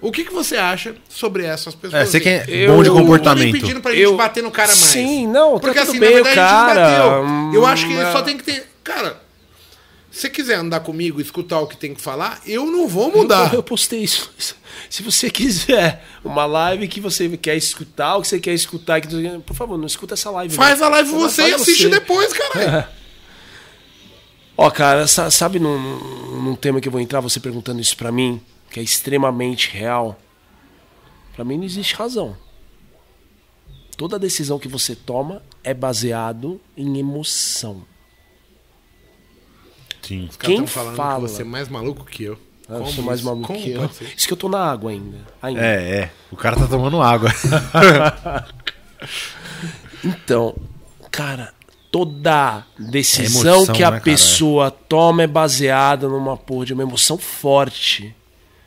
O 0.00 0.12
que, 0.12 0.24
que 0.24 0.32
você 0.32 0.56
acha 0.56 0.94
sobre 1.08 1.44
essas 1.44 1.74
pessoas? 1.74 2.02
É, 2.02 2.06
você 2.06 2.20
que 2.20 2.28
é 2.28 2.44
Eu- 2.48 2.72
bom 2.76 2.82
de 2.82 2.88
eu- 2.88 2.94
Não 2.94 3.00
comportamento. 3.02 3.52
pedindo 3.52 3.80
pra 3.80 3.92
gente 3.92 4.02
Eu- 4.02 4.16
bater 4.16 4.42
no 4.42 4.50
cara 4.50 4.68
mais. 4.68 4.78
Sim, 4.92 5.26
não, 5.26 5.54
tá 5.54 5.60
Porque 5.60 5.80
tudo 5.80 5.90
assim, 5.90 5.98
bem, 6.00 6.10
na 6.10 6.22
verdade, 6.22 6.36
cara. 6.36 6.70
a 6.70 6.88
gente 6.90 7.34
bateu. 7.46 7.54
Eu 7.54 7.66
acho 7.66 7.86
que 7.86 7.94
Hum, 7.96 8.12
só 8.12 8.18
é. 8.18 8.22
tem 8.22 8.36
que 8.36 8.44
ter. 8.44 8.66
Cara, 8.84 9.22
você 10.20 10.30
quiser 10.30 10.56
andar 10.56 10.80
comigo, 10.80 11.20
escutar 11.20 11.60
o 11.60 11.66
que 11.66 11.76
tem 11.76 11.94
que 11.94 12.00
falar, 12.00 12.40
eu 12.46 12.66
não 12.66 12.86
vou 12.86 13.10
mudar. 13.10 13.52
Eu, 13.52 13.58
eu 13.58 13.62
postei 13.62 14.00
isso. 14.02 14.30
Se 14.88 15.02
você 15.02 15.30
quiser 15.30 16.04
uma 16.24 16.46
live 16.46 16.86
que 16.88 17.00
você 17.00 17.28
quer 17.36 17.56
escutar, 17.56 18.16
o 18.16 18.22
que 18.22 18.28
você 18.28 18.38
quer 18.40 18.54
escutar, 18.54 19.00
que 19.00 19.08
por 19.40 19.54
favor, 19.54 19.76
não 19.76 19.86
escuta 19.86 20.14
essa 20.14 20.30
live. 20.30 20.54
Faz 20.54 20.80
não. 20.80 20.86
a 20.86 20.90
live 20.90 21.10
você 21.10 21.48
e 21.48 21.54
assiste 21.54 21.82
você. 21.84 21.88
depois, 21.88 22.32
caralho. 22.32 22.86
Ó, 24.56 24.70
cara, 24.70 25.06
sa- 25.08 25.30
sabe 25.30 25.58
num, 25.58 25.78
num 26.42 26.54
tema 26.54 26.80
que 26.80 26.86
eu 26.86 26.92
vou 26.92 27.00
entrar, 27.00 27.20
você 27.20 27.40
perguntando 27.40 27.80
isso 27.80 27.96
pra 27.96 28.12
mim, 28.12 28.40
que 28.70 28.78
é 28.78 28.82
extremamente 28.82 29.70
real? 29.70 30.20
Pra 31.34 31.44
mim 31.44 31.56
não 31.56 31.64
existe 31.64 31.94
razão. 31.96 32.36
Toda 33.96 34.18
decisão 34.18 34.58
que 34.58 34.68
você 34.68 34.94
toma 34.94 35.42
é 35.64 35.74
baseado 35.74 36.60
em 36.76 36.98
emoção. 36.98 37.84
Sim. 40.06 40.26
Os 40.30 40.36
caras 40.36 40.54
Quem 40.56 40.64
estão 40.64 40.66
falando 40.66 40.96
fala? 40.96 41.24
que 41.26 41.30
você 41.34 41.42
é 41.42 41.44
mais 41.44 41.68
maluco 41.68 42.04
que 42.04 42.24
eu. 42.24 42.38
Ah, 42.68 42.74
eu 42.74 42.78
Como 42.80 42.92
sou 42.92 43.04
mais 43.04 43.18
isso? 43.20 43.28
maluco 43.28 43.46
Como 43.46 43.58
que 43.60 43.70
eu. 43.70 43.90
Isso 44.16 44.26
que 44.26 44.32
eu 44.32 44.36
tô 44.36 44.48
na 44.48 44.58
água 44.70 44.90
ainda. 44.90 45.18
ainda. 45.42 45.60
É, 45.64 45.96
é. 46.00 46.10
O 46.30 46.36
cara 46.36 46.56
tá 46.56 46.66
tomando 46.66 47.00
água. 47.02 47.30
Então, 50.04 50.54
cara, 51.10 51.52
toda 51.90 52.66
decisão 52.78 53.42
emoção, 53.56 53.74
que 53.74 53.82
a 53.82 53.86
né, 53.90 53.98
cara? 53.98 54.02
pessoa 54.04 54.70
toma 54.70 55.22
é 55.22 55.26
baseada 55.26 56.08
numa 56.08 56.36
porra 56.36 56.66
de 56.66 56.72
uma 56.74 56.82
emoção 56.82 57.16
forte. 57.18 58.14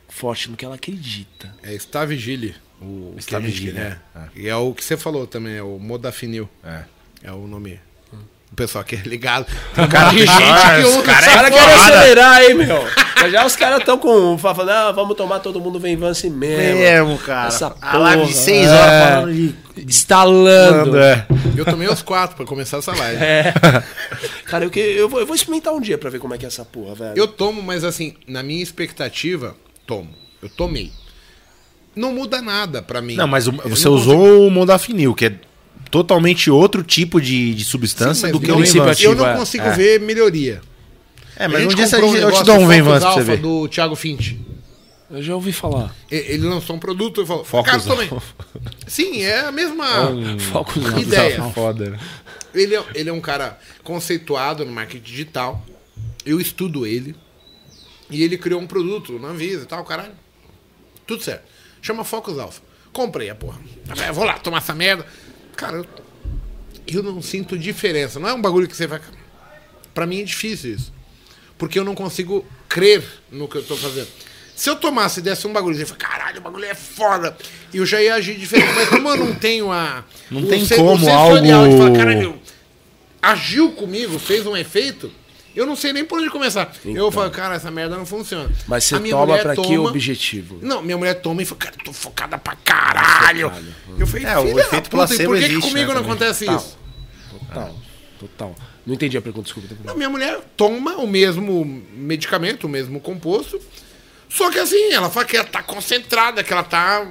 Forte 0.08 0.50
no 0.50 0.56
que 0.56 0.64
ela 0.64 0.74
acredita. 0.74 1.54
É 1.62 1.74
Stavigile. 1.74 2.56
O 2.80 2.84
que 2.84 3.34
a 3.34 3.40
gente- 3.40 3.50
Stavigile, 3.52 3.78
é. 3.78 3.98
é. 4.16 4.28
E 4.34 4.48
é 4.48 4.56
o 4.56 4.72
que 4.74 4.84
você 4.84 4.96
falou 4.96 5.26
também, 5.26 5.54
é 5.56 5.62
o 5.62 5.78
Modafinil. 5.78 6.48
É. 6.64 6.84
É 7.22 7.32
o 7.32 7.46
nome. 7.46 7.78
O 8.50 8.54
pessoal 8.56 8.82
aqui 8.82 8.96
é 8.96 9.08
ligado. 9.08 9.46
Tem 9.74 9.84
um 9.84 9.88
cara 9.88 10.10
de 10.10 10.18
gente 10.18 10.32
que 10.32 10.84
Os 10.84 10.94
usa. 10.96 11.02
caras 11.02 11.50
querem 11.54 11.74
acelerar, 11.74 12.42
hein, 12.42 12.54
meu? 12.54 12.86
Já, 13.18 13.28
já 13.28 13.44
os 13.46 13.56
caras 13.56 13.80
estão 13.80 13.98
com. 13.98 14.38
Falando, 14.38 14.68
ah, 14.70 14.92
vamos 14.92 15.16
tomar 15.16 15.40
todo 15.40 15.60
mundo 15.60 15.80
vem 15.80 15.96
Vance 15.96 16.30
mesmo. 16.30 16.78
Mesmo, 16.78 17.18
cara. 17.18 17.48
Essa 17.48 17.74
a 17.82 17.98
live 17.98 18.26
de 18.26 18.32
porra, 18.32 18.44
6 18.44 18.66
é. 18.68 18.70
horas 18.70 19.12
falando 19.14 19.34
de. 19.34 19.54
Instalando. 19.84 20.98
É. 21.00 21.26
Eu 21.56 21.64
tomei 21.64 21.88
os 21.88 22.00
quatro 22.00 22.36
pra 22.36 22.46
começar 22.46 22.76
essa 22.76 22.94
live. 22.94 23.20
Cara, 24.46 24.64
eu, 24.66 24.70
que- 24.70 24.78
eu, 24.78 25.08
vou, 25.08 25.18
eu 25.18 25.26
vou 25.26 25.34
experimentar 25.34 25.74
um 25.74 25.80
dia 25.80 25.98
pra 25.98 26.10
ver 26.10 26.20
como 26.20 26.32
é 26.32 26.38
que 26.38 26.44
é 26.44 26.48
essa 26.48 26.64
porra, 26.64 26.94
velho. 26.94 27.12
Eu 27.16 27.26
tomo, 27.26 27.60
mas 27.60 27.82
assim, 27.82 28.14
na 28.28 28.40
minha 28.44 28.62
expectativa, 28.62 29.56
tomo. 29.84 30.10
Eu 30.40 30.48
tomei. 30.48 30.92
Não 31.96 32.12
muda 32.12 32.40
nada 32.40 32.80
pra 32.82 33.00
mim. 33.02 33.16
Não, 33.16 33.26
mas 33.26 33.48
o- 33.48 33.52
você 33.64 33.86
não 33.88 33.94
usou 33.94 34.46
o 34.46 34.50
modafinil, 34.50 35.12
que 35.12 35.26
é 35.26 35.32
totalmente 35.90 36.50
outro 36.50 36.82
tipo 36.82 37.20
de, 37.20 37.54
de 37.54 37.64
substância 37.64 38.26
Sim, 38.28 38.32
do 38.32 38.40
que 38.40 38.50
o 38.50 38.58
Venvance. 38.58 39.04
Eu 39.04 39.14
não 39.14 39.26
é. 39.26 39.36
consigo 39.36 39.64
É. 39.64 39.72
ver 39.72 40.00
melhoria. 40.00 40.60
É, 41.36 41.46
mas 41.46 41.62
A 41.62 41.66
um 41.66 41.70
gente 41.70 41.76
dia 41.88 42.04
um 42.04 42.16
eu 42.16 42.32
te 42.32 42.42
dou 42.44 42.56
um 42.56 42.60
Focus 42.60 42.68
Venvance 42.68 43.00
pra 43.06 43.12
você 43.14 43.22
ver. 43.22 43.36
do 43.38 43.68
Thiago 43.68 43.94
Fint. 43.94 44.34
Eu 45.10 45.22
já 45.22 45.34
ouvi 45.34 45.52
falar. 45.52 45.94
Ele 46.10 46.46
lançou 46.46 46.76
um 46.76 46.78
produto 46.78 47.22
e 47.22 47.26
falou: 47.26 47.44
Focus 47.44 47.70
Cara, 47.70 47.82
tomei. 47.82 48.10
Sim, 48.86 49.22
é 49.22 49.40
a 49.40 49.52
mesma 49.52 50.10
não. 50.10 50.36
ideia. 51.00 51.42
Foda? 51.54 51.98
Ele 52.54 52.74
é, 52.76 52.84
ele 52.94 53.08
é 53.08 53.12
um 53.12 53.20
cara 53.20 53.58
conceituado 53.82 54.64
no 54.66 54.72
marketing 54.72 55.02
digital. 55.02 55.64
Eu 56.26 56.40
estudo 56.40 56.86
ele. 56.86 57.14
E 58.10 58.22
ele 58.22 58.36
criou 58.36 58.60
um 58.60 58.66
produto 58.66 59.18
na 59.18 59.32
Visa 59.32 59.62
e 59.62 59.66
tal, 59.66 59.84
caralho. 59.84 60.12
Tudo 61.06 61.22
certo. 61.22 61.42
Chama 61.80 62.04
Focus 62.04 62.38
Alpha. 62.38 62.60
Comprei 62.92 63.30
a 63.30 63.34
porra. 63.34 63.58
Eu 64.06 64.14
vou 64.14 64.24
lá 64.24 64.34
tomar 64.38 64.58
essa 64.58 64.74
merda. 64.74 65.06
Cara, 65.58 65.76
eu, 65.78 65.86
eu 66.86 67.02
não 67.02 67.20
sinto 67.20 67.58
diferença. 67.58 68.20
Não 68.20 68.28
é 68.28 68.32
um 68.34 68.40
bagulho 68.40 68.68
que 68.68 68.76
você 68.76 68.86
vai. 68.86 69.00
Pra 69.92 70.06
mim 70.06 70.20
é 70.20 70.24
difícil 70.24 70.74
isso. 70.76 70.92
Porque 71.58 71.76
eu 71.78 71.84
não 71.84 71.94
consigo 71.96 72.46
crer 72.68 73.02
no 73.30 73.48
que 73.48 73.56
eu 73.56 73.64
tô 73.64 73.76
fazendo. 73.76 74.06
Se 74.54 74.70
eu 74.70 74.76
tomasse 74.76 75.18
e 75.18 75.22
desse 75.22 75.46
um 75.48 75.52
bagulho 75.52 75.74
e 75.80 75.84
você 75.84 75.94
caralho, 75.94 76.38
o 76.38 76.40
bagulho 76.40 76.64
é 76.64 76.74
foda. 76.74 77.36
E 77.74 77.78
eu 77.78 77.84
já 77.86 78.00
ia 78.00 78.14
agir 78.14 78.36
diferente. 78.38 78.72
Mas 78.74 78.88
como 78.88 79.08
eu 79.08 79.16
não 79.16 79.34
tenho 79.34 79.70
a. 79.72 80.04
Não 80.30 80.46
tem 80.46 80.64
sen- 80.64 80.76
como 80.76 80.94
o 80.94 80.98
sensorial 80.98 81.64
de 81.68 81.72
falar, 81.76 81.84
algo- 81.86 81.96
caralho, 81.98 82.40
agiu 83.20 83.72
comigo, 83.72 84.16
fez 84.18 84.46
um 84.46 84.56
efeito, 84.56 85.10
eu 85.58 85.66
não 85.66 85.74
sei 85.76 85.92
nem 85.92 86.04
por 86.04 86.18
onde 86.20 86.30
começar. 86.30 86.72
Eu 86.84 87.10
falo, 87.10 87.30
cara, 87.30 87.54
essa 87.56 87.70
merda 87.70 87.96
não 87.96 88.06
funciona. 88.06 88.44
Então. 88.44 88.56
Mas 88.68 88.84
você 88.84 88.94
A 88.94 89.00
minha 89.00 89.14
toma 89.14 89.26
mulher 89.26 89.42
pra 89.42 89.56
que 89.56 89.62
toma- 89.62 89.88
objetivo? 89.90 90.58
Não, 90.62 90.82
minha 90.82 90.96
mulher 90.96 91.14
toma 91.14 91.42
e 91.42 91.44
fala, 91.44 91.58
cara, 91.60 91.74
eu 91.78 91.84
tô 91.84 91.92
focada 91.92 92.38
pra 92.38 92.54
caralho. 92.56 93.52
Eu 93.98 94.06
falei, 94.06 94.24
É, 94.26 94.38
o 94.38 94.42
filha 94.42 94.54
da 94.54 94.60
efeito 94.62 94.84
puta, 94.84 94.86
e 94.86 94.90
placebo 94.90 95.24
por 95.30 95.38
que, 95.38 95.44
que 95.46 95.52
existe, 95.52 95.68
comigo 95.68 95.88
né, 95.88 95.94
não 95.94 96.02
acontece 96.02 96.44
Tá. 96.46 96.54
isso? 96.56 96.78
Total. 97.30 97.76
Total. 98.18 98.56
Não 98.86 98.94
entendi 98.94 99.16
a 99.18 99.20
pergunta, 99.22 99.44
desculpa. 99.44 99.68
A 99.90 99.94
minha 99.94 100.08
mulher 100.08 100.40
toma 100.56 100.96
o 100.96 101.06
mesmo 101.06 101.64
medicamento, 101.92 102.64
o 102.64 102.68
mesmo 102.68 103.00
composto, 103.00 103.60
só 104.28 104.50
que 104.50 104.58
assim, 104.58 104.92
ela 104.92 105.10
fala 105.10 105.26
que 105.26 105.36
ela 105.36 105.46
tá 105.46 105.62
concentrada, 105.62 106.42
que 106.42 106.52
ela 106.52 106.62
tá... 106.64 107.06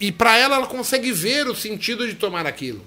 E 0.00 0.10
pra 0.10 0.36
ela, 0.36 0.56
ela 0.56 0.66
consegue 0.66 1.12
ver 1.12 1.46
o 1.46 1.54
sentido 1.54 2.06
de 2.06 2.14
tomar 2.14 2.46
aquilo. 2.46 2.84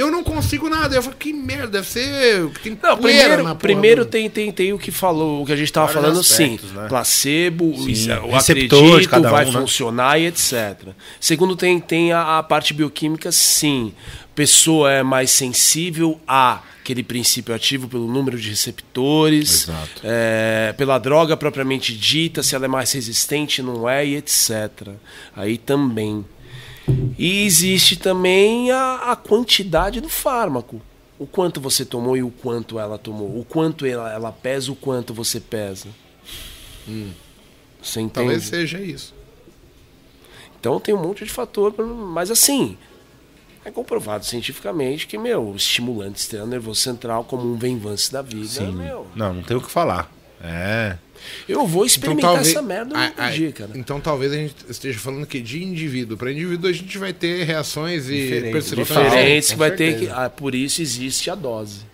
Eu 0.00 0.10
não 0.10 0.24
consigo 0.24 0.68
nada. 0.68 0.96
Eu 0.96 1.02
falo, 1.02 1.14
que 1.16 1.32
merda, 1.32 1.66
deve 1.68 1.86
ser... 1.88 2.48
Tem 2.62 2.78
Não, 2.82 2.96
primeiro, 2.96 3.56
primeiro 3.56 4.04
do- 4.04 4.10
tem, 4.10 4.30
tem, 4.30 4.50
tem 4.50 4.72
o 4.72 4.78
que 4.78 4.90
falou, 4.90 5.42
o 5.42 5.46
que 5.46 5.52
a 5.52 5.56
gente 5.56 5.70
tava 5.72 5.86
Vários 5.88 6.02
falando, 6.02 6.20
aspectos, 6.20 6.70
sim. 6.70 6.76
né? 6.76 6.88
Placebo, 6.88 7.74
Sim, 7.76 7.90
isso, 7.90 8.10
eu 8.10 8.30
receptor 8.30 8.80
de 8.80 8.86
acredito, 8.88 9.10
cada 9.10 9.28
um, 9.28 9.30
vai 9.30 9.44
né? 9.44 9.52
funcionar 9.52 10.18
e 10.18 10.26
etc. 10.26 10.88
Segundo, 11.20 11.54
tem, 11.54 11.78
tem 11.78 12.12
a, 12.12 12.38
a 12.38 12.42
parte 12.42 12.72
bioquímica, 12.72 13.30
sim. 13.30 13.92
Pessoa 14.34 14.90
é 14.90 15.02
mais 15.02 15.30
sensível 15.30 16.18
a 16.26 16.62
aquele 16.80 17.02
princípio 17.02 17.54
ativo 17.54 17.86
pelo 17.86 18.10
número 18.10 18.38
de 18.38 18.48
receptores, 18.48 19.68
é, 20.02 20.74
pela 20.76 20.98
droga 20.98 21.36
propriamente 21.36 21.94
dita, 21.96 22.42
se 22.42 22.54
ela 22.54 22.64
é 22.64 22.68
mais 22.68 22.90
resistente, 22.92 23.62
não 23.62 23.88
é, 23.88 24.04
e 24.06 24.16
etc. 24.16 24.88
Aí 25.36 25.58
também. 25.58 26.24
E 27.18 27.44
existe 27.44 27.96
também 27.96 28.70
a, 28.70 29.12
a 29.12 29.16
quantidade 29.16 30.00
do 30.00 30.08
fármaco. 30.08 30.80
O 31.18 31.26
quanto 31.26 31.60
você 31.60 31.84
tomou 31.84 32.16
e 32.16 32.22
o 32.22 32.30
quanto 32.30 32.78
ela 32.78 32.96
tomou. 32.96 33.38
O 33.38 33.44
quanto 33.44 33.84
ela, 33.84 34.10
ela 34.10 34.32
pesa, 34.32 34.72
o 34.72 34.76
quanto 34.76 35.12
você 35.12 35.38
pesa. 35.38 35.88
Você 37.82 38.00
entende? 38.00 38.14
Talvez 38.14 38.44
seja 38.44 38.80
isso. 38.80 39.14
Então 40.58 40.80
tem 40.80 40.94
um 40.94 41.02
monte 41.02 41.24
de 41.24 41.30
fator, 41.30 41.74
mas 41.78 42.30
assim, 42.30 42.76
é 43.64 43.70
comprovado 43.70 44.24
cientificamente 44.24 45.06
que, 45.06 45.16
meu, 45.18 45.48
o 45.48 45.56
estimulante 45.56 46.20
sistema 46.20 46.46
nervoso 46.46 46.80
central, 46.80 47.24
como 47.24 47.50
um 47.50 47.56
Venvance 47.56 48.12
da 48.12 48.22
vida, 48.22 48.46
Sim. 48.46 48.72
meu, 48.72 49.06
Não, 49.14 49.34
não 49.34 49.42
tem 49.42 49.56
o 49.56 49.60
que 49.60 49.70
falar. 49.70 50.10
É. 50.42 50.96
eu 51.48 51.58
vou 51.66 51.68
Então, 51.82 51.86
experimentar 51.86 52.30
talvez, 52.30 52.48
essa 52.48 52.62
merda 52.62 52.94
Ah, 52.96 53.12
um 53.18 53.22
ah, 53.24 53.30
dia, 53.30 53.52
cara. 53.52 53.70
então 53.74 54.00
talvez 54.00 54.32
a 54.32 54.36
gente 54.36 54.54
esteja 54.68 54.98
falando 54.98 55.26
que 55.26 55.40
de 55.40 55.62
indivíduo 55.62 56.16
para 56.16 56.30
indivíduo 56.32 56.68
a 56.68 56.72
gente 56.72 56.96
vai 56.98 57.12
ter 57.12 57.44
reações 57.44 58.08
e 58.08 58.48
percepções 58.52 58.88
Diferentes 58.88 59.52
vai 59.52 59.70
ter 59.70 59.98
que. 59.98 60.08
Ah, 60.08 60.28
por 60.30 60.54
isso 60.54 60.80
existe 60.82 61.30
a 61.30 61.34
dose. 61.34 61.88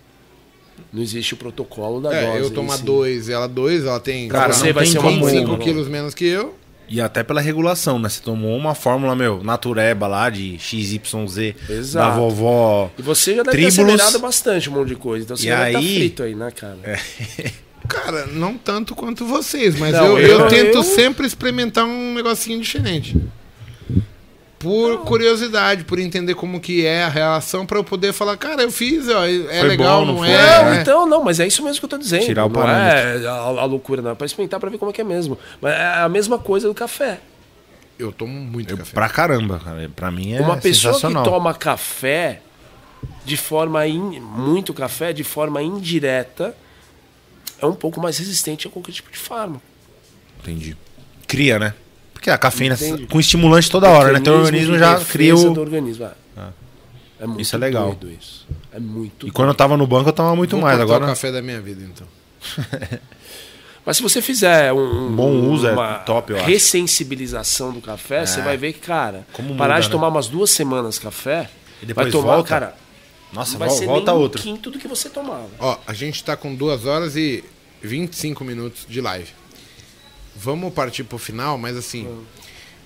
Não 0.93 1.01
existe 1.01 1.33
o 1.33 1.37
protocolo 1.37 1.99
da 1.99 2.13
É, 2.15 2.25
dose. 2.27 2.39
eu 2.43 2.49
tomar 2.51 2.77
dois 2.77 3.27
e 3.27 3.33
ela 3.33 3.47
dois, 3.47 3.83
ela 3.85 3.99
tem 3.99 4.27
Cara, 4.27 4.53
você 4.53 4.67
não 4.67 4.73
vai 4.73 4.83
tem 4.83 4.93
ser 4.93 4.99
uma 4.99 5.09
como- 5.11 5.25
25 5.25 5.47
bomba. 5.51 5.63
quilos 5.63 5.87
menos 5.87 6.13
que 6.13 6.25
eu. 6.25 6.55
E 6.89 7.01
até 7.01 7.21
pela 7.21 7.41
regulação, 7.41 7.99
né? 7.99 8.07
Você 8.07 8.21
tomou 8.21 8.55
uma 8.55 8.73
fórmula, 8.73 9.13
meu, 9.13 9.43
natureba 9.43 10.07
lá 10.07 10.29
de 10.29 10.57
XYZ 10.57 11.01
Exato. 11.69 12.11
da 12.11 12.15
vovó. 12.15 12.89
E 12.97 13.01
você 13.01 13.35
já 13.35 13.43
deve 13.43 13.57
ter 13.57 13.63
Tribulus. 13.73 13.95
acelerado 13.95 14.19
bastante 14.19 14.69
um 14.69 14.73
monte 14.73 14.87
de 14.89 14.95
coisa. 14.95 15.25
Então 15.25 15.35
você 15.35 15.47
E 15.47 15.49
já 15.49 15.57
vai 15.57 15.69
estar 15.71 15.79
aí- 15.79 15.95
frito 15.97 16.23
aí, 16.23 16.33
né, 16.35 16.49
cara? 16.51 16.77
Cara, 17.87 18.25
não 18.27 18.57
tanto 18.57 18.93
quanto 18.95 19.25
vocês, 19.25 19.77
mas 19.79 19.93
Não, 19.93 20.05
eu, 20.05 20.19
eu, 20.19 20.39
eu- 20.41 20.47
tento 20.47 20.75
eu- 20.77 20.83
sempre 20.83 21.25
experimentar 21.25 21.85
um 21.85 22.13
negocinho 22.13 22.59
diferente. 22.61 23.15
Por 24.59 25.01
curiosidade, 25.03 25.83
por 25.83 25.99
entender 25.99 26.33
como 26.33 26.59
que 26.59 26.83
é 26.83 27.03
a 27.03 27.09
relação, 27.09 27.63
pra 27.63 27.77
eu 27.77 27.83
poder 27.83 28.11
falar, 28.11 28.35
cara, 28.37 28.63
eu 28.63 28.71
fiz, 28.71 29.07
ó, 29.07 29.23
é 29.23 29.59
Foi 29.59 29.67
legal, 29.69 29.99
bom, 29.99 30.05
não 30.07 30.15
não, 30.15 30.25
é? 30.25 30.63
Não, 30.63 30.73
é. 30.73 30.81
então, 30.81 31.05
não, 31.05 31.23
mas 31.23 31.39
é 31.39 31.45
isso 31.45 31.63
mesmo 31.63 31.79
que 31.79 31.85
eu 31.85 31.89
tô 31.89 31.97
dizendo. 31.97 32.25
Tirar 32.25 32.45
o 32.45 32.49
não 32.49 32.55
parâmetro. 32.55 33.23
é 33.23 33.27
a, 33.27 33.33
a 33.33 33.65
loucura, 33.65 34.01
não. 34.01 34.11
É 34.11 34.15
pra 34.15 34.25
experimentar 34.25 34.59
pra 34.59 34.69
ver 34.71 34.79
como 34.79 34.89
é 34.89 34.93
que 34.93 34.99
é 34.99 35.03
mesmo. 35.03 35.37
Mas 35.61 35.73
é 35.73 35.85
a 36.01 36.09
mesma 36.09 36.39
coisa 36.39 36.67
do 36.67 36.73
café. 36.73 37.19
Eu 37.99 38.11
tomo 38.11 38.33
muito 38.33 38.73
Eu, 38.73 38.77
café. 38.79 38.93
pra 38.95 39.07
caramba, 39.09 39.59
cara. 39.63 39.91
Pra 39.95 40.09
mim 40.09 40.33
é 40.33 40.41
Uma 40.41 40.57
pessoa 40.57 40.95
que 40.95 41.13
toma 41.23 41.53
café 41.53 42.41
de 43.25 43.37
forma 43.37 43.85
in- 43.85 44.19
muito 44.19 44.73
café 44.73 45.13
de 45.13 45.23
forma 45.23 45.61
indireta 45.61 46.55
é 47.61 47.65
um 47.65 47.73
pouco 47.73 47.99
mais 48.01 48.17
resistente 48.17 48.67
a 48.67 48.69
qualquer 48.69 48.91
tipo 48.91 49.11
de 49.11 49.17
fármaco. 49.17 49.61
Entendi. 50.41 50.75
Cria, 51.27 51.59
né? 51.59 51.73
Porque 52.13 52.29
a 52.29 52.37
cafeína 52.37 52.75
Entendi. 52.75 53.05
com 53.07 53.19
estimulante 53.19 53.69
toda 53.69 53.89
hora, 53.89 54.11
né? 54.13 54.19
Teu 54.19 54.33
organismo 54.33 54.73
de 54.73 54.79
já 54.79 54.99
cria 54.99 55.35
o... 55.35 55.53
do 55.53 55.61
organismo. 55.61 56.05
é. 56.05 56.11
É 57.19 57.25
muito 57.25 57.41
Isso 57.41 57.55
é 57.55 57.57
legal. 57.59 57.87
doido 57.95 58.11
isso. 58.11 58.45
É 58.71 58.79
muito 58.79 59.27
E 59.27 59.31
quando 59.31 59.47
eu 59.49 59.55
tava 59.55 59.75
no 59.75 59.87
banco, 59.87 60.09
eu 60.09 60.13
tomava 60.13 60.35
muito 60.35 60.51
Vou 60.51 60.61
mais. 60.61 60.79
Agora, 60.79 61.03
o 61.03 61.07
café 61.07 61.31
da 61.31 61.41
minha 61.41 61.59
vida, 61.59 61.83
então. 61.83 62.05
Mas 63.83 63.97
se 63.97 64.03
você 64.03 64.21
fizer 64.21 64.71
um, 64.73 65.15
Bom 65.15 65.49
uso 65.49 65.67
é 65.67 65.71
uma 65.71 65.95
top, 65.99 66.31
eu 66.31 66.37
acho. 66.37 66.45
ressensibilização 66.45 67.71
do 67.71 67.81
café, 67.81 68.25
você 68.25 68.41
vai 68.41 68.55
ver 68.57 68.73
que, 68.73 68.79
cara, 68.81 69.25
Como 69.33 69.55
parar 69.55 69.75
muda, 69.75 69.81
de 69.83 69.87
né? 69.87 69.91
tomar 69.93 70.07
umas 70.09 70.27
duas 70.27 70.51
semanas 70.51 70.99
café, 70.99 71.49
E 71.81 71.85
depois 71.85 72.05
vai 72.05 72.11
tomar, 72.11 72.33
volta? 72.35 72.49
cara, 72.49 72.75
nossa, 73.33 73.57
vai 73.57 73.67
vol- 73.67 73.77
ser 73.77 73.85
volta 73.85 74.11
nem 74.11 74.21
outro. 74.21 74.39
um 74.41 74.43
quinto 74.43 74.71
do 74.71 74.79
que 74.79 74.87
você 74.87 75.09
tomava. 75.09 75.49
Ó, 75.59 75.77
a 75.85 75.93
gente 75.93 76.23
tá 76.23 76.35
com 76.37 76.53
duas 76.55 76.85
horas 76.85 77.15
e 77.15 77.43
25 77.81 78.43
minutos 78.43 78.85
de 78.87 79.01
live. 79.01 79.29
Vamos 80.35 80.73
partir 80.73 81.03
pro 81.03 81.17
final, 81.17 81.57
mas 81.57 81.75
assim, 81.75 82.07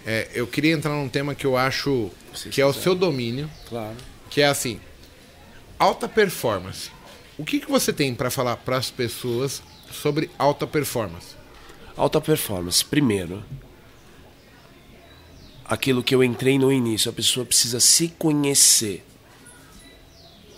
é, 0.06 0.30
eu 0.34 0.48
queria 0.48 0.74
entrar 0.74 0.92
num 0.94 1.10
tema 1.10 1.36
que 1.36 1.46
eu 1.46 1.58
acho 1.58 2.10
que 2.50 2.62
é 2.62 2.66
o 2.66 2.74
seu 2.74 2.96
domínio, 2.96 3.50
Claro. 3.70 3.96
que 4.30 4.42
é 4.42 4.48
assim, 4.48 4.80
alta 5.78 6.08
performance. 6.08 6.90
O 7.38 7.44
que, 7.44 7.60
que 7.60 7.70
você 7.70 7.92
tem 7.92 8.14
para 8.16 8.30
falar 8.32 8.56
para 8.58 8.78
as 8.78 8.90
pessoas 8.90 9.62
sobre 9.92 10.30
alta 10.40 10.66
performance? 10.68 11.36
Alta 11.98 12.22
performance. 12.22 12.84
Primeiro, 12.86 13.44
aquilo 15.66 16.04
que 16.04 16.14
eu 16.14 16.24
entrei 16.24 16.58
no 16.58 16.72
início, 16.72 17.10
a 17.10 17.14
pessoa 17.14 17.46
precisa 17.46 17.80
se 17.80 18.10
conhecer. 18.10 19.04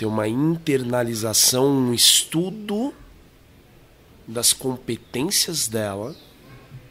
Ter 0.03 0.07
uma 0.07 0.27
internalização, 0.27 1.65
um 1.65 1.93
estudo 1.93 2.93
das 4.27 4.51
competências 4.51 5.69
dela, 5.69 6.13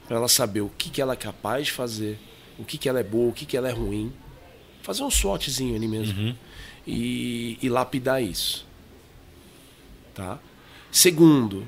para 0.09 0.17
ela 0.17 0.29
saber 0.29 0.63
o 0.63 0.71
que, 0.71 0.89
que 0.89 1.03
ela 1.03 1.13
é 1.13 1.17
capaz 1.17 1.67
de 1.67 1.73
fazer, 1.73 2.19
o 2.59 2.65
que, 2.65 2.79
que 2.79 2.89
ela 2.89 3.01
é 3.01 3.03
boa, 3.03 3.29
o 3.29 3.33
que, 3.35 3.45
que 3.45 3.55
ela 3.55 3.69
é 3.69 3.71
ruim. 3.71 4.11
Fazer 4.81 5.03
um 5.03 5.11
SWOTzinho 5.11 5.77
ali 5.77 5.87
mesmo. 5.87 6.35
E, 6.87 7.59
e 7.61 7.69
lapidar 7.69 8.23
isso. 8.23 8.67
Tá? 10.15 10.39
Segundo, 10.91 11.67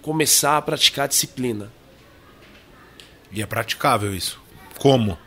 começar 0.00 0.58
a 0.58 0.62
praticar 0.62 1.08
disciplina. 1.08 1.72
E 3.32 3.42
é 3.42 3.46
praticável 3.46 4.14
isso. 4.14 4.40
Como? 4.78 5.18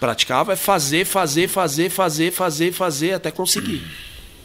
Praticar 0.00 0.48
é 0.50 0.56
fazer, 0.56 1.04
fazer, 1.04 1.48
fazer, 1.48 1.88
fazer, 1.90 2.30
fazer, 2.32 2.72
fazer 2.72 3.12
até 3.14 3.30
conseguir. 3.30 3.82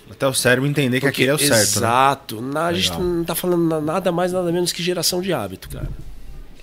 Até 0.10 0.28
o 0.28 0.34
cérebro 0.34 0.70
entender 0.70 1.00
que 1.00 1.06
Porque- 1.06 1.24
aquele 1.24 1.32
é 1.32 1.34
o 1.34 1.38
certo. 1.38 1.52
Né? 1.54 1.62
Exato. 1.88 2.42
Na- 2.42 2.66
a 2.68 2.74
gente 2.74 2.92
não 2.92 3.24
tá 3.24 3.34
falando 3.36 3.64
na- 3.68 3.80
nada 3.82 4.12
mais, 4.12 4.32
nada 4.34 4.52
menos 4.52 4.72
que 4.72 4.82
geração 4.84 5.22
de 5.22 5.32
hábito, 5.34 5.70
cara. 5.70 5.90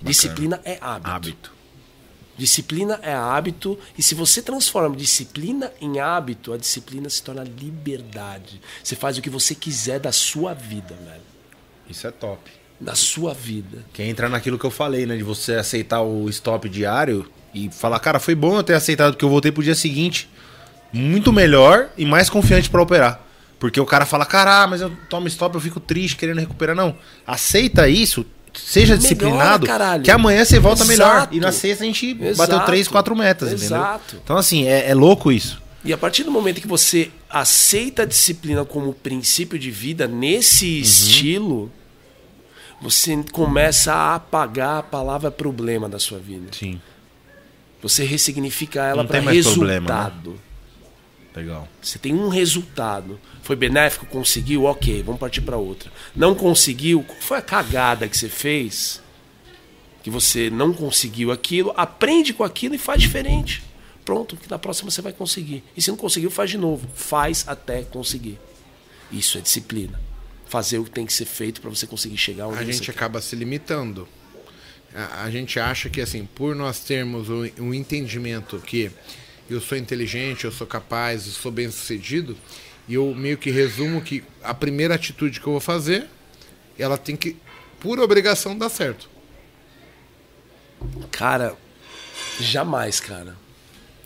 Disciplina 0.02 0.60
é 0.64 0.78
hábito. 0.80 1.10
Hábito. 1.10 1.52
Disciplina 2.36 3.00
é 3.02 3.12
hábito. 3.14 3.78
E 3.96 4.02
se 4.02 4.14
você 4.14 4.40
transforma 4.40 4.94
disciplina 4.94 5.72
em 5.80 5.98
hábito, 5.98 6.52
a 6.52 6.56
disciplina 6.56 7.08
se 7.10 7.22
torna 7.22 7.42
liberdade. 7.42 8.60
Você 8.82 8.94
faz 8.94 9.18
o 9.18 9.22
que 9.22 9.28
você 9.30 9.54
quiser 9.54 9.98
da 9.98 10.12
sua 10.12 10.54
vida, 10.54 10.94
velho. 11.04 11.20
Isso 11.90 12.06
é 12.06 12.10
top. 12.12 12.48
Da 12.78 12.94
sua 12.94 13.34
vida. 13.34 13.84
Que 13.92 14.02
entra 14.04 14.28
naquilo 14.28 14.56
que 14.58 14.64
eu 14.64 14.70
falei, 14.70 15.04
né? 15.04 15.16
De 15.16 15.24
você 15.24 15.54
aceitar 15.54 16.00
o 16.02 16.28
stop 16.28 16.68
diário 16.68 17.28
e 17.54 17.70
falar, 17.70 17.98
cara, 18.00 18.18
foi 18.18 18.34
bom 18.34 18.56
eu 18.56 18.62
ter 18.62 18.74
aceitado 18.74 19.12
porque 19.12 19.24
eu 19.24 19.28
voltei 19.28 19.50
pro 19.52 19.62
dia 19.62 19.74
seguinte 19.74 20.28
muito 20.92 21.32
melhor 21.32 21.88
e 21.96 22.04
mais 22.06 22.30
confiante 22.30 22.68
pra 22.70 22.80
operar. 22.82 23.20
Porque 23.58 23.80
o 23.80 23.84
cara 23.86 24.06
fala, 24.06 24.24
cara, 24.24 24.66
mas 24.66 24.80
eu 24.80 24.90
tomo 25.10 25.26
stop, 25.28 25.54
eu 25.54 25.60
fico 25.60 25.80
triste 25.80 26.16
querendo 26.16 26.38
recuperar. 26.38 26.76
Não. 26.76 26.94
Aceita 27.26 27.88
isso, 27.88 28.24
seja 28.54 28.92
Melhora, 28.94 28.98
disciplinado, 29.02 29.66
caralho. 29.66 30.02
que 30.02 30.10
amanhã 30.10 30.44
você 30.44 30.58
volta 30.60 30.84
melhor. 30.84 31.16
Exato. 31.16 31.34
E 31.36 31.40
na 31.40 31.50
sexta 31.52 31.82
a 31.82 31.86
gente 31.86 32.16
Exato. 32.20 32.36
bateu 32.52 32.66
três, 32.66 32.86
quatro 32.88 33.16
metas, 33.16 33.52
Exato. 33.52 34.02
entendeu? 34.04 34.20
Então, 34.24 34.36
assim, 34.36 34.66
é, 34.68 34.88
é 34.88 34.94
louco 34.94 35.32
isso. 35.32 35.60
E 35.84 35.92
a 35.92 35.98
partir 35.98 36.22
do 36.24 36.30
momento 36.30 36.60
que 36.60 36.66
você 36.68 37.10
aceita 37.28 38.02
a 38.02 38.06
disciplina 38.06 38.64
como 38.64 38.92
princípio 38.92 39.58
de 39.58 39.70
vida 39.70 40.06
nesse 40.06 40.66
Uhum. 40.76 40.80
estilo, 40.80 41.72
você 42.80 43.16
começa 43.32 43.92
a 43.92 44.14
apagar 44.16 44.78
a 44.78 44.82
palavra 44.82 45.30
problema 45.30 45.88
da 45.88 45.98
sua 45.98 46.18
vida. 46.18 46.46
Sim. 46.52 46.80
Você 47.82 48.04
ressignifica 48.04 48.82
ela 48.84 49.04
para 49.04 49.20
resultado. 49.20 49.54
problema, 49.58 50.10
né? 50.32 50.38
Legal. 51.36 51.68
Você 51.80 51.98
tem 51.98 52.12
um 52.14 52.28
resultado. 52.28 53.20
Foi 53.42 53.54
benéfico, 53.54 54.06
conseguiu, 54.06 54.64
ok, 54.64 55.02
vamos 55.02 55.20
partir 55.20 55.40
para 55.42 55.56
outra. 55.56 55.90
Não 56.14 56.34
conseguiu, 56.34 57.02
qual 57.04 57.20
foi 57.20 57.38
a 57.38 57.42
cagada 57.42 58.08
que 58.08 58.16
você 58.16 58.28
fez? 58.28 59.00
Que 60.02 60.10
você 60.10 60.50
não 60.50 60.72
conseguiu 60.72 61.30
aquilo, 61.30 61.72
aprende 61.76 62.32
com 62.32 62.42
aquilo 62.42 62.74
e 62.74 62.78
faz 62.78 63.00
diferente. 63.00 63.62
Pronto, 64.04 64.36
que 64.36 64.50
na 64.50 64.58
próxima 64.58 64.90
você 64.90 65.00
vai 65.02 65.12
conseguir. 65.12 65.62
E 65.76 65.82
se 65.82 65.90
não 65.90 65.96
conseguiu, 65.96 66.30
faz 66.30 66.50
de 66.50 66.58
novo. 66.58 66.88
Faz 66.94 67.44
até 67.46 67.82
conseguir. 67.82 68.38
Isso 69.12 69.38
é 69.38 69.40
disciplina. 69.40 70.00
Fazer 70.46 70.78
o 70.78 70.84
que 70.84 70.90
tem 70.90 71.04
que 71.06 71.12
ser 71.12 71.26
feito 71.26 71.60
para 71.60 71.68
você 71.70 71.86
conseguir 71.86 72.16
chegar 72.16 72.46
onde 72.48 72.56
A 72.58 72.64
você 72.64 72.72
gente 72.72 72.86
quer. 72.86 72.92
acaba 72.92 73.20
se 73.20 73.36
limitando. 73.36 74.08
A, 74.94 75.24
a 75.24 75.30
gente 75.30 75.58
acha 75.60 75.88
que, 75.88 76.00
assim, 76.00 76.24
por 76.24 76.54
nós 76.54 76.80
termos 76.80 77.28
um, 77.28 77.48
um 77.58 77.74
entendimento 77.74 78.58
que 78.58 78.90
eu 79.48 79.60
sou 79.60 79.76
inteligente, 79.78 80.44
eu 80.44 80.52
sou 80.52 80.66
capaz, 80.66 81.26
eu 81.26 81.32
sou 81.32 81.50
bem 81.50 81.70
sucedido, 81.70 82.36
e 82.86 82.94
eu 82.94 83.14
meio 83.14 83.36
que 83.36 83.50
resumo 83.50 84.00
que 84.00 84.22
a 84.42 84.54
primeira 84.54 84.94
atitude 84.94 85.40
que 85.40 85.46
eu 85.46 85.52
vou 85.52 85.60
fazer, 85.60 86.06
ela 86.78 86.96
tem 86.96 87.16
que, 87.16 87.36
por 87.80 87.98
obrigação, 87.98 88.56
dar 88.56 88.68
certo. 88.68 89.08
Cara, 91.10 91.56
jamais, 92.40 93.00
cara. 93.00 93.36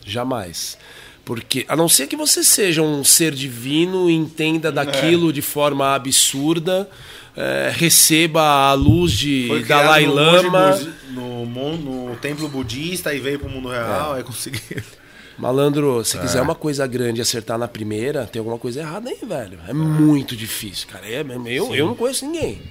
Jamais. 0.05 0.77
Porque, 1.23 1.65
a 1.69 1.75
não 1.75 1.87
ser 1.87 2.07
que 2.07 2.15
você 2.15 2.43
seja 2.43 2.81
um 2.81 3.03
ser 3.03 3.33
divino 3.33 4.09
e 4.09 4.13
entenda 4.13 4.71
daquilo 4.71 5.31
de 5.31 5.41
forma 5.41 5.95
absurda, 5.95 6.89
eh, 7.35 7.71
receba 7.75 8.41
a 8.69 8.73
luz 8.73 9.11
de 9.13 9.63
Dalai 9.65 10.05
Lama. 10.05 10.77
No, 11.11 11.45
mon- 11.45 11.77
no 11.77 12.15
templo 12.17 12.47
budista 12.49 13.13
e 13.13 13.19
veio 13.19 13.39
pro 13.39 13.49
mundo 13.49 13.69
real, 13.69 14.13
aí 14.13 14.23
conseguiu. 14.23 14.61
Malandro, 15.37 16.05
se 16.05 16.17
quiser 16.19 16.41
uma 16.41 16.53
coisa 16.53 16.85
grande 16.85 17.19
e 17.19 17.21
acertar 17.23 17.57
na 17.57 17.67
primeira, 17.67 18.27
tem 18.27 18.39
alguma 18.39 18.59
coisa 18.59 18.81
errada 18.81 19.09
aí, 19.09 19.17
velho. 19.23 19.59
É 19.67 19.73
muito 19.73 20.35
difícil, 20.35 20.87
cara. 20.87 21.07
É, 21.07 21.25
eu, 21.47 21.73
eu 21.73 21.87
não 21.87 21.95
conheço 21.95 22.25
ninguém. 22.25 22.61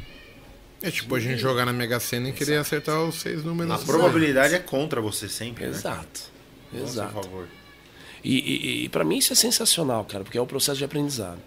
É 0.80 0.90
tipo 0.90 1.14
a 1.14 1.20
gente 1.20 1.38
jogar 1.38 1.64
na 1.64 1.72
Mega 1.72 1.98
Sena 2.00 2.28
e 2.28 2.32
querer 2.32 2.56
acertar 2.56 3.00
os 3.02 3.16
seis 3.16 3.44
números. 3.44 3.72
A 3.72 3.78
probabilidade 3.78 4.54
é 4.54 4.58
contra 4.58 5.00
você 5.00 5.28
sempre, 5.28 5.64
né? 5.64 5.70
Exato. 5.70 6.20
Nossa, 6.72 6.84
Exato. 6.92 7.12
por 7.14 7.24
favor. 7.24 7.48
E, 8.24 8.36
e, 8.38 8.84
e 8.84 8.88
para 8.88 9.04
mim 9.04 9.18
isso 9.18 9.32
é 9.32 9.36
sensacional, 9.36 10.04
cara, 10.04 10.22
porque 10.24 10.38
é 10.38 10.40
o 10.40 10.46
processo 10.46 10.78
de 10.78 10.84
aprendizado. 10.84 11.38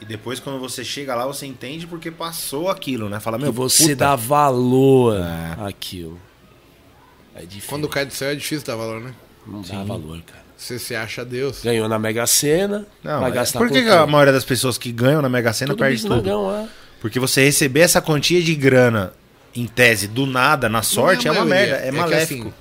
E 0.00 0.04
depois, 0.04 0.38
quando 0.38 0.58
você 0.60 0.84
chega 0.84 1.14
lá, 1.14 1.26
você 1.26 1.46
entende 1.46 1.86
porque 1.86 2.10
passou 2.10 2.68
aquilo, 2.68 3.08
né? 3.08 3.18
Fala, 3.18 3.38
meu, 3.38 3.48
E 3.48 3.52
você 3.52 3.82
puta, 3.84 3.96
dá 3.96 4.16
valor 4.16 5.16
É. 5.18 5.66
àquilo. 5.68 6.20
É 7.34 7.42
difícil. 7.42 7.68
Quando 7.68 7.88
cai 7.88 8.04
do 8.06 8.12
céu 8.12 8.30
é 8.30 8.34
difícil 8.34 8.66
dar 8.66 8.76
valor, 8.76 9.00
né? 9.00 9.14
Não 9.46 9.62
dá 9.62 9.82
valor, 9.84 10.20
cara. 10.22 10.44
Você 10.56 10.78
se 10.78 10.94
acha 10.94 11.24
Deus. 11.24 11.62
Ganhou 11.62 11.88
na 11.88 11.98
Mega 11.98 12.26
Sena, 12.26 12.86
Não, 13.02 13.20
vai 13.20 13.30
é- 13.30 13.34
gastar 13.34 13.58
por 13.58 13.68
que, 13.70 13.82
que 13.82 13.88
a 13.90 14.06
maioria 14.06 14.32
das 14.32 14.44
pessoas 14.44 14.78
que 14.78 14.90
ganham 14.90 15.20
na 15.22 15.28
Mega 15.28 15.52
Sena 15.52 15.72
tudo 15.72 15.78
perde 15.80 16.02
tudo? 16.02 16.50
é. 16.52 16.68
Porque 17.00 17.20
você 17.20 17.44
receber 17.44 17.80
essa 17.80 18.00
quantia 18.00 18.42
de 18.42 18.54
grana, 18.54 19.12
em 19.54 19.66
tese, 19.66 20.08
do 20.08 20.26
nada, 20.26 20.68
na 20.68 20.82
sorte, 20.82 21.28
é, 21.28 21.30
uma 21.32 21.44
merda, 21.44 21.76
é, 21.76 21.90
que, 21.90 21.96
maléfico. 21.96 22.48
assim, 22.48 22.54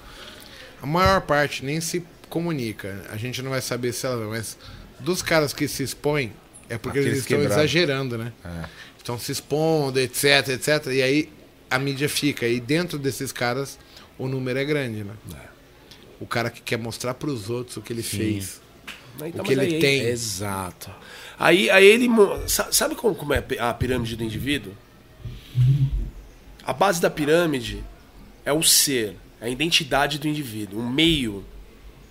a 0.81 0.85
maior 0.85 1.21
parte 1.21 1.63
nem 1.65 1.79
se 1.81 2.05
comunica. 2.29 3.01
A 3.11 3.17
gente 3.17 3.41
não 3.41 3.51
vai 3.51 3.61
saber 3.61 3.91
se 3.93 4.05
ela. 4.05 4.25
Mas 4.29 4.57
dos 4.99 5.21
caras 5.21 5.53
que 5.53 5.67
se 5.67 5.83
expõem, 5.83 6.33
é 6.69 6.77
porque 6.77 6.99
Aqueles 6.99 7.07
eles 7.07 7.19
estão 7.19 7.37
quebrados. 7.39 7.57
exagerando, 7.63 8.17
né? 8.17 8.33
É. 8.43 8.65
Estão 8.97 9.19
se 9.19 9.31
expondo, 9.31 9.99
etc, 9.99 10.49
etc. 10.49 10.87
E 10.87 11.01
aí 11.01 11.29
a 11.69 11.77
mídia 11.77 12.09
fica. 12.09 12.47
E 12.47 12.59
dentro 12.59 12.97
desses 12.97 13.31
caras, 13.31 13.77
o 14.17 14.27
número 14.27 14.57
é 14.57 14.65
grande, 14.65 15.03
né? 15.03 15.13
O 16.19 16.25
cara 16.25 16.49
que 16.49 16.61
quer 16.61 16.77
mostrar 16.77 17.13
pros 17.13 17.49
outros 17.49 17.77
o 17.77 17.81
que 17.81 17.93
ele 17.93 18.01
fez. 18.03 18.61
Então, 19.23 19.41
O 19.41 19.43
que 19.47 19.53
ele 19.53 19.61
aí- 19.61 19.79
tem. 19.79 20.01
Exato. 20.01 20.89
Aí, 21.37 21.69
aí 21.69 21.85
ele. 21.85 22.07
Sabe 22.47 22.95
como, 22.95 23.13
como 23.15 23.33
é 23.33 23.43
a 23.59 23.73
pirâmide 23.73 24.15
do 24.15 24.23
indivíduo? 24.23 24.73
A 26.63 26.73
base 26.73 26.99
da 26.99 27.09
pirâmide 27.09 27.83
é 28.43 28.51
o 28.51 28.63
ser, 28.63 29.15
é 29.39 29.45
a 29.45 29.49
identidade 29.49 30.17
do 30.19 30.27
indivíduo. 30.27 30.79
O 30.79 30.89
meio 30.89 31.45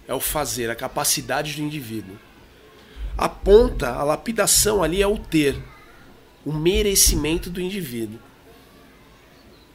é 0.06 0.14
o 0.14 0.20
fazer, 0.20 0.70
a 0.70 0.74
capacidade 0.74 1.54
do 1.54 1.62
indivíduo. 1.62 2.16
A 3.16 3.28
ponta, 3.28 3.90
a 3.90 4.02
lapidação 4.02 4.82
ali 4.82 5.00
é 5.00 5.06
o 5.06 5.18
ter, 5.18 5.56
o 6.44 6.52
merecimento 6.52 7.48
do 7.48 7.60
indivíduo. 7.60 8.18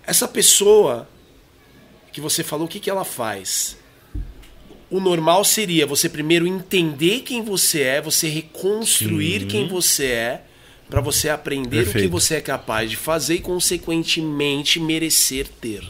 Essa 0.03 0.27
pessoa 0.27 1.07
que 2.11 2.19
você 2.19 2.43
falou, 2.43 2.65
o 2.65 2.69
que, 2.69 2.79
que 2.79 2.89
ela 2.89 3.05
faz? 3.05 3.77
o 4.89 4.99
normal 4.99 5.43
seria 5.43 5.85
você 5.85 6.09
primeiro 6.09 6.47
entender 6.47 7.19
quem 7.21 7.43
você 7.43 7.81
é, 7.81 8.01
você 8.01 8.27
reconstruir 8.27 9.45
quem 9.45 9.67
você 9.67 10.05
é, 10.05 10.41
para 10.89 11.01
você 11.01 11.29
aprender 11.29 11.81
o 11.81 11.85
que 11.85 11.91
Perfeito. 11.91 12.11
você 12.11 12.35
é 12.35 12.41
capaz 12.41 12.89
de 12.89 12.95
fazer 12.95 13.35
e, 13.35 13.39
consequentemente, 13.39 14.79
merecer 14.79 15.47
ter. 15.61 15.83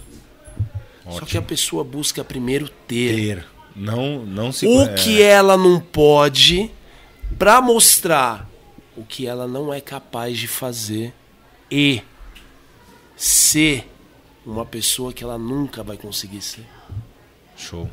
Só 1.09 1.21
que 1.21 1.37
a 1.37 1.41
pessoa 1.41 1.83
busca 1.83 2.23
primeiro 2.23 2.69
ter. 2.87 3.15
Ter. 3.15 3.45
Não, 3.75 4.25
não 4.25 4.51
se... 4.51 4.67
O 4.67 4.93
que 4.93 5.21
ela 5.21 5.55
não 5.55 5.79
pode 5.79 6.69
para 7.37 7.61
mostrar 7.61 8.49
o 8.97 9.03
que 9.03 9.25
ela 9.27 9.47
não 9.47 9.73
é 9.73 9.79
capaz 9.79 10.37
de 10.37 10.47
fazer 10.47 11.13
e 11.71 12.01
ser 13.15 13.89
uma 14.45 14.65
pessoa 14.65 15.13
que 15.13 15.23
ela 15.23 15.37
nunca 15.37 15.83
vai 15.83 15.97
conseguir 15.97 16.41
ser. 16.41 16.65
Show. 17.57 17.89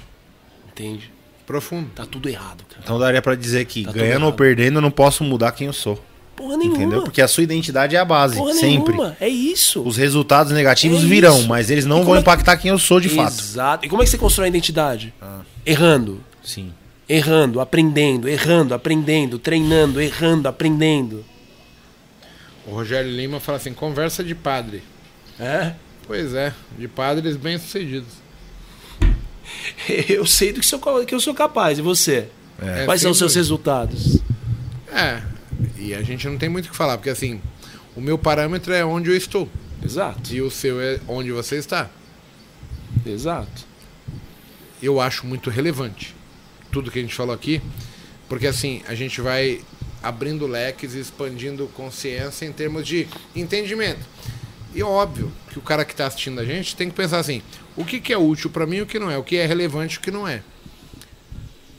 Entende? 0.68 1.12
Profundo. 1.47 1.90
Tá 1.94 2.05
tudo 2.06 2.28
errado, 2.28 2.65
cara. 2.68 2.81
Então 2.82 2.98
daria 2.98 3.23
pra 3.23 3.34
dizer 3.34 3.65
que 3.66 3.84
Tá 3.84 3.92
ganhando 3.92 4.26
ou 4.26 4.32
perdendo 4.32 4.78
eu 4.78 4.82
não 4.82 4.90
posso 4.90 5.23
mudar 5.23 5.52
quem 5.52 5.66
eu 5.68 5.73
sou. 5.73 6.02
Porra 6.34 6.56
nenhuma. 6.56 6.76
Entendeu? 6.76 7.02
Porque 7.02 7.23
a 7.23 7.28
sua 7.28 7.42
identidade 7.44 7.97
é 7.97 7.98
a 7.98 8.05
base, 8.05 8.36
Porra 8.36 8.52
sempre. 8.55 8.92
nenhuma. 8.92 9.16
É 9.20 9.28
isso. 9.28 9.81
Os 9.82 9.97
resultados 9.97 10.52
negativos 10.52 11.02
É 11.02 11.06
virão, 11.06 11.39
isso. 11.39 11.48
mas 11.48 11.70
eles 11.70 11.86
não 11.86 12.05
vão 12.05 12.15
é 12.15 12.18
que- 12.18 12.23
impactar 12.23 12.56
quem 12.58 12.70
eu 12.70 12.78
sou 12.78 13.00
de 13.00 13.08
fato. 13.08 13.32
Exato. 13.40 13.86
E 13.86 13.89
como 13.89 14.02
é 14.02 14.05
que 14.05 14.10
você 14.10 14.18
constrói 14.18 14.47
a 14.47 14.48
identidade? 14.48 15.15
Errando. 15.65 16.20
Sim. 16.42 16.73
Errando, 17.08 17.60
aprendendo, 17.60 18.28
errando, 18.28 18.74
aprendendo, 18.74 19.38
treinando, 19.38 20.00
errando, 20.00 20.48
aprendendo. 20.48 21.24
O 22.66 22.72
Rogério 22.72 23.10
Lima 23.10 23.38
fala 23.38 23.58
assim: 23.58 23.72
conversa 23.72 24.24
de 24.24 24.34
padre. 24.34 24.82
É? 25.38 25.74
Pois 26.04 26.34
é, 26.34 26.52
de 26.76 26.88
padres 26.88 27.36
bem-sucedidos. 27.36 28.08
Eu 30.08 30.26
sei 30.26 30.52
do 30.52 30.58
que, 30.58 30.66
sou, 30.66 30.80
que 31.04 31.14
eu 31.14 31.20
sou 31.20 31.32
capaz. 31.32 31.78
E 31.78 31.82
você? 31.82 32.28
É, 32.60 32.84
Quais 32.84 33.00
são 33.00 33.12
os 33.12 33.18
seus 33.18 33.34
resultados? 33.34 34.18
É, 34.88 35.22
e 35.78 35.94
a 35.94 36.02
gente 36.02 36.26
não 36.26 36.36
tem 36.36 36.48
muito 36.48 36.66
o 36.66 36.70
que 36.70 36.76
falar, 36.76 36.96
porque 36.96 37.10
assim, 37.10 37.40
o 37.94 38.00
meu 38.00 38.18
parâmetro 38.18 38.72
é 38.72 38.84
onde 38.84 39.10
eu 39.10 39.16
estou. 39.16 39.48
Exato. 39.84 40.34
E 40.34 40.40
o 40.40 40.50
seu 40.50 40.80
é 40.80 40.98
onde 41.06 41.30
você 41.30 41.56
está. 41.56 41.88
Exato. 43.04 43.64
Eu 44.82 45.00
acho 45.00 45.26
muito 45.26 45.50
relevante 45.50 46.15
tudo 46.76 46.90
que 46.90 46.98
a 46.98 47.02
gente 47.02 47.14
falou 47.14 47.34
aqui, 47.34 47.62
porque 48.28 48.46
assim, 48.46 48.82
a 48.86 48.94
gente 48.94 49.22
vai 49.22 49.62
abrindo 50.02 50.46
leques 50.46 50.94
e 50.94 51.00
expandindo 51.00 51.66
consciência 51.68 52.44
em 52.44 52.52
termos 52.52 52.86
de 52.86 53.08
entendimento. 53.34 54.05
E 54.74 54.82
óbvio 54.82 55.32
que 55.48 55.58
o 55.58 55.62
cara 55.62 55.86
que 55.86 55.92
está 55.92 56.06
assistindo 56.06 56.38
a 56.38 56.44
gente 56.44 56.76
tem 56.76 56.90
que 56.90 56.94
pensar 56.94 57.18
assim: 57.18 57.40
o 57.74 57.82
que, 57.82 57.98
que 57.98 58.12
é 58.12 58.18
útil 58.18 58.50
para 58.50 58.66
mim 58.66 58.76
e 58.76 58.82
o 58.82 58.86
que 58.86 58.98
não 58.98 59.10
é, 59.10 59.16
o 59.16 59.24
que 59.24 59.36
é 59.36 59.46
relevante 59.46 59.94
e 59.94 59.98
o 59.98 60.00
que 60.02 60.10
não 60.10 60.28
é. 60.28 60.42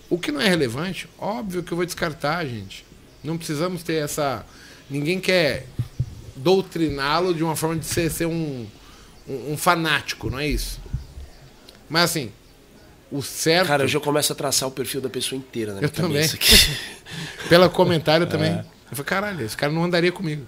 O 0.09 0.17
que 0.17 0.31
não 0.31 0.41
é 0.41 0.49
relevante, 0.49 1.07
óbvio 1.19 1.61
que 1.61 1.71
eu 1.71 1.75
vou 1.75 1.85
descartar, 1.85 2.43
gente. 2.45 2.83
Não 3.23 3.37
precisamos 3.37 3.83
ter 3.83 4.03
essa. 4.03 4.43
Ninguém 4.89 5.19
quer 5.19 5.67
doutriná-lo 6.35 7.35
de 7.35 7.43
uma 7.43 7.55
forma 7.55 7.75
de 7.75 7.85
ser, 7.85 8.09
ser 8.09 8.25
um, 8.25 8.65
um, 9.29 9.51
um 9.53 9.57
fanático, 9.57 10.27
não 10.27 10.39
é 10.39 10.47
isso. 10.47 10.79
Mas 11.87 12.05
assim, 12.05 12.31
o 13.11 13.21
certo. 13.21 13.67
Cara, 13.67 13.83
eu 13.83 13.87
já 13.87 13.99
começo 13.99 14.33
a 14.33 14.35
traçar 14.35 14.67
o 14.67 14.71
perfil 14.71 15.01
da 15.01 15.09
pessoa 15.09 15.37
inteira 15.37 15.73
na 15.73 15.79
minha 15.79 15.87
Eu 15.87 15.91
também. 15.91 16.29
Pelo 17.47 17.69
comentário 17.69 18.25
também. 18.27 18.51
É. 18.51 18.65
Eu 18.91 18.95
falei, 18.97 19.05
caralho, 19.05 19.45
esse 19.45 19.55
cara 19.55 19.71
não 19.71 19.83
andaria 19.83 20.11
comigo. 20.11 20.45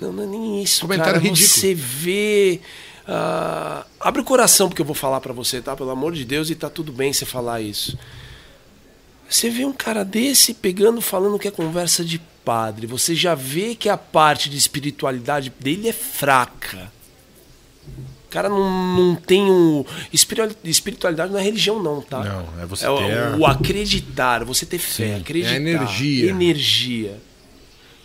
Não, 0.00 0.12
não 0.12 0.22
é 0.24 0.26
nem 0.26 0.62
isso. 0.62 0.80
Comentário 0.82 1.14
cara. 1.14 1.24
ridículo. 1.24 1.48
Você 1.48 1.74
vê. 1.74 2.60
ah, 3.06 3.84
abre 4.00 4.20
o 4.20 4.24
coração 4.24 4.68
porque 4.68 4.82
eu 4.82 4.86
vou 4.86 4.94
falar 4.94 5.20
pra 5.20 5.32
você, 5.32 5.60
tá? 5.60 5.74
Pelo 5.74 5.90
amor 5.90 6.12
de 6.12 6.24
Deus, 6.24 6.50
e 6.50 6.54
tá 6.54 6.68
tudo 6.68 6.92
bem 6.92 7.12
você 7.12 7.24
falar 7.24 7.60
isso. 7.60 7.98
Você 9.28 9.50
vê 9.50 9.64
um 9.64 9.72
cara 9.72 10.04
desse 10.04 10.54
pegando, 10.54 11.00
falando 11.00 11.38
que 11.38 11.48
é 11.48 11.50
conversa 11.50 12.04
de 12.04 12.20
padre. 12.44 12.86
Você 12.86 13.14
já 13.14 13.34
vê 13.34 13.74
que 13.74 13.88
a 13.88 13.96
parte 13.96 14.48
de 14.48 14.56
espiritualidade 14.56 15.52
dele 15.58 15.88
é 15.88 15.92
fraca. 15.92 16.92
O 18.36 18.38
cara 18.38 18.50
não, 18.50 18.96
não 18.96 19.14
tem 19.14 19.50
um. 19.50 19.82
espiritu- 20.12 20.58
Espiritualidade 20.62 21.32
não 21.32 21.38
é 21.38 21.42
religião, 21.42 21.82
não, 21.82 22.02
tá? 22.02 22.22
Não, 22.22 22.62
é 22.62 22.66
você 22.66 22.84
É 22.84 22.90
o, 22.90 22.98
ter 22.98 23.38
o 23.38 23.46
acreditar, 23.46 24.44
você 24.44 24.66
ter 24.66 24.76
fé, 24.78 25.14
acreditar. 25.16 25.52
é 25.54 25.56
a 25.56 25.56
energia. 25.56 26.28
Energia. 26.30 27.20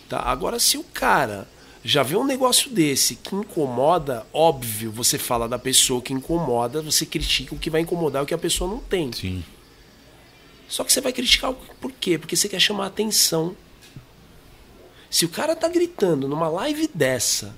Tá? 0.08 0.20
Agora, 0.20 0.58
se 0.58 0.78
o 0.78 0.84
cara 0.84 1.46
já 1.84 2.02
vê 2.02 2.16
um 2.16 2.24
negócio 2.24 2.70
desse 2.70 3.16
que 3.16 3.34
incomoda, 3.34 4.24
óbvio, 4.32 4.90
você 4.90 5.18
fala 5.18 5.46
da 5.46 5.58
pessoa 5.58 6.00
que 6.00 6.14
incomoda, 6.14 6.80
você 6.80 7.04
critica 7.04 7.54
o 7.54 7.58
que 7.58 7.68
vai 7.68 7.82
incomodar 7.82 8.22
o 8.22 8.26
que 8.26 8.32
a 8.32 8.38
pessoa 8.38 8.70
não 8.70 8.78
tem. 8.78 9.12
Sim. 9.12 9.44
Só 10.66 10.82
que 10.82 10.90
você 10.94 11.02
vai 11.02 11.12
criticar 11.12 11.50
o- 11.50 11.54
por 11.78 11.92
quê? 11.92 12.16
Porque 12.16 12.36
você 12.36 12.48
quer 12.48 12.58
chamar 12.58 12.86
atenção. 12.86 13.54
Se 15.10 15.26
o 15.26 15.28
cara 15.28 15.54
tá 15.54 15.68
gritando 15.68 16.26
numa 16.26 16.48
live 16.48 16.88
dessa, 16.94 17.54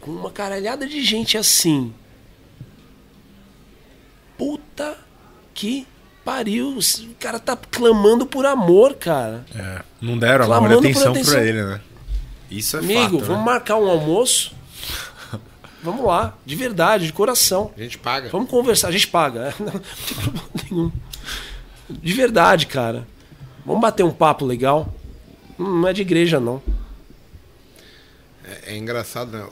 com 0.00 0.10
uma 0.10 0.30
caralhada 0.30 0.86
de 0.86 1.02
gente 1.02 1.36
assim, 1.36 1.92
puta 4.36 4.96
que 5.54 5.86
pariu. 6.24 6.78
O 6.78 7.14
cara 7.18 7.38
tá 7.38 7.56
clamando 7.56 8.26
por 8.26 8.46
amor, 8.46 8.94
cara. 8.94 9.44
É, 9.54 9.82
não 10.00 10.18
deram 10.18 10.44
a 10.44 10.46
Clamando 10.46 10.68
maior 10.68 10.80
atenção 10.80 11.12
atenção. 11.12 11.34
pra 11.34 11.44
ele, 11.44 11.62
né? 11.64 11.80
Isso 12.50 12.76
é 12.76 12.80
Amigo, 12.80 13.18
fato, 13.18 13.26
vamos 13.26 13.44
né? 13.44 13.52
marcar 13.52 13.76
um 13.76 13.88
almoço? 13.88 14.54
Vamos 15.82 16.04
lá, 16.04 16.36
de 16.44 16.56
verdade, 16.56 17.06
de 17.06 17.12
coração. 17.12 17.70
A 17.76 17.80
gente 17.80 17.98
paga. 17.98 18.28
Vamos 18.30 18.50
conversar, 18.50 18.88
a 18.88 18.92
gente 18.92 19.06
paga. 19.06 19.54
Não, 19.58 19.66
não 19.72 19.80
tem 19.80 20.16
problema 20.16 20.48
nenhum. 20.70 20.92
De 21.90 22.12
verdade, 22.12 22.66
cara. 22.66 23.06
Vamos 23.64 23.80
bater 23.80 24.02
um 24.02 24.10
papo 24.10 24.44
legal. 24.44 24.92
Não 25.58 25.86
é 25.86 25.92
de 25.92 26.02
igreja, 26.02 26.40
não. 26.40 26.62
É, 28.66 28.72
é 28.72 28.76
engraçado, 28.76 29.30
né? 29.30 29.46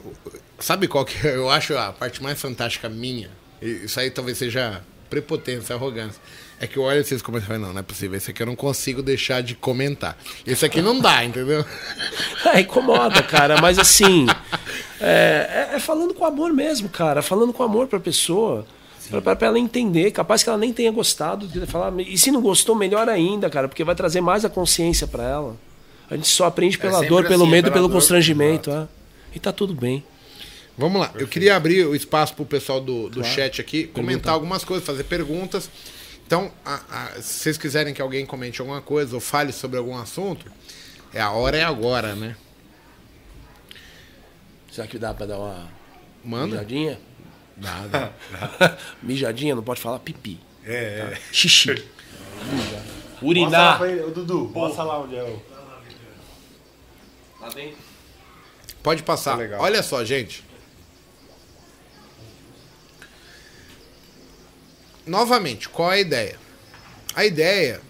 Sabe 0.58 0.88
qual 0.88 1.04
que 1.04 1.26
eu 1.26 1.50
acho 1.50 1.76
a 1.76 1.92
parte 1.92 2.22
mais 2.22 2.40
fantástica 2.40 2.88
minha? 2.88 3.28
E 3.60 3.84
Isso 3.84 4.00
aí 4.00 4.10
talvez 4.10 4.38
seja 4.38 4.80
prepotência, 5.10 5.74
arrogância. 5.74 6.20
É 6.58 6.66
que 6.66 6.78
eu 6.78 6.82
olho 6.84 7.00
esses 7.00 7.20
comentários 7.20 7.54
e 7.56 7.58
falo, 7.58 7.66
não, 7.66 7.72
não 7.74 7.80
é 7.80 7.82
possível. 7.82 8.16
Esse 8.16 8.30
aqui 8.30 8.42
eu 8.42 8.46
não 8.46 8.56
consigo 8.56 9.02
deixar 9.02 9.42
de 9.42 9.54
comentar. 9.54 10.16
Esse 10.46 10.64
aqui 10.64 10.80
não 10.80 10.98
dá, 10.98 11.22
entendeu? 11.24 11.64
É, 12.46 12.60
incomoda, 12.60 13.22
cara, 13.24 13.60
mas 13.60 13.76
assim. 13.78 14.24
É, 15.00 15.68
é- 15.72 15.76
é 15.76 15.80
falando 15.80 16.14
com 16.14 16.24
amor 16.24 16.52
mesmo, 16.52 16.88
cara. 16.88 17.20
Falando 17.20 17.52
com 17.52 17.62
amor 17.62 17.88
pra 17.88 17.98
pessoa. 18.00 18.64
Pra, 19.10 19.20
pra- 19.20 19.36
pra 19.36 19.48
ela 19.48 19.58
entender. 19.58 20.10
Capaz 20.12 20.42
que 20.42 20.48
ela 20.48 20.56
nem 20.58 20.72
tenha 20.72 20.90
gostado 20.92 21.46
de 21.46 21.66
falar. 21.66 21.92
E 22.00 22.16
se 22.16 22.30
não 22.30 22.40
gostou, 22.40 22.74
melhor 22.74 23.08
ainda, 23.08 23.50
cara, 23.50 23.68
porque 23.68 23.84
vai 23.84 23.94
trazer 23.94 24.20
mais 24.20 24.44
a 24.44 24.48
consciência 24.48 25.06
pra 25.06 25.24
ela. 25.24 25.56
A 26.10 26.14
gente 26.16 26.28
só 26.28 26.46
aprende 26.46 26.78
pela 26.78 26.94
sempre 26.94 27.08
dor, 27.08 27.22
pelo 27.26 27.42
assim, 27.44 27.52
é 27.52 27.56
medo, 27.56 27.72
pelo 27.72 27.88
dor, 27.88 27.94
constrangimento. 27.94 28.70
É. 28.70 28.86
E 29.34 29.40
tá 29.40 29.52
tudo 29.52 29.74
bem. 29.74 30.04
Vamos 30.78 31.00
lá. 31.00 31.10
Eu 31.14 31.26
queria 31.26 31.56
abrir 31.56 31.84
o 31.86 31.94
espaço 31.96 32.34
pro 32.34 32.44
pessoal 32.44 32.80
do, 32.80 33.08
do 33.08 33.24
chat 33.24 33.60
aqui, 33.60 33.84
comentar 33.86 34.34
algumas 34.34 34.62
coisas, 34.64 34.86
fazer 34.86 35.04
perguntas. 35.04 35.70
Então, 36.26 36.50
a- 36.64 36.80
a- 37.16 37.22
se 37.22 37.40
vocês 37.40 37.56
quiserem 37.58 37.94
que 37.94 38.02
alguém 38.02 38.26
comente 38.26 38.60
alguma 38.60 38.80
coisa 38.82 39.14
ou 39.14 39.20
fale 39.20 39.52
sobre 39.52 39.78
algum 39.78 39.96
assunto, 39.96 40.46
é 41.14 41.20
a 41.20 41.30
hora 41.30 41.56
é 41.56 41.64
agora, 41.64 42.14
né? 42.14 42.36
Será 44.70 44.86
que 44.86 44.98
dá 44.98 45.14
pra 45.14 45.26
dar 45.26 45.38
uma 45.38 45.68
Manda. 46.24 46.46
mijadinha? 46.56 47.00
Nada. 47.56 48.12
mijadinha, 49.02 49.54
não 49.54 49.62
pode 49.62 49.80
falar 49.80 49.98
pipi. 50.00 50.38
É, 50.64 51.12
é. 51.14 51.18
Xixi. 51.32 51.70
Mostra 52.52 52.76
lá 52.78 53.22
Urinar. 53.22 53.82
ele, 53.84 54.00
ô, 54.02 54.10
Dudu, 54.10 54.50
mostra 54.54 54.82
lá 54.84 55.00
onde 55.00 55.16
é 55.16 55.22
o... 55.22 55.42
Lá 57.46 57.52
dentro. 57.54 57.76
Pode 58.82 59.02
passar. 59.02 59.32
Tá 59.32 59.36
legal. 59.36 59.60
Olha 59.60 59.82
só, 59.82 60.04
gente. 60.04 60.44
Novamente, 65.06 65.68
qual 65.68 65.92
é 65.92 65.96
a 65.96 66.00
ideia? 66.00 66.36
A 67.14 67.24
ideia 67.24 67.80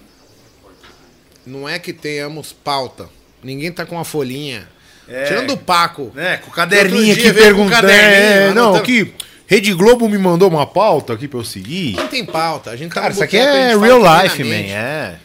não 1.47 1.67
é 1.67 1.79
que 1.79 1.93
tenhamos 1.93 2.53
pauta. 2.53 3.09
Ninguém 3.43 3.73
tá 3.73 3.87
com 3.87 3.95
uma 3.95 4.05
folhinha. 4.05 4.69
É. 5.09 5.25
Tirando 5.25 5.55
o 5.55 5.57
Paco. 5.57 6.13
É, 6.17 6.37
com 6.37 6.51
o 6.51 6.53
caderninho 6.53 7.15
aqui 7.15 7.33
perguntando. 7.33 7.89
É, 7.89 8.53
não, 8.53 8.65
anotando. 8.65 8.83
aqui. 8.83 9.15
Rede 9.47 9.73
Globo 9.73 10.09
me 10.09 10.19
mandou 10.19 10.51
uma 10.51 10.67
pauta 10.67 11.15
aqui 11.15 11.27
pra 11.29 11.39
eu 11.39 11.45
seguir. 11.45 11.95
Não 11.95 12.09
tem 12.09 12.27
pauta. 12.27 12.71
A 12.71 12.77
gente 12.77 12.93
tá 12.93 13.01
Cara, 13.01 13.13
isso 13.13 13.23
aqui 13.23 13.37
é 13.37 13.77
real 13.77 14.01
life, 14.01 14.45
man. 14.45 14.55
É. 14.55 15.19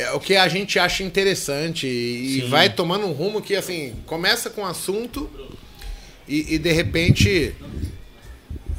É 0.00 0.12
o 0.12 0.20
que 0.20 0.36
a 0.36 0.48
gente 0.48 0.78
acha 0.78 1.02
interessante 1.02 1.86
e 1.86 2.42
Sim. 2.42 2.48
vai 2.48 2.70
tomando 2.70 3.06
um 3.06 3.12
rumo 3.12 3.40
que, 3.42 3.54
assim, 3.54 3.94
começa 4.06 4.48
com 4.50 4.62
um 4.62 4.66
assunto 4.66 5.30
e, 6.28 6.54
e, 6.54 6.58
de 6.58 6.72
repente. 6.72 7.54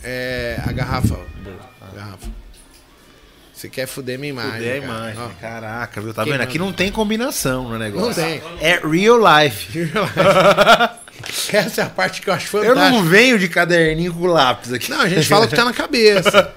É, 0.03 0.59
a 0.65 0.71
garrafa. 0.71 1.19
A 1.81 1.95
garrafa. 1.95 2.27
Você 3.53 3.69
quer 3.69 3.85
fuder 3.85 4.17
minha 4.17 4.31
imagem. 4.31 4.53
Fuder 4.53 4.77
a 4.77 4.87
cara. 4.87 4.99
imagem. 4.99 5.21
Ó. 5.21 5.29
Caraca, 5.39 6.01
viu? 6.01 6.13
Tá 6.13 6.23
Quem 6.23 6.33
vendo? 6.33 6.41
Aqui 6.41 6.57
não 6.57 6.73
tem 6.73 6.91
combinação 6.91 7.69
no 7.69 7.77
negócio. 7.77 8.07
Não 8.07 8.13
tem. 8.13 8.41
É 8.59 8.79
real 8.79 9.19
life. 9.19 9.91
Essa 11.53 11.81
é 11.81 11.83
a 11.85 11.89
parte 11.89 12.21
que 12.21 12.29
eu 12.29 12.33
acho 12.33 12.45
Eu 12.57 12.63
fantástica. 12.63 12.89
não 12.89 13.03
venho 13.03 13.37
de 13.37 13.47
caderninho 13.47 14.13
com 14.13 14.25
lápis 14.25 14.73
aqui. 14.73 14.89
Não, 14.89 15.01
a 15.01 15.09
gente 15.09 15.27
fala 15.27 15.45
o 15.45 15.47
que 15.47 15.55
tá 15.55 15.65
na 15.65 15.73
cabeça. 15.73 16.53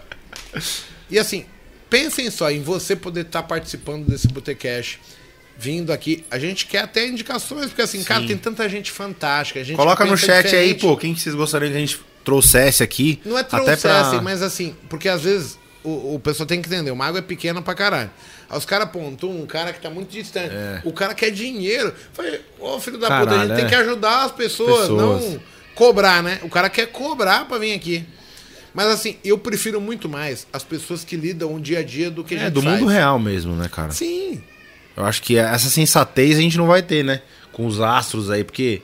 E 1.11 1.19
assim, 1.19 1.45
pensem 1.91 2.31
só 2.31 2.51
em 2.51 2.63
você 2.63 2.95
poder 2.97 3.23
estar 3.23 3.43
participando 3.43 4.07
desse 4.07 4.29
Botecash, 4.29 4.99
vindo 5.57 5.93
aqui. 5.93 6.25
A 6.31 6.39
gente 6.39 6.67
quer 6.67 6.81
até 6.81 7.07
indicações, 7.07 7.67
porque 7.67 7.83
assim, 7.83 8.03
cara, 8.03 8.27
tem 8.27 8.37
tanta 8.37 8.69
gente 8.69 8.91
fantástica. 8.91 9.61
a 9.61 9.65
gente 9.65 9.77
Coloca 9.77 10.05
no 10.05 10.17
chat 10.17 10.47
aí, 10.47 10.75
diferente. 10.75 10.81
pô, 10.81 10.97
quem 10.97 11.15
que 11.15 11.21
vocês 11.21 11.35
gostariam 11.35 11.71
que 11.71 11.77
a 11.77 11.81
gente 11.81 12.01
trouxesse 12.25 12.83
aqui. 12.83 13.21
Não 13.25 13.37
é 13.37 13.43
Até 13.43 13.57
trouxessem, 13.57 14.13
pra... 14.13 14.23
mas 14.23 14.43
assim, 14.43 14.75
porque 14.89 15.09
às 15.09 15.23
vezes 15.23 15.59
o, 15.85 16.15
o 16.15 16.19
pessoal 16.19 16.47
tem 16.47 16.61
que 16.61 16.69
entender, 16.69 16.91
o 16.91 16.97
mago 16.97 17.19
é 17.19 17.23
pequeno 17.23 17.63
pra 17.63 17.75
caralho. 17.75 18.11
Aí 18.49 18.59
os 18.59 18.65
caras 18.65 18.89
pontuam 18.91 19.41
um 19.43 19.47
cara 19.47 19.73
que 19.73 19.81
tá 19.81 19.91
muito 19.91 20.11
distante. 20.11 20.55
O 20.85 20.93
cara 20.93 21.15
quer 21.15 21.31
dinheiro. 21.31 21.95
Falei, 22.13 22.41
ô 22.59 22.81
filho 22.81 22.99
da 22.99 23.07
puta, 23.09 23.21
a 23.23 23.25
Caralho, 23.27 23.49
gente 23.49 23.57
tem 23.57 23.67
é. 23.67 23.69
que 23.69 23.75
ajudar 23.75 24.25
as 24.25 24.33
pessoas, 24.33 24.83
Pessoas. 24.89 25.25
não 25.25 25.41
cobrar, 25.75 26.23
né? 26.23 26.41
O 26.43 26.49
cara 26.49 26.69
quer 26.71 26.87
cobrar 26.87 27.47
pra 27.47 27.59
vir 27.59 27.75
aqui. 27.75 28.07
Mas 28.75 28.87
assim, 28.89 29.17
eu 29.25 29.39
prefiro 29.39 29.81
muito 29.81 30.09
mais 30.09 30.47
as 30.53 30.65
pessoas 30.65 31.05
que 31.05 31.17
lidam 31.17 31.55
o 31.55 31.61
dia 31.61 31.79
a 31.79 31.83
dia 31.83 32.11
do 32.11 32.25
que 32.25 32.35
a 32.35 32.39
É, 32.39 32.41
gente 32.45 32.53
do 32.55 32.63
faz. 32.63 32.81
mundo 32.81 32.91
real 32.91 33.19
mesmo, 33.19 33.55
né, 33.55 33.69
cara? 33.69 33.93
Sim. 33.93 34.43
Eu 34.97 35.05
acho 35.05 35.23
que 35.23 35.37
essa 35.37 35.69
sensatez 35.71 36.37
a 36.37 36.41
gente 36.41 36.57
não 36.59 36.67
vai 36.67 36.83
ter, 36.83 37.05
né? 37.05 37.23
Com 37.53 37.67
os 37.67 37.81
astros 37.81 38.31
aí, 38.31 38.43
porque 38.45 38.83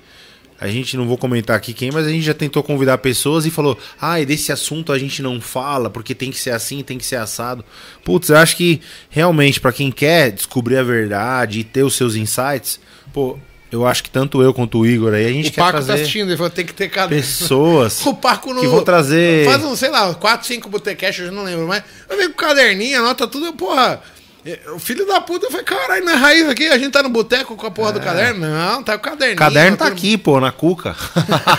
a 0.60 0.68
gente 0.68 0.96
não 0.96 1.06
vou 1.08 1.16
comentar 1.16 1.56
aqui 1.56 1.72
quem, 1.72 1.90
mas 1.90 2.06
a 2.06 2.10
gente 2.10 2.22
já 2.22 2.34
tentou 2.34 2.62
convidar 2.62 2.98
pessoas 2.98 3.46
e 3.46 3.50
falou: 3.50 3.78
ah, 4.00 4.20
e 4.20 4.26
desse 4.26 4.52
assunto 4.52 4.92
a 4.92 4.98
gente 4.98 5.22
não 5.22 5.40
fala, 5.40 5.88
porque 5.90 6.14
tem 6.14 6.30
que 6.30 6.38
ser 6.38 6.50
assim, 6.50 6.82
tem 6.82 6.98
que 6.98 7.04
ser 7.06 7.16
assado. 7.16 7.64
Putz, 8.04 8.28
eu 8.28 8.36
acho 8.36 8.56
que 8.56 8.80
realmente, 9.08 9.60
para 9.60 9.72
quem 9.72 9.90
quer 9.90 10.30
descobrir 10.30 10.76
a 10.76 10.82
verdade 10.82 11.60
e 11.60 11.64
ter 11.64 11.82
os 11.82 11.96
seus 11.96 12.14
insights, 12.14 12.78
pô, 13.12 13.38
eu 13.70 13.86
acho 13.86 14.02
que 14.02 14.10
tanto 14.10 14.42
eu 14.42 14.52
quanto 14.52 14.78
o 14.78 14.86
Igor 14.86 15.12
aí, 15.14 15.24
a 15.26 15.32
gente 15.32 15.48
O 15.48 15.52
quer 15.52 15.60
Paco 15.60 15.72
trazer 15.72 15.86
tá 15.88 15.94
assistindo, 15.94 16.28
ele 16.28 16.36
falou, 16.36 16.50
tem 16.50 16.66
que 16.66 16.74
ter 16.74 16.88
cada... 16.88 17.08
pessoas 17.08 18.04
O 18.06 18.14
Paco 18.14 18.52
no... 18.52 18.60
que 18.60 18.66
vão 18.66 18.82
trazer. 18.84 19.46
Faz 19.46 19.62
um, 19.64 19.76
sei 19.76 19.90
lá, 19.90 20.12
4, 20.14 20.46
5 20.46 20.68
botecasts, 20.68 21.24
eu 21.26 21.32
não 21.32 21.44
lembro 21.44 21.66
mais. 21.68 21.82
Eu 22.08 22.16
venho 22.16 22.30
com 22.30 22.36
caderninho, 22.36 22.98
anota 23.00 23.26
tudo, 23.28 23.52
porra. 23.52 24.00
é, 24.44 24.58
O 24.74 24.78
filho 24.78 25.06
da 25.06 25.20
puta 25.20 25.50
foi, 25.50 25.62
caralho, 25.62 26.04
na 26.04 26.16
raiz 26.16 26.48
aqui, 26.48 26.66
a 26.68 26.78
gente 26.78 26.90
tá 26.92 27.02
no 27.02 27.08
boteco 27.10 27.54
com 27.56 27.66
a 27.66 27.70
porra 27.70 27.92
do 27.92 28.00
caderno? 28.00 28.40
Não, 28.40 28.82
tá 28.82 28.98
com 28.98 29.06
o 29.06 29.10
caderninho. 29.10 29.36
O 29.36 29.38
caderno 29.38 29.76
tá 29.76 29.84
tudo- 29.86 29.94
aqui, 29.96 30.18
pô, 30.18 30.40
na 30.40 30.50
cuca. 30.50 30.96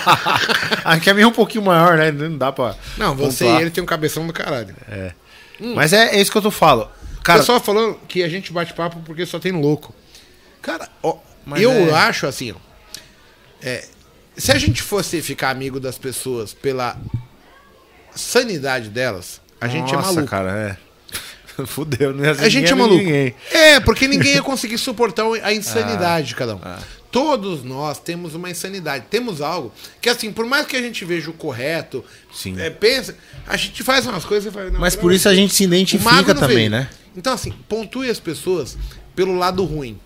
aqui 0.84 1.10
é 1.10 1.14
meio 1.14 1.28
um 1.30 1.32
pouquinho 1.34 1.64
maior, 1.64 1.98
né? 1.98 2.12
Não 2.12 2.38
dá 2.38 2.52
pra. 2.52 2.76
Não, 2.98 3.16
você 3.16 3.46
pontuar. 3.46 3.60
e 3.60 3.64
ele 3.64 3.72
tem 3.72 3.84
um 3.84 3.88
cabeção 3.88 4.26
do 4.28 4.34
caralho. 4.34 4.76
Mas 5.76 5.94
é, 5.94 6.16
é 6.16 6.22
isso 6.22 6.32
que 6.32 6.38
eu 6.38 6.42
tô 6.42 6.52
falando. 6.52 6.90
O 7.20 7.24
Cara, 7.24 7.40
pessoal 7.40 7.60
falou 7.60 8.00
que 8.08 8.24
a 8.24 8.28
gente 8.30 8.52
bate 8.52 8.74
papo 8.74 9.00
porque 9.06 9.26
só 9.28 9.38
tem 9.38 9.52
louco. 9.52 9.94
Cara, 10.62 10.90
ó, 11.04 11.18
Mas 11.46 11.62
eu 11.62 11.72
é- 11.72 11.92
acho 11.94 12.28
assim, 12.28 12.54
é, 13.62 13.86
se 14.38 14.52
a 14.52 14.58
gente 14.58 14.82
fosse 14.82 15.22
ficar 15.22 15.50
amigo 15.50 15.80
das 15.80 15.98
pessoas 15.98 16.54
pela 16.54 16.98
sanidade 18.16 18.90
delas, 18.90 19.42
a 19.60 19.68
gente 19.68 19.94
é 19.94 19.98
nossa, 19.98 20.14
maluco. 20.14 20.28
cara, 20.28 20.52
é. 20.78 20.92
Fudeu, 21.66 22.14
não 22.14 22.24
ia 22.26 22.34
ser 22.34 22.46
A 22.46 22.50
gente 22.50 22.72
é 22.72 22.76
maluco. 22.76 22.98
Ninguém. 23.04 23.36
É, 23.52 23.80
porque 23.80 24.08
ninguém 24.08 24.34
ia 24.36 24.42
conseguir 24.42 24.78
suportar 24.78 25.24
a 25.26 25.48
Ah, 25.48 25.54
insanidade 25.54 26.30
de 26.30 26.36
cada 26.36 26.56
um. 26.56 26.62
Todos 27.12 27.62
nós 27.64 28.00
temos 28.00 28.34
uma 28.36 28.50
insanidade. 28.50 29.06
Temos 29.10 29.42
algo 29.42 29.72
que, 30.00 30.10
assim, 30.10 30.32
por 30.32 30.46
mais 30.46 30.66
que 30.66 30.78
a 30.78 30.82
gente 30.82 31.04
veja 31.04 31.30
o 31.30 31.34
correto, 31.34 32.06
Sim. 32.34 32.60
é, 32.60 32.70
pensa, 32.70 33.16
a 33.46 33.58
gente 33.58 33.84
faz 33.84 34.06
umas 34.08 34.24
coisas 34.24 34.50
e 34.50 34.54
fala, 34.54 34.70
não, 34.72 34.80
Mas 34.80 34.96
por 34.96 35.12
isso 35.12 35.28
a 35.28 35.36
gente 35.36 35.54
se 35.54 35.66
identifica 35.66 36.34
também, 36.34 36.56
veio. 36.56 36.70
né? 36.72 36.90
Então, 37.16 37.34
assim, 37.34 37.52
pontue 37.68 38.10
as 38.10 38.20
pessoas 38.20 38.78
pelo 39.14 39.38
lado 39.38 39.66
ruim. 39.66 40.00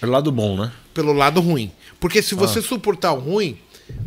Pelo 0.00 0.12
lado 0.12 0.30
bom, 0.32 0.56
né? 0.56 0.72
Pelo 0.94 1.12
lado 1.12 1.40
ruim. 1.40 1.70
Porque 2.00 2.22
se 2.22 2.34
Ah. 2.34 2.38
você 2.38 2.60
suportar 2.62 3.12
o 3.12 3.18
ruim, 3.20 3.58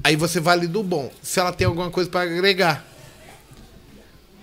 aí 0.04 0.16
você 0.16 0.40
valida 0.40 0.78
o 0.80 0.84
bom. 0.84 1.12
Se 1.22 1.40
ela 1.40 1.52
tem 1.52 1.66
alguma 1.68 1.90
coisa 1.90 2.10
pra 2.10 2.22
agregar. 2.22 2.86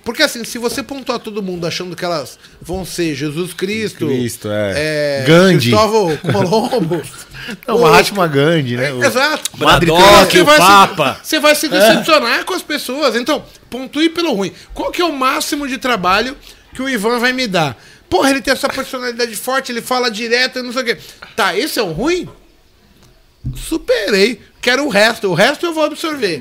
Porque 0.04 0.22
assim, 0.22 0.44
se 0.44 0.56
você 0.56 0.84
pontuar 0.84 1.18
todo 1.18 1.42
mundo 1.42 1.66
achando 1.66 1.96
que 1.96 2.04
elas 2.04 2.38
vão 2.62 2.84
ser 2.84 3.12
Jesus 3.16 3.52
Cristo, 3.52 4.06
Cristo, 4.06 4.48
é. 4.48 4.72
é, 4.76 5.24
Gandhi. 5.26 5.58
Cristóvão 5.70 6.16
Colombo, 6.18 7.02
Não, 7.66 7.76
o- 7.78 7.80
Mahatma 7.82 8.26
Gandhi, 8.28 8.76
né? 8.76 8.92
O- 8.92 9.02
Exato. 9.04 9.50
Braddock, 9.56 10.30
Você 10.32 10.40
o 10.40 10.44
vai 10.44 10.54
se- 10.56 10.62
Papa. 10.62 11.20
Você 11.22 11.40
vai 11.40 11.54
se 11.56 11.68
decepcionar 11.68 12.44
com 12.44 12.54
as 12.54 12.62
pessoas. 12.62 13.16
Então, 13.16 13.44
pontue 13.68 14.08
pelo 14.08 14.32
ruim. 14.32 14.52
Qual 14.72 14.92
que 14.92 15.02
é 15.02 15.04
o 15.04 15.12
máximo 15.12 15.66
de 15.66 15.76
trabalho 15.76 16.36
que 16.72 16.80
o 16.82 16.88
Ivan 16.88 17.18
vai 17.18 17.32
me 17.32 17.48
dar? 17.48 17.76
Porra, 18.08 18.30
ele 18.30 18.40
tem 18.40 18.52
essa 18.52 18.68
personalidade 18.68 19.34
forte, 19.36 19.72
ele 19.72 19.82
fala 19.82 20.10
direto, 20.10 20.62
não 20.62 20.72
sei 20.72 20.82
o 20.82 20.84
quê. 20.84 20.98
Tá, 21.34 21.56
esse 21.56 21.78
é 21.78 21.82
o 21.82 21.92
ruim? 21.92 22.28
Superei. 23.56 24.40
Quero 24.60 24.84
o 24.84 24.88
resto. 24.88 25.28
O 25.28 25.34
resto 25.34 25.66
eu 25.66 25.72
vou 25.72 25.84
absorver. 25.84 26.40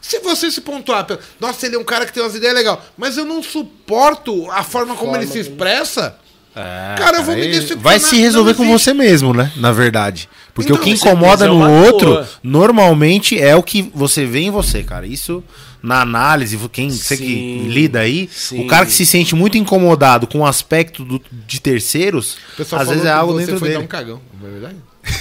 Se 0.00 0.18
você 0.18 0.50
se 0.50 0.60
pontuar, 0.60 1.06
nossa, 1.38 1.64
ele 1.66 1.76
é 1.76 1.78
um 1.78 1.84
cara 1.84 2.04
que 2.04 2.12
tem 2.12 2.22
umas 2.22 2.34
ideias 2.34 2.54
legais, 2.54 2.78
mas 2.96 3.16
eu 3.16 3.24
não 3.24 3.42
suporto 3.42 4.50
a 4.50 4.64
forma 4.64 4.96
como 4.96 5.16
ele 5.16 5.26
se 5.26 5.38
expressa. 5.38 6.18
É, 6.54 6.94
Cara, 6.98 7.18
eu 7.18 7.22
vou 7.24 7.34
me 7.34 7.46
decepcionar. 7.46 7.82
Vai 7.82 7.98
se 7.98 8.16
resolver 8.16 8.54
com 8.54 8.66
você 8.66 8.92
mesmo, 8.92 9.32
né? 9.32 9.50
Na 9.56 9.72
verdade. 9.72 10.28
Porque 10.54 10.70
Então, 10.70 10.80
o 10.82 10.84
que 10.84 10.90
com 10.98 11.08
incomoda 11.08 11.46
é 11.46 11.48
no 11.48 11.70
outro, 11.84 12.10
boa. 12.10 12.28
normalmente 12.42 13.40
é 13.40 13.56
o 13.56 13.62
que 13.62 13.90
você 13.94 14.26
vê 14.26 14.40
em 14.40 14.50
você, 14.50 14.82
cara. 14.82 15.06
Isso 15.06 15.42
na 15.82 16.00
análise, 16.02 16.56
quem 16.70 16.90
você 16.90 17.16
que 17.16 17.24
Sim, 17.24 17.68
lida 17.68 18.00
aí, 18.00 18.28
sim. 18.30 18.60
o 18.64 18.66
cara 18.68 18.86
que 18.86 18.92
se 18.92 19.04
sente 19.04 19.34
muito 19.34 19.56
incomodado 19.58 20.26
com 20.28 20.40
o 20.40 20.46
aspecto 20.46 21.04
do- 21.04 21.20
de 21.46 21.60
terceiros, 21.60 22.36
às 22.70 22.86
vezes 22.88 23.04
é 23.04 23.08
que 23.08 23.12
algo 23.12 23.32
você 23.32 23.38
dentro 23.46 23.58
foi 23.58 23.68
dele. 23.70 23.78
dar 23.80 23.84
um 23.84 23.88
cagão, 23.88 24.20
não 24.40 24.48
é 24.48 24.52
verdade? 24.52 24.76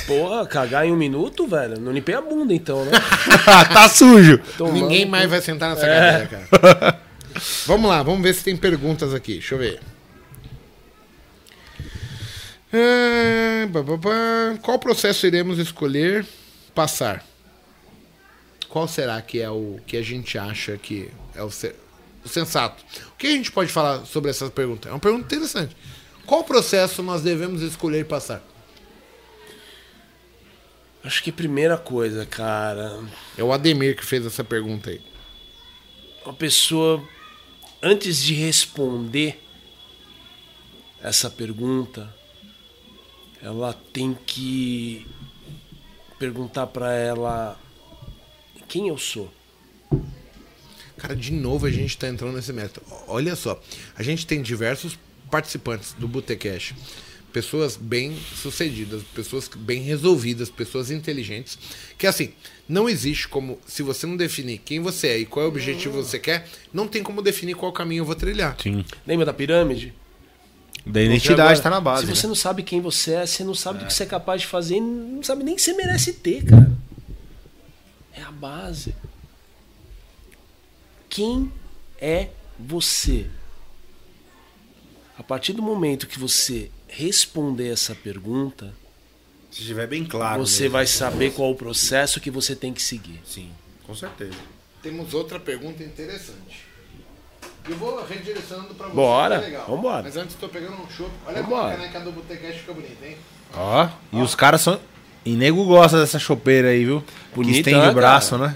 Porra, 0.05 0.45
cagar 0.45 0.85
em 0.85 0.91
um 0.91 0.95
minuto, 0.95 1.47
velho. 1.47 1.79
Não 1.79 1.91
limpei 1.91 2.13
a 2.13 2.21
bunda, 2.21 2.53
então, 2.53 2.85
né? 2.85 2.91
tá 3.73 3.89
sujo. 3.89 4.39
Tomando- 4.57 4.75
Ninguém 4.75 5.05
mais 5.07 5.27
vai 5.27 5.41
sentar 5.41 5.69
nessa 5.73 5.87
É. 5.87 6.27
cadeira, 6.27 6.27
cara. 6.51 6.99
vamos 7.65 7.89
lá, 7.89 8.03
vamos 8.03 8.21
ver 8.21 8.35
se 8.35 8.43
tem 8.43 8.55
perguntas 8.55 9.13
aqui. 9.15 9.33
Deixa 9.33 9.55
eu 9.55 9.59
ver. 9.59 9.79
Pá. 12.71 14.57
Qual 14.61 14.79
processo 14.79 15.27
iremos 15.27 15.59
escolher 15.59 16.25
passar? 16.73 17.25
Qual 18.69 18.87
será 18.87 19.21
que 19.21 19.41
é 19.41 19.49
o 19.49 19.79
que 19.85 19.97
a 19.97 20.01
gente 20.01 20.37
acha 20.37 20.77
que 20.77 21.09
é 21.35 21.43
o, 21.43 21.47
o 21.47 22.29
sensato? 22.29 22.81
O 23.13 23.17
que 23.17 23.27
a 23.27 23.31
gente 23.31 23.51
pode 23.51 23.69
falar 23.69 24.05
sobre 24.05 24.31
essa 24.31 24.49
pergunta? 24.49 24.87
É 24.87 24.91
uma 24.93 24.99
pergunta 24.99 25.25
interessante. 25.25 25.75
Qual 26.25 26.45
processo 26.45 27.03
nós 27.03 27.21
devemos 27.21 27.61
escolher 27.61 28.05
passar? 28.05 28.41
Acho 31.03 31.21
que 31.21 31.31
primeira 31.31 31.77
coisa, 31.77 32.25
cara. 32.25 33.03
É 33.37 33.43
o 33.43 33.51
Ademir 33.51 33.97
que 33.97 34.05
fez 34.05 34.25
essa 34.25 34.43
pergunta 34.43 34.91
aí. 34.91 35.01
Uma 36.23 36.33
pessoa, 36.33 37.03
antes 37.81 38.23
de 38.23 38.33
responder 38.35 39.43
essa 41.01 41.29
pergunta, 41.29 42.20
ela 43.41 43.73
tem 43.91 44.17
que 44.25 45.05
perguntar 46.19 46.67
pra 46.67 46.93
ela 46.93 47.59
quem 48.67 48.87
eu 48.87 48.97
sou. 48.97 49.31
Cara, 50.97 51.15
de 51.15 51.31
novo 51.31 51.65
a 51.65 51.71
gente 51.71 51.97
tá 51.97 52.07
entrando 52.07 52.35
nesse 52.35 52.53
método. 52.53 52.85
Olha 53.07 53.35
só, 53.35 53.59
a 53.95 54.03
gente 54.03 54.27
tem 54.27 54.41
diversos 54.41 54.97
participantes 55.31 55.93
do 55.93 56.07
Botecash. 56.07 56.75
Pessoas 57.33 57.77
bem 57.77 58.15
sucedidas, 58.35 59.01
pessoas 59.15 59.49
bem 59.55 59.81
resolvidas, 59.81 60.49
pessoas 60.49 60.91
inteligentes. 60.91 61.57
Que 61.97 62.05
assim, 62.05 62.33
não 62.67 62.87
existe 62.87 63.27
como, 63.27 63.57
se 63.65 63.81
você 63.81 64.05
não 64.05 64.17
definir 64.17 64.59
quem 64.59 64.81
você 64.81 65.07
é 65.07 65.17
e 65.19 65.25
qual 65.25 65.45
é 65.45 65.47
o 65.47 65.51
objetivo 65.51 66.03
você 66.03 66.19
quer, 66.19 66.47
não 66.73 66.87
tem 66.87 67.01
como 67.01 67.21
definir 67.21 67.55
qual 67.55 67.71
caminho 67.71 68.01
eu 68.01 68.05
vou 68.05 68.15
trilhar. 68.15 68.55
Sim. 68.61 68.85
Lembra 69.07 69.25
da 69.25 69.33
pirâmide? 69.33 69.93
Da 70.85 71.01
identidade 71.01 71.41
Agora, 71.41 71.61
tá 71.61 71.69
na 71.69 71.79
base. 71.79 72.05
Se 72.05 72.15
você 72.15 72.25
né? 72.25 72.29
não 72.29 72.35
sabe 72.35 72.63
quem 72.63 72.81
você 72.81 73.13
é, 73.13 73.25
você 73.25 73.43
não 73.43 73.53
sabe 73.53 73.79
do 73.79 73.85
que 73.85 73.93
você 73.93 74.03
é 74.03 74.07
capaz 74.07 74.41
de 74.41 74.47
fazer, 74.47 74.77
e 74.77 74.81
não 74.81 75.21
sabe 75.21 75.43
nem 75.43 75.55
que 75.55 75.61
você 75.61 75.73
merece 75.73 76.13
ter, 76.13 76.43
cara. 76.43 76.71
É 78.13 78.21
a 78.21 78.31
base. 78.31 78.95
Quem 81.09 81.51
é 81.99 82.29
você? 82.57 83.27
A 85.17 85.23
partir 85.23 85.53
do 85.53 85.61
momento 85.61 86.07
que 86.07 86.17
você 86.17 86.71
responder 86.87 87.69
essa 87.71 87.93
pergunta, 87.93 88.73
Se 89.51 89.61
estiver 89.61 89.87
bem 89.87 90.03
claro. 90.03 90.45
você 90.45 90.63
mesmo. 90.63 90.73
vai 90.73 90.87
saber 90.87 91.31
qual 91.33 91.51
o 91.51 91.55
processo 91.55 92.19
que 92.19 92.31
você 92.31 92.55
tem 92.55 92.73
que 92.73 92.81
seguir. 92.81 93.21
Sim, 93.25 93.51
com 93.83 93.93
certeza. 93.93 94.37
Temos 94.81 95.13
outra 95.13 95.39
pergunta 95.39 95.83
interessante. 95.83 96.70
Eu 97.69 97.75
vou 97.75 98.03
redirecionando 98.05 98.73
pra 98.73 98.87
você. 98.87 98.95
Bora, 98.95 99.39
que 99.39 99.45
é 99.45 99.47
legal. 99.47 99.65
vambora. 99.67 100.03
Mas 100.03 100.17
antes 100.17 100.35
tô 100.35 100.49
pegando 100.49 100.73
um 100.73 100.89
chopp. 100.89 101.11
Olha 101.27 101.43
como 101.43 101.55
a 101.55 101.59
Vambora. 101.61 101.77
caneca 101.77 101.99
do 101.99 102.11
Botecash 102.11 102.55
fica 102.55 102.73
bonita, 102.73 103.05
hein? 103.05 103.17
Ó, 103.53 103.87
e 104.11 104.21
os 104.21 104.35
caras 104.35 104.61
são. 104.61 104.79
E 105.23 105.35
nego 105.35 105.63
gosta 105.65 105.99
dessa 105.99 106.17
chopeira 106.17 106.69
aí, 106.69 106.83
viu? 106.83 107.03
Bonita, 107.35 107.53
que 107.53 107.59
estende 107.59 107.85
né, 107.85 107.91
o 107.91 107.93
braço, 107.93 108.37
né? 108.37 108.55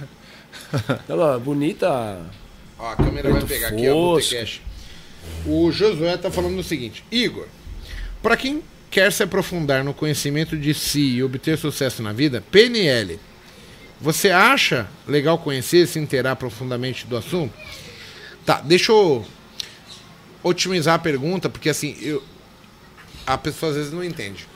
Ela, 1.07 1.37
bonita. 1.37 2.19
Ó, 2.79 2.89
a 2.91 2.95
câmera 2.95 3.29
vai 3.29 3.39
Muito 3.39 3.47
pegar 3.47 3.67
aqui, 3.67 3.87
ó, 3.87 3.93
o 3.93 4.15
fosco. 4.15 4.31
Botecash. 4.31 4.61
O 5.45 5.71
Josué 5.71 6.17
tá 6.17 6.31
falando 6.31 6.57
o 6.57 6.63
seguinte: 6.63 7.03
Igor, 7.11 7.47
para 8.23 8.35
quem 8.35 8.63
quer 8.89 9.11
se 9.11 9.21
aprofundar 9.21 9.83
no 9.83 9.93
conhecimento 9.93 10.57
de 10.57 10.73
si 10.73 11.15
e 11.15 11.23
obter 11.23 11.57
sucesso 11.57 12.01
na 12.01 12.11
vida, 12.11 12.43
PNL, 12.49 13.19
você 14.01 14.31
acha 14.31 14.87
legal 15.07 15.37
conhecer, 15.37 15.87
se 15.87 15.99
inteirar 15.99 16.35
profundamente 16.35 17.05
do 17.05 17.15
assunto? 17.15 17.53
Tá, 18.45 18.61
deixa 18.61 18.91
eu 18.91 19.25
otimizar 20.43 20.95
a 20.95 20.99
pergunta, 20.99 21.49
porque 21.49 21.69
assim, 21.69 21.97
eu, 21.99 22.23
a 23.25 23.37
pessoa 23.37 23.71
às 23.71 23.77
vezes 23.77 23.91
não 23.91 24.03
entende. 24.03 24.47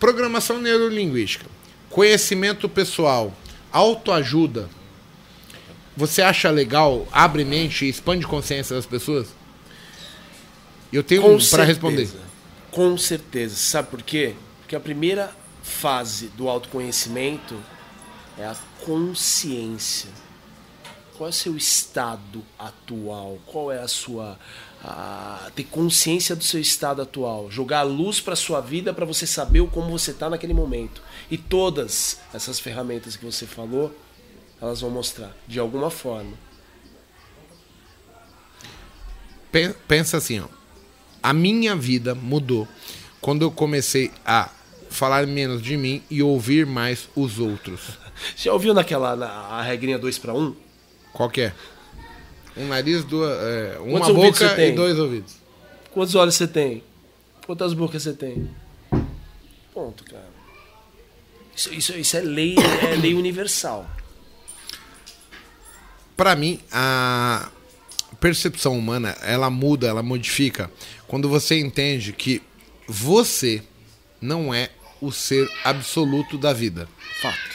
Programação 0.00 0.58
neurolinguística, 0.58 1.46
conhecimento 1.90 2.68
pessoal, 2.68 3.36
autoajuda. 3.70 4.68
Você 5.96 6.22
acha 6.22 6.50
legal, 6.50 7.06
abre 7.12 7.44
mente 7.44 7.84
e 7.84 7.88
expande 7.88 8.26
consciência 8.26 8.74
das 8.74 8.86
pessoas? 8.86 9.28
Eu 10.92 11.02
tenho 11.02 11.22
Com 11.22 11.36
um 11.36 11.38
para 11.50 11.64
responder. 11.64 12.08
Com 12.70 12.96
certeza. 12.96 13.56
Sabe 13.56 13.88
por 13.88 14.02
quê? 14.02 14.34
Porque 14.60 14.74
a 14.74 14.80
primeira 14.80 15.34
fase 15.62 16.28
do 16.36 16.48
autoconhecimento 16.48 17.56
é 18.38 18.46
a 18.46 18.56
consciência. 18.84 20.10
Qual 21.16 21.28
é 21.28 21.30
o 21.30 21.32
seu 21.32 21.56
estado 21.56 22.42
atual? 22.58 23.38
Qual 23.46 23.70
é 23.70 23.80
a 23.80 23.86
sua. 23.86 24.38
A, 24.82 25.50
ter 25.54 25.64
consciência 25.64 26.34
do 26.34 26.42
seu 26.42 26.60
estado 26.60 27.00
atual. 27.00 27.50
Jogar 27.50 27.80
a 27.80 27.82
luz 27.82 28.20
para 28.20 28.34
sua 28.34 28.60
vida 28.60 28.92
para 28.92 29.06
você 29.06 29.26
saber 29.26 29.66
como 29.70 29.90
você 29.90 30.10
está 30.10 30.28
naquele 30.28 30.52
momento. 30.52 31.00
E 31.30 31.38
todas 31.38 32.20
essas 32.34 32.58
ferramentas 32.58 33.16
que 33.16 33.24
você 33.24 33.46
falou, 33.46 33.94
elas 34.60 34.80
vão 34.80 34.90
mostrar, 34.90 35.34
de 35.46 35.60
alguma 35.60 35.88
forma. 35.88 36.36
Pensa 39.86 40.16
assim, 40.16 40.40
ó. 40.40 40.48
A 41.22 41.32
minha 41.32 41.76
vida 41.76 42.14
mudou 42.14 42.68
quando 43.20 43.42
eu 43.42 43.50
comecei 43.50 44.10
a 44.26 44.50
falar 44.90 45.26
menos 45.26 45.62
de 45.62 45.76
mim 45.76 46.02
e 46.10 46.22
ouvir 46.22 46.66
mais 46.66 47.08
os 47.14 47.38
outros. 47.38 47.98
Já 48.36 48.52
ouviu 48.52 48.74
naquela 48.74 49.16
na, 49.16 49.28
a 49.28 49.62
regrinha 49.62 49.98
2 49.98 50.18
para 50.18 50.34
1? 50.34 50.54
Qual 51.14 51.30
que 51.30 51.40
é? 51.42 51.54
Um 52.56 52.66
nariz, 52.68 53.04
duas, 53.04 53.30
é, 53.30 53.78
uma 53.78 54.00
Quantos 54.00 54.14
boca 54.14 54.62
e 54.62 54.72
dois 54.72 54.98
ouvidos. 54.98 55.36
Quantos 55.92 56.14
olhos 56.14 56.34
você 56.34 56.46
tem? 56.46 56.82
Quantas 57.46 57.72
bocas 57.72 58.02
você 58.02 58.12
tem? 58.12 58.50
Ponto, 59.72 60.04
cara. 60.04 60.28
Isso, 61.56 61.72
isso, 61.72 61.92
isso 61.92 62.16
é 62.16 62.20
lei, 62.20 62.56
é 62.58 62.96
lei 62.96 63.14
universal. 63.14 63.88
Para 66.16 66.34
mim, 66.36 66.60
a 66.70 67.48
percepção 68.20 68.76
humana, 68.78 69.16
ela 69.22 69.50
muda, 69.50 69.86
ela 69.86 70.02
modifica 70.02 70.70
quando 71.06 71.28
você 71.28 71.58
entende 71.58 72.12
que 72.12 72.42
você 72.88 73.62
não 74.20 74.52
é 74.52 74.70
o 75.00 75.12
ser 75.12 75.48
absoluto 75.64 76.38
da 76.38 76.52
vida. 76.52 76.88
Fato. 77.20 77.54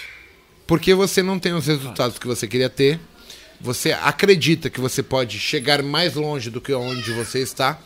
Porque 0.67 0.93
você 0.93 1.23
não 1.23 1.39
tem 1.39 1.53
os 1.53 1.65
resultados 1.65 2.13
Fato. 2.13 2.21
que 2.21 2.27
você 2.27 2.47
queria 2.47 2.69
ter, 2.69 2.99
você 3.59 3.91
acredita 3.91 4.69
que 4.69 4.79
você 4.79 5.03
pode 5.03 5.39
chegar 5.39 5.83
mais 5.83 6.15
longe 6.15 6.49
do 6.49 6.61
que 6.61 6.73
onde 6.73 7.11
você 7.11 7.39
está, 7.39 7.79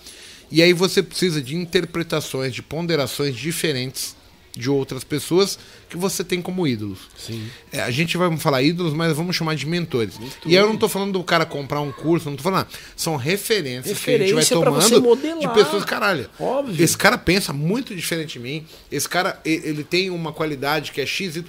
e 0.52 0.62
aí 0.62 0.74
você 0.74 1.02
precisa 1.02 1.42
de 1.42 1.56
interpretações, 1.56 2.54
de 2.54 2.62
ponderações 2.62 3.36
diferentes 3.36 4.16
de 4.56 4.70
outras 4.70 5.04
pessoas 5.04 5.58
que 5.90 5.98
você 5.98 6.24
tem 6.24 6.42
como 6.42 6.68
ídolos. 6.68 7.00
Sim. 7.18 7.50
É, 7.72 7.82
a 7.82 7.90
gente 7.90 8.16
vai 8.18 8.36
falar 8.38 8.62
ídolos, 8.62 8.94
mas 8.94 9.16
vamos 9.16 9.36
chamar 9.36 9.56
de 9.56 9.66
mentores. 9.66 10.14
E 10.46 10.56
aí 10.56 10.62
eu 10.62 10.68
não 10.68 10.76
estou 10.76 10.88
falando 10.88 11.14
do 11.14 11.24
cara 11.24 11.46
comprar 11.46 11.82
um 11.82 11.92
curso, 11.92 12.28
não 12.28 12.36
estou 12.36 12.52
falando. 12.52 12.68
São 12.96 13.16
referências 13.16 13.98
Referência 13.98 14.34
que 14.34 14.40
a 14.40 14.42
gente 14.42 14.54
vai 14.54 14.64
tomando 14.64 15.40
de 15.40 15.48
pessoas, 15.54 15.84
caralho. 15.84 16.30
Óbvio. 16.40 16.84
Esse 16.84 16.98
cara 16.98 17.18
pensa 17.18 17.52
muito 17.52 17.96
diferente 17.96 18.34
de 18.34 18.40
mim. 18.40 18.66
Esse 18.92 19.10
cara, 19.10 19.40
ele 19.44 19.84
tem 19.84 20.12
uma 20.12 20.32
qualidade 20.32 20.92
que 20.92 21.02
é 21.02 21.06
XYZ, 21.06 21.44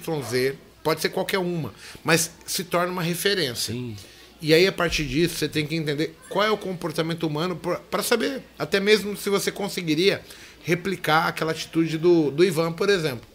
pode 0.83 1.01
ser 1.01 1.09
qualquer 1.09 1.39
uma, 1.39 1.73
mas 2.03 2.31
se 2.45 2.63
torna 2.63 2.91
uma 2.91 3.03
referência. 3.03 3.73
Sim. 3.73 3.95
E 4.41 4.53
aí, 4.53 4.67
a 4.67 4.71
partir 4.71 5.05
disso, 5.05 5.35
você 5.35 5.47
tem 5.47 5.65
que 5.65 5.75
entender 5.75 6.15
qual 6.29 6.45
é 6.45 6.51
o 6.51 6.57
comportamento 6.57 7.25
humano 7.25 7.59
para 7.89 8.03
saber, 8.03 8.41
até 8.59 8.79
mesmo 8.79 9.15
se 9.15 9.29
você 9.29 9.51
conseguiria 9.51 10.21
replicar 10.63 11.27
aquela 11.27 11.51
atitude 11.51 11.97
do, 11.97 12.31
do 12.31 12.43
Ivan, 12.43 12.73
por 12.73 12.89
exemplo. 12.89 13.25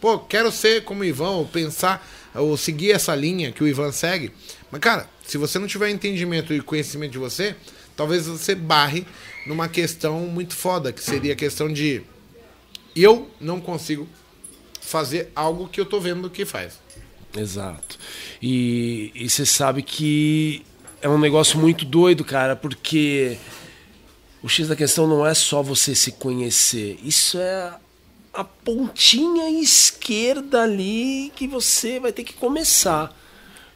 Pô, 0.00 0.18
quero 0.18 0.50
ser 0.50 0.84
como 0.84 1.02
o 1.02 1.04
Ivan, 1.04 1.30
ou 1.30 1.46
pensar, 1.46 2.06
ou 2.34 2.56
seguir 2.56 2.90
essa 2.92 3.14
linha 3.14 3.52
que 3.52 3.62
o 3.62 3.68
Ivan 3.68 3.92
segue. 3.92 4.32
Mas, 4.70 4.80
cara, 4.80 5.08
se 5.24 5.38
você 5.38 5.58
não 5.58 5.66
tiver 5.66 5.90
entendimento 5.90 6.52
e 6.52 6.60
conhecimento 6.60 7.12
de 7.12 7.18
você, 7.18 7.54
talvez 7.96 8.26
você 8.26 8.54
barre 8.54 9.06
numa 9.46 9.68
questão 9.68 10.20
muito 10.20 10.54
foda, 10.54 10.92
que 10.92 11.02
seria 11.02 11.32
a 11.32 11.36
questão 11.36 11.72
de 11.72 12.02
eu 12.94 13.30
não 13.40 13.60
consigo 13.60 14.08
fazer 14.80 15.30
algo 15.34 15.68
que 15.68 15.80
eu 15.80 15.86
tô 15.86 16.00
vendo 16.00 16.28
que 16.28 16.44
faz. 16.44 16.81
Exato. 17.36 17.98
E 18.40 19.12
você 19.28 19.46
sabe 19.46 19.82
que 19.82 20.64
é 21.00 21.08
um 21.08 21.18
negócio 21.18 21.58
muito 21.58 21.84
doido, 21.84 22.24
cara, 22.24 22.54
porque 22.54 23.38
o 24.42 24.48
X 24.48 24.68
da 24.68 24.76
questão 24.76 25.06
não 25.06 25.26
é 25.26 25.34
só 25.34 25.62
você 25.62 25.94
se 25.94 26.12
conhecer. 26.12 26.98
Isso 27.02 27.38
é 27.38 27.74
a 28.32 28.44
pontinha 28.44 29.50
esquerda 29.60 30.62
ali 30.62 31.32
que 31.34 31.46
você 31.46 31.98
vai 31.98 32.12
ter 32.12 32.24
que 32.24 32.34
começar. 32.34 33.18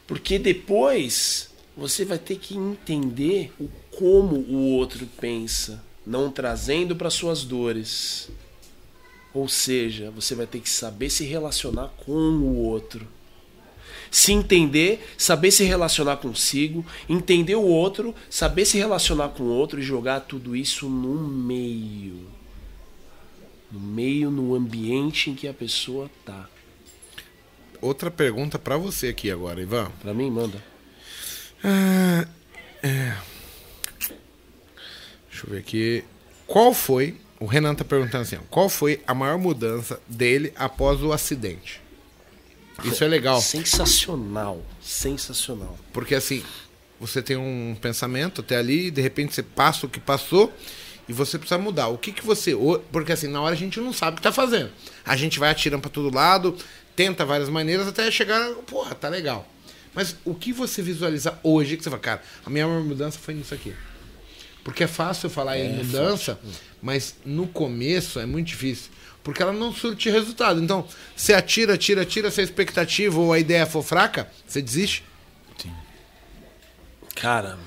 Porque 0.05 0.39
depois 0.39 1.49
você 1.75 2.05
vai 2.05 2.17
ter 2.17 2.37
que 2.37 2.55
entender 2.55 3.51
o 3.59 3.69
como 3.97 4.35
o 4.35 4.73
outro 4.73 5.07
pensa, 5.19 5.83
não 6.05 6.31
trazendo 6.31 6.95
para 6.95 7.09
suas 7.09 7.43
dores. 7.43 8.29
Ou 9.33 9.47
seja, 9.47 10.11
você 10.11 10.35
vai 10.35 10.45
ter 10.45 10.59
que 10.59 10.69
saber 10.69 11.09
se 11.09 11.25
relacionar 11.25 11.91
com 12.05 12.11
o 12.11 12.57
outro 12.57 13.07
se 14.11 14.31
entender, 14.31 15.05
saber 15.17 15.51
se 15.51 15.63
relacionar 15.63 16.17
consigo, 16.17 16.85
entender 17.07 17.55
o 17.55 17.63
outro, 17.63 18.13
saber 18.29 18.65
se 18.65 18.77
relacionar 18.77 19.29
com 19.29 19.43
o 19.43 19.49
outro 19.49 19.79
e 19.79 19.83
jogar 19.83 20.21
tudo 20.21 20.55
isso 20.55 20.89
no 20.89 21.27
meio. 21.27 22.27
No 23.71 23.79
meio, 23.79 24.31
no 24.31 24.55
ambiente 24.55 25.29
em 25.29 25.35
que 25.35 25.47
a 25.47 25.53
pessoa 25.53 26.09
tá. 26.25 26.47
Outra 27.81 28.09
pergunta 28.09 28.57
para 28.57 28.77
você 28.77 29.09
aqui 29.09 29.29
agora, 29.29 29.61
Ivan. 29.61 29.91
Para 30.01 30.13
mim, 30.13 30.31
manda. 30.31 30.63
Ah, 31.63 32.27
é. 32.81 33.15
Deixa 35.29 35.45
eu 35.45 35.51
ver 35.51 35.59
aqui. 35.59 36.03
Qual 36.47 36.73
foi? 36.73 37.17
O 37.39 37.45
Renan 37.45 37.75
tá 37.75 37.83
perguntando 37.83 38.23
assim: 38.23 38.37
qual 38.49 38.69
foi 38.69 39.01
a 39.05 39.13
maior 39.13 39.37
mudança 39.37 39.99
dele 40.07 40.51
após 40.55 41.03
o 41.03 41.11
acidente? 41.11 41.81
Isso 42.83 43.03
é 43.03 43.07
legal. 43.07 43.41
Sensacional. 43.41 44.63
Sensacional. 44.81 45.77
Porque 45.91 46.15
assim, 46.15 46.43
você 46.99 47.21
tem 47.21 47.37
um 47.37 47.75
pensamento 47.79 48.41
até 48.41 48.57
ali, 48.57 48.91
de 48.91 49.01
repente 49.01 49.33
você 49.33 49.43
passa 49.43 49.85
o 49.85 49.89
que 49.89 49.99
passou 49.99 50.53
e 51.07 51.13
você 51.13 51.37
precisa 51.37 51.59
mudar. 51.59 51.87
O 51.87 51.97
que 51.97 52.11
que 52.11 52.25
você. 52.25 52.53
Porque 52.91 53.11
assim, 53.11 53.27
na 53.27 53.41
hora 53.41 53.53
a 53.53 53.57
gente 53.57 53.79
não 53.79 53.93
sabe 53.93 54.13
o 54.13 54.15
que 54.17 54.21
tá 54.21 54.31
fazendo. 54.31 54.71
A 55.05 55.15
gente 55.15 55.39
vai 55.39 55.49
atirando 55.49 55.81
para 55.81 55.89
todo 55.89 56.13
lado, 56.13 56.55
tenta 56.95 57.25
várias 57.25 57.49
maneiras 57.49 57.87
até 57.87 58.09
chegar. 58.11 58.49
Porra, 58.65 58.93
tá 58.93 59.09
legal. 59.09 59.47
Mas 59.93 60.15
o 60.23 60.35
que 60.35 60.53
você 60.53 60.81
visualiza 60.81 61.39
hoje 61.41 61.77
que 61.77 61.83
você 61.83 61.89
fala, 61.89 62.01
cara, 62.01 62.21
a 62.45 62.49
minha 62.49 62.67
mudança 62.67 63.17
foi 63.17 63.33
nisso 63.33 63.53
aqui. 63.53 63.73
Porque 64.63 64.83
é 64.83 64.87
fácil 64.87 65.29
falar 65.29 65.57
é, 65.57 65.65
em 65.65 65.77
mudança, 65.77 66.37
mas 66.81 67.15
no 67.25 67.47
começo 67.47 68.19
é 68.19 68.25
muito 68.25 68.47
difícil 68.47 68.91
porque 69.27 69.43
ela 69.43 69.51
não 69.51 69.73
surte 69.73 70.09
resultado. 70.09 70.63
Então, 70.63 70.87
você 71.13 71.33
atira, 71.33 71.73
atira, 71.73 72.03
atira, 72.03 72.31
se 72.31 72.39
a 72.39 72.43
expectativa 72.45 73.19
ou 73.19 73.33
a 73.33 73.37
ideia 73.37 73.65
for 73.65 73.83
fraca, 73.83 74.31
você 74.47 74.61
desiste? 74.61 75.03
Sim. 75.57 75.73
Cara, 77.13 77.59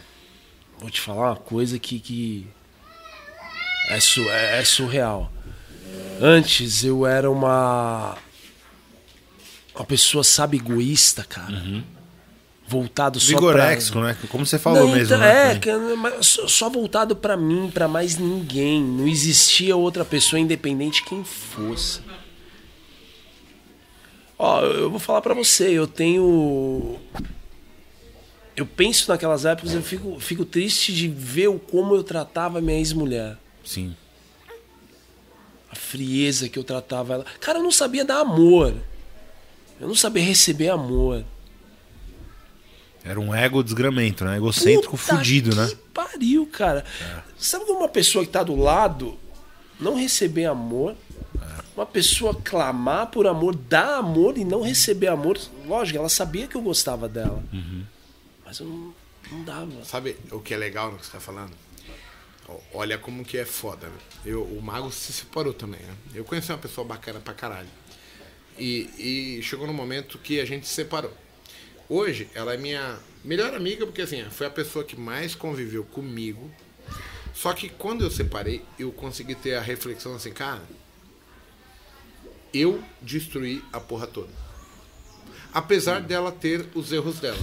vou 0.79 0.89
te 0.89 0.99
falar 0.99 1.33
uma 1.33 1.37
coisa 1.37 1.79
que, 1.79 2.01
que 2.01 2.47
é, 3.91 4.01
su 4.01 4.23
é, 4.31 4.61
é 4.61 4.65
surreal. 4.65 5.31
Antes 6.19 6.83
eu 6.83 7.07
era 7.07 7.31
uma 7.31 8.17
uma 9.75 9.85
pessoa, 9.85 10.25
sabe, 10.25 10.57
egoísta, 10.57 11.25
cara. 11.25 11.53
Uhum 11.53 12.00
voltado 12.71 13.19
só 13.19 13.27
Vigorex, 13.27 13.91
pra... 13.91 14.01
né? 14.01 14.17
Como 14.29 14.47
você 14.47 14.59
falou 14.59 14.87
não, 14.87 14.95
mesmo, 14.95 15.07
então, 15.07 15.19
né? 15.19 15.57
É, 15.57 16.23
só 16.23 16.71
voltado 16.71 17.17
para 17.17 17.37
mim, 17.37 17.69
para 17.73 17.89
mais 17.89 18.17
ninguém. 18.17 18.81
Não 18.81 19.09
existia 19.09 19.75
outra 19.75 20.05
pessoa 20.05 20.39
independente 20.39 21.05
quem 21.05 21.25
fosse. 21.25 22.01
Ó, 24.39 24.63
eu 24.63 24.89
vou 24.89 25.01
falar 25.01 25.21
para 25.21 25.35
você, 25.35 25.71
eu 25.71 25.87
tenho 25.87 26.99
eu 28.57 28.65
penso 28.67 29.11
naquelas 29.11 29.45
épocas, 29.45 29.75
eu 29.75 29.83
fico, 29.83 30.21
fico 30.21 30.45
triste 30.45 30.93
de 30.93 31.09
ver 31.09 31.49
o 31.49 31.59
como 31.59 31.95
eu 31.95 32.05
tratava 32.05 32.61
minha 32.61 32.79
ex-mulher. 32.79 33.37
Sim. 33.65 33.97
A 35.71 35.75
frieza 35.75 36.49
que 36.49 36.59
eu 36.59 36.65
tratava 36.65 37.15
ela. 37.15 37.27
Cara, 37.41 37.59
eu 37.59 37.63
não 37.63 37.73
sabia 37.73 38.05
dar 38.05 38.21
amor. 38.21 38.75
Eu 39.81 39.89
não 39.89 39.95
sabia 39.95 40.23
receber 40.23 40.69
amor. 40.69 41.25
Era 43.05 43.19
um 43.19 43.35
ego 43.35 43.63
desgramento, 43.63 44.25
né? 44.25 44.37
Egocêntrico 44.37 44.97
Puta 44.97 45.17
fudido, 45.17 45.57
né? 45.57 45.67
que 45.67 45.75
né? 45.75 45.81
pariu, 45.95 46.47
cara. 46.47 46.85
É. 47.01 47.23
Sabe 47.39 47.65
uma 47.71 47.89
pessoa 47.89 48.25
que 48.25 48.31
tá 48.31 48.43
do 48.43 48.55
lado 48.55 49.19
não 49.79 49.95
receber 49.95 50.45
amor? 50.45 50.95
É. 51.41 51.63
Uma 51.75 51.87
pessoa 51.87 52.35
clamar 52.35 53.07
por 53.07 53.27
amor, 53.27 53.57
dar 53.57 53.99
amor 53.99 54.37
e 54.37 54.45
não 54.45 54.61
receber 54.61 55.07
amor. 55.07 55.39
Lógico, 55.67 55.99
ela 55.99 56.09
sabia 56.09 56.47
que 56.47 56.57
eu 56.57 56.63
gostava 56.63 57.09
dela. 57.09 57.43
Uhum. 57.53 57.85
Mas 58.45 58.59
eu 58.59 58.67
não, 58.67 58.95
não 59.33 59.45
dava. 59.45 59.85
Sabe 59.85 60.17
o 60.31 60.41
que 60.41 60.53
é 60.53 60.57
legal 60.57 60.93
no 60.93 60.99
que 60.99 61.07
você 61.07 61.13
tá 61.13 61.21
falando? 61.21 61.53
Olha 62.75 62.99
como 62.99 63.25
que 63.25 63.39
é 63.39 63.45
foda, 63.45 63.87
né? 63.87 63.99
Eu, 64.25 64.43
o 64.43 64.61
Mago 64.61 64.91
se 64.91 65.13
separou 65.13 65.55
também, 65.55 65.81
né? 65.81 65.95
Eu 66.15 66.25
conheci 66.25 66.51
uma 66.51 66.59
pessoa 66.59 66.85
bacana 66.85 67.21
pra 67.21 67.33
caralho. 67.33 67.69
E, 68.59 69.39
e 69.39 69.43
chegou 69.43 69.67
no 69.67 69.73
momento 69.73 70.19
que 70.19 70.41
a 70.41 70.45
gente 70.45 70.67
se 70.67 70.75
separou. 70.75 71.13
Hoje, 71.91 72.29
ela 72.37 72.55
é 72.55 72.57
minha 72.57 73.01
melhor 73.25 73.53
amiga, 73.53 73.85
porque 73.85 74.03
assim, 74.03 74.25
foi 74.31 74.47
a 74.47 74.51
pessoa 74.51 74.85
que 74.85 74.95
mais 74.95 75.35
conviveu 75.35 75.83
comigo. 75.83 76.49
Só 77.35 77.53
que 77.53 77.69
quando 77.69 78.05
eu 78.05 78.11
separei, 78.13 78.63
eu 78.79 78.93
consegui 78.93 79.35
ter 79.35 79.57
a 79.57 79.61
reflexão 79.61 80.15
assim, 80.15 80.33
cara, 80.33 80.63
eu 82.55 82.81
destruí 83.03 83.61
a 83.73 83.81
porra 83.81 84.07
toda. 84.07 84.31
Apesar 85.53 86.01
dela 86.01 86.31
ter 86.31 86.65
os 86.77 86.93
erros 86.93 87.19
dela. 87.19 87.41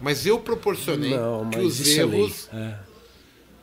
Mas 0.00 0.26
eu 0.26 0.40
proporcionei 0.40 1.16
Não, 1.16 1.48
que 1.48 1.58
mas 1.58 1.66
os 1.66 1.80
isso 1.80 2.00
é 2.00 2.02
erros. 2.02 2.50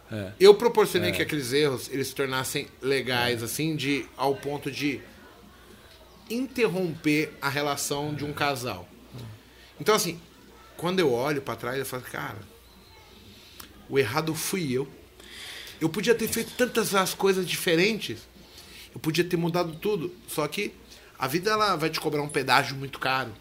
É. 0.10 0.32
Eu 0.40 0.56
proporcionei 0.56 1.12
que 1.12 1.22
aqueles 1.22 1.52
erros 1.52 1.90
eles 1.92 2.08
se 2.08 2.16
tornassem 2.16 2.68
legais, 2.82 3.44
assim, 3.44 3.76
de 3.76 4.06
ao 4.16 4.36
ponto 4.36 4.72
de 4.72 5.02
interromper 6.30 7.34
a 7.42 7.50
relação 7.50 8.14
de 8.14 8.24
um 8.24 8.32
casal. 8.32 8.88
Então, 9.80 9.96
assim, 9.96 10.20
quando 10.78 11.00
eu 11.00 11.12
olho 11.12 11.42
pra 11.42 11.56
trás, 11.56 11.78
eu 11.80 11.86
falo, 11.86 12.04
cara, 12.04 12.38
o 13.90 13.98
errado 14.00 14.34
fui 14.34 14.72
eu. 14.72 14.88
Eu 15.82 15.90
podia 15.90 16.16
ter 16.16 16.28
feito 16.28 16.52
tantas 16.56 16.96
as 16.96 17.14
coisas 17.14 17.46
diferentes. 17.48 18.20
Eu 18.94 19.00
podia 19.00 19.24
ter 19.24 19.38
mudado 19.38 19.76
tudo. 19.76 20.14
Só 20.28 20.48
que 20.48 20.74
a 21.18 21.28
vida 21.28 21.52
ela 21.52 21.76
vai 21.76 21.90
te 21.90 22.00
cobrar 22.00 22.22
um 22.22 22.30
pedágio 22.30 22.76
muito 22.76 23.00
caro. 23.00 23.34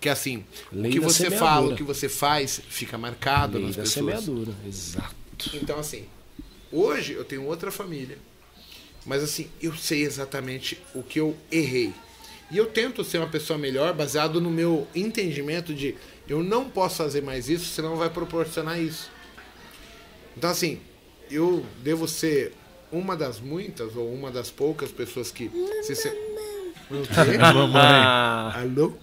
Que 0.00 0.08
é 0.08 0.12
assim, 0.12 0.44
Lei 0.72 0.90
o 0.90 0.92
que 0.94 1.00
você 1.00 1.24
semeadura. 1.24 1.50
fala, 1.50 1.72
o 1.72 1.76
que 1.76 1.82
você 1.82 2.08
faz, 2.08 2.60
fica 2.68 2.98
marcado 2.98 3.56
Lei 3.58 3.66
nas 3.68 3.76
da 3.76 3.82
pessoas. 3.82 4.20
semeadura, 4.20 4.52
exato. 4.66 5.14
Então, 5.54 5.78
assim, 5.78 6.06
hoje 6.72 7.12
eu 7.12 7.24
tenho 7.24 7.44
outra 7.44 7.70
família. 7.70 8.18
Mas, 9.06 9.22
assim, 9.22 9.48
eu 9.62 9.74
sei 9.76 10.02
exatamente 10.02 10.78
o 10.94 11.02
que 11.02 11.20
eu 11.20 11.36
errei. 11.50 11.92
E 12.50 12.58
eu 12.58 12.66
tento 12.66 13.02
ser 13.02 13.18
uma 13.18 13.28
pessoa 13.28 13.58
melhor 13.58 13.92
baseado 13.94 14.40
no 14.40 14.50
meu 14.50 14.86
entendimento 14.94 15.74
de 15.74 15.96
eu 16.28 16.42
não 16.42 16.68
posso 16.68 16.96
fazer 16.96 17.22
mais 17.22 17.48
isso, 17.48 17.66
senão 17.66 17.96
vai 17.96 18.10
proporcionar 18.10 18.80
isso. 18.80 19.10
Então, 20.36 20.50
assim, 20.50 20.80
eu 21.30 21.64
devo 21.82 22.06
ser 22.06 22.52
uma 22.90 23.16
das 23.16 23.40
muitas 23.40 23.96
ou 23.96 24.12
uma 24.12 24.30
das 24.30 24.50
poucas 24.50 24.90
pessoas 24.90 25.30
que. 25.30 25.50
Se 25.82 25.94
se... 25.94 26.08
O 26.08 27.02
quê? 27.02 27.38
Ah, 27.74 28.60
Alô? 28.60 28.94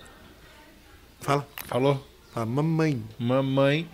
Fala. 1.19 1.47
Falou? 1.65 2.07
Fala, 2.33 2.45
mamãe. 2.45 3.03
Mamãe. 3.17 3.89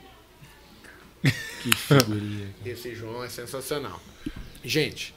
que 1.22 1.76
figurinha. 1.76 2.54
Esse 2.66 2.94
João 2.94 3.24
é 3.24 3.30
sensacional. 3.30 4.00
Gente, 4.64 5.16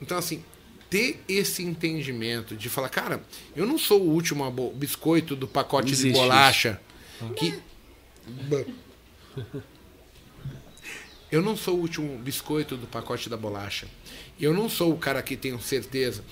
então 0.00 0.16
assim, 0.18 0.44
ter 0.88 1.22
esse 1.28 1.62
entendimento 1.62 2.56
de 2.56 2.68
falar, 2.68 2.88
cara, 2.88 3.22
eu 3.54 3.66
não 3.66 3.78
sou 3.78 4.02
o 4.02 4.10
último 4.10 4.48
biscoito 4.72 5.34
do 5.34 5.48
pacote 5.48 5.94
de 5.94 6.12
bolacha 6.12 6.80
que. 7.36 7.58
Eu 11.30 11.42
não 11.42 11.56
sou 11.56 11.76
o 11.76 11.80
último 11.80 12.16
biscoito 12.18 12.76
do 12.76 12.86
pacote 12.86 13.28
da 13.28 13.36
bolacha. 13.36 13.88
Eu 14.40 14.54
não 14.54 14.68
sou 14.68 14.92
o 14.92 14.96
cara 14.96 15.20
que 15.22 15.36
tenho 15.36 15.60
certeza. 15.60 16.24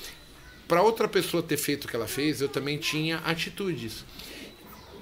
Para 0.69 0.83
outra 0.83 1.09
pessoa 1.09 1.43
ter 1.43 1.57
feito 1.57 1.85
o 1.85 1.89
que 1.89 1.97
ela 1.97 2.07
fez, 2.07 2.41
eu 2.41 2.49
também 2.49 2.79
tinha 2.79 3.19
atitudes. 3.19 4.05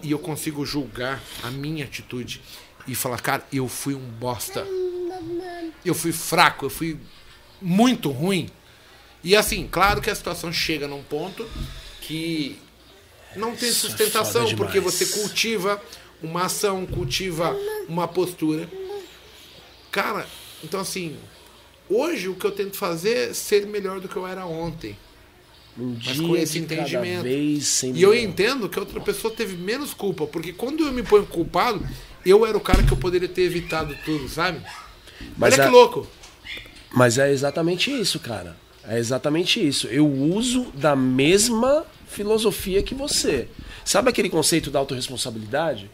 E 0.02 0.10
eu 0.10 0.18
consigo 0.18 0.64
julgar 0.64 1.22
a 1.42 1.50
minha 1.50 1.84
atitude 1.84 2.40
e 2.88 2.94
falar, 2.94 3.20
cara, 3.20 3.46
eu 3.52 3.68
fui 3.68 3.94
um 3.94 4.00
bosta. 4.00 4.66
Eu 5.84 5.94
fui 5.94 6.10
fraco, 6.10 6.66
eu 6.66 6.70
fui 6.70 6.98
muito 7.60 8.10
ruim. 8.10 8.48
E 9.24 9.36
assim, 9.36 9.68
claro 9.70 10.00
que 10.00 10.10
a 10.10 10.14
situação 10.14 10.52
chega 10.52 10.88
num 10.88 11.02
ponto 11.02 11.48
que 12.00 12.58
não 13.36 13.54
tem 13.54 13.68
Isso 13.68 13.86
é 13.86 13.90
sustentação, 13.90 14.44
foda 14.46 14.56
porque 14.56 14.80
você 14.80 15.06
cultiva 15.06 15.80
uma 16.22 16.42
ação, 16.46 16.84
cultiva 16.86 17.56
uma 17.88 18.06
postura. 18.08 18.68
Cara, 19.90 20.26
então 20.64 20.80
assim, 20.80 21.16
hoje 21.88 22.28
o 22.28 22.34
que 22.34 22.44
eu 22.46 22.50
tento 22.50 22.76
fazer 22.76 23.30
é 23.30 23.34
ser 23.34 23.66
melhor 23.66 24.00
do 24.00 24.08
que 24.08 24.16
eu 24.16 24.26
era 24.26 24.44
ontem. 24.46 24.96
Um 25.78 25.96
Mas 26.04 26.20
com 26.20 26.36
esse 26.36 26.58
entendimento. 26.58 27.22
vez 27.22 27.82
E 27.84 28.02
eu 28.02 28.14
entendo 28.14 28.68
que 28.68 28.78
a 28.78 28.82
outra 28.82 29.00
pessoa 29.00 29.32
teve 29.32 29.56
menos 29.56 29.94
culpa, 29.94 30.26
porque 30.26 30.52
quando 30.52 30.84
eu 30.84 30.92
me 30.92 31.02
ponho 31.02 31.24
culpado, 31.24 31.82
eu 32.26 32.44
era 32.44 32.56
o 32.56 32.60
cara 32.60 32.82
que 32.82 32.92
eu 32.92 32.96
poderia 32.98 33.28
ter 33.28 33.42
evitado 33.42 33.96
tudo, 34.04 34.28
sabe? 34.28 34.60
Mas 35.36 35.54
Olha 35.54 35.62
a- 35.62 35.66
que 35.66 35.72
louco. 35.72 36.06
Mas 36.94 37.16
é 37.16 37.32
exatamente 37.32 37.90
isso, 37.90 38.20
cara. 38.20 38.54
É 38.86 38.98
exatamente 38.98 39.64
isso. 39.66 39.86
Eu 39.86 40.06
uso 40.08 40.64
da 40.74 40.96
mesma 40.96 41.84
filosofia 42.08 42.82
que 42.82 42.94
você. 42.94 43.48
Sabe 43.84 44.10
aquele 44.10 44.28
conceito 44.28 44.70
da 44.70 44.78
autorresponsabilidade? 44.78 45.90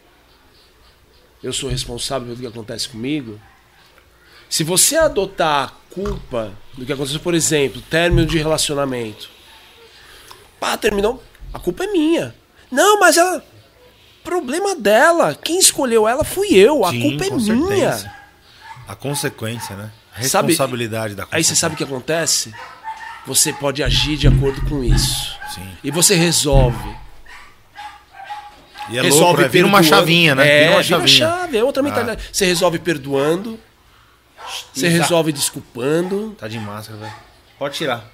Eu 1.41 1.53
sou 1.53 1.69
responsável 1.69 2.27
pelo 2.27 2.39
que 2.39 2.47
acontece 2.47 2.89
comigo. 2.89 3.39
Se 4.49 4.63
você 4.63 4.97
adotar 4.97 5.69
a 5.69 5.93
culpa 5.93 6.51
do 6.77 6.85
que 6.85 6.91
aconteceu, 6.91 7.19
por 7.19 7.33
exemplo, 7.35 7.81
término 7.89 8.25
de 8.25 8.37
relacionamento. 8.37 9.29
Pá, 10.59 10.75
terminou. 10.75 11.23
A 11.53 11.59
culpa 11.59 11.83
é 11.83 11.87
minha. 11.87 12.35
Não, 12.71 12.99
mas 12.99 13.17
ela. 13.17 13.43
Problema 14.23 14.75
dela. 14.75 15.33
Quem 15.35 15.59
escolheu 15.59 16.07
ela 16.07 16.23
fui 16.23 16.53
eu. 16.53 16.83
A 16.83 16.91
Sim, 16.91 17.01
culpa 17.01 17.25
é 17.25 17.29
minha. 17.29 17.67
certeza. 17.93 18.13
A 18.87 18.95
consequência, 18.95 19.75
né? 19.75 19.91
Sabe- 20.23 20.49
Responsabilidade 20.49 21.15
da 21.15 21.27
Aí 21.31 21.43
você 21.43 21.55
sabe 21.55 21.75
o 21.75 21.77
que 21.77 21.83
acontece? 21.83 22.53
Você 23.25 23.53
pode 23.53 23.83
agir 23.83 24.17
de 24.17 24.27
acordo 24.27 24.61
com 24.67 24.83
isso. 24.83 25.37
Sim. 25.53 25.67
E 25.83 25.91
você 25.91 26.15
resolve. 26.15 26.95
E 28.89 28.97
é 28.97 29.01
resolve 29.01 29.23
louco, 29.23 29.41
né? 29.41 29.47
Vira 29.47 29.67
uma 29.67 29.79
perdoando. 29.81 30.01
chavinha, 30.01 30.35
né? 30.35 30.47
É, 30.47 30.59
vira 30.59 30.71
uma 30.71 30.81
vira 30.83 30.97
chavinha. 30.97 31.17
chave, 31.17 31.57
é 31.57 31.63
outra 31.63 31.83
mentalidade. 31.83 32.23
Você 32.31 32.45
resolve 32.45 32.79
perdoando. 32.79 33.59
Você 34.73 34.87
resolve 34.87 35.31
desculpando. 35.31 36.35
Tá 36.39 36.47
de 36.47 36.57
máscara, 36.59 36.99
velho. 36.99 37.13
Pode 37.57 37.75
tirar. 37.75 38.09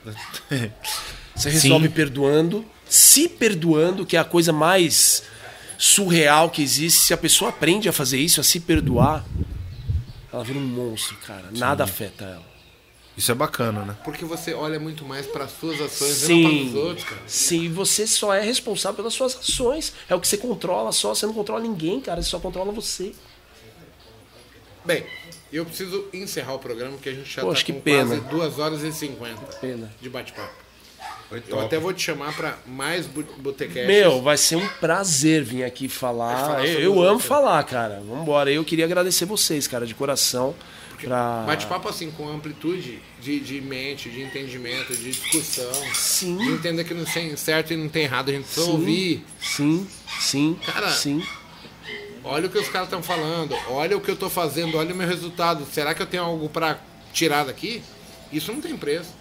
Você 1.36 1.52
Sim. 1.52 1.58
resolve 1.68 1.90
perdoando. 1.90 2.66
Se 2.88 3.28
perdoando, 3.28 4.06
que 4.06 4.16
é 4.16 4.20
a 4.20 4.24
coisa 4.24 4.52
mais 4.54 5.24
surreal 5.78 6.50
que 6.50 6.62
existe. 6.62 7.00
Se 7.00 7.14
a 7.14 7.18
pessoa 7.18 7.50
aprende 7.50 7.88
a 7.90 7.94
fazer 7.94 8.18
isso, 8.18 8.40
a 8.40 8.44
se 8.44 8.60
perdoar, 8.60 9.26
ela 10.32 10.44
vira 10.44 10.60
um 10.60 10.66
monstro, 10.66 11.16
cara. 11.26 11.46
Nada 11.52 11.84
afeta 11.84 12.26
ela. 12.26 12.55
Isso 13.18 13.32
é 13.32 13.36
bacana, 13.36 13.86
né? 13.86 13.96
Porque 14.04 14.26
você 14.26 14.54
olha 14.54 14.78
muito 14.80 15.06
mais 15.06 15.26
para 15.26 15.48
suas 15.48 15.80
ações 15.80 16.28
e 16.30 16.34
não 16.34 16.42
para 16.42 16.50
Sim. 16.52 16.68
os 16.68 16.76
outros, 16.76 17.04
cara. 17.08 17.22
Sim, 17.28 17.72
você 17.72 18.06
só 18.06 18.34
é 18.34 18.42
responsável 18.42 18.98
pelas 18.98 19.14
suas 19.14 19.38
ações. 19.38 19.94
É 20.10 20.16
o 20.16 20.20
que 20.20 20.28
você 20.28 20.38
controla 20.38 20.92
só. 20.92 21.16
Você 21.16 21.26
não 21.26 21.34
controla 21.34 21.62
ninguém, 21.62 22.02
cara. 22.02 22.22
Você 22.22 22.30
só 22.30 22.40
controla 22.40 22.74
você. 22.74 23.14
Bem, 24.84 25.06
eu 25.52 25.66
preciso 25.66 26.06
encerrar 26.14 26.56
o 26.56 26.60
programa 26.60 26.94
porque 26.94 27.10
a 27.10 27.14
gente 27.14 27.34
já 27.34 27.42
Poxa, 27.42 27.62
tá 27.62 27.66
que 27.66 27.74
com 27.74 27.80
pena. 27.82 28.18
quase 28.18 28.22
2 28.22 28.60
horas 28.60 28.84
e 28.84 28.92
50 28.92 29.42
Pena. 29.62 29.92
de 30.02 30.10
bate-papo. 30.10 30.66
Eu 31.48 31.60
até 31.60 31.80
vou 31.80 31.92
te 31.92 32.04
chamar 32.04 32.36
para 32.36 32.58
mais 32.68 33.08
botecasts. 33.08 33.88
Meu, 33.88 34.22
vai 34.22 34.38
ser 34.38 34.58
um 34.58 34.68
prazer 34.80 35.44
vir 35.44 35.64
aqui 35.64 35.90
falar. 35.90 36.38
falar 36.38 36.68
eu 36.68 36.80
eu 36.82 37.02
amo 37.02 37.20
falar, 37.20 37.64
cara. 37.64 38.00
Vambora. 38.08 38.52
Eu 38.52 38.64
queria 38.64 38.86
agradecer 38.86 39.26
vocês, 39.26 39.68
cara, 39.68 39.88
de 39.88 39.96
coração. 39.96 40.54
Pra... 41.06 41.44
Bate-papo 41.46 41.88
assim, 41.88 42.10
com 42.12 42.28
amplitude 42.28 43.00
de, 43.22 43.40
de 43.40 43.62
mente, 43.62 44.10
de 44.10 44.22
entendimento, 44.22 44.94
de 44.96 45.12
discussão. 45.12 45.72
Sim. 45.94 46.38
De 46.38 46.50
entender 46.50 46.84
que 46.84 46.94
não 46.94 47.06
tem 47.06 47.36
certo 47.38 47.74
e 47.74 47.78
não 47.78 47.88
tem 47.88 48.04
errado. 48.04 48.30
A 48.30 48.34
gente 48.34 48.44
precisa 48.46 48.66
Sim. 48.66 48.72
ouvir. 48.72 49.26
Sim, 49.40 49.88
sim, 50.20 50.58
Cara, 50.66 50.92
sim. 50.92 51.24
Olha 52.24 52.48
o 52.48 52.50
que 52.50 52.58
os 52.58 52.68
caras 52.70 52.88
estão 52.88 53.04
falando. 53.04 53.56
Olha 53.70 53.96
o 53.96 54.02
que 54.02 54.10
eu 54.10 54.16
tô 54.16 54.30
fazendo. 54.30 54.78
Olha 54.78 54.94
o 54.94 54.98
meu 54.98 55.08
resultado. 55.08 55.66
Será 55.72 55.94
que 55.94 56.02
eu 56.02 56.08
tenho 56.08 56.24
algo 56.24 56.50
para 56.50 56.80
tirar 57.14 57.46
daqui? 57.46 57.84
Isso 58.34 58.52
não 58.52 58.60
tem 58.60 58.76
preço. 58.76 59.14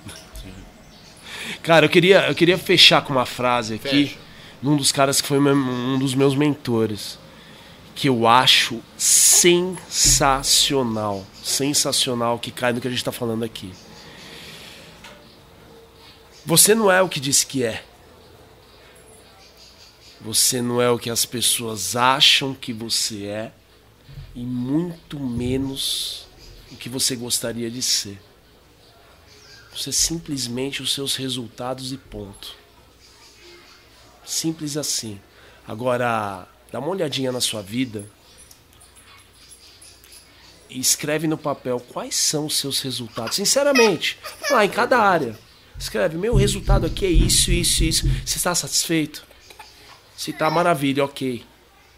Cara, 1.63 1.85
eu 1.85 1.91
queria, 1.91 2.27
eu 2.29 2.35
queria 2.35 2.57
fechar 2.57 3.03
com 3.03 3.13
uma 3.13 3.27
frase 3.27 3.75
aqui, 3.75 4.07
Fecha. 4.07 4.17
num 4.63 4.75
dos 4.77 4.91
caras 4.91 5.21
que 5.21 5.29
foi 5.29 5.39
um 5.39 5.99
dos 5.99 6.15
meus 6.15 6.35
mentores, 6.35 7.19
que 7.95 8.09
eu 8.09 8.27
acho 8.27 8.81
sensacional, 8.97 11.27
sensacional, 11.45 12.39
que 12.39 12.51
cai 12.51 12.73
no 12.73 12.81
que 12.81 12.89
a 12.89 12.91
gente 12.91 13.05
tá 13.05 13.13
falando 13.13 13.45
aqui. 13.45 13.71
Você 16.47 16.75
não 16.75 16.91
é 16.91 17.03
o 17.03 17.09
que 17.09 17.21
disse 17.21 17.47
que 17.47 17.63
é. 17.63 17.85
Você 20.23 20.63
não 20.63 20.81
é 20.81 20.91
o 20.91 20.99
que 20.99 21.11
as 21.11 21.27
pessoas 21.27 21.97
acham 21.97 22.55
que 22.55 22.73
você 22.73 23.27
é, 23.27 23.53
e 24.35 24.41
muito 24.43 25.21
menos 25.21 26.27
o 26.73 26.77
que 26.77 26.89
você 26.89 27.15
gostaria 27.15 27.71
de 27.71 27.83
ser. 27.83 28.19
Você 29.77 29.91
é 29.91 29.93
simplesmente 29.93 30.83
os 30.83 30.95
seus 30.95 31.15
resultados 31.15 31.93
e 31.93 31.99
ponto. 31.99 32.57
Simples 34.25 34.79
assim. 34.79 35.21
Agora, 35.69 36.49
dá 36.73 36.79
uma 36.79 36.89
olhadinha 36.89 37.31
na 37.31 37.41
sua 37.41 37.61
vida 37.61 38.07
escreve 40.81 41.27
no 41.27 41.37
papel 41.39 41.79
quais 41.81 42.15
são 42.17 42.47
os 42.47 42.57
seus 42.59 42.81
resultados. 42.81 43.37
Sinceramente, 43.37 44.19
lá 44.51 44.65
em 44.65 44.69
cada 44.69 44.99
área. 44.99 45.39
Escreve, 45.79 46.17
meu 46.17 46.35
resultado 46.35 46.87
aqui 46.87 47.05
é 47.05 47.11
isso, 47.11 47.51
isso, 47.51 47.83
isso. 47.85 48.09
Você 48.25 48.37
está 48.39 48.55
satisfeito? 48.55 49.25
Se 50.17 50.33
tá, 50.33 50.49
maravilha, 50.51 51.05
ok. 51.05 51.45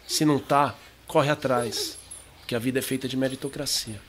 Se 0.07 0.25
não 0.25 0.39
tá, 0.39 0.73
corre 1.07 1.29
atrás. 1.29 1.97
Porque 2.39 2.55
a 2.55 2.59
vida 2.59 2.79
é 2.79 2.81
feita 2.81 3.07
de 3.07 3.15
meritocracia. 3.15 3.99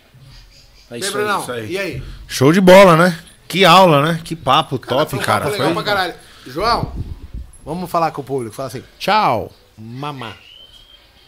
É 0.91 0.99
isso 0.99 1.09
Lembra 1.17 1.23
aí. 1.23 1.29
não? 1.37 1.43
isso 1.43 1.53
aí. 1.53 1.71
E 1.73 1.79
aí? 1.79 2.03
Show 2.27 2.53
de 2.53 2.61
bola, 2.61 2.97
né? 2.97 3.19
Que 3.47 3.65
aula, 3.65 4.01
né? 4.13 4.21
Que 4.25 4.35
papo 4.35 4.79
top, 4.79 5.11
foi 5.11 5.19
um 5.19 5.23
cara. 5.23 5.45
papo 5.45 5.53
legal 5.53 5.67
Foi- 5.75 5.83
pra 5.83 5.93
caralho. 5.95 6.15
João, 6.47 6.95
vamos 7.65 7.91
falar 7.91 8.11
com 8.11 8.23
o 8.23 8.25
público. 8.25 8.55
Fala 8.55 8.69
assim, 8.69 8.83
tchau, 8.99 9.53
mamá. 9.77 10.35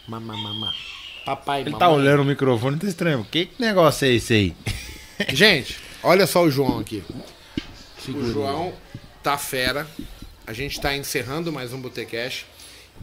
Mamá, 0.07 0.35
mamá. 0.35 0.73
Papai 1.25 1.59
e 1.59 1.63
Ele 1.63 1.69
mamãe. 1.71 1.79
tá 1.87 1.93
olhando 1.93 2.21
o 2.21 2.25
microfone, 2.25 2.77
tá 2.77 2.87
estranho. 2.87 3.25
Que 3.29 3.49
negócio 3.59 4.05
é 4.05 4.11
esse 4.13 4.33
aí? 4.33 4.55
Gente, 5.33 5.77
olha 6.01 6.25
só 6.25 6.43
o 6.43 6.49
João 6.51 6.79
aqui. 6.79 7.03
O 8.07 8.31
João 8.31 8.73
tá 9.21 9.37
fera. 9.37 9.87
A 10.47 10.53
gente 10.53 10.81
tá 10.81 10.95
encerrando 10.95 11.51
mais 11.51 11.71
um 11.73 11.79
Botecash. 11.79 12.45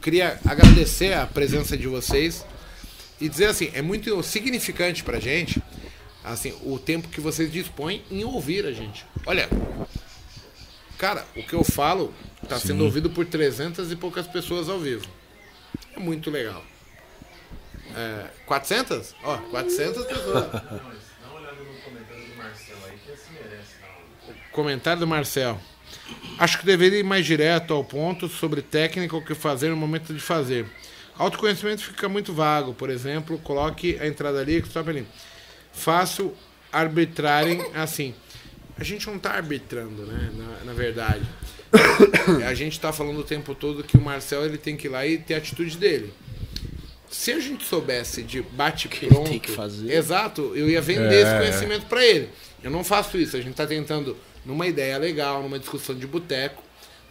Queria 0.03 0.39
agradecer 0.45 1.15
a 1.15 1.27
presença 1.27 1.77
de 1.77 1.87
vocês 1.87 2.45
e 3.21 3.29
dizer 3.29 3.47
assim, 3.47 3.71
é 3.73 3.83
muito 3.83 4.23
significante 4.23 5.03
pra 5.03 5.19
gente 5.19 5.63
assim, 6.25 6.53
o 6.63 6.79
tempo 6.79 7.09
que 7.09 7.21
vocês 7.21 7.51
dispõem 7.51 8.03
em 8.11 8.23
ouvir 8.25 8.67
a 8.67 8.73
gente. 8.73 9.05
Olha, 9.25 9.49
cara, 10.99 11.25
o 11.37 11.43
que 11.43 11.55
eu 11.55 11.65
falo 11.65 12.13
tá 12.49 12.59
sendo 12.59 12.85
ouvido 12.85 13.09
por 13.11 13.25
300 13.25 13.91
e 13.91 13.97
poucas 13.97 14.27
pessoas 14.27 14.69
ao 14.69 14.79
vivo. 14.79 15.07
É 15.97 15.99
muito 15.99 16.31
legal. 16.31 16.63
É, 17.97 18.27
400? 18.47 19.15
Ó, 19.23 19.37
400 19.37 20.05
pessoas. 20.05 20.63
Comentário 24.53 25.01
do 25.01 25.07
Marcel. 25.07 25.61
Acho 26.39 26.59
que 26.59 26.67
deveria 26.67 27.01
ir 27.01 27.05
mais 27.05 27.27
direto 27.27 27.73
ao 27.75 27.85
ponto 27.85 28.29
sobre 28.29 28.63
técnica 28.63 29.17
o 29.17 29.25
que 29.25 29.35
fazer 29.35 29.69
no 29.71 29.77
momento 29.77 30.13
de 30.13 30.21
fazer. 30.21 30.67
Autoconhecimento 31.17 31.83
fica 31.83 32.09
muito 32.09 32.33
vago. 32.33 32.73
Por 32.75 32.91
exemplo, 32.91 33.39
coloque 33.39 33.99
a 34.01 34.07
entrada 34.07 34.41
ali, 34.41 34.59
stop 34.59 34.89
ali. 34.89 35.07
Fácil 35.73 36.35
arbitrarem 36.73 37.61
assim. 37.75 38.15
A 38.77 38.85
gente 38.85 39.07
não 39.09 39.17
está 39.17 39.33
arbitrando, 39.33 40.07
né? 40.07 40.31
Na, 40.35 40.65
na 40.67 40.73
verdade. 40.73 41.23
a 42.47 42.55
gente 42.55 42.73
está 42.73 42.93
falando 42.93 43.19
o 43.19 43.25
tempo 43.25 43.55
todo 43.55 43.83
que 43.83 43.97
o 43.97 44.01
Marcel 44.01 44.45
ele 44.45 44.57
tem 44.57 44.77
que 44.77 44.87
ir 44.87 44.91
lá 44.91 45.05
e 45.05 45.19
ter 45.19 45.35
a 45.35 45.39
atitude 45.39 45.77
dele. 45.77 46.13
Se 47.11 47.33
a 47.33 47.41
gente 47.41 47.65
soubesse 47.65 48.23
de 48.23 48.43
bate 48.43 48.89
ele 49.01 49.09
pronto, 49.09 49.31
tem 49.31 49.39
que 49.39 49.51
fazer. 49.53 49.91
exato, 49.93 50.53
eu 50.55 50.69
ia 50.69 50.81
vender 50.81 51.23
esse 51.23 51.37
conhecimento 51.37 51.87
para 51.87 52.05
ele. 52.05 52.29
Eu 52.63 52.71
não 52.71 52.85
faço 52.85 53.17
isso. 53.19 53.37
A 53.37 53.41
gente 53.41 53.53
está 53.53 53.67
tentando 53.67 54.17
numa 54.45 54.67
ideia 54.67 54.99
legal, 54.99 55.43
numa 55.43 55.59
discussão 55.59 55.95
de 55.97 56.07
boteco, 56.07 56.63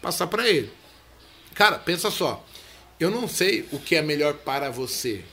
passar 0.02 0.28
para 0.28 0.48
ele. 0.48 0.72
Cara, 1.54 1.80
pensa 1.80 2.12
só. 2.12 2.46
Eu 3.00 3.10
não 3.12 3.28
sei 3.28 3.66
o 3.72 3.80
que 3.80 3.96
é 3.96 4.02
melhor 4.02 4.34
para 4.36 4.70
você. 4.70 5.24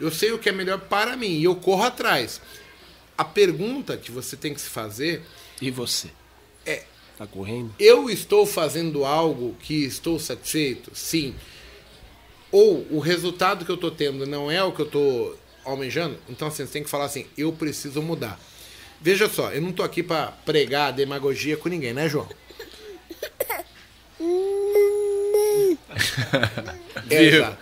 Eu 0.00 0.10
sei 0.10 0.32
o 0.32 0.38
que 0.38 0.48
é 0.48 0.52
melhor 0.52 0.80
para 0.80 1.16
mim 1.16 1.38
e 1.38 1.44
eu 1.44 1.54
corro 1.56 1.84
atrás. 1.84 2.40
A 3.16 3.24
pergunta 3.24 3.96
que 3.96 4.10
você 4.10 4.36
tem 4.36 4.52
que 4.52 4.60
se 4.60 4.68
fazer 4.68 5.22
E 5.60 5.70
você? 5.70 6.08
é: 6.66 6.82
Tá 7.16 7.26
correndo? 7.26 7.72
eu 7.78 8.10
estou 8.10 8.44
fazendo 8.44 9.04
algo 9.04 9.54
que 9.60 9.84
estou 9.84 10.18
satisfeito? 10.18 10.90
Sim. 10.94 11.34
Ou 12.56 12.86
o 12.88 13.00
resultado 13.00 13.64
que 13.64 13.70
eu 13.72 13.74
estou 13.74 13.90
tendo 13.90 14.24
não 14.26 14.48
é 14.48 14.62
o 14.62 14.70
que 14.70 14.78
eu 14.80 14.86
estou 14.86 15.36
almejando? 15.64 16.16
Então, 16.28 16.46
assim, 16.46 16.64
você 16.64 16.72
tem 16.72 16.84
que 16.84 16.88
falar 16.88 17.06
assim: 17.06 17.26
eu 17.36 17.52
preciso 17.52 18.00
mudar. 18.00 18.38
Veja 19.00 19.28
só, 19.28 19.50
eu 19.50 19.60
não 19.60 19.70
estou 19.70 19.84
aqui 19.84 20.04
para 20.04 20.28
pregar 20.46 20.92
demagogia 20.92 21.56
com 21.56 21.68
ninguém, 21.68 21.92
né, 21.92 22.08
João? 22.08 22.28
Exato. 27.10 27.58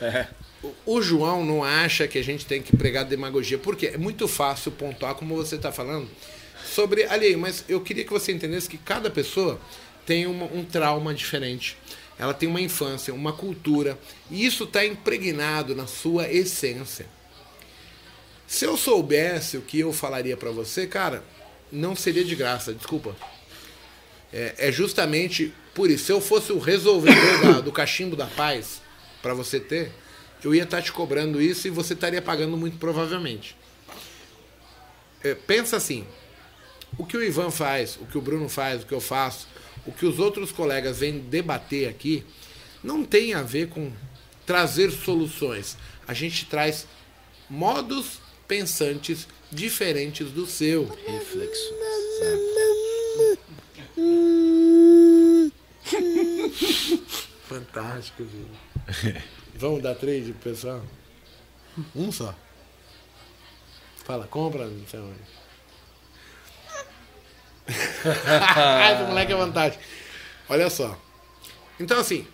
O- 0.62 0.74
O 0.84 1.02
João 1.02 1.44
não 1.44 1.64
acha 1.64 2.06
que 2.06 2.18
a 2.18 2.22
gente 2.22 2.46
tem 2.46 2.62
que 2.62 2.76
pregar 2.76 3.04
demagogia, 3.04 3.58
porque 3.58 3.86
é 3.88 3.96
muito 3.98 4.28
fácil 4.28 4.70
pontuar, 4.72 5.14
como 5.14 5.34
você 5.34 5.56
está 5.56 5.72
falando, 5.72 6.08
sobre 6.64 7.04
alheio, 7.04 7.38
mas 7.38 7.64
eu 7.68 7.80
queria 7.80 8.04
que 8.04 8.12
você 8.12 8.30
entendesse 8.30 8.68
que 8.68 8.78
cada 8.78 9.10
pessoa 9.10 9.58
tem 10.06 10.26
uma- 10.26 10.46
um 10.46 10.64
trauma 10.64 11.12
diferente. 11.14 11.76
Ela 12.18 12.34
tem 12.34 12.48
uma 12.48 12.60
infância, 12.60 13.12
uma 13.12 13.32
cultura, 13.32 13.98
e 14.30 14.44
isso 14.44 14.64
está 14.64 14.84
impregnado 14.84 15.74
na 15.74 15.86
sua 15.86 16.28
essência. 16.30 17.06
Se 18.46 18.64
eu 18.64 18.76
soubesse 18.76 19.56
o 19.56 19.62
que 19.62 19.80
eu 19.80 19.92
falaria 19.92 20.36
para 20.36 20.50
você, 20.50 20.86
cara, 20.86 21.24
não 21.70 21.96
seria 21.96 22.24
de 22.24 22.34
graça, 22.36 22.72
desculpa. 22.74 23.16
É, 24.32 24.54
é 24.68 24.72
justamente 24.72 25.52
por 25.74 25.90
isso. 25.90 26.04
Se 26.04 26.12
eu 26.12 26.20
fosse 26.20 26.52
o 26.52 26.58
resolvedor 26.58 27.40
da- 27.42 27.60
do 27.60 27.72
cachimbo 27.72 28.14
da 28.14 28.26
paz 28.26 28.82
para 29.22 29.32
você 29.34 29.58
ter, 29.58 29.90
eu 30.44 30.54
ia 30.54 30.64
estar 30.64 30.82
te 30.82 30.92
cobrando 30.92 31.40
isso 31.40 31.66
e 31.66 31.70
você 31.70 31.94
estaria 31.94 32.20
pagando 32.20 32.56
muito 32.56 32.76
provavelmente. 32.78 33.56
É, 35.24 35.34
pensa 35.34 35.76
assim: 35.76 36.06
o 36.98 37.06
que 37.06 37.16
o 37.16 37.22
Ivan 37.22 37.50
faz, 37.50 37.96
o 38.00 38.06
que 38.06 38.18
o 38.18 38.20
Bruno 38.20 38.48
faz, 38.48 38.82
o 38.82 38.86
que 38.86 38.92
eu 38.92 39.00
faço, 39.00 39.46
o 39.86 39.92
que 39.92 40.06
os 40.06 40.18
outros 40.18 40.52
colegas 40.52 40.98
vêm 40.98 41.18
debater 41.18 41.88
aqui, 41.88 42.24
não 42.82 43.04
tem 43.04 43.34
a 43.34 43.42
ver 43.42 43.68
com 43.68 43.92
trazer 44.46 44.90
soluções. 44.90 45.76
A 46.06 46.14
gente 46.14 46.46
traz 46.46 46.86
modos 47.48 48.20
pensantes 48.46 49.26
diferentes 49.50 50.30
do 50.30 50.46
seu. 50.46 50.86
Reflexo. 51.06 51.74
Fantástico, 57.48 58.24
viu? 58.24 58.48
Vamos 59.54 59.82
dar 59.82 59.94
trade 59.94 60.32
pro 60.32 60.50
pessoal? 60.50 60.82
Um 61.94 62.10
só. 62.10 62.34
Fala, 64.04 64.26
compra, 64.26 64.66
não 64.66 64.86
sei 64.86 65.00
onde. 65.00 65.41
Esse 67.68 69.02
moleque 69.08 69.32
é 69.32 69.36
vantagem. 69.36 69.78
Olha 70.48 70.68
só. 70.68 70.98
Então, 71.78 71.98
assim, 71.98 72.26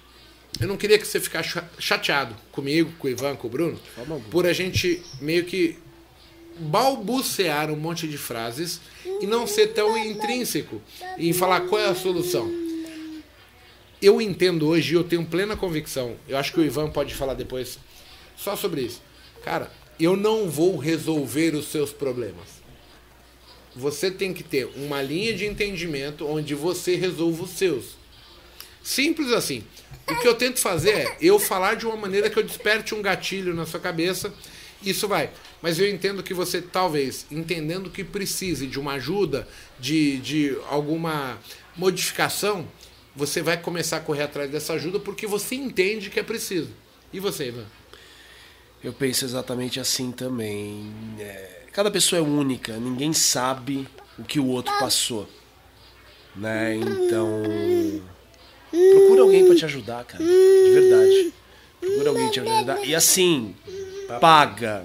eu 0.61 0.67
não 0.67 0.77
queria 0.77 0.99
que 0.99 1.07
você 1.07 1.21
ficasse 1.21 1.51
cha- 1.51 1.69
chateado 1.79 2.35
comigo, 2.51 2.93
com 2.99 3.07
o 3.07 3.11
Ivan, 3.11 3.37
com 3.37 3.47
o 3.47 3.51
Bruno, 3.51 3.79
por 4.31 4.47
a 4.47 4.53
gente 4.53 5.03
meio 5.21 5.45
que 5.45 5.79
balbuciar 6.59 7.71
um 7.71 7.77
monte 7.77 8.09
de 8.09 8.19
frases 8.19 8.81
e 9.21 9.27
não 9.27 9.47
ser 9.47 9.69
tão 9.69 9.97
intrínseco 9.97 10.83
em 11.17 11.33
falar 11.33 11.61
qual 11.63 11.81
é 11.81 11.87
a 11.89 11.95
solução 11.95 12.51
eu 14.01 14.21
entendo 14.21 14.69
hoje 14.69 14.93
e 14.93 14.97
eu 14.97 15.03
tenho 15.03 15.27
plena 15.27 15.57
convicção. 15.57 16.15
Eu 16.29 16.39
acho 16.39 16.53
que 16.53 16.61
o 16.61 16.65
Ivan 16.65 16.89
pode 16.89 17.17
falar 17.17 17.35
depois 17.35 17.81
só 18.37 18.55
sobre 18.55 18.83
isso. 18.83 19.03
Cara, 19.45 19.73
eu 19.99 20.17
não 20.17 20.49
vou 20.49 20.77
resolver 20.77 21.57
os 21.57 21.67
seus 21.67 21.93
problemas. 21.93 22.58
Você 23.75 24.11
tem 24.11 24.33
que 24.33 24.43
ter 24.43 24.67
uma 24.77 25.01
linha 25.03 25.35
de 25.35 25.47
entendimento 25.47 26.27
onde 26.27 26.55
você 26.55 26.97
resolva 26.97 27.45
os 27.45 27.51
seus. 27.51 27.97
Simples 28.83 29.33
assim. 29.33 29.65
O 30.09 30.17
que 30.17 30.27
eu 30.27 30.35
tento 30.35 30.59
fazer 30.61 30.91
é 30.91 31.17
eu 31.21 31.39
falar 31.39 31.75
de 31.75 31.87
uma 31.87 31.97
maneira 31.97 32.31
que 32.31 32.39
eu 32.39 32.43
desperte 32.43 32.95
um 32.95 33.03
gatilho 33.03 33.55
na 33.55 33.67
sua 33.67 33.79
cabeça. 33.79 34.33
Isso 34.83 35.07
vai. 35.07 35.31
Mas 35.61 35.79
eu 35.79 35.89
entendo 35.89 36.23
que 36.23 36.33
você, 36.33 36.63
talvez, 36.63 37.27
entendendo 37.31 37.91
que 37.91 38.05
precise 38.05 38.67
de 38.67 38.79
uma 38.79 38.93
ajuda, 38.93 39.47
de, 39.79 40.19
de 40.19 40.57
alguma 40.69 41.39
modificação, 41.77 42.67
você 43.15 43.43
vai 43.43 43.61
começar 43.61 43.99
a 43.99 44.01
correr 44.01 44.23
atrás 44.23 44.51
dessa 44.51 44.75
ajuda 44.75 45.01
porque 45.01 45.27
você 45.27 45.55
entende 45.57 46.09
que 46.09 46.21
é 46.21 46.23
preciso. 46.23 46.71
E 47.13 47.21
você, 47.21 47.49
Ivan? 47.49 47.67
Eu 48.83 48.93
penso 48.93 49.25
exatamente 49.25 49.81
assim 49.81 50.13
também. 50.13 50.93
É, 51.19 51.58
cada 51.73 51.91
pessoa 51.91 52.19
é 52.19 52.23
única, 52.23 52.77
ninguém 52.77 53.13
sabe 53.13 53.87
o 54.19 54.25
que 54.25 54.41
o 54.41 54.47
outro 54.47 54.73
passou. 54.79 55.29
Né? 56.35 56.77
Então. 56.77 57.43
Procura 58.71 59.23
alguém 59.23 59.47
pra 59.47 59.57
te 59.57 59.65
ajudar, 59.65 60.05
cara. 60.05 60.23
De 60.23 60.71
verdade. 60.71 61.33
Procura 61.81 62.11
alguém 62.11 62.31
te 62.31 62.41
ajudar. 62.41 62.85
E 62.85 62.95
assim, 62.95 63.55
paga. 64.21 64.85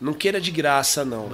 Não 0.00 0.12
queira 0.12 0.40
de 0.40 0.50
graça, 0.50 1.04
não. 1.04 1.30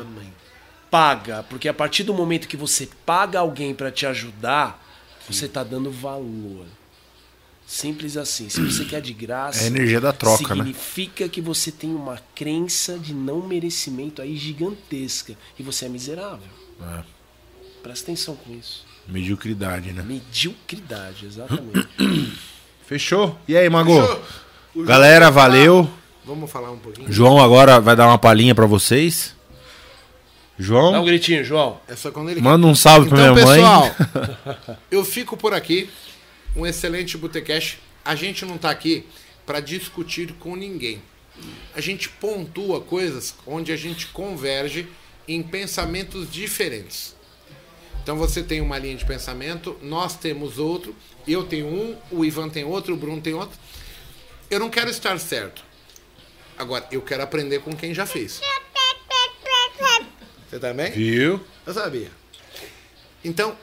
Paga. 0.91 1.45
Porque 1.49 1.69
a 1.69 1.75
partir 1.75 2.05
do 2.05 2.15
momento 2.15 2.49
que 2.49 2.57
você 2.57 2.89
paga 3.05 3.41
alguém 3.41 3.75
pra 3.75 3.91
te 3.91 4.07
ajudar, 4.07 4.85
você 5.29 5.49
tá 5.49 5.65
dando 5.65 5.91
valor. 5.91 6.67
Simples 7.73 8.17
assim. 8.17 8.49
Se 8.49 8.61
você 8.61 8.85
quer 8.85 9.01
de 9.01 9.13
graça, 9.13 9.61
É 9.61 9.65
a 9.65 9.67
energia 9.69 10.01
da 10.01 10.13
troca, 10.13 10.57
né? 10.57 10.65
significa 10.65 11.29
que 11.29 11.41
você 11.41 11.71
tem 11.71 11.95
uma 11.95 12.19
crença 12.35 12.99
de 12.99 13.15
não 13.15 13.47
merecimento 13.47 14.21
aí 14.21 14.37
gigantesca 14.37 15.35
e 15.57 15.63
você 15.63 15.85
é 15.85 15.89
miserável. 15.89 16.49
É, 16.83 17.03
Presta 17.81 18.07
atenção 18.11 18.35
com 18.35 18.53
isso. 18.53 18.85
mediocridade, 19.07 19.93
né? 19.93 20.03
Mediocridade, 20.03 21.27
exatamente. 21.27 21.87
Fechou? 22.89 23.39
E 23.47 23.57
aí, 23.57 23.71
Mago? 23.71 23.93
Galera, 24.85 25.27
João- 25.27 25.33
valeu. 25.35 25.91
Vamos 26.25 26.51
falar 26.51 26.73
um 26.73 26.79
pouquinho? 26.79 27.11
João 27.13 27.39
agora 27.41 27.81
vai 27.81 27.95
dar 27.95 28.09
uma 28.09 28.19
palhinha 28.19 28.53
pra 28.55 28.67
vocês. 28.67 29.33
Dá 30.59 30.65
um 30.65 30.67
João, 30.67 31.05
gritinho, 31.05 31.45
João. 31.45 31.81
É 31.87 31.95
só 31.95 32.11
quando 32.11 32.31
ele 32.31 32.41
manda 32.41 32.67
um 32.67 32.75
salve 32.75 33.09
pra 33.09 33.21
Então, 33.21 33.35
minha 33.35 33.47
mãe. 33.47 33.61
pessoal, 33.61 34.77
eu 34.91 35.05
fico 35.05 35.37
por 35.37 35.55
aqui. 35.55 35.89
Um 36.55 36.67
excelente 36.67 37.17
Botecash. 37.17 37.79
A 38.05 38.15
gente 38.15 38.45
não 38.45 38.59
tá 38.59 38.71
aqui 38.71 39.07
para 39.47 39.61
discutir 39.61 40.33
com 40.35 40.57
ninguém. 40.57 41.03
A 41.75 41.81
gente 41.81 42.09
pontua 42.09 42.81
coisas 42.81 43.35
onde 43.47 43.73
a 43.73 43.77
gente 43.77 44.07
converge 44.09 44.89
em 45.27 45.43
pensamentos 45.43 46.31
diferentes. 46.31 47.15
Então 48.03 48.17
você 48.17 48.43
tem 48.43 48.61
uma 48.61 48.79
linha 48.79 48.97
de 48.97 49.05
pensamento, 49.05 49.77
nós 49.83 50.17
temos 50.17 50.59
outro, 50.59 50.95
eu 51.29 51.45
tenho 51.45 51.67
um, 51.67 51.97
o 52.11 52.25
Ivan 52.25 52.49
tem 52.49 52.65
outro, 52.65 52.95
o 52.95 52.97
Bruno 52.97 53.21
tem 53.21 53.35
outro. 53.35 53.59
Eu 54.51 54.59
não 54.59 54.71
quero 54.71 54.91
estar 54.91 55.19
certo. 55.21 55.63
Agora, 56.59 56.87
eu 56.91 57.01
quero 57.01 57.23
aprender 57.23 57.61
com 57.61 57.75
quem 57.77 57.95
já 57.95 58.05
fez. 58.05 58.41
Você 60.51 60.59
também? 60.59 60.91
Viu? 60.91 61.41
Eu 61.65 61.73
sabia. 61.73 62.11
Então, 63.25 63.57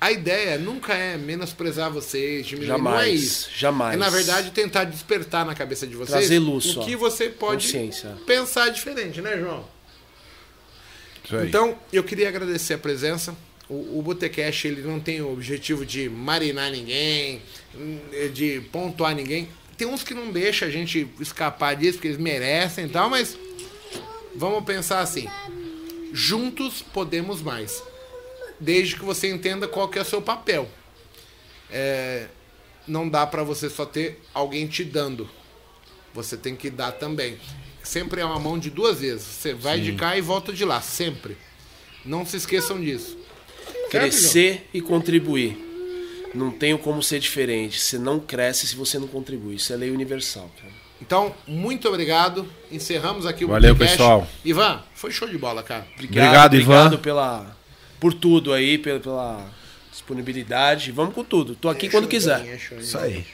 a 0.00 0.10
ideia 0.10 0.56
nunca 0.56 0.94
é 0.94 1.18
menosprezar 1.18 1.90
vocês, 1.90 2.46
diminuir. 2.46 2.68
Não 2.68 2.74
é 2.74 2.78
Jamais, 2.78 3.22
isso. 3.22 3.50
jamais. 3.54 3.94
É, 3.94 3.98
na 3.98 4.08
verdade, 4.08 4.50
tentar 4.50 4.84
despertar 4.84 5.44
na 5.44 5.54
cabeça 5.54 5.86
de 5.86 5.94
vocês 5.94 6.10
Trazer 6.10 6.38
luz 6.38 6.74
o 6.74 6.80
que 6.80 6.96
você 6.96 7.28
pode 7.28 7.70
pensar 8.26 8.70
diferente, 8.70 9.20
né, 9.20 9.38
João? 9.38 9.68
Então, 11.46 11.76
eu 11.92 12.02
queria 12.02 12.28
agradecer 12.28 12.74
a 12.74 12.78
presença. 12.78 13.36
O, 13.68 13.98
o 13.98 14.02
Botecash, 14.02 14.64
ele 14.64 14.80
não 14.82 14.98
tem 14.98 15.20
o 15.20 15.30
objetivo 15.32 15.84
de 15.84 16.08
marinar 16.08 16.70
ninguém, 16.70 17.42
de 18.32 18.62
pontuar 18.72 19.14
ninguém. 19.14 19.48
Tem 19.76 19.86
uns 19.86 20.02
que 20.02 20.14
não 20.14 20.32
deixam 20.32 20.66
a 20.66 20.70
gente 20.70 21.06
escapar 21.20 21.76
disso, 21.76 21.98
porque 21.98 22.08
eles 22.08 22.18
merecem 22.18 22.86
e 22.86 22.88
tal, 22.88 23.10
mas 23.10 23.36
vamos 24.34 24.64
pensar 24.64 25.00
assim. 25.00 25.28
Juntos 26.12 26.82
podemos 26.82 27.42
mais. 27.42 27.82
Desde 28.60 28.96
que 28.96 29.04
você 29.04 29.28
entenda 29.28 29.66
qual 29.66 29.88
que 29.88 29.98
é 29.98 30.02
o 30.02 30.04
seu 30.04 30.20
papel. 30.20 30.68
É, 31.70 32.26
não 32.86 33.08
dá 33.08 33.26
pra 33.26 33.42
você 33.42 33.70
só 33.70 33.86
ter 33.86 34.20
alguém 34.34 34.66
te 34.66 34.84
dando. 34.84 35.28
Você 36.12 36.36
tem 36.36 36.54
que 36.54 36.68
dar 36.68 36.92
também. 36.92 37.38
Sempre 37.82 38.20
é 38.20 38.24
uma 38.24 38.38
mão 38.38 38.58
de 38.58 38.68
duas 38.68 39.00
vezes. 39.00 39.24
Você 39.24 39.54
vai 39.54 39.80
de 39.80 39.92
cá 39.92 40.16
e 40.16 40.20
volta 40.20 40.52
de 40.52 40.64
lá, 40.64 40.80
sempre. 40.80 41.36
Não 42.04 42.26
se 42.26 42.36
esqueçam 42.36 42.80
disso. 42.80 43.16
Crescer 43.90 44.68
e 44.74 44.80
contribuir. 44.80 45.56
Não 46.34 46.50
tenho 46.50 46.78
como 46.78 47.02
ser 47.02 47.18
diferente. 47.18 47.80
Você 47.80 47.98
não 47.98 48.20
cresce 48.20 48.66
se 48.66 48.76
você 48.76 48.98
não 48.98 49.08
contribui. 49.08 49.56
Isso 49.56 49.72
é 49.72 49.76
lei 49.76 49.90
universal, 49.90 50.50
cara. 50.60 50.72
Então, 51.00 51.34
muito 51.46 51.88
obrigado. 51.88 52.46
Encerramos 52.70 53.24
aqui 53.24 53.44
o 53.44 53.48
Valeu, 53.48 53.74
podcast. 53.74 53.96
pessoal. 53.96 54.28
Ivan, 54.44 54.82
foi 54.94 55.10
show 55.10 55.26
de 55.26 55.38
bola, 55.38 55.62
cara. 55.62 55.86
Obrigado, 55.94 56.54
Ivan. 56.54 56.86
Obrigado 56.86 56.98
pela, 56.98 57.56
por 58.00 58.14
tudo 58.14 58.52
aí, 58.52 58.78
pela, 58.78 58.98
pela 58.98 59.50
disponibilidade. 59.90 60.90
Vamos 60.90 61.14
com 61.14 61.22
tudo. 61.22 61.54
Tô 61.54 61.68
aqui 61.68 61.88
quando 61.88 62.08
quiser. 62.08 62.46
É 62.46 62.58
show? 62.58 62.78
Isso 62.78 62.98
aí. 62.98 63.24